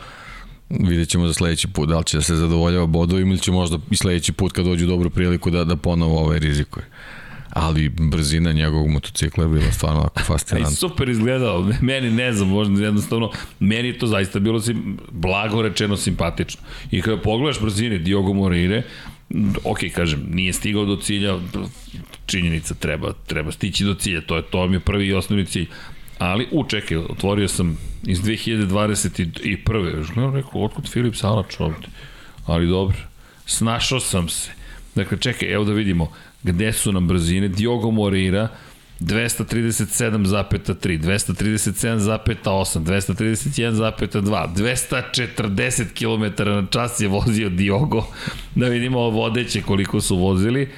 vidjet 0.80 1.10
ćemo 1.10 1.28
za 1.28 1.34
sledeći 1.34 1.68
put 1.68 1.90
da 1.90 1.98
li 1.98 2.06
će 2.06 2.18
da 2.18 2.24
se 2.24 2.36
zadovoljava 2.36 2.86
bodovima 2.86 3.32
ili 3.32 3.40
će 3.40 3.52
možda 3.52 3.78
i 3.92 3.96
sledeći 3.96 4.32
put 4.32 4.52
kad 4.52 4.66
dođu 4.66 4.86
dobru 4.86 5.10
priliku 5.10 5.50
da, 5.50 5.64
da 5.64 5.76
ponovo 5.76 6.20
ovaj 6.20 6.40
rizikuje 6.40 6.86
ali 7.54 7.90
brzina 7.90 8.52
njegovog 8.52 8.88
motocikla 8.88 9.44
je 9.44 9.50
bila 9.50 9.72
stvarno 9.72 10.00
ovako 10.00 10.22
fascinantna. 10.34 10.72
I 10.72 10.76
super 10.76 11.10
izgledao, 11.10 11.72
meni 11.82 12.12
ne 12.12 12.34
znam, 12.34 12.50
možda 12.50 12.86
jednostavno, 12.86 13.32
meni 13.60 13.88
je 13.88 14.00
to 14.00 14.08
zaista 14.08 14.40
bilo 14.40 14.60
sim, 14.60 14.98
blago 15.12 15.62
rečeno 15.62 15.98
simpatično. 15.98 16.62
I 16.92 17.02
kada 17.02 17.22
pogledaš 17.22 17.62
brzine 17.62 17.98
Diogo 17.98 18.34
Moreire, 18.34 18.84
ok, 19.64 19.80
kažem, 19.96 20.26
nije 20.32 20.54
stigao 20.54 20.86
do 20.86 20.96
cilja, 20.96 21.40
činjenica, 22.26 22.74
treba, 22.74 23.14
treba 23.28 23.52
stići 23.52 23.84
do 23.84 23.94
cilja, 23.94 24.22
to 24.22 24.36
je 24.36 24.42
to 24.42 24.68
mi 24.68 24.76
je 24.76 24.80
prvi 24.80 25.08
i 25.08 25.14
osnovni 25.14 25.46
cilj. 25.46 25.68
Ali, 26.20 26.48
u, 26.52 26.64
čekaj, 26.64 26.98
otvorio 26.98 27.48
sam 27.48 27.78
iz 28.04 28.22
2021. 28.22 30.14
Gledam, 30.14 30.36
rekao, 30.36 30.66
otkud 30.66 30.90
Filip 30.90 31.16
Salač 31.16 31.60
ovde? 31.60 31.88
Ali 32.46 32.68
dobro, 32.68 32.98
snašao 33.46 34.00
sam 34.00 34.30
se. 34.30 34.52
Dakle, 34.96 35.18
čekaj, 35.18 35.54
evo 35.54 35.64
da 35.64 35.74
vidimo 35.74 36.12
gde 36.44 36.74
su 36.74 36.92
nam 36.92 37.08
brzine. 37.08 37.48
Diogo 37.48 37.92
Moreira, 37.92 38.48
237,3, 39.00 41.00
237,8, 41.00 42.80
231,2, 42.80 44.56
240 44.56 45.94
km 45.94 46.44
na 46.44 46.66
čas 46.72 47.00
je 47.00 47.08
vozio 47.08 47.50
Diogo. 47.50 48.06
Da 48.56 48.68
vidimo 48.68 49.00
vodeće 49.00 49.62
koliko 49.62 50.02
su 50.02 50.18
vozili. 50.18 50.70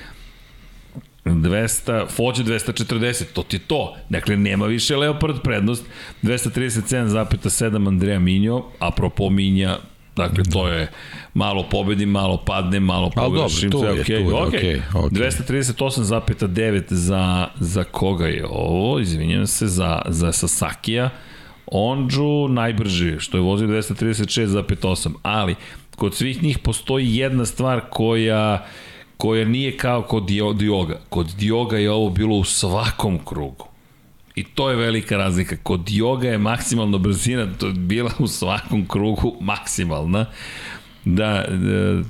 200, 1.25 2.07
Fođe 2.09 2.43
240, 2.43 3.23
to 3.33 3.43
ti 3.43 3.55
je 3.55 3.59
to. 3.59 3.95
Dakle, 4.09 4.37
nema 4.37 4.65
više 4.65 4.97
Leopard 4.97 5.41
prednost. 5.43 5.85
237,7 6.23 7.87
Andreja 7.87 8.19
Minjo, 8.19 8.63
apropo 8.79 9.29
Minja, 9.29 9.77
Dakle, 10.15 10.43
to 10.43 10.67
je 10.67 10.87
malo 11.33 11.63
pobedim, 11.71 12.09
malo 12.09 12.37
padne, 12.45 12.79
malo 12.79 13.09
pogrešim, 13.15 13.71
sve 13.71 14.01
okej. 14.01 14.23
Okay. 14.23 14.49
Okay. 14.49 14.81
Okay. 14.93 15.09
238,9 15.11 16.93
za, 16.93 17.47
za 17.59 17.83
koga 17.83 18.27
je 18.27 18.45
ovo? 18.49 18.99
Izvinjam 18.99 19.47
se, 19.47 19.67
za, 19.67 20.01
za 20.05 20.31
Sasakija. 20.31 21.09
Ondžu 21.67 22.47
najbrži, 22.47 23.19
što 23.19 23.37
je 23.37 23.41
vozio 23.41 23.67
236,8, 23.67 25.13
ali 25.23 25.55
kod 25.95 26.15
svih 26.15 26.43
njih 26.43 26.59
postoji 26.59 27.15
jedna 27.15 27.45
stvar 27.45 27.81
koja 27.89 28.65
koja 29.25 29.45
nije 29.45 29.77
kao 29.77 30.01
kod 30.01 30.25
Dioga. 30.57 30.99
Kod 31.09 31.27
Dioga 31.37 31.77
je 31.77 31.91
ovo 31.91 32.09
bilo 32.09 32.35
u 32.35 32.43
svakom 32.43 33.19
krugu. 33.25 33.67
I 34.35 34.43
to 34.43 34.69
je 34.69 34.75
velika 34.75 35.17
razlika. 35.17 35.57
Kod 35.63 35.83
Dioga 35.83 36.27
je 36.27 36.37
maksimalna 36.37 36.97
brzina, 36.97 37.53
to 37.59 37.67
je 37.67 37.73
bila 37.73 38.11
u 38.19 38.27
svakom 38.27 38.87
krugu 38.87 39.35
maksimalna. 39.41 40.25
Da, 41.05 41.45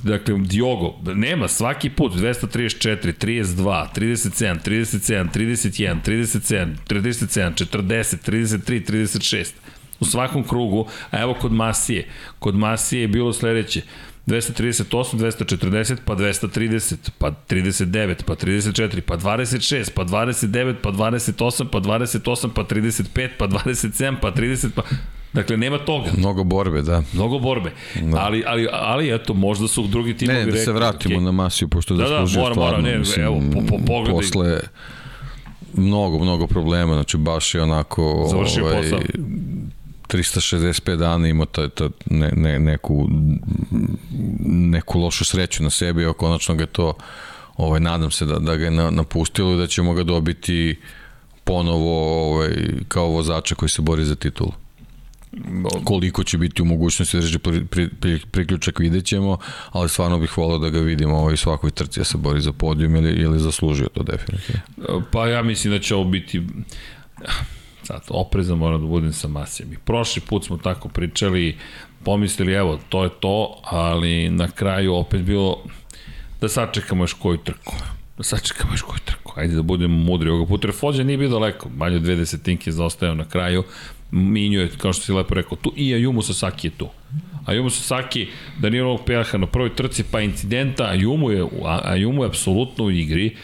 dakle, 0.03 0.37
Diogo, 0.37 0.95
nema 1.13 1.47
svaki 1.47 1.89
put 1.89 2.13
234, 2.13 3.13
32, 3.25 3.87
37, 3.95 4.59
37, 4.65 5.29
31, 5.33 5.97
37, 6.05 6.75
37, 6.87 7.65
40, 7.65 8.31
33, 8.31 8.91
36 8.91 9.53
u 9.99 10.05
svakom 10.05 10.43
krugu, 10.43 10.87
a 11.11 11.21
evo 11.21 11.33
kod 11.33 11.51
Masije, 11.51 12.07
kod 12.39 12.55
Masije 12.55 13.01
je 13.01 13.07
bilo 13.07 13.33
sledeće, 13.33 13.81
238, 14.25 15.17
240, 15.17 15.97
pa 16.05 16.15
230, 16.15 17.11
pa 17.17 17.31
39, 17.47 18.23
pa 18.25 18.35
34, 18.35 19.01
pa 19.01 19.17
26, 19.17 19.89
pa 19.93 20.03
29, 20.03 20.75
pa 20.81 20.91
28, 20.91 21.65
pa 21.69 21.79
28, 21.79 22.49
pa 22.49 22.63
35, 22.63 23.29
pa 23.37 23.47
27, 23.47 24.15
pa 24.21 24.31
30, 24.31 24.69
pa... 24.75 24.81
Dakle, 25.33 25.57
nema 25.57 25.77
toga. 25.77 26.11
Mnogo 26.17 26.43
borbe, 26.43 26.81
da. 26.81 27.03
Mnogo 27.13 27.39
borbe. 27.39 27.71
Da. 28.01 28.17
Ali, 28.17 28.43
ali, 28.47 28.67
ali, 28.71 29.15
eto, 29.15 29.33
možda 29.33 29.67
su 29.67 29.87
drugi 29.87 30.17
timovi 30.17 30.37
rekli... 30.37 30.51
Ne, 30.51 30.57
da 30.57 30.63
se 30.63 30.71
vratimo 30.71 31.19
okay. 31.19 31.23
na 31.23 31.31
Masiju, 31.31 31.67
pošto 31.67 31.95
da, 31.95 32.03
da, 32.03 32.09
da 32.09 32.39
mora, 32.39 32.55
mora, 32.55 32.81
ne, 32.81 32.97
mislim, 32.97 33.25
evo, 33.25 33.41
po, 33.53 33.59
po, 33.69 33.85
pogledaj. 33.87 34.15
Posle 34.15 34.59
mnogo, 35.73 36.19
mnogo 36.19 36.47
problema, 36.47 36.93
znači 36.93 37.17
baš 37.17 37.55
je 37.55 37.61
onako... 37.61 38.27
Završio 38.31 38.65
ovaj, 38.65 38.81
posao 38.81 38.99
365 40.07 40.95
dana 40.95 41.27
imao 41.27 41.45
ta, 41.45 41.69
ta, 41.69 41.89
ne, 42.05 42.31
ne, 42.35 42.59
neku, 42.59 43.07
neku 44.45 44.99
lošu 44.99 45.25
sreću 45.25 45.63
na 45.63 45.69
sebi, 45.69 46.05
a 46.05 46.13
konačno 46.13 46.55
ga 46.55 46.65
to, 46.65 46.93
ovaj, 47.57 47.79
nadam 47.79 48.11
se 48.11 48.25
da, 48.25 48.39
da 48.39 48.55
ga 48.55 48.65
je 48.65 48.71
napustilo 48.71 49.53
i 49.53 49.57
da 49.57 49.67
ćemo 49.67 49.93
ga 49.93 50.03
dobiti 50.03 50.79
ponovo 51.43 52.25
ovaj, 52.31 52.55
kao 52.87 53.07
vozača 53.07 53.55
koji 53.55 53.69
se 53.69 53.81
bori 53.81 54.05
za 54.05 54.15
titulu. 54.15 54.51
Koliko 55.83 56.23
će 56.23 56.37
biti 56.37 56.61
u 56.61 56.65
mogućnosti 56.65 57.19
da 57.19 57.39
pri, 57.39 57.65
pri, 57.65 57.89
pri, 57.89 58.19
priključak 58.31 58.79
vidjet 58.79 59.05
ćemo, 59.05 59.37
ali 59.71 59.89
stvarno 59.89 60.19
bih 60.19 60.37
volao 60.37 60.57
da 60.57 60.69
ga 60.69 60.79
vidimo 60.79 61.17
ovaj, 61.17 61.37
svakoj 61.37 61.71
trci 61.71 61.99
da 61.99 62.03
se 62.03 62.17
bori 62.17 62.41
za 62.41 62.51
podijum 62.51 62.95
ili, 62.95 63.11
ili 63.11 63.39
zaslužio 63.39 63.87
to 63.93 64.03
definitivno. 64.03 64.61
Pa 65.11 65.27
ja 65.27 65.43
mislim 65.43 65.73
da 65.73 65.79
će 65.79 65.95
ovo 65.95 66.03
biti 66.03 66.41
Sad, 67.85 68.01
oprezan 68.09 68.57
moram 68.57 68.81
da 68.81 68.87
budem 68.87 69.13
sa 69.13 69.27
Masijem. 69.27 69.73
I 69.73 69.77
prošli 69.77 70.21
put 70.21 70.45
smo 70.45 70.57
tako 70.57 70.89
pričali, 70.89 71.57
pomislili, 72.03 72.53
evo, 72.53 72.79
to 72.89 73.03
je 73.03 73.09
to, 73.19 73.61
ali 73.63 74.29
na 74.29 74.47
kraju 74.47 74.93
opet 74.93 75.21
bilo 75.21 75.63
da 76.41 76.49
sačekamo 76.49 77.03
još 77.03 77.13
koju 77.13 77.37
trku. 77.37 77.73
Da 78.17 78.23
sačekamo 78.23 78.73
još 78.73 78.81
koju 78.81 78.99
trku. 79.05 79.33
Ajde 79.35 79.55
da 79.55 79.61
budemo 79.61 79.97
mudri 79.97 80.29
ovoga 80.29 80.49
puta. 80.49 80.71
Fođa 80.71 81.03
nije 81.03 81.17
bio 81.17 81.29
daleko, 81.29 81.69
manje 81.77 81.95
od 81.95 82.01
dve 82.01 82.15
desetinke 82.15 82.71
zaostajao 82.71 83.15
na 83.15 83.25
kraju. 83.25 83.63
Minju 84.11 84.59
je, 84.59 84.69
kao 84.77 84.93
što 84.93 85.03
si 85.03 85.11
lepo 85.11 85.33
rekao, 85.33 85.57
tu 85.57 85.73
i 85.75 85.93
Ayumu 85.93 86.21
Sasaki 86.21 86.67
je 86.67 86.71
tu. 86.71 86.89
Ayumu 87.45 87.69
Sasaki, 87.69 88.27
da 88.59 88.69
nije 88.69 88.83
ovog 88.83 89.01
peha 89.05 89.37
na 89.37 89.47
prvoj 89.47 89.75
trci, 89.75 90.03
pa 90.11 90.21
incidenta, 90.21 90.83
Ayumu 90.93 91.29
je, 91.29 91.43
Ayumu 91.63 92.21
je 92.21 92.27
apsolutno 92.27 92.85
u 92.85 92.91
igri 92.91 93.35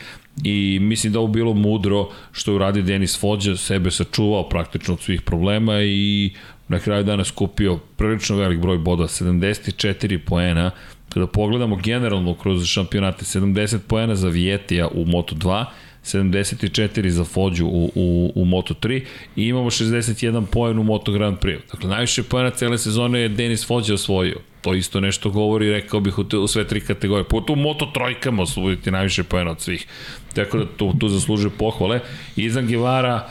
i 0.43 0.79
mislim 0.81 1.13
da 1.13 1.19
ovo 1.19 1.27
bilo 1.27 1.53
mudro 1.53 2.09
što 2.31 2.51
je 2.51 2.55
uradio 2.55 2.83
Denis 2.83 3.19
Fođa, 3.19 3.57
sebe 3.57 3.91
sačuvao 3.91 4.49
praktično 4.49 4.93
od 4.93 5.01
svih 5.01 5.21
problema 5.21 5.81
i 5.81 6.31
na 6.67 6.79
kraju 6.79 7.03
dana 7.03 7.23
skupio 7.23 7.77
prilično 7.77 8.35
velik 8.35 8.59
broj 8.59 8.77
bodova, 8.77 9.07
74 9.07 10.17
poena, 10.25 10.71
kada 11.09 11.27
pogledamo 11.27 11.75
generalno 11.75 12.33
kroz 12.33 12.65
šampionate, 12.65 13.25
70 13.25 13.79
poena 13.87 14.15
za 14.15 14.27
Vijetija 14.27 14.87
u 14.87 15.05
Moto2, 15.05 15.65
74 16.03 17.09
za 17.09 17.23
Fođu 17.23 17.65
u, 17.65 17.91
u, 17.95 18.31
u 18.35 18.45
Moto3 18.45 19.01
i 19.35 19.43
imamo 19.43 19.69
61 19.69 20.45
poen 20.45 20.79
u 20.79 20.83
Moto 20.83 21.11
Grand 21.11 21.37
Prix. 21.37 21.59
Dakle, 21.71 21.89
najviše 21.89 22.23
poena 22.23 22.49
cele 22.49 22.77
sezone 22.77 23.19
je 23.19 23.29
Denis 23.29 23.67
Fođa 23.67 23.93
osvojio. 23.93 24.37
To 24.61 24.73
isto 24.73 24.99
nešto 24.99 25.29
govori, 25.29 25.71
rekao 25.71 25.99
bih, 25.99 26.19
u, 26.19 26.23
te, 26.23 26.37
u 26.37 26.47
sve 26.47 26.67
tri 26.67 26.81
kategorije. 26.81 27.23
Po 27.23 27.41
tu 27.41 27.55
Moto 27.55 27.85
trojkama 27.85 28.43
osvojiti 28.43 28.91
najviše 28.91 29.23
poena 29.23 29.51
od 29.51 29.61
svih. 29.61 29.87
Tako 30.33 30.57
da 30.57 30.65
tu, 30.77 30.93
tu 30.99 31.09
zaslužuje 31.09 31.51
pohvale. 31.57 31.99
Izan 32.35 32.67
Givara, 32.67 33.29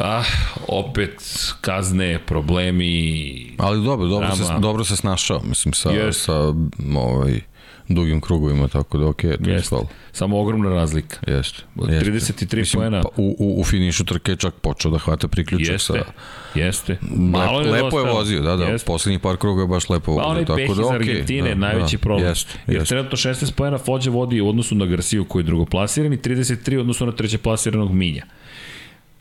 Ah, 0.00 0.24
opet 0.68 1.22
kazne, 1.60 2.18
problemi. 2.26 3.54
Ali 3.58 3.84
dobro, 3.84 4.06
dobro 4.06 4.36
se 4.36 4.42
dobro 4.58 4.84
se 4.84 4.96
snašao, 4.96 5.40
mislim 5.44 5.74
sa 5.74 5.90
yes. 5.90 6.12
sa 6.12 6.34
ovaj 7.00 7.40
dugim 7.88 8.20
krugovima, 8.20 8.68
tako 8.68 8.98
da 8.98 9.04
okay, 9.04 9.44
to 9.44 9.50
je 9.50 9.62
stalo. 9.62 9.88
Samo 10.12 10.40
ogromna 10.40 10.70
razlika. 10.70 11.16
Jeste. 11.26 11.62
Od 11.76 11.90
jeste. 11.90 12.46
33 12.46 12.74
poena. 12.76 13.02
pa, 13.02 13.08
u, 13.16 13.36
u, 13.38 13.60
u 13.60 13.64
finišu 13.64 14.04
trke 14.04 14.32
je 14.32 14.36
čak 14.36 14.54
počeo 14.54 14.90
da 14.90 14.98
hvata 14.98 15.28
priključak 15.28 15.72
Jeste, 15.72 15.92
sa... 15.92 16.12
jeste. 16.54 16.98
Malo 17.10 17.58
lepo, 17.58 17.84
lepo 17.84 18.00
je 18.00 18.12
vozio, 18.12 18.42
da, 18.42 18.56
da. 18.56 18.64
Jeste. 18.64 18.86
Poslednjih 18.86 19.20
par 19.20 19.36
kruga 19.36 19.62
je 19.62 19.68
baš 19.68 19.88
lepo 19.88 20.04
Pa 20.04 20.12
vozio. 20.12 20.28
onaj 20.30 20.44
tako 20.44 20.56
peh 20.56 20.66
da, 20.68 20.82
iz 20.82 20.90
Argentine, 20.90 21.48
da, 21.48 21.54
najveći 21.54 21.96
da, 21.96 22.00
problem. 22.00 22.28
Jeste, 22.28 22.58
Jer 22.66 22.76
jeste. 22.76 22.88
trenutno 22.88 23.16
16 23.16 23.52
pojena 23.52 23.78
Fođa 23.78 24.10
vodi 24.10 24.40
u 24.40 24.48
odnosu 24.48 24.74
na 24.74 24.86
Garciju 24.86 25.24
koji 25.24 25.42
je 25.42 25.44
drugoplasiran 25.44 26.12
i 26.12 26.16
33 26.16 26.76
u 26.76 26.80
odnosu 26.80 27.06
na 27.06 27.12
treće 27.12 27.38
plasiranog 27.38 27.92
Minja. 27.92 28.24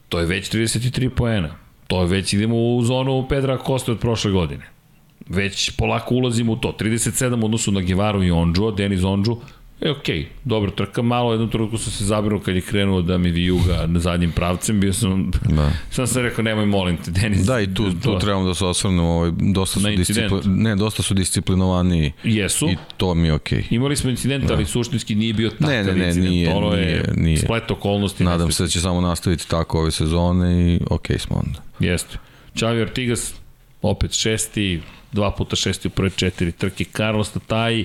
To 0.09 0.19
je 0.19 0.25
već 0.25 0.51
33 0.51 1.09
poena. 1.09 1.55
To 1.87 2.01
je 2.01 2.07
već 2.07 2.33
idemo 2.33 2.55
u 2.75 2.83
zonu 2.83 3.25
Pedra 3.29 3.57
Koste 3.57 3.91
od 3.91 3.99
prošle 3.99 4.31
godine. 4.31 4.74
Već 5.29 5.69
polako 5.71 6.15
ulazimo 6.15 6.51
u 6.51 6.55
to. 6.55 6.75
37 6.79 7.41
u 7.41 7.45
odnosu 7.45 7.71
na 7.71 7.81
Givaru 7.81 8.23
i 8.23 8.31
Ondžu, 8.31 8.71
Denis 8.71 9.03
Ondžu, 9.03 9.37
E, 9.81 9.91
okej, 9.91 10.15
okay, 10.15 10.25
dobro 10.43 10.71
trka, 10.71 11.01
malo 11.01 11.31
jednu 11.31 11.49
trenutku 11.49 11.77
sam 11.77 11.91
se 11.91 12.05
zabrinuo 12.05 12.39
kad 12.39 12.55
je 12.55 12.61
krenuo 12.61 13.01
da 13.01 13.17
mi 13.17 13.31
vijuga 13.31 13.85
na 13.87 13.99
zadnjim 13.99 14.31
pravcem, 14.31 14.79
bio 14.79 14.93
sam, 14.93 15.31
Da. 15.45 15.71
sam 15.91 16.07
se 16.07 16.21
rekao, 16.21 16.43
nemoj 16.43 16.65
molim 16.65 16.97
te, 16.97 17.11
Denis. 17.11 17.39
Da, 17.39 17.59
i 17.59 17.67
tu, 17.67 17.91
tu 17.91 17.99
to- 18.03 18.19
trebamo 18.19 18.45
da 18.45 18.53
se 18.53 18.65
osvrnemo, 18.65 19.03
ovaj, 19.03 19.31
dosta 19.33 19.79
su, 19.79 19.83
Na 19.83 19.91
incident. 19.91 20.31
discipli, 20.31 20.53
ne, 20.53 20.75
dosta 20.75 21.03
su 21.03 21.13
disciplinovaniji 21.13 22.11
Jesu. 22.23 22.67
i 22.67 22.75
to 22.97 23.13
mi 23.13 23.27
je 23.27 23.33
okej. 23.33 23.63
Imali 23.69 23.95
smo 23.95 24.09
incident, 24.09 24.51
ali 24.51 24.65
suštinski 24.65 25.15
nije 25.15 25.33
bio 25.33 25.49
takav 25.49 25.69
Ne, 25.69 25.83
ne, 25.83 25.93
ne, 25.93 26.05
incident. 26.07 26.29
nije, 26.29 26.53
ono 26.53 26.73
je 26.73 26.85
nije, 26.85 27.03
nije. 27.15 27.37
splet 27.37 27.71
okolnosti. 27.71 28.23
Nadam 28.23 28.51
se 28.51 28.63
da 28.63 28.69
će 28.69 28.79
samo 28.81 29.01
nastaviti 29.01 29.49
tako 29.49 29.79
ove 29.79 29.91
sezone 29.91 30.65
i 30.65 30.79
okej 30.89 31.19
smo 31.19 31.35
onda. 31.37 31.61
Jeste. 31.79 32.17
Čavi 32.53 32.81
Ortigas, 32.81 33.33
opet 33.81 34.11
šesti, 34.13 34.81
dva 35.15 35.31
puta 35.31 35.55
šesti 35.55 35.87
u 35.87 35.91
prve 35.91 36.09
četiri 36.09 36.51
trke. 36.51 36.83
Carlos 36.83 37.31
Tataj, 37.31 37.83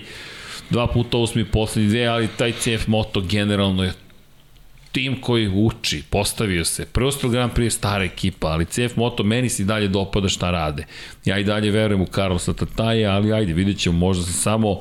dva 0.70 0.86
puta 0.86 1.18
osmi 1.18 1.44
poslednji 1.44 1.90
dve, 1.90 2.06
ali 2.06 2.28
taj 2.28 2.52
CF 2.52 2.86
Moto 2.86 3.20
generalno 3.20 3.84
je 3.84 3.92
tim 4.92 5.20
koji 5.20 5.48
uči, 5.54 6.02
postavio 6.10 6.64
se. 6.64 6.86
Preostal 6.86 7.30
Grand 7.30 7.52
Prix 7.52 7.64
je 7.64 7.70
stara 7.70 8.04
ekipa, 8.04 8.48
ali 8.48 8.64
CF 8.66 8.96
Moto 8.96 9.22
meni 9.22 9.48
se 9.48 9.62
i 9.62 9.66
dalje 9.66 9.88
dopada 9.88 10.28
šta 10.28 10.50
rade. 10.50 10.86
Ja 11.24 11.38
i 11.38 11.44
dalje 11.44 11.70
verujem 11.70 12.02
u 12.02 12.06
Carlosa 12.06 12.52
Tataja, 12.52 13.12
ali 13.12 13.32
ajde, 13.32 13.52
vidjet 13.52 13.78
ćemo, 13.78 13.98
možda 13.98 14.24
se 14.24 14.32
samo 14.32 14.80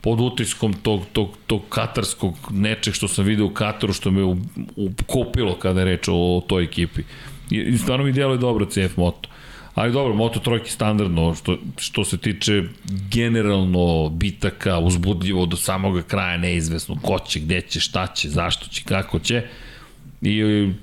pod 0.00 0.20
utiskom 0.20 0.72
tog, 0.72 1.02
tog, 1.12 1.36
tog 1.46 1.62
katarskog 1.68 2.34
nečeg 2.50 2.94
što 2.94 3.08
sam 3.08 3.24
video 3.24 3.46
u 3.46 3.50
Kataru, 3.50 3.92
što 3.92 4.10
me 4.10 4.24
u- 4.24 4.36
ukupilo 4.76 5.54
kada 5.58 5.80
je 5.80 5.84
reč 5.84 6.08
o, 6.08 6.14
o 6.14 6.40
toj 6.46 6.64
ekipi. 6.64 7.02
I, 7.50 7.78
stvarno 7.78 8.04
mi 8.04 8.12
djeluje 8.12 8.38
dobro 8.38 8.66
CF 8.66 8.96
Moto. 8.96 9.28
Ali 9.74 9.92
dobro, 9.92 10.14
Moto 10.14 10.40
trojki 10.40 10.70
standardno, 10.70 11.34
što, 11.34 11.58
što 11.78 12.04
se 12.04 12.18
tiče 12.18 12.62
generalno 13.10 14.08
bitaka, 14.08 14.78
uzbudljivo 14.78 15.46
do 15.46 15.56
samog 15.56 16.02
kraja, 16.06 16.36
neizvesno, 16.36 16.96
ko 17.02 17.18
će, 17.18 17.40
gde 17.40 17.60
će, 17.60 17.80
šta 17.80 18.06
će, 18.06 18.28
zašto 18.28 18.68
će, 18.68 18.82
kako 18.84 19.18
će. 19.18 19.42
I 20.22 20.42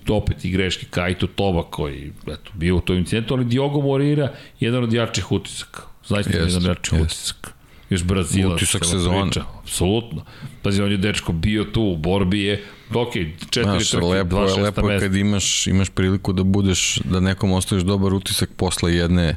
opet 0.09 0.45
i 0.45 0.49
greške 0.49 0.85
Kaito 0.89 1.27
Toba 1.27 1.63
koji 1.63 2.11
eto, 2.27 2.51
bio 2.53 2.75
u 2.75 2.81
tom 2.81 2.97
incidentu, 2.97 3.33
ali 3.33 3.45
Diogo 3.45 3.81
Morira 3.81 4.31
jedan 4.59 4.83
od 4.83 4.93
jačih 4.93 5.31
utisaka. 5.31 5.81
Zaista 6.07 6.37
Jest, 6.37 6.47
jedan 6.47 6.71
od 6.71 6.77
jačih 6.77 6.99
jest. 6.99 7.05
utisaka. 7.05 7.51
Još 7.89 8.03
Brazila. 8.03 8.55
Utisak 8.55 8.81
priča. 8.81 9.43
Apsolutno. 9.63 10.25
Pazi, 10.61 10.81
on 10.81 10.91
je 10.91 10.97
dečko 10.97 11.31
bio 11.31 11.63
tu 11.63 11.81
u 11.81 11.97
borbi 11.97 12.41
je, 12.41 12.63
ok, 12.93 13.13
četiri 13.49 13.63
Znaš, 13.63 13.89
trke, 13.89 14.05
lepo, 14.05 14.29
dva 14.29 14.47
šesta 14.47 14.61
lepo 14.61 14.81
je 14.81 14.87
mesta. 14.87 15.07
kad 15.07 15.15
imaš, 15.15 15.67
imaš 15.67 15.89
priliku 15.89 16.33
da 16.33 16.43
budeš, 16.43 16.99
da 17.05 17.19
nekom 17.19 17.51
ostaviš 17.51 17.83
dobar 17.83 18.13
utisak 18.13 18.49
posle 18.57 18.95
jedne 18.95 19.35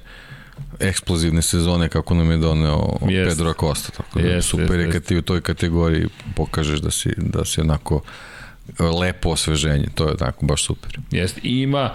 eksplozivne 0.80 1.42
sezone 1.42 1.88
kako 1.88 2.14
nam 2.14 2.30
je 2.30 2.36
doneo 2.36 2.98
Jest. 3.08 3.30
Pedro 3.30 3.50
Acosta. 3.50 3.92
Tako 3.96 4.20
da 4.20 4.28
Jest, 4.28 4.48
super 4.48 4.78
jest, 4.80 4.86
je 4.86 4.92
kad 4.92 5.04
ti 5.04 5.16
u 5.16 5.22
toj 5.22 5.40
kategoriji 5.40 6.06
pokažeš 6.36 6.80
da 6.80 6.90
si, 6.90 7.10
da 7.16 7.44
si 7.44 7.60
onako 7.60 8.00
lepo 9.00 9.30
osveženje. 9.30 9.86
To 9.94 10.04
je 10.08 10.14
onako 10.20 10.46
baš 10.46 10.64
super. 10.64 10.98
Jeste. 11.10 11.40
I 11.42 11.62
ima 11.62 11.90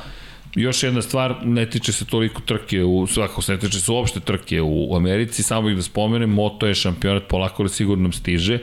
još 0.56 0.84
jedna 0.84 1.02
stvar, 1.02 1.36
ne 1.44 1.70
tiče 1.70 1.94
se 1.94 2.06
toliko 2.06 2.42
trke, 2.42 2.84
u, 2.84 3.08
svako 3.08 3.42
se 3.42 3.52
ne 3.52 3.60
tiče 3.60 3.80
se 3.80 3.92
uopšte 3.92 4.20
trke 4.20 4.62
u, 4.62 4.96
Americi, 4.96 5.44
samo 5.44 5.70
ih 5.70 5.76
da 5.76 5.82
spomenem, 5.82 6.30
Moto 6.30 6.68
je 6.68 6.76
šampionat, 6.76 7.24
polako 7.28 7.64
ali 7.64 7.70
sigurno 7.70 8.02
nam 8.02 8.14
stiže. 8.14 8.60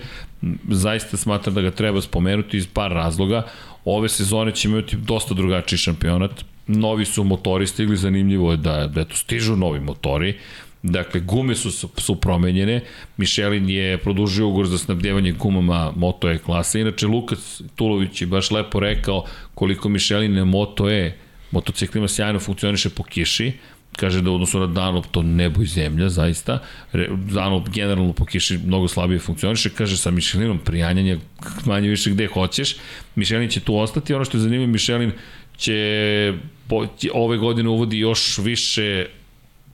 Zaista 0.68 1.16
smatram 1.16 1.54
da 1.54 1.60
ga 1.60 1.70
treba 1.70 2.00
spomenuti 2.00 2.56
iz 2.56 2.66
par 2.66 2.90
razloga. 2.92 3.42
Ove 3.84 4.08
sezone 4.08 4.52
će 4.52 4.68
imati 4.68 4.96
dosta 4.96 5.34
drugačiji 5.34 5.78
šampionat. 5.78 6.44
Novi 6.66 7.04
su 7.04 7.24
motori 7.24 7.66
stigli, 7.66 7.96
zanimljivo 7.96 8.50
je 8.50 8.56
da, 8.56 8.86
da 8.86 9.00
eto, 9.00 9.16
stižu 9.16 9.56
novi 9.56 9.80
motori. 9.80 10.34
Dakle, 10.82 11.20
gume 11.20 11.54
su, 11.54 11.70
su, 11.96 12.16
promenjene. 12.20 12.80
Michelin 13.16 13.68
je 13.68 13.98
produžio 13.98 14.48
ugovor 14.48 14.66
za 14.66 14.78
snabdjevanje 14.78 15.32
gumama 15.32 15.92
Moto 15.96 16.30
E 16.30 16.38
klase. 16.38 16.80
Inače, 16.80 17.06
Lukas 17.06 17.62
Tulović 17.74 18.20
je 18.20 18.26
baš 18.26 18.50
lepo 18.50 18.80
rekao 18.80 19.24
koliko 19.54 19.88
Michelin 19.88 20.32
Moto 20.32 20.90
E 20.90 21.18
motociklima 21.52 22.08
sjajno 22.08 22.40
funkcioniše 22.40 22.90
po 22.90 23.02
kiši, 23.02 23.52
kaže 23.96 24.22
da 24.22 24.30
u 24.30 24.34
odnosu 24.34 24.60
na 24.60 24.66
Dunlop 24.66 25.06
to 25.10 25.22
nebo 25.22 25.62
i 25.62 25.66
zemlja, 25.66 26.08
zaista. 26.08 26.58
Re, 26.92 27.08
Dunlop 27.10 27.68
generalno 27.68 28.12
po 28.12 28.24
kiši 28.24 28.58
mnogo 28.58 28.88
slabije 28.88 29.18
funkcioniše, 29.18 29.70
kaže 29.70 29.96
sa 29.96 30.10
Michelinom 30.10 30.58
prijanjanje 30.58 31.18
manje 31.64 31.88
više 31.88 32.10
gde 32.10 32.26
hoćeš. 32.26 32.76
Michelin 33.14 33.48
će 33.48 33.60
tu 33.60 33.76
ostati, 33.76 34.14
ono 34.14 34.24
što 34.24 34.36
je 34.36 34.40
zanimljivo, 34.40 34.72
Michelin 34.72 35.12
će 35.56 36.34
po, 36.68 36.86
će 36.98 37.10
ove 37.14 37.36
godine 37.36 37.68
uvodi 37.68 37.98
još 37.98 38.38
više 38.38 39.06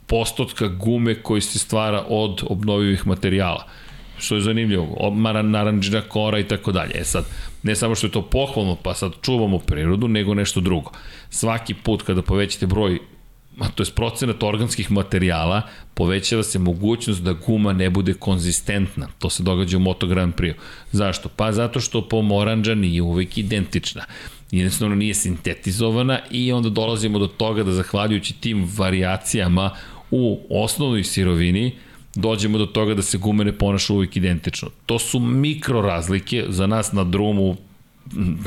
postotka 0.07 0.69
gume 0.69 1.15
koji 1.15 1.41
se 1.41 1.59
stvara 1.59 2.05
od 2.09 2.43
obnovivih 2.47 3.07
materijala 3.07 3.67
što 4.19 4.35
je 4.35 4.41
zanimljivo, 4.41 5.13
naranđina 5.43 6.01
kora 6.01 6.39
i 6.39 6.45
tako 6.45 6.73
dalje. 6.73 6.93
E 6.95 7.05
sad, 7.05 7.25
ne 7.63 7.77
samo 7.77 7.95
što 7.95 8.07
je 8.07 8.11
to 8.11 8.23
pohvalno, 8.23 8.77
pa 8.83 8.95
sad 8.95 9.13
čuvamo 9.23 9.59
prirodu, 9.59 10.09
nego 10.09 10.35
nešto 10.35 10.61
drugo. 10.61 10.91
Svaki 11.31 11.75
put 11.75 12.03
kada 12.03 12.23
povećate 12.23 12.67
broj 12.67 12.99
a 13.59 13.69
to 13.69 13.83
je 13.83 13.87
procenat 13.95 14.43
organskih 14.43 14.91
materijala, 14.91 15.63
povećava 15.95 16.43
se 16.43 16.59
mogućnost 16.59 17.23
da 17.23 17.33
guma 17.33 17.73
ne 17.73 17.91
bude 17.91 18.15
konzistentna. 18.15 19.09
To 19.19 19.31
se 19.31 19.43
događa 19.43 19.77
u 19.77 19.81
Moto 19.81 20.07
Grand 20.07 20.35
Prix. 20.35 20.55
Zašto? 20.93 21.29
Pa 21.29 21.53
zato 21.53 21.81
što 21.81 22.09
pomoranđa 22.09 22.75
nije 22.75 23.03
uvek 23.03 23.39
identična. 23.39 24.05
Jednostavno 24.51 24.95
nije 24.95 25.15
sintetizovana 25.15 26.21
i 26.31 26.53
onda 26.53 26.69
dolazimo 26.69 27.19
do 27.19 27.27
toga 27.27 27.63
da 27.63 27.73
zahvaljujući 27.73 28.35
tim 28.35 28.69
variacijama 28.77 29.71
u 30.11 30.41
osnovnoj 30.51 31.05
sirovini, 31.05 31.75
dođemo 32.19 32.59
do 32.59 32.67
toga 32.67 32.95
da 32.95 33.03
se 33.03 33.19
gume 33.19 33.45
ne 33.45 33.53
ponaša 33.53 33.93
uvijek 33.93 34.17
identično. 34.17 34.69
To 34.87 34.99
su 34.99 35.21
mikro 35.21 35.83
razlike, 35.83 36.45
za 36.49 36.67
nas 36.67 36.93
na 36.93 37.05
drumu 37.05 37.57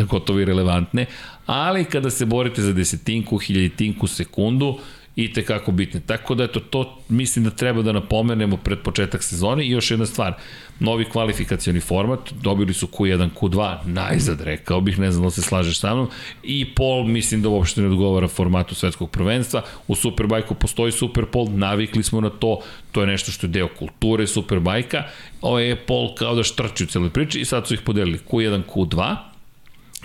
gotovo 0.09 0.39
i 0.39 0.45
relevantne, 0.45 1.05
ali 1.45 1.85
kada 1.85 2.09
se 2.09 2.25
borite 2.25 2.61
za 2.61 2.73
desetinku, 2.73 3.37
hiljaditinku 3.37 4.07
sekundu, 4.07 4.77
i 5.15 5.33
te 5.33 5.45
kako 5.45 5.71
bitne. 5.71 5.99
Tako 5.99 6.35
da 6.35 6.43
eto, 6.43 6.59
to 6.59 6.99
mislim 7.09 7.45
da 7.45 7.51
treba 7.51 7.81
da 7.81 7.91
napomenemo 7.91 8.57
pred 8.57 8.79
početak 8.79 9.23
sezone 9.23 9.65
i 9.65 9.69
još 9.69 9.91
jedna 9.91 10.05
stvar, 10.05 10.33
novi 10.81 11.05
kvalifikacioni 11.05 11.79
format, 11.79 12.33
dobili 12.41 12.73
su 12.73 12.87
Q1, 12.87 13.29
Q2, 13.39 13.77
najzad 13.85 14.41
rekao 14.41 14.81
bih, 14.81 14.99
ne 14.99 15.11
znam 15.11 15.23
da 15.23 15.31
se 15.31 15.41
slažeš 15.41 15.79
sa 15.79 15.93
mnom, 15.93 16.09
i 16.43 16.65
pol 16.75 17.03
mislim 17.03 17.41
da 17.41 17.49
uopšte 17.49 17.81
ne 17.81 17.87
odgovara 17.87 18.27
formatu 18.27 18.75
svetskog 18.75 19.09
prvenstva, 19.09 19.61
u 19.87 19.95
Superbajku 19.95 20.55
postoji 20.55 20.91
Superpol, 20.91 21.47
navikli 21.49 22.03
smo 22.03 22.21
na 22.21 22.29
to, 22.29 22.59
to 22.91 23.01
je 23.01 23.07
nešto 23.07 23.31
što 23.31 23.47
je 23.47 23.51
deo 23.51 23.67
kulture 23.79 24.27
Superbajka, 24.27 25.03
ovo 25.41 25.59
je 25.59 25.75
pol 25.75 26.15
kao 26.15 26.35
da 26.35 26.43
štrči 26.43 26.83
u 26.83 26.87
celoj 26.87 27.09
priči 27.09 27.39
i 27.39 27.45
sad 27.45 27.67
su 27.67 27.73
ih 27.73 27.81
podelili 27.81 28.19
Q1, 28.29 28.63
Q2, 28.73 29.15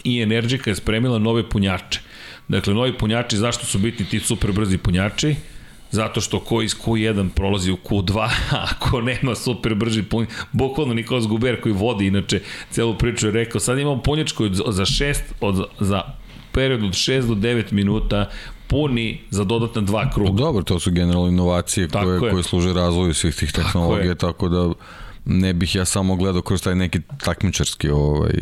i 0.04 0.20
Energica 0.22 0.70
je 0.70 0.76
spremila 0.76 1.18
nove 1.18 1.48
punjače. 1.48 2.00
Dakle, 2.48 2.74
novi 2.74 2.98
punjači, 2.98 3.36
zašto 3.36 3.66
su 3.66 3.78
bitni 3.78 4.06
ti 4.06 4.20
super 4.20 4.52
brzi 4.52 4.78
punjači? 4.78 5.34
Zato 5.96 6.20
što 6.20 6.40
ko 6.40 6.62
iz 6.62 6.74
Q1 6.74 7.28
prolazi 7.28 7.72
u 7.72 7.76
Q2, 7.76 8.28
a 8.50 8.66
ako 8.70 9.00
nema 9.00 9.34
super 9.34 9.74
brži 9.74 10.02
punjač, 10.02 10.30
bukvalno 10.52 10.94
Nikolas 10.94 11.26
Guber 11.26 11.60
koji 11.60 11.72
vodi 11.72 12.06
inače 12.06 12.40
celu 12.70 12.98
priču 12.98 13.26
je 13.26 13.32
rekao, 13.32 13.60
sad 13.60 13.78
imamo 13.78 14.02
punjač 14.02 14.32
koji 14.32 14.54
za 14.54 14.84
6, 14.84 15.14
od, 15.40 15.64
za 15.80 16.02
period 16.52 16.84
od 16.84 16.90
6 16.90 17.26
do 17.26 17.34
9 17.34 17.72
minuta 17.72 18.28
puni 18.66 19.20
za 19.30 19.44
dodatna 19.44 19.82
dva 19.82 20.10
kruga. 20.10 20.42
Dobro, 20.42 20.62
to 20.62 20.80
su 20.80 20.90
generalno 20.90 21.28
inovacije 21.28 21.88
Tako 21.88 22.04
koje, 22.04 22.14
je. 22.14 22.30
koje 22.30 22.42
služe 22.42 22.72
razvoju 22.72 23.14
svih 23.14 23.34
tih 23.34 23.52
tehnologija, 23.52 24.14
tako, 24.14 24.32
tako 24.32 24.48
da 24.48 24.72
ne 25.24 25.54
bih 25.54 25.74
ja 25.74 25.84
samo 25.84 26.16
gledao 26.16 26.42
kroz 26.42 26.62
taj 26.62 26.74
neki 26.74 27.00
takmičarski 27.24 27.90
ovaj, 27.90 28.32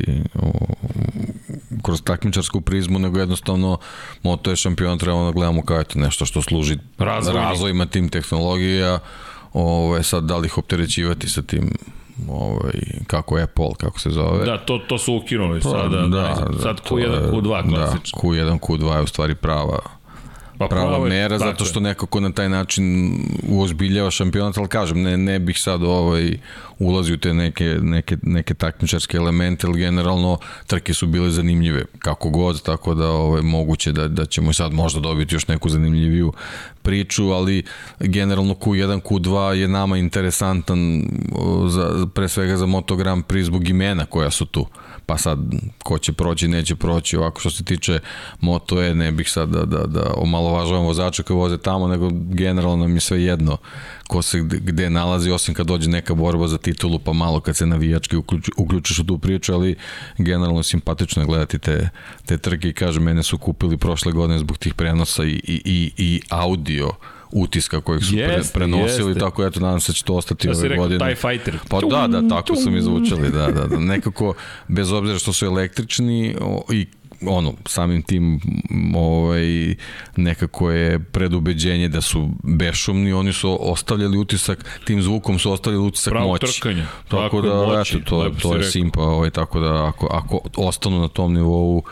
kroz 1.83 2.03
takmičarsku 2.03 2.61
prizmu, 2.61 2.99
nego 2.99 3.19
jednostavno 3.19 3.79
moto 4.23 4.51
je 4.51 4.57
šampion, 4.57 4.99
trebamo 4.99 5.25
da 5.25 5.33
gledamo 5.33 5.63
kao 5.63 5.81
eto, 5.81 5.99
nešto 5.99 6.27
što 6.27 6.43
služi 6.43 6.77
Razvojni. 6.99 7.41
razvojima 7.41 7.87
tim 7.87 8.09
tehnologija, 8.09 8.99
ovaj, 9.53 10.03
sad 10.03 10.25
da 10.25 10.37
li 10.37 10.47
ih 10.47 10.59
opterećivati 10.59 11.29
sa 11.29 11.43
tim 11.43 11.71
ovaj, 12.29 12.73
kako 13.07 13.39
je 13.39 13.45
Apple, 13.45 13.71
kako 13.79 14.01
se 14.01 14.11
zove. 14.11 14.45
Da, 14.45 14.59
to, 14.59 14.79
to 14.79 14.99
su 14.99 15.15
ukinuli 15.15 15.63
sada. 15.63 16.07
da, 16.07 16.35
sad 16.63 16.81
to 16.81 16.95
Q1, 16.95 17.01
je- 17.01 17.31
Q2 17.33 17.69
klasično. 17.71 18.21
Da, 18.23 18.29
Q1, 18.29 18.59
Q2 18.61 18.97
je 18.97 19.03
u 19.03 19.07
stvari 19.07 19.35
prava 19.35 19.79
Pa 20.59 20.69
prava 20.69 20.97
je, 20.97 21.11
mera, 21.11 21.39
zato 21.39 21.65
što 21.65 21.81
nekako 21.81 22.21
na 22.21 22.33
taj 22.33 22.49
način 22.49 23.17
uozbiljava 23.49 24.11
šampionat, 24.11 24.59
ali 24.59 24.69
kažem, 24.69 25.03
ne, 25.03 25.17
ne 25.17 25.39
bih 25.39 25.59
sad 25.59 25.83
ovaj, 25.83 26.39
ulazi 26.79 27.13
u 27.13 27.17
te 27.17 27.35
neke, 27.35 27.79
neke, 27.83 28.17
neke 28.23 28.55
takmičarske 28.55 29.17
elemente, 29.17 29.67
ali 29.67 29.79
generalno 29.79 30.39
trke 30.67 30.95
su 30.95 31.07
bile 31.07 31.31
zanimljive, 31.31 31.85
kako 31.99 32.31
god, 32.31 32.63
tako 32.63 32.95
da 32.95 33.09
ovaj, 33.09 33.43
moguće 33.43 33.93
da, 33.93 34.09
da 34.09 34.27
ćemo 34.27 34.53
sad 34.53 34.73
možda 34.73 35.01
dobiti 35.01 35.35
još 35.35 35.49
neku 35.49 35.69
zanimljiviju 35.69 36.33
priču, 36.83 37.31
ali 37.31 37.63
generalno 38.01 38.55
Q1, 38.55 39.01
Q2 39.01 39.51
je 39.51 39.69
nama 39.69 39.97
interesantan 39.97 41.05
za, 41.69 42.07
pre 42.15 42.29
svega 42.29 42.57
za 42.57 42.67
Moto 42.67 42.97
Grand 42.97 43.25
Prix 43.25 43.43
zbog 43.43 43.69
imena 43.69 44.07
koja 44.07 44.31
su 44.31 44.47
tu 44.47 44.67
pa 45.07 45.19
sad 45.19 45.39
ko 45.83 45.99
će 45.99 46.13
proći, 46.13 46.49
neće 46.49 46.77
proći. 46.77 47.17
Ovako 47.17 47.41
što 47.41 47.51
se 47.51 47.65
tiče 47.65 47.99
Moto 48.41 48.83
E, 48.83 48.95
ne 48.95 49.13
bih 49.13 49.31
sad 49.31 49.49
da, 49.49 49.65
da, 49.65 49.87
da 49.87 50.15
omalovažavam 50.17 50.85
vozača 50.85 51.23
koji 51.23 51.37
voze 51.37 51.59
tamo, 51.59 51.89
nego 51.89 52.11
generalno 52.13 52.77
nam 52.77 52.95
je 52.95 53.01
sve 53.01 53.23
jedno 53.23 53.57
ko 54.09 54.23
se 54.23 54.41
gde, 54.41 54.91
nalazi, 54.91 55.31
osim 55.31 55.55
kad 55.55 55.67
dođe 55.67 55.91
neka 55.91 56.15
borba 56.15 56.49
za 56.49 56.59
titulu, 56.59 56.99
pa 56.99 57.13
malo 57.13 57.41
kad 57.41 57.57
se 57.57 57.67
navijački 57.67 58.17
uključi, 58.17 58.51
uključiš 58.57 58.99
u 58.99 59.05
tu 59.05 59.19
priču, 59.19 59.55
ali 59.55 59.77
generalno 60.19 60.63
simpatično 60.63 61.23
je 61.23 61.27
gledati 61.27 61.59
te, 61.59 61.89
te 62.27 62.39
trke 62.39 62.69
i 62.69 62.73
kažem, 62.73 63.03
mene 63.03 63.23
su 63.23 63.39
kupili 63.39 63.77
prošle 63.77 64.13
godine 64.13 64.39
zbog 64.39 64.59
tih 64.59 64.75
prenosa 64.75 65.25
i, 65.25 65.29
i, 65.29 65.63
i, 65.65 65.93
i 65.97 66.21
audio 66.29 66.91
utiska 67.31 67.81
kojeg 67.81 68.05
su 68.05 68.17
Jeste, 68.17 68.53
pre, 68.53 68.61
prenosili, 68.61 69.09
jeste. 69.11 69.21
tako 69.21 69.45
eto 69.47 69.61
nadam 69.61 69.81
se 69.81 69.93
da 69.93 69.95
će 69.97 70.05
to 70.05 70.15
ostati 70.15 70.49
ove 70.49 70.69
rekao 70.69 70.85
godine. 70.85 71.07
TIE 71.07 71.15
Fighter. 71.17 71.59
Pa 71.69 71.81
da, 71.81 72.07
da, 72.21 72.29
tako 72.29 72.57
su 72.57 72.71
mi 72.71 72.81
zvučali, 72.83 73.31
da, 73.31 73.47
da, 73.51 73.67
da. 73.67 73.79
Nekako, 73.79 74.35
bez 74.69 74.93
obzira 74.93 75.19
što 75.19 75.33
su 75.33 75.47
električni 75.47 76.37
o, 76.41 76.63
i 76.73 76.87
ono, 77.27 77.55
samim 77.67 78.03
tim 78.03 78.41
ovaj, 78.97 79.75
nekako 80.17 80.71
je 80.71 80.99
predubeđenje 80.99 81.89
da 81.89 82.01
su 82.01 82.29
bešumni, 82.43 83.13
oni 83.13 83.33
su 83.33 83.59
ostavljali 83.71 84.19
utisak, 84.19 84.65
tim 84.85 85.03
zvukom 85.03 85.39
su 85.39 85.53
ostavljali 85.53 85.87
utisak 85.87 86.13
Pravo 86.13 86.27
moći. 86.29 86.61
trkanje. 86.61 86.85
Tako, 87.09 87.23
Tako 87.23 87.41
da, 87.43 87.55
moći, 87.55 87.97
eto, 87.97 88.05
to, 88.05 88.31
to 88.43 88.53
je 88.53 88.59
rekao. 88.59 88.71
simpa, 88.71 89.01
ovaj, 89.03 89.31
tako 89.31 89.61
da 89.61 89.87
ako, 89.87 90.07
ako 90.11 90.41
ostanu 90.57 91.01
na 91.01 91.09
tom 91.09 91.33
nivou, 91.35 91.83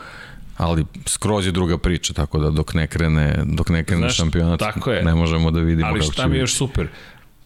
ali 0.57 0.85
skroz 1.07 1.47
je 1.47 1.53
druga 1.53 1.79
priča, 1.79 2.13
tako 2.13 2.39
da 2.39 2.51
dok 2.51 2.75
ne 2.75 2.87
krene, 2.87 3.39
dok 3.47 3.69
ne 3.69 3.85
krene 3.85 4.01
Znaš, 4.01 4.17
šampionat, 4.17 4.61
tako 4.61 4.91
je. 4.91 5.03
ne 5.05 5.15
možemo 5.15 5.51
da 5.51 5.61
vidimo 5.61 5.89
Ali 5.89 6.01
kako 6.01 6.13
šta 6.13 6.23
će 6.23 6.29
mi 6.29 6.31
je 6.31 6.33
biti. 6.33 6.41
još 6.43 6.55
super? 6.55 6.89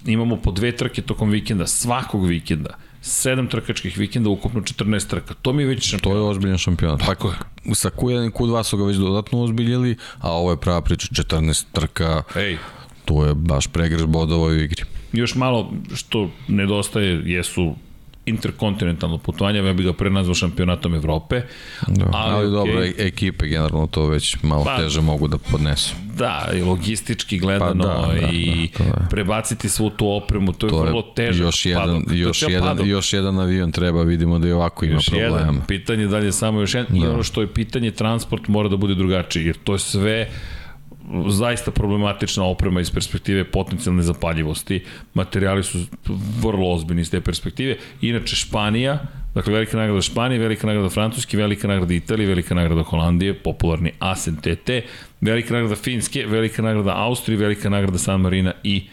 Imamo 0.07 0.37
po 0.37 0.51
dve 0.51 0.73
trke 0.73 1.03
tokom 1.03 1.31
vikenda, 1.31 1.67
svakog 1.67 2.27
vikenda. 2.27 2.71
Sedam 3.01 3.47
trkačkih 3.47 3.99
vikenda, 3.99 4.31
ukupno 4.31 4.61
14 4.61 5.07
trka. 5.07 5.35
To 5.35 5.53
mi 5.53 5.63
je 5.63 5.67
već 5.67 5.79
To 5.81 5.89
šampion. 5.89 6.17
je 6.17 6.23
ozbiljan 6.23 6.59
šampionat. 6.59 7.01
Tako 7.01 7.29
je. 7.29 7.35
Sa 7.75 7.91
Q1 7.91 8.27
i 8.27 8.33
Q2 8.33 8.63
su 8.63 8.77
ga 8.77 8.85
već 8.85 8.97
dodatno 8.97 9.41
ozbiljili, 9.41 9.97
a 10.19 10.33
ovo 10.33 10.51
je 10.51 10.57
prava 10.57 10.81
priča 10.81 11.07
14 11.09 11.65
trka, 11.73 12.23
Ej, 12.37 12.57
tu 13.05 13.15
je 13.17 13.35
baš 13.35 13.67
pregreš 13.67 14.03
bodova 14.03 14.47
u 14.47 14.55
igri. 14.55 14.83
još 15.13 15.35
malo 15.35 15.73
što 15.95 16.31
nedostaje 16.49 17.23
jesu 17.25 17.75
interkontinentalno 18.27 19.19
putovanje, 19.19 19.59
ja 19.59 19.73
bih 19.73 19.87
ga 19.87 19.93
pre 19.93 20.11
nazvao 20.11 20.35
šampionatom 20.35 20.95
Evrope. 20.95 21.43
Da. 21.89 22.05
Ali, 22.13 22.35
ali 22.35 22.47
okej. 22.47 22.51
dobro, 22.51 22.85
e- 22.85 22.95
ekipe 22.99 23.47
generalno 23.47 23.87
to 23.87 24.07
već 24.07 24.37
malo 24.43 24.65
Pa- 24.65 24.77
teže 24.77 25.01
mogu 25.01 25.29
da 25.29 25.39
podnesu. 25.41 25.95
Da, 26.15 26.49
i 26.55 26.61
logistički 26.61 27.39
gledano 27.39 27.85
Pa 27.85 27.91
da, 28.07 28.17
da, 28.17 28.29
i 28.29 28.69
da, 28.79 28.85
je. 28.85 28.93
prebaciti 29.11 29.69
svu 29.69 29.91
tu 29.91 30.09
opremu, 30.09 30.53
to 30.53 30.67
je 30.67 30.71
To 30.71 30.79
vrlo 30.79 30.99
je 31.01 31.15
težak 31.17 31.41
još 31.43 31.67
jedan, 31.67 31.85
padok. 31.87 32.13
Je 32.13 32.19
još, 32.19 32.43
jedan, 32.43 32.63
padok. 32.63 32.87
još 32.87 33.13
jedan 33.13 33.39
avion 33.39 33.73
treba, 33.73 34.03
vidimo 34.03 34.39
da 34.39 34.49
i 34.49 34.53
ovako 34.53 34.85
ima 34.85 34.95
još 34.95 35.07
problema. 35.07 35.37
jedan. 35.37 35.61
Pitanje 35.69 36.07
dalje 36.07 36.33
samo 36.33 36.61
još 36.61 36.75
jedan. 36.75 36.97
I 36.97 37.01
Da. 37.01 37.11
ono 37.11 37.23
što 37.23 37.41
je 37.41 37.47
pitanje, 37.49 37.91
transport 37.91 38.49
mora 38.49 38.69
da 38.69 38.77
bude 38.77 38.95
drugačiji, 38.95 39.45
jer 39.45 39.57
to 39.57 39.73
je 39.73 39.79
sve 39.79 40.29
zaista 41.29 41.71
problematična 41.71 42.45
oprema 42.45 42.81
iz 42.81 42.91
perspektive 42.91 43.45
potencijalne 43.45 44.03
zapaljivosti. 44.03 44.85
Materijali 45.15 45.63
su 45.65 45.79
vrlo 46.43 46.73
ozbiljni 46.73 47.03
iz 47.03 47.11
te 47.11 47.21
perspektive. 47.21 47.77
Inače, 48.01 48.37
Španija, 48.37 48.99
dakle 49.35 49.53
velika 49.53 49.77
nagrada 49.77 50.03
Španije, 50.03 50.39
velika 50.39 50.67
nagrada 50.67 50.89
Francuske, 50.89 51.37
velika 51.37 51.69
nagrada 51.69 51.95
Italije, 51.95 52.29
velika 52.29 52.55
nagrada 52.55 52.83
Holandije, 52.83 53.35
popularni 53.35 53.93
Asen 53.99 54.37
TT, 54.37 54.71
velika 55.21 55.55
nagrada 55.55 55.77
Finske, 55.77 56.27
velika 56.27 56.63
nagrada 56.63 56.97
Austrije, 56.97 57.39
velika 57.39 57.69
nagrada 57.69 57.99
San 57.99 58.21
Marina 58.21 58.53
i 58.63 58.89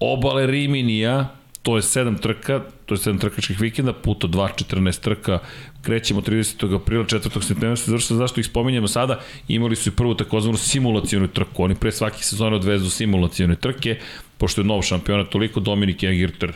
obale 0.00 0.46
Riminija, 0.46 1.37
to 1.68 1.76
je 1.76 1.82
7 1.82 2.18
trka, 2.18 2.54
to 2.86 2.94
je 2.94 2.98
7 2.98 3.20
trkačkih 3.20 3.60
vikenda, 3.60 3.92
puta 3.92 4.26
2, 4.26 4.48
14 4.64 5.00
trka, 5.00 5.38
krećemo 5.82 6.20
30. 6.20 6.74
aprila, 6.76 7.04
4. 7.04 7.42
septembra 7.42 7.76
se 7.76 7.84
završava, 7.86 8.18
zašto 8.18 8.40
ih 8.40 8.46
spominjemo 8.46 8.88
sada, 8.88 9.18
imali 9.48 9.76
su 9.76 9.88
i 9.88 9.92
prvu 9.92 10.14
takozvanu 10.14 10.56
simulacijonu 10.56 11.28
trku, 11.28 11.62
oni 11.62 11.74
pre 11.74 11.92
svake 11.92 12.22
sezone 12.22 12.56
odvezu 12.56 12.90
simulacijone 12.90 13.56
trke, 13.56 13.98
pošto 14.38 14.60
je 14.60 14.64
nov 14.64 14.82
šampionat 14.82 15.28
toliko, 15.28 15.60
Dominik 15.60 16.02
Egirter 16.02 16.52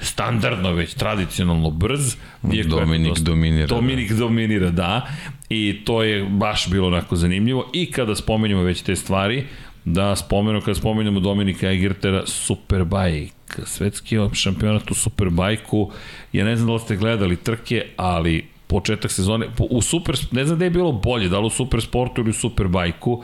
standardno 0.00 0.72
već, 0.72 0.94
tradicionalno 0.94 1.70
brz. 1.70 2.14
iako 2.52 2.68
Dominik 2.68 3.08
dosta- 3.08 3.24
dominira, 3.24 3.66
da. 3.66 3.74
Dominik 3.74 4.12
dominira, 4.12 4.70
da. 4.70 5.06
I 5.48 5.80
to 5.84 6.02
je 6.02 6.24
baš 6.24 6.70
bilo 6.70 6.86
onako 6.86 7.16
zanimljivo. 7.16 7.70
I 7.72 7.86
kada 7.86 8.14
spomenemo 8.14 8.62
već 8.62 8.82
te 8.82 8.96
stvari, 8.96 9.46
da 9.84 10.16
spomenu, 10.16 10.60
kada 10.60 10.74
spomenemo 10.74 11.20
Dominika 11.20 11.70
Egirtera, 11.70 12.26
Superbike, 12.26 13.62
svetski 13.64 14.16
šampionat 14.32 14.90
u 14.90 14.94
Superbajku, 14.94 15.90
ja 16.32 16.44
ne 16.44 16.56
znam 16.56 16.66
da 16.66 16.72
li 16.72 16.80
ste 16.80 16.96
gledali 16.96 17.36
trke, 17.36 17.86
ali 17.96 18.46
početak 18.66 19.12
sezone, 19.12 19.46
u 19.58 19.82
super, 19.82 20.16
ne 20.30 20.44
znam 20.44 20.58
da 20.58 20.64
je 20.64 20.70
bilo 20.70 20.92
bolje, 20.92 21.28
da 21.28 21.38
li 21.38 21.46
u 21.46 21.50
super 21.50 21.82
sportu 21.82 22.20
ili 22.20 22.30
u 22.30 22.34
Superbajku, 22.34 23.22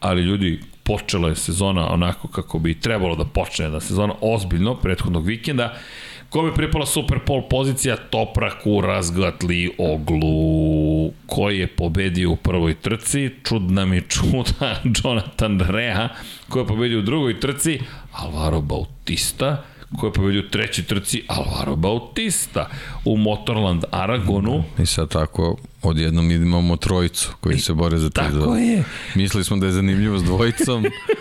ali 0.00 0.22
ljudi, 0.22 0.60
počela 0.82 1.28
je 1.28 1.34
sezona 1.34 1.92
onako 1.92 2.28
kako 2.28 2.58
bi 2.58 2.80
trebalo 2.80 3.16
da 3.16 3.24
počne 3.24 3.64
jedna 3.64 3.80
sezona, 3.80 4.14
ozbiljno, 4.20 4.74
prethodnog 4.74 5.26
vikenda, 5.26 5.74
Kome 6.30 6.48
je 6.48 6.54
pripala 6.54 6.86
super 6.86 7.18
pol 7.18 7.42
pozicija? 7.50 7.96
Topraku 7.96 8.80
razgatli 8.80 9.70
oglu, 9.78 11.12
koji 11.26 11.58
je 11.58 11.66
pobedio 11.66 12.30
u 12.30 12.36
prvoj 12.36 12.74
trci. 12.74 13.30
Čudna 13.44 13.86
mi 13.86 14.02
čuda 14.08 14.80
Jonathan 15.04 15.60
Rea, 15.60 16.08
koji 16.48 16.62
je 16.62 16.66
pobedio 16.66 16.98
u 16.98 17.02
drugoj 17.02 17.40
trci. 17.40 17.78
Alvaro 18.12 18.60
Bautista, 18.60 19.64
koji 20.00 20.08
je 20.08 20.14
pobedio 20.14 20.40
u 20.46 20.50
trećoj 20.50 20.84
trci. 20.84 21.22
Alvaro 21.28 21.76
Bautista 21.76 22.68
u 23.04 23.16
Motorland 23.16 23.84
Aragonu. 23.90 24.64
I 24.82 24.86
sad 24.86 25.08
tako, 25.08 25.56
odjednom 25.82 26.30
imamo 26.30 26.76
trojicu 26.76 27.32
koji 27.40 27.58
se 27.58 27.72
bore 27.74 27.98
za 27.98 28.10
Tako 28.10 28.28
titul. 28.30 28.56
je. 28.58 28.84
Mislili 29.14 29.44
smo 29.44 29.56
da 29.56 29.66
je 29.66 29.72
zanimljivo 29.72 30.18
s 30.18 30.22
dvojicom, 30.24 30.84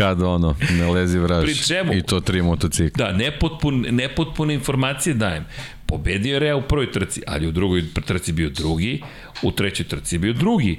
kad 0.00 0.22
ono, 0.22 0.56
ne 0.78 0.86
lezi 0.86 1.18
vraž. 1.18 1.44
Pri 1.44 1.54
čemu? 1.54 1.94
I 1.94 2.02
to 2.02 2.20
tri 2.20 2.42
motocikla. 2.42 3.06
Da, 3.06 3.12
nepotpun, 3.12 3.86
nepotpune 3.90 4.54
informacije 4.54 5.14
dajem. 5.14 5.44
Pobedio 5.86 6.32
je 6.32 6.38
Rea 6.38 6.56
u 6.56 6.62
prvoj 6.62 6.92
trci, 6.92 7.22
ali 7.26 7.46
u 7.46 7.52
drugoj 7.52 7.84
trci 8.06 8.32
bio 8.32 8.50
drugi, 8.50 9.02
u 9.42 9.52
trećoj 9.52 9.86
trci 9.86 10.18
bio 10.18 10.32
drugi. 10.32 10.78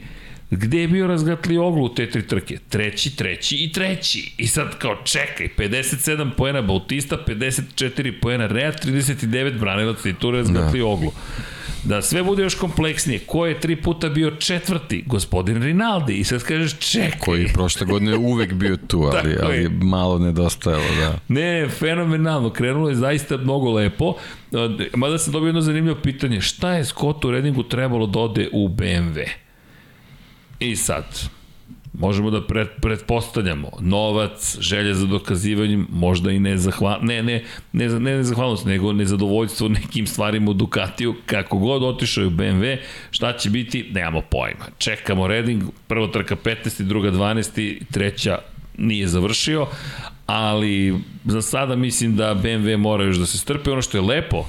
Gde 0.52 0.82
je 0.82 0.88
bio 0.88 1.08
razgatli 1.08 1.58
oglu 1.58 1.86
u 1.86 1.90
te 1.90 2.10
tri 2.10 2.28
trke? 2.28 2.58
Treći, 2.70 3.16
treći 3.16 3.56
i 3.56 3.72
treći. 3.72 4.34
I 4.38 4.48
sad 4.48 4.78
kao 4.78 4.96
čekaj, 5.04 5.50
57 5.58 6.32
poena 6.38 6.62
Bautista, 6.62 7.18
54 7.28 8.14
poena 8.22 8.48
Rea, 8.48 8.72
39 8.72 9.60
branilac 9.60 10.06
i 10.06 10.14
tu 10.14 10.32
razgatli 10.32 10.80
da. 10.80 10.86
oglu. 10.86 11.12
Da 11.84 12.02
sve 12.02 12.24
bude 12.24 12.44
još 12.44 12.56
kompleksnije, 12.56 13.20
ko 13.20 13.46
je 13.46 13.60
tri 13.60 13.76
puta 13.76 14.10
bio 14.10 14.32
četvrti? 14.32 15.04
Gospodin 15.08 15.64
Rinaldi. 15.64 16.14
I 16.14 16.24
sad 16.24 16.44
kažeš, 16.44 16.92
čekaj. 16.92 17.20
Koji 17.20 17.42
je 17.42 17.54
prošle 17.54 17.88
godine 17.88 18.18
uvek 18.18 18.54
bio 18.54 18.78
tu, 18.88 19.10
ali, 19.14 19.38
ali 19.44 19.58
je. 19.58 19.70
malo 19.70 20.20
nedostajalo, 20.20 20.96
da. 21.00 21.20
Ne, 21.28 21.68
fenomenalno, 21.70 22.50
krenulo 22.50 22.90
je 22.90 22.96
zaista 22.96 23.38
mnogo 23.38 23.72
lepo. 23.72 24.16
Mada 24.96 25.18
sam 25.18 25.34
dobio 25.34 25.48
jedno 25.48 25.62
zanimljivo 25.62 25.98
pitanje, 26.04 26.42
šta 26.42 26.74
je 26.74 26.86
Scottu 26.86 27.32
Reddingu 27.32 27.64
trebalo 27.64 28.08
da 28.08 28.20
ode 28.20 28.50
u 28.54 28.68
BMW? 28.68 29.26
I 30.62 30.76
sad, 30.76 31.04
možemo 31.94 32.30
da 32.30 32.42
pred, 32.48 32.68
pretpostavljamo 32.82 33.72
novac, 33.80 34.58
želja 34.60 34.94
za 34.94 35.06
dokazivanjem, 35.06 35.88
možda 35.92 36.32
i 36.32 36.40
nezahval, 36.40 37.00
ne, 37.02 37.24
ne, 37.24 37.44
ne, 37.74 37.90
ne 37.90 38.18
nezahvalnost, 38.18 38.66
nego 38.66 38.94
nezadovoljstvo 38.94 39.68
nekim 39.68 40.08
stvarima 40.08 40.52
u 40.52 40.54
Ducatiju, 40.54 41.16
kako 41.26 41.58
god 41.58 41.84
otišao 41.84 42.22
je 42.22 42.28
u 42.28 42.32
BMW, 42.32 42.78
šta 43.12 43.38
će 43.38 43.50
biti, 43.50 43.90
nemamo 43.92 44.22
pojma. 44.22 44.66
Čekamo 44.78 45.28
Redding, 45.28 45.64
prva 45.88 46.08
trka 46.08 46.36
15. 46.36 46.82
druga 46.82 47.12
12. 47.12 47.82
treća 47.92 48.40
nije 48.78 49.08
završio, 49.08 49.68
ali 50.26 51.00
za 51.26 51.42
sada 51.42 51.76
mislim 51.76 52.16
da 52.16 52.36
BMW 52.36 52.78
mora 52.78 53.04
još 53.04 53.18
da 53.18 53.26
se 53.26 53.38
strpe. 53.38 53.72
Ono 53.72 53.82
što 53.82 53.98
je 53.98 54.02
lepo, 54.02 54.46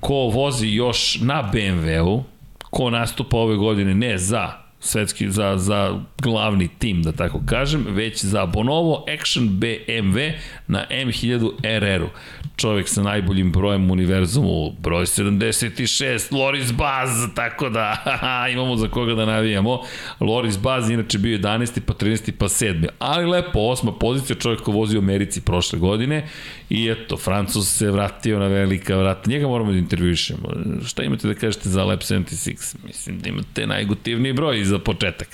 ko 0.00 0.14
vozi 0.14 0.68
još 0.68 1.18
na 1.20 1.50
BMW-u, 1.52 2.24
ko 2.70 2.90
nastupa 2.90 3.36
ove 3.36 3.56
godine 3.56 3.94
ne 3.94 4.18
za 4.18 4.63
svetski, 4.84 5.30
za, 5.30 5.54
za 5.56 6.00
glavni 6.22 6.68
tim, 6.78 7.02
da 7.02 7.12
tako 7.12 7.40
kažem, 7.46 7.86
već 7.88 8.24
za 8.24 8.46
Bonovo 8.46 9.04
Action 9.20 9.48
BMW 9.48 10.32
na 10.66 10.86
M1000 10.90 11.78
RR-u. 11.78 12.08
Čovjek 12.56 12.88
sa 12.88 13.02
najboljim 13.02 13.52
brojem 13.52 13.90
univerzumu, 13.90 14.72
broj 14.80 15.04
76, 15.04 16.32
Loris 16.32 16.72
Baz, 16.72 17.10
tako 17.34 17.68
da 17.68 17.96
haha, 18.04 18.48
imamo 18.48 18.76
za 18.76 18.88
koga 18.88 19.14
da 19.14 19.26
navijamo. 19.26 19.80
Loris 20.20 20.58
Baz 20.58 20.90
inače 20.90 21.18
bio 21.18 21.38
11. 21.38 21.80
pa 21.80 21.94
13. 21.94 22.32
pa 22.38 22.48
7. 22.48 22.88
Ali 22.98 23.26
lepo, 23.26 23.58
osma 23.58 23.92
pozicija, 23.92 24.36
čovjek 24.36 24.60
ko 24.60 24.72
vozi 24.72 24.96
u 24.96 25.00
Americi 25.00 25.40
prošle 25.40 25.78
godine 25.78 26.28
i 26.70 26.88
eto, 26.90 27.16
Francus 27.16 27.76
se 27.76 27.90
vratio 27.90 28.38
na 28.38 28.46
velika 28.46 28.96
vrata. 28.96 29.30
Njega 29.30 29.48
moramo 29.48 29.72
da 29.72 29.78
intervjušemo. 29.78 30.48
Šta 30.86 31.02
imate 31.02 31.28
da 31.28 31.34
kažete 31.34 31.68
za 31.68 31.84
Lab 31.84 31.98
76? 31.98 32.76
Mislim 32.86 33.18
da 33.18 33.28
imate 33.28 33.66
najgotivniji 33.66 34.32
broj 34.32 34.64
za 34.64 34.73
početak. 34.78 35.28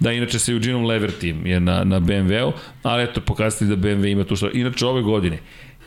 Da, 0.00 0.12
inače 0.12 0.38
sa 0.38 0.52
Eugeneom 0.52 0.84
Levertim 0.84 1.46
je 1.46 1.60
na, 1.60 1.84
na 1.84 2.00
BMW-u, 2.00 2.52
ali 2.82 3.04
eto, 3.04 3.20
pokazati 3.20 3.66
da 3.66 3.76
BMW 3.76 4.12
ima 4.12 4.24
tu 4.24 4.36
što. 4.36 4.50
Inače, 4.52 4.86
ove 4.86 5.02
godine, 5.02 5.38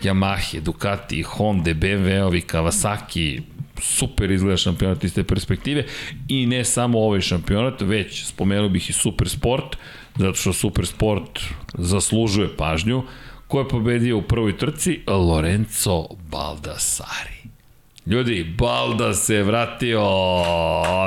Yamaha, 0.03 0.61
Ducati, 0.61 1.21
Honda, 1.21 1.73
BMW-ovi, 1.73 2.41
Kawasaki, 2.45 3.41
super 3.81 4.31
izgleda 4.31 4.57
šampionat 4.57 5.03
iz 5.03 5.13
te 5.13 5.23
perspektive 5.23 5.85
i 6.27 6.45
ne 6.45 6.65
samo 6.65 6.99
ovaj 6.99 7.21
šampionat, 7.21 7.81
već 7.81 8.25
spomenuo 8.25 8.69
bih 8.69 8.89
i 8.89 8.93
super 8.93 9.29
sport, 9.29 9.77
zato 10.15 10.33
što 10.33 10.53
super 10.53 10.87
sport 10.87 11.39
zaslužuje 11.73 12.57
pažnju. 12.57 13.03
Ko 13.47 13.59
je 13.59 13.69
pobedio 13.69 14.17
u 14.17 14.21
prvoj 14.21 14.57
trci? 14.57 14.99
Lorenzo 15.07 16.07
Baldassari. 16.31 17.36
Ljudi, 18.09 18.45
Balda 18.57 19.13
se 19.13 19.43
vratio, 19.43 20.01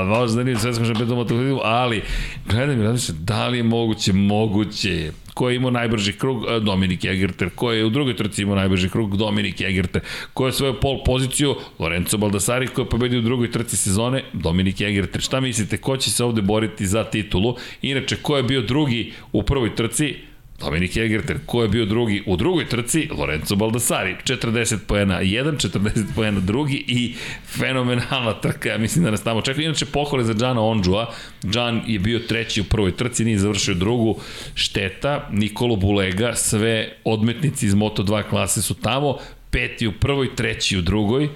možda 0.06 0.44
nije 0.44 0.58
svetskom 0.58 0.86
šampionatom 0.86 1.18
motociklu, 1.18 1.60
ali 1.64 2.02
gledam 2.50 2.80
i 2.80 2.84
razmišljam, 2.84 3.18
da 3.20 3.48
li 3.48 3.56
je 3.56 3.62
moguće? 3.62 4.12
Moguće. 4.12 5.12
Ko 5.34 5.50
je 5.50 5.56
imao 5.56 5.70
najbrži 5.70 6.12
krug? 6.12 6.44
E, 6.48 6.60
Dominik 6.60 7.04
Egerter. 7.04 7.50
Ko 7.54 7.72
je 7.72 7.84
u 7.84 7.90
drugoj 7.90 8.16
trci 8.16 8.42
imao 8.42 8.56
najbrži 8.56 8.88
krug? 8.88 9.16
Dominik 9.16 9.60
Egerter. 9.60 10.02
Ko 10.34 10.46
je 10.46 10.52
svoju 10.52 10.80
pol 10.80 11.04
poziciju? 11.04 11.54
Lorenzo 11.78 12.16
Baldassari. 12.16 12.66
Ko 12.66 12.80
je 12.80 12.88
pobedio 12.88 13.18
u 13.18 13.22
drugoj 13.22 13.50
trci 13.50 13.76
sezone? 13.76 14.22
Dominik 14.32 14.80
Egerter. 14.80 15.20
Šta 15.20 15.40
mislite, 15.40 15.76
ko 15.76 15.96
će 15.96 16.10
se 16.10 16.24
ovde 16.24 16.42
boriti 16.42 16.86
za 16.86 17.04
titulu? 17.04 17.56
Inače, 17.82 18.16
ko 18.16 18.36
je 18.36 18.42
bio 18.42 18.62
drugi 18.62 19.12
u 19.32 19.42
prvoj 19.42 19.74
trci? 19.74 20.30
Dominik 20.60 20.97
Egerter, 20.97 21.39
ko 21.47 21.62
je 21.62 21.68
bio 21.68 21.84
drugi 21.84 22.22
u 22.26 22.36
drugoj 22.36 22.68
trci? 22.68 23.08
Lorenzo 23.18 23.56
Baldassari, 23.56 24.16
40 24.24 24.78
poena 24.86 25.20
jedan, 25.20 25.56
40 25.56 26.05
poena 26.14 26.40
drugi 26.40 26.84
i 26.86 27.14
fenomenalna 27.47 28.32
trka, 28.40 28.68
ja 28.68 28.78
mislim 28.78 29.05
da 29.05 29.10
nas 29.10 29.22
tamo 29.22 29.42
čeka. 29.42 29.62
Inače, 29.62 29.86
pohvale 29.86 30.24
za 30.24 30.34
Džana 30.34 30.62
Ondžua, 30.62 31.12
Džan 31.44 31.82
je 31.86 31.98
bio 31.98 32.18
treći 32.18 32.60
u 32.60 32.64
prvoj 32.64 32.97
trci, 32.97 33.24
nije 33.24 33.39
završio 33.39 33.74
drugu, 33.74 34.18
šteta, 34.55 35.28
Nikolo 35.32 35.76
Bulega, 35.76 36.34
sve 36.34 36.92
odmetnici 37.05 37.66
iz 37.66 37.74
Moto2 37.74 38.22
klase 38.30 38.62
su 38.62 38.74
tamo, 38.74 39.18
peti 39.50 39.86
u 39.86 39.92
prvoj, 39.92 40.36
treći 40.36 40.78
u 40.78 40.82
drugoj, 40.82 41.28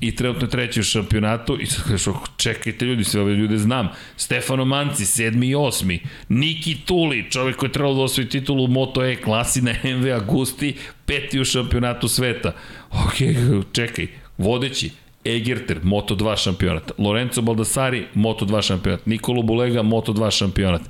i 0.00 0.16
trenutno 0.16 0.46
je 0.46 0.50
treći 0.50 0.80
u 0.80 0.82
šampionatu 0.82 1.58
i 1.60 1.66
sad 1.66 1.84
kažeš, 1.84 2.14
čekajte 2.36 2.84
ljudi, 2.84 3.04
sve 3.04 3.20
ove 3.20 3.34
ljude 3.34 3.58
znam. 3.58 3.88
Stefano 4.16 4.64
Manci, 4.64 5.06
sedmi 5.06 5.48
i 5.48 5.54
osmi. 5.54 6.02
Niki 6.28 6.76
Tuli, 6.84 7.30
čovjek 7.30 7.56
koji 7.56 7.68
je 7.68 7.72
trebalo 7.72 7.94
da 7.94 8.02
osvoji 8.02 8.28
titulu 8.28 8.66
Moto 8.66 9.04
E 9.04 9.16
klasi 9.16 9.62
na 9.62 9.72
MV 9.84 10.14
Agusti, 10.14 10.74
peti 11.06 11.40
u 11.40 11.44
šampionatu 11.44 12.08
sveta. 12.08 12.52
Ok, 12.90 13.14
čekaj, 13.72 14.06
vodeći, 14.38 14.90
Egerter, 15.24 15.80
Moto2 15.82 16.36
šampionat. 16.36 16.92
Lorenzo 16.98 17.42
Baldassari, 17.42 18.06
Moto2 18.14 18.62
šampionat. 18.62 19.06
Nikolo 19.06 19.42
Bulega, 19.42 19.82
Moto2 19.82 20.30
šampionat. 20.30 20.82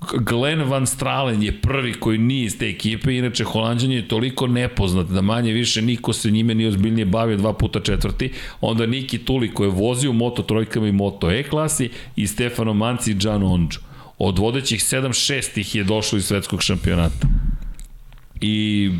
Glenn 0.00 0.62
Van 0.62 0.86
Stralen 0.86 1.42
je 1.42 1.60
prvi 1.60 1.94
koji 1.94 2.18
nije 2.18 2.44
iz 2.44 2.58
te 2.58 2.68
ekipe, 2.68 3.16
inače 3.16 3.44
Holandjan 3.44 3.92
je 3.92 4.08
toliko 4.08 4.46
nepoznat 4.46 5.06
da 5.06 5.20
manje 5.20 5.52
više 5.52 5.82
niko 5.82 6.12
se 6.12 6.30
njime 6.30 6.54
nije 6.54 6.68
ozbiljnije 6.68 7.04
bavio 7.04 7.36
dva 7.36 7.52
puta 7.52 7.80
četvrti, 7.80 8.32
onda 8.60 8.86
Niki 8.86 9.18
Tuli 9.18 9.54
koji 9.54 9.68
je 9.68 9.72
vozio 9.72 10.12
Moto 10.12 10.42
trojkama 10.42 10.88
i 10.88 10.92
Moto 10.92 11.30
E 11.30 11.42
klasi 11.42 11.90
i 12.16 12.26
Stefano 12.26 12.74
Manci 12.74 13.10
i 13.10 13.14
Gian 13.14 13.42
Onđu. 13.42 13.78
Od 14.18 14.38
vodećih 14.38 14.80
7-6 14.80 15.60
ih 15.60 15.74
je 15.74 15.84
došlo 15.84 16.18
iz 16.18 16.24
svetskog 16.24 16.62
šampionata. 16.62 17.28
I 18.40 18.90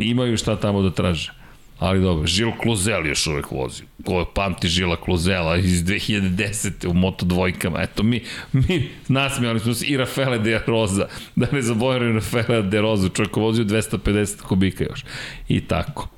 imaju 0.00 0.36
šta 0.36 0.56
tamo 0.56 0.82
da 0.82 0.90
traže. 0.90 1.43
Ali 1.78 2.00
dobro, 2.00 2.26
Žil 2.26 2.52
Kluzel 2.62 3.06
još 3.06 3.26
uvek 3.26 3.50
vozi. 3.50 3.82
Ko 4.04 4.24
pamti 4.34 4.68
Žila 4.68 4.96
Kluzela 4.96 5.56
iz 5.56 5.84
2010. 5.84 6.86
u 6.86 6.94
Moto 6.94 7.26
dvojkama. 7.26 7.82
Eto, 7.82 8.02
mi, 8.02 8.22
mi 8.52 8.88
nasmijali 9.08 9.60
smo 9.60 9.74
se 9.74 9.86
i 9.86 9.96
Rafaela 9.96 10.38
de 10.38 10.60
Rosa. 10.66 11.08
Da 11.36 11.46
ne 11.52 11.62
zaboravim 11.62 12.14
Rafaela 12.14 12.62
de 12.62 12.80
Rosa. 12.80 13.08
Čovjek 13.08 13.36
vozio 13.36 13.64
250 13.64 14.40
kubika 14.40 14.84
još. 14.84 15.04
I 15.48 15.60
tako. 15.60 16.08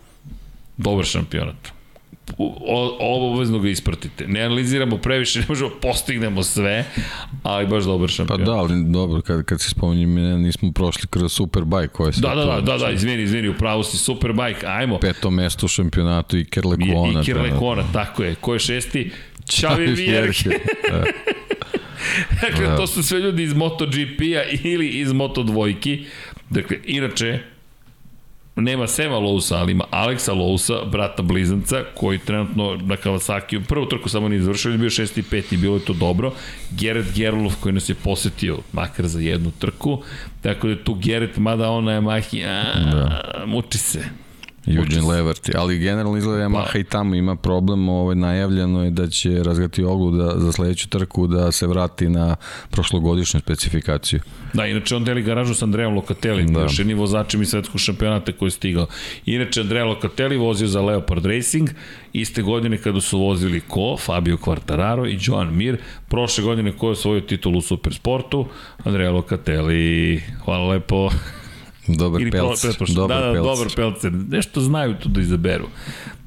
Dobar 0.76 1.04
šampionat 1.04 1.75
ovo 2.38 3.32
obvezno 3.32 3.58
ga 3.58 3.68
ispratite. 3.68 4.28
Ne 4.28 4.40
analiziramo 4.40 4.98
previše, 4.98 5.38
ne 5.40 5.44
možemo 5.48 5.70
postignemo 5.82 6.42
sve, 6.42 6.84
ali 7.42 7.66
baš 7.66 7.84
dobar 7.84 8.08
šampion. 8.08 8.38
Pa 8.38 8.44
da, 8.44 8.52
ali 8.52 8.84
dobro, 8.84 9.22
kad, 9.22 9.44
kad 9.44 9.60
se 9.60 9.70
spominjem, 9.70 10.42
nismo 10.42 10.72
prošli 10.72 11.08
kroz 11.10 11.32
Superbike 11.32 11.88
koje. 11.88 12.12
Da, 12.16 12.34
da, 12.34 12.44
da, 12.44 12.60
da, 12.60 12.78
da, 12.78 12.90
izvini, 12.90 13.22
izvini, 13.22 13.48
upravo 13.48 13.82
si 13.82 13.98
Superbike, 13.98 14.66
ajmo. 14.66 14.98
Peto 14.98 15.30
mesto 15.30 15.66
u 15.66 15.68
šampionatu 15.68 16.38
i 16.38 16.44
Kerlekona. 16.44 17.18
I, 17.18 17.22
i 17.22 17.24
Kerlekona, 17.24 17.82
da, 17.82 17.92
tako 17.92 18.22
je. 18.22 18.34
Ko 18.34 18.52
je 18.52 18.58
šesti? 18.58 19.10
Čavi 19.48 19.86
Vjerke. 19.86 20.50
da. 20.90 21.04
dakle, 22.42 22.66
da. 22.66 22.76
to 22.76 22.86
su 22.86 23.02
sve 23.02 23.20
ljudi 23.20 23.42
iz 23.42 23.54
MotoGP-a 23.54 24.42
ili 24.62 24.88
iz 24.88 25.12
Moto 25.12 25.42
dvojki. 25.42 26.04
Dakle, 26.50 26.76
inače, 26.84 27.38
nema 28.56 28.86
Sema 28.86 29.18
Lousa, 29.18 29.56
ali 29.56 29.72
ima 29.72 29.84
Aleksa 29.90 30.32
Lousa, 30.32 30.74
brata 30.84 31.22
blizanca, 31.22 31.84
koji 31.94 32.18
trenutno 32.18 32.76
na 32.76 32.96
Kawasaki, 32.96 33.64
prvu 33.68 33.86
trku 33.86 34.08
samo 34.08 34.28
nije 34.28 34.38
izvršio, 34.38 34.72
je 34.72 34.78
bio 34.78 34.90
6. 34.90 35.18
i 35.18 35.22
5. 35.22 35.54
i 35.54 35.56
bilo 35.56 35.76
je 35.76 35.84
to 35.84 35.92
dobro. 35.92 36.32
Gerrit 36.70 37.14
Gerlov 37.14 37.52
koji 37.60 37.72
nas 37.72 37.88
je 37.88 37.94
posetio, 37.94 38.58
makar 38.72 39.06
za 39.06 39.20
jednu 39.20 39.50
trku, 39.58 40.02
tako 40.42 40.66
da 40.66 40.72
je 40.72 40.84
tu 40.84 40.94
Gerrit, 40.94 41.36
mada 41.36 41.70
on 41.70 41.84
na 41.84 41.92
Yamahi, 41.92 42.46
a, 42.46 42.64
da. 42.90 43.46
muči 43.46 43.78
se. 43.78 44.25
Eugene 44.66 45.02
Leverty, 45.02 45.52
ali 45.56 45.78
generalno 45.78 46.18
izgleda 46.18 46.44
Yamaha 46.44 46.72
pa. 46.72 46.78
i 46.78 46.84
tamo 46.84 47.14
ima 47.14 47.36
problem, 47.36 47.88
ovaj, 47.88 48.16
najavljeno 48.16 48.84
je 48.84 48.90
da 48.90 49.06
će 49.06 49.42
razgati 49.42 49.84
oglu 49.84 50.10
da, 50.10 50.34
za 50.36 50.52
sledeću 50.52 50.88
trku 50.88 51.26
da 51.26 51.52
se 51.52 51.66
vrati 51.66 52.08
na 52.08 52.36
prošlogodišnju 52.70 53.40
specifikaciju. 53.40 54.20
Da, 54.52 54.66
inače 54.66 54.96
on 54.96 55.04
deli 55.04 55.22
garažu 55.22 55.54
sa 55.54 55.64
Andreom 55.64 55.94
Locatelli, 55.94 56.44
da. 56.44 56.60
još 56.60 56.78
jednim 56.78 56.98
vozačem 56.98 57.42
iz 57.42 57.48
svetskog 57.48 57.80
šampionata 57.80 58.32
koji 58.32 58.46
je 58.46 58.50
stigao. 58.50 58.86
Inače, 59.26 59.60
Andrea 59.60 59.84
Locatelli 59.84 60.36
vozio 60.36 60.68
za 60.68 60.80
Leopard 60.80 61.26
Racing, 61.26 61.70
iste 62.12 62.42
godine 62.42 62.78
kada 62.78 63.00
su 63.00 63.18
vozili 63.18 63.60
ko? 63.60 63.96
Fabio 63.96 64.36
Quartararo 64.36 65.06
i 65.08 65.18
Joan 65.20 65.56
Mir. 65.56 65.78
Prošle 66.08 66.44
godine 66.44 66.72
ko 66.72 66.86
je 66.86 66.92
osvojio 66.92 67.20
titul 67.20 67.56
u 67.56 67.60
Supersportu? 67.60 68.46
Andrea 68.84 69.10
Locatelli. 69.10 70.22
Hvala 70.44 70.68
lepo. 70.68 71.10
Dobar 71.88 72.20
Ili 72.22 72.30
pelc. 72.30 72.62
Dobar 72.94 73.20
da, 73.20 73.26
da, 73.26 73.32
pelc. 73.32 73.44
dobar 73.44 73.66
pelcer. 73.76 74.12
Nešto 74.12 74.60
znaju 74.60 74.94
tu 75.02 75.08
da 75.08 75.20
izaberu. 75.20 75.68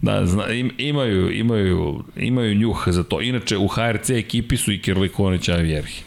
Da, 0.01 0.25
zna, 0.25 0.47
im, 0.53 0.71
imaju, 0.77 1.31
imaju, 1.31 2.03
imaju 2.15 2.55
njuh 2.55 2.83
za 2.87 3.03
to. 3.03 3.21
Inače, 3.21 3.57
u 3.57 3.67
HRC 3.67 4.09
ekipi 4.09 4.57
su 4.57 4.71
i 4.71 4.81
Kirlikone 4.81 5.37
Čavjerhi. 5.37 6.03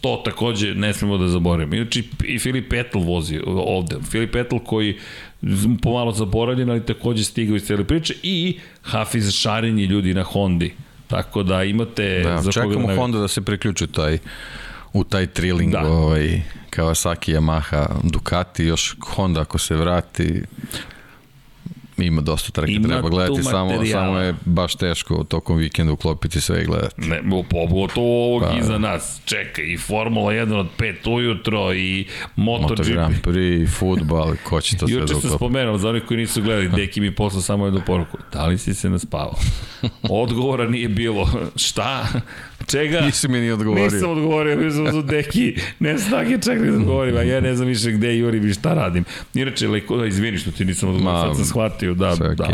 To 0.00 0.22
takođe 0.24 0.74
ne 0.74 0.94
smemo 0.94 1.18
da 1.18 1.28
zaboravimo. 1.28 1.74
Inače, 1.74 2.02
i 2.24 2.38
Filip 2.38 2.70
Petel 2.70 3.00
vozi 3.00 3.40
ovde. 3.46 3.96
Filip 4.10 4.32
Petel 4.32 4.58
koji 4.58 4.98
pomalo 5.82 6.12
zaboravljen, 6.12 6.70
ali 6.70 6.86
takođe 6.86 7.24
stigao 7.24 7.56
iz 7.56 7.62
cele 7.62 7.84
priče 7.84 8.14
i 8.22 8.58
Hafiz 8.82 9.32
Šarin 9.34 9.78
i 9.78 9.84
ljudi 9.84 10.14
na 10.14 10.22
Hondi. 10.22 10.74
Tako 11.06 11.42
da 11.42 11.64
imate... 11.64 12.20
Da, 12.24 12.42
za 12.42 12.52
čekamo 12.52 12.86
da 12.86 12.94
Honda 12.96 13.18
da 13.18 13.28
se 13.28 13.40
priključi 13.40 13.86
taj 13.86 14.18
u 14.92 15.04
taj 15.04 15.26
triling 15.26 15.72
da. 15.72 15.88
ovaj, 15.88 16.42
Kawasaki, 16.70 17.34
Yamaha, 17.34 17.86
Ducati, 18.02 18.64
još 18.64 18.96
Honda 19.00 19.40
ako 19.40 19.58
se 19.58 19.76
vrati 19.76 20.42
ima 22.04 22.20
dosta 22.20 22.52
trke, 22.52 22.72
ima 22.72 22.88
treba 22.88 23.08
gledati, 23.08 23.42
samo, 23.42 23.86
samo 23.86 24.18
je 24.18 24.34
baš 24.44 24.74
teško 24.74 25.24
tokom 25.24 25.56
vikenda 25.56 25.92
uklopiti 25.92 26.40
sve 26.40 26.62
i 26.62 26.66
gledati. 26.66 27.00
Ne, 27.00 27.22
pogotovo 27.50 28.26
ovog 28.26 28.42
pa, 28.42 28.58
iza 28.58 28.78
nas. 28.78 29.20
Čekaj, 29.24 29.64
i 29.64 29.78
Formula 29.78 30.32
1 30.32 30.54
od 30.54 30.66
5 30.78 31.10
ujutro 31.10 31.74
i 31.74 32.06
MotoGP. 32.36 32.70
Moto 32.70 32.82
Grand 32.82 33.14
Prix, 33.22 33.70
futbal, 33.78 34.34
ko 34.44 34.60
će 34.60 34.76
to 34.76 34.88
sve 34.88 34.96
da 34.96 35.04
uklopi. 35.04 35.16
Juče 35.16 35.28
sam 35.28 35.38
spomenuo, 35.38 35.78
za 35.78 35.88
onih 35.88 36.02
koji 36.08 36.18
nisu 36.18 36.42
gledali, 36.42 36.68
deki 36.76 37.00
mi 37.00 37.14
poslao 37.14 37.42
samo 37.42 37.64
jednu 37.64 37.80
poruku. 37.86 38.18
Da 38.32 38.46
li 38.46 38.58
si 38.58 38.74
se 38.74 38.90
naspavao? 38.90 39.34
Odgovora 40.22 40.68
nije 40.68 40.88
bilo. 40.88 41.30
Šta? 41.56 42.06
Čega? 42.68 43.00
Nisi 43.00 43.28
mi 43.28 43.40
ni 43.40 43.50
odgovorio. 43.50 43.84
Nisam 43.84 44.10
odgovorio, 44.10 44.56
mi 44.56 44.70
smo 44.70 44.90
su 44.90 45.02
deki, 45.02 45.56
ne 45.78 45.98
snage 45.98 46.38
čak 46.44 46.58
da 46.58 46.72
odgovorim, 46.72 47.16
a 47.16 47.22
ja 47.22 47.40
ne 47.40 47.54
znam 47.54 47.68
više 47.68 47.92
gde 47.92 48.16
jurim 48.16 48.48
i 48.48 48.54
šta 48.54 48.74
radim. 48.74 49.04
Inače, 49.34 49.68
Leko, 49.68 50.04
izvini 50.04 50.38
što 50.38 50.50
ti 50.50 50.64
nisam 50.64 50.88
odgovorio, 50.88 51.34
sad 51.34 51.36
sam 51.36 51.44
shvatio, 51.44 51.94
da, 51.94 52.16
sve 52.16 52.34
da. 52.34 52.48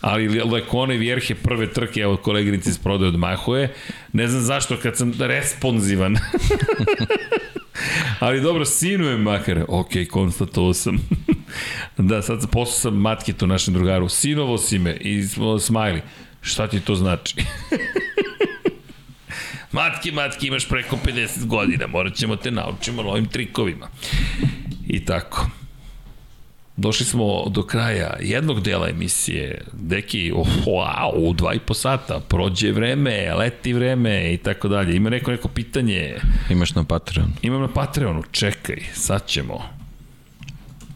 Ali 0.00 0.28
Lekone 0.28 0.96
Vjerhe 0.96 1.34
prve 1.34 1.72
trke, 1.72 2.00
evo 2.00 2.16
koleginici 2.16 2.70
iz 2.70 2.78
prodaje 2.78 3.08
odmahuje, 3.08 3.72
ne 4.12 4.28
znam 4.28 4.42
zašto 4.42 4.76
kad 4.76 4.96
sam 4.96 5.12
responzivan. 5.18 6.16
Ali 8.20 8.40
dobro, 8.40 8.64
sinujem 8.64 9.22
makar. 9.22 9.64
Ok, 9.68 9.90
konstatovao 10.10 10.74
sam. 10.74 10.98
da, 11.96 12.22
sad 12.22 12.50
poslao 12.50 12.92
sam 12.92 13.00
matketu 13.00 13.46
našem 13.46 13.74
drugaru. 13.74 14.08
Sinovo 14.08 14.58
si 14.58 14.78
me 14.78 14.96
i 14.96 15.22
smo 15.22 15.58
smajli. 15.58 16.02
Šta 16.40 16.66
ti 16.66 16.80
to 16.80 16.94
znači? 16.94 17.34
matki, 19.72 20.12
matki, 20.12 20.46
imaš 20.46 20.68
preko 20.68 20.98
50 21.06 21.46
godina, 21.46 21.86
morat 21.86 22.14
ćemo 22.14 22.36
te 22.36 22.50
naučimo 22.50 23.02
novim 23.02 23.26
trikovima. 23.26 23.88
I 24.86 25.04
tako. 25.04 25.46
Došli 26.76 27.06
smo 27.06 27.48
do 27.48 27.62
kraja 27.62 28.16
jednog 28.20 28.60
dela 28.62 28.88
emisije. 28.88 29.64
Deki, 29.72 30.32
oh, 30.34 30.48
wow, 30.66 31.34
dva 31.36 31.54
i 31.54 31.58
po 31.58 31.74
sata, 31.74 32.20
prođe 32.28 32.72
vreme, 32.72 33.34
leti 33.34 33.72
vreme 33.72 34.34
i 34.34 34.36
tako 34.36 34.68
dalje. 34.68 34.96
Ima 34.96 35.10
neko 35.10 35.30
neko 35.30 35.48
pitanje? 35.48 36.14
Imaš 36.50 36.74
na 36.74 36.84
Patreon. 36.84 37.32
Imam 37.42 37.60
na 37.60 37.68
Patreonu, 37.68 38.22
čekaj, 38.30 38.76
sad 38.92 39.26
ćemo. 39.26 39.62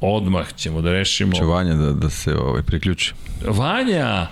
Odmah 0.00 0.52
ćemo 0.56 0.80
da 0.80 0.92
rešimo. 0.92 1.32
Će 1.32 1.44
Vanja 1.44 1.74
da, 1.74 1.92
da 1.92 2.10
se 2.10 2.34
ovaj, 2.34 2.62
priključi. 2.62 3.12
Vanja! 3.46 4.26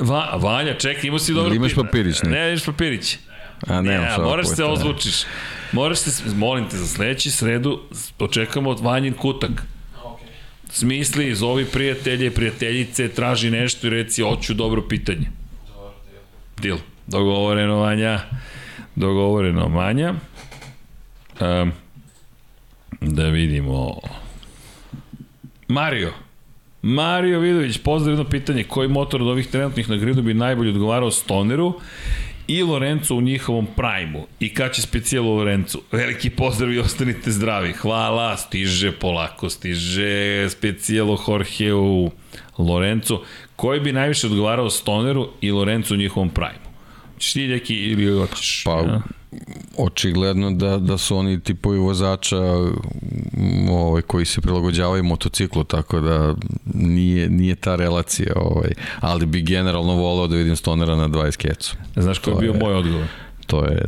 Va, 0.00 0.36
Vanja, 0.36 0.74
čekaj, 0.74 1.06
imao 1.06 1.18
si 1.18 1.32
dobro... 1.32 1.48
Ili 1.48 1.56
imaš 1.56 1.74
papirić, 1.74 2.22
ne? 2.22 2.30
Ne, 2.30 2.48
imaš 2.48 2.64
papirić. 2.64 3.18
A 3.66 3.82
ne, 3.82 3.98
Ne, 3.98 4.18
moraš 4.18 4.46
se 4.46 4.64
ozvučiš. 4.64 5.24
Moraš 5.72 5.98
se, 5.98 6.34
molim 6.34 6.68
te, 6.68 6.76
za 6.76 6.86
sledeći 6.86 7.30
sredu 7.30 7.80
očekamo 8.18 8.70
od 8.70 8.80
Vanjin 8.80 9.14
kutak. 9.14 9.50
Okay. 9.50 10.18
Smisli, 10.70 11.34
zovi 11.34 11.64
prijatelje, 11.64 12.30
prijateljice, 12.30 13.08
traži 13.08 13.50
nešto 13.50 13.86
i 13.86 13.90
reci, 13.90 14.22
hoću 14.22 14.54
dobro 14.54 14.82
pitanje. 14.88 15.30
Dobar 15.68 15.92
deal. 16.12 16.76
Deal. 16.76 16.78
Dogovoreno, 17.06 17.76
Vanja. 17.76 18.20
Dogovoreno, 18.94 19.68
Vanja. 19.68 20.14
Um, 21.40 21.72
da 23.00 23.24
vidimo. 23.28 24.00
Mario. 25.68 26.12
Mario 26.82 27.40
Vidović, 27.40 27.78
pozdrav 27.78 28.12
jedno 28.12 28.30
pitanje. 28.30 28.64
Koji 28.64 28.88
motor 28.88 29.22
od 29.22 29.28
ovih 29.28 29.46
trenutnih 29.46 29.90
na 29.90 29.96
gridu 29.96 30.22
bi 30.22 30.34
najbolje 30.34 30.70
odgovarao 30.70 31.10
Stoneru 31.10 31.80
i 32.46 32.62
Lorenzo 32.62 33.14
u 33.14 33.20
njihovom 33.20 33.66
prajmu? 33.76 34.26
I 34.40 34.54
kad 34.54 34.72
će 34.74 34.82
specijalo 34.82 35.34
Lorenzo? 35.34 35.78
Veliki 35.92 36.30
pozdrav 36.30 36.72
i 36.72 36.78
ostanite 36.78 37.30
zdravi. 37.30 37.72
Hvala, 37.72 38.36
stiže 38.36 38.92
polako, 38.92 39.50
stiže 39.50 40.50
specijalo 40.50 41.18
Jorgeu 41.28 42.10
Lorenzo. 42.58 43.22
Koji 43.56 43.80
bi 43.80 43.92
najviše 43.92 44.26
odgovarao 44.26 44.70
Stoneru 44.70 45.28
i 45.40 45.50
Lorenzo 45.50 45.94
u 45.94 45.98
njihovom 45.98 46.30
prajmu? 46.30 46.71
Češ 47.22 47.32
ti 47.32 47.48
neki 47.48 47.74
ili 47.74 48.18
hoćeš? 48.18 48.62
Pa, 48.64 48.70
a? 48.72 49.00
očigledno 49.76 50.50
da, 50.50 50.78
da 50.78 50.98
su 50.98 51.16
oni 51.16 51.40
tipovi 51.40 51.78
vozača 51.78 52.38
ovaj, 53.70 54.02
koji 54.02 54.26
se 54.26 54.40
prilagođavaju 54.40 55.04
motociklu, 55.04 55.64
tako 55.64 56.00
da 56.00 56.34
nije, 56.74 57.28
nije 57.30 57.54
ta 57.54 57.76
relacija, 57.76 58.32
ovaj, 58.36 58.70
ali 59.00 59.26
bi 59.26 59.42
generalno 59.42 59.94
voleo 59.94 60.26
da 60.26 60.36
vidim 60.36 60.56
Stonera 60.56 60.96
na 60.96 61.08
20 61.08 61.36
kecu. 61.36 61.76
Znaš 61.96 62.18
koji 62.18 62.34
je 62.34 62.40
bio 62.40 62.52
je- 62.52 62.58
moj 62.58 62.74
odgovor? 62.74 63.06
To 63.46 63.64
je, 63.64 63.84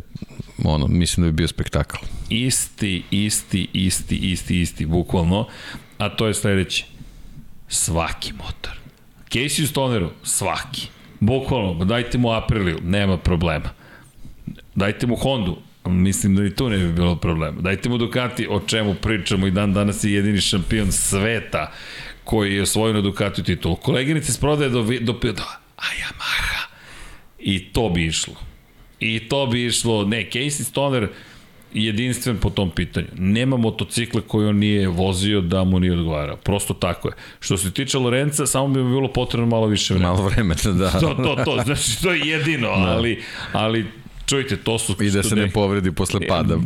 ono, 0.64 0.86
mislim 0.86 1.26
da 1.26 1.30
bi 1.30 1.36
bio 1.36 1.48
spektakl. 1.48 1.96
Isti, 2.30 3.02
isti, 3.10 3.68
isti, 3.72 4.16
isti, 4.16 4.60
isti, 4.60 4.86
bukvalno. 4.86 5.46
A 5.98 6.08
to 6.08 6.26
je 6.26 6.34
sledeći. 6.34 6.84
Svaki 7.68 8.32
motor. 8.32 8.78
Casey 9.30 9.66
Stoneru, 9.66 10.10
svaki. 10.22 10.88
Bukvalno, 11.26 11.84
dajte 11.84 12.18
mu 12.18 12.32
Apriliju, 12.32 12.78
nema 12.82 13.16
problema. 13.16 13.70
Dajte 14.74 15.06
mu 15.06 15.16
Hondu, 15.16 15.56
mislim 15.84 16.36
da 16.36 16.44
i 16.44 16.54
tu 16.54 16.68
ne 16.68 16.78
bi 16.78 16.92
bilo 16.92 17.16
problema. 17.16 17.60
Dajte 17.60 17.88
mu 17.88 17.98
Ducati, 17.98 18.46
o 18.50 18.60
čemu 18.60 18.94
pričamo 18.94 19.46
i 19.46 19.50
dan 19.50 19.72
danas 19.72 20.04
je 20.04 20.12
jedini 20.12 20.40
šampion 20.40 20.92
sveta 20.92 21.72
koji 22.24 22.54
je 22.54 22.62
osvojio 22.62 22.92
na 22.92 23.00
Ducati 23.00 23.42
titulu. 23.42 23.76
Koleginice 23.76 24.32
s 24.32 24.38
prodaje 24.38 24.70
do, 24.70 24.82
do, 24.82 24.98
do, 25.00 25.12
do 25.32 25.42
a 25.76 25.86
Yamaha. 26.00 26.66
I 27.38 27.72
to 27.72 27.88
bi 27.88 28.06
išlo. 28.06 28.34
I 29.00 29.28
to 29.28 29.46
bi 29.46 29.66
išlo, 29.66 30.04
ne, 30.04 30.28
Casey 30.32 30.64
Stoner 30.64 31.08
jedinstven 31.74 32.36
po 32.36 32.50
tom 32.50 32.70
pitanju. 32.70 33.06
Nema 33.14 33.56
motocikla 33.56 34.20
koji 34.20 34.46
on 34.48 34.56
nije 34.56 34.88
vozio 34.88 35.40
da 35.40 35.64
mu 35.64 35.80
nije 35.80 35.92
odgovarao. 35.92 36.36
Prosto 36.36 36.74
tako 36.74 37.08
je. 37.08 37.14
Što 37.40 37.56
se 37.56 37.70
tiče 37.70 37.98
Lorenca, 37.98 38.46
samo 38.46 38.68
bi 38.68 38.82
mu 38.82 38.88
bilo 38.88 39.12
potrebno 39.12 39.46
malo 39.46 39.66
više 39.66 39.94
vremena. 39.94 40.12
Malo 40.12 40.28
vremena, 40.28 40.72
da. 40.72 40.90
To, 41.00 41.14
to, 41.14 41.44
to, 41.44 41.60
znači 41.64 42.02
to 42.02 42.12
je 42.12 42.20
jedino, 42.28 42.68
ali, 42.68 43.22
ali 43.52 43.86
čujte, 44.26 44.56
to 44.56 44.78
su... 44.78 44.96
I 45.02 45.10
da 45.10 45.22
se 45.22 45.36
ne 45.36 45.50
povredi 45.50 45.92
posle 45.92 46.20
pada. 46.28 46.56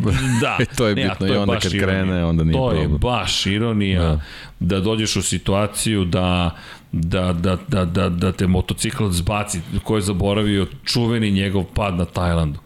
Da. 0.40 0.58
to 0.76 0.86
je 0.86 0.94
Ne, 0.94 1.04
a 1.04 1.08
bitno. 1.10 1.26
to 1.26 1.32
I 1.32 1.36
je 1.36 1.38
onda 1.38 1.52
baš 1.52 1.62
kad 1.62 1.74
ironija. 1.74 2.02
krene, 2.02 2.24
onda 2.24 2.44
nije 2.44 2.52
to 2.52 2.68
problem. 2.68 2.92
je 2.92 2.98
baš 2.98 3.46
ironija 3.46 4.02
da. 4.02 4.20
da 4.60 4.80
dođeš 4.80 5.16
u 5.16 5.22
situaciju 5.22 6.04
da 6.04 6.56
da, 6.92 7.32
da, 7.32 7.58
da, 7.68 7.84
da, 7.84 8.08
da 8.08 8.32
te 8.32 8.46
motocikl 8.46 9.08
zbaci, 9.08 9.60
ko 9.84 9.96
je 9.96 10.02
zaboravio 10.02 10.66
čuveni 10.84 11.30
njegov 11.30 11.64
pad 11.64 11.94
na 11.94 12.04
Tajlandu. 12.04 12.58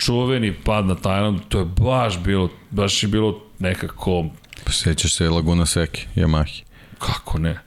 Čuveni 0.00 0.54
pad 0.64 0.86
na 0.86 0.94
Tajlandu, 0.94 1.40
to 1.48 1.58
je 1.58 1.64
baš 1.64 2.18
bilo, 2.18 2.48
baš 2.70 3.02
je 3.02 3.08
bilo 3.08 3.40
nekako, 3.58 4.24
Sećaš 4.70 5.14
se 5.14 5.28
Laguna 5.30 5.66
Seki, 5.66 6.06
Yamahi. 6.16 6.62
kako 6.98 7.38
ne, 7.38 7.58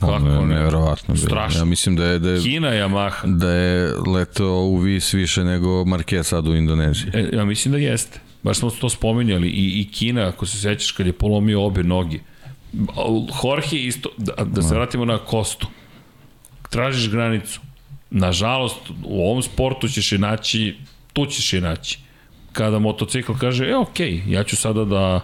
Kako 0.00 0.12
ono 0.12 0.34
je 0.34 0.46
ne? 0.46 0.54
nevjerovatno 0.54 1.14
bilo. 1.14 1.26
Strašno. 1.26 1.60
Ja 1.60 1.64
mislim 1.64 1.96
da 1.96 2.04
je, 2.04 2.18
da 2.18 2.30
je, 2.30 2.42
Kina 2.42 2.68
Yamaha, 2.68 3.36
da 3.38 3.50
je 3.50 3.92
letao 4.06 4.56
u 4.60 4.76
vis 4.76 5.14
više 5.14 5.44
nego 5.44 5.68
Marquez 5.68 6.22
sad 6.22 6.46
u 6.48 6.54
Indoneziji. 6.54 7.10
E, 7.14 7.28
ja 7.32 7.44
mislim 7.44 7.72
da 7.72 7.78
jeste. 7.78 8.20
Baš 8.42 8.58
smo 8.58 8.70
to 8.70 8.88
spominjali. 8.88 9.48
I, 9.48 9.80
I 9.80 9.88
Kina, 9.92 10.28
ako 10.28 10.46
se 10.46 10.58
sećaš, 10.58 10.90
kad 10.90 11.06
je 11.06 11.12
polomio 11.12 11.64
obe 11.64 11.82
noge. 11.82 12.18
Jorge 13.44 13.76
isto, 13.76 14.08
da, 14.16 14.44
da 14.44 14.62
se 14.62 14.74
vratimo 14.74 15.04
na 15.04 15.18
Kostu. 15.18 15.66
Tražiš 16.70 17.10
granicu. 17.10 17.60
Nažalost, 18.10 18.76
u 19.04 19.20
ovom 19.30 19.42
sportu 19.42 19.88
ćeš 19.88 20.12
je 20.12 20.18
naći, 20.18 20.76
tu 21.14 21.26
ćeš 21.26 21.52
je 21.52 21.60
naći. 21.60 21.98
Kada 22.52 22.78
motocikl 22.78 23.32
kaže, 23.40 23.66
e, 23.66 23.76
okej, 23.76 24.12
okay, 24.12 24.32
ja 24.32 24.44
ću 24.44 24.56
sada 24.56 24.84
da, 24.84 25.20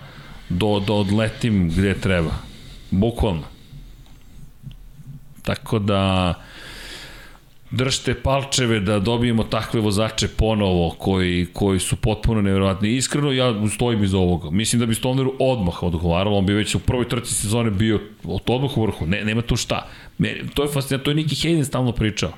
do, 0.48 0.80
da 0.86 0.92
odletim 0.92 1.68
gde 1.70 1.94
treba. 1.94 2.34
Bukvalno. 2.90 3.44
Tako 5.42 5.78
da 5.78 6.34
držite 7.70 8.14
palčeve 8.14 8.80
da 8.80 8.98
dobijemo 8.98 9.44
takve 9.44 9.80
vozače 9.80 10.28
ponovo 10.28 10.90
koji, 10.98 11.46
koji 11.52 11.80
su 11.80 11.96
potpuno 11.96 12.42
nevjerovatni. 12.42 12.96
Iskreno 12.96 13.32
ja 13.32 13.54
stojim 13.74 14.04
iz 14.04 14.14
ovoga. 14.14 14.50
Mislim 14.50 14.80
da 14.80 14.86
bi 14.86 14.94
Stoneru 14.94 15.34
odmah 15.38 15.82
odgovaralo, 15.82 16.38
on 16.38 16.46
bi 16.46 16.52
već 16.52 16.74
u 16.74 16.78
prvoj 16.78 17.08
trci 17.08 17.34
sezone 17.34 17.70
bio 17.70 18.00
od 18.24 18.40
odmah 18.46 18.76
u 18.76 18.82
vrhu. 18.82 19.06
Ne, 19.06 19.24
nema 19.24 19.42
tu 19.42 19.56
šta. 19.56 19.88
To 20.54 20.62
je 20.62 20.68
fascinantno, 20.72 21.04
to 21.04 21.10
je 21.10 21.14
Niki 21.14 21.34
Hayden 21.34 21.64
stalno 21.64 21.92
pričao. 21.92 22.32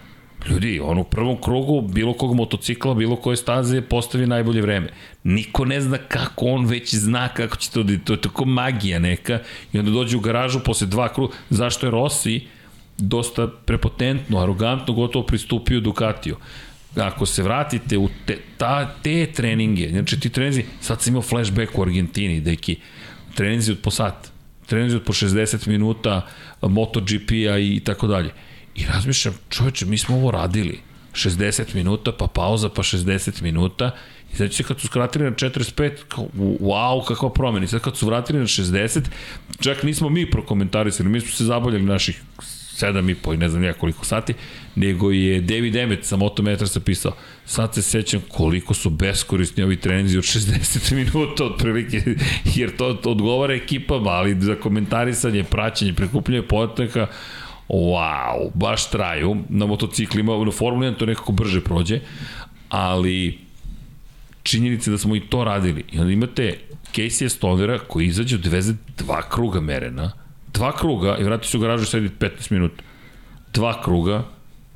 Ljudi, 0.51 0.81
on 0.85 0.99
u 0.99 1.05
prvom 1.05 1.41
krugu 1.41 1.81
bilo 1.81 2.13
kog 2.13 2.35
motocikla, 2.35 2.95
bilo 2.95 3.17
koje 3.17 3.37
staze 3.37 3.81
postavi 3.81 4.27
najbolje 4.27 4.63
vreme. 4.63 4.89
Niko 5.25 5.65
ne 5.65 5.81
zna 5.81 5.99
kako 5.99 6.47
on 6.47 6.67
već 6.67 6.95
zna 6.95 7.29
kako 7.29 7.57
će 7.57 7.71
to 7.71 7.83
da 7.83 7.99
to 8.05 8.13
je 8.13 8.21
tako 8.21 8.45
magija 8.45 8.99
neka 8.99 9.39
i 9.73 9.79
onda 9.79 9.91
dođe 9.91 10.17
u 10.17 10.21
garažu 10.21 10.61
posle 10.61 10.87
dva 10.87 11.09
kruga. 11.13 11.35
Zašto 11.51 11.87
je 11.87 11.91
Rossi 11.91 12.41
dosta 12.99 13.49
prepotentno, 13.65 14.39
arogantno 14.39 14.95
gotovo 14.95 15.27
pristupio 15.27 15.81
Ducatiju. 15.81 16.37
Ako 16.97 17.27
se 17.27 17.43
vratite 17.43 17.99
u 17.99 18.09
te, 18.27 18.39
ta, 18.57 18.95
te 19.03 19.27
treninge, 19.27 19.89
znači 19.89 20.21
ti 20.21 20.31
treninzi, 20.31 20.65
sad 20.81 21.03
sam 21.03 21.11
imao 21.11 21.23
flashback 21.23 21.79
u 21.79 21.83
Argentini, 21.83 22.41
deki, 22.41 22.77
treninzi 23.35 23.73
od 23.73 23.79
po 23.79 23.91
sat, 23.91 24.33
treninzi 24.67 24.97
od 24.97 25.03
po 25.03 25.13
60 25.13 25.69
minuta, 25.69 26.27
MotoGP-a 26.63 27.59
i 27.59 27.81
tako 27.85 28.07
dalje. 28.07 28.31
I 28.75 28.85
razmišljam, 28.87 29.35
čoveče, 29.49 29.87
mi 29.87 29.99
smo 29.99 30.17
ovo 30.17 30.31
radili. 30.31 30.81
60 31.13 31.75
minuta, 31.75 32.13
pa 32.13 32.27
pauza, 32.27 32.69
pa 32.69 32.83
60 32.83 33.43
minuta. 33.43 33.91
I 34.33 34.37
znači 34.37 34.55
se 34.55 34.63
kad 34.63 34.81
su 34.81 34.87
skratili 34.87 35.25
na 35.25 35.31
45, 35.31 35.91
kao, 36.09 36.29
wow, 36.61 37.05
kakva 37.05 37.31
promena. 37.31 37.65
I 37.65 37.69
sad 37.69 37.81
kad 37.81 37.97
su 37.97 38.07
vratili 38.07 38.39
na 38.39 38.47
60, 38.47 39.01
čak 39.61 39.83
nismo 39.83 40.09
mi 40.09 40.31
prokomentarisali, 40.31 41.09
mi 41.09 41.21
smo 41.21 41.31
se 41.31 41.45
zabavljali 41.45 41.85
naših 41.85 42.23
7 42.77 43.11
i 43.11 43.15
po 43.15 43.35
i 43.35 43.37
ne 43.37 43.49
znam 43.49 43.65
ja 43.65 43.73
koliko 43.73 44.05
sati, 44.05 44.35
nego 44.75 45.11
je 45.11 45.41
David 45.41 45.77
Emmett 45.77 46.05
sa 46.05 46.17
Motometrasa 46.17 46.81
pisao, 46.81 47.13
sad 47.47 47.75
se 47.75 47.83
sećam 47.83 48.21
koliko 48.29 48.75
su 48.75 48.91
beskorisni 48.91 49.63
ovi 49.63 49.77
treninzi 49.77 50.19
od 50.19 50.25
60 50.25 50.95
minuta 51.05 51.45
otprilike, 51.45 52.03
jer 52.55 52.77
to, 52.77 52.99
odgovara 53.05 53.55
ekipama, 53.55 54.11
ali 54.11 54.41
za 54.41 54.55
komentarisanje, 54.55 55.45
praćenje, 55.45 55.95
prikupljanje 55.95 56.43
podataka, 56.43 57.07
wow, 57.69 58.51
baš 58.55 58.91
traju 58.91 59.37
na 59.49 59.67
motociklima, 59.67 60.45
na 60.45 60.51
Formuli 60.51 60.87
1 60.87 60.99
to 60.99 61.07
nekako 61.07 61.33
brže 61.33 61.61
prođe, 61.61 62.01
ali 62.69 63.39
činjenice 64.43 64.91
da 64.91 64.99
smo 64.99 65.17
i 65.17 65.21
to 65.21 65.45
radili. 65.45 65.85
I 65.93 65.99
onda 65.99 66.13
imate 66.13 66.59
Casey 66.95 67.29
Stonera 67.29 67.79
koji 67.79 68.07
izađe 68.07 68.37
odveze 68.37 68.75
dva 68.99 69.23
kruga 69.23 69.61
merena, 69.61 70.13
dva 70.53 70.77
kruga 70.77 71.17
i 71.21 71.25
vrati 71.25 71.49
se 71.49 71.57
u 71.57 71.61
garažu 71.61 71.83
i 71.83 71.87
sedi 71.87 72.11
15 72.19 72.53
minuta. 72.53 72.83
Dva 73.53 73.83
kruga, 73.83 74.25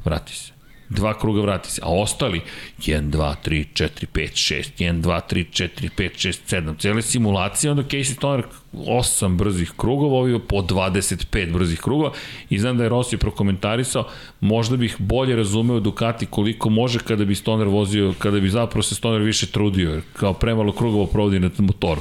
vrati 0.05 0.37
se 0.37 0.56
dva 0.89 1.19
kruga 1.19 1.41
vrati 1.41 1.71
se, 1.71 1.81
a 1.85 1.89
ostali 1.89 2.41
1, 2.79 3.11
2, 3.11 3.35
3, 3.45 3.65
4, 3.75 4.07
5, 4.15 4.31
6, 4.35 4.71
1, 4.79 5.01
2, 5.01 5.21
3, 5.31 5.45
4, 5.51 5.91
5, 5.97 6.29
6, 6.29 6.57
7, 6.57 6.79
cele 6.79 7.03
simulacije, 7.03 7.71
onda 7.71 7.83
Casey 7.83 8.15
Stoner 8.15 8.45
8 8.73 9.37
brzih 9.37 9.73
krugova, 9.77 10.19
ovio 10.19 10.39
po 10.39 10.57
25 10.57 11.53
brzih 11.53 11.81
krugova 11.81 12.13
i 12.51 12.59
znam 12.59 12.77
da 12.77 12.83
je 12.83 12.89
Rossi 12.89 13.17
prokomentarisao, 13.17 14.09
možda 14.41 14.77
bih 14.77 14.97
bolje 14.99 15.37
razumeo 15.37 15.81
Ducati 15.81 16.27
koliko 16.27 16.71
može 16.71 16.99
kada 16.99 17.25
bi 17.25 17.35
Stoner 17.35 17.69
vozio, 17.69 18.15
kada 18.19 18.41
bi 18.41 18.49
zapravo 18.49 18.83
se 18.83 18.95
Stoner 18.95 19.23
više 19.23 19.47
trudio, 19.47 19.91
jer 19.91 20.03
kao 20.13 20.33
premalo 20.33 20.73
krugova 20.73 21.07
provodi 21.07 21.39
na 21.39 21.51
motoru. 21.59 22.01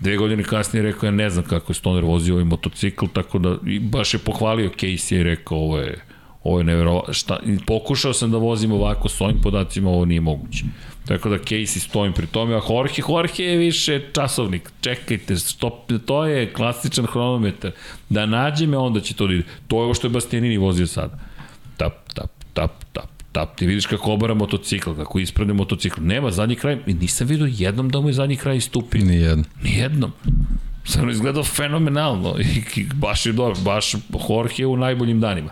Dve 0.00 0.16
godine 0.16 0.44
kasnije 0.44 0.82
rekao, 0.82 1.06
ja 1.06 1.10
ne 1.10 1.30
znam 1.30 1.44
kako 1.44 1.70
je 1.72 1.74
Stoner 1.74 2.04
vozio 2.04 2.34
ovaj 2.34 2.44
motocikl, 2.44 3.06
tako 3.12 3.38
da 3.38 3.56
i 3.66 3.78
baš 3.78 4.14
je 4.14 4.18
pohvalio 4.18 4.70
Casey 4.80 5.20
i 5.20 5.22
rekao, 5.22 5.58
ovo 5.58 5.78
je 5.78 6.13
Ovo 6.44 6.58
je 6.58 6.64
nevjerovatno. 6.64 7.14
Šta, 7.14 7.38
pokušao 7.66 8.12
sam 8.12 8.30
da 8.30 8.38
vozim 8.38 8.72
ovako 8.72 9.08
s 9.08 9.20
ovim 9.20 9.40
podacima, 9.42 9.90
ovo 9.90 10.04
nije 10.04 10.20
moguće. 10.20 10.64
Tako 11.04 11.28
da 11.28 11.38
Casey 11.38 11.78
stojim 11.78 12.12
pri 12.12 12.26
tome, 12.26 12.54
a 12.54 12.60
Jorge, 12.70 13.02
Jorge 13.08 13.42
je 13.42 13.56
više 13.56 14.00
časovnik. 14.12 14.70
Čekajte, 14.80 15.36
stop, 15.36 15.92
to 16.06 16.24
je 16.26 16.52
klasičan 16.52 17.06
hronometar. 17.06 17.70
Da 18.08 18.26
nađe 18.26 18.66
me, 18.66 18.76
onda 18.76 19.00
će 19.00 19.14
to 19.14 19.26
da 19.26 19.34
ide. 19.34 19.42
To 19.68 19.76
je 19.76 19.84
ovo 19.84 19.94
što 19.94 20.06
je 20.06 20.10
Bastianini 20.10 20.56
vozio 20.56 20.86
sada. 20.86 21.18
Tap, 21.76 22.12
tap, 22.14 22.30
tap, 22.52 22.84
tap, 22.92 23.10
tap. 23.32 23.56
Ti 23.56 23.66
vidiš 23.66 23.86
kako 23.86 24.12
obara 24.12 24.34
motocikl, 24.34 24.92
kako 24.94 25.18
isprede 25.18 25.52
motocikl. 25.52 26.00
Nema 26.00 26.30
zadnji 26.30 26.56
kraj. 26.56 26.78
Nisam 26.86 27.26
vidio 27.26 27.48
jednom 27.50 27.88
da 27.88 28.00
mu 28.00 28.08
je 28.08 28.12
zadnji 28.12 28.36
kraj 28.36 28.56
istupio. 28.56 29.04
Nijednom. 29.04 29.44
Nijednom. 29.62 30.12
Stvarno 30.84 31.12
izgledao 31.12 31.44
fenomenalno 31.44 32.34
i 32.74 32.84
baš 32.94 33.26
je 33.26 33.32
dobro, 33.32 33.54
baš 33.60 33.94
Jorge 34.28 34.66
u 34.66 34.76
najboljim 34.76 35.20
danima. 35.20 35.50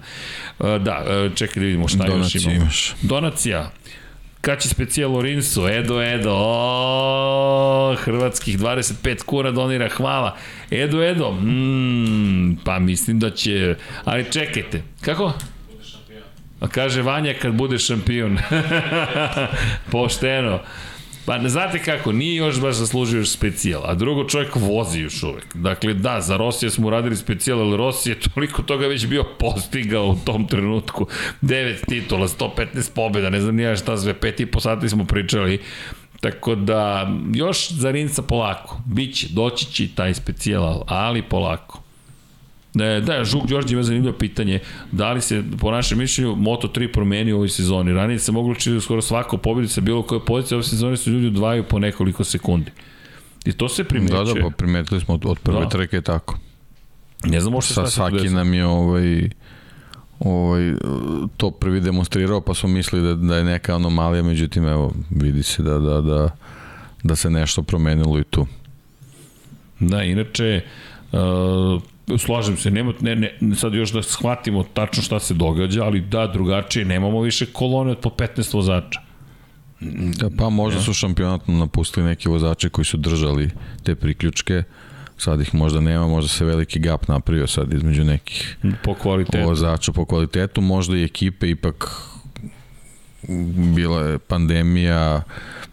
E, 0.61 0.79
da, 0.79 1.05
e, 1.09 1.31
čekaj 1.35 1.61
da 1.61 1.67
vidimo 1.67 1.89
šta 1.89 2.05
Donacija 2.07 2.39
još 2.39 2.45
imamo. 2.45 2.61
imaš. 2.63 2.95
Donacija. 3.03 3.71
Kaći 4.41 4.69
specijal 4.69 5.13
Lorinsu, 5.13 5.69
Edo 5.69 6.03
Edo, 6.03 6.35
o, 6.37 7.97
hrvatskih 7.99 8.59
25 8.59 9.23
kura 9.23 9.51
donira, 9.51 9.89
hvala. 9.89 10.37
Edo 10.71 11.03
Edo, 11.03 11.31
mm, 11.31 12.57
pa 12.65 12.79
mislim 12.79 13.19
da 13.19 13.31
će, 13.31 13.77
ali 14.05 14.33
čekajte, 14.33 14.83
kako? 15.01 15.33
A 16.61 16.69
kaže 16.69 17.03
Vanja 17.03 17.35
kad 17.43 17.53
bude 17.55 17.79
šampion. 17.79 18.39
Pošteno. 19.93 20.61
Pa 21.25 21.39
ne 21.39 21.49
znate 21.49 21.79
kako, 21.79 22.13
nije 22.13 22.37
još 22.37 22.61
baš 22.61 22.75
zaslužio 22.75 23.19
još 23.19 23.31
specijal, 23.31 23.83
a 23.85 23.95
drugo 23.95 24.25
čovjek 24.25 24.57
vozi 24.57 25.01
još 25.01 25.23
uvek. 25.23 25.57
Dakle, 25.57 25.95
da, 25.95 26.21
za 26.21 26.37
Rosija 26.37 26.71
smo 26.71 26.87
uradili 26.87 27.17
specijal, 27.17 27.61
ali 27.61 27.77
Rosija 27.77 28.15
je 28.15 28.31
toliko 28.35 28.63
toga 28.63 28.87
već 28.87 29.07
bio 29.07 29.25
postigao 29.39 30.07
u 30.07 30.17
tom 30.25 30.47
trenutku. 30.47 31.07
9 31.43 31.87
titula, 31.89 32.29
115 32.29 32.95
pobjeda, 32.95 33.31
ne 33.31 33.41
znam 33.41 33.57
nija 33.57 33.77
šta 33.77 33.97
sve, 33.97 34.15
pet 34.15 34.41
i 34.41 34.47
po 34.47 34.61
sati 34.61 34.89
smo 34.89 35.05
pričali. 35.05 35.61
Tako 36.21 36.55
da, 36.55 37.13
još 37.35 37.71
za 37.71 37.91
Rinca 37.91 38.23
polako. 38.23 38.81
Biće, 38.87 39.27
doći 39.31 39.67
će 39.67 39.89
taj 39.95 40.15
specijal, 40.15 40.85
ali 40.87 41.23
polako. 41.23 41.82
Da, 42.75 43.01
da, 43.01 43.25
Žuk 43.25 43.47
Đorđe 43.47 43.75
ima 43.75 43.83
zanimljivo 43.83 44.19
pitanje, 44.19 44.59
da 44.93 45.13
li 45.13 45.21
se, 45.21 45.43
po 45.61 45.71
našem 45.71 45.99
mišljenju, 45.99 46.35
Moto3 46.37 46.93
promeni 46.93 47.33
u 47.33 47.37
ovoj 47.37 47.49
sezoni? 47.49 47.93
Ranije 47.93 48.19
se 48.19 48.33
moglo 48.33 48.53
učiti 48.53 48.75
da 48.75 48.81
skoro 48.81 49.03
svako 49.03 49.37
pobedi 49.37 49.69
sa 49.69 49.81
bilo 49.81 50.03
koje 50.03 50.21
pozicije, 50.25 50.57
ove 50.57 50.65
sezoni 50.65 50.97
su 50.97 51.11
ljudi 51.11 51.27
odvajaju 51.27 51.65
po 51.65 51.79
nekoliko 51.79 52.25
sekundi. 52.25 52.71
I 53.45 53.53
to 53.53 53.69
se 53.69 53.85
primećuje. 53.85 54.25
Da, 54.25 54.33
da, 54.35 54.41
pa 54.41 54.51
primetili 54.51 55.01
smo 55.01 55.15
od, 55.15 55.27
od 55.27 55.39
prve 55.39 55.61
Da. 55.61 55.69
trke 55.69 56.01
tako. 56.01 56.39
Ne 57.25 57.41
znam 57.41 57.55
uopšte 57.55 57.75
Sa, 57.75 57.87
šta 57.87 58.07
se 58.07 58.13
desilo. 58.13 58.35
nam 58.35 58.55
je 58.55 58.67
ovaj, 58.67 59.29
ovaj, 60.21 60.73
to 61.37 61.51
prvi 61.51 61.81
demonstrirao, 61.81 62.41
pa 62.41 62.55
smo 62.55 62.69
mislili 62.69 63.09
da, 63.09 63.15
da 63.15 63.37
je 63.37 63.45
neka 63.45 63.75
anomalija, 63.75 64.23
međutim, 64.23 64.67
evo, 64.67 64.93
vidi 65.11 65.43
se 65.43 65.63
da, 65.63 65.79
da, 65.79 66.01
da, 66.01 66.29
da 67.03 67.17
se 67.17 67.31
nešto 67.31 67.63
promenilo 67.63 68.19
i 68.19 68.25
tu. 68.25 68.47
Da, 69.81 70.03
inače, 70.03 70.61
uh, 71.13 71.83
slažem 72.19 72.57
se, 72.57 72.71
nema, 72.71 72.93
ne, 73.01 73.17
ne, 73.17 73.57
sad 73.57 73.75
još 73.75 73.93
da 73.93 74.03
shvatimo 74.03 74.63
tačno 74.75 75.03
šta 75.03 75.21
se 75.21 75.35
događa, 75.35 75.85
ali 75.85 76.01
da, 76.01 76.27
drugačije, 76.27 76.85
nemamo 76.85 77.21
više 77.21 77.47
kolone 77.47 77.91
od 77.91 77.99
po 77.99 78.11
15 78.11 78.55
vozača. 78.55 79.01
Da, 80.19 80.31
pa 80.39 80.49
možda 80.49 80.81
su 80.81 80.95
šampionatno 80.95 81.55
napustili 81.59 82.07
neki 82.07 82.29
vozači 82.29 82.69
koji 82.71 82.85
su 82.85 82.97
držali 82.97 83.51
te 83.83 83.95
priključke, 83.95 84.63
sad 85.19 85.41
ih 85.41 85.55
možda 85.55 85.81
nema, 85.81 86.07
možda 86.09 86.29
se 86.29 86.45
veliki 86.45 86.79
gap 86.79 87.09
napravio 87.09 87.47
sad 87.47 87.73
između 87.73 88.05
nekih 88.05 88.57
Po 88.85 88.95
kvalitetu. 88.95 89.49
vozača 89.49 89.93
po 89.93 90.05
kvalitetu, 90.05 90.61
možda 90.61 90.97
i 90.97 91.05
ekipe 91.05 91.51
ipak 91.51 91.91
bila 93.75 94.01
je 94.01 94.19
pandemija, 94.19 95.23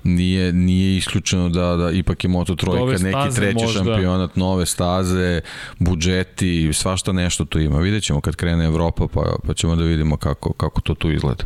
nije, 0.04 0.54
nije 0.54 0.98
isključeno 0.98 1.50
da, 1.50 1.76
da 1.76 1.92
ipak 1.92 2.24
je 2.24 2.28
Moto 2.28 2.56
Trojka 2.56 3.04
neki 3.04 3.36
treći 3.36 3.66
možda. 3.66 3.84
šampionat, 3.84 4.36
nove 4.36 4.66
staze, 4.66 5.42
budžeti, 5.80 6.70
svašta 6.74 7.12
nešto 7.12 7.46
tu 7.46 7.60
ima. 7.60 7.80
Vidjet 7.80 8.04
ćemo 8.04 8.22
kad 8.22 8.36
krene 8.36 8.66
Evropa 8.66 9.08
pa, 9.08 9.36
pa 9.48 9.54
ćemo 9.54 9.76
da 9.76 9.84
vidimo 9.84 10.18
kako, 10.18 10.54
kako 10.54 10.82
to 10.82 10.94
tu 10.94 11.12
izgleda. 11.12 11.44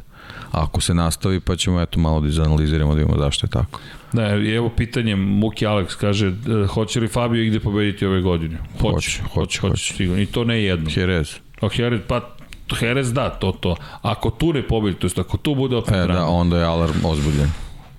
A 0.52 0.64
ako 0.64 0.82
se 0.82 0.94
nastavi 0.94 1.40
pa 1.40 1.56
ćemo 1.56 1.82
eto 1.82 2.00
malo 2.00 2.22
da 2.22 2.28
izanaliziramo 2.28 2.94
da 2.94 3.00
vidimo 3.00 3.18
zašto 3.18 3.46
je 3.46 3.50
tako. 3.50 3.80
Da, 4.14 4.28
evo 4.56 4.70
pitanje, 4.70 5.16
Muki 5.16 5.66
Alex 5.66 5.96
kaže, 5.96 6.28
e, 6.28 6.68
hoće 6.68 7.00
li 7.00 7.08
Fabio 7.08 7.44
igde 7.44 7.60
pobediti 7.60 8.06
ove 8.06 8.22
godine? 8.22 8.58
Hoće, 8.82 8.94
Hoće, 8.94 9.22
hoće, 9.34 9.60
hoće, 9.60 10.08
hoće. 10.08 10.22
I 10.22 10.26
to 10.26 10.44
ne 10.44 10.64
jedno. 10.64 10.90
Jerez. 10.96 11.36
A 11.62 11.68
Jerez, 11.78 12.02
pa 12.08 12.36
Jerez 12.82 13.14
da, 13.14 13.30
to, 13.30 13.52
to. 13.52 13.76
Ako 14.02 14.30
tu 14.30 14.54
ne 14.54 14.68
pobedi, 14.68 14.98
to 14.98 15.06
jest 15.08 15.20
ako 15.20 15.38
tu 15.38 15.56
bude 15.56 15.76
opet 15.76 15.94
E, 15.94 16.08
da, 16.08 16.26
onda 16.26 16.58
je 16.58 16.66
alarm 16.66 17.06
ozbuljen. 17.06 17.50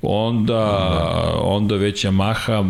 onda, 0.02 0.60
onda 1.42 1.74
već 1.76 2.04
Yamaha, 2.04 2.62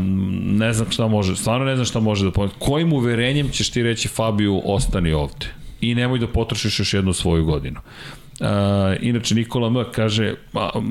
ne 0.58 0.72
znam 0.72 0.90
šta 0.90 1.08
može, 1.08 1.36
stvarno 1.36 1.66
ne 1.66 1.74
znam 1.76 1.86
šta 1.86 2.00
može 2.00 2.24
da 2.24 2.30
pometi. 2.30 2.54
Kojim 2.58 2.92
uverenjem 2.92 3.48
ćeš 3.48 3.70
ti 3.70 3.82
reći 3.82 4.08
Fabiju 4.08 4.62
ostani 4.64 5.12
ovde? 5.12 5.46
I 5.80 5.94
nemoj 5.94 6.18
da 6.18 6.26
potrošiš 6.26 6.78
još 6.78 6.94
jednu 6.94 7.12
svoju 7.12 7.44
godinu. 7.44 7.80
Uh, 8.40 8.46
inače 9.00 9.34
Nikola 9.34 9.66
M 9.66 9.84
kaže 9.92 10.34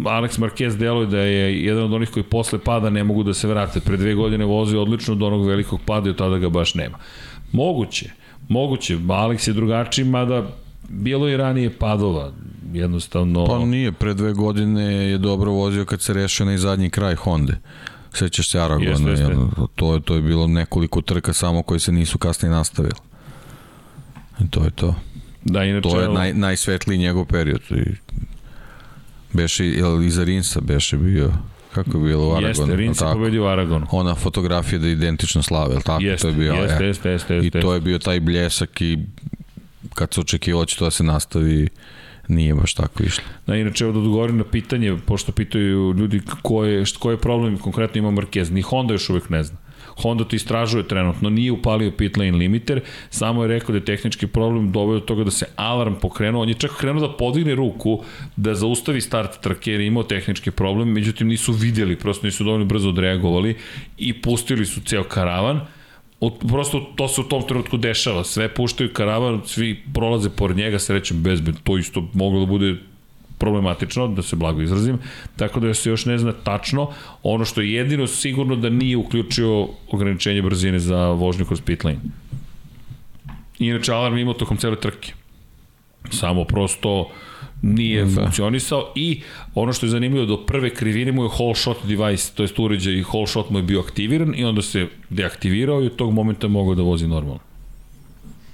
Alex 0.04 0.40
Marquez 0.40 0.78
deluje 0.78 1.08
da 1.08 1.20
je 1.20 1.66
jedan 1.66 1.84
od 1.84 1.94
onih 1.94 2.10
koji 2.10 2.24
posle 2.24 2.60
pada 2.60 2.90
ne 2.90 3.04
mogu 3.04 3.24
da 3.24 3.34
se 3.34 3.48
vrate 3.48 3.80
pre 3.80 3.98
dve 3.98 4.14
godine 4.14 4.46
vozio 4.46 4.82
odlično 4.82 5.16
do 5.16 5.28
onog 5.28 5.48
velikog 5.48 5.80
pada 5.86 6.08
i 6.08 6.10
od 6.10 6.18
tada 6.18 6.38
ga 6.38 6.50
baš 6.50 6.76
nema 6.76 6.98
moguće, 7.54 8.10
moguće 8.50 8.98
Alex 8.98 9.48
je 9.48 9.54
drugačiji 9.54 10.06
mada 10.06 10.44
bilo 10.90 11.28
je 11.28 11.38
ranije 11.38 11.78
padova 11.78 12.32
jednostavno 12.74 13.45
Pa 13.45 13.60
nije, 13.60 13.92
pre 13.92 14.14
dve 14.14 14.34
godine 14.34 14.84
je 14.94 15.18
dobro 15.18 15.52
vozio 15.52 15.86
kad 15.86 16.02
se 16.02 16.14
rešio 16.14 16.45
na 16.45 16.58
zadnji 16.58 16.90
kraj 16.90 17.16
Honda. 17.16 17.53
Sećaš 18.14 18.50
se 18.50 18.60
Aragona, 18.60 18.90
Jeste, 18.90 19.10
jeste. 19.10 19.24
jedno, 19.24 19.68
to, 19.76 19.94
je, 19.94 20.02
to 20.02 20.16
je 20.16 20.22
bilo 20.22 20.48
nekoliko 20.48 21.02
trka 21.02 21.34
samo 21.34 21.64
koji 21.64 21.80
se 21.80 21.92
nisu 21.92 22.18
kasnije 22.18 22.52
nastavili. 22.52 22.95
I 24.40 24.50
to 24.50 24.64
je 24.64 24.72
to. 24.72 24.95
da 25.44 25.64
inače 25.64 25.90
To 25.90 26.02
je 26.02 26.10
naj, 26.10 26.34
najsvetliji 26.34 26.98
njegov 26.98 27.26
period. 27.26 27.62
I 27.70 27.84
beše, 29.34 29.66
jel 29.66 30.03
iza 30.03 30.24
Rinsa 30.24 30.62
beše 30.62 30.98
bio, 30.98 31.32
kako 31.74 31.98
je 31.98 32.03
bilo 32.03 32.28
u 32.28 32.32
Aragonu? 32.32 32.48
jeste, 32.48 32.76
Rins 32.76 33.02
je 33.02 33.06
pobedio 33.14 33.44
u 33.44 33.48
Aragonu 33.48 33.88
Ona 33.92 34.16
fotografija 34.16 34.80
da 34.80 34.88
je 34.88 34.94
identično 34.94 35.44
slave, 35.44 35.74
jel 35.74 35.82
tako? 35.82 36.03
Jeste, 36.03 36.22
to 36.22 36.28
je 36.28 36.34
bio, 36.34 36.53
jeste, 36.53 36.84
e. 36.84 36.88
jeste, 36.88 37.10
jeste, 37.10 37.38
I 37.38 37.44
jeste, 37.44 37.62
to 37.62 37.74
je 37.74 37.82
bio 37.82 38.00
taj 38.00 38.20
bljesak 38.20 38.82
i 38.82 39.00
kad 39.94 40.14
se 40.14 40.22
očekivalo 40.22 40.66
će 40.66 40.78
to 40.78 40.86
da 40.86 40.92
se 40.92 41.03
nastavi, 41.03 41.70
nije 42.28 42.56
baš 42.56 42.74
tako 42.74 43.03
išlo. 43.03 43.24
Da, 43.48 43.56
inače, 43.56 43.86
da 43.86 43.90
odgovorim 43.90 44.38
na 44.38 44.44
pitanje, 44.44 44.98
pošto 45.06 45.32
pitaju 45.32 45.94
ljudi 45.94 46.22
ko 46.42 46.66
je, 46.66 46.84
koji 47.00 47.14
je 47.14 47.18
problem 47.18 47.58
konkretno 47.58 48.00
ima 48.00 48.12
Marquez, 48.12 48.52
ni 48.52 48.62
Honda 48.62 48.94
još 48.94 49.10
uvek 49.10 49.30
ne 49.30 49.44
zna. 49.44 49.58
Honda 50.02 50.24
to 50.24 50.36
istražuje 50.36 50.88
trenutno, 50.88 51.30
nije 51.30 51.52
upalio 51.52 51.92
pit 51.92 52.18
lane 52.18 52.32
limiter, 52.32 52.82
samo 53.10 53.44
je 53.44 53.48
rekao 53.48 53.72
da 53.74 53.78
je 53.78 53.86
tehnički 53.86 54.28
problem 54.28 54.72
doveo 54.72 55.00
do 55.00 55.06
toga 55.06 55.24
da 55.24 55.32
se 55.32 55.45
alarm 55.56 55.94
pokrenuo, 56.02 56.42
on 56.42 56.50
je 56.50 56.56
čak 56.56 56.72
krenuo 56.80 57.08
da 57.08 57.18
podigne 57.18 57.56
ruku 57.56 58.03
da 58.36 58.56
zaustavi 58.56 59.02
start 59.02 59.42
trke 59.42 59.72
jer 59.72 59.82
je 59.82 59.88
imao 59.88 60.03
tehnički 60.03 60.52
problem, 60.52 60.92
međutim 60.92 61.28
nisu 61.28 61.52
videli, 61.52 61.95
prosto 61.95 62.28
nisu 62.28 62.44
dovoljno 62.44 62.66
brzo 62.66 62.90
odreagovali 62.90 63.56
i 63.98 64.22
pustili 64.22 64.66
su 64.66 64.82
ceo 64.82 65.03
karavan, 65.03 65.62
Prosto 66.48 66.80
to 66.95 67.08
se 67.08 67.22
u 67.22 67.24
tom 67.24 67.43
trenutku 67.48 67.77
dešava. 67.77 68.24
Sve 68.24 68.53
puštaju 68.53 68.93
karavan, 68.93 69.42
svi 69.45 69.84
prolaze 69.93 70.30
pored 70.30 70.58
njega, 70.58 70.80
srećem 70.80 71.24
bezbed. 71.24 71.56
To 71.64 71.77
isto 71.77 72.10
moglo 72.14 72.40
da 72.40 72.45
bude 72.45 72.76
problematično, 73.38 74.08
da 74.08 74.22
se 74.22 74.35
blago 74.35 74.61
izrazim, 74.61 75.00
tako 75.35 75.60
da 75.60 75.74
se 75.74 75.90
još 75.90 76.06
ne 76.06 76.18
zna 76.18 76.32
tačno. 76.32 76.90
Ono 77.24 77.45
što 77.45 77.61
je 77.61 77.74
jedino 77.74 78.08
sigurno 78.08 78.56
da 78.56 78.69
nije 78.69 78.98
uključio 78.98 79.68
ograničenje 79.92 80.42
brzine 80.42 80.80
za 80.80 81.08
vožnju 81.08 81.45
kroz 81.45 81.61
pit 81.61 81.84
lane. 81.84 82.00
Inače, 83.60 83.92
alarm 83.93 84.18
imao 84.18 84.34
tokom 84.34 84.58
cele 84.58 84.80
trke. 84.80 85.14
Samo 86.11 86.43
prosto 86.43 87.10
nije 87.64 88.06
Da. 88.06 88.11
funkcionisao 88.16 88.92
i 88.95 89.22
ono 89.56 89.74
što 89.74 89.85
je 89.85 89.90
zanimljivo 89.90 90.25
do 90.25 90.38
prve 90.38 90.69
krivine 90.69 91.11
mu 91.11 91.24
je 91.24 91.30
whole 91.30 91.56
shot 91.56 91.77
device, 91.83 92.32
to 92.35 92.43
jest 92.43 92.59
uređaj 92.59 92.93
i 92.93 93.03
whole 93.03 93.27
shot 93.27 93.50
mu 93.50 93.59
je 93.59 93.64
bio 93.64 93.80
aktiviran 93.80 94.33
i 94.35 94.45
onda 94.45 94.61
se 94.61 94.88
deaktivirao 95.09 95.83
i 95.83 95.85
od 95.85 95.95
tog 95.95 96.14
momenta 96.14 96.48
mogao 96.48 96.75
da 96.75 96.82
vozi 96.82 97.08
normalno. 97.08 97.40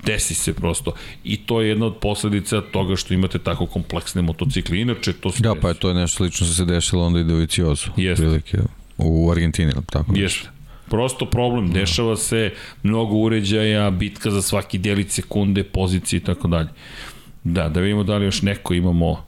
Desi 0.06 0.34
se 0.34 0.54
prosto. 0.54 0.92
I 1.24 1.38
to 1.38 1.62
je 1.62 1.70
jedna 1.70 1.86
od 1.86 1.96
posledica 1.96 2.62
toga 2.62 2.96
što 2.96 3.14
imate 3.14 3.40
tako 3.40 3.66
kompleksne 3.66 4.22
motocikle. 4.22 4.80
Inače, 4.80 5.14
to 5.14 5.32
se 5.32 5.44
Da, 5.44 5.50
desi. 5.50 5.62
pa 5.62 5.68
je 5.68 5.74
to 5.74 5.90
je 5.90 5.96
nešto 5.96 6.18
slično 6.18 6.46
što 6.46 6.56
se 6.56 6.66
dešilo 6.66 7.06
onda 7.06 7.20
i 7.20 7.24
Doviciozu. 7.24 7.88
Jeste. 7.98 8.24
Prilike, 8.24 8.58
u 8.98 9.32
Argentini, 9.32 9.72
tako? 9.86 10.16
Jeste. 10.16 10.50
Prosto 10.90 11.26
problem, 11.26 11.72
dešava 11.72 12.16
se 12.18 12.54
mnogo 12.84 13.16
uređaja, 13.16 13.90
bitka 13.92 14.32
za 14.32 14.42
svaki 14.42 14.78
delić 14.78 15.10
sekunde, 15.12 15.64
pozicije 15.64 16.18
i 16.18 16.24
tako 16.24 16.48
dalje. 16.48 16.70
Da, 17.44 17.70
da 17.70 17.80
vidimo 17.80 18.04
da 18.04 18.18
li 18.18 18.26
još 18.26 18.42
neko 18.42 18.74
imamo 18.74 19.26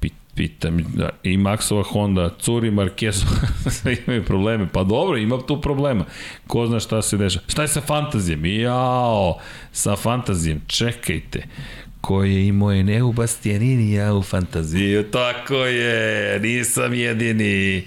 pit, 0.00 0.12
pitam, 0.34 0.78
da, 0.94 1.08
i 1.22 1.36
Maxova 1.36 1.82
Honda, 1.82 2.30
Curi, 2.40 2.70
Marquez, 2.70 3.24
sve 3.70 3.96
imaju 4.06 4.24
probleme. 4.24 4.68
Pa 4.72 4.84
dobro, 4.84 5.18
ima 5.18 5.38
tu 5.46 5.60
problema. 5.60 6.04
Ko 6.46 6.66
zna 6.66 6.80
šta 6.80 7.02
se 7.02 7.16
dešava. 7.16 7.44
Šta 7.48 7.62
je 7.62 7.68
sa 7.68 7.80
fantazijem? 7.80 8.44
Jao, 8.44 9.38
sa 9.72 9.96
fantazijem, 9.96 10.60
čekajte 10.66 11.42
koji 12.00 12.34
je 12.34 12.46
imao 12.46 12.72
je 12.72 12.84
ne 12.84 13.02
u 13.02 13.12
Bastianini, 13.12 13.92
ja 13.92 14.14
u 14.14 14.22
fantaziju. 14.22 15.10
Tako 15.10 15.54
je, 15.54 16.40
nisam 16.40 16.94
jedini. 16.94 17.84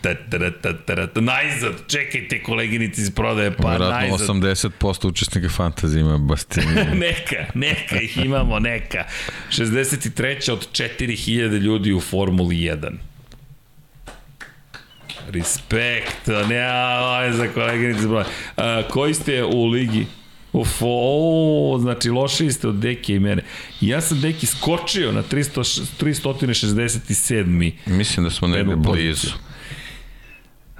Ta, 0.00 0.14
ta, 0.14 0.50
ta, 0.50 0.72
ta, 0.86 1.06
ta, 1.06 1.20
najzad, 1.20 1.72
čekajte 1.88 2.42
koleginici 2.42 3.00
iz 3.00 3.10
prodaje, 3.10 3.56
pa 3.56 3.68
Vjerojatno 3.68 3.98
najzad. 4.08 4.28
80% 4.28 5.06
učesnika 5.08 5.48
fantazije 5.48 6.00
ima 6.00 6.18
Bastini. 6.18 6.66
neka, 7.06 7.46
neka 7.54 8.00
ih 8.00 8.16
imamo, 8.16 8.58
neka. 8.58 9.04
63. 9.50 10.52
od 10.52 10.68
4000 10.72 11.58
ljudi 11.58 11.92
u 11.92 12.00
Formuli 12.00 12.56
1. 12.56 12.92
Respekt, 15.28 16.26
ne, 16.48 16.60
aj 17.18 17.32
za 17.32 17.48
koleginice. 17.48 18.06
A, 18.56 18.82
koji 18.90 19.14
ste 19.14 19.44
u 19.44 19.66
ligi? 19.66 20.06
Uf, 20.52 20.68
o, 20.80 21.78
znači 21.80 22.10
lošiji 22.10 22.52
ste 22.52 22.68
od 22.68 22.74
Deki 22.74 23.14
i 23.14 23.18
mene. 23.18 23.42
Ja 23.80 24.00
sam 24.00 24.20
Deki 24.20 24.46
skočio 24.46 25.12
na 25.12 25.22
300, 25.22 25.86
367. 26.00 27.72
Mislim 27.86 28.24
da 28.24 28.30
smo 28.30 28.48
negde 28.48 28.76
blizu. 28.76 28.90
poziciju. 28.90 29.32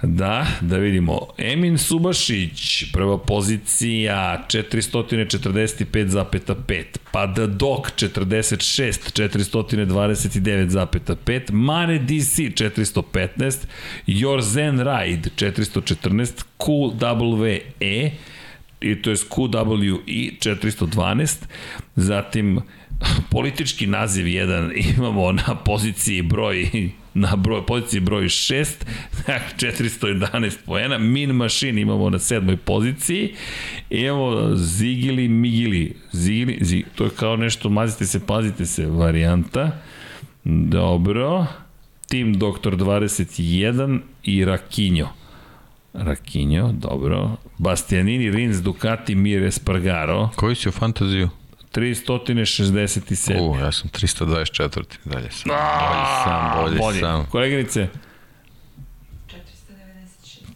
Da, 0.02 0.46
da 0.60 0.76
vidimo. 0.76 1.26
Emin 1.38 1.78
Subašić, 1.78 2.92
prva 2.92 3.18
pozicija, 3.18 4.44
445,5. 4.48 6.84
Pa 7.12 7.26
da 7.26 7.46
Dok, 7.46 7.90
46, 7.96 9.12
429,5. 9.12 11.52
Mane 11.52 11.98
DC, 11.98 12.36
415. 12.54 13.66
Your 14.06 14.40
Zen 14.40 14.78
Ride, 14.78 15.30
414. 15.36 16.44
QWE, 16.58 17.60
i 18.80 19.02
to 19.02 19.10
je 19.10 19.16
QWE 19.16 20.38
412. 20.38 21.36
Zatim, 21.96 22.60
politički 23.30 23.86
naziv 23.86 24.28
jedan 24.28 24.72
imamo 24.96 25.32
na 25.32 25.54
poziciji 25.64 26.22
broj 26.22 26.90
na 27.14 27.36
broj, 27.36 27.66
poziciji 27.66 28.00
broj 28.00 28.24
6 28.24 28.66
411 29.56 30.56
poena 30.66 30.98
Min 30.98 31.30
Machine 31.30 31.80
imamo 31.80 32.10
na 32.10 32.18
sedmoj 32.18 32.56
poziciji 32.56 33.34
imamo 33.90 34.56
Zigili 34.56 35.28
Migili 35.28 35.94
Zigili, 36.12 36.58
Zig, 36.60 36.84
to 36.94 37.04
je 37.04 37.10
kao 37.10 37.36
nešto 37.36 37.68
mazite 37.68 38.06
se, 38.06 38.26
pazite 38.26 38.66
se 38.66 38.86
varijanta 38.86 39.70
dobro 40.44 41.46
Team 42.08 42.38
Doktor 42.38 42.76
21 42.76 43.98
i 44.22 44.44
Rakinjo 44.44 45.08
Rakinjo, 45.92 46.72
dobro. 46.72 47.36
Bastianini, 47.58 48.30
Rins, 48.30 48.56
Ducati, 48.56 49.14
Mir, 49.14 49.42
Espargaro. 49.42 50.28
Koji 50.36 50.54
si 50.54 50.68
u 50.68 50.72
fantaziju? 50.72 51.28
367. 51.72 53.40
U, 53.40 53.56
ja 53.56 53.72
sam 53.72 53.90
324. 53.90 54.82
Dalje 55.04 55.30
sam. 55.30 55.42
Bolji 55.44 56.06
sam, 56.24 56.62
bolji, 56.62 56.78
bolje. 56.78 57.00
sam. 57.00 57.26
Koleginice, 57.26 57.88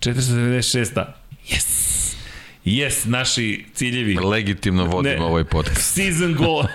496. 0.00 0.92
496. 0.92 1.04
Yes! 1.48 1.84
Yes, 2.66 3.06
naši 3.06 3.64
ciljevi. 3.74 4.14
Legitimno 4.16 4.84
vodim 4.84 5.12
Ne. 5.12 5.20
ovaj 5.20 5.44
podcast. 5.44 5.94
Season 5.94 6.34
goal. 6.34 6.62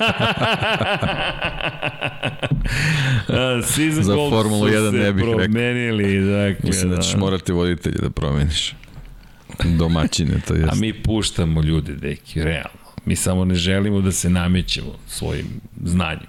Season 3.65 4.03
Za 4.03 4.13
goal 4.13 4.29
Formulu 4.31 4.59
su 4.61 4.67
1 4.67 4.91
se 4.91 4.97
ne 4.97 5.13
bih 5.13 5.23
rekao. 5.23 5.37
promenili, 5.37 6.19
dakle, 6.21 6.55
Mislim 6.63 6.91
da 6.91 6.97
ćeš 6.97 7.15
morati 7.15 7.51
voditelje 7.51 7.95
da 7.95 8.09
promeniš. 8.09 8.73
Domaćine, 9.77 10.39
to 10.39 10.53
A 10.53 10.57
jest. 10.57 10.75
mi 10.75 10.93
puštamo 10.93 11.61
ljude, 11.61 11.93
deki, 11.93 12.43
realno. 12.43 12.78
Mi 13.09 13.15
samo 13.15 13.45
ne 13.45 13.55
želimo 13.55 14.01
da 14.01 14.11
se 14.11 14.29
namećemo 14.29 14.91
svojim 15.07 15.45
znanjem. 15.83 16.27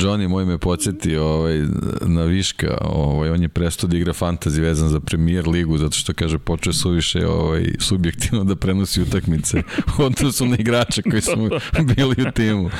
Johnny 0.00 0.28
moj 0.28 0.44
me 0.44 0.58
podsjetio 0.58 1.24
ovaj, 1.24 1.62
na 2.00 2.24
Viška, 2.24 2.78
ovaj, 2.80 3.30
on 3.30 3.42
je 3.42 3.48
prestao 3.48 3.88
da 3.88 3.96
igra 3.96 4.12
fantasy 4.12 4.60
vezan 4.60 4.88
za 4.88 5.00
premier 5.00 5.48
ligu, 5.48 5.78
zato 5.78 5.96
što 5.96 6.14
kaže 6.14 6.38
počeo 6.38 6.72
suviše 6.72 7.26
ovaj, 7.26 7.72
subjektivno 7.78 8.44
da 8.44 8.56
prenosi 8.56 9.02
utakmice 9.02 9.62
u 9.98 10.02
odnosu 10.02 10.46
na 10.46 10.56
igrača 10.56 11.02
koji 11.02 11.22
su 11.22 11.50
bili 11.96 12.16
u 12.28 12.30
timu. 12.30 12.70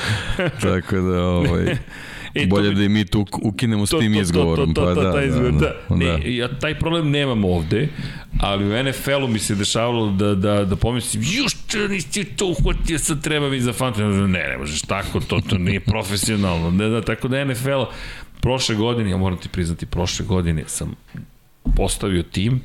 Tako 0.61 0.95
da, 0.95 1.23
ovaj, 1.23 1.77
E, 2.35 2.45
bolje 2.47 2.69
bi- 2.69 2.75
da 2.75 2.83
i 2.83 2.89
mi 2.89 3.05
tu 3.05 3.25
ukinemo 3.33 3.85
s 3.85 3.89
To- 3.89 3.99
tim 3.99 4.13
to- 4.13 4.21
izgovorom. 4.21 4.73
to- 4.73 4.81
to- 4.81 4.87
Pa 4.87 4.93
to- 4.93 5.01
da, 5.01 5.11
taj 5.11 5.27
da, 5.27 5.35
da, 5.35 5.51
da. 5.51 5.59
da. 5.89 5.95
Ne, 5.95 6.35
ja 6.35 6.49
taj 6.49 6.75
problem 6.75 7.09
nemam 7.09 7.45
ovde, 7.45 7.87
ali 8.39 8.65
u 8.65 8.83
NFL-u 8.83 9.27
mi 9.27 9.39
se 9.39 9.55
dešavalo 9.55 10.09
da, 10.09 10.35
da, 10.35 10.65
da 10.65 10.75
pomislim, 10.75 11.23
još 11.25 11.55
nisi 11.89 12.25
to 12.25 12.45
uhvatio, 12.47 12.99
sad 12.99 13.21
treba 13.21 13.49
mi 13.49 13.59
za 13.59 13.73
fantasy. 13.73 13.99
Ne, 14.21 14.39
ne 14.41 14.57
možeš 14.57 14.81
tako, 14.81 15.19
to, 15.19 15.41
to 15.41 15.57
nije 15.57 15.79
profesionalno. 15.91 16.71
Ne, 16.71 16.89
da, 16.89 17.01
tako 17.01 17.27
da 17.27 17.45
NFL, 17.45 17.81
prošle 18.41 18.75
godine, 18.75 19.09
ja 19.09 19.17
moram 19.17 19.37
ti 19.37 19.49
priznati, 19.49 19.85
prošle 19.85 20.25
godine 20.25 20.63
sam 20.67 20.95
postavio 21.67 22.23
tim 22.23 22.61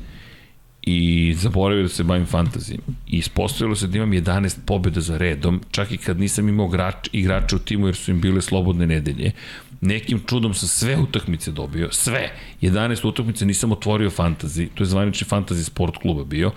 i 0.89 1.35
zaboravio 1.35 1.83
da 1.83 1.89
se 1.89 2.05
bavim 2.05 2.27
fantazijom. 2.27 2.81
I 3.07 3.19
ispostavilo 3.19 3.77
se 3.77 3.87
da 3.87 3.97
imam 3.97 4.11
11 4.11 4.57
pobjeda 4.67 5.01
za 5.01 5.17
redom, 5.17 5.61
čak 5.71 5.93
i 5.93 5.99
kad 5.99 6.21
nisam 6.21 6.49
imao 6.49 6.69
grač, 6.69 7.09
igrača 7.13 7.57
u 7.57 7.59
timu 7.59 7.87
jer 7.87 7.97
su 7.97 8.11
im 8.11 8.21
bile 8.21 8.43
slobodne 8.43 8.87
nedelje. 8.87 9.33
Nekim 9.81 10.21
čudom 10.27 10.55
sam 10.55 10.69
sve 10.69 10.97
utakmice 10.97 11.51
dobio, 11.51 11.89
sve. 11.93 12.33
11 12.63 13.07
utakmice 13.07 13.47
nisam 13.47 13.73
otvorio 13.73 14.11
fantazi, 14.11 14.69
to 14.75 14.83
je 14.83 14.87
zvanični 14.87 15.27
fantazi 15.27 15.65
sport 15.65 15.97
kluba 15.97 16.25
bio. 16.25 16.51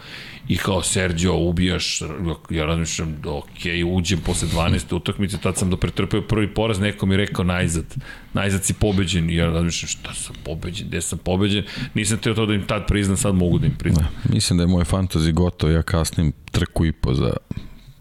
I 0.48 0.58
kao 0.58 0.84
Sergio, 0.84 1.38
ubijaš, 1.38 2.02
ja 2.50 2.66
razmišljam, 2.66 3.16
da 3.24 3.32
ok, 3.32 3.48
uđem 3.88 4.20
posle 4.20 4.48
12. 4.48 4.96
utakmice, 4.96 5.38
tad 5.38 5.58
sam 5.58 5.70
da 5.70 5.78
pretrpeo 5.78 6.22
prvi 6.22 6.54
poraz, 6.54 6.80
neko 6.80 7.06
mi 7.06 7.14
je 7.14 7.18
rekao 7.18 7.46
najzad, 7.46 7.96
najzad 8.34 8.64
si 8.66 8.74
pobeđen. 8.74 9.30
I 9.30 9.36
ja 9.36 9.46
razmišljam, 9.46 9.88
šta 9.88 10.14
sam 10.14 10.36
pobeđen, 10.44 10.88
gde 10.88 11.02
sam 11.02 11.20
pobeđen, 11.20 11.64
nisam 11.94 12.18
teo 12.18 12.34
to 12.34 12.46
da 12.46 12.54
im 12.54 12.68
tad 12.68 12.88
priznam, 12.88 13.18
sad 13.18 13.36
mogu 13.36 13.60
da 13.60 13.66
im 13.66 13.76
priznam. 13.76 14.08
Mislim 14.30 14.58
da 14.58 14.64
je 14.64 14.68
moj 14.68 14.84
fantasy 14.84 15.32
gotov, 15.32 15.72
ja 15.72 15.82
kasnim 15.82 16.34
trku 16.52 16.86
i 16.86 16.92
po 16.92 17.14
za 17.14 17.34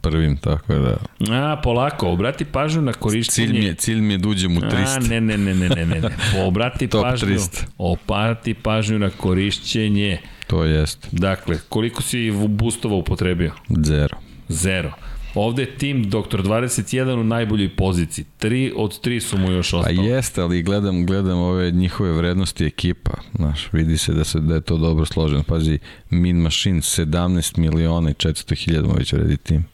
prvim, 0.00 0.36
tako 0.36 0.74
da 0.74 0.96
A, 1.34 1.60
polako, 1.62 2.08
obrati 2.08 2.44
pažnju 2.44 2.82
na 2.82 2.92
korišćenje... 2.92 3.46
cilj 3.48 3.58
mi 3.58 3.64
je, 3.64 3.74
cilj 3.74 4.00
mi 4.00 4.14
je 4.14 4.18
da 4.18 4.28
uđem 4.28 4.56
u 4.56 4.60
300. 4.60 4.96
A, 4.96 4.98
ne, 5.08 5.20
ne, 5.20 5.38
ne, 5.38 5.54
ne, 5.54 5.68
ne, 5.68 5.86
ne, 5.86 6.00
ne. 6.00 6.08
Obrati 6.46 6.88
Top 6.88 7.02
pažnju, 7.02 7.28
300. 7.28 7.64
obrati 7.78 8.54
pažnju 8.54 8.98
na 8.98 9.10
korišćenje. 9.10 10.18
To 10.46 10.64
jest 10.64 11.08
Dakle, 11.12 11.58
koliko 11.68 12.02
si 12.02 12.30
boostova 12.48 12.94
upotrebio? 12.96 13.52
zero. 13.68 14.16
Zero. 14.48 14.92
Ovde 15.34 15.62
je 15.62 15.76
tim 15.76 16.10
Doktor 16.10 16.42
21 16.42 17.20
u 17.20 17.24
najboljoj 17.24 17.76
poziciji. 17.76 18.24
3 18.40 18.72
od 18.76 19.00
3 19.00 19.20
su 19.20 19.38
mu 19.38 19.50
još 19.50 19.70
Pa 19.70 19.76
ostalo. 19.76 20.02
jeste, 20.02 20.40
ali 20.42 20.62
gledam, 20.62 21.06
gledam 21.06 21.38
ove 21.38 21.70
njihove 21.70 22.12
vrednosti 22.12 22.64
ekipa, 22.64 23.10
znaš, 23.34 23.68
vidi 23.72 23.98
se 23.98 24.12
da, 24.12 24.24
se 24.24 24.40
da 24.40 24.54
je 24.54 24.60
to 24.60 24.76
dobro 24.76 25.04
složeno. 25.04 25.42
Pazi, 25.42 25.78
Min 26.10 26.36
Machine 26.36 26.80
17 26.80 27.58
miliona 27.58 28.10
i 28.10 28.14
400 28.14 28.54
hiljada 28.64 28.88
mu 28.88 28.94
već 28.94 29.12
vredi 29.12 29.36
tim. 29.36 29.64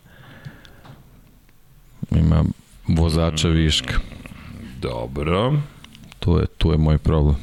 Ima 2.10 2.44
vozača 2.89 3.49
viška. 3.49 3.94
Dobro. 4.81 5.55
Tu 6.18 6.39
je, 6.39 6.47
tu 6.47 6.73
je 6.73 6.78
moj 6.78 6.99
problem. 6.99 7.36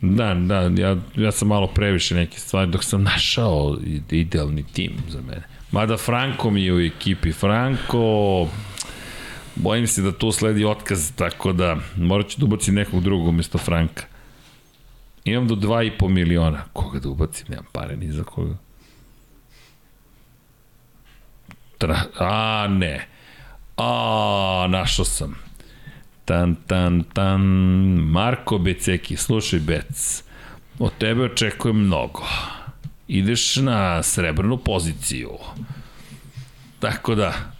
Da, 0.00 0.34
da, 0.34 0.70
ja, 0.82 0.96
ja 1.16 1.32
sam 1.32 1.48
malo 1.48 1.66
previše 1.66 2.14
neke 2.14 2.40
stvari 2.40 2.70
dok 2.70 2.84
sam 2.84 3.02
našao 3.02 3.76
idealni 4.10 4.64
tim 4.72 4.92
za 5.08 5.20
mene. 5.20 5.42
Mada 5.70 5.96
Franko 5.96 6.50
mi 6.50 6.64
je 6.64 6.74
u 6.74 6.80
ekipi. 6.80 7.32
Franko, 7.32 8.48
bojim 9.56 9.86
se 9.86 10.02
da 10.02 10.12
tu 10.12 10.32
sledi 10.32 10.64
otkaz, 10.64 11.12
tako 11.16 11.52
da 11.52 11.76
morat 11.96 12.28
ću 12.28 12.40
da 12.40 12.44
ubacim 12.46 12.74
nekog 12.74 13.02
drugog 13.02 13.28
umesto 13.28 13.58
Franka. 13.58 14.04
Imam 15.24 15.48
do 15.48 15.54
2,5 15.54 16.08
miliona. 16.08 16.64
Koga 16.72 16.98
da 16.98 17.08
ubacim? 17.08 17.46
Nemam 17.48 17.66
pare 17.72 17.96
ni 17.96 18.12
za 18.12 18.24
koga. 18.24 18.54
Tra, 21.78 22.00
a, 22.18 22.66
ne. 22.68 23.06
A, 23.76 24.66
našao 24.70 25.04
sam. 25.04 25.34
Tan, 26.24 26.56
tan, 26.66 27.04
tan. 27.12 27.40
Marko 28.10 28.58
Beceki, 28.58 29.16
slušaj 29.16 29.60
Bec, 29.60 30.22
od 30.78 30.92
tebe 30.98 31.24
očekujem 31.24 31.76
mnogo. 31.76 32.26
Ideš 33.08 33.56
na 33.56 34.02
srebrnu 34.02 34.56
poziciju. 34.56 35.30
Tako 36.80 37.14
da, 37.14 37.54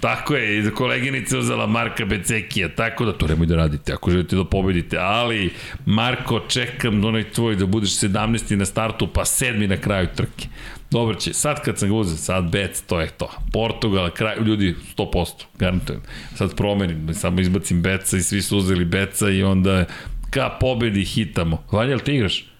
Tako 0.00 0.34
je, 0.34 0.70
koleginica 0.70 1.38
uzela 1.38 1.66
Marka 1.66 2.04
Becekija, 2.04 2.68
tako 2.68 3.04
da 3.04 3.12
to 3.12 3.26
nemoj 3.26 3.46
da 3.46 3.56
radite 3.56 3.92
ako 3.92 4.10
želite 4.10 4.36
da 4.36 4.44
pobedite, 4.44 4.98
ali 4.98 5.52
Marko, 5.86 6.40
čekam 6.48 7.04
onaj 7.04 7.30
tvoj 7.30 7.56
da 7.56 7.66
budeš 7.66 7.90
17. 7.90 8.56
na 8.56 8.64
startu, 8.64 9.06
pa 9.06 9.20
7. 9.20 9.68
na 9.68 9.76
kraju 9.76 10.08
trke. 10.16 10.48
Dobro 10.90 11.14
će, 11.14 11.32
sad 11.32 11.62
kad 11.64 11.78
sam 11.78 11.88
ga 11.88 11.94
uzeo, 11.94 12.16
sad 12.16 12.50
Bec, 12.50 12.82
to 12.82 13.00
je 13.00 13.08
to. 13.08 13.30
Portugal, 13.52 14.10
kraj, 14.10 14.36
ljudi, 14.40 14.74
100%, 14.96 15.26
garantujem. 15.58 16.00
Sad 16.34 16.56
promenim, 16.56 17.14
samo 17.14 17.40
izbacim 17.40 17.82
Beca 17.82 18.16
i 18.16 18.22
svi 18.22 18.42
su 18.42 18.58
uzeli 18.58 18.84
Beca 18.84 19.30
i 19.30 19.42
onda 19.42 19.84
ka 20.30 20.56
pobedi 20.60 21.04
hitamo. 21.04 21.62
Vanja, 21.72 21.94
li 21.94 22.04
ti 22.04 22.14
igraš? 22.14 22.50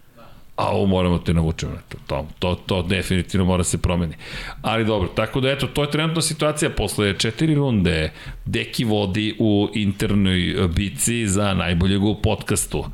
a 0.61 0.69
ovo 0.71 0.87
moramo 0.87 1.19
te 1.19 1.35
navučemo 1.35 1.73
na 1.73 1.81
to, 1.89 1.99
to, 2.07 2.27
to, 2.39 2.55
to 2.67 2.83
definitivno 2.83 3.45
mora 3.45 3.65
se 3.65 3.79
promeni. 3.79 4.15
Ali 4.63 4.85
dobro, 4.85 5.09
tako 5.09 5.41
da 5.41 5.51
eto, 5.51 5.67
to 5.67 5.83
je 5.83 5.91
trenutna 5.91 6.23
situacija, 6.23 6.71
posle 6.71 7.19
četiri 7.19 7.55
runde 7.55 8.13
Deki 8.45 8.85
vodi 8.85 9.37
u 9.39 9.69
internoj 9.75 10.69
bici 10.77 11.29
za 11.29 11.55
najboljeg 11.55 12.05
u 12.05 12.15
podcastu. 12.23 12.85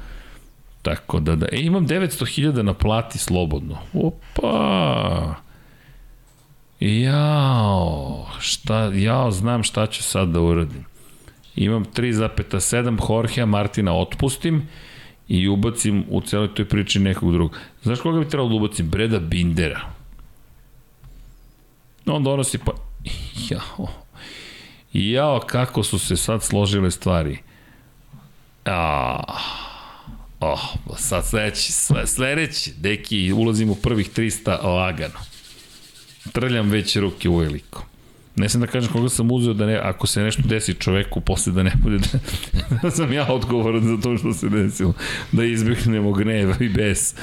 Tako 0.86 1.20
da, 1.20 1.36
da, 1.36 1.46
e, 1.52 1.60
imam 1.60 1.86
900.000 1.88 2.62
na 2.62 2.74
plati 2.74 3.18
slobodno. 3.18 3.78
Opa! 3.94 5.34
Jao, 6.80 8.26
šta, 8.40 8.90
jao, 8.94 9.30
znam 9.30 9.62
šta 9.62 9.86
ću 9.86 10.02
sad 10.02 10.28
da 10.28 10.40
uradim. 10.40 10.84
Imam 11.56 11.84
3,7 11.84 13.10
Jorgea 13.10 13.46
Martina 13.46 13.96
otpustim 13.96 14.68
i 15.28 15.48
ubacim 15.48 16.04
u 16.10 16.20
celoj 16.20 16.54
toj 16.54 16.68
priči 16.68 16.98
nekog 16.98 17.32
drugog. 17.32 17.58
Znaš 17.82 18.00
koga 18.00 18.18
bi 18.18 18.28
trebalo 18.28 18.48
da 18.48 18.54
ubacim? 18.54 18.90
Breda 18.90 19.18
Bindera. 19.18 19.80
On 22.06 22.24
donosi 22.24 22.58
pa... 22.58 22.72
Jao. 23.50 23.88
Jao, 24.92 25.40
kako 25.40 25.82
su 25.82 25.98
se 25.98 26.16
sad 26.16 26.42
složile 26.42 26.90
stvari. 26.90 27.38
A, 28.64 29.20
oh, 30.40 30.60
sad 30.98 31.26
sledeći, 31.26 31.72
sledeći, 32.06 32.72
deki, 32.78 33.32
ulazim 33.32 33.70
u 33.70 33.74
prvih 33.74 34.10
300 34.10 34.64
lagano. 34.64 35.18
Trljam 36.32 36.70
već 36.70 36.96
ruke 36.96 37.28
u 37.28 37.36
velikom. 37.36 37.82
Ne 38.36 38.48
sam 38.48 38.60
da 38.60 38.66
kažem 38.66 38.92
koga 38.92 39.08
sam 39.08 39.30
uzeo 39.30 39.54
da 39.54 39.66
ne, 39.66 39.76
ako 39.82 40.06
se 40.06 40.22
nešto 40.22 40.42
desi 40.42 40.74
čoveku 40.74 41.20
posle 41.20 41.52
da 41.52 41.62
ne 41.62 41.72
bude 41.82 41.98
da, 41.98 42.18
da 42.82 42.90
sam 42.90 43.12
ja 43.12 43.26
odgovoran 43.32 43.82
za 43.82 44.02
to 44.02 44.16
što 44.18 44.32
se 44.32 44.48
desilo. 44.48 44.94
Da 45.32 45.44
izbjegnemo 45.44 46.12
gneva 46.12 46.54
i 46.60 46.68
bes 46.68 47.14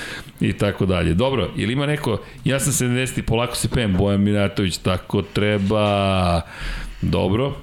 i 0.42 0.54
tako 0.54 0.86
dalje. 0.86 1.14
Dobro, 1.14 1.52
ili 1.58 1.74
ima 1.74 1.86
neko, 1.86 2.22
ja 2.46 2.60
sam 2.60 2.90
70 2.90 3.22
polako 3.22 3.56
se 3.56 3.70
pem, 3.70 3.98
Bojan 3.98 4.22
Minatović, 4.22 4.78
tako 4.78 5.22
treba. 5.22 6.42
Dobro, 7.02 7.56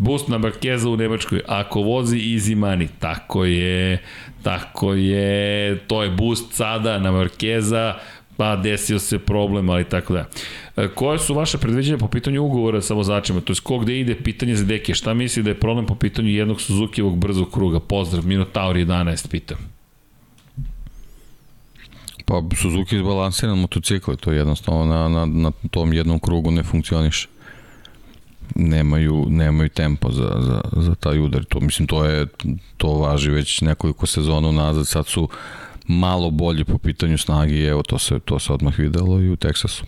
Boost 0.00 0.28
na 0.28 0.38
Markeza 0.38 0.88
u 0.88 0.96
Nemačkoj. 0.96 1.40
Ako 1.46 1.82
vozi 1.82 2.16
easy 2.16 2.56
money, 2.56 2.88
tako 2.98 3.44
je, 3.44 4.02
tako 4.42 4.94
je, 4.94 5.78
to 5.86 6.02
je 6.02 6.10
boost 6.10 6.52
sada 6.52 6.98
na 6.98 7.12
Markeza, 7.12 7.94
pa 8.36 8.56
desio 8.56 8.98
se 8.98 9.18
problem, 9.18 9.70
ali 9.70 9.84
tako 9.84 10.12
da. 10.12 10.28
E, 10.76 10.88
koje 10.88 11.18
su 11.18 11.34
vaše 11.34 11.58
predviđenja 11.58 11.98
po 11.98 12.08
pitanju 12.08 12.42
ugovora 12.42 12.80
sa 12.80 12.94
vozačima? 12.94 13.40
To 13.40 13.52
je 13.52 13.56
ko 13.62 13.78
gde 13.78 14.00
ide 14.00 14.14
pitanje 14.14 14.56
za 14.56 14.64
deke? 14.64 14.94
Šta 14.94 15.14
misli 15.14 15.42
da 15.42 15.50
je 15.50 15.60
problem 15.60 15.86
po 15.86 15.94
pitanju 15.94 16.28
jednog 16.28 16.60
Suzuki-evog 16.60 17.16
brzog 17.16 17.50
kruga? 17.52 17.80
Pozdrav, 17.80 18.26
Minotaur 18.26 18.76
11, 18.76 19.28
pitam. 19.28 19.58
Pa 22.24 22.42
Suzuki 22.56 22.96
izbalansiran 22.96 23.58
motocikl, 23.58 24.14
to 24.14 24.32
je 24.32 24.38
jednostavno 24.38 24.84
na, 24.84 25.08
na, 25.08 25.26
na 25.26 25.52
tom 25.70 25.92
jednom 25.92 26.18
krugu 26.18 26.50
ne 26.50 26.62
funkcioniše. 26.62 27.28
Nemaju, 28.54 29.26
nemaju 29.28 29.68
tempo 29.68 30.12
za, 30.12 30.36
za, 30.40 30.60
za 30.72 30.94
taj 30.94 31.18
udar. 31.18 31.44
To, 31.44 31.60
mislim, 31.60 31.88
to 31.88 32.04
je, 32.04 32.26
to 32.76 32.94
važi 32.94 33.30
već 33.30 33.60
nekoliko 33.60 34.06
sezona 34.06 34.48
unazad. 34.48 34.88
Sad 34.88 35.06
su 35.06 35.28
malo 35.86 36.30
bolji 36.30 36.64
po 36.64 36.78
pitanju 36.78 37.18
snage 37.18 37.54
i 37.54 37.66
evo 37.66 37.82
to 37.82 37.98
se, 37.98 38.20
to 38.20 38.38
se 38.38 38.52
odmah 38.52 38.78
videlo 38.78 39.20
i 39.20 39.30
u 39.30 39.36
Teksasu. 39.36 39.84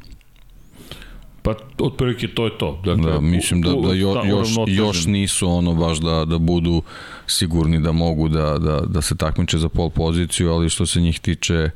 Pa 1.42 1.54
otprilike 1.78 2.28
to 2.28 2.44
je 2.44 2.58
to. 2.58 2.80
Dakle, 2.84 3.12
da, 3.12 3.20
mislim 3.20 3.62
da, 3.62 3.70
da 3.70 3.94
jo, 3.94 4.22
još, 4.24 4.48
još 4.66 5.06
nisu 5.06 5.48
ono 5.48 5.74
baš 5.74 5.98
da, 5.98 6.24
da 6.24 6.38
budu 6.38 6.82
sigurni 7.26 7.80
da 7.80 7.92
mogu 7.92 8.28
da, 8.28 8.58
da, 8.58 8.80
da 8.80 9.02
se 9.02 9.16
takmiče 9.16 9.58
za 9.58 9.68
pol 9.68 9.90
poziciju, 9.90 10.52
ali 10.52 10.70
što 10.70 10.86
se 10.86 11.00
njih 11.00 11.20
tiče 11.20 11.70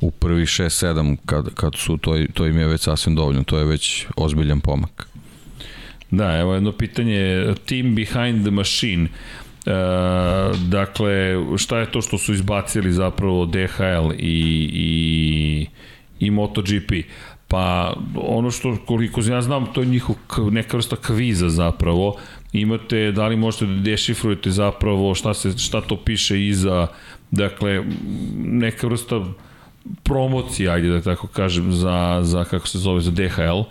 u 0.00 0.10
prvi 0.10 0.42
6-7 0.42 1.16
kad, 1.26 1.54
kad 1.54 1.74
su, 1.76 1.96
to, 1.98 2.14
to 2.34 2.46
im 2.46 2.58
je 2.58 2.66
već 2.66 2.80
sasvim 2.80 3.14
dovoljno, 3.14 3.44
to 3.44 3.58
je 3.58 3.64
već 3.64 4.06
ozbiljan 4.16 4.60
pomak. 4.60 5.07
Da, 6.10 6.38
evo 6.38 6.54
jedno 6.54 6.72
pitanje, 6.72 7.54
team 7.66 7.94
behind 7.94 8.42
the 8.42 8.50
machine, 8.50 9.08
E, 9.68 9.70
dakle, 10.68 11.36
šta 11.56 11.78
je 11.78 11.92
to 11.92 12.02
što 12.02 12.18
su 12.18 12.32
izbacili 12.32 12.92
zapravo 12.92 13.46
DHL 13.46 14.12
i, 14.18 14.70
i, 14.72 15.66
i 16.20 16.30
MotoGP? 16.30 16.92
Pa 17.48 17.94
ono 18.14 18.50
što 18.50 18.76
koliko 18.86 19.20
ja 19.20 19.42
znam 19.42 19.72
to 19.72 19.80
je 19.80 19.86
njihov 19.86 20.16
neka 20.50 20.76
vrsta 20.76 20.96
kviza 20.96 21.48
zapravo. 21.48 22.16
Imate 22.52 23.12
da 23.12 23.26
li 23.26 23.36
možete 23.36 23.66
da 23.66 23.80
dešifrujete 23.80 24.50
zapravo 24.50 25.14
šta 25.14 25.34
se 25.34 25.58
šta 25.58 25.80
to 25.80 25.96
piše 25.96 26.46
iza 26.46 26.86
dakle 27.30 27.84
neka 28.36 28.86
vrsta 28.86 29.24
promocije 30.02 30.70
ajde 30.70 30.88
da 30.88 31.00
tako 31.00 31.26
kažem 31.26 31.72
za 31.72 32.20
za 32.22 32.44
kako 32.44 32.68
se 32.68 32.78
zove 32.78 33.00
za 33.00 33.10
DHL 33.10 33.62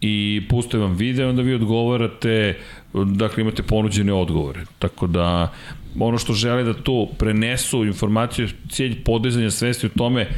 i 0.00 0.42
puste 0.48 0.78
vam 0.78 0.96
video 0.96 1.28
onda 1.28 1.42
vi 1.42 1.54
odgovarate 1.54 2.58
dakle 2.94 3.40
imate 3.40 3.62
ponuđene 3.62 4.12
odgovore. 4.12 4.60
Tako 4.78 5.06
da 5.06 5.52
ono 6.00 6.18
što 6.18 6.32
žele 6.32 6.64
da 6.64 6.74
to 6.74 7.08
prenesu 7.18 7.84
informaciju, 7.84 8.48
cilj 8.70 9.02
podizanja 9.04 9.50
svesti 9.50 9.86
o 9.86 9.90
tome 9.98 10.28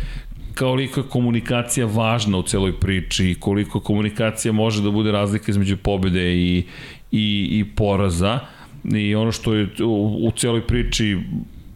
koliko 0.59 1.01
je 1.01 1.09
komunikacija 1.09 1.87
važna 1.87 2.39
u 2.39 2.43
celoj 2.43 2.81
priči 2.81 3.31
i 3.31 3.35
koliko 3.35 3.81
komunikacija 3.81 4.53
može 4.53 4.83
da 4.83 4.91
bude 4.91 5.13
razlika 5.13 5.51
između 5.51 5.77
pobede 5.77 6.35
i, 6.35 6.65
i, 7.13 7.49
i 7.51 7.65
poraza 7.77 8.39
i 8.85 9.15
ono 9.15 9.33
što 9.33 9.55
je 9.55 9.69
u, 9.85 10.27
u 10.27 10.31
celoj 10.37 10.67
priči 10.67 11.19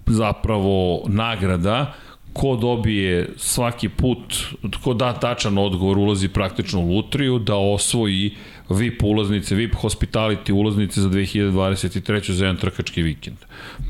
zapravo 0.07 1.03
nagrada 1.09 1.95
ko 2.33 2.57
dobije 2.57 3.29
svaki 3.37 3.89
put, 3.89 4.37
ko 4.85 4.95
da 4.95 5.13
tačan 5.13 5.59
odgovor 5.59 5.99
ulazi 5.99 6.29
praktično 6.29 6.81
u 6.81 6.97
lutriju 6.97 7.39
da 7.39 7.57
osvoji 7.57 8.35
VIP 8.69 9.03
ulaznice, 9.03 9.55
VIP 9.55 9.75
hospitality 9.75 10.53
ulaznice 10.53 11.01
za 11.01 11.09
2023. 11.09 12.31
za 12.31 12.45
jedan 12.45 12.57
trkački 12.57 13.03
vikend. 13.03 13.37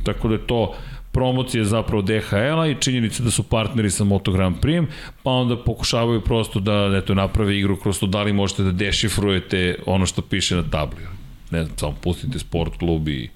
Tako 0.05 0.29
da 0.29 0.35
je 0.35 0.47
to 0.47 0.75
promocije 1.13 1.65
zapravo 1.65 2.03
DHL-a 2.03 2.67
i 2.67 2.81
činjenica 2.81 3.23
da 3.23 3.31
su 3.31 3.43
partneri 3.43 3.91
sa 3.91 4.05
Moto 4.05 4.33
Grand 4.33 4.57
Prix, 4.61 4.87
pa 5.23 5.31
onda 5.31 5.57
pokušavaju 5.57 6.21
prosto 6.21 6.61
da 6.61 6.93
eto, 6.97 7.15
naprave 7.15 7.59
igru 7.59 7.77
kroz 7.77 8.01
to 8.01 8.07
da 8.07 8.23
li 8.23 8.33
možete 8.33 8.63
da 8.63 8.73
dešifrujete 8.73 9.75
ono 9.87 10.07
što 10.07 10.23
piše 10.23 10.57
na 10.57 10.63
tabli. 10.71 11.01
Ne 11.51 11.65
znam, 11.65 11.79
samo 11.79 11.97
pustite 12.01 12.39
sport 12.39 12.79
klub 12.79 13.09
i 13.09 13.29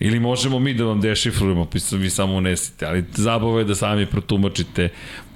Ili 0.00 0.20
možemo 0.20 0.58
mi 0.58 0.74
da 0.74 0.84
vam 0.84 1.00
dešifrujemo, 1.00 1.66
vi 1.92 2.10
samo 2.10 2.34
unesite, 2.34 2.86
ali 2.86 3.04
zabava 3.14 3.58
je 3.58 3.64
da 3.64 3.74
sami 3.74 4.06
protumačite 4.06 4.88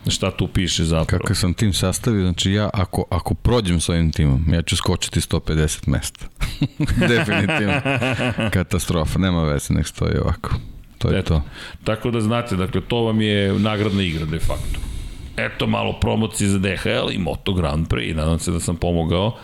šta 0.09 0.31
tu 0.31 0.49
piše 0.49 0.85
zapravo. 0.85 1.23
Kako 1.23 1.35
sam 1.35 1.55
tim 1.55 1.73
sastavio, 1.73 2.23
znači 2.23 2.53
ja 2.53 2.71
ako, 2.73 3.05
ako 3.11 3.35
prođem 3.35 3.81
s 3.81 3.89
ovim 3.89 4.13
timom, 4.13 4.45
ja 4.53 4.63
ću 4.63 4.77
skočiti 4.77 5.21
150 5.21 5.89
mesta. 5.89 6.27
Definitivno. 7.15 7.81
Katastrofa, 8.53 9.19
nema 9.19 9.43
veze, 9.45 9.75
nek 9.75 9.87
stoji 9.87 10.19
ovako. 10.19 10.51
To 10.99 11.11
je 11.11 11.19
Eto, 11.19 11.35
to. 11.35 11.43
Tako 11.85 12.11
da 12.11 12.21
znate, 12.21 12.57
dakle, 12.57 12.81
to 12.81 13.03
vam 13.03 13.21
je 13.21 13.59
nagradna 13.59 14.03
igra 14.03 14.27
de 14.27 14.39
facto. 14.39 14.81
Eto 15.37 15.67
malo 15.67 16.01
promocije 16.01 16.49
za 16.49 16.59
DHL 16.59 17.11
i 17.13 17.19
Moto 17.19 17.53
Grand 17.55 17.89
Prix, 17.89 18.17
nadam 18.17 18.39
se 18.39 18.51
da 18.51 18.61
sam 18.61 18.77
pomogao. 18.77 19.39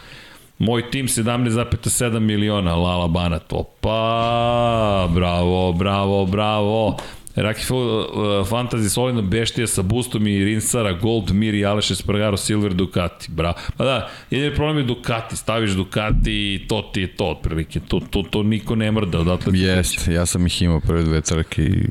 Moj 0.58 0.90
tim 0.90 1.06
17,7 1.06 2.18
miliona, 2.18 2.74
Lala 2.76 3.08
Banat, 3.08 3.52
opa, 3.52 5.08
bravo, 5.14 5.72
bravo, 5.72 6.26
bravo. 6.26 6.96
Raki 7.36 7.60
uh, 7.70 8.46
Fantasy 8.46 8.88
solidno 8.88 9.22
beštija 9.22 9.66
sa 9.66 9.82
boostom 9.82 10.26
i 10.26 10.44
Rinsara, 10.44 10.92
Gold, 10.92 11.30
Miri, 11.30 11.64
Aleš 11.64 11.90
Espargaro, 11.90 12.36
Silver, 12.36 12.74
Ducati. 12.74 13.26
Bravo. 13.30 13.54
Pa 13.76 13.84
da, 13.84 14.10
jedin 14.30 14.54
problem 14.54 14.78
je 14.78 14.84
Ducati, 14.84 15.36
staviš 15.36 15.70
Ducati 15.70 16.32
i 16.32 16.66
to 16.68 16.82
ti 16.82 17.00
je 17.00 17.16
to 17.16 17.24
otprilike. 17.24 17.80
To, 17.80 18.00
to, 18.10 18.22
to 18.22 18.42
niko 18.42 18.74
ne 18.74 18.92
mrda 18.92 19.18
odatle. 19.18 19.58
Jest, 19.58 20.08
ja 20.08 20.26
sam 20.26 20.46
ih 20.46 20.62
imao 20.62 20.80
prve 20.80 21.02
dve 21.02 21.20
trke 21.20 21.62
i, 21.62 21.88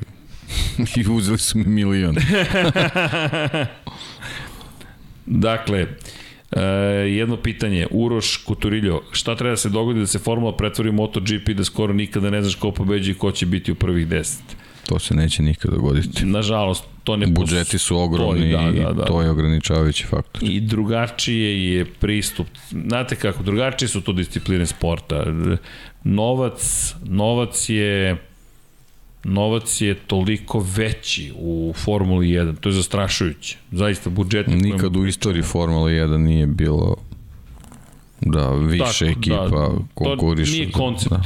i 1.01 1.05
uzeli 1.09 1.37
su 1.37 1.57
mi 1.57 1.65
milion. 1.65 2.15
dakle, 5.25 5.87
E, 6.55 6.61
jedno 7.09 7.37
pitanje, 7.37 7.87
Uroš 7.91 8.37
Kuturiljo, 8.37 9.01
šta 9.11 9.35
treba 9.35 9.51
da 9.51 9.57
se 9.57 9.69
dogodi 9.69 9.99
da 9.99 10.07
se 10.07 10.19
formula 10.19 10.57
pretvori 10.57 10.89
u 10.89 10.93
MotoGP 10.93 11.49
da 11.49 11.63
skoro 11.63 11.93
nikada 11.93 12.29
ne 12.29 12.41
znaš 12.41 12.55
ko 12.55 12.71
pobeđi 12.71 13.11
i 13.11 13.13
ko 13.13 13.31
će 13.31 13.45
biti 13.45 13.71
u 13.71 13.75
prvih 13.75 14.07
deset? 14.07 14.43
To 14.85 14.99
se 14.99 15.15
neće 15.15 15.43
nikada 15.43 15.75
dogoditi. 15.75 16.25
Nažalost, 16.25 16.83
to 17.03 17.17
ne 17.17 17.27
Budžeti 17.27 17.77
su 17.77 17.97
ogromni 17.97 18.51
da, 18.51 18.57
da, 18.57 18.93
da. 18.93 19.03
i 19.03 19.05
to 19.05 19.21
je 19.21 19.29
ograničavajući 19.29 20.03
faktor. 20.03 20.43
I 20.43 20.59
drugačije 20.59 21.73
je 21.75 21.85
pristup. 21.85 22.47
Znate 22.69 23.15
kako, 23.15 23.43
drugačije 23.43 23.89
su 23.89 24.01
to 24.01 24.13
discipline 24.13 24.65
sporta. 24.65 25.25
Novac, 26.03 26.93
novac 27.05 27.69
je 27.69 28.17
novac 29.23 29.81
je 29.81 29.95
toliko 29.95 30.65
veći 30.75 31.33
u 31.35 31.73
Formuli 31.75 32.27
1. 32.27 32.59
To 32.59 32.69
je 32.69 32.73
zastrašujuće. 32.73 33.57
Zaista 33.71 34.09
budžet. 34.09 34.47
Nikad 34.47 34.95
u 34.95 35.05
istoriji 35.05 35.43
Formule 35.43 35.91
1 35.91 36.17
nije 36.17 36.47
bilo 36.47 36.95
da 38.21 38.49
više 38.51 39.05
Tako, 39.05 39.19
ekipa 39.19 39.47
da, 39.47 39.69
konkurišu. 39.93 40.51
To 40.51 40.57
nije 40.57 40.71
koncept. 40.71 41.09
Da. 41.09 41.23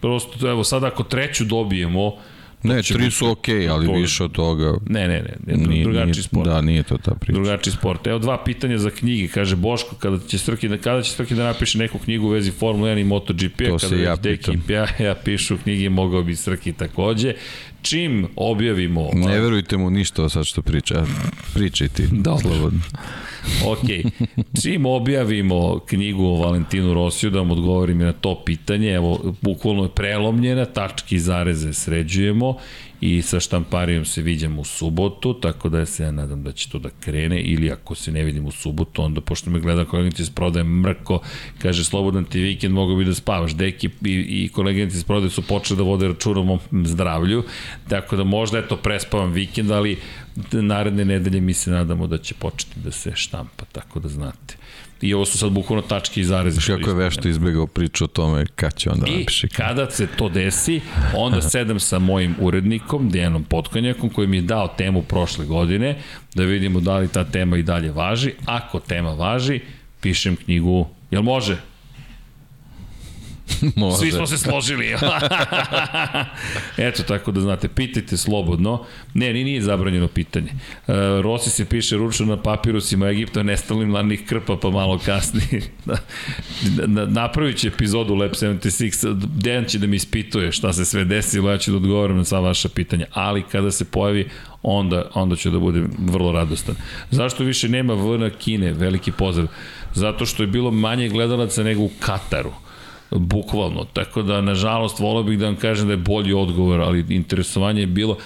Prosto, 0.00 0.50
evo, 0.50 0.64
sad 0.64 0.84
ako 0.84 1.02
treću 1.02 1.44
dobijemo, 1.44 2.12
Ne, 2.62 2.82
tri 2.82 3.10
su 3.10 3.30
okej, 3.30 3.54
okay, 3.54 3.72
ali 3.72 3.86
to... 3.86 3.92
više 3.92 4.24
od 4.24 4.32
toga... 4.32 4.74
Ne, 4.86 5.08
ne, 5.08 5.22
ne, 5.46 5.56
ne 5.56 5.68
nije, 5.68 5.84
drugačiji 5.84 6.12
nije, 6.12 6.22
sport. 6.22 6.48
Da, 6.48 6.60
nije 6.60 6.82
to 6.82 6.98
ta 6.98 7.14
priča. 7.14 7.32
Drugačiji 7.32 7.72
sport. 7.72 8.06
Evo 8.06 8.18
dva 8.18 8.44
pitanja 8.44 8.78
za 8.78 8.90
knjige. 8.90 9.28
Kaže 9.28 9.56
Boško, 9.56 9.96
kada 9.96 10.18
će 10.18 10.38
Srki, 10.38 10.68
da, 10.68 10.78
kada 10.78 11.02
će 11.02 11.12
Srki 11.12 11.34
da 11.34 11.44
napiše 11.44 11.78
neku 11.78 11.98
knjigu 11.98 12.26
u 12.26 12.30
vezi 12.30 12.50
Formula 12.50 12.90
1 12.90 13.00
i 13.00 13.04
MotoGP, 13.04 13.58
to 13.58 13.64
kada 13.64 13.78
se 13.78 14.02
ja 14.02 14.16
pitam. 14.16 14.62
Ja, 14.68 14.86
ja 14.98 15.14
pišu 15.14 15.56
knjige, 15.62 15.88
mogao 15.88 16.22
bi 16.22 16.36
Srki 16.36 16.72
takođe. 16.72 17.34
Čim 17.82 18.26
objavimo... 18.36 19.10
Ne 19.14 19.40
verujte 19.40 19.76
mu 19.76 19.90
ništa 19.90 20.28
sad 20.28 20.44
što 20.44 20.62
priča. 20.62 21.04
Pričaj 21.54 21.88
ti, 21.88 22.08
Dobro. 22.12 22.40
slobodno. 22.40 22.80
ok, 23.66 24.12
čim 24.62 24.86
objavimo 24.86 25.78
knjigu 25.86 26.24
o 26.24 26.36
Valentinu 26.36 26.94
Rosiju, 26.94 27.30
da 27.30 27.38
vam 27.38 27.50
odgovorim 27.50 27.98
na 27.98 28.12
to 28.12 28.42
pitanje, 28.44 28.90
evo, 28.90 29.34
bukvalno 29.40 29.82
je 29.82 29.88
prelomljena, 29.88 30.64
tački 30.64 31.16
i 31.16 31.20
zareze 31.20 31.72
sređujemo 31.72 32.56
i 33.00 33.22
sa 33.22 33.40
štamparijom 33.40 34.04
se 34.04 34.22
viđamo 34.22 34.60
u 34.60 34.64
subotu, 34.64 35.34
tako 35.34 35.68
da 35.68 35.86
se 35.86 36.02
ja 36.02 36.10
nadam 36.10 36.42
da 36.42 36.52
će 36.52 36.68
to 36.70 36.78
da 36.78 36.88
krene, 37.00 37.40
ili 37.40 37.70
ako 37.70 37.94
se 37.94 38.12
ne 38.12 38.24
vidim 38.24 38.46
u 38.46 38.50
subotu, 38.50 39.02
onda 39.02 39.20
pošto 39.20 39.50
me 39.50 39.60
gleda 39.60 39.84
koleginici 39.84 40.22
iz 40.22 40.30
prodaje 40.30 40.64
mrko, 40.64 41.20
kaže 41.58 41.84
slobodan 41.84 42.24
ti 42.24 42.40
vikend, 42.40 42.74
mogu 42.74 42.96
bi 42.96 43.04
da 43.04 43.14
spavaš, 43.14 43.52
deki 43.54 43.90
i, 44.04 44.44
i 44.44 44.48
koleginici 44.48 44.96
iz 44.96 45.04
prodaje 45.04 45.30
su 45.30 45.42
počeli 45.42 45.78
da 45.78 45.82
vode 45.82 46.08
račun 46.08 46.38
o 46.38 46.44
mom 46.44 46.58
zdravlju, 46.84 47.44
tako 47.88 48.16
da 48.16 48.24
možda 48.24 48.58
eto 48.58 48.76
prespavam 48.76 49.32
vikend, 49.32 49.70
ali 49.70 49.98
naredne 50.52 51.04
nedelje 51.04 51.40
mi 51.40 51.54
se 51.54 51.70
nadamo 51.70 52.06
da 52.06 52.18
će 52.18 52.34
početi 52.34 52.80
da 52.80 52.90
se 52.90 53.12
štampa, 53.14 53.64
tako 53.72 54.00
da 54.00 54.08
znate. 54.08 54.56
I 55.00 55.14
ovo 55.14 55.24
su 55.24 55.38
sad 55.38 55.52
bukvalno 55.52 55.82
tačke 55.82 56.20
i 56.20 56.24
zareze. 56.24 56.60
Kako 56.66 56.90
je 56.90 56.96
vešto 56.96 57.28
izbjegao 57.28 57.66
priču 57.66 58.04
o 58.04 58.06
tome 58.06 58.46
kad 58.46 58.74
će 58.74 58.90
onda 58.90 59.06
I 59.06 59.18
napiše. 59.18 59.46
I 59.46 59.50
kada 59.50 59.90
se 59.90 60.06
to 60.06 60.28
desi, 60.28 60.80
onda 61.16 61.42
sedam 61.50 61.80
sa 61.80 61.98
mojim 61.98 62.34
urednikom, 62.40 63.10
Dejanom 63.10 63.44
Potkonjakom, 63.44 64.10
koji 64.10 64.28
mi 64.28 64.36
je 64.36 64.42
dao 64.42 64.68
temu 64.68 65.02
prošle 65.02 65.46
godine, 65.46 65.98
da 66.34 66.44
vidimo 66.44 66.80
da 66.80 66.96
li 66.96 67.08
ta 67.08 67.24
tema 67.24 67.56
i 67.56 67.62
dalje 67.62 67.92
važi. 67.92 68.32
Ako 68.46 68.80
tema 68.80 69.12
važi, 69.12 69.60
pišem 70.00 70.36
knjigu, 70.36 70.86
jel 71.10 71.22
može? 71.22 71.56
Može. 73.76 73.96
Svi 73.96 74.12
smo 74.12 74.26
se 74.26 74.38
složili. 74.38 74.86
Eto, 76.88 77.02
tako 77.02 77.32
da 77.32 77.40
znate, 77.40 77.68
pitajte 77.68 78.16
slobodno. 78.16 78.84
Ne, 79.14 79.32
ni 79.32 79.44
nije 79.44 79.62
zabranjeno 79.62 80.08
pitanje. 80.08 80.50
Uh, 80.86 80.94
Rossi 81.22 81.50
se 81.50 81.64
piše 81.64 81.96
ručno 81.96 82.26
na 82.26 82.42
papirusima 82.42 83.08
Egipta, 83.08 83.42
nestalim 83.42 83.94
lanih 83.94 84.26
krpa, 84.26 84.56
pa 84.56 84.70
malo 84.70 84.98
kasnije. 84.98 85.62
na, 86.86 87.04
napravit 87.22 87.56
će 87.56 87.68
epizodu 87.68 88.14
Lab 88.14 88.30
76. 88.30 89.26
Dejan 89.36 89.64
će 89.64 89.78
da 89.78 89.86
mi 89.86 89.96
ispituje 89.96 90.52
šta 90.52 90.72
se 90.72 90.84
sve 90.84 91.04
desilo, 91.04 91.50
ja 91.50 91.58
ću 91.58 91.70
da 91.70 91.76
odgovorim 91.76 92.16
na 92.16 92.24
sva 92.24 92.40
vaša 92.40 92.68
pitanja. 92.68 93.06
Ali 93.12 93.42
kada 93.42 93.70
se 93.70 93.84
pojavi 93.84 94.28
onda, 94.62 95.10
onda 95.14 95.36
ću 95.36 95.50
da 95.50 95.58
budem 95.58 95.90
vrlo 95.98 96.32
radostan. 96.32 96.74
Zašto 97.10 97.44
više 97.44 97.68
nema 97.68 97.94
V 97.94 98.18
na 98.18 98.30
Kine? 98.30 98.72
Veliki 98.72 99.12
pozdrav. 99.12 99.46
Zato 99.94 100.26
što 100.26 100.42
je 100.42 100.46
bilo 100.46 100.70
manje 100.70 101.08
gledalaca 101.08 101.62
nego 101.62 101.82
u 101.82 101.90
Kataru 102.00 102.52
bukvalno. 103.10 103.84
Tako 103.84 104.22
da, 104.22 104.40
nažalost, 104.40 104.98
volao 104.98 105.22
bih 105.22 105.38
da 105.38 105.46
vam 105.46 105.56
kažem 105.56 105.86
da 105.86 105.92
je 105.92 105.96
bolji 105.96 106.32
odgovor, 106.32 106.80
ali 106.80 107.04
interesovanje 107.08 107.80
je 107.80 107.86
bilo... 107.86 108.16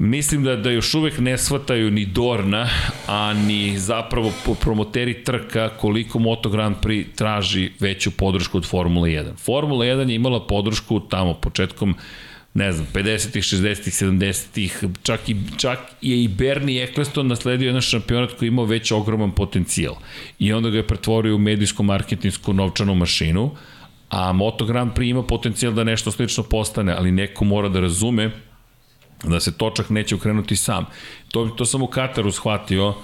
Mislim 0.00 0.44
da, 0.44 0.56
da 0.56 0.70
još 0.70 0.94
uvek 0.94 1.18
ne 1.18 1.38
shvataju 1.38 1.90
ni 1.90 2.06
Dorna, 2.06 2.68
a 3.06 3.32
ni 3.34 3.78
zapravo 3.78 4.32
promoteri 4.60 5.24
trka 5.24 5.68
koliko 5.68 6.18
Moto 6.18 6.50
Grand 6.50 6.76
Prix 6.82 7.06
traži 7.14 7.70
veću 7.80 8.10
podršku 8.10 8.58
od 8.58 8.66
Formule 8.66 9.10
1. 9.10 9.36
Formula 9.36 9.84
1 9.84 10.08
je 10.08 10.14
imala 10.14 10.46
podršku 10.46 11.00
tamo 11.00 11.34
početkom 11.34 11.94
ne 12.58 12.72
znam, 12.72 12.86
50-ih, 12.94 13.44
60-ih, 13.44 13.94
70-ih, 13.94 14.84
čak 15.02 15.28
i, 15.28 15.36
čak 15.56 15.78
je 16.02 16.22
i 16.24 16.28
Bernie 16.28 16.84
Eccleston 16.84 17.26
nasledio 17.26 17.66
jedan 17.66 17.80
šampionat 17.80 18.32
koji 18.38 18.48
imao 18.48 18.64
već 18.64 18.92
ogroman 18.92 19.30
potencijal. 19.30 19.94
I 20.38 20.52
onda 20.52 20.70
ga 20.70 20.76
je 20.76 20.86
pretvorio 20.86 21.34
u 21.34 21.38
medijsko-marketinsku 21.38 22.52
novčanu 22.52 22.94
mašinu, 22.94 23.50
a 24.10 24.32
Moto 24.32 24.66
Grand 24.66 24.92
Prix 24.92 25.10
ima 25.10 25.22
potencijal 25.22 25.72
da 25.72 25.84
nešto 25.84 26.10
slično 26.10 26.42
postane, 26.42 26.92
ali 26.92 27.12
neko 27.12 27.44
mora 27.44 27.68
da 27.68 27.80
razume 27.80 28.30
da 29.24 29.40
se 29.40 29.58
točak 29.58 29.90
neće 29.90 30.14
ukrenuti 30.14 30.56
sam. 30.56 30.86
To, 31.30 31.46
to 31.46 31.64
sam 31.64 31.82
u 31.82 31.86
Kataru 31.86 32.32
shvatio. 32.32 32.94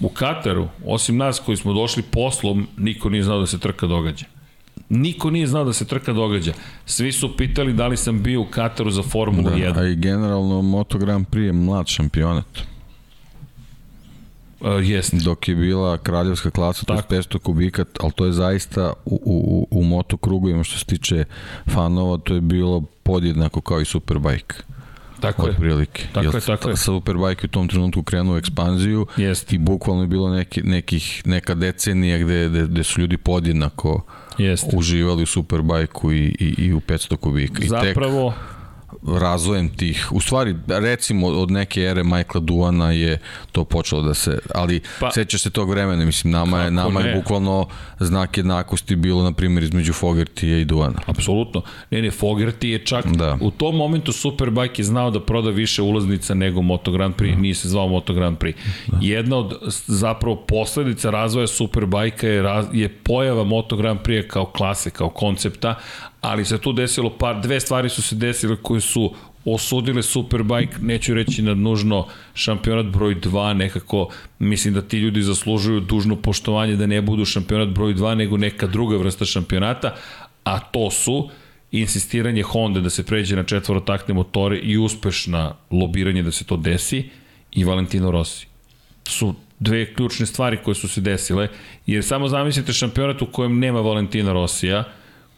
U 0.00 0.08
Kataru, 0.08 0.68
osim 0.84 1.16
nas 1.16 1.40
koji 1.40 1.56
smo 1.56 1.72
došli 1.72 2.02
poslom, 2.02 2.66
niko 2.76 3.08
nije 3.08 3.22
znao 3.22 3.40
da 3.40 3.46
se 3.46 3.58
trka 3.58 3.86
događa. 3.86 4.33
Niko 4.88 5.30
nije 5.30 5.46
znao 5.46 5.64
da 5.64 5.72
se 5.72 5.84
trka 5.84 6.12
događa. 6.12 6.52
Svi 6.86 7.12
su 7.12 7.36
pitali 7.36 7.72
da 7.72 7.86
li 7.86 7.96
sam 7.96 8.22
bio 8.22 8.40
u 8.40 8.46
Kataru 8.46 8.90
za 8.90 9.02
Formulu 9.02 9.50
da, 9.50 9.56
1. 9.56 9.78
A 9.78 9.86
i 9.86 9.96
generalno 9.96 10.62
Moto 10.62 10.98
Grand 10.98 11.26
Prix 11.26 11.46
je 11.46 11.52
mlad 11.52 11.86
šampionat. 11.86 12.46
Uh, 14.60 14.88
jest. 14.88 15.14
Dok 15.14 15.48
je 15.48 15.54
bila 15.54 15.98
kraljevska 15.98 16.50
klasa, 16.50 16.86
to 16.86 16.94
je 16.94 17.02
500 17.08 17.38
kubika, 17.38 17.84
ali 18.00 18.12
to 18.12 18.26
je 18.26 18.32
zaista 18.32 18.92
u, 19.04 19.20
u, 19.24 19.68
u 19.70 19.84
moto 19.84 20.16
krugovima 20.16 20.64
što 20.64 20.78
se 20.78 20.84
tiče 20.84 21.24
fanova, 21.66 22.18
to 22.18 22.34
je 22.34 22.40
bilo 22.40 22.80
podjednako 23.02 23.60
kao 23.60 23.80
i 23.80 23.84
Superbike. 23.84 24.54
Tako 25.20 25.46
je. 25.46 25.54
Prilike. 25.54 26.06
Tako 26.12 26.24
Jel, 26.24 26.34
je, 26.34 26.40
tako 26.40 26.70
je. 26.70 26.76
Superbike 26.76 27.46
u 27.46 27.48
tom 27.48 27.68
trenutku 27.68 28.02
krenuo 28.02 28.34
u 28.34 28.38
ekspanziju 28.38 29.06
Jest. 29.16 29.52
i 29.52 29.58
bukvalno 29.58 30.02
je 30.02 30.06
bilo 30.06 30.30
neki, 30.30 30.62
nekih, 30.62 31.22
neka 31.24 31.54
decenija 31.54 32.18
gde, 32.18 32.48
gde, 32.48 32.66
gde 32.66 32.84
su 32.84 33.00
ljudi 33.00 33.16
podjednako 33.16 34.02
Jeste. 34.38 34.76
uživali 34.76 35.22
u 35.22 35.26
Superbajku 35.26 36.12
i, 36.12 36.36
i, 36.38 36.54
i 36.58 36.72
u 36.72 36.80
500 36.80 37.16
kubika. 37.16 37.62
I 37.64 37.68
Zapravo, 37.68 38.30
tek, 38.30 38.53
razvojem 39.06 39.68
tih, 39.68 40.08
u 40.12 40.20
stvari 40.20 40.54
recimo 40.68 41.26
od 41.26 41.50
neke 41.50 41.80
ere 41.80 42.04
Michaela 42.04 42.40
Duana 42.40 42.92
je 42.92 43.18
to 43.52 43.64
počelo 43.64 44.02
da 44.02 44.14
se, 44.14 44.38
ali 44.54 44.80
pa, 45.00 45.10
sećaš 45.10 45.42
se 45.42 45.50
tog 45.50 45.70
vremena, 45.70 46.04
mislim 46.04 46.30
nama 46.30 46.60
je, 46.60 46.70
nama 46.70 47.00
ne? 47.00 47.08
je 47.08 47.14
bukvalno 47.14 47.66
znak 48.00 48.36
jednakosti 48.36 48.96
bilo 48.96 49.22
na 49.22 49.32
primjer 49.32 49.62
između 49.64 49.92
Fogertija 49.92 50.58
i 50.58 50.64
Duana. 50.64 50.98
Apsolutno. 51.06 51.62
Ne, 51.90 52.02
ne, 52.02 52.10
Fogerty 52.10 52.66
je 52.66 52.78
čak 52.78 53.06
da. 53.06 53.38
u 53.40 53.50
tom 53.50 53.76
momentu 53.76 54.12
Superbike 54.12 54.82
je 54.82 54.84
znao 54.84 55.10
da 55.10 55.20
proda 55.20 55.50
više 55.50 55.82
ulaznica 55.82 56.34
nego 56.34 56.62
Moto 56.62 56.92
Grand 56.92 57.14
Prix, 57.14 57.34
da. 57.34 57.40
nije 57.40 57.54
se 57.54 57.68
zvao 57.68 57.88
Moto 57.88 58.14
Grand 58.14 58.38
Prix. 58.38 58.54
Da. 58.86 58.98
Jedna 59.00 59.36
od 59.36 59.58
zapravo 59.86 60.36
posledica 60.36 61.10
razvoja 61.10 61.46
Superbike 61.46 62.28
je, 62.28 62.44
je 62.72 62.88
pojava 62.88 63.44
Moto 63.44 63.76
Grand 63.76 64.00
Prix 64.00 64.28
kao 64.28 64.44
klase, 64.44 64.90
kao 64.90 65.08
koncepta, 65.08 65.74
ali 66.24 66.44
se 66.44 66.58
tu 66.58 66.72
desilo 66.72 67.10
par, 67.10 67.40
dve 67.40 67.60
stvari 67.60 67.88
su 67.88 68.02
se 68.02 68.16
desile 68.16 68.56
koje 68.56 68.80
su 68.80 69.14
osudile 69.44 70.02
Superbike, 70.02 70.76
neću 70.80 71.14
reći 71.14 71.42
na 71.42 71.54
nužno 71.54 72.06
šampionat 72.34 72.86
broj 72.86 73.20
2, 73.20 73.52
nekako 73.52 74.08
mislim 74.38 74.74
da 74.74 74.82
ti 74.82 74.98
ljudi 74.98 75.22
zaslužuju 75.22 75.80
dužno 75.80 76.16
poštovanje 76.16 76.76
da 76.76 76.86
ne 76.86 77.02
budu 77.02 77.24
šampionat 77.24 77.68
broj 77.68 77.94
2, 77.94 78.14
nego 78.14 78.36
neka 78.36 78.66
druga 78.66 78.96
vrsta 78.96 79.24
šampionata, 79.24 79.94
a 80.44 80.58
to 80.60 80.90
su 80.90 81.28
insistiranje 81.72 82.42
Honda 82.42 82.80
da 82.80 82.90
se 82.90 83.04
pređe 83.04 83.36
na 83.36 83.44
četvorotakne 83.44 84.14
motore 84.14 84.58
i 84.58 84.78
uspešna 84.78 85.54
lobiranje 85.70 86.22
da 86.22 86.32
se 86.32 86.44
to 86.44 86.56
desi 86.56 87.04
i 87.52 87.64
Valentino 87.64 88.10
Rossi. 88.10 88.46
Su 89.08 89.34
dve 89.58 89.94
ključne 89.94 90.26
stvari 90.26 90.58
koje 90.64 90.74
su 90.74 90.88
se 90.88 91.00
desile, 91.00 91.48
jer 91.86 92.04
samo 92.04 92.28
zamislite 92.28 92.72
šampionat 92.72 93.22
u 93.22 93.26
kojem 93.26 93.58
nema 93.58 93.80
Valentina 93.80 94.32
Rossija, 94.32 94.84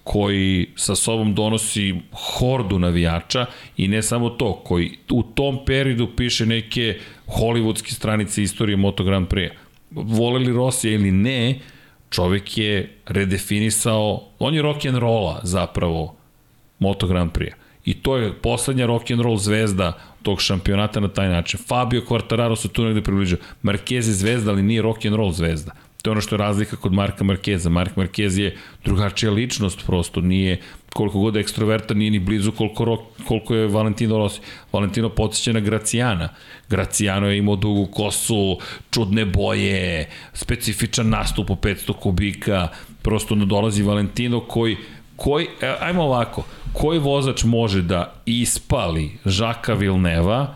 koji 0.07 0.67
sa 0.77 0.95
sobom 0.95 1.35
donosi 1.35 1.95
hordu 2.13 2.79
navijača 2.79 3.47
i 3.77 3.89
ne 3.89 4.03
samo 4.03 4.31
to, 4.31 4.63
koji 4.65 4.99
u 5.11 5.23
tom 5.23 5.59
periodu 5.67 6.09
piše 6.17 6.47
neke 6.47 6.99
hollywoodske 7.27 7.93
stranice 7.93 8.43
istorije 8.43 8.77
Moto 8.77 9.05
Grand 9.05 9.29
Prix. 9.29 9.51
Voleli 9.91 10.53
Rosija 10.53 10.95
ili 10.95 11.11
ne, 11.11 11.59
čovek 12.11 12.59
je 12.59 12.97
redefinisao, 13.07 14.23
on 14.39 14.55
je 14.55 14.63
rock 14.63 14.87
and 14.87 14.99
rolla 14.99 15.41
zapravo 15.43 16.15
Moto 16.79 17.07
Grand 17.07 17.33
Prix. 17.33 17.53
I 17.85 17.95
to 17.95 18.17
je 18.17 18.33
poslednja 18.33 18.87
rock 18.87 19.11
and 19.11 19.21
roll 19.21 19.37
zvezda 19.37 19.93
tog 20.23 20.41
šampionata 20.41 21.01
na 21.01 21.09
taj 21.09 21.29
način. 21.29 21.61
Fabio 21.67 22.03
Quartararo 22.09 22.57
se 22.57 22.69
tu 22.69 22.85
negde 22.85 23.03
približio. 23.03 23.39
Marquez 23.63 24.09
je 24.09 24.15
zvezda, 24.15 24.51
ali 24.51 24.63
nije 24.63 24.83
rock 24.83 25.05
and 25.05 25.15
roll 25.15 25.33
zvezda. 25.33 25.73
To 26.07 26.11
je 26.11 26.13
ono 26.13 26.21
što 26.21 26.35
je 26.35 26.39
razlika 26.39 26.77
kod 26.77 26.93
Marka 26.93 27.25
Markeza. 27.25 27.71
Mark 27.71 27.97
Markez 27.97 28.39
je 28.39 28.57
drugačija 28.85 29.33
ličnost 29.33 29.87
prosto, 29.87 30.21
nije 30.21 30.61
koliko 30.95 31.19
god 31.19 31.37
ekstroverta, 31.37 31.95
nije 31.95 32.11
ni 32.11 32.19
blizu 32.19 32.53
koliko, 32.53 32.85
ro, 32.85 32.97
koliko 33.29 33.55
je 33.55 33.67
Valentino 33.67 34.19
Rossi. 34.19 34.41
Valentino 34.73 35.09
podsjeća 35.09 35.53
na 35.53 35.61
Gracijana. 35.61 36.29
Gracijano 36.69 37.27
je 37.27 37.39
imao 37.39 37.57
dugu 37.57 37.87
kosu, 37.87 38.59
čudne 38.91 39.25
boje, 39.25 40.09
specifičan 40.33 41.09
nastup 41.09 41.51
u 41.51 41.57
500 41.57 41.93
kubika, 41.93 42.69
prosto 43.03 43.35
dolazi 43.35 43.83
Valentino 43.83 44.41
koji 44.41 44.77
koji, 45.17 45.47
e, 45.61 45.75
ajmo 45.81 46.03
ovako, 46.03 46.45
koji 46.73 46.99
vozač 46.99 47.45
može 47.45 47.83
da 47.83 48.15
ispali 48.27 49.19
Žaka 49.25 49.75
Vilneva, 49.75 50.55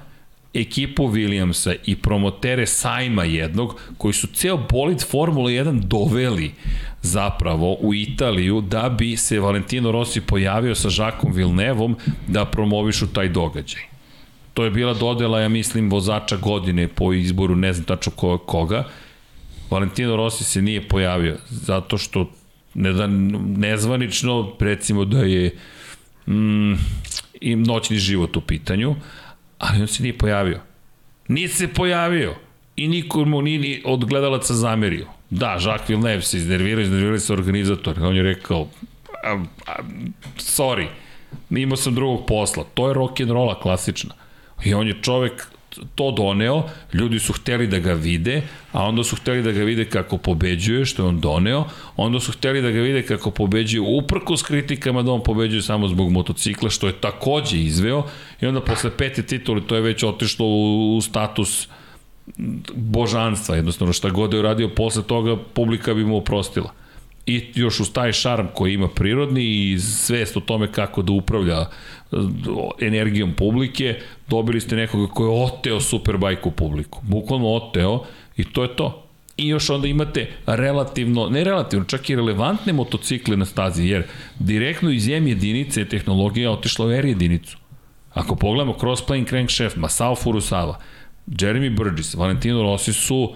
ekipu 0.54 1.02
Williamsa 1.02 1.74
i 1.86 1.96
promotere 1.96 2.66
sajma 2.66 3.24
jednog, 3.24 3.80
koji 3.98 4.14
su 4.14 4.26
ceo 4.26 4.56
bolid 4.70 5.02
Formula 5.10 5.50
1 5.50 5.80
doveli 5.80 6.52
zapravo 7.02 7.74
u 7.74 7.94
Italiju 7.94 8.60
da 8.60 8.88
bi 8.98 9.16
se 9.16 9.40
Valentino 9.40 9.92
Rossi 9.92 10.20
pojavio 10.20 10.74
sa 10.74 10.90
Žakom 10.90 11.32
Vilnevom 11.32 11.96
da 12.26 12.44
promovišu 12.44 13.06
taj 13.06 13.28
događaj. 13.28 13.82
To 14.54 14.64
je 14.64 14.70
bila 14.70 14.94
dodela, 14.94 15.40
ja 15.40 15.48
mislim, 15.48 15.90
vozača 15.90 16.36
godine 16.36 16.88
po 16.88 17.12
izboru, 17.12 17.56
ne 17.56 17.72
znam 17.72 17.84
tačno 17.84 18.12
koga. 18.46 18.88
Valentino 19.70 20.16
Rossi 20.16 20.44
se 20.44 20.62
nije 20.62 20.88
pojavio 20.88 21.38
zato 21.48 21.98
što 21.98 22.30
ne 22.74 22.92
da 22.92 23.06
nezvanično, 23.56 24.52
recimo 24.60 25.04
da 25.04 25.18
je 25.18 25.56
mm, 26.26 26.72
i 27.40 27.56
noćni 27.56 27.98
život 27.98 28.36
u 28.36 28.40
pitanju, 28.40 28.96
ali 29.60 29.80
on 29.80 29.88
se 29.88 30.02
nije 30.02 30.18
pojavio. 30.18 30.60
Nije 31.28 31.48
se 31.48 31.68
pojavio 31.68 32.34
i 32.76 32.88
niko 32.88 33.24
mu 33.24 33.42
nije 33.42 33.58
ni 33.58 33.82
od 33.84 34.04
gledalaca 34.04 34.54
zamerio. 34.54 35.06
Da, 35.30 35.50
Jacques 35.52 35.88
Villeneuve 35.88 36.22
se 36.22 36.36
iznervirao, 36.36 36.82
iznervirao 36.82 37.18
se 37.18 37.32
organizator. 37.32 38.02
On 38.02 38.16
je 38.16 38.22
rekao, 38.22 38.68
sorry, 40.36 40.86
imao 41.50 41.76
sam 41.76 41.94
drugog 41.94 42.26
posla. 42.26 42.64
To 42.74 42.88
je 42.88 42.94
rock 42.94 43.20
and 43.20 43.30
rolla 43.30 43.60
klasična. 43.60 44.14
I 44.64 44.74
on 44.74 44.86
je 44.86 45.02
čovek 45.02 45.46
to 45.94 46.10
doneo, 46.10 46.62
ljudi 46.92 47.18
su 47.18 47.32
hteli 47.32 47.66
da 47.66 47.78
ga 47.78 47.92
vide, 47.92 48.42
a 48.72 48.84
onda 48.84 49.04
su 49.04 49.16
hteli 49.16 49.42
da 49.42 49.52
ga 49.52 49.62
vide 49.62 49.84
kako 49.84 50.18
pobeđuje, 50.18 50.84
što 50.84 51.02
je 51.02 51.08
on 51.08 51.20
doneo, 51.20 51.64
onda 51.96 52.20
su 52.20 52.32
hteli 52.32 52.62
da 52.62 52.70
ga 52.70 52.80
vide 52.80 53.02
kako 53.02 53.30
pobeđuje 53.30 53.80
uprko 53.80 54.36
s 54.36 54.42
kritikama 54.42 55.02
da 55.02 55.12
on 55.12 55.22
pobeđuje 55.22 55.62
samo 55.62 55.88
zbog 55.88 56.10
motocikla, 56.10 56.70
što 56.70 56.86
je 56.86 57.00
takođe 57.00 57.58
izveo, 57.58 58.02
i 58.40 58.46
onda 58.46 58.60
posle 58.60 58.90
pete 58.90 59.22
titule 59.22 59.60
to 59.66 59.74
je 59.74 59.80
već 59.80 60.02
otišlo 60.02 60.46
u, 60.46 60.96
u 60.96 61.00
status 61.00 61.68
božanstva, 62.74 63.56
jednostavno 63.56 63.92
šta 63.92 64.10
god 64.10 64.32
je 64.32 64.38
uradio 64.38 64.68
posle 64.68 65.02
toga, 65.02 65.36
publika 65.54 65.94
bi 65.94 66.04
mu 66.04 66.16
oprostila 66.16 66.79
i 67.26 67.44
još 67.54 67.80
uz 67.80 67.92
taj 67.92 68.12
šarm 68.12 68.46
koji 68.54 68.74
ima 68.74 68.88
prirodni 68.88 69.44
i 69.44 69.78
svest 69.78 70.36
o 70.36 70.40
tome 70.40 70.72
kako 70.72 71.02
da 71.02 71.12
upravlja 71.12 71.60
eh, 71.60 72.16
energijom 72.80 73.32
publike, 73.34 73.96
dobili 74.28 74.60
ste 74.60 74.76
nekoga 74.76 75.12
ko 75.12 75.24
je 75.24 75.44
oteo 75.44 75.80
Superbike 75.80 76.42
u 76.44 76.50
publiku. 76.50 77.00
Bukvalno 77.02 77.48
oteo 77.48 78.04
i 78.36 78.44
to 78.44 78.62
je 78.62 78.76
to. 78.76 79.06
I 79.36 79.48
još 79.48 79.70
onda 79.70 79.88
imate 79.88 80.28
relativno, 80.46 81.28
ne 81.28 81.44
relativno, 81.44 81.84
čak 81.84 82.10
i 82.10 82.16
relevantne 82.16 82.72
motocikle 82.72 83.36
na 83.36 83.44
stazi, 83.44 83.86
jer 83.86 84.02
direktno 84.38 84.90
iz 84.90 85.08
M 85.08 85.26
jedinice 85.26 85.84
tehnologija 85.84 86.50
otišla 86.50 86.86
u 86.86 86.90
R 86.90 87.04
jedinicu. 87.04 87.56
Ako 88.14 88.36
pogledamo 88.36 88.74
Crossplane 88.80 89.24
Crankshaft, 89.24 89.76
Masao 89.76 90.16
Furusawa, 90.16 90.74
Jeremy 91.26 91.76
Burgess, 91.76 92.14
Valentino 92.14 92.62
Rossi 92.62 92.92
su 92.92 93.34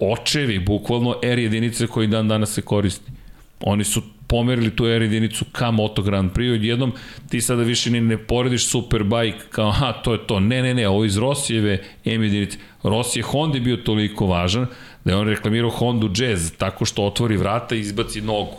očevi, 0.00 0.58
bukvalno 0.58 1.16
R 1.22 1.38
jedinice 1.38 1.86
koji 1.86 2.06
dan 2.06 2.28
danas 2.28 2.52
se 2.52 2.62
koristi. 2.62 3.12
Oni 3.60 3.84
su 3.84 4.02
pomerili 4.26 4.76
tu 4.76 4.86
R 4.86 5.02
jedinicu 5.02 5.44
ka 5.52 5.70
Moto 5.70 6.02
Grand 6.02 6.32
Prix, 6.32 6.64
jednom 6.64 6.92
ti 7.28 7.40
sada 7.40 7.62
više 7.62 7.90
ni 7.90 8.00
ne 8.00 8.18
porediš 8.18 8.66
Superbike 8.66 9.38
kao, 9.50 9.68
aha, 9.68 9.92
to 9.92 10.12
je 10.12 10.26
to. 10.26 10.40
Ne, 10.40 10.62
ne, 10.62 10.74
ne, 10.74 10.88
ovo 10.88 11.04
iz 11.04 11.16
Rosijeve 11.16 11.82
M 12.04 12.22
jedinice. 12.22 12.58
Rossi 12.82 13.18
je 13.18 13.22
Honda 13.22 13.58
bio 13.58 13.76
toliko 13.76 14.26
važan 14.26 14.66
da 15.04 15.12
je 15.12 15.16
on 15.16 15.28
reklamirao 15.28 15.70
Hondu 15.70 16.10
Jazz 16.16 16.52
tako 16.58 16.84
što 16.84 17.04
otvori 17.04 17.36
vrata 17.36 17.74
i 17.74 17.80
izbaci 17.80 18.20
nogu. 18.20 18.56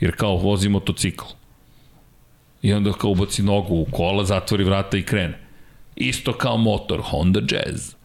Jer 0.00 0.16
kao 0.16 0.36
vozi 0.36 0.68
motocikl. 0.68 1.24
I 2.62 2.72
onda 2.72 2.92
kao 2.92 3.10
ubaci 3.10 3.42
nogu 3.42 3.74
u 3.74 3.84
kola, 3.90 4.24
zatvori 4.24 4.64
vrata 4.64 4.96
i 4.96 5.02
krene. 5.02 5.38
Isto 5.96 6.32
kao 6.32 6.56
motor, 6.56 7.00
Honda 7.02 7.40
Jazz. 7.40 7.95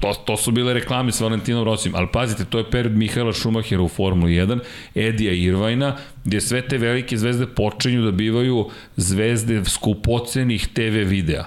To, 0.00 0.14
to 0.14 0.36
su 0.36 0.52
bile 0.52 0.74
reklame 0.74 1.12
s 1.12 1.20
Valentinom 1.20 1.64
Rosim, 1.64 1.94
ali 1.94 2.08
pazite, 2.12 2.44
to 2.44 2.58
je 2.58 2.70
period 2.70 2.96
Mihaela 2.96 3.32
Šumahera 3.32 3.82
u 3.82 3.88
Formuli 3.88 4.32
1, 4.32 4.60
Edija 4.94 5.32
Irvajna, 5.32 5.96
gdje 6.24 6.40
sve 6.40 6.68
te 6.68 6.78
velike 6.78 7.16
zvezde 7.16 7.46
počinju 7.46 8.02
da 8.02 8.10
bivaju 8.10 8.70
zvezde 8.96 9.64
skupocenih 9.64 10.66
TV 10.66 11.04
videa. 11.08 11.44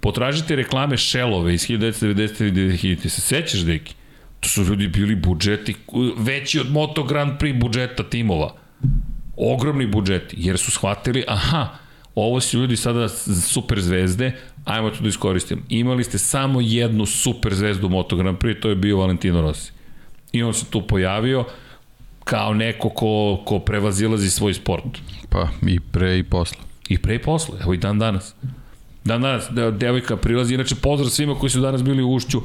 Potražite 0.00 0.56
reklame 0.56 0.98
Shellove 0.98 1.54
iz 1.54 1.68
1990. 1.68 2.48
i 2.48 2.52
2000. 2.52 3.08
Se 3.08 3.20
sećaš, 3.20 3.60
deki? 3.60 3.94
To 4.40 4.48
su 4.48 4.62
ljudi 4.64 4.88
bili 4.88 5.14
budžeti 5.14 5.74
veći 6.16 6.60
od 6.60 6.70
Moto 6.70 7.02
Grand 7.02 7.32
Prix 7.40 7.60
budžeta 7.60 8.02
timova. 8.02 8.54
Ogromni 9.36 9.86
budžeti, 9.86 10.36
jer 10.38 10.58
su 10.58 10.70
shvatili, 10.70 11.24
aha, 11.28 11.68
ovo 12.14 12.40
su 12.40 12.58
ljudi 12.58 12.76
sada 12.76 13.08
super 13.08 13.80
zvezde, 13.80 14.32
ajmo 14.66 14.90
to 14.90 15.00
da 15.00 15.08
iskoristimo. 15.08 15.62
Imali 15.68 16.04
ste 16.04 16.18
samo 16.18 16.60
jednu 16.60 17.06
super 17.06 17.54
zvezdu 17.54 17.88
Moto 17.88 18.16
Grand 18.16 18.38
Prix, 18.38 18.60
to 18.60 18.68
je 18.68 18.74
bio 18.74 18.96
Valentino 18.96 19.42
Rossi. 19.42 19.72
I 20.32 20.42
on 20.42 20.54
se 20.54 20.66
tu 20.70 20.86
pojavio 20.86 21.44
kao 22.24 22.54
neko 22.54 22.88
ko, 22.88 23.42
ko 23.44 23.58
prevazilazi 23.58 24.30
svoj 24.30 24.54
sport. 24.54 24.98
Pa 25.28 25.48
i 25.66 25.80
pre 25.80 26.18
i 26.18 26.22
posle. 26.22 26.58
I 26.88 26.98
pre 26.98 27.14
i 27.14 27.18
posle, 27.18 27.58
evo 27.62 27.74
i 27.74 27.76
dan 27.76 27.98
danas. 27.98 28.34
Dan 29.04 29.22
danas, 29.22 29.48
devojka 29.78 30.16
prilazi, 30.16 30.54
inače 30.54 30.74
pozdrav 30.74 31.10
svima 31.10 31.34
koji 31.34 31.50
su 31.50 31.60
danas 31.60 31.82
bili 31.82 32.02
u 32.02 32.12
ušću 32.12 32.42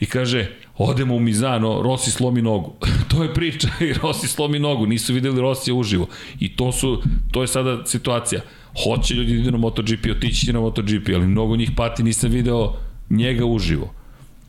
i 0.00 0.06
kaže, 0.06 0.50
odemo 0.76 1.14
u 1.14 1.20
Mizano, 1.20 1.82
Rossi 1.82 2.10
slomi 2.10 2.42
nogu. 2.42 2.74
to 3.10 3.22
je 3.22 3.34
priča 3.34 3.68
i 3.80 3.92
Rossi 3.92 4.28
slomi 4.28 4.58
nogu, 4.58 4.86
nisu 4.86 5.14
videli 5.14 5.40
Rossi 5.40 5.72
uživo. 5.72 6.06
I 6.40 6.56
to 6.56 6.72
su, 6.72 7.02
to 7.30 7.42
je 7.42 7.48
sada 7.48 7.86
situacija 7.86 8.40
hoće 8.84 9.14
ljudi 9.14 9.32
da 9.32 9.40
idu 9.40 9.50
na 9.50 9.58
MotoGP, 9.58 10.06
otići 10.16 10.46
će 10.46 10.52
na 10.52 10.60
MotoGP, 10.60 11.08
ali 11.14 11.26
mnogo 11.26 11.56
njih 11.56 11.70
pati, 11.76 12.02
nisam 12.02 12.30
video 12.30 12.74
njega 13.10 13.44
uživo. 13.44 13.94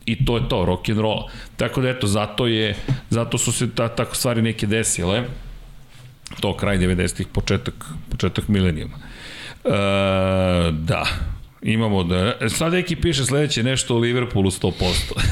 I 0.06 0.24
to 0.24 0.36
je 0.36 0.48
to, 0.48 0.64
rock 0.64 0.88
and 0.88 0.98
roll. 0.98 1.22
Tako 1.56 1.80
da 1.80 1.88
eto, 1.88 2.06
zato 2.06 2.46
je, 2.46 2.76
zato 3.10 3.38
su 3.38 3.52
se 3.52 3.70
ta, 3.74 3.88
tako 3.88 4.16
stvari 4.16 4.42
neke 4.42 4.66
desile. 4.66 5.24
To 6.40 6.56
kraj 6.56 6.78
90-ih, 6.78 7.26
početak, 7.32 7.84
početak 8.10 8.48
milenijuma. 8.48 8.96
E, 9.64 9.70
da, 10.72 11.04
Imamo 11.62 12.04
da... 12.04 12.48
Sad 12.48 12.72
Deki 12.72 12.96
piše 12.96 13.24
sledeće 13.24 13.62
nešto 13.62 13.94
o 13.96 13.98
Liverpoolu 13.98 14.50
100%. 14.50 14.72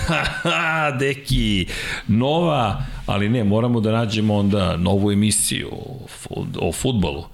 Haha, 0.06 0.90
Deki, 1.00 1.66
nova, 2.08 2.82
ali 3.06 3.28
ne, 3.28 3.44
moramo 3.44 3.80
da 3.80 3.92
nađemo 3.92 4.36
onda 4.36 4.76
novu 4.76 5.12
emisiju 5.12 5.68
o, 6.30 6.46
o 6.60 6.72
futbolu 6.72 7.24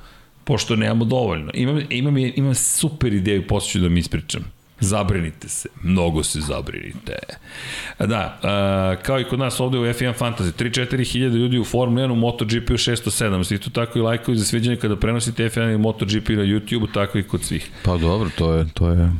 pošto 0.45 0.77
nemamo 0.77 1.05
dovoljno. 1.05 1.51
Imam, 1.55 1.81
imam, 1.91 2.17
imam 2.19 2.55
super 2.55 3.13
ideju, 3.13 3.47
posle 3.47 3.71
ću 3.71 3.79
da 3.79 3.89
mi 3.89 4.01
ispričam. 4.01 4.45
Zabrinite 4.81 5.49
se, 5.49 5.69
mnogo 5.83 6.23
se 6.23 6.41
zabrinite. 6.41 7.13
Da, 7.99 8.39
uh, 8.43 9.03
kao 9.03 9.21
i 9.21 9.25
kod 9.25 9.39
nas 9.39 9.61
ovde 9.61 9.79
u 9.79 9.83
F1 9.83 10.13
Fantasy, 10.19 10.53
3-4 10.63 11.13
hiljade 11.13 11.39
ljudi 11.39 11.59
u 11.59 11.65
Formula 11.65 12.07
1, 12.07 12.13
u 12.13 12.17
MotoGP 12.17 12.71
u 12.71 12.73
607, 12.73 13.55
isto 13.55 13.71
tako 13.71 13.99
i 13.99 14.03
lajkovi 14.03 14.39
za 14.39 14.45
sviđanje 14.45 14.77
kada 14.77 14.97
prenosite 14.97 15.49
F1 15.49 15.75
i 15.75 15.79
MotoGP 15.79 16.29
na 16.29 16.43
YouTube, 16.43 16.87
tako 16.95 17.19
i 17.19 17.23
kod 17.23 17.43
svih. 17.43 17.71
Pa 17.83 17.97
dobro, 17.97 18.31
to 18.39 18.53
je, 18.53 18.67
to 18.75 18.89
je 18.89 19.13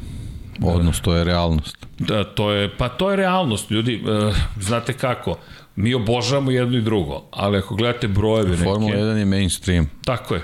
odnos, 0.63 1.01
to 1.01 1.17
je 1.17 1.25
realnost. 1.25 1.87
Da, 1.99 2.25
to 2.25 2.51
je, 2.51 2.77
pa 2.77 2.89
to 2.89 3.11
je 3.11 3.17
realnost, 3.17 3.71
ljudi, 3.71 4.03
uh, 4.05 4.37
znate 4.61 4.93
kako, 4.93 5.39
mi 5.77 5.95
obožavamo 5.95 6.51
jedno 6.51 6.79
i 6.79 6.83
drugo, 6.83 7.25
ali 7.31 7.59
ako 7.59 7.75
gledate 7.75 8.09
brojeve 8.09 8.51
neke... 8.51 8.65
Formula 8.65 8.95
1 8.95 9.17
je 9.17 9.25
mainstream. 9.25 9.91
Tako 10.05 10.35
je, 10.35 10.43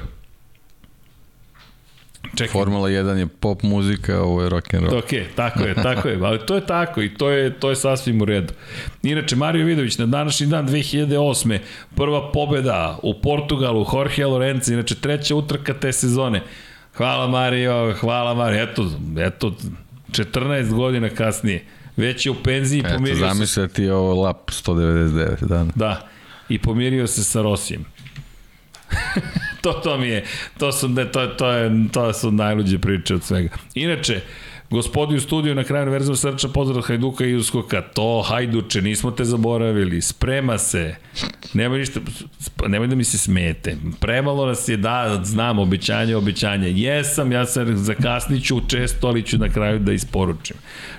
Čekaj. 2.35 2.53
Formula 2.53 2.89
1 2.89 3.17
je 3.17 3.27
pop 3.27 3.63
muzika, 3.63 4.21
ovo 4.23 4.43
je 4.43 4.49
rock 4.49 4.75
and 4.75 4.85
roll. 4.85 4.99
Ok, 4.99 5.11
tako 5.37 5.63
je, 5.63 5.75
tako 5.75 6.09
je, 6.09 6.19
ali 6.23 6.39
to 6.47 6.55
je 6.55 6.67
tako 6.67 7.03
i 7.03 7.15
to 7.15 7.31
je, 7.31 7.61
to 7.61 7.71
je 7.71 7.77
sasvim 7.77 8.23
u 8.23 8.25
redu. 8.25 8.55
Inače, 9.03 9.37
Mario 9.37 9.67
Vidović 9.67 9.99
na 9.99 10.07
današnji 10.07 10.47
dan 10.47 10.69
2008. 10.69 11.59
prva 11.97 12.33
pobeda 12.33 12.99
u 13.03 13.21
Portugalu, 13.21 13.87
Jorge 13.93 14.27
Lorenzo, 14.27 14.73
inače 14.73 14.95
treća 14.95 15.35
utrka 15.35 15.75
te 15.75 15.93
sezone. 15.93 16.43
Hvala 16.97 17.27
Mario, 17.29 17.95
hvala 18.01 18.35
Mario, 18.35 18.63
eto, 18.63 18.91
eto, 19.19 19.55
14 20.11 20.75
godina 20.75 21.09
kasnije. 21.09 21.65
Već 21.97 22.27
je 22.27 22.33
u 22.33 22.35
penziji 22.45 22.83
pomirio 22.83 23.17
se. 23.17 23.25
Eto, 23.25 23.35
zamisle 23.35 23.69
ti 23.69 23.89
ovo 23.89 24.23
lap 24.23 24.51
199 24.51 25.47
dana. 25.47 25.73
Da, 25.75 26.09
i 26.49 26.59
pomirio 26.59 27.07
se 27.07 27.25
sa 27.25 27.43
Rosijem. 27.43 27.85
to, 29.63 29.73
to 29.73 29.99
mi 29.99 30.09
je, 30.09 30.25
to 30.59 30.73
su, 30.73 30.95
to, 31.13 31.27
to, 31.27 31.51
je, 31.51 31.89
to 31.93 32.13
su 32.13 32.33
najluđe 32.33 32.79
priče 32.79 33.15
od 33.15 33.25
svega. 33.25 33.49
Inače, 33.75 34.21
Gospodi 34.71 35.17
u 35.17 35.21
studiju 35.21 35.55
na 35.55 35.65
kraju 35.65 35.83
univerzuma 35.83 36.17
srča 36.17 36.49
pozdrav 36.49 36.83
Hajduka 36.83 37.25
i 37.25 37.35
Uskoka. 37.35 37.83
To, 37.83 38.23
Hajduče, 38.23 38.83
nismo 38.83 39.11
te 39.11 39.25
zaboravili. 39.25 40.03
Sprema 40.03 40.59
se. 40.59 40.95
Nemoj 41.55 41.79
ništa, 41.79 42.01
nemoj 42.67 42.89
da 42.89 42.95
mi 42.95 43.05
se 43.05 43.19
smete. 43.19 43.77
Premalo 44.01 44.47
nas 44.47 44.69
je 44.69 44.77
da 44.77 45.21
znam 45.25 45.59
obećanje, 45.59 46.17
obećanje. 46.17 46.71
Jesam, 46.71 47.33
ja 47.33 47.47
sam 47.47 47.77
zakasniću 47.77 48.61
često, 48.69 49.09
ali 49.09 49.23
ću 49.23 49.39
na 49.39 49.49
kraju 49.49 49.79
da 49.79 49.93
isporučim. 49.93 50.57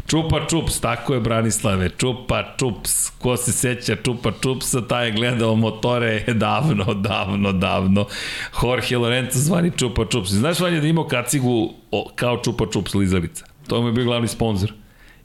Čupa 0.07 0.45
čups, 0.49 0.79
tako 0.79 1.13
je 1.13 1.19
Branislave. 1.19 1.89
Čupa 1.89 2.43
čups. 2.59 3.09
Ko 3.09 3.37
se 3.37 3.51
seća 3.51 3.95
Čupa 3.95 4.31
čupsa, 4.41 4.87
taj 4.87 5.07
je 5.07 5.11
gledao 5.11 5.55
motore 5.55 6.23
davno, 6.33 6.93
davno, 6.93 7.51
davno. 7.51 8.05
Jorge 8.63 8.97
Lorenzo 8.97 9.39
zvani 9.39 9.71
Čupa 9.77 10.05
čups. 10.05 10.29
Znaš, 10.29 10.59
Vanja, 10.59 10.81
da 10.81 10.87
imao 10.87 11.07
kacigu 11.07 11.80
kao 12.15 12.41
Čupa 12.43 12.65
čups 12.73 12.93
lizalica. 12.93 13.45
To 13.67 13.81
mu 13.81 13.87
je 13.87 13.93
bio 13.93 14.05
glavni 14.05 14.27
sponsor. 14.27 14.73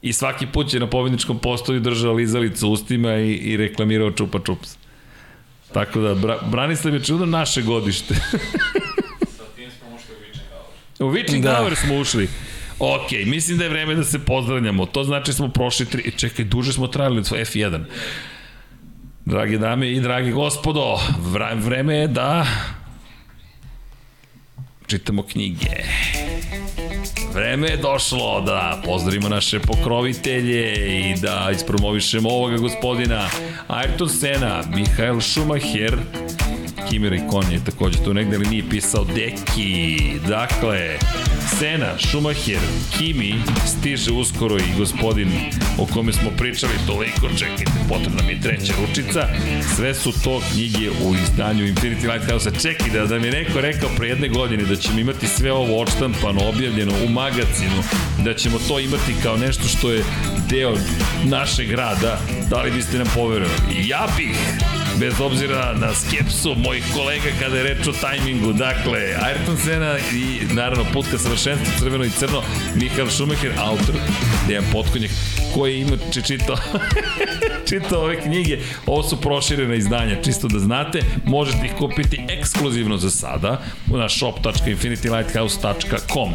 I 0.03 0.13
svaki 0.13 0.47
put 0.47 0.75
je 0.75 0.81
na 0.81 0.87
pobedničkom 0.91 1.39
postoju 1.39 1.81
držao 1.81 2.13
lizalicu 2.13 2.69
ustima 2.69 3.15
i, 3.15 3.33
i 3.33 3.57
reklamirao 3.57 4.11
čupa 4.11 4.39
čups. 4.39 4.77
Tako 5.73 6.01
da, 6.01 6.15
Bra, 6.15 6.39
Branislav 6.51 6.95
je 6.95 7.05
čudo 7.05 7.27
naše 7.27 7.63
godište. 7.63 8.15
Sa 9.37 9.45
tim 9.57 9.71
smo 9.71 9.97
ušli 9.97 10.15
u 10.15 10.19
Witching 10.23 10.49
Hour. 10.51 11.11
U 11.11 11.15
Witching 11.15 11.43
da. 11.43 11.57
Hour 11.57 11.77
smo 11.77 11.99
ušli. 11.99 12.29
Ok, 12.79 13.11
mislim 13.27 13.59
da 13.59 13.65
je 13.65 13.71
vreme 13.71 13.95
da 13.95 14.05
se 14.05 14.19
pozdravljamo. 14.19 14.87
To 14.87 15.05
znači 15.05 15.33
smo 15.33 15.49
prošli 15.49 15.87
tri... 15.87 16.13
Čekaj, 16.17 16.45
duže 16.45 16.73
smo 16.73 16.87
trajali 16.87 17.19
od 17.19 17.25
F1. 17.25 17.85
Drage 19.25 19.59
dame 19.59 19.93
i 19.93 20.01
dragi 20.01 20.33
gospodo, 20.33 20.99
vreme 21.55 21.97
je 21.97 22.09
da 22.09 22.47
čitamo 24.87 25.23
knjige. 25.23 25.71
Vreme 27.35 27.69
je 27.69 27.77
došlo 27.77 28.41
da 28.41 28.83
pozdravimo 28.85 29.29
naše 29.29 29.61
pokrovitelje 29.61 30.73
i 31.01 31.15
da 31.21 31.51
ispromovišemo 31.55 32.29
ovoga 32.29 32.57
gospodina 32.57 33.29
Ayrton 33.69 34.09
Sena, 34.21 34.63
Mihael 34.75 35.21
Schumacher, 35.21 35.99
Kimi 36.91 37.09
Raikkonen 37.09 37.53
je 37.53 37.65
takođe 37.65 37.99
tu 38.05 38.15
negde, 38.15 38.37
ali 38.37 38.47
nije 38.47 38.69
pisao 38.71 39.05
Deki. 39.05 39.99
Dakle, 40.29 40.99
Sena, 41.59 41.99
Schumacher, 41.99 42.61
Kimi, 42.99 43.35
stiže 43.67 44.13
uskoro 44.13 44.57
i 44.57 44.79
gospodin 44.79 45.29
o 45.79 45.87
kome 45.87 46.13
smo 46.13 46.31
pričali 46.31 46.73
toliko, 46.87 47.29
čekajte, 47.39 47.73
potrebna 47.89 48.23
mi 48.23 48.33
je 48.33 48.41
treća 48.41 48.73
ručica. 48.81 49.29
Sve 49.77 49.95
su 49.95 50.13
to 50.25 50.41
knjige 50.53 50.91
u 50.91 51.15
izdanju 51.15 51.65
Infinity 51.65 52.13
Lighthouse-a. 52.13 52.61
Čekaj, 52.61 52.91
da, 52.91 53.07
da 53.07 53.19
mi 53.19 53.31
neko 53.31 53.61
rekao 53.61 53.89
pre 53.97 54.09
jedne 54.09 54.29
godine 54.29 54.65
da 54.65 54.77
ćemo 54.77 54.99
imati 54.99 55.27
sve 55.27 55.53
ovo 55.53 55.81
odštampano, 55.81 56.49
objavljeno 56.49 56.93
u 57.07 57.09
magazinu, 57.09 57.83
da 58.25 58.35
ćemo 58.35 58.59
to 58.69 58.81
imati 58.81 59.15
kao 59.23 59.37
nešto 59.37 59.69
što 59.69 59.93
je 59.93 60.05
deo 60.51 60.75
našeg 61.25 61.73
rada, 61.73 62.21
da 62.51 62.63
li 62.63 62.71
biste 62.71 62.99
nam 62.99 63.07
poverovali? 63.15 63.89
Ja 63.89 64.07
bih 64.17 64.37
bez 65.01 65.21
obzira 65.21 65.75
na 65.81 65.95
skepsu 65.95 66.55
mojih 66.55 66.85
kolega 66.95 67.31
kada 67.41 67.57
je 67.57 67.63
reč 67.63 67.87
o 67.87 67.93
tajmingu. 67.93 68.53
Dakle, 68.53 68.99
Ayrton 68.99 69.57
Senna 69.65 69.99
i 69.99 70.55
naravno 70.55 70.85
put 70.93 71.07
ka 71.11 71.19
savršenstvu 71.19 71.73
crveno 71.79 72.05
i 72.05 72.11
crno, 72.11 72.43
Michael 72.75 73.11
Schumacher, 73.11 73.53
autor, 73.59 73.95
jedan 74.49 74.65
potkonjak 74.73 75.11
koji 75.55 75.81
ima 75.81 75.97
čitao 76.27 76.57
čitao 77.69 78.03
ove 78.03 78.21
knjige. 78.21 78.59
Ovo 78.87 79.03
su 79.03 79.21
proširena 79.21 79.75
izdanja, 79.75 80.23
čisto 80.23 80.49
da 80.49 80.59
znate. 80.59 81.01
Možete 81.25 81.67
ih 81.67 81.73
kupiti 81.79 82.21
ekskluzivno 82.29 82.97
za 82.97 83.11
sada 83.11 83.63
na 83.87 84.09
shop.infinitylighthouse.com. 84.09 86.33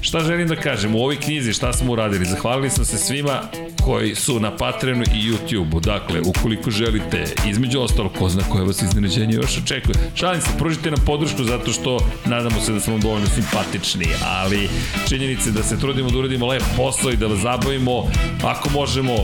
Šta 0.00 0.20
želim 0.20 0.48
da 0.48 0.56
kažem? 0.56 0.94
U 0.94 0.98
ovoj 0.98 1.16
knjizi 1.16 1.52
šta 1.52 1.72
smo 1.72 1.92
uradili? 1.92 2.24
Zahvalili 2.24 2.70
sam 2.70 2.84
se 2.84 2.98
svima 2.98 3.40
koji 3.84 4.14
su 4.14 4.40
na 4.40 4.56
Patreonu 4.56 5.02
i 5.02 5.30
YouTubeu. 5.30 5.80
Dakle, 5.80 6.20
ukoliko 6.20 6.70
želite, 6.70 7.24
između 7.48 7.80
ostalo, 7.94 8.08
ko 8.08 8.28
zna 8.28 8.42
koje 8.48 8.64
vas 8.64 8.82
iznenađenje 8.82 9.34
još 9.34 9.58
očekuje. 9.58 9.94
Šalim 10.14 10.40
se, 10.40 10.48
pružite 10.58 10.90
nam 10.90 11.04
podršku 11.06 11.44
zato 11.44 11.72
što 11.72 11.98
nadamo 12.24 12.60
se 12.60 12.72
da 12.72 12.80
smo 12.80 12.98
dovoljno 12.98 13.26
simpatični, 13.26 14.06
ali 14.24 14.68
činjenice 15.08 15.50
da 15.50 15.62
se 15.62 15.78
trudimo 15.78 16.10
da 16.10 16.18
uradimo 16.18 16.46
lep 16.46 16.62
posao 16.76 17.10
i 17.10 17.16
da 17.16 17.26
vas 17.26 17.38
zabavimo, 17.38 18.10
ako 18.42 18.70
možemo 18.70 19.14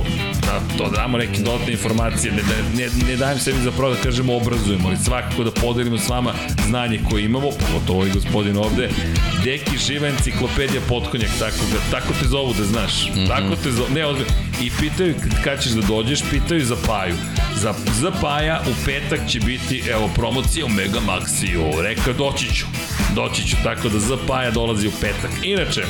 da 0.46 0.60
to 0.78 0.90
damo 0.90 1.18
neke 1.18 1.42
dodatne 1.42 1.72
informacije, 1.72 2.32
ne, 2.32 2.42
ne, 2.76 2.90
ne 3.08 3.16
dajem 3.16 3.38
sebi 3.38 3.58
za 3.58 3.70
pravo 3.70 3.94
da 3.94 4.00
kažemo 4.00 4.36
obrazujemo, 4.36 4.88
ali 4.88 4.96
svakako 4.96 5.44
da 5.44 5.50
podelimo 5.50 5.98
s 5.98 6.08
vama 6.08 6.32
znanje 6.66 7.00
koje 7.10 7.24
imamo, 7.24 7.50
pogotovo 7.50 7.98
ovaj 7.98 8.10
gospodin 8.10 8.56
ovde, 8.56 8.88
Deki 9.44 9.78
živa 9.86 10.08
enciklopedija 10.08 10.80
potkonjak, 10.88 11.30
tako, 11.38 11.64
ga, 11.72 11.98
tako 11.98 12.12
te 12.20 12.28
zovu 12.28 12.54
da 12.58 12.64
znaš, 12.64 13.08
mm 13.08 13.18
-hmm. 13.18 13.28
tako 13.28 13.56
te 13.62 13.70
zovu, 13.70 13.88
ne, 13.94 14.06
ozbiljno, 14.06 14.32
i 14.62 14.70
pitaju 14.80 15.14
kad 15.44 15.62
ćeš 15.62 15.72
da 15.72 15.86
dođeš, 15.86 16.20
pitaju 16.30 16.64
za 16.64 16.76
Paju. 16.86 17.14
Za, 17.56 17.74
za 18.00 18.10
Paja 18.20 18.59
u 18.66 18.74
petak 18.84 19.28
će 19.28 19.40
biti, 19.40 19.82
evo, 19.90 20.10
promocija 20.14 20.66
u 20.66 20.68
Mega 20.68 21.00
Maxiju. 21.00 21.82
Reka, 21.82 22.12
doći 22.12 22.54
ću. 22.54 22.66
Doći 23.14 23.48
ću, 23.48 23.56
tako 23.64 23.88
da 23.88 23.98
za 23.98 24.16
Paja 24.26 24.50
dolazi 24.50 24.88
u 24.88 24.92
petak. 25.00 25.30
Inače, 25.42 25.82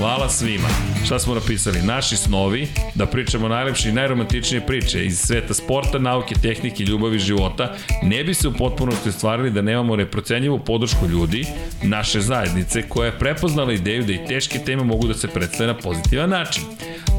hvala 0.00 0.28
svima. 0.28 0.68
Šta 1.04 1.18
smo 1.18 1.34
napisali? 1.34 1.82
Naši 1.82 2.16
snovi, 2.16 2.68
da 2.94 3.06
pričamo 3.06 3.48
najlepše 3.48 3.88
i 3.88 3.92
najromantičnije 3.92 4.66
priče 4.66 5.04
iz 5.04 5.18
sveta 5.18 5.54
sporta, 5.54 5.98
nauke, 5.98 6.34
tehnike, 6.34 6.84
ljubavi, 6.84 7.18
života, 7.18 7.74
ne 8.02 8.24
bi 8.24 8.34
se 8.34 8.48
u 8.48 8.52
potpunosti 8.52 9.08
ostvarili 9.08 9.50
da 9.50 9.62
nemamo 9.62 9.96
neprocenjivu 9.96 10.58
podršku 10.58 11.06
ljudi, 11.06 11.46
naše 11.82 12.20
zajednice, 12.20 12.82
koja 12.88 13.06
je 13.06 13.18
prepoznala 13.18 13.72
ideju 13.72 14.04
da 14.04 14.12
i 14.12 14.26
teške 14.28 14.58
teme 14.58 14.84
mogu 14.84 15.06
da 15.06 15.14
se 15.14 15.28
predstave 15.28 15.72
na 15.72 15.78
pozitivan 15.78 16.30
način. 16.30 16.62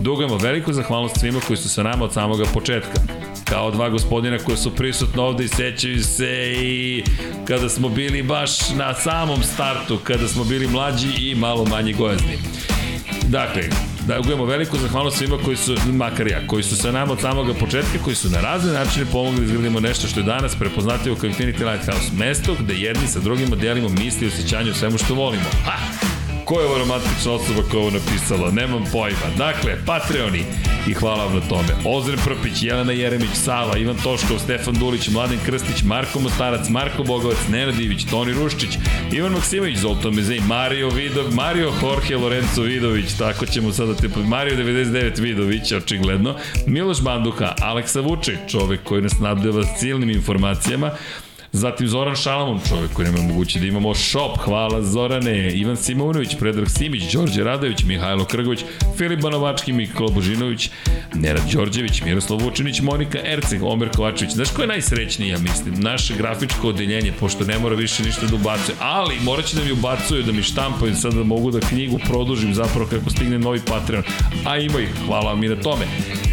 Dugujemo 0.01 0.37
veliku 0.37 0.73
zahvalnost 0.73 1.19
svima 1.19 1.39
koji 1.47 1.57
su 1.57 1.69
sa 1.69 1.83
nama 1.83 2.05
od 2.05 2.13
samoga 2.13 2.43
početka. 2.53 3.01
Kao 3.49 3.71
dva 3.71 3.89
gospodina 3.89 4.37
koji 4.37 4.57
su 4.57 4.75
prisutni 4.75 5.21
ovde 5.21 5.43
i 5.43 5.47
sećaju 5.47 6.03
se 6.03 6.53
i 6.61 7.03
kada 7.47 7.69
smo 7.69 7.89
bili 7.89 8.23
baš 8.23 8.69
na 8.69 8.93
samom 8.93 9.43
startu, 9.43 9.97
kada 10.03 10.27
smo 10.27 10.43
bili 10.43 10.67
mlađi 10.67 11.07
i 11.17 11.35
malo 11.35 11.65
manje 11.65 11.93
gojazni. 11.93 12.37
Dakle, 13.31 13.63
da 14.07 14.19
ugujemo 14.19 14.45
veliku 14.45 14.77
zahvalnost 14.77 15.17
svima 15.17 15.37
koji 15.45 15.57
su, 15.57 15.75
makar 15.93 16.27
ja, 16.27 16.47
koji 16.47 16.63
su 16.63 16.75
sa 16.75 16.91
nama 16.91 17.13
od 17.13 17.19
samog 17.19 17.55
početka, 17.59 18.03
koji 18.03 18.15
su 18.15 18.29
na 18.29 18.41
razne 18.41 18.73
načine 18.73 19.05
pomogli 19.11 19.39
da 19.39 19.45
izgradimo 19.45 19.79
nešto 19.79 20.07
što 20.07 20.19
je 20.19 20.23
danas 20.23 20.55
prepoznatljivo 20.55 21.15
kao 21.15 21.29
Infinity 21.29 21.71
Lighthouse, 21.71 22.11
mesto 22.17 22.55
gde 22.59 22.73
jedni 22.73 23.07
sa 23.07 23.19
drugima 23.19 23.55
delimo 23.55 23.89
misli 23.89 24.25
i 24.25 24.29
osjećanje 24.29 24.71
o 24.71 24.73
svemu 24.73 24.97
što 24.97 25.13
volimo. 25.13 25.49
Ha! 25.65 26.10
Ko 26.51 26.59
je 26.59 26.67
ovo 26.67 26.77
romantična 26.77 27.31
osoba 27.31 27.61
koja 27.71 27.81
je 27.81 27.87
ovo 27.87 27.97
napisala? 27.99 28.51
Nemam 28.51 28.83
pojma. 28.91 29.27
Dakle, 29.37 29.77
Patreoni, 29.85 30.43
i 30.87 30.93
hvala 30.93 31.25
vam 31.25 31.35
na 31.35 31.41
tome. 31.41 31.67
Ozren 31.85 32.19
Prpić, 32.25 32.63
Jelena 32.63 32.91
Jeremić, 32.91 33.29
Sava, 33.33 33.77
Ivan 33.77 33.95
Toškov, 34.03 34.39
Stefan 34.39 34.73
Dulić, 34.73 35.07
Mladen 35.07 35.39
Krstić, 35.45 35.83
Marko 35.83 36.19
Mostarac, 36.19 36.69
Marko 36.69 37.03
Bogovac, 37.03 37.37
Nenad 37.49 37.75
Divić, 37.75 38.05
Toni 38.05 38.33
Ruščić, 38.33 38.77
Ivan 39.11 39.31
Maksimović, 39.31 39.77
Zoltan 39.77 40.13
Mezej, 40.13 40.39
Mario 40.39 40.89
Vidov, 40.89 41.35
Mario 41.35 41.71
Jorge 41.81 42.17
Lorenzo 42.17 42.61
Vidović, 42.61 43.13
tako 43.17 43.45
ćemo 43.45 43.71
sada 43.71 43.93
te... 43.95 44.07
Mario 44.27 44.55
99 44.55 45.21
Vidović, 45.21 45.71
očigledno, 45.71 46.35
Miloš 46.67 47.01
Banduka, 47.01 47.55
Aleksa 47.61 48.01
Vučić, 48.01 48.35
čovek 48.47 48.83
koji 48.83 49.01
nas 49.01 49.19
nadeva 49.19 49.63
silnim 49.79 50.09
informacijama, 50.09 50.91
Zatim 51.53 51.87
Zoran 51.87 52.15
Šalamon, 52.15 52.59
čovjek 52.69 52.93
koji 52.93 53.07
nema 53.07 53.21
moguće 53.21 53.59
da 53.59 53.65
imamo 53.65 53.95
shop, 53.95 54.37
hvala 54.37 54.81
Zorane, 54.81 55.51
Ivan 55.51 55.77
Simonović, 55.77 56.35
Predrag 56.39 56.69
Simić, 56.69 57.13
Đorđe 57.13 57.43
Radović, 57.43 57.83
Mihajlo 57.83 58.25
Krgović, 58.25 58.59
Filip 58.97 59.21
Banovački, 59.21 59.73
Miklo 59.73 60.07
Božinović, 60.07 60.69
Nerad 61.13 61.43
Đorđević, 61.53 62.01
Miroslav 62.01 62.39
Vučinić, 62.39 62.81
Monika 62.81 63.19
Erceg, 63.23 63.63
Omer 63.63 63.89
Kovačević. 63.95 64.33
Znaš 64.33 64.51
ko 64.51 64.61
je 64.61 64.67
najsrećniji, 64.67 65.29
ja 65.29 65.37
mislim? 65.37 65.73
Naše 65.77 66.13
grafičko 66.17 66.67
odeljenje, 66.67 67.11
pošto 67.19 67.45
ne 67.45 67.59
mora 67.59 67.75
više 67.75 68.03
ništa 68.03 68.27
da 68.27 68.35
ubacuje, 68.35 68.75
ali 68.79 69.15
morat 69.23 69.45
će 69.45 69.55
da 69.55 69.63
mi 69.63 69.71
ubacuju, 69.71 70.23
da 70.23 70.31
mi 70.31 70.43
štampaju, 70.43 70.95
sad 70.95 71.13
da 71.13 71.23
mogu 71.23 71.51
da 71.51 71.59
knjigu 71.59 71.99
produžim 72.07 72.53
zapravo 72.53 72.87
kako 72.89 73.09
stigne 73.09 73.39
novi 73.39 73.59
Patreon. 73.65 74.03
A 74.45 74.57
ima 74.57 74.79
ih, 74.79 74.89
hvala 75.05 75.31
vam 75.31 75.43
i 75.43 75.47
na 75.47 75.55
tome. 75.55 75.85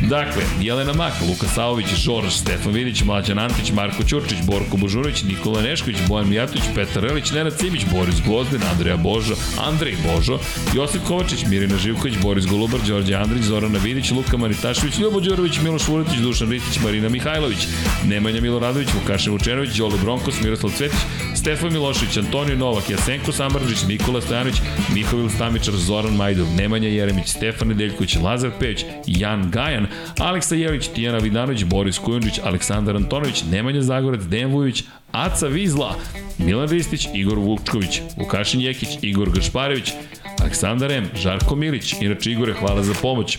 Dakle, 0.08 0.42
Jelena 0.60 0.92
Mak, 0.92 1.12
Luka 1.28 1.46
Savović, 1.46 1.86
Žorž, 1.86 2.32
Stefan 2.32 2.72
Vidić, 2.72 3.02
Mlađan 3.02 3.38
Antić, 3.38 3.72
Marko 3.72 4.02
Ćurčić, 4.02 4.38
Borko 4.46 4.76
Božunović, 4.76 5.07
Đurović, 5.08 5.24
Nikola 5.24 5.62
Nešković, 5.62 5.96
Bojan 6.08 6.28
Mijatović, 6.28 6.62
Petar 6.74 7.02
Relić, 7.02 7.30
Nenad 7.30 7.58
Cimić, 7.58 7.84
Boris 7.92 8.20
Gvozden, 8.24 8.62
Andreja 8.72 8.96
Božo, 8.96 9.34
Andrej 9.58 9.96
Božo, 10.04 10.38
Josip 10.74 11.02
Kovačić, 11.08 11.44
Mirina 11.46 11.76
Živković, 11.76 12.14
Boris 12.22 12.46
Golubar, 12.46 12.80
Đorđe 12.86 13.14
Andrić, 13.14 13.42
Zorana 13.42 13.78
Vidić, 13.78 14.10
Luka 14.10 14.36
Maritašević, 14.36 14.98
Ljubo 14.98 15.20
Đurović, 15.20 15.60
Miloš 15.62 15.88
Vuletić, 15.88 16.18
Dušan 16.18 16.50
Ristić, 16.50 16.82
Marina 16.82 17.08
Mihajlović, 17.08 17.66
Nemanja 18.04 18.40
Miloradović, 18.40 18.88
Vukašin 18.94 19.32
Vučenović, 19.32 19.76
Đole 19.76 19.98
Bronkos, 20.02 20.42
Miroslav 20.42 20.72
Cvetić, 20.72 21.00
Stefan 21.36 21.72
Milošević, 21.72 22.16
Antonio 22.16 22.56
Novak, 22.56 22.90
Jasenko 22.90 23.32
Sambrđić, 23.32 23.86
Nikola 23.88 24.20
Stojanović, 24.20 24.56
Mihovil 24.94 25.28
Stamičar, 25.28 25.74
Zoran 25.74 26.16
Majdov, 26.16 26.46
Nemanja 26.56 26.88
Jeremić, 26.88 27.28
Stefan 27.28 27.68
Nedeljković, 27.68 28.16
Lazar 28.16 28.50
Pević, 28.60 28.84
Jan 29.06 29.50
Gajan, 29.50 29.86
Aleksa 30.18 30.54
Jelić, 30.54 30.88
Tijana 30.88 31.18
Vidanović, 31.18 31.64
Boris 31.64 31.98
Kujundžić, 31.98 32.38
Aleksandar 32.44 32.96
Antonović, 32.96 33.44
Nemanja 33.50 33.82
Zagorac, 33.82 34.22
Dejan 34.22 34.50
Vujović, 34.50 34.84
Aca 35.12 35.46
Vizla, 35.46 35.96
Milan 36.38 36.68
Ristić, 36.68 37.08
Igor 37.14 37.38
Vukčković, 37.38 38.00
Vukašin 38.16 38.60
Jekić, 38.60 38.88
Igor 39.02 39.30
Gašparević, 39.30 39.92
Aleksandar 40.40 40.92
M, 40.92 41.10
Žarko 41.14 41.56
Milić, 41.56 41.94
inače 42.00 42.30
Igore, 42.30 42.52
hvala 42.52 42.82
za 42.82 42.94
pomoć. 43.02 43.38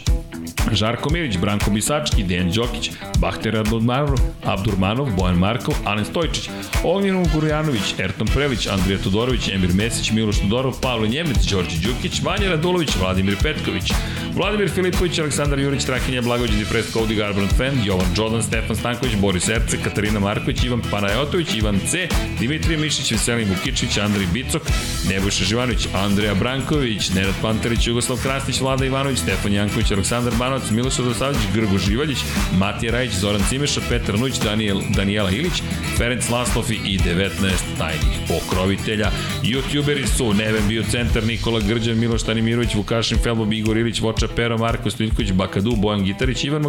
Žarko 0.71 1.09
Milić, 1.09 1.37
Branko 1.37 1.71
Bisački, 1.71 2.23
Dejan 2.23 2.51
Đokić, 2.51 2.91
Bahter 3.17 3.57
Abdurmanov, 3.57 4.19
Abdurmanov, 4.43 5.09
Bojan 5.17 5.37
Markov, 5.37 5.75
Alen 5.85 6.05
Stojčić, 6.05 6.49
Ognjen 6.83 7.25
Gurjanović, 7.33 7.95
Erton 7.99 8.27
Prelić, 8.27 8.67
Andrija 8.67 8.99
Todorović, 9.03 9.47
Emir 9.47 9.73
Mesić, 9.73 10.11
Miloš 10.11 10.39
Todorov, 10.39 10.73
Pavle 10.81 11.07
Njemec, 11.07 11.45
Đorđe 11.51 11.77
Đukić, 11.87 12.21
Vanja 12.23 12.49
Radulović, 12.49 12.89
Vladimir 12.99 13.35
Petković, 13.43 13.91
Vladimir 14.35 14.69
Filipović, 14.69 15.19
Aleksandar 15.19 15.59
Jurić, 15.59 15.85
Trakinja 15.85 16.21
Blagović, 16.21 16.51
Dipres 16.51 16.93
Cody 16.93 17.15
Garbrandt 17.15 17.53
Fan, 17.57 17.83
Jovan 17.85 18.07
Jordan, 18.17 18.43
Stefan 18.43 18.75
Stanković, 18.75 19.15
Boris 19.15 19.49
Erce, 19.49 19.77
Katarina 19.83 20.19
Marković, 20.19 20.63
Ivan 20.63 20.81
Panajotović, 20.91 21.55
Ivan 21.55 21.79
C, 21.87 22.07
Dimitrije 22.39 22.77
Mišić, 22.77 23.11
Veselin 23.11 23.49
Vukičić, 23.49 23.97
Andrij 23.97 24.27
Bicok, 24.33 24.61
Nebojša 25.09 25.43
Živanović, 25.43 25.87
Andreja 25.93 26.33
Branković, 26.33 27.09
Nenad 27.09 27.35
Pantarić, 27.41 27.87
Jugoslav 27.87 28.17
Krasnić, 28.23 28.61
Vlada 28.61 28.85
Ivanović, 28.85 29.19
Stefan 29.19 29.53
Janković, 29.53 29.91
Aleksandar 29.91 30.28
Banovac, 30.37 30.71
Miloš 30.71 30.97
Radosavljić, 30.97 31.41
Grgo 31.53 31.77
Živaljić, 31.77 32.17
Matija 32.57 32.91
Rajić, 32.91 33.11
Zoran 33.11 33.41
Cimeša, 33.49 33.81
Petar 33.89 34.19
Nuć, 34.19 34.39
Daniel, 34.39 34.81
Daniela 34.89 35.31
Ilić, 35.31 35.63
Ferenc 35.97 36.29
Laslofi 36.29 36.73
i 36.85 36.99
19 36.99 37.29
tajnih 37.77 38.19
pokrovitelja. 38.27 39.11
Youtuberi 39.43 40.07
su 40.07 40.33
Neven 40.33 40.67
Biocentar, 40.67 41.23
Nikola 41.23 41.59
Grđan, 41.59 41.99
Miloš 41.99 42.23
Tanimirović, 42.23 42.75
Vukašin 42.75 43.17
Felbob, 43.23 43.53
Igor 43.53 43.77
Ilić, 43.77 43.99
Voča 44.01 44.27
Pero, 44.35 44.57
Marko 44.57 44.89
Stojković, 44.89 45.31
Bakadu, 45.31 45.75
Bojan 45.75 46.03
Gitarić, 46.03 46.43
Ivan 46.43 46.61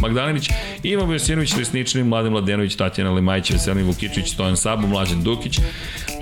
Magdalenić, 0.00 0.50
Ivan 0.82 1.10
Vesinović, 1.10 1.54
Resnični, 1.58 2.04
Mladen 2.04 2.32
Mladenović, 2.32 2.76
Tatjana 2.76 3.12
Limajić, 3.12 3.50
Veselin 3.50 3.86
Vukičić, 3.86 4.32
Stojan 4.32 4.56
Sabo, 4.56 4.86
Mlađan 4.86 5.22
Dukić, 5.22 5.58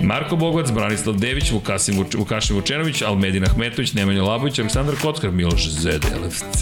Marko 0.01 0.35
Bogovac, 0.35 0.71
Branislav 0.71 1.15
Dević, 1.15 1.51
Vukasin, 1.51 2.05
Vukašin 2.17 2.55
Vučenović, 2.55 3.01
Almedin 3.01 3.43
Ahmetović, 3.43 3.93
Nemanja 3.93 4.23
Labović, 4.23 4.59
Aleksandar 4.59 4.95
Kockar, 5.01 5.31
Miloš 5.31 5.69
Zed, 5.69 6.05
LFC, 6.25 6.61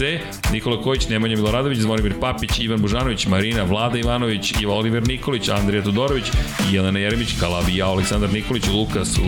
Nikola 0.52 0.82
Kojić, 0.82 1.08
Nemanja 1.08 1.36
Miloradović, 1.36 1.78
Zvonimir 1.78 2.14
Papić, 2.20 2.58
Ivan 2.58 2.80
Bužanović, 2.80 3.26
Marina, 3.26 3.62
Vlada 3.62 3.98
Ivanović, 3.98 4.52
Iva 4.60 4.74
Oliver 4.74 5.08
Nikolić, 5.08 5.48
Andrija 5.48 5.82
Todorović, 5.84 6.24
Jelena 6.70 6.98
Jeremić, 6.98 7.34
Kalabi, 7.40 7.76
ja, 7.76 7.86
Aleksandar 7.86 8.32
Nikolić, 8.32 8.64
Lukas, 8.68 9.18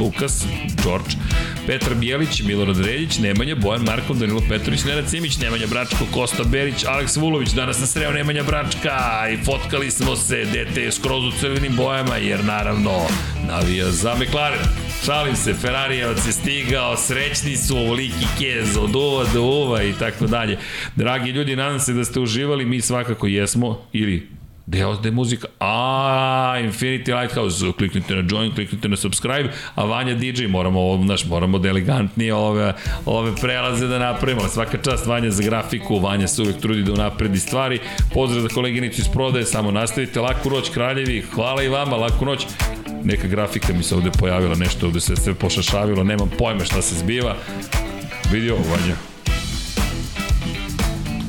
Lukas, 0.00 0.44
Đorđ, 0.84 1.16
Petar 1.66 1.94
Bijelić, 1.94 2.42
Milorad 2.42 2.80
Reljić, 2.80 3.18
Nemanja, 3.18 3.54
Bojan 3.54 3.82
Markov, 3.82 4.16
Danilo 4.16 4.40
Petrović, 4.48 4.84
Nenad 4.84 5.10
Cimić, 5.10 5.38
Nemanja 5.38 5.66
Bračko, 5.66 6.04
Kosta 6.14 6.44
Berić, 6.44 6.84
Aleks 6.84 7.16
Vulović, 7.16 7.50
danas 7.50 7.80
na 7.80 7.86
sreo 7.86 8.12
Nemanja 8.12 8.42
Bračka 8.42 9.28
i 9.32 9.44
fotkali 9.44 9.90
smo 9.90 10.16
se, 10.16 10.44
dete 10.52 10.82
je 10.82 10.92
skroz 10.92 11.24
u 11.24 11.38
crvenim 11.40 11.76
bojama, 11.76 12.16
jer 12.16 12.44
naravno 12.44 12.92
navija 13.46 13.90
za 13.90 14.14
McLaren. 14.14 14.89
Šalim 15.04 15.36
se, 15.36 15.54
Ferrarijevac 15.54 16.26
je 16.26 16.32
stigao, 16.32 16.96
srećni 16.96 17.56
su, 17.56 17.76
ovoliki 17.76 18.26
kez, 18.38 18.76
od 18.76 18.96
uva 18.96 19.24
do 19.34 19.42
uva 19.42 19.82
i 19.82 19.92
tako 19.92 20.26
dalje. 20.26 20.58
Dragi 20.96 21.30
ljudi, 21.30 21.56
nadam 21.56 21.80
se 21.80 21.92
da 21.92 22.04
ste 22.04 22.20
uživali, 22.20 22.64
mi 22.64 22.80
svakako 22.80 23.26
jesmo, 23.26 23.82
ili 23.92 24.28
Deo 24.70 24.96
da 24.96 25.08
je 25.08 25.12
muzika. 25.12 25.48
A, 25.60 26.54
Infinity 26.62 27.20
Lighthouse, 27.20 27.72
kliknite 27.78 28.14
na 28.14 28.22
join, 28.30 28.54
kliknite 28.54 28.88
na 28.88 28.96
subscribe, 28.96 29.50
a 29.74 29.84
Vanja 29.84 30.14
DJ, 30.14 30.46
moramo, 30.46 30.80
ovo, 30.80 31.04
naš, 31.04 31.24
moramo 31.24 31.58
da 31.58 31.68
elegantnije 31.68 32.34
ove, 32.34 32.72
ove 33.06 33.32
prelaze 33.40 33.86
da 33.86 33.98
napravimo. 33.98 34.48
Svaka 34.48 34.78
čast 34.78 35.06
Vanja 35.06 35.30
za 35.30 35.42
grafiku, 35.42 35.98
Vanja 35.98 36.28
se 36.28 36.42
uvek 36.42 36.60
trudi 36.60 36.82
da 36.82 36.92
unapredi 36.92 37.38
stvari. 37.38 37.80
Pozdrav 38.14 38.42
za 38.42 38.48
koleginicu 38.48 39.00
iz 39.00 39.08
prodaje, 39.08 39.44
samo 39.44 39.70
nastavite, 39.70 40.20
laku 40.20 40.50
noć 40.50 40.70
kraljevi, 40.70 41.20
hvala 41.34 41.62
i 41.62 41.68
vama, 41.68 41.96
laku 41.96 42.24
noć 42.24 42.46
neka 43.04 43.26
grafika 43.28 43.72
mi 43.72 43.82
se 43.82 43.94
ovde 43.94 44.10
pojavila, 44.18 44.54
nešto 44.54 44.86
ovde 44.86 45.00
se 45.00 45.16
sve 45.16 45.34
pošašavilo, 45.34 46.04
nemam 46.04 46.30
pojma 46.38 46.64
šta 46.64 46.82
se 46.82 46.94
zbiva. 46.94 47.36
Vidi 48.32 48.50
ovo, 48.50 48.62
Vanja. 48.70 49.09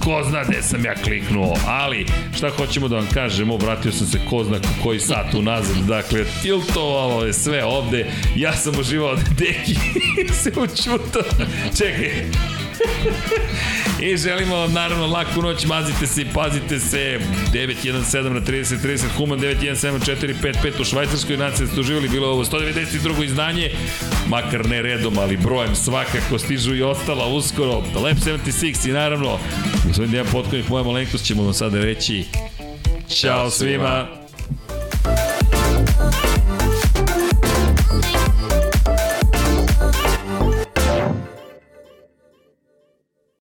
Ko 0.03 0.23
zna 0.29 0.43
gde 0.43 0.61
sam 0.61 0.85
ja 0.85 0.95
kliknuo, 0.95 1.55
ali 1.67 2.05
šta 2.37 2.49
hoćemo 2.49 2.87
da 2.87 2.95
vam 2.95 3.07
kažemo, 3.13 3.57
vratio 3.57 3.91
sam 3.91 4.07
se 4.07 4.19
ko 4.29 4.43
zna 4.43 4.57
koji 4.83 4.99
sat 4.99 5.33
unazad, 5.33 5.77
dakle, 5.77 6.25
tiltovalo 6.41 7.25
je 7.25 7.33
sve 7.33 7.65
ovde, 7.65 8.11
ja 8.35 8.53
sam 8.53 8.79
uživao 8.79 9.15
da 9.15 9.21
deki 9.37 9.75
se 10.41 10.49
učuta. 10.49 11.19
Čekaj, 11.77 12.25
I 14.01 14.17
želimo 14.17 14.55
vam 14.55 14.73
naravno 14.73 15.07
laku 15.07 15.41
noć, 15.41 15.65
mazite 15.65 16.07
se 16.07 16.21
i 16.21 16.25
pazite 16.33 16.79
se. 16.79 17.19
917 17.53 18.29
na 18.29 18.41
30 18.41 18.75
30 18.85 19.03
Human 19.17 19.39
917 19.39 19.99
455 20.43 20.81
u 20.81 20.83
Švajcarskoj 20.83 21.37
naciji 21.37 21.67
ste 21.67 21.79
uživali, 21.79 22.09
bilo 22.09 22.27
ovo 22.27 22.45
192. 22.45 23.23
izdanje, 23.23 23.71
makar 24.27 24.65
ne 24.65 24.81
redom, 24.81 25.17
ali 25.17 25.37
brojem 25.37 25.75
svakako 25.75 26.39
stižu 26.39 26.75
i 26.75 26.81
ostala 26.81 27.25
uskoro. 27.25 27.71
Lab 27.73 28.17
76 28.17 28.89
i 28.89 28.91
naravno, 28.91 29.39
gospodin 29.87 30.11
Dejan 30.11 30.27
Potkonik, 30.31 30.69
moja 30.69 30.83
malenkost 30.83 31.25
ćemo 31.25 31.43
vam 31.43 31.53
sada 31.53 31.79
reći 31.79 32.25
Ćao 33.09 33.49
svima. 33.49 34.05
svima. 34.09 34.20